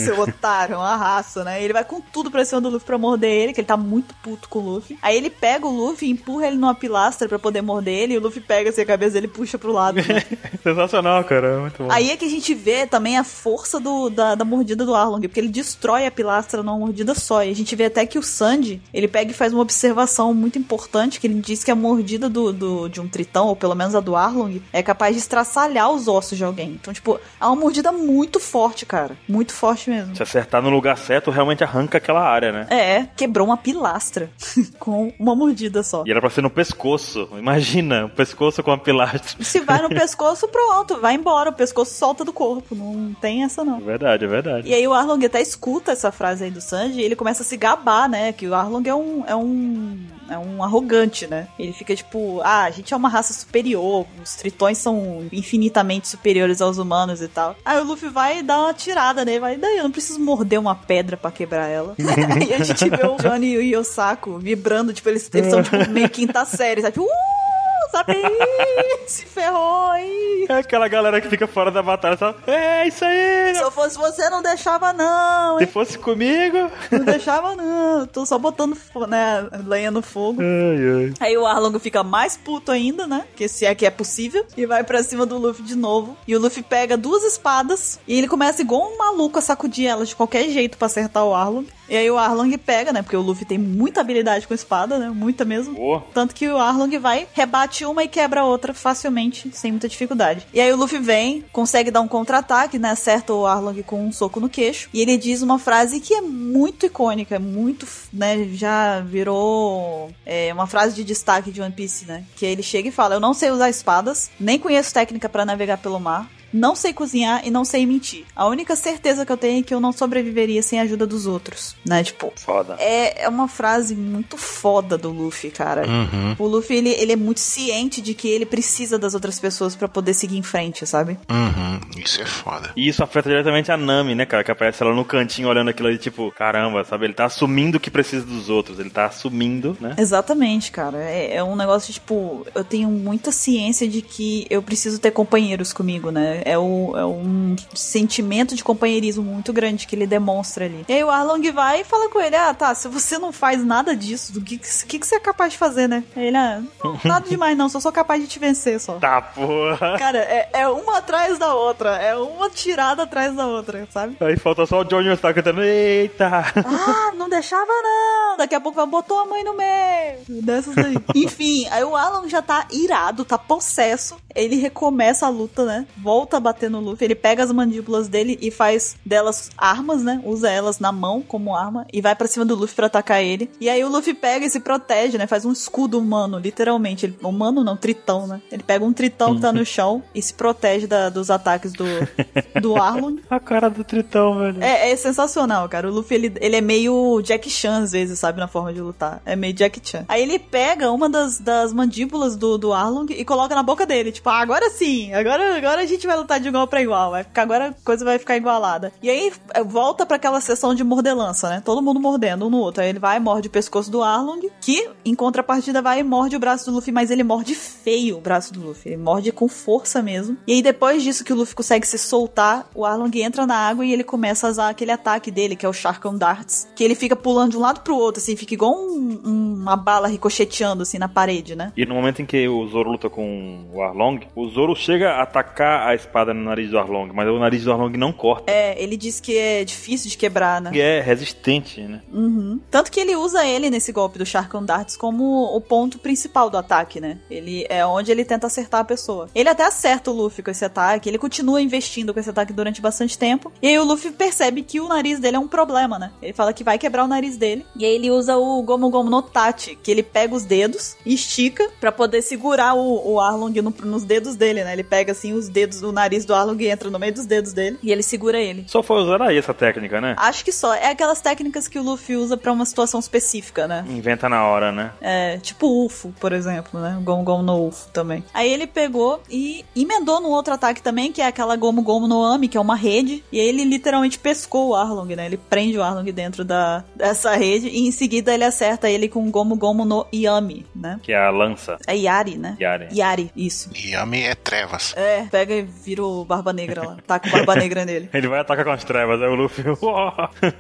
seu 0.05 0.21
otário, 0.21 0.75
é 0.75 0.79
uma 0.79 0.97
raça, 0.97 1.45
né? 1.45 1.63
Ele 1.63 1.73
vai 1.73 1.85
com 1.85 2.01
tudo 2.01 2.31
pra 2.31 2.45
cima 2.45 2.61
do 2.61 2.69
Luffy 2.69 2.87
pra 2.87 2.99
morder 2.99 3.31
ele, 3.31 3.53
que 3.53 3.61
ele 3.61 3.67
tá 3.67 3.77
muito 3.77 4.15
puto 4.23 4.49
com 4.49 4.59
o 4.61 4.63
Luffy. 4.75 4.99
Aí 5.03 5.17
ele 5.17 5.31
pega 5.31 5.67
o 5.67 5.71
Luffy 5.71 6.09
e 6.09 6.11
empurra 6.13 6.47
ele 6.47 6.57
numa 6.57 6.75
pilastra 6.75 7.29
pra 7.29 7.39
poder 7.39 7.63
morder 7.63 7.95
ele, 7.95 8.15
e 8.15 8.19
o 8.19 8.21
Luffy 8.21 8.41
pega 8.41 8.71
assim 8.71 8.83
a 8.83 8.87
cabeça 8.87 9.13
dele 9.15 9.27
e 9.27 9.31
puxa 9.31 9.59
pro 9.59 9.73
lado. 9.73 9.97
Né? 9.97 10.23
Sensacional, 10.63 11.23
cara. 11.25 11.61
Muito 11.61 11.83
bom. 11.83 11.91
Aí 11.91 12.11
é 12.11 12.17
que 12.17 12.25
a 12.25 12.29
gente 12.31 12.55
vê 12.55 12.87
também 12.87 13.17
a 13.19 13.25
força 13.25 13.79
do, 13.81 14.09
da, 14.11 14.35
da 14.35 14.45
mordida 14.45 14.85
do 14.85 14.95
Arlong, 14.95 15.21
porque 15.23 15.41
ele 15.41 15.49
destrói 15.49 16.07
a 16.07 16.11
pilastra 16.11 16.63
numa 16.63 16.79
mordida 16.79 17.15
só. 17.15 17.43
E 17.45 17.51
a 17.51 17.55
gente 17.55 17.75
vê 17.77 17.85
até 17.87 18.07
que 18.07 18.19
o 18.19 18.23
Sandy, 18.23 18.81
ele 18.93 19.09
pega 19.09 19.31
e 19.31 19.35
faz 19.35 19.53
uma 19.53 19.63
observação 19.63 20.33
muito 20.35 20.59
importante, 20.59 21.21
que 21.21 21.27
ele 21.27 21.41
diz 21.41 21.63
que 21.65 21.71
a 21.71 21.75
mordida 21.75 22.29
do, 22.29 22.53
do- 22.53 22.89
de 22.89 23.01
um 23.01 23.09
tritão, 23.09 23.47
ou 23.49 23.57
pelo 23.57 23.75
menos 23.75 23.95
a 23.95 24.01
do 24.01 24.17
Arlong, 24.17 24.61
é 24.73 24.83
capaz 24.83 25.15
de 25.15 25.21
estraçalhar 25.21 25.91
os 25.91 26.09
ossos 26.09 26.37
de 26.39 26.45
alguém. 26.45 26.71
Então, 26.81 26.93
tipo, 26.93 27.19
é 27.41 27.45
uma 27.47 27.57
mordida 27.57 27.93
muito 27.93 28.39
forte, 28.41 28.85
cara. 28.87 29.17
Muito 29.29 29.53
forte 29.53 29.91
mesmo. 29.91 29.94
Se 30.15 30.23
acertar 30.23 30.63
no 30.63 30.71
lugar 30.71 30.97
certo, 30.97 31.31
realmente 31.31 31.63
arranca 31.63 31.99
aquela 31.99 32.23
área, 32.23 32.53
né? 32.53 32.67
É, 32.71 33.07
quebrou 33.17 33.47
uma 33.47 33.57
pilastra 33.57 34.31
com 34.79 35.13
uma 35.19 35.35
mordida 35.35 35.83
só. 35.83 36.05
E 36.07 36.11
era 36.11 36.21
pra 36.21 36.31
ser 36.31 36.43
no 36.43 36.51
pescoço. 36.51 37.29
Imagina, 37.39 38.07
o 38.07 38.11
pescoço 38.11 38.63
com 38.63 38.73
a 38.73 38.79
pilastra. 38.79 39.43
Se 39.45 39.61
vai 39.61 39.83
no 39.83 39.89
pescoço, 39.95 40.49
pronto, 40.49 41.01
vai 41.01 41.15
embora. 41.15 41.51
O 41.51 41.53
pescoço 41.53 41.95
solta 41.95 42.25
do 42.25 42.33
corpo. 42.33 42.75
Não 42.75 43.15
tem 43.21 43.45
essa, 43.45 43.65
não. 43.65 43.79
É 43.79 43.81
verdade, 43.81 44.25
é 44.25 44.29
verdade. 44.29 44.69
E 44.69 44.75
aí 44.75 44.87
o 44.87 44.93
Arlong 44.93 45.25
até 45.25 45.41
escuta 45.41 45.93
essa 45.93 46.11
frase 46.11 46.45
aí 46.45 46.51
do 46.51 46.61
Sanji 46.61 47.01
e 47.01 47.05
ele 47.05 47.17
começa 47.17 47.43
a 47.43 47.47
se 47.47 47.57
gabar, 47.57 48.09
né? 48.09 48.33
Que 48.33 48.47
o 48.47 48.55
Arlong 48.55 48.89
é 48.89 48.95
um. 48.95 49.25
É 49.27 49.37
um 49.37 49.99
é 50.29 50.39
um 50.39 50.63
arrogante, 50.63 51.27
né? 51.27 51.49
Ele 51.59 51.73
fica 51.73 51.95
tipo, 51.95 52.41
ah, 52.43 52.65
a 52.65 52.71
gente 52.71 52.95
é 52.95 52.97
uma 52.97 53.09
raça 53.09 53.33
superior, 53.33 54.07
os 54.23 54.35
tritões 54.35 54.79
são 54.79 55.27
infinitamente 55.33 56.09
superiores 56.09 56.61
aos 56.61 56.79
humanos 56.79 57.21
e 57.21 57.29
tal. 57.29 57.57
Aí 57.65 57.79
o 57.81 57.85
Luffy 57.85 58.09
vai 58.09 58.43
dar 58.43 58.61
uma 58.61 58.75
tirada 58.75 59.25
nele, 59.25 59.41
vai, 59.41 59.57
daí 59.57 59.83
não 59.85 59.91
preciso 59.91 60.19
morder 60.19 60.59
uma 60.59 60.75
pedra 60.75 61.17
pra 61.17 61.31
quebrar 61.31 61.69
ela. 61.69 61.95
e 62.01 62.55
a 62.55 62.65
gente 62.65 62.89
vê 62.89 63.07
o 63.07 63.17
Johnny 63.17 63.53
e 63.53 63.59
o 63.59 63.63
Yosako 63.63 64.39
vibrando, 64.39 64.93
tipo, 64.93 65.09
eles, 65.09 65.31
eles 65.33 65.51
são 65.51 65.63
tipo, 65.63 65.77
meio 65.91 66.09
quinta 66.09 66.45
série, 66.45 66.81
sabe? 66.81 66.95
Tipo, 66.95 67.05
uh, 67.05 67.44
sabe? 67.91 68.15
Se 69.07 69.25
ferrou 69.27 69.91
aí. 69.91 70.47
É 70.49 70.55
aquela 70.55 70.89
galera 70.89 71.21
que 71.21 71.29
fica 71.29 71.47
fora 71.47 71.71
da 71.71 71.83
batalha 71.83 72.17
só. 72.17 72.35
É 72.47 72.87
isso 72.87 73.05
aí! 73.05 73.55
Se 73.55 73.61
eu 73.63 73.71
fosse 73.71 73.97
você, 73.97 74.29
não 74.31 74.43
deixava 74.43 74.93
não, 74.93 75.59
Se 75.59 75.65
hein? 75.65 75.71
fosse 75.71 75.99
comigo. 75.99 76.71
Não 76.91 77.05
deixava, 77.05 77.55
não. 77.55 78.07
Tô 78.07 78.25
só 78.27 78.39
botando 78.39 78.77
né, 79.09 79.49
lenha 79.67 79.91
no 79.91 80.03
fogo. 80.03 80.41
Ai, 80.41 81.05
ai. 81.07 81.15
Aí 81.21 81.37
o 81.37 81.47
Arlong 81.47 81.79
fica 81.79 82.03
mais 82.03 82.37
puto 82.37 82.71
ainda, 82.73 83.07
né? 83.07 83.25
Que 83.37 83.49
se 83.49 83.65
é 83.65 83.75
que 83.75 83.87
é 83.87 83.91
possível. 83.91 84.45
E 84.57 84.67
vai 84.67 84.85
pra 84.85 85.03
cima 85.03 85.27
do 85.27 85.39
Luffy 85.39 85.65
de 85.65 85.75
novo. 85.75 86.17
E 86.27 86.35
o 86.37 86.41
Luffy 86.41 86.63
pega 86.63 86.97
duas 86.97 87.23
espadas. 87.25 87.99
E 88.07 88.17
ele 88.17 88.29
começa 88.29 88.63
igual 88.63 88.93
um 88.93 88.99
maluco 88.99 89.39
a 89.39 89.43
sacudir 89.43 89.87
elas 89.87 90.09
de 90.09 90.17
qualquer 90.17 90.49
jeito 90.49 90.77
pra 90.79 90.87
acertar 90.87 91.25
o 91.25 91.35
Arlong. 91.35 91.67
E 91.89 91.97
aí 91.97 92.11
o 92.11 92.17
Arlong 92.17 92.57
pega, 92.57 92.93
né? 92.93 93.03
Porque 93.03 93.17
o 93.17 93.21
Luffy 93.21 93.45
tem 93.45 93.59
muita 93.59 94.01
habilidade 94.01 94.47
com 94.47 94.55
espada, 94.55 94.99
né? 94.99 95.11
Muita 95.11 95.45
mesmo. 95.45 96.03
Tanto 96.15 96.35
que 96.35 96.49
o 96.49 96.57
Arlong 96.57 96.99
vai, 96.99 97.27
rebate 97.33 97.74
uma 97.83 98.05
e 98.05 98.09
quebra 98.09 98.43
a 98.43 98.45
outra 98.45 98.75
facilmente, 98.75 99.51
sem 99.55 99.73
muita 99.73 99.89
dificuldade. 99.89 100.47
E 100.53 100.61
aí 100.61 100.71
o 100.71 100.77
Luffy 100.77 100.99
vem, 100.99 101.43
consegue 101.51 101.91
dar 101.91 102.03
um 102.03 102.09
contra-ataque, 102.09 102.79
né? 102.79 102.91
Acerta 102.91 103.33
o 103.33 103.47
Arlong 103.47 103.83
com 103.83 104.07
um 104.07 104.13
soco 104.13 104.39
no 104.39 104.51
queixo. 104.51 104.91
E 104.93 105.01
ele 105.01 105.17
diz 105.17 105.41
uma 105.41 105.59
frase 105.59 106.01
que 106.01 106.13
é 106.13 106.21
muito 106.21 106.85
icônica, 106.85 107.39
muito, 107.39 107.89
né? 108.13 108.45
Já 108.53 109.01
virou 109.01 110.11
é, 110.27 110.53
uma 110.53 110.67
frase 110.67 110.95
de 110.95 111.05
destaque 111.05 111.51
de 111.51 111.63
One 111.63 111.73
Piece, 111.73 112.05
né? 112.05 112.25
Que 112.37 112.45
ele 112.45 112.63
chega 112.63 112.89
e 112.89 112.93
fala: 112.93 113.15
Eu 113.15 113.21
não 113.21 113.33
sei 113.33 113.51
usar 113.51 113.71
espadas, 113.71 114.31
nem 114.39 114.59
conheço 114.59 114.93
técnica 114.93 115.29
pra 115.29 115.47
navegar 115.47 115.79
pelo 115.79 115.99
mar. 115.99 116.29
Não 116.57 116.77
sei 116.77 116.93
cozinhar 116.93 117.43
e 117.45 117.51
não 117.51 117.65
sei 117.65 117.85
mentir. 117.85 118.25
A 118.37 118.47
única 118.47 118.77
certeza 118.77 119.27
que 119.27 119.33
eu 119.33 119.37
tenho 119.37 119.59
é 119.59 119.63
que 119.63 119.75
eu 119.75 119.81
não 119.81 119.91
sobreviveria 119.93 120.63
sem 120.63 120.79
a 120.79 120.83
ajuda 120.83 121.05
dos 121.05 121.27
outros, 121.27 121.75
né? 121.85 122.05
Tipo, 122.05 122.33
Foda. 122.37 122.77
é, 122.79 123.25
é 123.25 123.29
uma 123.29 123.49
frase 123.49 123.97
muito 123.97 124.39
foda 124.39 124.97
do 124.97 125.11
Luffy, 125.11 125.51
cara. 125.51 125.85
Uhum, 125.85 126.37
O 126.39 126.47
Luffy, 126.47 126.77
ele, 126.77 126.91
ele 126.91 127.13
é 127.13 127.17
muito 127.17 127.41
ciente 127.41 128.01
de 128.01 128.15
que 128.15 128.29
ele 128.29 128.47
precisa 128.47 128.97
das 128.97 129.15
outras 129.15 129.41
pessoas 129.41 129.75
pra 129.75 129.89
poder 129.89 130.15
seguir 130.15 130.39
em 130.39 130.43
frente, 130.45 130.87
sabe? 130.87 131.19
uhum. 131.29 131.81
Isso 131.97 132.21
é 132.23 132.27
foda. 132.27 132.71
E 132.77 132.87
isso 132.89 133.03
afeta 133.03 133.29
diretamente 133.29 133.73
a 133.73 133.77
Nami, 133.77 134.15
né, 134.15 134.25
cara? 134.27 134.45
Que 134.45 134.51
aparece 134.51 134.83
ela 134.83 134.95
no 134.95 135.05
cantinho 135.05 135.49
olhando 135.49 135.71
aquilo 135.71 135.89
ali, 135.89 135.99
tipo, 135.99 136.31
caramba, 136.33 136.85
sabe? 136.85 137.07
Ele 137.07 137.15
tá 137.15 137.25
assumindo 137.25 137.81
que 137.81 137.91
precisa 137.91 138.25
dos 138.25 138.49
outros. 138.49 138.79
Ele 138.79 138.91
tá 138.91 139.07
assumindo, 139.07 139.77
né? 139.81 139.95
Exatamente, 139.99 140.71
cara. 140.71 140.99
É, 140.99 141.37
é 141.37 141.43
um 141.43 141.57
negócio, 141.57 141.93
tipo, 141.93 142.47
eu 142.55 142.63
tenho 142.63 142.89
muita 142.89 143.33
ciência 143.33 143.89
de 143.89 144.03
que 144.03 144.47
eu 144.51 144.63
preciso 144.63 144.99
ter 144.99 145.11
companheiros 145.11 145.73
comigo, 145.73 146.11
né? 146.11 146.43
É, 146.45 146.59
o, 146.59 146.97
é 146.97 147.05
um 147.05 147.57
sentimento 147.75 148.55
de 148.55 148.63
companheirismo 148.63 149.23
muito 149.23 149.53
grande 149.53 149.87
que 149.87 149.97
ele 149.97 150.07
demonstra 150.07 150.65
ali. 150.65 150.85
E 150.89 150.93
aí 150.93 151.05
o 151.05 151.11
Arlong 151.11 151.51
vai 151.53 151.81
e 151.81 151.85
fala 151.85 152.09
com 152.09 152.21
ele: 152.21 152.37
Ah, 152.37 152.53
tá, 152.55 152.75
se 152.75 152.89
você 152.89 153.19
não 153.19 153.33
faz 153.33 153.65
nada 153.65 153.97
disso, 153.97 154.33
do 154.33 154.41
que, 154.41 154.59
que, 154.59 154.99
que 154.99 155.07
você 155.07 155.17
é 155.17 155.21
capaz 155.21 155.53
de 155.53 155.59
fazer, 155.59 155.89
né? 155.89 156.05
Aí 156.17 156.27
ele, 156.27 156.37
ah, 156.37 156.63
nada 157.05 157.29
demais 157.29 157.57
não, 157.57 157.69
só 157.69 157.81
sou 157.81 157.93
capaz 157.93 158.21
de 158.21 158.29
te 158.29 158.39
vencer 158.39 158.81
só. 158.81 158.95
Tá, 158.95 159.21
porra. 159.21 159.99
Cara, 159.99 160.19
é, 160.19 160.49
é 160.53 160.69
uma 160.69 160.99
atrás 160.99 161.39
da 161.39 161.55
outra. 161.55 161.97
É 161.97 162.17
uma 162.17 162.51
tirada 162.51 163.03
atrás 163.03 163.35
da 163.35 163.47
outra, 163.47 163.87
sabe? 163.91 164.17
Aí 164.21 164.37
falta 164.37 164.67
só 164.67 164.81
o 164.81 164.85
Johnny 164.85 165.15
Star 165.17 165.35
cantando, 165.35 165.63
eita! 165.63 166.45
Ah, 166.65 167.13
não 167.17 167.29
deixava 167.29 167.73
não. 167.83 168.37
Daqui 168.37 168.55
a 168.55 168.61
pouco 168.61 168.77
vai 168.77 168.87
botou 168.87 169.19
a 169.19 169.25
mãe 169.25 169.43
no 169.43 169.57
meio. 169.57 170.43
Dessas 170.43 170.77
aí. 170.79 170.97
Enfim, 171.15 171.67
aí 171.71 171.83
o 171.85 171.97
Alan 171.97 172.29
já 172.29 172.43
tá 172.43 172.67
irado, 172.71 173.25
tá 173.25 173.39
possesso. 173.39 174.17
Ele 174.35 174.57
recomeça 174.57 175.27
a 175.27 175.29
luta, 175.29 175.65
né? 175.65 175.87
Volta 175.97 176.34
a 176.37 176.41
bater 176.41 176.71
no 176.71 176.81
Luffy. 176.81 177.05
Ele 177.07 177.15
pega 177.15 177.43
as 177.43 177.53
mandíbulas 177.53 178.09
dele 178.09 178.39
e 178.41 178.51
faz 178.51 178.97
delas 179.05 179.51
armas, 179.57 180.03
né? 180.03 180.21
Usa 180.25 180.51
elas 180.51 180.79
na 180.79 180.93
mão 180.93 181.23
como 181.23 181.55
arma 181.55 181.87
e 181.93 182.01
vai 182.01 182.15
pra 182.15 182.27
cima 182.27 182.45
do 182.45 182.55
Luffy 182.55 182.75
pra 182.77 182.87
atacar 182.87 183.23
ele. 183.23 183.51
E 183.61 183.69
aí 183.69 183.83
o 183.85 183.89
Luffy 183.89 184.15
pega 184.15 184.45
e 184.47 184.51
se 184.51 184.61
protege, 184.61 185.19
né? 185.19 185.27
Faz 185.27 185.45
um 185.45 185.53
escudo 185.53 185.99
humano, 185.99 186.39
literalmente. 186.39 187.07
Ele, 187.07 187.19
humano 187.23 187.63
não, 187.65 187.77
tritão, 187.77 188.27
né? 188.27 188.41
Ele 188.51 188.63
pega 188.63 188.85
um 188.85 188.93
tritão 188.93 189.35
que 189.35 189.41
tá 189.41 189.53
no 189.53 189.65
chão 189.65 190.03
e 190.15 190.21
se 190.23 190.35
protege 190.35 190.87
da- 190.87 191.09
dos 191.11 191.31
ataques 191.31 191.73
do, 191.73 191.85
do 192.61 192.77
Arlong. 192.77 193.17
A 193.31 193.41
cara 193.41 193.69
do 193.69 193.85
Tritão, 193.85 194.39
velho. 194.39 194.63
É, 194.63 194.91
é 194.91 194.97
sensacional, 194.97 195.69
cara. 195.69 195.89
O 195.89 195.93
Luffy, 195.93 196.15
ele, 196.17 196.33
ele 196.41 196.57
é 196.57 196.61
meio 196.61 197.21
Jack 197.23 197.49
Chan, 197.51 197.83
às 197.83 197.93
vezes, 197.93 198.19
sabe? 198.19 198.39
Na 198.39 198.49
forma 198.49 198.73
de 198.73 198.81
lutar. 198.81 199.21
É 199.25 199.37
meio 199.37 199.53
Jack 199.53 199.81
Chan. 199.83 200.05
Aí 200.09 200.23
ele 200.23 200.39
pega 200.39 200.91
uma 200.91 201.09
das, 201.09 201.39
das 201.39 201.73
mandíbulas 201.73 202.37
do, 202.37 202.57
do 202.59 202.73
Arlong 202.73 203.07
e 203.11 203.25
coloca 203.25 203.55
na 203.55 203.63
boca 203.63 203.85
dele. 203.87 204.13
Tipo, 204.13 204.29
ah, 204.31 204.39
agora 204.39 204.71
sim. 204.71 205.13
Agora, 205.13 205.57
agora 205.57 205.83
a 205.83 205.87
gente 205.87 206.07
vai 206.07 206.17
lutar 206.25 206.41
de 206.41 206.49
igual 206.49 206.67
pra 206.67 206.83
igual. 206.83 207.11
Vai 207.13 207.23
ficar, 207.25 207.43
agora 207.43 207.69
a 207.69 207.85
coisa 207.85 208.05
vai 208.05 208.19
ficar 208.19 208.37
igualada. 208.37 208.93
E 209.03 209.09
aí 209.09 209.33
é, 209.55 209.63
volta 209.63 210.05
pra 210.05 210.17
aquela 210.17 210.41
sessão 210.41 210.75
de 210.75 210.83
mordelança, 210.83 211.49
né? 211.49 211.63
Todo 211.65 211.81
mundo 211.83 212.01
mordendo 212.01 212.47
um 212.47 212.51
no 212.51 212.59
outro. 212.59 212.83
Aí 212.83 212.89
ele 212.89 212.99
vai 212.99 213.17
e 213.17 213.21
morde 213.21 213.49
o 213.49 213.51
pescoço 213.51 213.91
do 213.91 214.03
Arlong, 214.03 214.41
que, 214.61 214.89
em 215.05 215.15
contrapartida, 215.15 215.81
vai 215.81 216.01
e 216.01 216.03
morde 216.03 216.37
o 216.37 216.41
braço 216.41 216.67
do 216.67 216.73
Luffy, 216.75 216.93
mas 216.93 217.11
ele 217.11 217.23
morde 217.23 217.55
feio 217.55 218.17
o 218.19 218.21
braço 218.21 218.53
do 218.53 218.61
Luffy. 218.61 218.93
Ele 218.93 219.03
morde 219.03 219.31
com 219.33 219.49
força 219.49 220.03
mesmo. 220.03 220.37
E 220.47 220.55
aí, 220.55 220.63
depois 220.63 221.03
disso 221.03 221.25
que 221.25 221.33
o 221.33 221.37
Luffy 221.37 221.55
consegue 221.55 221.87
se 221.87 221.99
soltar, 221.99 222.67
o 222.75 222.85
Arlong 222.85 223.11
entra 223.17 223.47
na 223.47 223.57
água 223.57 223.85
e 223.85 223.93
ele 223.93 224.05
começa 224.05 224.47
a 224.47 224.51
usar 224.51 224.69
aquele 224.71 224.91
ataque 224.91 225.31
dele, 225.31 225.57
que 225.57 225.67
é 225.67 225.69
o 225.69 225.73
Sharkon 225.73 226.17
Darts. 226.17 226.69
Que 226.75 226.83
ele 226.83 226.95
fica 226.95 227.15
pulando 227.15 227.53
de 227.53 227.57
um 227.57 227.61
lado 227.61 227.81
pro 227.81 227.97
outro, 227.97 228.21
assim, 228.21 228.35
fica 228.37 228.55
igual 228.55 228.73
um- 228.75 229.21
um- 229.25 229.55
uma 229.63 229.77
bala 229.77 230.09
ricocheteando, 230.09 230.83
assim, 230.83 230.99
na 230.99 231.09
parede, 231.09 231.55
né? 231.55 231.73
E 231.77 231.85
no 231.87 231.95
momento 231.95 232.23
em 232.23 232.27
que 232.27 232.49
o 232.49 232.67
Zoro 232.69 232.91
luta 232.93 233.11
com 233.11 233.65
o 233.73 233.83
Arlong, 233.83 234.21
o 234.35 234.49
Zoro 234.49 234.75
chega 234.75 235.13
a 235.13 235.23
atacar 235.23 235.89
a 235.89 235.95
espada 236.05 236.33
no 236.35 236.43
nariz 236.45 236.71
do 236.71 236.79
Arlong, 236.79 237.11
mas 237.13 237.29
o 237.29 237.39
nariz 237.39 237.65
do 237.65 237.73
Arlong 237.73 237.97
não 237.97 238.13
corta. 238.13 238.51
É, 238.51 238.81
ele 238.83 238.97
diz 238.97 239.21
que 239.21 239.37
é 239.37 239.65
difícil 239.65 240.11
de 240.11 240.17
quebrar, 240.17 240.61
né? 240.61 240.71
E 240.73 240.81
é 240.81 241.01
resistente, 241.01 241.81
né? 241.83 242.03
Uhum. 242.13 242.61
Tanto 242.71 242.91
que 242.91 243.01
ele 243.01 243.17
usa 243.17 243.45
ele 243.47 243.71
nesse 243.71 243.93
golpe 243.93 244.19
do 244.19 244.27
Sharkon 244.27 244.65
Darts 244.65 244.97
como 244.97 245.45
o 245.57 245.61
ponto 245.61 245.99
principal 245.99 246.49
do 246.51 246.57
ataque, 246.59 247.01
né? 247.01 247.19
Ele 247.31 247.67
é 247.69 247.85
onde 247.87 248.11
ele 248.11 248.25
tenta 248.25 248.47
acertar 248.47 248.81
a 248.81 248.85
pessoa. 248.85 249.29
Ele 249.35 249.49
até 249.49 249.65
acerta 249.65 250.11
o 250.11 250.15
Luffy 250.15 250.43
com 250.43 250.51
esse 250.51 250.65
ataque, 250.65 251.09
ele 251.09 251.19
continua 251.19 251.61
investindo 251.61 252.13
com 252.13 252.21
esse 252.21 252.31
ataque 252.31 252.53
durante 252.53 252.81
bastante 252.81 253.19
tempo. 253.19 253.53
E 253.63 253.69
aí 253.69 253.79
o 253.79 253.85
Luffy 253.85 254.11
percebe 254.13 254.63
que 254.63 254.81
o 254.81 254.89
nariz 254.89 255.19
dele 255.19 255.37
é 255.37 255.41
um 255.41 255.49
problema, 255.49 255.99
né? 255.99 256.11
Ele 256.23 256.33
fala 256.33 256.53
que 256.53 256.65
vai 256.65 256.79
quebrar 256.79 257.05
o 257.05 257.09
nariz 257.09 257.37
dele. 257.37 257.65
E 257.77 257.85
aí 257.85 257.95
ele 257.95 258.11
usa 258.11 258.37
o 258.37 258.63
Gomu 258.63 258.91
Gomu 258.91 259.11
no 259.11 259.23
Tachi, 259.23 259.77
que 259.83 259.91
ele 259.91 260.03
pega 260.03 260.35
os 260.35 260.45
dedos 260.45 260.97
e 261.05 261.15
estica 261.15 261.69
pra 261.81 261.91
poder 261.93 262.23
segurar 262.23 262.75
o, 262.75 263.13
o 263.13 263.21
Arlong 263.21 263.55
no- 263.63 263.75
nos 263.85 264.05
dedos 264.05 264.37
dele, 264.37 264.65
né? 264.65 264.73
Ele 264.73 264.85
pega 264.85 265.13
assim 265.13 265.33
os 265.33 265.49
dedos, 265.49 265.83
o 265.83 265.93
nariz 265.95 266.25
do 266.25 266.35
Arlong 266.35 266.63
entra 266.65 266.91
no 266.91 266.99
meio 266.99 267.15
dos 267.15 267.27
dedos 267.27 267.53
dele 267.53 267.79
e 267.83 267.91
ele 267.91 268.03
segura 268.03 268.39
ele. 268.39 268.65
Só 268.67 268.83
foi 268.83 269.03
usar 269.03 269.23
aí 269.23 269.39
essa 269.39 269.55
técnica, 269.55 270.01
né? 270.01 270.15
Acho 270.19 270.45
que 270.45 270.53
só. 270.53 270.75
É 270.75 270.91
aquelas 270.91 271.21
técnicas 271.21 271.69
que 271.69 271.79
o 271.79 271.83
Luffy 271.83 272.17
usa 272.17 272.37
pra 272.37 272.53
uma 272.53 272.65
situação 272.65 273.01
específica, 273.01 273.67
né? 273.67 273.85
Inventa 273.89 274.29
na 274.29 274.47
hora, 274.47 274.73
né? 274.73 274.93
É, 275.01 275.39
tipo 275.39 275.67
o 275.67 275.87
UFO, 275.87 276.13
por 276.21 276.33
exemplo, 276.33 276.81
né? 276.81 276.97
O 276.99 277.03
Gomu 277.03 277.23
Gomu 277.23 277.43
no 277.43 277.69
UFO 277.69 277.89
também. 277.91 278.25
Aí 278.35 278.53
ele 278.53 278.67
pegou 278.67 279.23
e 279.31 279.65
emendou 279.75 280.21
no 280.21 280.29
outro 280.29 280.53
ataque 280.53 280.83
também, 280.83 281.13
que 281.13 281.23
é 281.23 281.27
aquela 281.27 281.57
Gomu 281.57 281.83
Gomu 281.83 282.09
no 282.09 282.25
Ami, 282.25 282.49
que 282.49 282.57
é 282.57 282.61
uma 282.61 282.77
rede. 282.77 283.25
E 283.31 283.41
aí 283.41 283.49
ele 283.49 283.65
literalmente 283.65 284.19
pescou 284.19 284.71
o 284.71 284.75
Arlong, 284.75 285.15
né? 285.15 285.27
Ele 285.27 285.37
prende 285.37 285.79
o 285.79 285.83
Arlong 285.83 286.11
dentro 286.13 286.45
da, 286.45 286.85
dessa 286.95 287.35
rede 287.35 287.69
e 287.69 287.87
em 287.87 287.91
seguida 287.91 288.35
ele 288.35 288.45
acerta 288.45 288.89
ele 288.89 289.09
com 289.09 289.27
o 289.27 289.31
Gomu 289.31 289.57
Gomu 289.57 289.85
no 289.85 290.07
Yami, 290.13 290.67
né? 290.75 290.99
Que 291.03 291.13
é 291.13 291.19
a 291.19 291.31
lança. 291.31 291.79
É 291.87 291.97
Yari, 291.97 292.37
né? 292.37 292.57
Yari. 292.61 292.89
Yari, 292.93 293.31
isso. 293.37 293.71
Yami 293.75 294.23
é 294.23 294.35
trevas. 294.35 294.95
É, 294.97 295.27
pega 295.31 295.55
e 295.55 295.63
vira 295.85 296.03
o 296.03 296.25
Barba 296.25 296.53
Negra 296.53 296.83
lá. 296.83 296.97
Taca 297.07 297.29
o 297.29 297.31
Barba 297.31 297.57
Negra 297.57 297.85
nele. 297.85 298.09
Ele 298.13 298.29
vai 298.29 298.41
atacar 298.41 298.65
com 298.65 298.71
as 298.71 298.85
trevas, 298.85 299.21
aí 299.21 299.29
o 299.29 299.35
Luffy. 299.35 299.65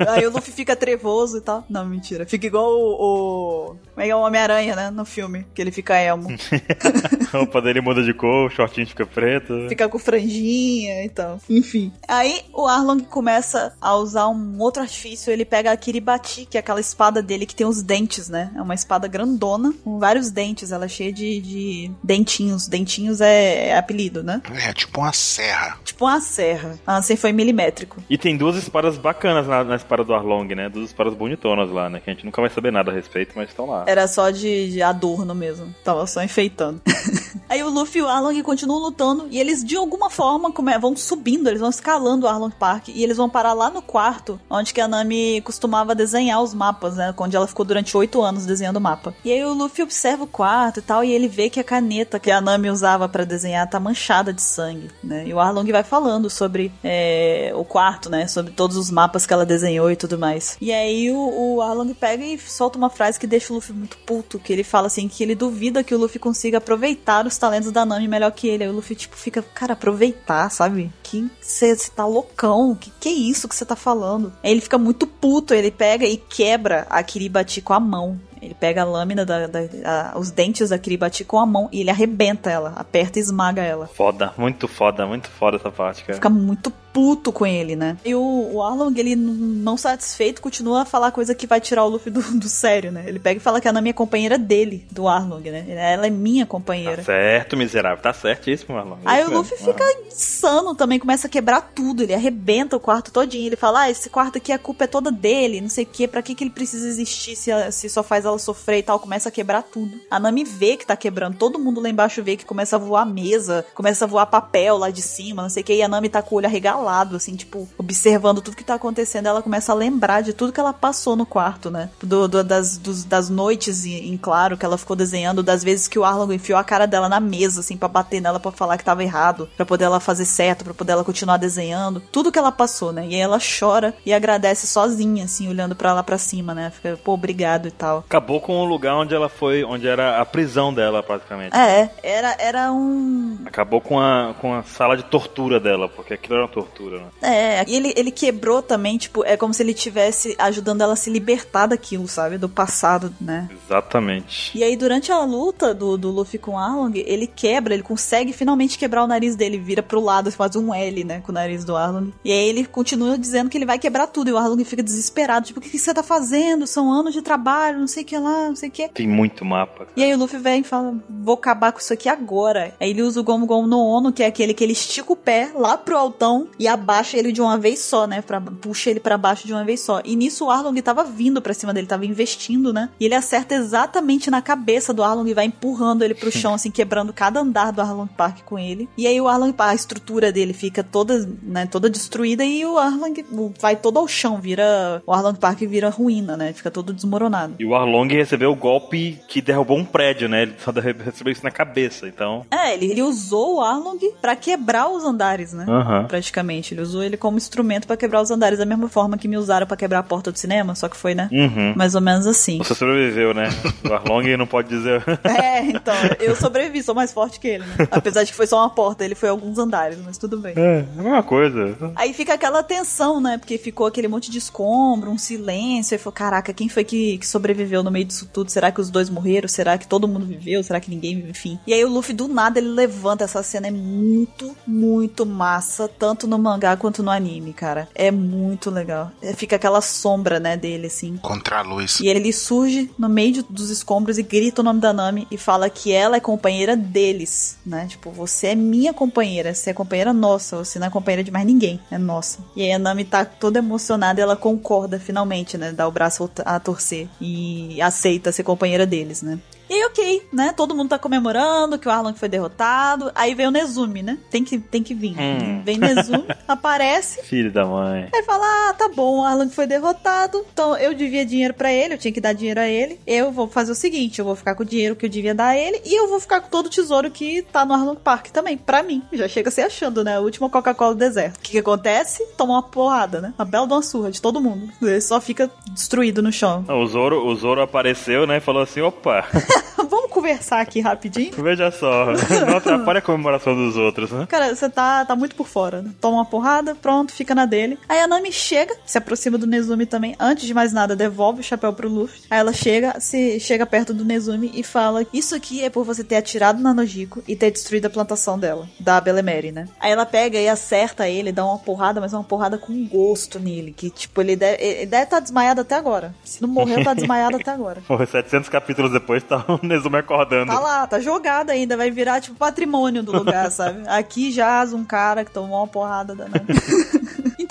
Aí 0.08 0.26
o 0.26 0.30
Luffy 0.30 0.52
fica 0.52 0.76
trevoso 0.76 1.38
e 1.38 1.40
tal. 1.40 1.64
Não, 1.68 1.84
mentira. 1.84 2.26
Fica 2.26 2.46
igual 2.46 2.70
o. 2.70 2.92
o... 2.92 3.76
Como 3.94 4.00
é 4.00 4.04
que 4.04 4.10
é 4.10 4.16
o 4.16 4.20
Homem-Aranha, 4.20 4.76
né? 4.76 4.90
No 4.90 5.04
filme. 5.04 5.46
Que 5.54 5.62
ele 5.62 5.70
fica 5.70 6.00
emo. 6.00 6.28
a 7.32 7.36
roupa 7.36 7.62
dele 7.62 7.80
muda 7.80 8.02
de 8.02 8.12
cor, 8.12 8.46
o 8.46 8.50
shortinho 8.50 8.86
fica 8.86 9.06
preto. 9.06 9.68
Fica 9.68 9.88
com 9.88 9.98
franjinha 9.98 11.04
e 11.04 11.08
tal. 11.08 11.40
Enfim. 11.48 11.92
Aí 12.06 12.42
o 12.52 12.66
Arlong 12.66 13.02
começa 13.04 13.74
a 13.80 13.94
usar 13.94 14.28
um 14.28 14.58
outro 14.60 14.82
artifício. 14.82 15.32
Ele 15.32 15.44
pega 15.44 15.72
a 15.72 15.76
Kiribati, 15.76 16.46
que 16.46 16.56
é 16.56 16.60
aquela 16.60 16.80
espada 16.80 17.22
dele 17.22 17.46
que 17.46 17.54
tem 17.54 17.66
os 17.66 17.82
dentes, 17.82 18.28
né? 18.28 18.50
É 18.54 18.62
uma 18.62 18.74
espada 18.74 19.08
grandona, 19.08 19.72
com 19.84 19.98
vários 19.98 20.30
dentes. 20.30 20.72
Ela 20.72 20.86
é 20.86 20.88
cheia 20.88 21.12
de, 21.12 21.40
de 21.40 21.90
dentinhos. 22.02 22.68
Dentinhos 22.68 23.20
é, 23.20 23.68
é 23.68 23.78
apelido, 23.78 24.22
né? 24.22 24.42
É 24.66 24.72
tipo 24.72 25.00
uma 25.00 25.12
serra. 25.16 25.78
Tipo 25.84 26.04
uma 26.06 26.20
serra. 26.20 26.78
Ah, 26.86 26.96
assim 26.96 27.16
foi 27.16 27.32
milimétrico. 27.32 28.02
E 28.08 28.16
tem 28.18 28.36
duas 28.36 28.56
espadas 28.56 28.96
bacanas 28.98 29.46
na, 29.46 29.64
na 29.64 29.76
espada 29.76 30.04
do 30.04 30.14
Arlong, 30.14 30.48
né? 30.54 30.68
Duas 30.68 30.86
espadas 30.86 31.14
bonitonas 31.14 31.70
lá, 31.70 31.88
né? 31.88 32.00
Que 32.00 32.10
a 32.10 32.14
gente 32.14 32.24
nunca 32.24 32.40
vai 32.40 32.50
saber 32.50 32.72
nada 32.72 32.90
a 32.90 32.94
respeito, 32.94 33.32
mas 33.36 33.48
estão 33.50 33.66
lá. 33.66 33.84
Era 33.86 34.06
só 34.08 34.30
de, 34.30 34.70
de 34.72 34.82
adorno 34.82 35.34
mesmo. 35.34 35.74
Tava 35.84 36.06
só 36.06 36.22
enfeitando. 36.22 36.80
Aí 37.48 37.62
o 37.62 37.68
Luffy 37.68 38.00
e 38.00 38.02
o 38.02 38.08
Arlong 38.08 38.42
continuam 38.42 38.80
lutando 38.80 39.28
e 39.30 39.38
eles, 39.38 39.62
de 39.62 39.76
alguma 39.76 40.08
forma, 40.08 40.50
come- 40.50 40.76
vão 40.78 40.96
subindo, 40.96 41.48
eles 41.48 41.60
vão 41.60 41.68
escalando 41.70 42.26
o 42.26 42.28
Arlong 42.28 42.50
Park 42.50 42.88
e 42.88 43.02
eles 43.04 43.16
vão 43.18 43.28
parar 43.28 43.52
lá 43.52 43.68
no 43.70 43.82
quarto, 43.82 44.40
onde 44.48 44.72
que 44.72 44.80
a 44.80 44.88
Nami 44.88 45.40
costumava 45.42 45.94
desenhar 45.94 46.42
os 46.42 46.54
mapas, 46.54 46.96
né? 46.96 47.14
Onde 47.16 47.36
ela 47.36 47.46
ficou 47.46 47.64
durante 47.64 47.96
oito 47.96 48.22
anos 48.22 48.46
desenhando 48.46 48.78
o 48.78 48.80
mapa. 48.80 49.14
E 49.24 49.30
aí 49.30 49.44
o 49.44 49.52
Luffy 49.52 49.82
observa 49.84 50.24
o 50.24 50.26
quarto 50.26 50.78
e 50.78 50.82
tal, 50.82 51.04
e 51.04 51.12
ele 51.12 51.28
vê 51.28 51.50
que 51.50 51.60
a 51.60 51.64
caneta 51.64 52.18
que 52.18 52.30
a 52.30 52.40
Nami 52.40 52.70
usava 52.70 53.08
pra 53.08 53.24
desenhar 53.24 53.68
tá 53.68 53.78
manchada 53.78 54.32
de 54.32 54.42
sangue, 54.42 54.90
né? 55.04 55.24
E 55.26 55.34
o 55.34 55.40
Arlong 55.40 55.70
vai 55.70 55.84
falando 55.84 56.28
sobre 56.28 56.72
é, 56.82 57.52
o 57.54 57.64
quarto, 57.64 58.10
né? 58.10 58.26
Sobre 58.26 58.52
todos 58.52 58.76
os 58.76 58.90
mapas 58.90 59.26
que 59.26 59.32
ela 59.32 59.46
desenhou 59.46 59.90
e 59.90 59.96
tudo 59.96 60.18
mais. 60.18 60.56
E 60.60 60.72
aí 60.72 61.10
o, 61.10 61.54
o 61.56 61.62
Arlong 61.62 61.92
pega 61.94 62.24
e 62.24 62.38
solta 62.38 62.78
uma 62.78 62.90
frase 62.90 63.18
que 63.18 63.26
deixa 63.26 63.52
o 63.52 63.56
Luffy 63.56 63.74
muito 63.74 63.96
puto, 63.98 64.38
que 64.38 64.52
ele 64.52 64.64
fala 64.64 64.86
assim 64.86 65.08
que 65.08 65.22
ele 65.22 65.34
duvida 65.34 65.84
que 65.84 65.94
o 65.94 65.98
Luffy 65.98 66.18
consiga 66.18 66.58
aproveitar 66.58 67.26
os 67.26 67.36
talentos 67.36 67.70
da 67.70 67.84
Nami 67.84 68.08
melhor 68.08 68.32
que 68.32 68.48
ele. 68.48 68.64
Aí 68.64 68.70
o 68.70 68.74
Luffy, 68.74 68.96
tipo, 68.96 69.16
fica, 69.16 69.42
cara, 69.42 69.74
aproveitar, 69.74 70.50
sabe? 70.50 70.92
Que 71.02 71.30
você 71.40 71.76
tá 71.94 72.06
loucão, 72.06 72.74
que 72.74 72.90
que 72.98 73.08
é 73.08 73.12
isso 73.12 73.46
que 73.48 73.54
você 73.54 73.66
tá 73.66 73.76
falando? 73.76 74.32
Aí 74.42 74.50
ele 74.50 74.60
fica 74.60 74.78
muito 74.78 75.06
puto, 75.06 75.52
ele 75.52 75.70
pega 75.70 76.06
e 76.06 76.16
quebra 76.16 76.86
a 76.88 77.02
Kiribati 77.02 77.60
com 77.60 77.74
a 77.74 77.80
mão. 77.80 78.18
Ele 78.44 78.54
pega 78.54 78.82
a 78.82 78.84
lâmina, 78.84 79.24
da, 79.24 79.46
da- 79.46 79.60
a- 79.84 80.18
os 80.18 80.30
dentes 80.30 80.70
da 80.70 80.78
Kiribati 80.78 81.24
com 81.24 81.38
a 81.38 81.46
mão 81.46 81.68
e 81.72 81.80
ele 81.80 81.90
arrebenta 81.90 82.50
ela, 82.50 82.72
aperta 82.76 83.18
e 83.18 83.22
esmaga 83.22 83.62
ela. 83.62 83.86
Foda, 83.86 84.32
muito 84.36 84.68
foda, 84.68 85.06
muito 85.06 85.28
foda 85.28 85.56
essa 85.56 85.70
parte, 85.70 86.02
cara. 86.02 86.14
Fica 86.14 86.28
muito 86.30 86.70
puto 86.92 87.32
com 87.32 87.44
ele, 87.44 87.74
né? 87.74 87.96
E 88.04 88.14
o, 88.14 88.50
o 88.52 88.62
Arlong, 88.62 88.94
ele 88.96 89.16
não 89.16 89.76
satisfeito, 89.76 90.40
continua 90.40 90.82
a 90.82 90.84
falar 90.84 91.10
coisa 91.10 91.34
que 91.34 91.44
vai 91.44 91.60
tirar 91.60 91.84
o 91.84 91.88
Luffy 91.88 92.12
do, 92.12 92.20
do 92.38 92.48
sério, 92.48 92.92
né? 92.92 93.02
Ele 93.06 93.18
pega 93.18 93.38
e 93.38 93.42
fala 93.42 93.60
que 93.60 93.66
a 93.66 93.72
Nami 93.72 93.90
é 93.90 93.92
companheira 93.92 94.38
dele, 94.38 94.86
do 94.92 95.08
Arlong, 95.08 95.42
né? 95.50 95.64
Ela 95.68 96.06
é 96.06 96.10
minha 96.10 96.46
companheira. 96.46 96.98
Tá 96.98 97.02
certo, 97.04 97.56
miserável. 97.56 98.00
Tá 98.00 98.12
certíssimo, 98.12 98.76
Arlong. 98.78 99.00
Aí 99.04 99.22
Isso 99.22 99.30
o 99.30 99.34
Luffy 99.34 99.56
mesmo. 99.58 99.72
fica 99.72 99.84
insano 100.06 100.74
também, 100.76 101.00
começa 101.00 101.26
a 101.26 101.30
quebrar 101.30 101.72
tudo, 101.74 102.02
ele 102.04 102.14
arrebenta 102.14 102.76
o 102.76 102.80
quarto 102.80 103.10
todinho, 103.10 103.46
ele 103.46 103.56
fala, 103.56 103.82
ah, 103.82 103.90
esse 103.90 104.08
quarto 104.08 104.38
aqui 104.38 104.52
a 104.52 104.58
culpa 104.58 104.84
é 104.84 104.86
toda 104.86 105.10
dele, 105.10 105.60
não 105.60 105.68
sei 105.68 105.82
o 105.82 105.88
que, 105.88 106.06
pra 106.06 106.22
que, 106.22 106.34
que 106.34 106.44
ele 106.44 106.50
precisa 106.50 106.86
existir 106.86 107.34
se, 107.34 107.50
ela- 107.50 107.72
se 107.72 107.88
só 107.88 108.04
faz 108.04 108.24
ela 108.24 108.33
sofrer 108.38 108.78
e 108.78 108.82
tal, 108.82 108.98
começa 108.98 109.28
a 109.28 109.32
quebrar 109.32 109.62
tudo. 109.62 109.98
A 110.10 110.18
Nami 110.18 110.44
vê 110.44 110.76
que 110.76 110.86
tá 110.86 110.96
quebrando, 110.96 111.36
todo 111.36 111.58
mundo 111.58 111.80
lá 111.80 111.88
embaixo 111.88 112.22
vê 112.22 112.36
que 112.36 112.44
começa 112.44 112.76
a 112.76 112.78
voar 112.78 113.04
mesa, 113.06 113.64
começa 113.74 114.04
a 114.04 114.08
voar 114.08 114.26
papel 114.26 114.76
lá 114.78 114.90
de 114.90 115.02
cima, 115.02 115.42
não 115.42 115.48
sei 115.50 115.62
o 115.62 115.66
que, 115.66 115.74
e 115.74 115.82
a 115.82 115.88
Nami 115.88 116.08
tá 116.08 116.22
com 116.22 116.34
o 116.34 116.38
olho 116.38 116.46
arregalado, 116.46 117.16
assim, 117.16 117.34
tipo, 117.36 117.68
observando 117.78 118.40
tudo 118.40 118.56
que 118.56 118.64
tá 118.64 118.74
acontecendo, 118.74 119.26
ela 119.26 119.42
começa 119.42 119.72
a 119.72 119.74
lembrar 119.74 120.22
de 120.22 120.32
tudo 120.32 120.52
que 120.52 120.60
ela 120.60 120.72
passou 120.72 121.16
no 121.16 121.26
quarto, 121.26 121.70
né? 121.70 121.90
Do, 122.02 122.26
do- 122.28 122.44
das, 122.44 122.76
dos- 122.76 123.04
das 123.04 123.28
noites 123.28 123.84
em, 123.84 124.16
claro 124.16 124.56
que 124.56 124.64
ela 124.64 124.78
ficou 124.78 124.96
desenhando, 124.96 125.42
das 125.42 125.62
vezes 125.62 125.88
que 125.88 125.98
o 125.98 126.04
Arlong 126.04 126.32
enfiou 126.34 126.58
a 126.58 126.64
cara 126.64 126.86
dela 126.86 127.08
na 127.08 127.20
mesa, 127.20 127.60
assim, 127.60 127.76
pra 127.76 127.88
bater 127.88 128.20
nela 128.20 128.40
pra 128.40 128.52
falar 128.52 128.76
que 128.78 128.84
tava 128.84 129.02
errado, 129.02 129.48
pra 129.56 129.66
poder 129.66 129.84
ela 129.84 130.00
fazer 130.00 130.24
certo, 130.24 130.64
pra 130.64 130.74
poder 130.74 130.92
ela 130.92 131.04
continuar 131.04 131.36
desenhando. 131.36 132.00
Tudo 132.12 132.30
que 132.32 132.38
ela 132.38 132.52
passou, 132.52 132.92
né? 132.92 133.06
E 133.08 133.14
aí 133.14 133.20
ela 133.20 133.38
chora 133.58 133.94
e 134.04 134.12
agradece 134.12 134.66
sozinha, 134.66 135.24
assim, 135.24 135.48
olhando 135.48 135.74
pra 135.76 135.92
lá 135.92 136.02
pra 136.02 136.18
cima, 136.18 136.54
né? 136.54 136.70
Fica, 136.70 136.98
pô, 137.02 137.12
obrigado 137.14 137.66
e 137.68 137.70
tal. 137.70 137.98
Acabou 137.98 138.23
com 138.40 138.56
o 138.56 138.64
lugar 138.64 138.94
onde 138.96 139.14
ela 139.14 139.28
foi, 139.28 139.64
onde 139.64 139.86
era 139.86 140.20
a 140.20 140.26
prisão 140.26 140.72
dela, 140.72 141.02
praticamente. 141.02 141.56
É, 141.56 141.90
era, 142.02 142.36
era 142.38 142.72
um. 142.72 143.38
Acabou 143.44 143.80
com 143.80 144.00
a, 144.00 144.34
com 144.40 144.54
a 144.54 144.62
sala 144.62 144.96
de 144.96 145.04
tortura 145.04 145.60
dela, 145.60 145.88
porque 145.88 146.14
aquilo 146.14 146.34
era 146.34 146.44
uma 146.44 146.52
tortura, 146.52 146.98
né? 146.98 147.04
É, 147.22 147.64
e 147.68 147.76
ele, 147.76 147.92
ele 147.96 148.10
quebrou 148.10 148.62
também, 148.62 148.98
tipo, 148.98 149.24
é 149.24 149.36
como 149.36 149.52
se 149.52 149.62
ele 149.62 149.72
estivesse 149.72 150.34
ajudando 150.38 150.80
ela 150.80 150.94
a 150.94 150.96
se 150.96 151.10
libertar 151.10 151.66
daquilo, 151.66 152.08
sabe? 152.08 152.38
Do 152.38 152.48
passado, 152.48 153.14
né? 153.20 153.48
Exatamente. 153.66 154.56
E 154.56 154.62
aí, 154.62 154.76
durante 154.76 155.12
a 155.12 155.20
luta 155.24 155.74
do, 155.74 155.96
do 155.96 156.10
Luffy 156.10 156.38
com 156.38 156.58
Arlong, 156.58 156.92
ele 156.94 157.26
quebra, 157.26 157.74
ele 157.74 157.82
consegue 157.82 158.32
finalmente 158.32 158.78
quebrar 158.78 159.04
o 159.04 159.06
nariz 159.06 159.36
dele, 159.36 159.58
vira 159.58 159.82
pro 159.82 160.00
lado, 160.00 160.30
faz 160.32 160.56
um 160.56 160.74
L, 160.74 161.04
né, 161.04 161.20
com 161.20 161.32
o 161.32 161.34
nariz 161.34 161.64
do 161.64 161.76
Arlong. 161.76 162.12
E 162.24 162.32
aí 162.32 162.48
ele 162.48 162.64
continua 162.66 163.18
dizendo 163.18 163.50
que 163.50 163.58
ele 163.58 163.66
vai 163.66 163.78
quebrar 163.78 164.06
tudo, 164.06 164.28
e 164.28 164.32
o 164.32 164.38
Arlong 164.38 164.64
fica 164.64 164.82
desesperado, 164.82 165.46
tipo, 165.46 165.58
o 165.58 165.62
que, 165.62 165.70
que 165.70 165.78
você 165.78 165.92
tá 165.92 166.02
fazendo? 166.02 166.66
São 166.66 166.92
anos 166.92 167.12
de 167.12 167.22
trabalho, 167.22 167.78
não 167.80 167.86
sei 167.86 168.02
o 168.02 168.06
que 168.06 168.13
lá, 168.18 168.48
não 168.48 168.56
sei 168.56 168.68
o 168.68 168.72
que. 168.72 168.88
Tem 168.88 169.06
muito 169.06 169.44
mapa. 169.44 169.86
E 169.96 170.02
aí 170.02 170.12
o 170.14 170.18
Luffy 170.18 170.38
vem 170.38 170.60
e 170.60 170.64
fala, 170.64 170.94
vou 171.08 171.34
acabar 171.34 171.72
com 171.72 171.78
isso 171.78 171.92
aqui 171.92 172.08
agora. 172.08 172.74
Aí 172.80 172.90
ele 172.90 173.02
usa 173.02 173.20
o 173.20 173.24
Gomu 173.24 173.46
Gomu 173.46 173.66
no 173.66 173.78
Ono, 173.78 174.12
que 174.12 174.22
é 174.22 174.26
aquele 174.26 174.54
que 174.54 174.62
ele 174.62 174.72
estica 174.72 175.12
o 175.12 175.16
pé 175.16 175.50
lá 175.54 175.76
pro 175.76 175.96
altão 175.96 176.48
e 176.58 176.68
abaixa 176.68 177.16
ele 177.16 177.32
de 177.32 177.40
uma 177.40 177.58
vez 177.58 177.80
só, 177.80 178.06
né? 178.06 178.22
Pra, 178.22 178.40
puxa 178.40 178.90
ele 178.90 179.00
pra 179.00 179.16
baixo 179.16 179.46
de 179.46 179.52
uma 179.52 179.64
vez 179.64 179.80
só. 179.80 180.00
E 180.04 180.16
nisso 180.16 180.46
o 180.46 180.50
Arlong 180.50 180.80
tava 180.82 181.04
vindo 181.04 181.40
pra 181.40 181.54
cima 181.54 181.72
dele, 181.72 181.86
tava 181.86 182.06
investindo, 182.06 182.72
né? 182.72 182.90
E 182.98 183.04
ele 183.04 183.14
acerta 183.14 183.54
exatamente 183.54 184.30
na 184.30 184.42
cabeça 184.42 184.92
do 184.92 185.02
Arlong 185.02 185.28
e 185.28 185.34
vai 185.34 185.46
empurrando 185.46 186.02
ele 186.02 186.14
pro 186.14 186.32
chão, 186.32 186.52
assim, 186.54 186.70
quebrando 186.70 187.12
cada 187.12 187.40
andar 187.40 187.72
do 187.72 187.80
Arlong 187.80 188.08
Park 188.08 188.42
com 188.44 188.58
ele. 188.58 188.88
E 188.96 189.06
aí 189.06 189.20
o 189.20 189.28
Arlong 189.28 189.52
Park, 189.52 189.72
a 189.72 189.74
estrutura 189.74 190.32
dele 190.32 190.52
fica 190.52 190.82
toda, 190.82 191.28
né, 191.42 191.66
toda 191.66 191.88
destruída 191.88 192.44
e 192.44 192.64
o 192.66 192.78
Arlong 192.78 193.14
vai 193.60 193.76
todo 193.76 193.98
ao 193.98 194.08
chão, 194.08 194.40
vira... 194.40 195.02
O 195.06 195.12
Arlong 195.12 195.34
Park 195.34 195.60
vira 195.60 195.88
ruína, 195.88 196.36
né? 196.36 196.52
Fica 196.52 196.70
todo 196.70 196.92
desmoronado. 196.92 197.54
E 197.58 197.64
o 197.64 197.74
Arlong 197.74 197.93
recebeu 198.02 198.50
o 198.52 198.56
golpe 198.56 199.18
que 199.28 199.40
derrubou 199.40 199.78
um 199.78 199.84
prédio, 199.84 200.28
né? 200.28 200.42
Ele 200.42 200.54
só 200.58 200.70
recebeu 201.04 201.32
isso 201.32 201.44
na 201.44 201.50
cabeça, 201.50 202.06
então. 202.08 202.44
É, 202.50 202.74
ele, 202.74 202.90
ele 202.90 203.02
usou 203.02 203.56
o 203.56 203.60
Arlong 203.60 203.98
pra 204.20 204.34
quebrar 204.36 204.88
os 204.88 205.04
andares, 205.04 205.52
né? 205.52 205.64
Aham. 205.68 206.04
Praticamente. 206.06 206.74
Ele 206.74 206.80
usou 206.80 207.02
ele 207.02 207.16
como 207.16 207.36
instrumento 207.36 207.86
pra 207.86 207.96
quebrar 207.96 208.20
os 208.22 208.30
andares, 208.30 208.58
da 208.58 208.66
mesma 208.66 208.88
forma 208.88 209.16
que 209.18 209.28
me 209.28 209.36
usaram 209.36 209.66
pra 209.66 209.76
quebrar 209.76 210.00
a 210.00 210.02
porta 210.02 210.32
do 210.32 210.38
cinema, 210.38 210.74
só 210.74 210.88
que 210.88 210.96
foi, 210.96 211.14
né? 211.14 211.28
Uhum. 211.32 211.74
Mais 211.76 211.94
ou 211.94 212.00
menos 212.00 212.26
assim. 212.26 212.58
Você 212.58 212.74
sobreviveu, 212.74 213.32
né? 213.34 213.48
O 213.88 213.92
Arlong 213.92 214.36
não 214.36 214.46
pode 214.46 214.68
dizer. 214.68 215.02
É, 215.44 215.60
então, 215.60 215.94
eu 216.20 216.34
sobrevivi, 216.36 216.82
sou 216.82 216.94
mais 216.94 217.12
forte 217.12 217.38
que 217.40 217.48
ele, 217.48 217.64
né? 217.64 217.88
Apesar 217.90 218.22
de 218.24 218.30
que 218.30 218.36
foi 218.36 218.46
só 218.46 218.58
uma 218.60 218.70
porta, 218.70 219.04
ele 219.04 219.14
foi 219.14 219.28
alguns 219.28 219.58
andares, 219.58 219.98
mas 220.04 220.16
tudo 220.16 220.38
bem. 220.38 220.54
é, 220.56 220.84
a 220.98 221.02
mesma 221.02 221.22
coisa. 221.22 221.76
Aí 221.96 222.12
fica 222.12 222.34
aquela 222.34 222.62
tensão, 222.62 223.20
né? 223.20 223.36
Porque 223.38 223.58
ficou 223.58 223.86
aquele 223.86 224.08
monte 224.08 224.30
de 224.30 224.38
escombro, 224.38 225.10
um 225.10 225.18
silêncio. 225.18 225.94
Aí 225.94 225.98
falou: 225.98 226.12
caraca, 226.14 226.52
quem 226.52 226.68
foi 226.68 226.84
que, 226.84 227.18
que 227.18 227.26
sobreviveu 227.26 227.82
no 227.84 227.90
meio 227.90 228.04
disso 228.04 228.28
tudo? 228.32 228.50
Será 228.50 228.72
que 228.72 228.80
os 228.80 228.90
dois 228.90 229.08
morreram? 229.08 229.48
Será 229.48 229.78
que 229.78 229.86
todo 229.86 230.08
mundo 230.08 230.26
viveu? 230.26 230.62
Será 230.62 230.80
que 230.80 230.90
ninguém? 230.90 231.18
Enfim. 231.28 231.58
E 231.66 231.72
aí 231.72 231.84
o 231.84 231.88
Luffy 231.88 232.14
do 232.14 232.28
nada 232.28 232.58
ele 232.58 232.68
levanta. 232.68 233.24
Essa 233.24 233.42
cena 233.42 233.68
é 233.68 233.70
muito, 233.70 234.56
muito 234.66 235.24
massa. 235.26 235.88
Tanto 235.88 236.26
no 236.26 236.38
mangá 236.38 236.76
quanto 236.76 237.02
no 237.02 237.10
anime, 237.10 237.52
cara. 237.52 237.88
É 237.94 238.10
muito 238.10 238.70
legal. 238.70 239.12
É, 239.22 239.32
Fica 239.34 239.56
aquela 239.56 239.80
sombra, 239.80 240.40
né, 240.40 240.56
dele, 240.56 240.86
assim. 240.86 241.16
Contra 241.18 241.58
a 241.58 241.62
luz. 241.62 242.00
E 242.00 242.08
ele 242.08 242.32
surge 242.32 242.90
no 242.98 243.08
meio 243.08 243.42
dos 243.48 243.70
escombros 243.70 244.18
e 244.18 244.22
grita 244.22 244.60
o 244.60 244.64
nome 244.64 244.80
da 244.80 244.92
Nami 244.92 245.26
e 245.30 245.36
fala 245.36 245.68
que 245.68 245.92
ela 245.92 246.16
é 246.16 246.20
companheira 246.20 246.76
deles, 246.76 247.58
né? 247.64 247.86
Tipo, 247.86 248.10
você 248.10 248.48
é 248.48 248.54
minha 248.54 248.92
companheira, 248.92 249.54
você 249.54 249.70
é 249.70 249.74
companheira 249.74 250.12
nossa, 250.12 250.56
você 250.56 250.78
não 250.78 250.86
é 250.86 250.90
companheira 250.90 251.24
de 251.24 251.30
mais 251.30 251.46
ninguém, 251.46 251.80
é 251.90 251.98
nossa. 251.98 252.38
E 252.56 252.62
aí 252.62 252.72
a 252.72 252.78
Nami 252.78 253.04
tá 253.04 253.24
toda 253.24 253.58
emocionada 253.58 254.20
e 254.20 254.22
ela 254.22 254.36
concorda 254.36 254.98
finalmente, 254.98 255.58
né? 255.58 255.72
Dá 255.72 255.86
o 255.86 255.92
braço 255.92 256.30
a 256.44 256.58
torcer 256.60 257.08
e 257.20 257.73
aceita 257.80 258.32
ser 258.32 258.42
companheira 258.42 258.86
deles, 258.86 259.22
né? 259.22 259.38
E 259.74 259.76
aí, 259.76 259.84
ok, 259.86 260.22
né? 260.32 260.54
Todo 260.56 260.72
mundo 260.72 260.90
tá 260.90 261.00
comemorando 261.00 261.80
que 261.80 261.88
o 261.88 261.90
Arlong 261.90 262.14
foi 262.14 262.28
derrotado. 262.28 263.10
Aí 263.12 263.34
vem 263.34 263.48
o 263.48 263.50
Nezumi, 263.50 264.04
né? 264.04 264.18
Tem 264.30 264.44
que, 264.44 264.56
tem 264.56 264.84
que 264.84 264.94
vir. 264.94 265.18
Hum. 265.18 265.62
Vem 265.64 265.78
Nezumi, 265.78 266.26
aparece. 266.46 267.24
Filho 267.24 267.50
da 267.50 267.66
mãe. 267.66 268.08
Aí 268.14 268.22
fala: 268.22 268.44
Ah, 268.46 268.74
tá 268.74 268.88
bom, 268.88 269.18
o 269.18 269.24
Arlan 269.24 269.48
foi 269.48 269.66
derrotado. 269.66 270.46
Então 270.52 270.76
eu 270.76 270.94
devia 270.94 271.26
dinheiro 271.26 271.54
pra 271.54 271.72
ele, 271.72 271.94
eu 271.94 271.98
tinha 271.98 272.12
que 272.12 272.20
dar 272.20 272.32
dinheiro 272.32 272.60
a 272.60 272.68
ele. 272.68 273.00
Eu 273.04 273.32
vou 273.32 273.48
fazer 273.48 273.72
o 273.72 273.74
seguinte: 273.74 274.20
eu 274.20 274.24
vou 274.24 274.36
ficar 274.36 274.54
com 274.54 274.62
o 274.62 274.66
dinheiro 274.66 274.94
que 274.94 275.06
eu 275.06 275.10
devia 275.10 275.34
dar 275.34 275.48
a 275.48 275.58
ele 275.58 275.82
e 275.84 275.98
eu 275.98 276.06
vou 276.06 276.20
ficar 276.20 276.40
com 276.40 276.48
todo 276.48 276.66
o 276.66 276.70
tesouro 276.70 277.10
que 277.10 277.42
tá 277.42 277.64
no 277.64 277.74
Arlong 277.74 277.96
Park 277.96 278.28
também, 278.28 278.56
pra 278.56 278.80
mim. 278.80 279.02
Já 279.12 279.26
chega 279.26 279.50
se 279.50 279.60
achando, 279.60 280.04
né? 280.04 280.18
A 280.18 280.20
última 280.20 280.48
Coca-Cola 280.48 280.94
do 280.94 280.98
deserto. 281.00 281.38
O 281.38 281.40
que, 281.40 281.50
que 281.50 281.58
acontece? 281.58 282.24
Toma 282.36 282.52
uma 282.52 282.62
porrada, 282.62 283.20
né? 283.20 283.34
Uma 283.36 283.44
bela 283.44 283.66
de 283.66 283.72
uma 283.72 283.82
surra 283.82 284.12
de 284.12 284.22
todo 284.22 284.40
mundo. 284.40 284.70
Ele 284.80 285.00
só 285.00 285.20
fica 285.20 285.50
destruído 285.72 286.22
no 286.22 286.30
chão. 286.30 286.64
O 286.68 286.86
Zoro, 286.86 287.26
o 287.26 287.34
Zoro 287.34 287.60
apareceu, 287.60 288.24
né? 288.24 288.36
E 288.36 288.40
falou 288.40 288.62
assim: 288.62 288.80
opa, 288.80 289.26
Vamos 289.88 290.10
conversar 290.10 290.60
aqui 290.60 290.80
rapidinho? 290.80 291.32
veja 291.42 291.70
só. 291.70 292.06
Não 292.46 292.56
atrapalha 292.56 292.98
a 292.98 293.02
comemoração 293.02 293.54
dos 293.54 293.76
outros, 293.76 294.10
né? 294.10 294.26
Cara, 294.28 294.54
você 294.54 294.68
tá, 294.68 295.04
tá 295.04 295.16
muito 295.16 295.34
por 295.34 295.46
fora. 295.46 295.82
né? 295.82 295.90
Toma 296.00 296.18
uma 296.18 296.24
porrada, 296.24 296.74
pronto, 296.74 297.12
fica 297.12 297.34
na 297.34 297.46
dele. 297.46 297.78
Aí 297.88 298.00
a 298.00 298.06
Nami 298.06 298.32
chega, 298.32 298.74
se 298.86 298.98
aproxima 298.98 299.38
do 299.38 299.46
Nezumi 299.46 299.86
também. 299.86 300.14
Antes 300.18 300.46
de 300.46 300.54
mais 300.54 300.72
nada, 300.72 300.96
devolve 300.96 301.40
o 301.40 301.44
chapéu 301.44 301.72
pro 301.72 301.88
Luffy. 301.88 302.22
Aí 302.30 302.38
ela 302.38 302.52
chega, 302.52 302.98
se 303.00 303.38
chega 303.40 303.66
perto 303.66 303.92
do 303.92 304.04
Nezumi 304.04 304.50
e 304.54 304.62
fala: 304.62 305.06
Isso 305.12 305.34
aqui 305.34 305.62
é 305.62 305.70
por 305.70 305.84
você 305.84 306.04
ter 306.04 306.16
atirado 306.16 306.62
na 306.62 306.74
Nojiko 306.74 307.22
e 307.26 307.36
ter 307.36 307.50
destruído 307.50 307.86
a 307.86 307.90
plantação 307.90 308.38
dela, 308.38 308.68
da 308.78 309.00
Belemere, 309.00 309.52
né? 309.52 309.68
Aí 309.80 309.90
ela 309.92 310.06
pega 310.06 310.38
e 310.38 310.48
acerta 310.48 311.08
ele, 311.08 311.32
dá 311.32 311.44
uma 311.44 311.58
porrada, 311.58 312.00
mas 312.00 312.12
é 312.12 312.16
uma 312.16 312.24
porrada 312.24 312.58
com 312.58 312.86
gosto 312.86 313.38
nele. 313.38 313.72
Que, 313.72 313.90
tipo, 313.90 314.20
ele 314.20 314.36
deve 314.36 314.54
estar 314.54 314.64
ele 314.64 314.86
deve 314.86 315.06
tá 315.06 315.20
desmaiado 315.20 315.60
até 315.60 315.74
agora. 315.74 316.14
Se 316.24 316.40
não 316.40 316.48
morreu, 316.48 316.82
tá 316.82 316.94
desmaiado 316.94 317.36
até 317.36 317.50
agora. 317.50 317.82
Porra, 317.86 318.06
700 318.06 318.48
capítulos 318.48 318.92
depois 318.92 319.22
tá 319.22 319.43
o 319.62 319.66
Nezumi 319.66 319.96
acordando. 319.96 320.52
Tá 320.52 320.58
lá, 320.58 320.86
tá 320.86 321.00
jogado 321.00 321.50
ainda, 321.50 321.76
vai 321.76 321.90
virar 321.90 322.20
tipo 322.20 322.36
patrimônio 322.36 323.02
do 323.02 323.12
lugar, 323.12 323.50
sabe? 323.50 323.86
Aqui 323.88 324.30
jaz 324.30 324.72
um 324.72 324.84
cara 324.84 325.24
que 325.24 325.30
tomou 325.30 325.58
uma 325.58 325.66
porrada 325.66 326.14
da 326.14 326.24
Nami. 326.24 326.46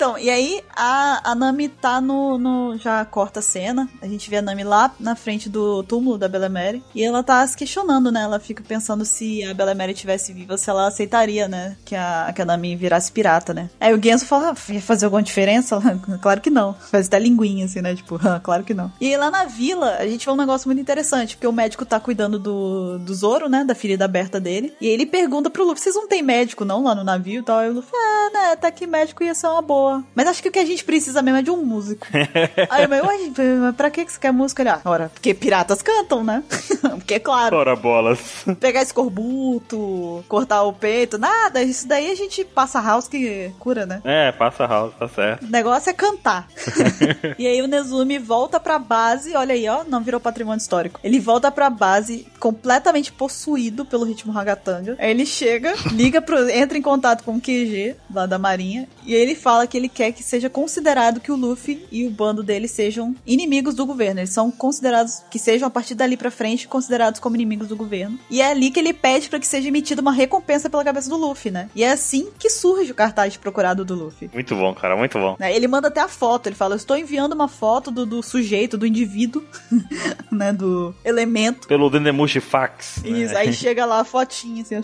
então, 0.04 0.18
e 0.18 0.28
aí 0.28 0.62
a, 0.76 1.30
a 1.30 1.34
Nami 1.34 1.66
tá 1.66 1.98
no, 1.98 2.36
no. 2.36 2.76
Já 2.76 3.02
corta 3.06 3.40
a 3.40 3.42
cena. 3.42 3.88
A 4.02 4.06
gente 4.06 4.28
vê 4.28 4.36
a 4.36 4.42
Nami 4.42 4.62
lá 4.62 4.94
na 5.00 5.16
frente 5.16 5.48
do 5.48 5.82
túmulo 5.82 6.18
da 6.18 6.28
Belemere. 6.28 6.82
E 6.94 7.02
ela 7.02 7.22
tá 7.22 7.46
se 7.46 7.56
questionando, 7.56 8.12
né? 8.12 8.20
Ela 8.20 8.38
fica 8.38 8.62
pensando 8.62 9.02
se 9.02 9.42
a 9.42 9.54
Belemere 9.54 9.92
estivesse 9.92 10.30
viva, 10.34 10.58
se 10.58 10.68
ela 10.68 10.88
aceitaria, 10.88 11.48
né? 11.48 11.74
Que 11.86 11.96
a, 11.96 12.30
que 12.36 12.42
a 12.42 12.44
Nami 12.44 12.76
virasse 12.76 13.10
pirata, 13.10 13.54
né? 13.54 13.70
Aí 13.80 13.94
o 13.94 14.02
Genso 14.02 14.26
fala: 14.26 14.50
ah, 14.50 14.72
ia 14.72 14.82
fazer 14.82 15.06
alguma 15.06 15.22
diferença? 15.22 15.80
Claro 16.20 16.40
que 16.40 16.50
não. 16.50 16.74
Faz 16.74 17.06
até 17.06 17.18
linguinha, 17.18 17.64
assim, 17.64 17.80
né? 17.80 17.94
Tipo, 17.94 18.18
"Ah, 18.22 18.40
claro 18.40 18.62
que 18.62 18.74
não. 18.74 18.92
E 19.00 19.16
lá 19.16 19.30
na 19.30 19.44
vila, 19.44 19.96
a 19.98 20.06
gente 20.06 20.24
vê 20.24 20.30
um 20.30 20.36
negócio 20.36 20.68
muito 20.68 20.80
interessante, 20.80 21.36
porque 21.36 21.46
o 21.46 21.52
médico 21.52 21.84
tá 21.84 21.98
cuidando 21.98 22.38
do, 22.38 22.98
do 22.98 23.14
Zoro, 23.14 23.48
né? 23.48 23.64
Da 23.64 23.74
ferida 23.74 24.04
aberta 24.04 24.38
dele. 24.38 24.74
E 24.80 24.86
ele 24.86 25.06
pergunta 25.06 25.48
pro 25.48 25.64
Luffy: 25.64 25.82
vocês 25.82 25.94
não 25.94 26.06
tem 26.06 26.22
médico, 26.22 26.64
não, 26.64 26.82
lá 26.82 26.94
no 26.94 27.04
navio 27.04 27.40
e 27.40 27.44
tal? 27.44 27.58
Aí 27.58 27.70
o 27.70 27.74
Luffy, 27.74 27.90
ah, 27.94 28.30
né? 28.32 28.56
Tá 28.56 28.68
aqui 28.68 28.86
médico 28.86 29.24
ia 29.24 29.34
ser 29.34 29.46
uma 29.46 29.62
boa. 29.62 29.93
Mas 30.14 30.26
acho 30.28 30.42
que 30.42 30.48
o 30.48 30.52
que 30.52 30.58
a 30.58 30.64
gente 30.64 30.84
precisa 30.84 31.22
mesmo 31.22 31.38
é 31.38 31.42
de 31.42 31.50
um 31.50 31.64
músico. 31.64 32.06
Aí 32.70 32.84
eu, 32.84 33.04
mas, 33.04 33.76
pra 33.76 33.90
que 33.90 34.04
você 34.04 34.18
quer 34.18 34.32
música? 34.32 34.62
Ele, 34.62 34.70
ah, 34.70 34.80
ora, 34.84 35.10
porque 35.12 35.34
piratas 35.34 35.82
cantam, 35.82 36.24
né? 36.24 36.42
porque, 36.96 37.18
claro, 37.20 37.56
Ora 37.56 37.76
bolas. 37.76 38.44
pegar 38.60 38.82
escorbuto, 38.82 40.24
cortar 40.28 40.62
o 40.62 40.72
peito, 40.72 41.18
nada. 41.18 41.62
Isso 41.62 41.86
daí 41.86 42.10
a 42.10 42.14
gente 42.14 42.44
passa 42.44 42.80
house 42.80 43.08
que 43.08 43.52
cura, 43.58 43.86
né? 43.86 44.00
É, 44.04 44.32
passa 44.32 44.66
house, 44.66 44.94
tá 44.98 45.08
certo. 45.08 45.44
O 45.44 45.50
negócio 45.50 45.90
é 45.90 45.92
cantar. 45.92 46.48
e 47.38 47.46
aí 47.46 47.62
o 47.62 47.66
Nezumi 47.66 48.18
volta 48.18 48.58
pra 48.58 48.78
base, 48.78 49.34
olha 49.36 49.54
aí, 49.54 49.68
ó, 49.68 49.84
não 49.84 50.02
virou 50.02 50.20
patrimônio 50.20 50.60
histórico. 50.60 51.00
Ele 51.02 51.20
volta 51.20 51.50
pra 51.50 51.70
base 51.70 52.26
completamente 52.38 53.12
possuído 53.12 53.84
pelo 53.84 54.04
ritmo 54.04 54.32
ragatanga. 54.32 54.96
Aí 54.98 55.10
ele 55.10 55.26
chega, 55.26 55.74
liga 55.92 56.20
pro, 56.20 56.48
entra 56.50 56.76
em 56.76 56.82
contato 56.82 57.24
com 57.24 57.36
o 57.36 57.40
QG 57.40 57.96
lá 58.12 58.26
da 58.26 58.38
marinha 58.38 58.88
e 59.04 59.14
ele 59.14 59.34
fala 59.34 59.66
que 59.66 59.76
ele 59.76 59.83
quer 59.88 60.12
que 60.12 60.22
seja 60.22 60.48
considerado 60.50 61.20
que 61.20 61.30
o 61.32 61.36
Luffy 61.36 61.86
e 61.90 62.06
o 62.06 62.10
bando 62.10 62.42
dele 62.42 62.68
sejam 62.68 63.14
inimigos 63.26 63.74
do 63.74 63.86
governo. 63.86 64.20
Eles 64.20 64.30
são 64.30 64.50
considerados 64.50 65.22
que 65.30 65.38
sejam 65.38 65.66
a 65.68 65.70
partir 65.70 65.94
dali 65.94 66.16
pra 66.16 66.30
frente 66.30 66.66
considerados 66.68 67.20
como 67.20 67.36
inimigos 67.36 67.68
do 67.68 67.76
governo. 67.76 68.18
E 68.30 68.40
é 68.40 68.50
ali 68.50 68.70
que 68.70 68.78
ele 68.80 68.92
pede 68.92 69.28
pra 69.28 69.38
que 69.38 69.46
seja 69.46 69.68
emitida 69.68 70.00
uma 70.02 70.12
recompensa 70.12 70.68
pela 70.70 70.84
cabeça 70.84 71.08
do 71.08 71.16
Luffy, 71.16 71.50
né? 71.50 71.68
E 71.74 71.82
é 71.84 71.90
assim 71.92 72.28
que 72.38 72.50
surge 72.50 72.92
o 72.92 72.94
cartaz 72.94 73.32
de 73.32 73.38
procurado 73.38 73.84
do 73.84 73.94
Luffy. 73.94 74.30
Muito 74.32 74.54
bom, 74.54 74.74
cara, 74.74 74.96
muito 74.96 75.18
bom. 75.18 75.36
né? 75.38 75.54
Ele 75.54 75.66
manda 75.68 75.88
até 75.88 76.00
a 76.00 76.08
foto, 76.08 76.46
ele 76.48 76.56
fala: 76.56 76.74
Eu 76.74 76.78
estou 76.78 76.96
enviando 76.96 77.32
uma 77.32 77.48
foto 77.48 77.90
do, 77.90 78.04
do 78.06 78.22
sujeito, 78.22 78.76
do 78.78 78.86
indivíduo, 78.86 79.42
né? 80.30 80.52
Do 80.52 80.94
elemento. 81.04 81.66
Pelo 81.68 81.88
Dendemushi 81.90 82.40
Fax. 82.40 83.02
né? 83.02 83.08
Isso, 83.10 83.36
aí 83.36 83.52
chega 83.52 83.84
lá 83.84 84.00
a 84.00 84.04
fotinha, 84.04 84.62
assim, 84.62 84.80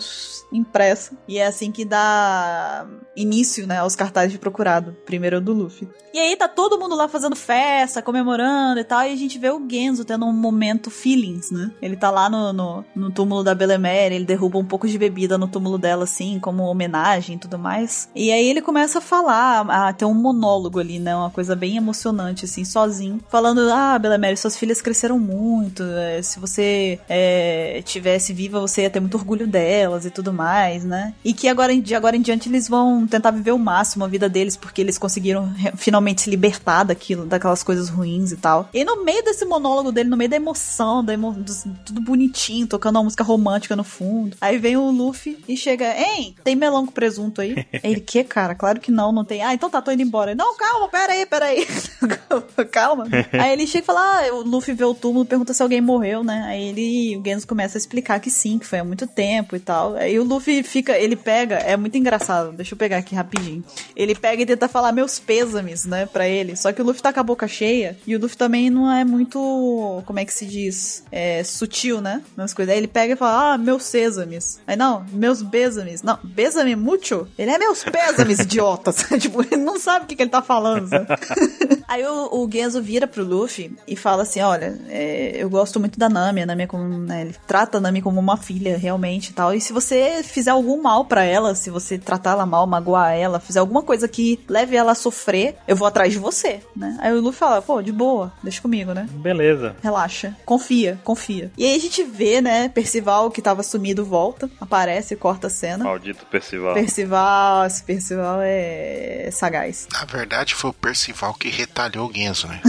impressa. 0.51 1.13
E 1.27 1.37
é 1.37 1.45
assim 1.45 1.71
que 1.71 1.85
dá 1.85 2.85
início, 3.15 3.67
né, 3.67 3.77
aos 3.79 3.95
cartazes 3.95 4.31
de 4.31 4.39
procurado. 4.39 4.80
Primeiro 5.05 5.37
é 5.37 5.39
o 5.39 5.41
do 5.41 5.53
Luffy. 5.53 5.87
E 6.13 6.19
aí 6.19 6.35
tá 6.35 6.47
todo 6.47 6.77
mundo 6.77 6.95
lá 6.95 7.07
fazendo 7.07 7.35
festa, 7.35 8.01
comemorando 8.01 8.79
e 8.79 8.83
tal, 8.83 9.03
e 9.03 9.13
a 9.13 9.15
gente 9.15 9.37
vê 9.39 9.49
o 9.49 9.65
Genzo 9.69 10.03
tendo 10.03 10.25
um 10.25 10.33
momento 10.33 10.89
feelings, 10.89 11.51
né? 11.51 11.71
Ele 11.81 11.95
tá 11.95 12.09
lá 12.09 12.29
no, 12.29 12.51
no, 12.51 12.85
no 12.95 13.11
túmulo 13.11 13.43
da 13.43 13.55
Belemere, 13.55 14.15
ele 14.15 14.25
derruba 14.25 14.57
um 14.57 14.65
pouco 14.65 14.87
de 14.87 14.97
bebida 14.97 15.37
no 15.37 15.47
túmulo 15.47 15.77
dela, 15.77 16.03
assim, 16.03 16.39
como 16.39 16.63
homenagem 16.63 17.35
e 17.35 17.39
tudo 17.39 17.57
mais. 17.57 18.09
E 18.15 18.31
aí 18.31 18.47
ele 18.47 18.61
começa 18.61 18.99
a 18.99 19.01
falar, 19.01 19.61
a 19.69 19.93
ter 19.93 20.05
um 20.05 20.13
monólogo 20.13 20.79
ali, 20.79 20.99
né? 20.99 21.15
Uma 21.15 21.29
coisa 21.29 21.55
bem 21.55 21.77
emocionante, 21.77 22.45
assim, 22.45 22.65
sozinho. 22.65 23.19
Falando, 23.29 23.61
ah, 23.71 23.97
Belemere, 23.97 24.37
suas 24.37 24.57
filhas 24.57 24.81
cresceram 24.81 25.19
muito, 25.19 25.83
é, 25.83 26.21
se 26.21 26.39
você 26.39 26.99
é, 27.07 27.81
tivesse 27.83 28.33
viva, 28.33 28.59
você 28.59 28.83
ia 28.83 28.89
ter 28.89 28.99
muito 28.99 29.17
orgulho 29.17 29.47
delas 29.47 30.05
e 30.05 30.09
tudo 30.09 30.31
mais, 30.31 30.83
né? 30.83 31.13
E 31.23 31.33
que 31.33 31.47
agora, 31.47 31.75
de 31.75 31.95
agora 31.95 32.15
em 32.15 32.21
diante 32.21 32.49
eles 32.49 32.67
vão 32.67 33.05
tentar 33.07 33.31
viver 33.31 33.51
o 33.51 33.59
máximo 33.59 34.05
a 34.05 34.07
vida 34.07 34.29
deles, 34.29 34.55
porque 34.55 34.70
eles 34.79 34.97
conseguiram 34.97 35.51
finalmente 35.75 36.21
se 36.21 36.29
libertar 36.29 36.83
daquilo, 36.83 37.25
daquelas 37.25 37.63
coisas 37.63 37.89
ruins 37.89 38.31
e 38.31 38.37
tal. 38.37 38.69
E 38.73 38.83
no 38.85 39.03
meio 39.03 39.23
desse 39.23 39.43
monólogo 39.43 39.91
dele, 39.91 40.07
no 40.09 40.15
meio 40.15 40.29
da 40.29 40.35
emoção, 40.35 41.03
da 41.03 41.13
emo- 41.13 41.33
dos- 41.33 41.65
tudo 41.85 41.99
bonitinho, 42.01 42.67
tocando 42.67 42.97
uma 42.97 43.03
música 43.03 43.23
romântica 43.23 43.75
no 43.75 43.83
fundo. 43.83 44.37
Aí 44.39 44.57
vem 44.59 44.77
o 44.77 44.91
Luffy 44.91 45.43
e 45.47 45.57
chega, 45.57 45.93
hein, 45.97 46.35
tem 46.43 46.55
melão 46.55 46.85
com 46.85 46.91
presunto 46.91 47.41
aí? 47.41 47.55
Ele, 47.83 47.99
que, 47.99 48.23
cara? 48.23 48.53
Claro 48.53 48.79
que 48.79 48.91
não, 48.91 49.11
não 49.11 49.25
tem. 49.25 49.41
Ah, 49.43 49.53
então 49.53 49.69
tá, 49.69 49.81
tô 49.81 49.91
indo 49.91 50.03
embora. 50.03 50.35
Não, 50.35 50.55
calma, 50.55 50.87
pera 50.87 51.13
aí, 51.13 51.25
pera 51.25 51.45
aí. 51.45 51.65
calma. 52.71 53.07
Aí 53.33 53.53
ele 53.53 53.65
chega 53.65 53.83
e 53.83 53.85
fala, 53.85 53.99
ah, 54.01 54.33
o 54.35 54.41
Luffy 54.43 54.73
vê 54.73 54.83
o 54.83 54.93
túmulo, 54.93 55.25
pergunta 55.25 55.53
se 55.53 55.63
alguém 55.63 55.81
morreu, 55.81 56.23
né? 56.23 56.43
Aí 56.47 56.67
ele, 56.69 57.17
o 57.17 57.23
Genzo 57.25 57.47
começa 57.47 57.77
a 57.77 57.79
explicar 57.79 58.19
que 58.19 58.29
sim, 58.29 58.59
que 58.59 58.65
foi 58.67 58.79
há 58.79 58.83
muito 58.83 59.07
tempo 59.07 59.55
e 59.55 59.59
tal. 59.59 59.95
Aí 59.95 60.19
o 60.19 60.23
Luffy 60.23 60.61
fica, 60.63 60.97
ele 60.97 61.15
pega, 61.15 61.55
é 61.55 61.75
muito 61.75 61.97
engraçado, 61.97 62.51
deixa 62.51 62.73
eu 62.73 62.77
pegar 62.77 62.97
aqui 62.97 63.15
rapidinho. 63.15 63.63
Ele 63.95 64.13
pega 64.13 64.41
e 64.41 64.45
tenta 64.45 64.60
falar 64.67 64.91
meus 64.91 65.19
pêsames, 65.19 65.85
né, 65.85 66.05
pra 66.05 66.27
ele. 66.27 66.55
Só 66.55 66.71
que 66.71 66.81
o 66.81 66.85
Luffy 66.85 67.01
tá 67.01 67.13
com 67.13 67.19
a 67.19 67.23
boca 67.23 67.47
cheia 67.47 67.97
e 68.05 68.15
o 68.15 68.19
Luffy 68.19 68.37
também 68.37 68.69
não 68.69 68.91
é 68.91 69.03
muito, 69.03 70.03
como 70.05 70.19
é 70.19 70.25
que 70.25 70.33
se 70.33 70.45
diz, 70.45 71.03
é, 71.11 71.43
sutil, 71.43 72.01
né, 72.01 72.21
nas 72.35 72.53
coisas. 72.53 72.73
Aí 72.73 72.79
ele 72.79 72.87
pega 72.87 73.13
e 73.13 73.17
fala, 73.17 73.53
ah, 73.53 73.57
meus 73.57 73.83
sêsames. 73.83 74.59
Aí 74.65 74.75
não, 74.75 75.05
meus 75.11 75.41
bêsames. 75.41 76.01
Não, 76.01 76.17
bêsame 76.23 76.75
mucho? 76.75 77.27
Ele 77.37 77.51
é 77.51 77.57
meus 77.57 77.83
pêsames, 77.83 78.39
idiota. 78.51 78.91
tipo, 79.19 79.41
ele 79.43 79.57
não 79.57 79.79
sabe 79.79 80.05
o 80.05 80.07
que, 80.07 80.15
que 80.15 80.23
ele 80.23 80.29
tá 80.29 80.41
falando? 80.41 80.89
Aí 81.87 82.05
o, 82.05 82.43
o 82.43 82.49
Genzo 82.49 82.81
vira 82.81 83.05
pro 83.05 83.23
Luffy 83.23 83.75
e 83.87 83.95
fala 83.95 84.23
assim: 84.23 84.39
Olha, 84.41 84.79
é, 84.87 85.33
eu 85.35 85.49
gosto 85.49 85.79
muito 85.79 85.99
da 85.99 86.07
Nami, 86.07 86.41
a 86.41 86.45
Nami 86.45 86.63
é 86.63 86.67
como. 86.67 86.83
né, 86.99 87.21
ele 87.21 87.35
trata 87.45 87.77
a 87.77 87.81
Nami 87.81 88.01
como 88.01 88.19
uma 88.19 88.37
filha, 88.37 88.77
realmente 88.77 89.29
e 89.29 89.33
tal. 89.33 89.53
E 89.53 89.59
se 89.59 89.73
você 89.73 90.23
fizer 90.23 90.51
algum 90.51 90.81
mal 90.81 91.05
pra 91.05 91.23
ela, 91.23 91.53
se 91.53 91.69
você 91.69 91.97
tratar 91.97 92.31
ela 92.31 92.45
mal, 92.45 92.65
magoar 92.65 93.13
ela, 93.13 93.39
fizer 93.39 93.59
alguma 93.59 93.83
coisa 93.83 94.07
que 94.07 94.37
leve 94.51 94.75
ela 94.75 94.91
a 94.91 94.95
sofrer, 94.95 95.55
eu 95.65 95.75
vou 95.75 95.87
atrás 95.87 96.11
de 96.11 96.19
você, 96.19 96.59
né? 96.75 96.97
Aí 96.99 97.13
o 97.13 97.21
Luffy 97.21 97.39
fala: 97.39 97.61
Pô, 97.61 97.81
de 97.81 97.91
boa, 97.91 98.33
deixa 98.43 98.61
comigo, 98.61 98.93
né? 98.93 99.07
Beleza. 99.09 99.75
Relaxa, 99.81 100.35
confia, 100.45 100.99
confia. 101.03 101.51
E 101.57 101.65
aí 101.65 101.75
a 101.75 101.79
gente 101.79 102.03
vê, 102.03 102.41
né, 102.41 102.67
Percival 102.67 103.31
que 103.31 103.41
tava 103.41 103.63
sumido 103.63 104.03
volta, 104.03 104.49
aparece, 104.59 105.15
corta 105.15 105.47
a 105.47 105.49
cena. 105.49 105.85
Maldito 105.85 106.25
Percival. 106.25 106.73
Percival, 106.73 107.65
esse 107.65 107.83
Percival 107.83 108.39
é 108.41 109.29
sagaz. 109.31 109.87
Na 109.93 110.03
verdade, 110.03 110.53
foi 110.53 110.69
o 110.69 110.73
Percival 110.73 111.33
que 111.33 111.49
retalhou 111.49 112.09
o 112.09 112.13
Genzo, 112.13 112.47
né? 112.47 112.59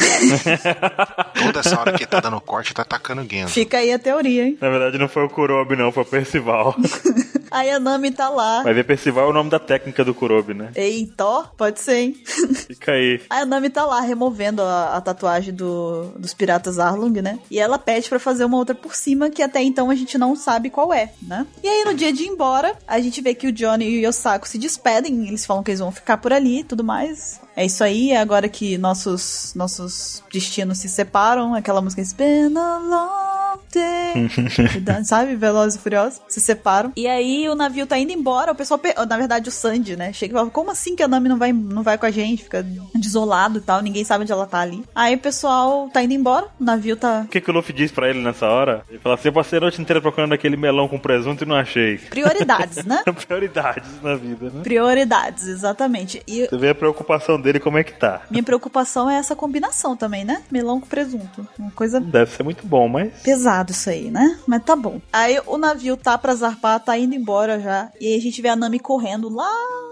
Toda 1.42 1.60
essa 1.60 1.80
hora 1.80 1.92
que 1.92 2.04
ele 2.04 2.10
tá 2.10 2.20
dando 2.20 2.40
corte, 2.40 2.72
tá 2.72 2.82
atacando 2.82 3.22
o 3.22 3.28
Genzo. 3.28 3.52
Fica 3.52 3.78
aí 3.78 3.92
a 3.92 3.98
teoria, 3.98 4.46
hein? 4.46 4.58
Na 4.60 4.70
verdade, 4.70 4.98
não 4.98 5.08
foi 5.08 5.24
o 5.24 5.28
Kurobi, 5.28 5.74
não, 5.74 5.90
foi 5.90 6.04
o 6.04 6.06
Percival. 6.06 6.76
Aí 7.52 7.70
a 7.70 7.78
Nami 7.78 8.10
tá 8.10 8.28
lá. 8.28 8.62
Vai 8.62 8.74
ver 8.74 8.84
Percival 8.84 9.26
é 9.26 9.30
o 9.30 9.32
nome 9.32 9.50
da 9.50 9.58
técnica 9.58 10.04
do 10.04 10.14
Kurobi, 10.14 10.54
né? 10.54 10.70
Eita, 10.74 11.44
pode 11.56 11.80
ser, 11.80 11.96
hein? 11.96 12.16
Fica 12.66 12.92
aí. 12.92 13.20
Aí 13.28 13.42
a 13.42 13.46
Nami 13.46 13.70
tá 13.70 13.84
lá 13.84 14.00
removendo 14.00 14.62
a, 14.62 14.96
a 14.96 15.00
tatuagem 15.00 15.54
do, 15.54 16.12
dos 16.16 16.32
piratas 16.34 16.78
Arlong, 16.78 17.20
né? 17.22 17.38
E 17.50 17.58
ela 17.58 17.78
pede 17.78 18.08
pra 18.08 18.18
fazer 18.18 18.44
uma 18.44 18.56
outra 18.56 18.74
por 18.74 18.94
cima, 18.94 19.30
que 19.30 19.42
até 19.42 19.62
então 19.62 19.90
a 19.90 19.94
gente 19.94 20.16
não 20.16 20.34
sabe 20.34 20.70
qual 20.70 20.92
é, 20.92 21.12
né? 21.22 21.46
E 21.62 21.68
aí 21.68 21.84
no 21.84 21.94
dia 21.94 22.12
de 22.12 22.24
ir 22.24 22.28
embora, 22.28 22.76
a 22.86 22.98
gente 23.00 23.20
vê 23.20 23.34
que 23.34 23.46
o 23.46 23.52
Johnny 23.52 23.88
e 23.88 23.98
o 23.98 24.08
Yosako 24.08 24.48
se 24.48 24.58
despedem, 24.58 25.28
eles 25.28 25.44
falam 25.44 25.62
que 25.62 25.70
eles 25.70 25.80
vão 25.80 25.92
ficar 25.92 26.16
por 26.16 26.32
ali 26.32 26.60
e 26.60 26.64
tudo 26.64 26.82
mais. 26.82 27.40
É 27.56 27.64
isso 27.66 27.84
aí, 27.84 28.10
é 28.12 28.18
agora 28.20 28.48
que 28.48 28.78
nossos, 28.78 29.52
nossos 29.54 30.22
destinos 30.32 30.78
se 30.78 30.88
separam, 30.88 31.54
aquela 31.54 31.80
música 31.82 32.00
It's 32.00 32.12
been 32.12 32.56
a 32.56 32.78
long 32.78 33.58
day, 33.72 34.28
sabe? 35.04 35.34
Velozes 35.36 35.78
e 35.78 35.78
Furiosos, 35.82 36.20
se 36.28 36.40
separam. 36.40 36.92
E 36.96 37.06
aí 37.06 37.48
o 37.48 37.54
navio 37.54 37.86
tá 37.86 37.98
indo 37.98 38.12
embora, 38.12 38.52
o 38.52 38.54
pessoal, 38.54 38.78
pe- 38.78 38.94
na 39.06 39.16
verdade 39.16 39.48
o 39.48 39.52
Sandy, 39.52 39.96
né, 39.96 40.12
chega 40.12 40.32
e 40.32 40.36
fala, 40.36 40.50
como 40.50 40.70
assim 40.70 40.96
que 40.96 41.02
a 41.02 41.08
Nami 41.08 41.28
não 41.28 41.38
vai, 41.38 41.52
não 41.52 41.82
vai 41.82 41.98
com 41.98 42.06
a 42.06 42.10
gente? 42.10 42.42
Fica 42.44 42.64
desolado 42.94 43.58
e 43.58 43.60
tal, 43.60 43.80
ninguém 43.82 44.04
sabe 44.04 44.22
onde 44.22 44.32
ela 44.32 44.46
tá 44.46 44.60
ali. 44.60 44.82
Aí 44.94 45.14
o 45.14 45.18
pessoal 45.18 45.88
tá 45.92 46.02
indo 46.02 46.14
embora, 46.14 46.46
o 46.60 46.64
navio 46.64 46.96
tá... 46.96 47.22
O 47.26 47.28
que, 47.28 47.40
que 47.40 47.50
o 47.50 47.54
Luffy 47.54 47.74
diz 47.74 47.90
pra 47.90 48.08
ele 48.08 48.20
nessa 48.22 48.46
hora? 48.46 48.82
Ele 48.88 48.98
fala 48.98 49.14
assim: 49.14 49.28
eu 49.28 49.32
passei 49.32 49.58
a 49.58 49.60
noite 49.60 49.80
inteira 49.80 50.00
procurando 50.00 50.32
aquele 50.32 50.56
melão 50.56 50.88
com 50.88 50.98
presunto 50.98 51.44
e 51.44 51.46
não 51.46 51.56
achei. 51.56 51.98
Prioridades, 51.98 52.84
né? 52.84 53.02
Prioridades 53.26 53.88
na 54.02 54.14
vida, 54.14 54.50
né? 54.50 54.62
Prioridades, 54.62 55.46
exatamente. 55.46 56.22
E 56.26 56.46
Você 56.46 56.56
vê 56.56 56.70
a 56.70 56.74
preocupação 56.74 57.40
dele 57.42 57.60
como 57.60 57.78
é 57.78 57.84
que 57.84 57.92
tá. 57.92 58.22
minha 58.30 58.42
preocupação 58.42 59.10
é 59.10 59.16
essa 59.16 59.36
combinação 59.36 59.96
também, 59.96 60.24
né? 60.24 60.42
Melão 60.50 60.80
com 60.80 60.86
presunto. 60.86 61.46
Uma 61.58 61.70
coisa 61.72 62.00
Deve 62.00 62.30
ser 62.30 62.42
muito 62.42 62.66
bom, 62.66 62.88
mas. 62.88 63.12
pesado 63.22 63.72
isso 63.72 63.90
aí, 63.90 64.10
né? 64.10 64.38
Mas 64.46 64.62
tá 64.64 64.74
bom. 64.76 65.00
Aí 65.12 65.40
o 65.46 65.58
navio 65.58 65.96
tá 65.96 66.16
pra 66.16 66.34
zarpar, 66.34 66.80
tá 66.80 66.96
indo 66.96 67.14
embora 67.14 67.60
já. 67.60 67.90
E 68.00 68.06
aí 68.06 68.16
a 68.16 68.20
gente 68.20 68.40
vê 68.40 68.48
a 68.48 68.56
Nami 68.56 68.78
correndo 68.78 69.28
lá 69.28 69.50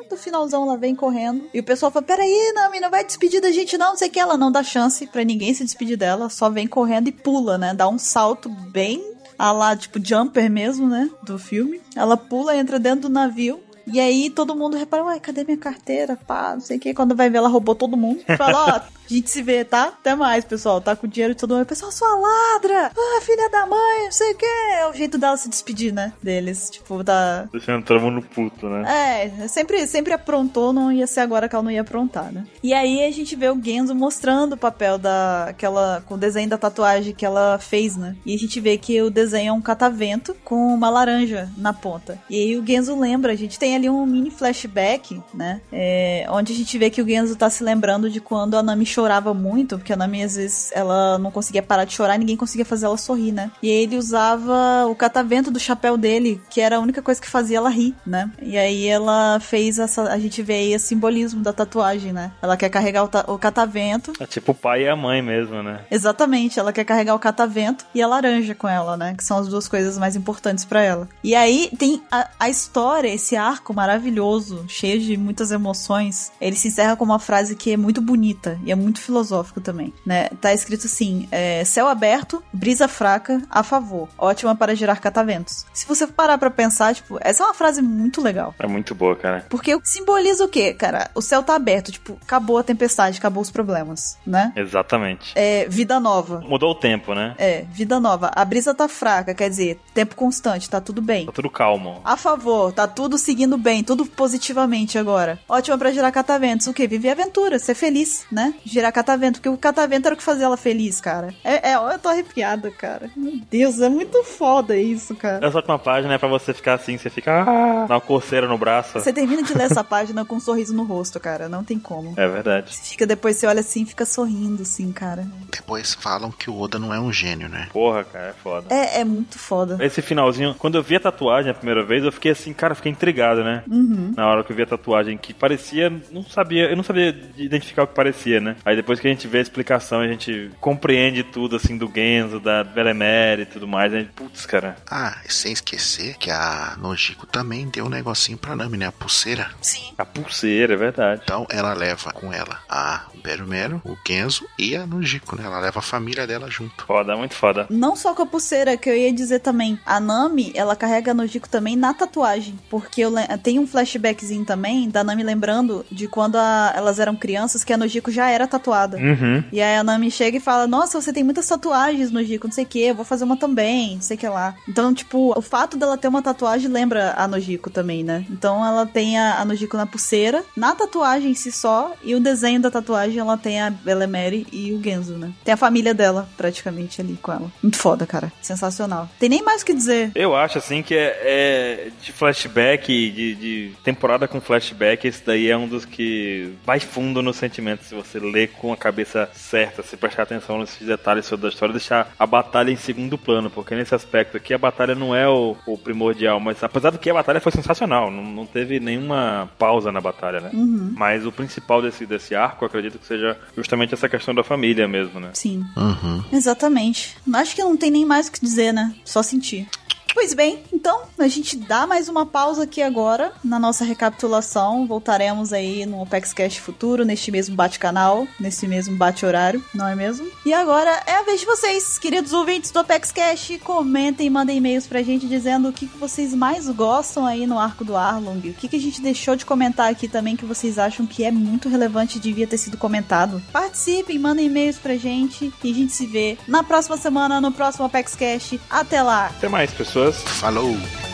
do 0.08 0.16
finalzão, 0.16 0.64
ela 0.64 0.76
vem 0.76 0.94
correndo. 0.94 1.48
E 1.54 1.60
o 1.60 1.64
pessoal 1.64 1.90
fala: 1.92 2.04
Peraí, 2.04 2.52
Nami, 2.54 2.80
não 2.80 2.90
vai 2.90 3.04
despedir 3.04 3.40
da 3.40 3.50
gente, 3.50 3.78
não. 3.78 3.90
Não 3.90 3.96
sei 3.96 4.08
o 4.08 4.10
que. 4.10 4.20
Ela 4.20 4.36
não 4.36 4.52
dá 4.52 4.62
chance 4.62 5.06
pra 5.06 5.24
ninguém 5.24 5.54
se 5.54 5.64
despedir 5.64 5.96
dela. 5.96 6.28
Só 6.28 6.50
vem 6.50 6.66
correndo 6.66 7.08
e 7.08 7.12
pula, 7.12 7.56
né? 7.56 7.74
Dá 7.74 7.88
um 7.88 7.98
salto 7.98 8.48
bem 8.48 9.02
a 9.38 9.52
lá, 9.52 9.74
tipo, 9.74 9.98
jumper 10.04 10.50
mesmo, 10.50 10.86
né? 10.88 11.08
Do 11.22 11.38
filme. 11.38 11.80
Ela 11.96 12.16
pula, 12.16 12.56
entra 12.56 12.78
dentro 12.78 13.02
do 13.02 13.08
navio. 13.08 13.60
E 13.92 14.00
aí 14.00 14.30
todo 14.30 14.54
mundo 14.54 14.76
repara, 14.76 15.04
uai, 15.04 15.20
cadê 15.20 15.44
minha 15.44 15.56
carteira? 15.56 16.16
Pá, 16.26 16.52
não 16.54 16.60
sei 16.60 16.76
o 16.76 16.80
que. 16.80 16.94
Quando 16.94 17.14
vai 17.14 17.28
ver, 17.28 17.38
ela 17.38 17.48
roubou 17.48 17.74
todo 17.74 17.96
mundo. 17.96 18.20
Fala, 18.36 18.66
ó, 18.66 18.80
a 19.10 19.14
gente 19.14 19.28
se 19.28 19.42
vê, 19.42 19.64
tá? 19.64 19.88
Até 19.88 20.14
mais, 20.14 20.44
pessoal. 20.44 20.80
Tá 20.80 20.94
com 20.94 21.06
o 21.06 21.10
dinheiro 21.10 21.34
de 21.34 21.40
todo 21.40 21.54
mundo. 21.54 21.66
Pessoal, 21.66 21.90
sua 21.90 22.14
ladra! 22.14 22.92
Ah, 22.96 23.20
filha 23.22 23.48
da 23.50 23.66
mãe, 23.66 24.04
não 24.04 24.12
sei 24.12 24.32
o 24.32 24.36
que. 24.36 24.46
É 24.46 24.86
o 24.88 24.92
jeito 24.92 25.18
dela 25.18 25.36
se 25.36 25.48
despedir, 25.48 25.92
né? 25.92 26.12
Deles. 26.22 26.70
Tipo, 26.70 27.02
tá. 27.02 27.48
Deixando 27.52 27.84
todo 27.84 28.00
mundo 28.00 28.22
puto, 28.22 28.68
né? 28.68 29.28
É, 29.42 29.48
sempre, 29.48 29.86
sempre 29.86 30.12
aprontou, 30.12 30.72
não 30.72 30.92
ia 30.92 31.06
ser 31.06 31.20
agora 31.20 31.48
que 31.48 31.54
ela 31.54 31.64
não 31.64 31.70
ia 31.70 31.80
aprontar, 31.80 32.32
né? 32.32 32.46
E 32.62 32.72
aí 32.72 33.04
a 33.04 33.10
gente 33.10 33.34
vê 33.34 33.48
o 33.48 33.60
Genzo 33.60 33.94
mostrando 33.94 34.52
o 34.52 34.56
papel 34.56 34.96
da. 34.96 35.46
Aquela, 35.48 36.02
com 36.06 36.14
o 36.14 36.18
desenho 36.18 36.48
da 36.48 36.58
tatuagem 36.58 37.14
que 37.14 37.26
ela 37.26 37.58
fez, 37.58 37.96
né? 37.96 38.16
E 38.24 38.34
a 38.34 38.38
gente 38.38 38.60
vê 38.60 38.78
que 38.78 39.00
o 39.02 39.10
desenho 39.10 39.50
é 39.50 39.52
um 39.52 39.60
catavento 39.60 40.36
com 40.44 40.72
uma 40.72 40.88
laranja 40.88 41.48
na 41.56 41.72
ponta. 41.72 42.18
E 42.30 42.36
aí 42.36 42.56
o 42.56 42.66
Genzo 42.66 42.98
lembra, 42.98 43.32
a 43.32 43.36
gente 43.36 43.58
tem 43.58 43.74
ali 43.80 43.90
um 43.90 44.06
mini 44.06 44.30
flashback, 44.30 45.20
né? 45.34 45.60
É, 45.72 46.26
onde 46.30 46.52
a 46.52 46.56
gente 46.56 46.78
vê 46.78 46.90
que 46.90 47.02
o 47.02 47.08
Genzo 47.08 47.34
tá 47.34 47.48
se 47.50 47.64
lembrando 47.64 48.10
de 48.10 48.20
quando 48.20 48.56
a 48.56 48.62
Nami 48.62 48.86
chorava 48.86 49.34
muito, 49.34 49.78
porque 49.78 49.92
a 49.92 49.96
Nami 49.96 50.22
às 50.22 50.36
vezes 50.36 50.70
ela 50.72 51.18
não 51.18 51.30
conseguia 51.30 51.62
parar 51.62 51.84
de 51.84 51.94
chorar, 51.94 52.18
ninguém 52.18 52.36
conseguia 52.36 52.64
fazer 52.64 52.86
ela 52.86 52.96
sorrir, 52.96 53.32
né? 53.32 53.50
E 53.62 53.68
ele 53.68 53.96
usava 53.96 54.86
o 54.86 54.94
catavento 54.94 55.50
do 55.50 55.58
chapéu 55.58 55.96
dele, 55.96 56.40
que 56.50 56.60
era 56.60 56.76
a 56.76 56.80
única 56.80 57.02
coisa 57.02 57.20
que 57.20 57.28
fazia 57.28 57.56
ela 57.56 57.70
rir, 57.70 57.94
né? 58.06 58.30
E 58.40 58.56
aí 58.56 58.86
ela 58.86 59.40
fez 59.40 59.78
essa. 59.78 60.02
A 60.02 60.18
gente 60.18 60.42
vê 60.42 60.54
aí 60.54 60.76
o 60.76 60.80
simbolismo 60.80 61.42
da 61.42 61.52
tatuagem, 61.52 62.12
né? 62.12 62.32
Ela 62.42 62.56
quer 62.56 62.68
carregar 62.68 63.04
o, 63.04 63.34
o 63.34 63.38
catavento. 63.38 64.12
É 64.20 64.26
tipo 64.26 64.52
o 64.52 64.54
pai 64.54 64.84
e 64.84 64.88
a 64.88 64.96
mãe 64.96 65.22
mesmo, 65.22 65.62
né? 65.62 65.80
Exatamente, 65.90 66.58
ela 66.58 66.72
quer 66.72 66.84
carregar 66.84 67.14
o 67.14 67.18
catavento 67.18 67.86
e 67.94 68.02
a 68.02 68.06
laranja 68.06 68.54
com 68.54 68.68
ela, 68.68 68.96
né? 68.96 69.14
Que 69.16 69.24
são 69.24 69.38
as 69.38 69.48
duas 69.48 69.66
coisas 69.66 69.96
mais 69.98 70.16
importantes 70.16 70.64
pra 70.64 70.82
ela. 70.82 71.08
E 71.24 71.34
aí 71.34 71.70
tem 71.78 72.02
a, 72.10 72.28
a 72.38 72.48
história, 72.48 73.08
esse 73.08 73.36
arco 73.36 73.69
maravilhoso, 73.72 74.64
cheio 74.68 75.00
de 75.00 75.16
muitas 75.16 75.50
emoções. 75.50 76.32
Ele 76.40 76.56
se 76.56 76.68
encerra 76.68 76.96
com 76.96 77.04
uma 77.04 77.18
frase 77.18 77.56
que 77.56 77.72
é 77.72 77.76
muito 77.76 78.00
bonita 78.00 78.58
e 78.64 78.72
é 78.72 78.74
muito 78.74 79.00
filosófico 79.00 79.60
também, 79.60 79.92
né? 80.04 80.28
Tá 80.40 80.52
escrito 80.52 80.86
assim: 80.86 81.28
é, 81.30 81.64
céu 81.64 81.88
aberto, 81.88 82.42
brisa 82.52 82.88
fraca, 82.88 83.42
a 83.50 83.62
favor. 83.62 84.08
Ótima 84.18 84.54
para 84.54 84.74
gerar 84.74 85.00
cataventos. 85.00 85.66
Se 85.72 85.86
você 85.86 86.06
parar 86.06 86.38
pra 86.38 86.50
pensar, 86.50 86.94
tipo, 86.94 87.18
essa 87.20 87.42
é 87.42 87.46
uma 87.46 87.54
frase 87.54 87.82
muito 87.82 88.20
legal. 88.20 88.54
É 88.58 88.66
muito 88.66 88.94
boa, 88.94 89.16
cara. 89.16 89.46
Porque 89.48 89.78
simboliza 89.84 90.44
o 90.44 90.48
quê, 90.48 90.72
cara? 90.74 91.10
O 91.14 91.22
céu 91.22 91.42
tá 91.42 91.54
aberto, 91.54 91.92
tipo, 91.92 92.18
acabou 92.22 92.58
a 92.58 92.62
tempestade, 92.62 93.18
acabou 93.18 93.42
os 93.42 93.50
problemas, 93.50 94.18
né? 94.26 94.52
Exatamente. 94.56 95.32
É 95.34 95.68
vida 95.68 95.98
nova. 96.00 96.40
Mudou 96.40 96.72
o 96.72 96.74
tempo, 96.74 97.14
né? 97.14 97.34
É, 97.38 97.64
vida 97.72 97.98
nova. 98.00 98.30
A 98.34 98.44
brisa 98.44 98.74
tá 98.74 98.88
fraca, 98.88 99.34
quer 99.34 99.48
dizer, 99.48 99.80
tempo 99.94 100.14
constante, 100.14 100.68
tá 100.68 100.80
tudo 100.80 101.00
bem. 101.00 101.26
Tá 101.26 101.32
tudo 101.32 101.50
calmo. 101.50 102.00
A 102.04 102.16
favor, 102.16 102.72
tá 102.72 102.86
tudo 102.86 103.18
seguindo 103.18 103.56
bem, 103.60 103.84
tudo 103.84 104.06
positivamente 104.06 104.98
agora. 104.98 105.38
Ótima 105.48 105.78
pra 105.78 105.92
gerar 105.92 106.10
cataventos. 106.10 106.66
O 106.66 106.72
quê? 106.72 106.86
Viver 106.86 107.10
aventura, 107.10 107.58
ser 107.58 107.74
feliz, 107.74 108.26
né? 108.30 108.54
Gerar 108.64 108.92
catavento, 108.92 109.38
porque 109.38 109.48
o 109.48 109.56
catavento 109.56 110.06
era 110.08 110.14
o 110.14 110.16
que 110.18 110.24
fazia 110.24 110.46
ela 110.46 110.56
feliz, 110.56 111.00
cara. 111.00 111.34
É, 111.44 111.70
é, 111.70 111.74
eu 111.74 111.98
tô 111.98 112.08
arrepiada, 112.08 112.70
cara. 112.70 113.10
Meu 113.16 113.40
Deus, 113.50 113.80
é 113.80 113.88
muito 113.88 114.22
foda 114.24 114.76
isso, 114.76 115.14
cara. 115.14 115.46
Essa 115.46 115.58
última 115.58 115.78
página 115.78 116.14
é 116.14 116.18
pra 116.18 116.28
você 116.28 116.52
ficar 116.52 116.74
assim, 116.74 116.96
você 116.96 117.10
fica. 117.10 117.42
Ah, 117.42 117.86
dá 117.86 117.94
uma 117.94 118.00
coceira 118.00 118.48
no 118.48 118.58
braço. 118.58 118.98
Você 118.98 119.12
termina 119.12 119.42
de 119.42 119.54
ler 119.54 119.64
essa 119.64 119.84
página 119.84 120.24
com 120.24 120.36
um 120.36 120.40
sorriso 120.40 120.74
no 120.74 120.84
rosto, 120.84 121.20
cara. 121.20 121.48
Não 121.48 121.62
tem 121.64 121.78
como. 121.78 122.14
É 122.16 122.26
verdade. 122.26 122.74
Você 122.74 122.90
fica 122.90 123.06
depois, 123.06 123.36
você 123.36 123.46
olha 123.46 123.60
assim, 123.60 123.84
fica 123.84 124.04
sorrindo, 124.04 124.62
assim, 124.62 124.90
cara. 124.92 125.26
Depois 125.50 125.94
falam 125.94 126.30
que 126.30 126.50
o 126.50 126.58
Oda 126.60 126.78
não 126.78 126.92
é 126.92 127.00
um 127.00 127.12
gênio, 127.12 127.48
né? 127.48 127.68
Porra, 127.72 128.04
cara, 128.04 128.28
é 128.28 128.32
foda. 128.32 128.74
É, 128.74 129.00
é 129.00 129.04
muito 129.04 129.38
foda. 129.38 129.78
Esse 129.84 130.02
finalzinho, 130.02 130.54
quando 130.58 130.76
eu 130.76 130.82
vi 130.82 130.96
a 130.96 131.00
tatuagem 131.00 131.50
a 131.50 131.54
primeira 131.54 131.84
vez, 131.84 132.04
eu 132.04 132.12
fiquei 132.12 132.32
assim, 132.32 132.52
cara, 132.52 132.74
fiquei 132.74 132.92
intrigado, 132.92 133.39
né? 133.44 133.62
Uhum. 133.70 134.12
Na 134.16 134.26
hora 134.28 134.44
que 134.44 134.52
eu 134.52 134.56
vi 134.56 134.62
a 134.62 134.66
tatuagem, 134.66 135.16
que 135.18 135.32
parecia, 135.34 135.90
não 136.10 136.22
sabia, 136.22 136.70
eu 136.70 136.76
não 136.76 136.82
sabia 136.82 137.08
identificar 137.36 137.82
o 137.82 137.86
que 137.86 137.94
parecia, 137.94 138.40
né? 138.40 138.56
Aí 138.64 138.76
depois 138.76 139.00
que 139.00 139.06
a 139.06 139.10
gente 139.10 139.26
vê 139.28 139.38
a 139.38 139.42
explicação, 139.42 140.00
a 140.00 140.08
gente 140.08 140.50
compreende 140.60 141.22
tudo, 141.22 141.56
assim, 141.56 141.76
do 141.76 141.90
Genzo, 141.94 142.40
da 142.40 142.62
Belemere 142.64 143.42
e 143.42 143.46
tudo 143.46 143.66
mais, 143.66 143.92
a 143.92 143.98
gente, 143.98 144.10
putz, 144.12 144.46
cara, 144.46 144.76
Ah, 144.90 145.16
e 145.28 145.32
sem 145.32 145.52
esquecer 145.52 146.16
que 146.18 146.30
a 146.30 146.76
Nojiko 146.80 147.26
também 147.26 147.68
deu 147.68 147.86
um 147.86 147.88
negocinho 147.88 148.38
pra 148.38 148.56
Nami, 148.56 148.76
né? 148.78 148.86
A 148.86 148.92
pulseira. 148.92 149.48
Sim. 149.60 149.80
a 149.98 150.04
pulseira, 150.04 150.74
é 150.74 150.76
verdade. 150.76 151.20
Então 151.24 151.46
ela 151.50 151.72
leva 151.74 152.12
com 152.12 152.32
ela 152.32 152.58
a 152.68 153.04
Beru 153.22 153.46
Mero, 153.46 153.80
o 153.84 153.96
Genzo 154.06 154.46
e 154.58 154.74
a 154.76 154.86
Nojiko, 154.86 155.36
né? 155.36 155.42
Ela 155.44 155.60
leva 155.60 155.78
a 155.78 155.82
família 155.82 156.26
dela 156.26 156.50
junto. 156.50 156.84
Foda, 156.86 157.16
muito 157.16 157.34
foda. 157.34 157.66
Não 157.70 157.94
só 157.96 158.14
com 158.14 158.22
a 158.22 158.26
pulseira, 158.26 158.76
que 158.76 158.88
eu 158.88 158.96
ia 158.96 159.12
dizer 159.12 159.40
também. 159.40 159.78
A 159.84 160.00
Nami, 160.00 160.52
ela 160.54 160.74
carrega 160.76 161.10
a 161.10 161.14
Nojiko 161.14 161.48
também 161.48 161.76
na 161.76 161.92
tatuagem. 161.94 162.58
Porque 162.70 163.00
eu 163.02 163.10
le- 163.10 163.26
tem 163.36 163.58
um 163.58 163.66
flashbackzinho 163.66 164.44
também 164.44 164.88
da 164.88 165.02
Nami 165.04 165.22
lembrando 165.22 165.84
de 165.90 166.06
quando 166.08 166.36
a- 166.36 166.72
elas 166.76 166.98
eram 166.98 167.14
crianças, 167.16 167.64
que 167.64 167.72
a 167.72 167.76
Nojiko 167.76 168.10
já 168.10 168.28
era 168.30 168.46
tatuada. 168.46 168.96
Uhum. 168.96 169.42
E 169.52 169.60
aí 169.60 169.76
a 169.76 169.84
Nami 169.84 170.10
chega 170.10 170.36
e 170.36 170.40
fala: 170.40 170.66
Nossa, 170.66 171.00
você 171.00 171.12
tem 171.12 171.24
muitas 171.24 171.46
tatuagens, 171.46 172.10
Nojiko, 172.10 172.46
não 172.46 172.52
sei 172.54 172.64
o 172.64 172.66
que, 172.66 172.80
eu 172.80 172.94
vou 172.94 173.04
fazer 173.04 173.24
uma 173.24 173.36
também, 173.36 173.94
não 173.94 174.02
sei 174.02 174.16
o 174.16 174.20
que 174.20 174.28
lá. 174.28 174.54
Então, 174.68 174.92
tipo, 174.94 175.32
o 175.36 175.42
fato 175.42 175.76
dela 175.76 175.96
ter 175.98 176.08
uma 176.08 176.22
tatuagem 176.22 176.70
lembra 176.70 177.14
a 177.16 177.26
Nojiko 177.28 177.70
também, 177.70 178.02
né? 178.04 178.24
Então 178.30 178.64
ela 178.64 178.86
tem 178.86 179.18
a, 179.18 179.40
a 179.40 179.44
Nojiko 179.44 179.76
na 179.76 179.86
pulseira, 179.86 180.42
na 180.56 180.74
tatuagem 180.74 181.30
em 181.30 181.34
si 181.34 181.50
só, 181.52 181.94
e 182.02 182.14
o 182.14 182.20
desenho 182.20 182.60
da 182.60 182.70
tatuagem 182.70 183.18
ela 183.18 183.36
tem 183.36 183.60
a 183.60 183.70
Belemere 183.70 184.46
e 184.52 184.72
o 184.72 184.82
Genzo, 184.82 185.14
né? 185.16 185.30
Tem 185.44 185.54
a 185.54 185.56
família 185.56 185.94
dela, 185.94 186.28
praticamente, 186.36 187.00
ali 187.00 187.18
com 187.20 187.32
ela. 187.32 187.50
Muito 187.62 187.76
foda, 187.78 188.06
cara. 188.06 188.32
Sensacional. 188.40 189.08
Tem 189.18 189.28
nem 189.28 189.42
mais 189.42 189.62
o 189.62 189.64
que 189.66 189.74
dizer. 189.74 190.10
Eu 190.14 190.34
acho 190.34 190.58
assim 190.58 190.82
que 190.82 190.94
é, 190.94 191.18
é 191.22 191.90
de 192.02 192.12
flashback, 192.12 193.10
de, 193.10 193.19
de 193.34 193.72
temporada 193.82 194.26
com 194.26 194.40
flashback, 194.40 195.06
esse 195.06 195.24
daí 195.24 195.50
é 195.50 195.56
um 195.56 195.68
dos 195.68 195.84
que 195.84 196.52
vai 196.64 196.80
fundo 196.80 197.22
no 197.22 197.32
sentimento. 197.32 197.84
Se 197.84 197.94
você 197.94 198.18
ler 198.18 198.48
com 198.48 198.72
a 198.72 198.76
cabeça 198.76 199.28
certa, 199.34 199.82
se 199.82 199.96
prestar 199.96 200.24
atenção 200.24 200.58
nesses 200.58 200.86
detalhes 200.86 201.26
sobre 201.26 201.46
a 201.46 201.48
história, 201.50 201.72
deixar 201.72 202.12
a 202.18 202.26
batalha 202.26 202.70
em 202.70 202.76
segundo 202.76 203.18
plano, 203.18 203.50
porque 203.50 203.74
nesse 203.74 203.94
aspecto 203.94 204.36
aqui 204.36 204.54
a 204.54 204.58
batalha 204.58 204.94
não 204.94 205.14
é 205.14 205.28
o, 205.28 205.56
o 205.66 205.78
primordial, 205.78 206.40
mas 206.40 206.62
apesar 206.62 206.90
do 206.90 206.98
que 206.98 207.10
a 207.10 207.14
batalha 207.14 207.40
foi 207.40 207.52
sensacional, 207.52 208.10
não, 208.10 208.22
não 208.22 208.46
teve 208.46 208.80
nenhuma 208.80 209.50
pausa 209.58 209.92
na 209.92 210.00
batalha, 210.00 210.40
né? 210.40 210.50
Uhum. 210.52 210.94
Mas 210.96 211.26
o 211.26 211.32
principal 211.32 211.82
desse, 211.82 212.06
desse 212.06 212.34
arco, 212.34 212.64
eu 212.64 212.66
acredito 212.66 212.98
que 212.98 213.06
seja 213.06 213.36
justamente 213.56 213.94
essa 213.94 214.08
questão 214.08 214.34
da 214.34 214.42
família 214.42 214.86
mesmo, 214.88 215.20
né? 215.20 215.30
Sim. 215.34 215.64
Uhum. 215.76 216.24
Exatamente. 216.32 217.16
Acho 217.34 217.54
que 217.54 217.62
não 217.62 217.76
tem 217.76 217.90
nem 217.90 218.04
mais 218.04 218.28
o 218.28 218.32
que 218.32 218.40
dizer, 218.40 218.72
né? 218.72 218.94
Só 219.04 219.22
sentir. 219.22 219.68
Pois 220.12 220.34
bem, 220.34 220.62
então 220.72 221.02
a 221.18 221.28
gente 221.28 221.56
dá 221.56 221.86
mais 221.86 222.08
uma 222.08 222.26
pausa 222.26 222.64
aqui 222.64 222.82
agora 222.82 223.32
na 223.44 223.58
nossa 223.58 223.84
recapitulação. 223.84 224.86
Voltaremos 224.86 225.52
aí 225.52 225.86
no 225.86 226.02
Opex 226.02 226.32
Cash 226.32 226.56
futuro, 226.56 227.04
neste 227.04 227.30
mesmo 227.30 227.54
bate-canal, 227.54 228.26
nesse 228.38 228.66
mesmo 228.66 228.96
bate-horário, 228.96 229.64
não 229.74 229.86
é 229.86 229.94
mesmo? 229.94 230.30
E 230.44 230.52
agora 230.52 230.90
é 231.06 231.14
a 231.14 231.22
vez 231.22 231.40
de 231.40 231.46
vocês, 231.46 231.98
queridos 231.98 232.32
ouvintes 232.32 232.70
do 232.70 232.80
Opex 232.80 233.12
Cash, 233.12 233.52
comentem 233.62 234.30
mandem 234.30 234.56
e-mails 234.56 234.86
pra 234.86 235.02
gente 235.02 235.26
dizendo 235.26 235.68
o 235.68 235.72
que 235.72 235.86
que 235.86 235.98
vocês 235.98 236.34
mais 236.34 236.68
gostam 236.68 237.26
aí 237.26 237.46
no 237.46 237.58
arco 237.58 237.84
do 237.84 237.96
Arlong, 237.96 238.50
o 238.50 238.54
que, 238.54 238.68
que 238.68 238.76
a 238.76 238.80
gente 238.80 239.00
deixou 239.00 239.36
de 239.36 239.46
comentar 239.46 239.90
aqui 239.90 240.08
também 240.08 240.36
que 240.36 240.44
vocês 240.44 240.78
acham 240.78 241.06
que 241.06 241.24
é 241.24 241.30
muito 241.30 241.68
relevante 241.68 242.18
e 242.18 242.20
devia 242.20 242.46
ter 242.46 242.58
sido 242.58 242.76
comentado. 242.76 243.42
Participem, 243.52 244.18
mandem 244.18 244.46
e-mails 244.46 244.78
pra 244.78 244.96
gente 244.96 245.52
e 245.62 245.70
a 245.70 245.74
gente 245.74 245.92
se 245.92 246.06
vê 246.06 246.38
na 246.46 246.62
próxima 246.62 246.96
semana, 246.96 247.40
no 247.40 247.52
próximo 247.52 247.84
Apex 247.84 248.16
Cash. 248.16 248.58
Até 248.68 249.02
lá! 249.02 249.26
Até 249.26 249.48
mais, 249.48 249.72
pessoas. 250.00 250.22
Falou! 250.40 251.09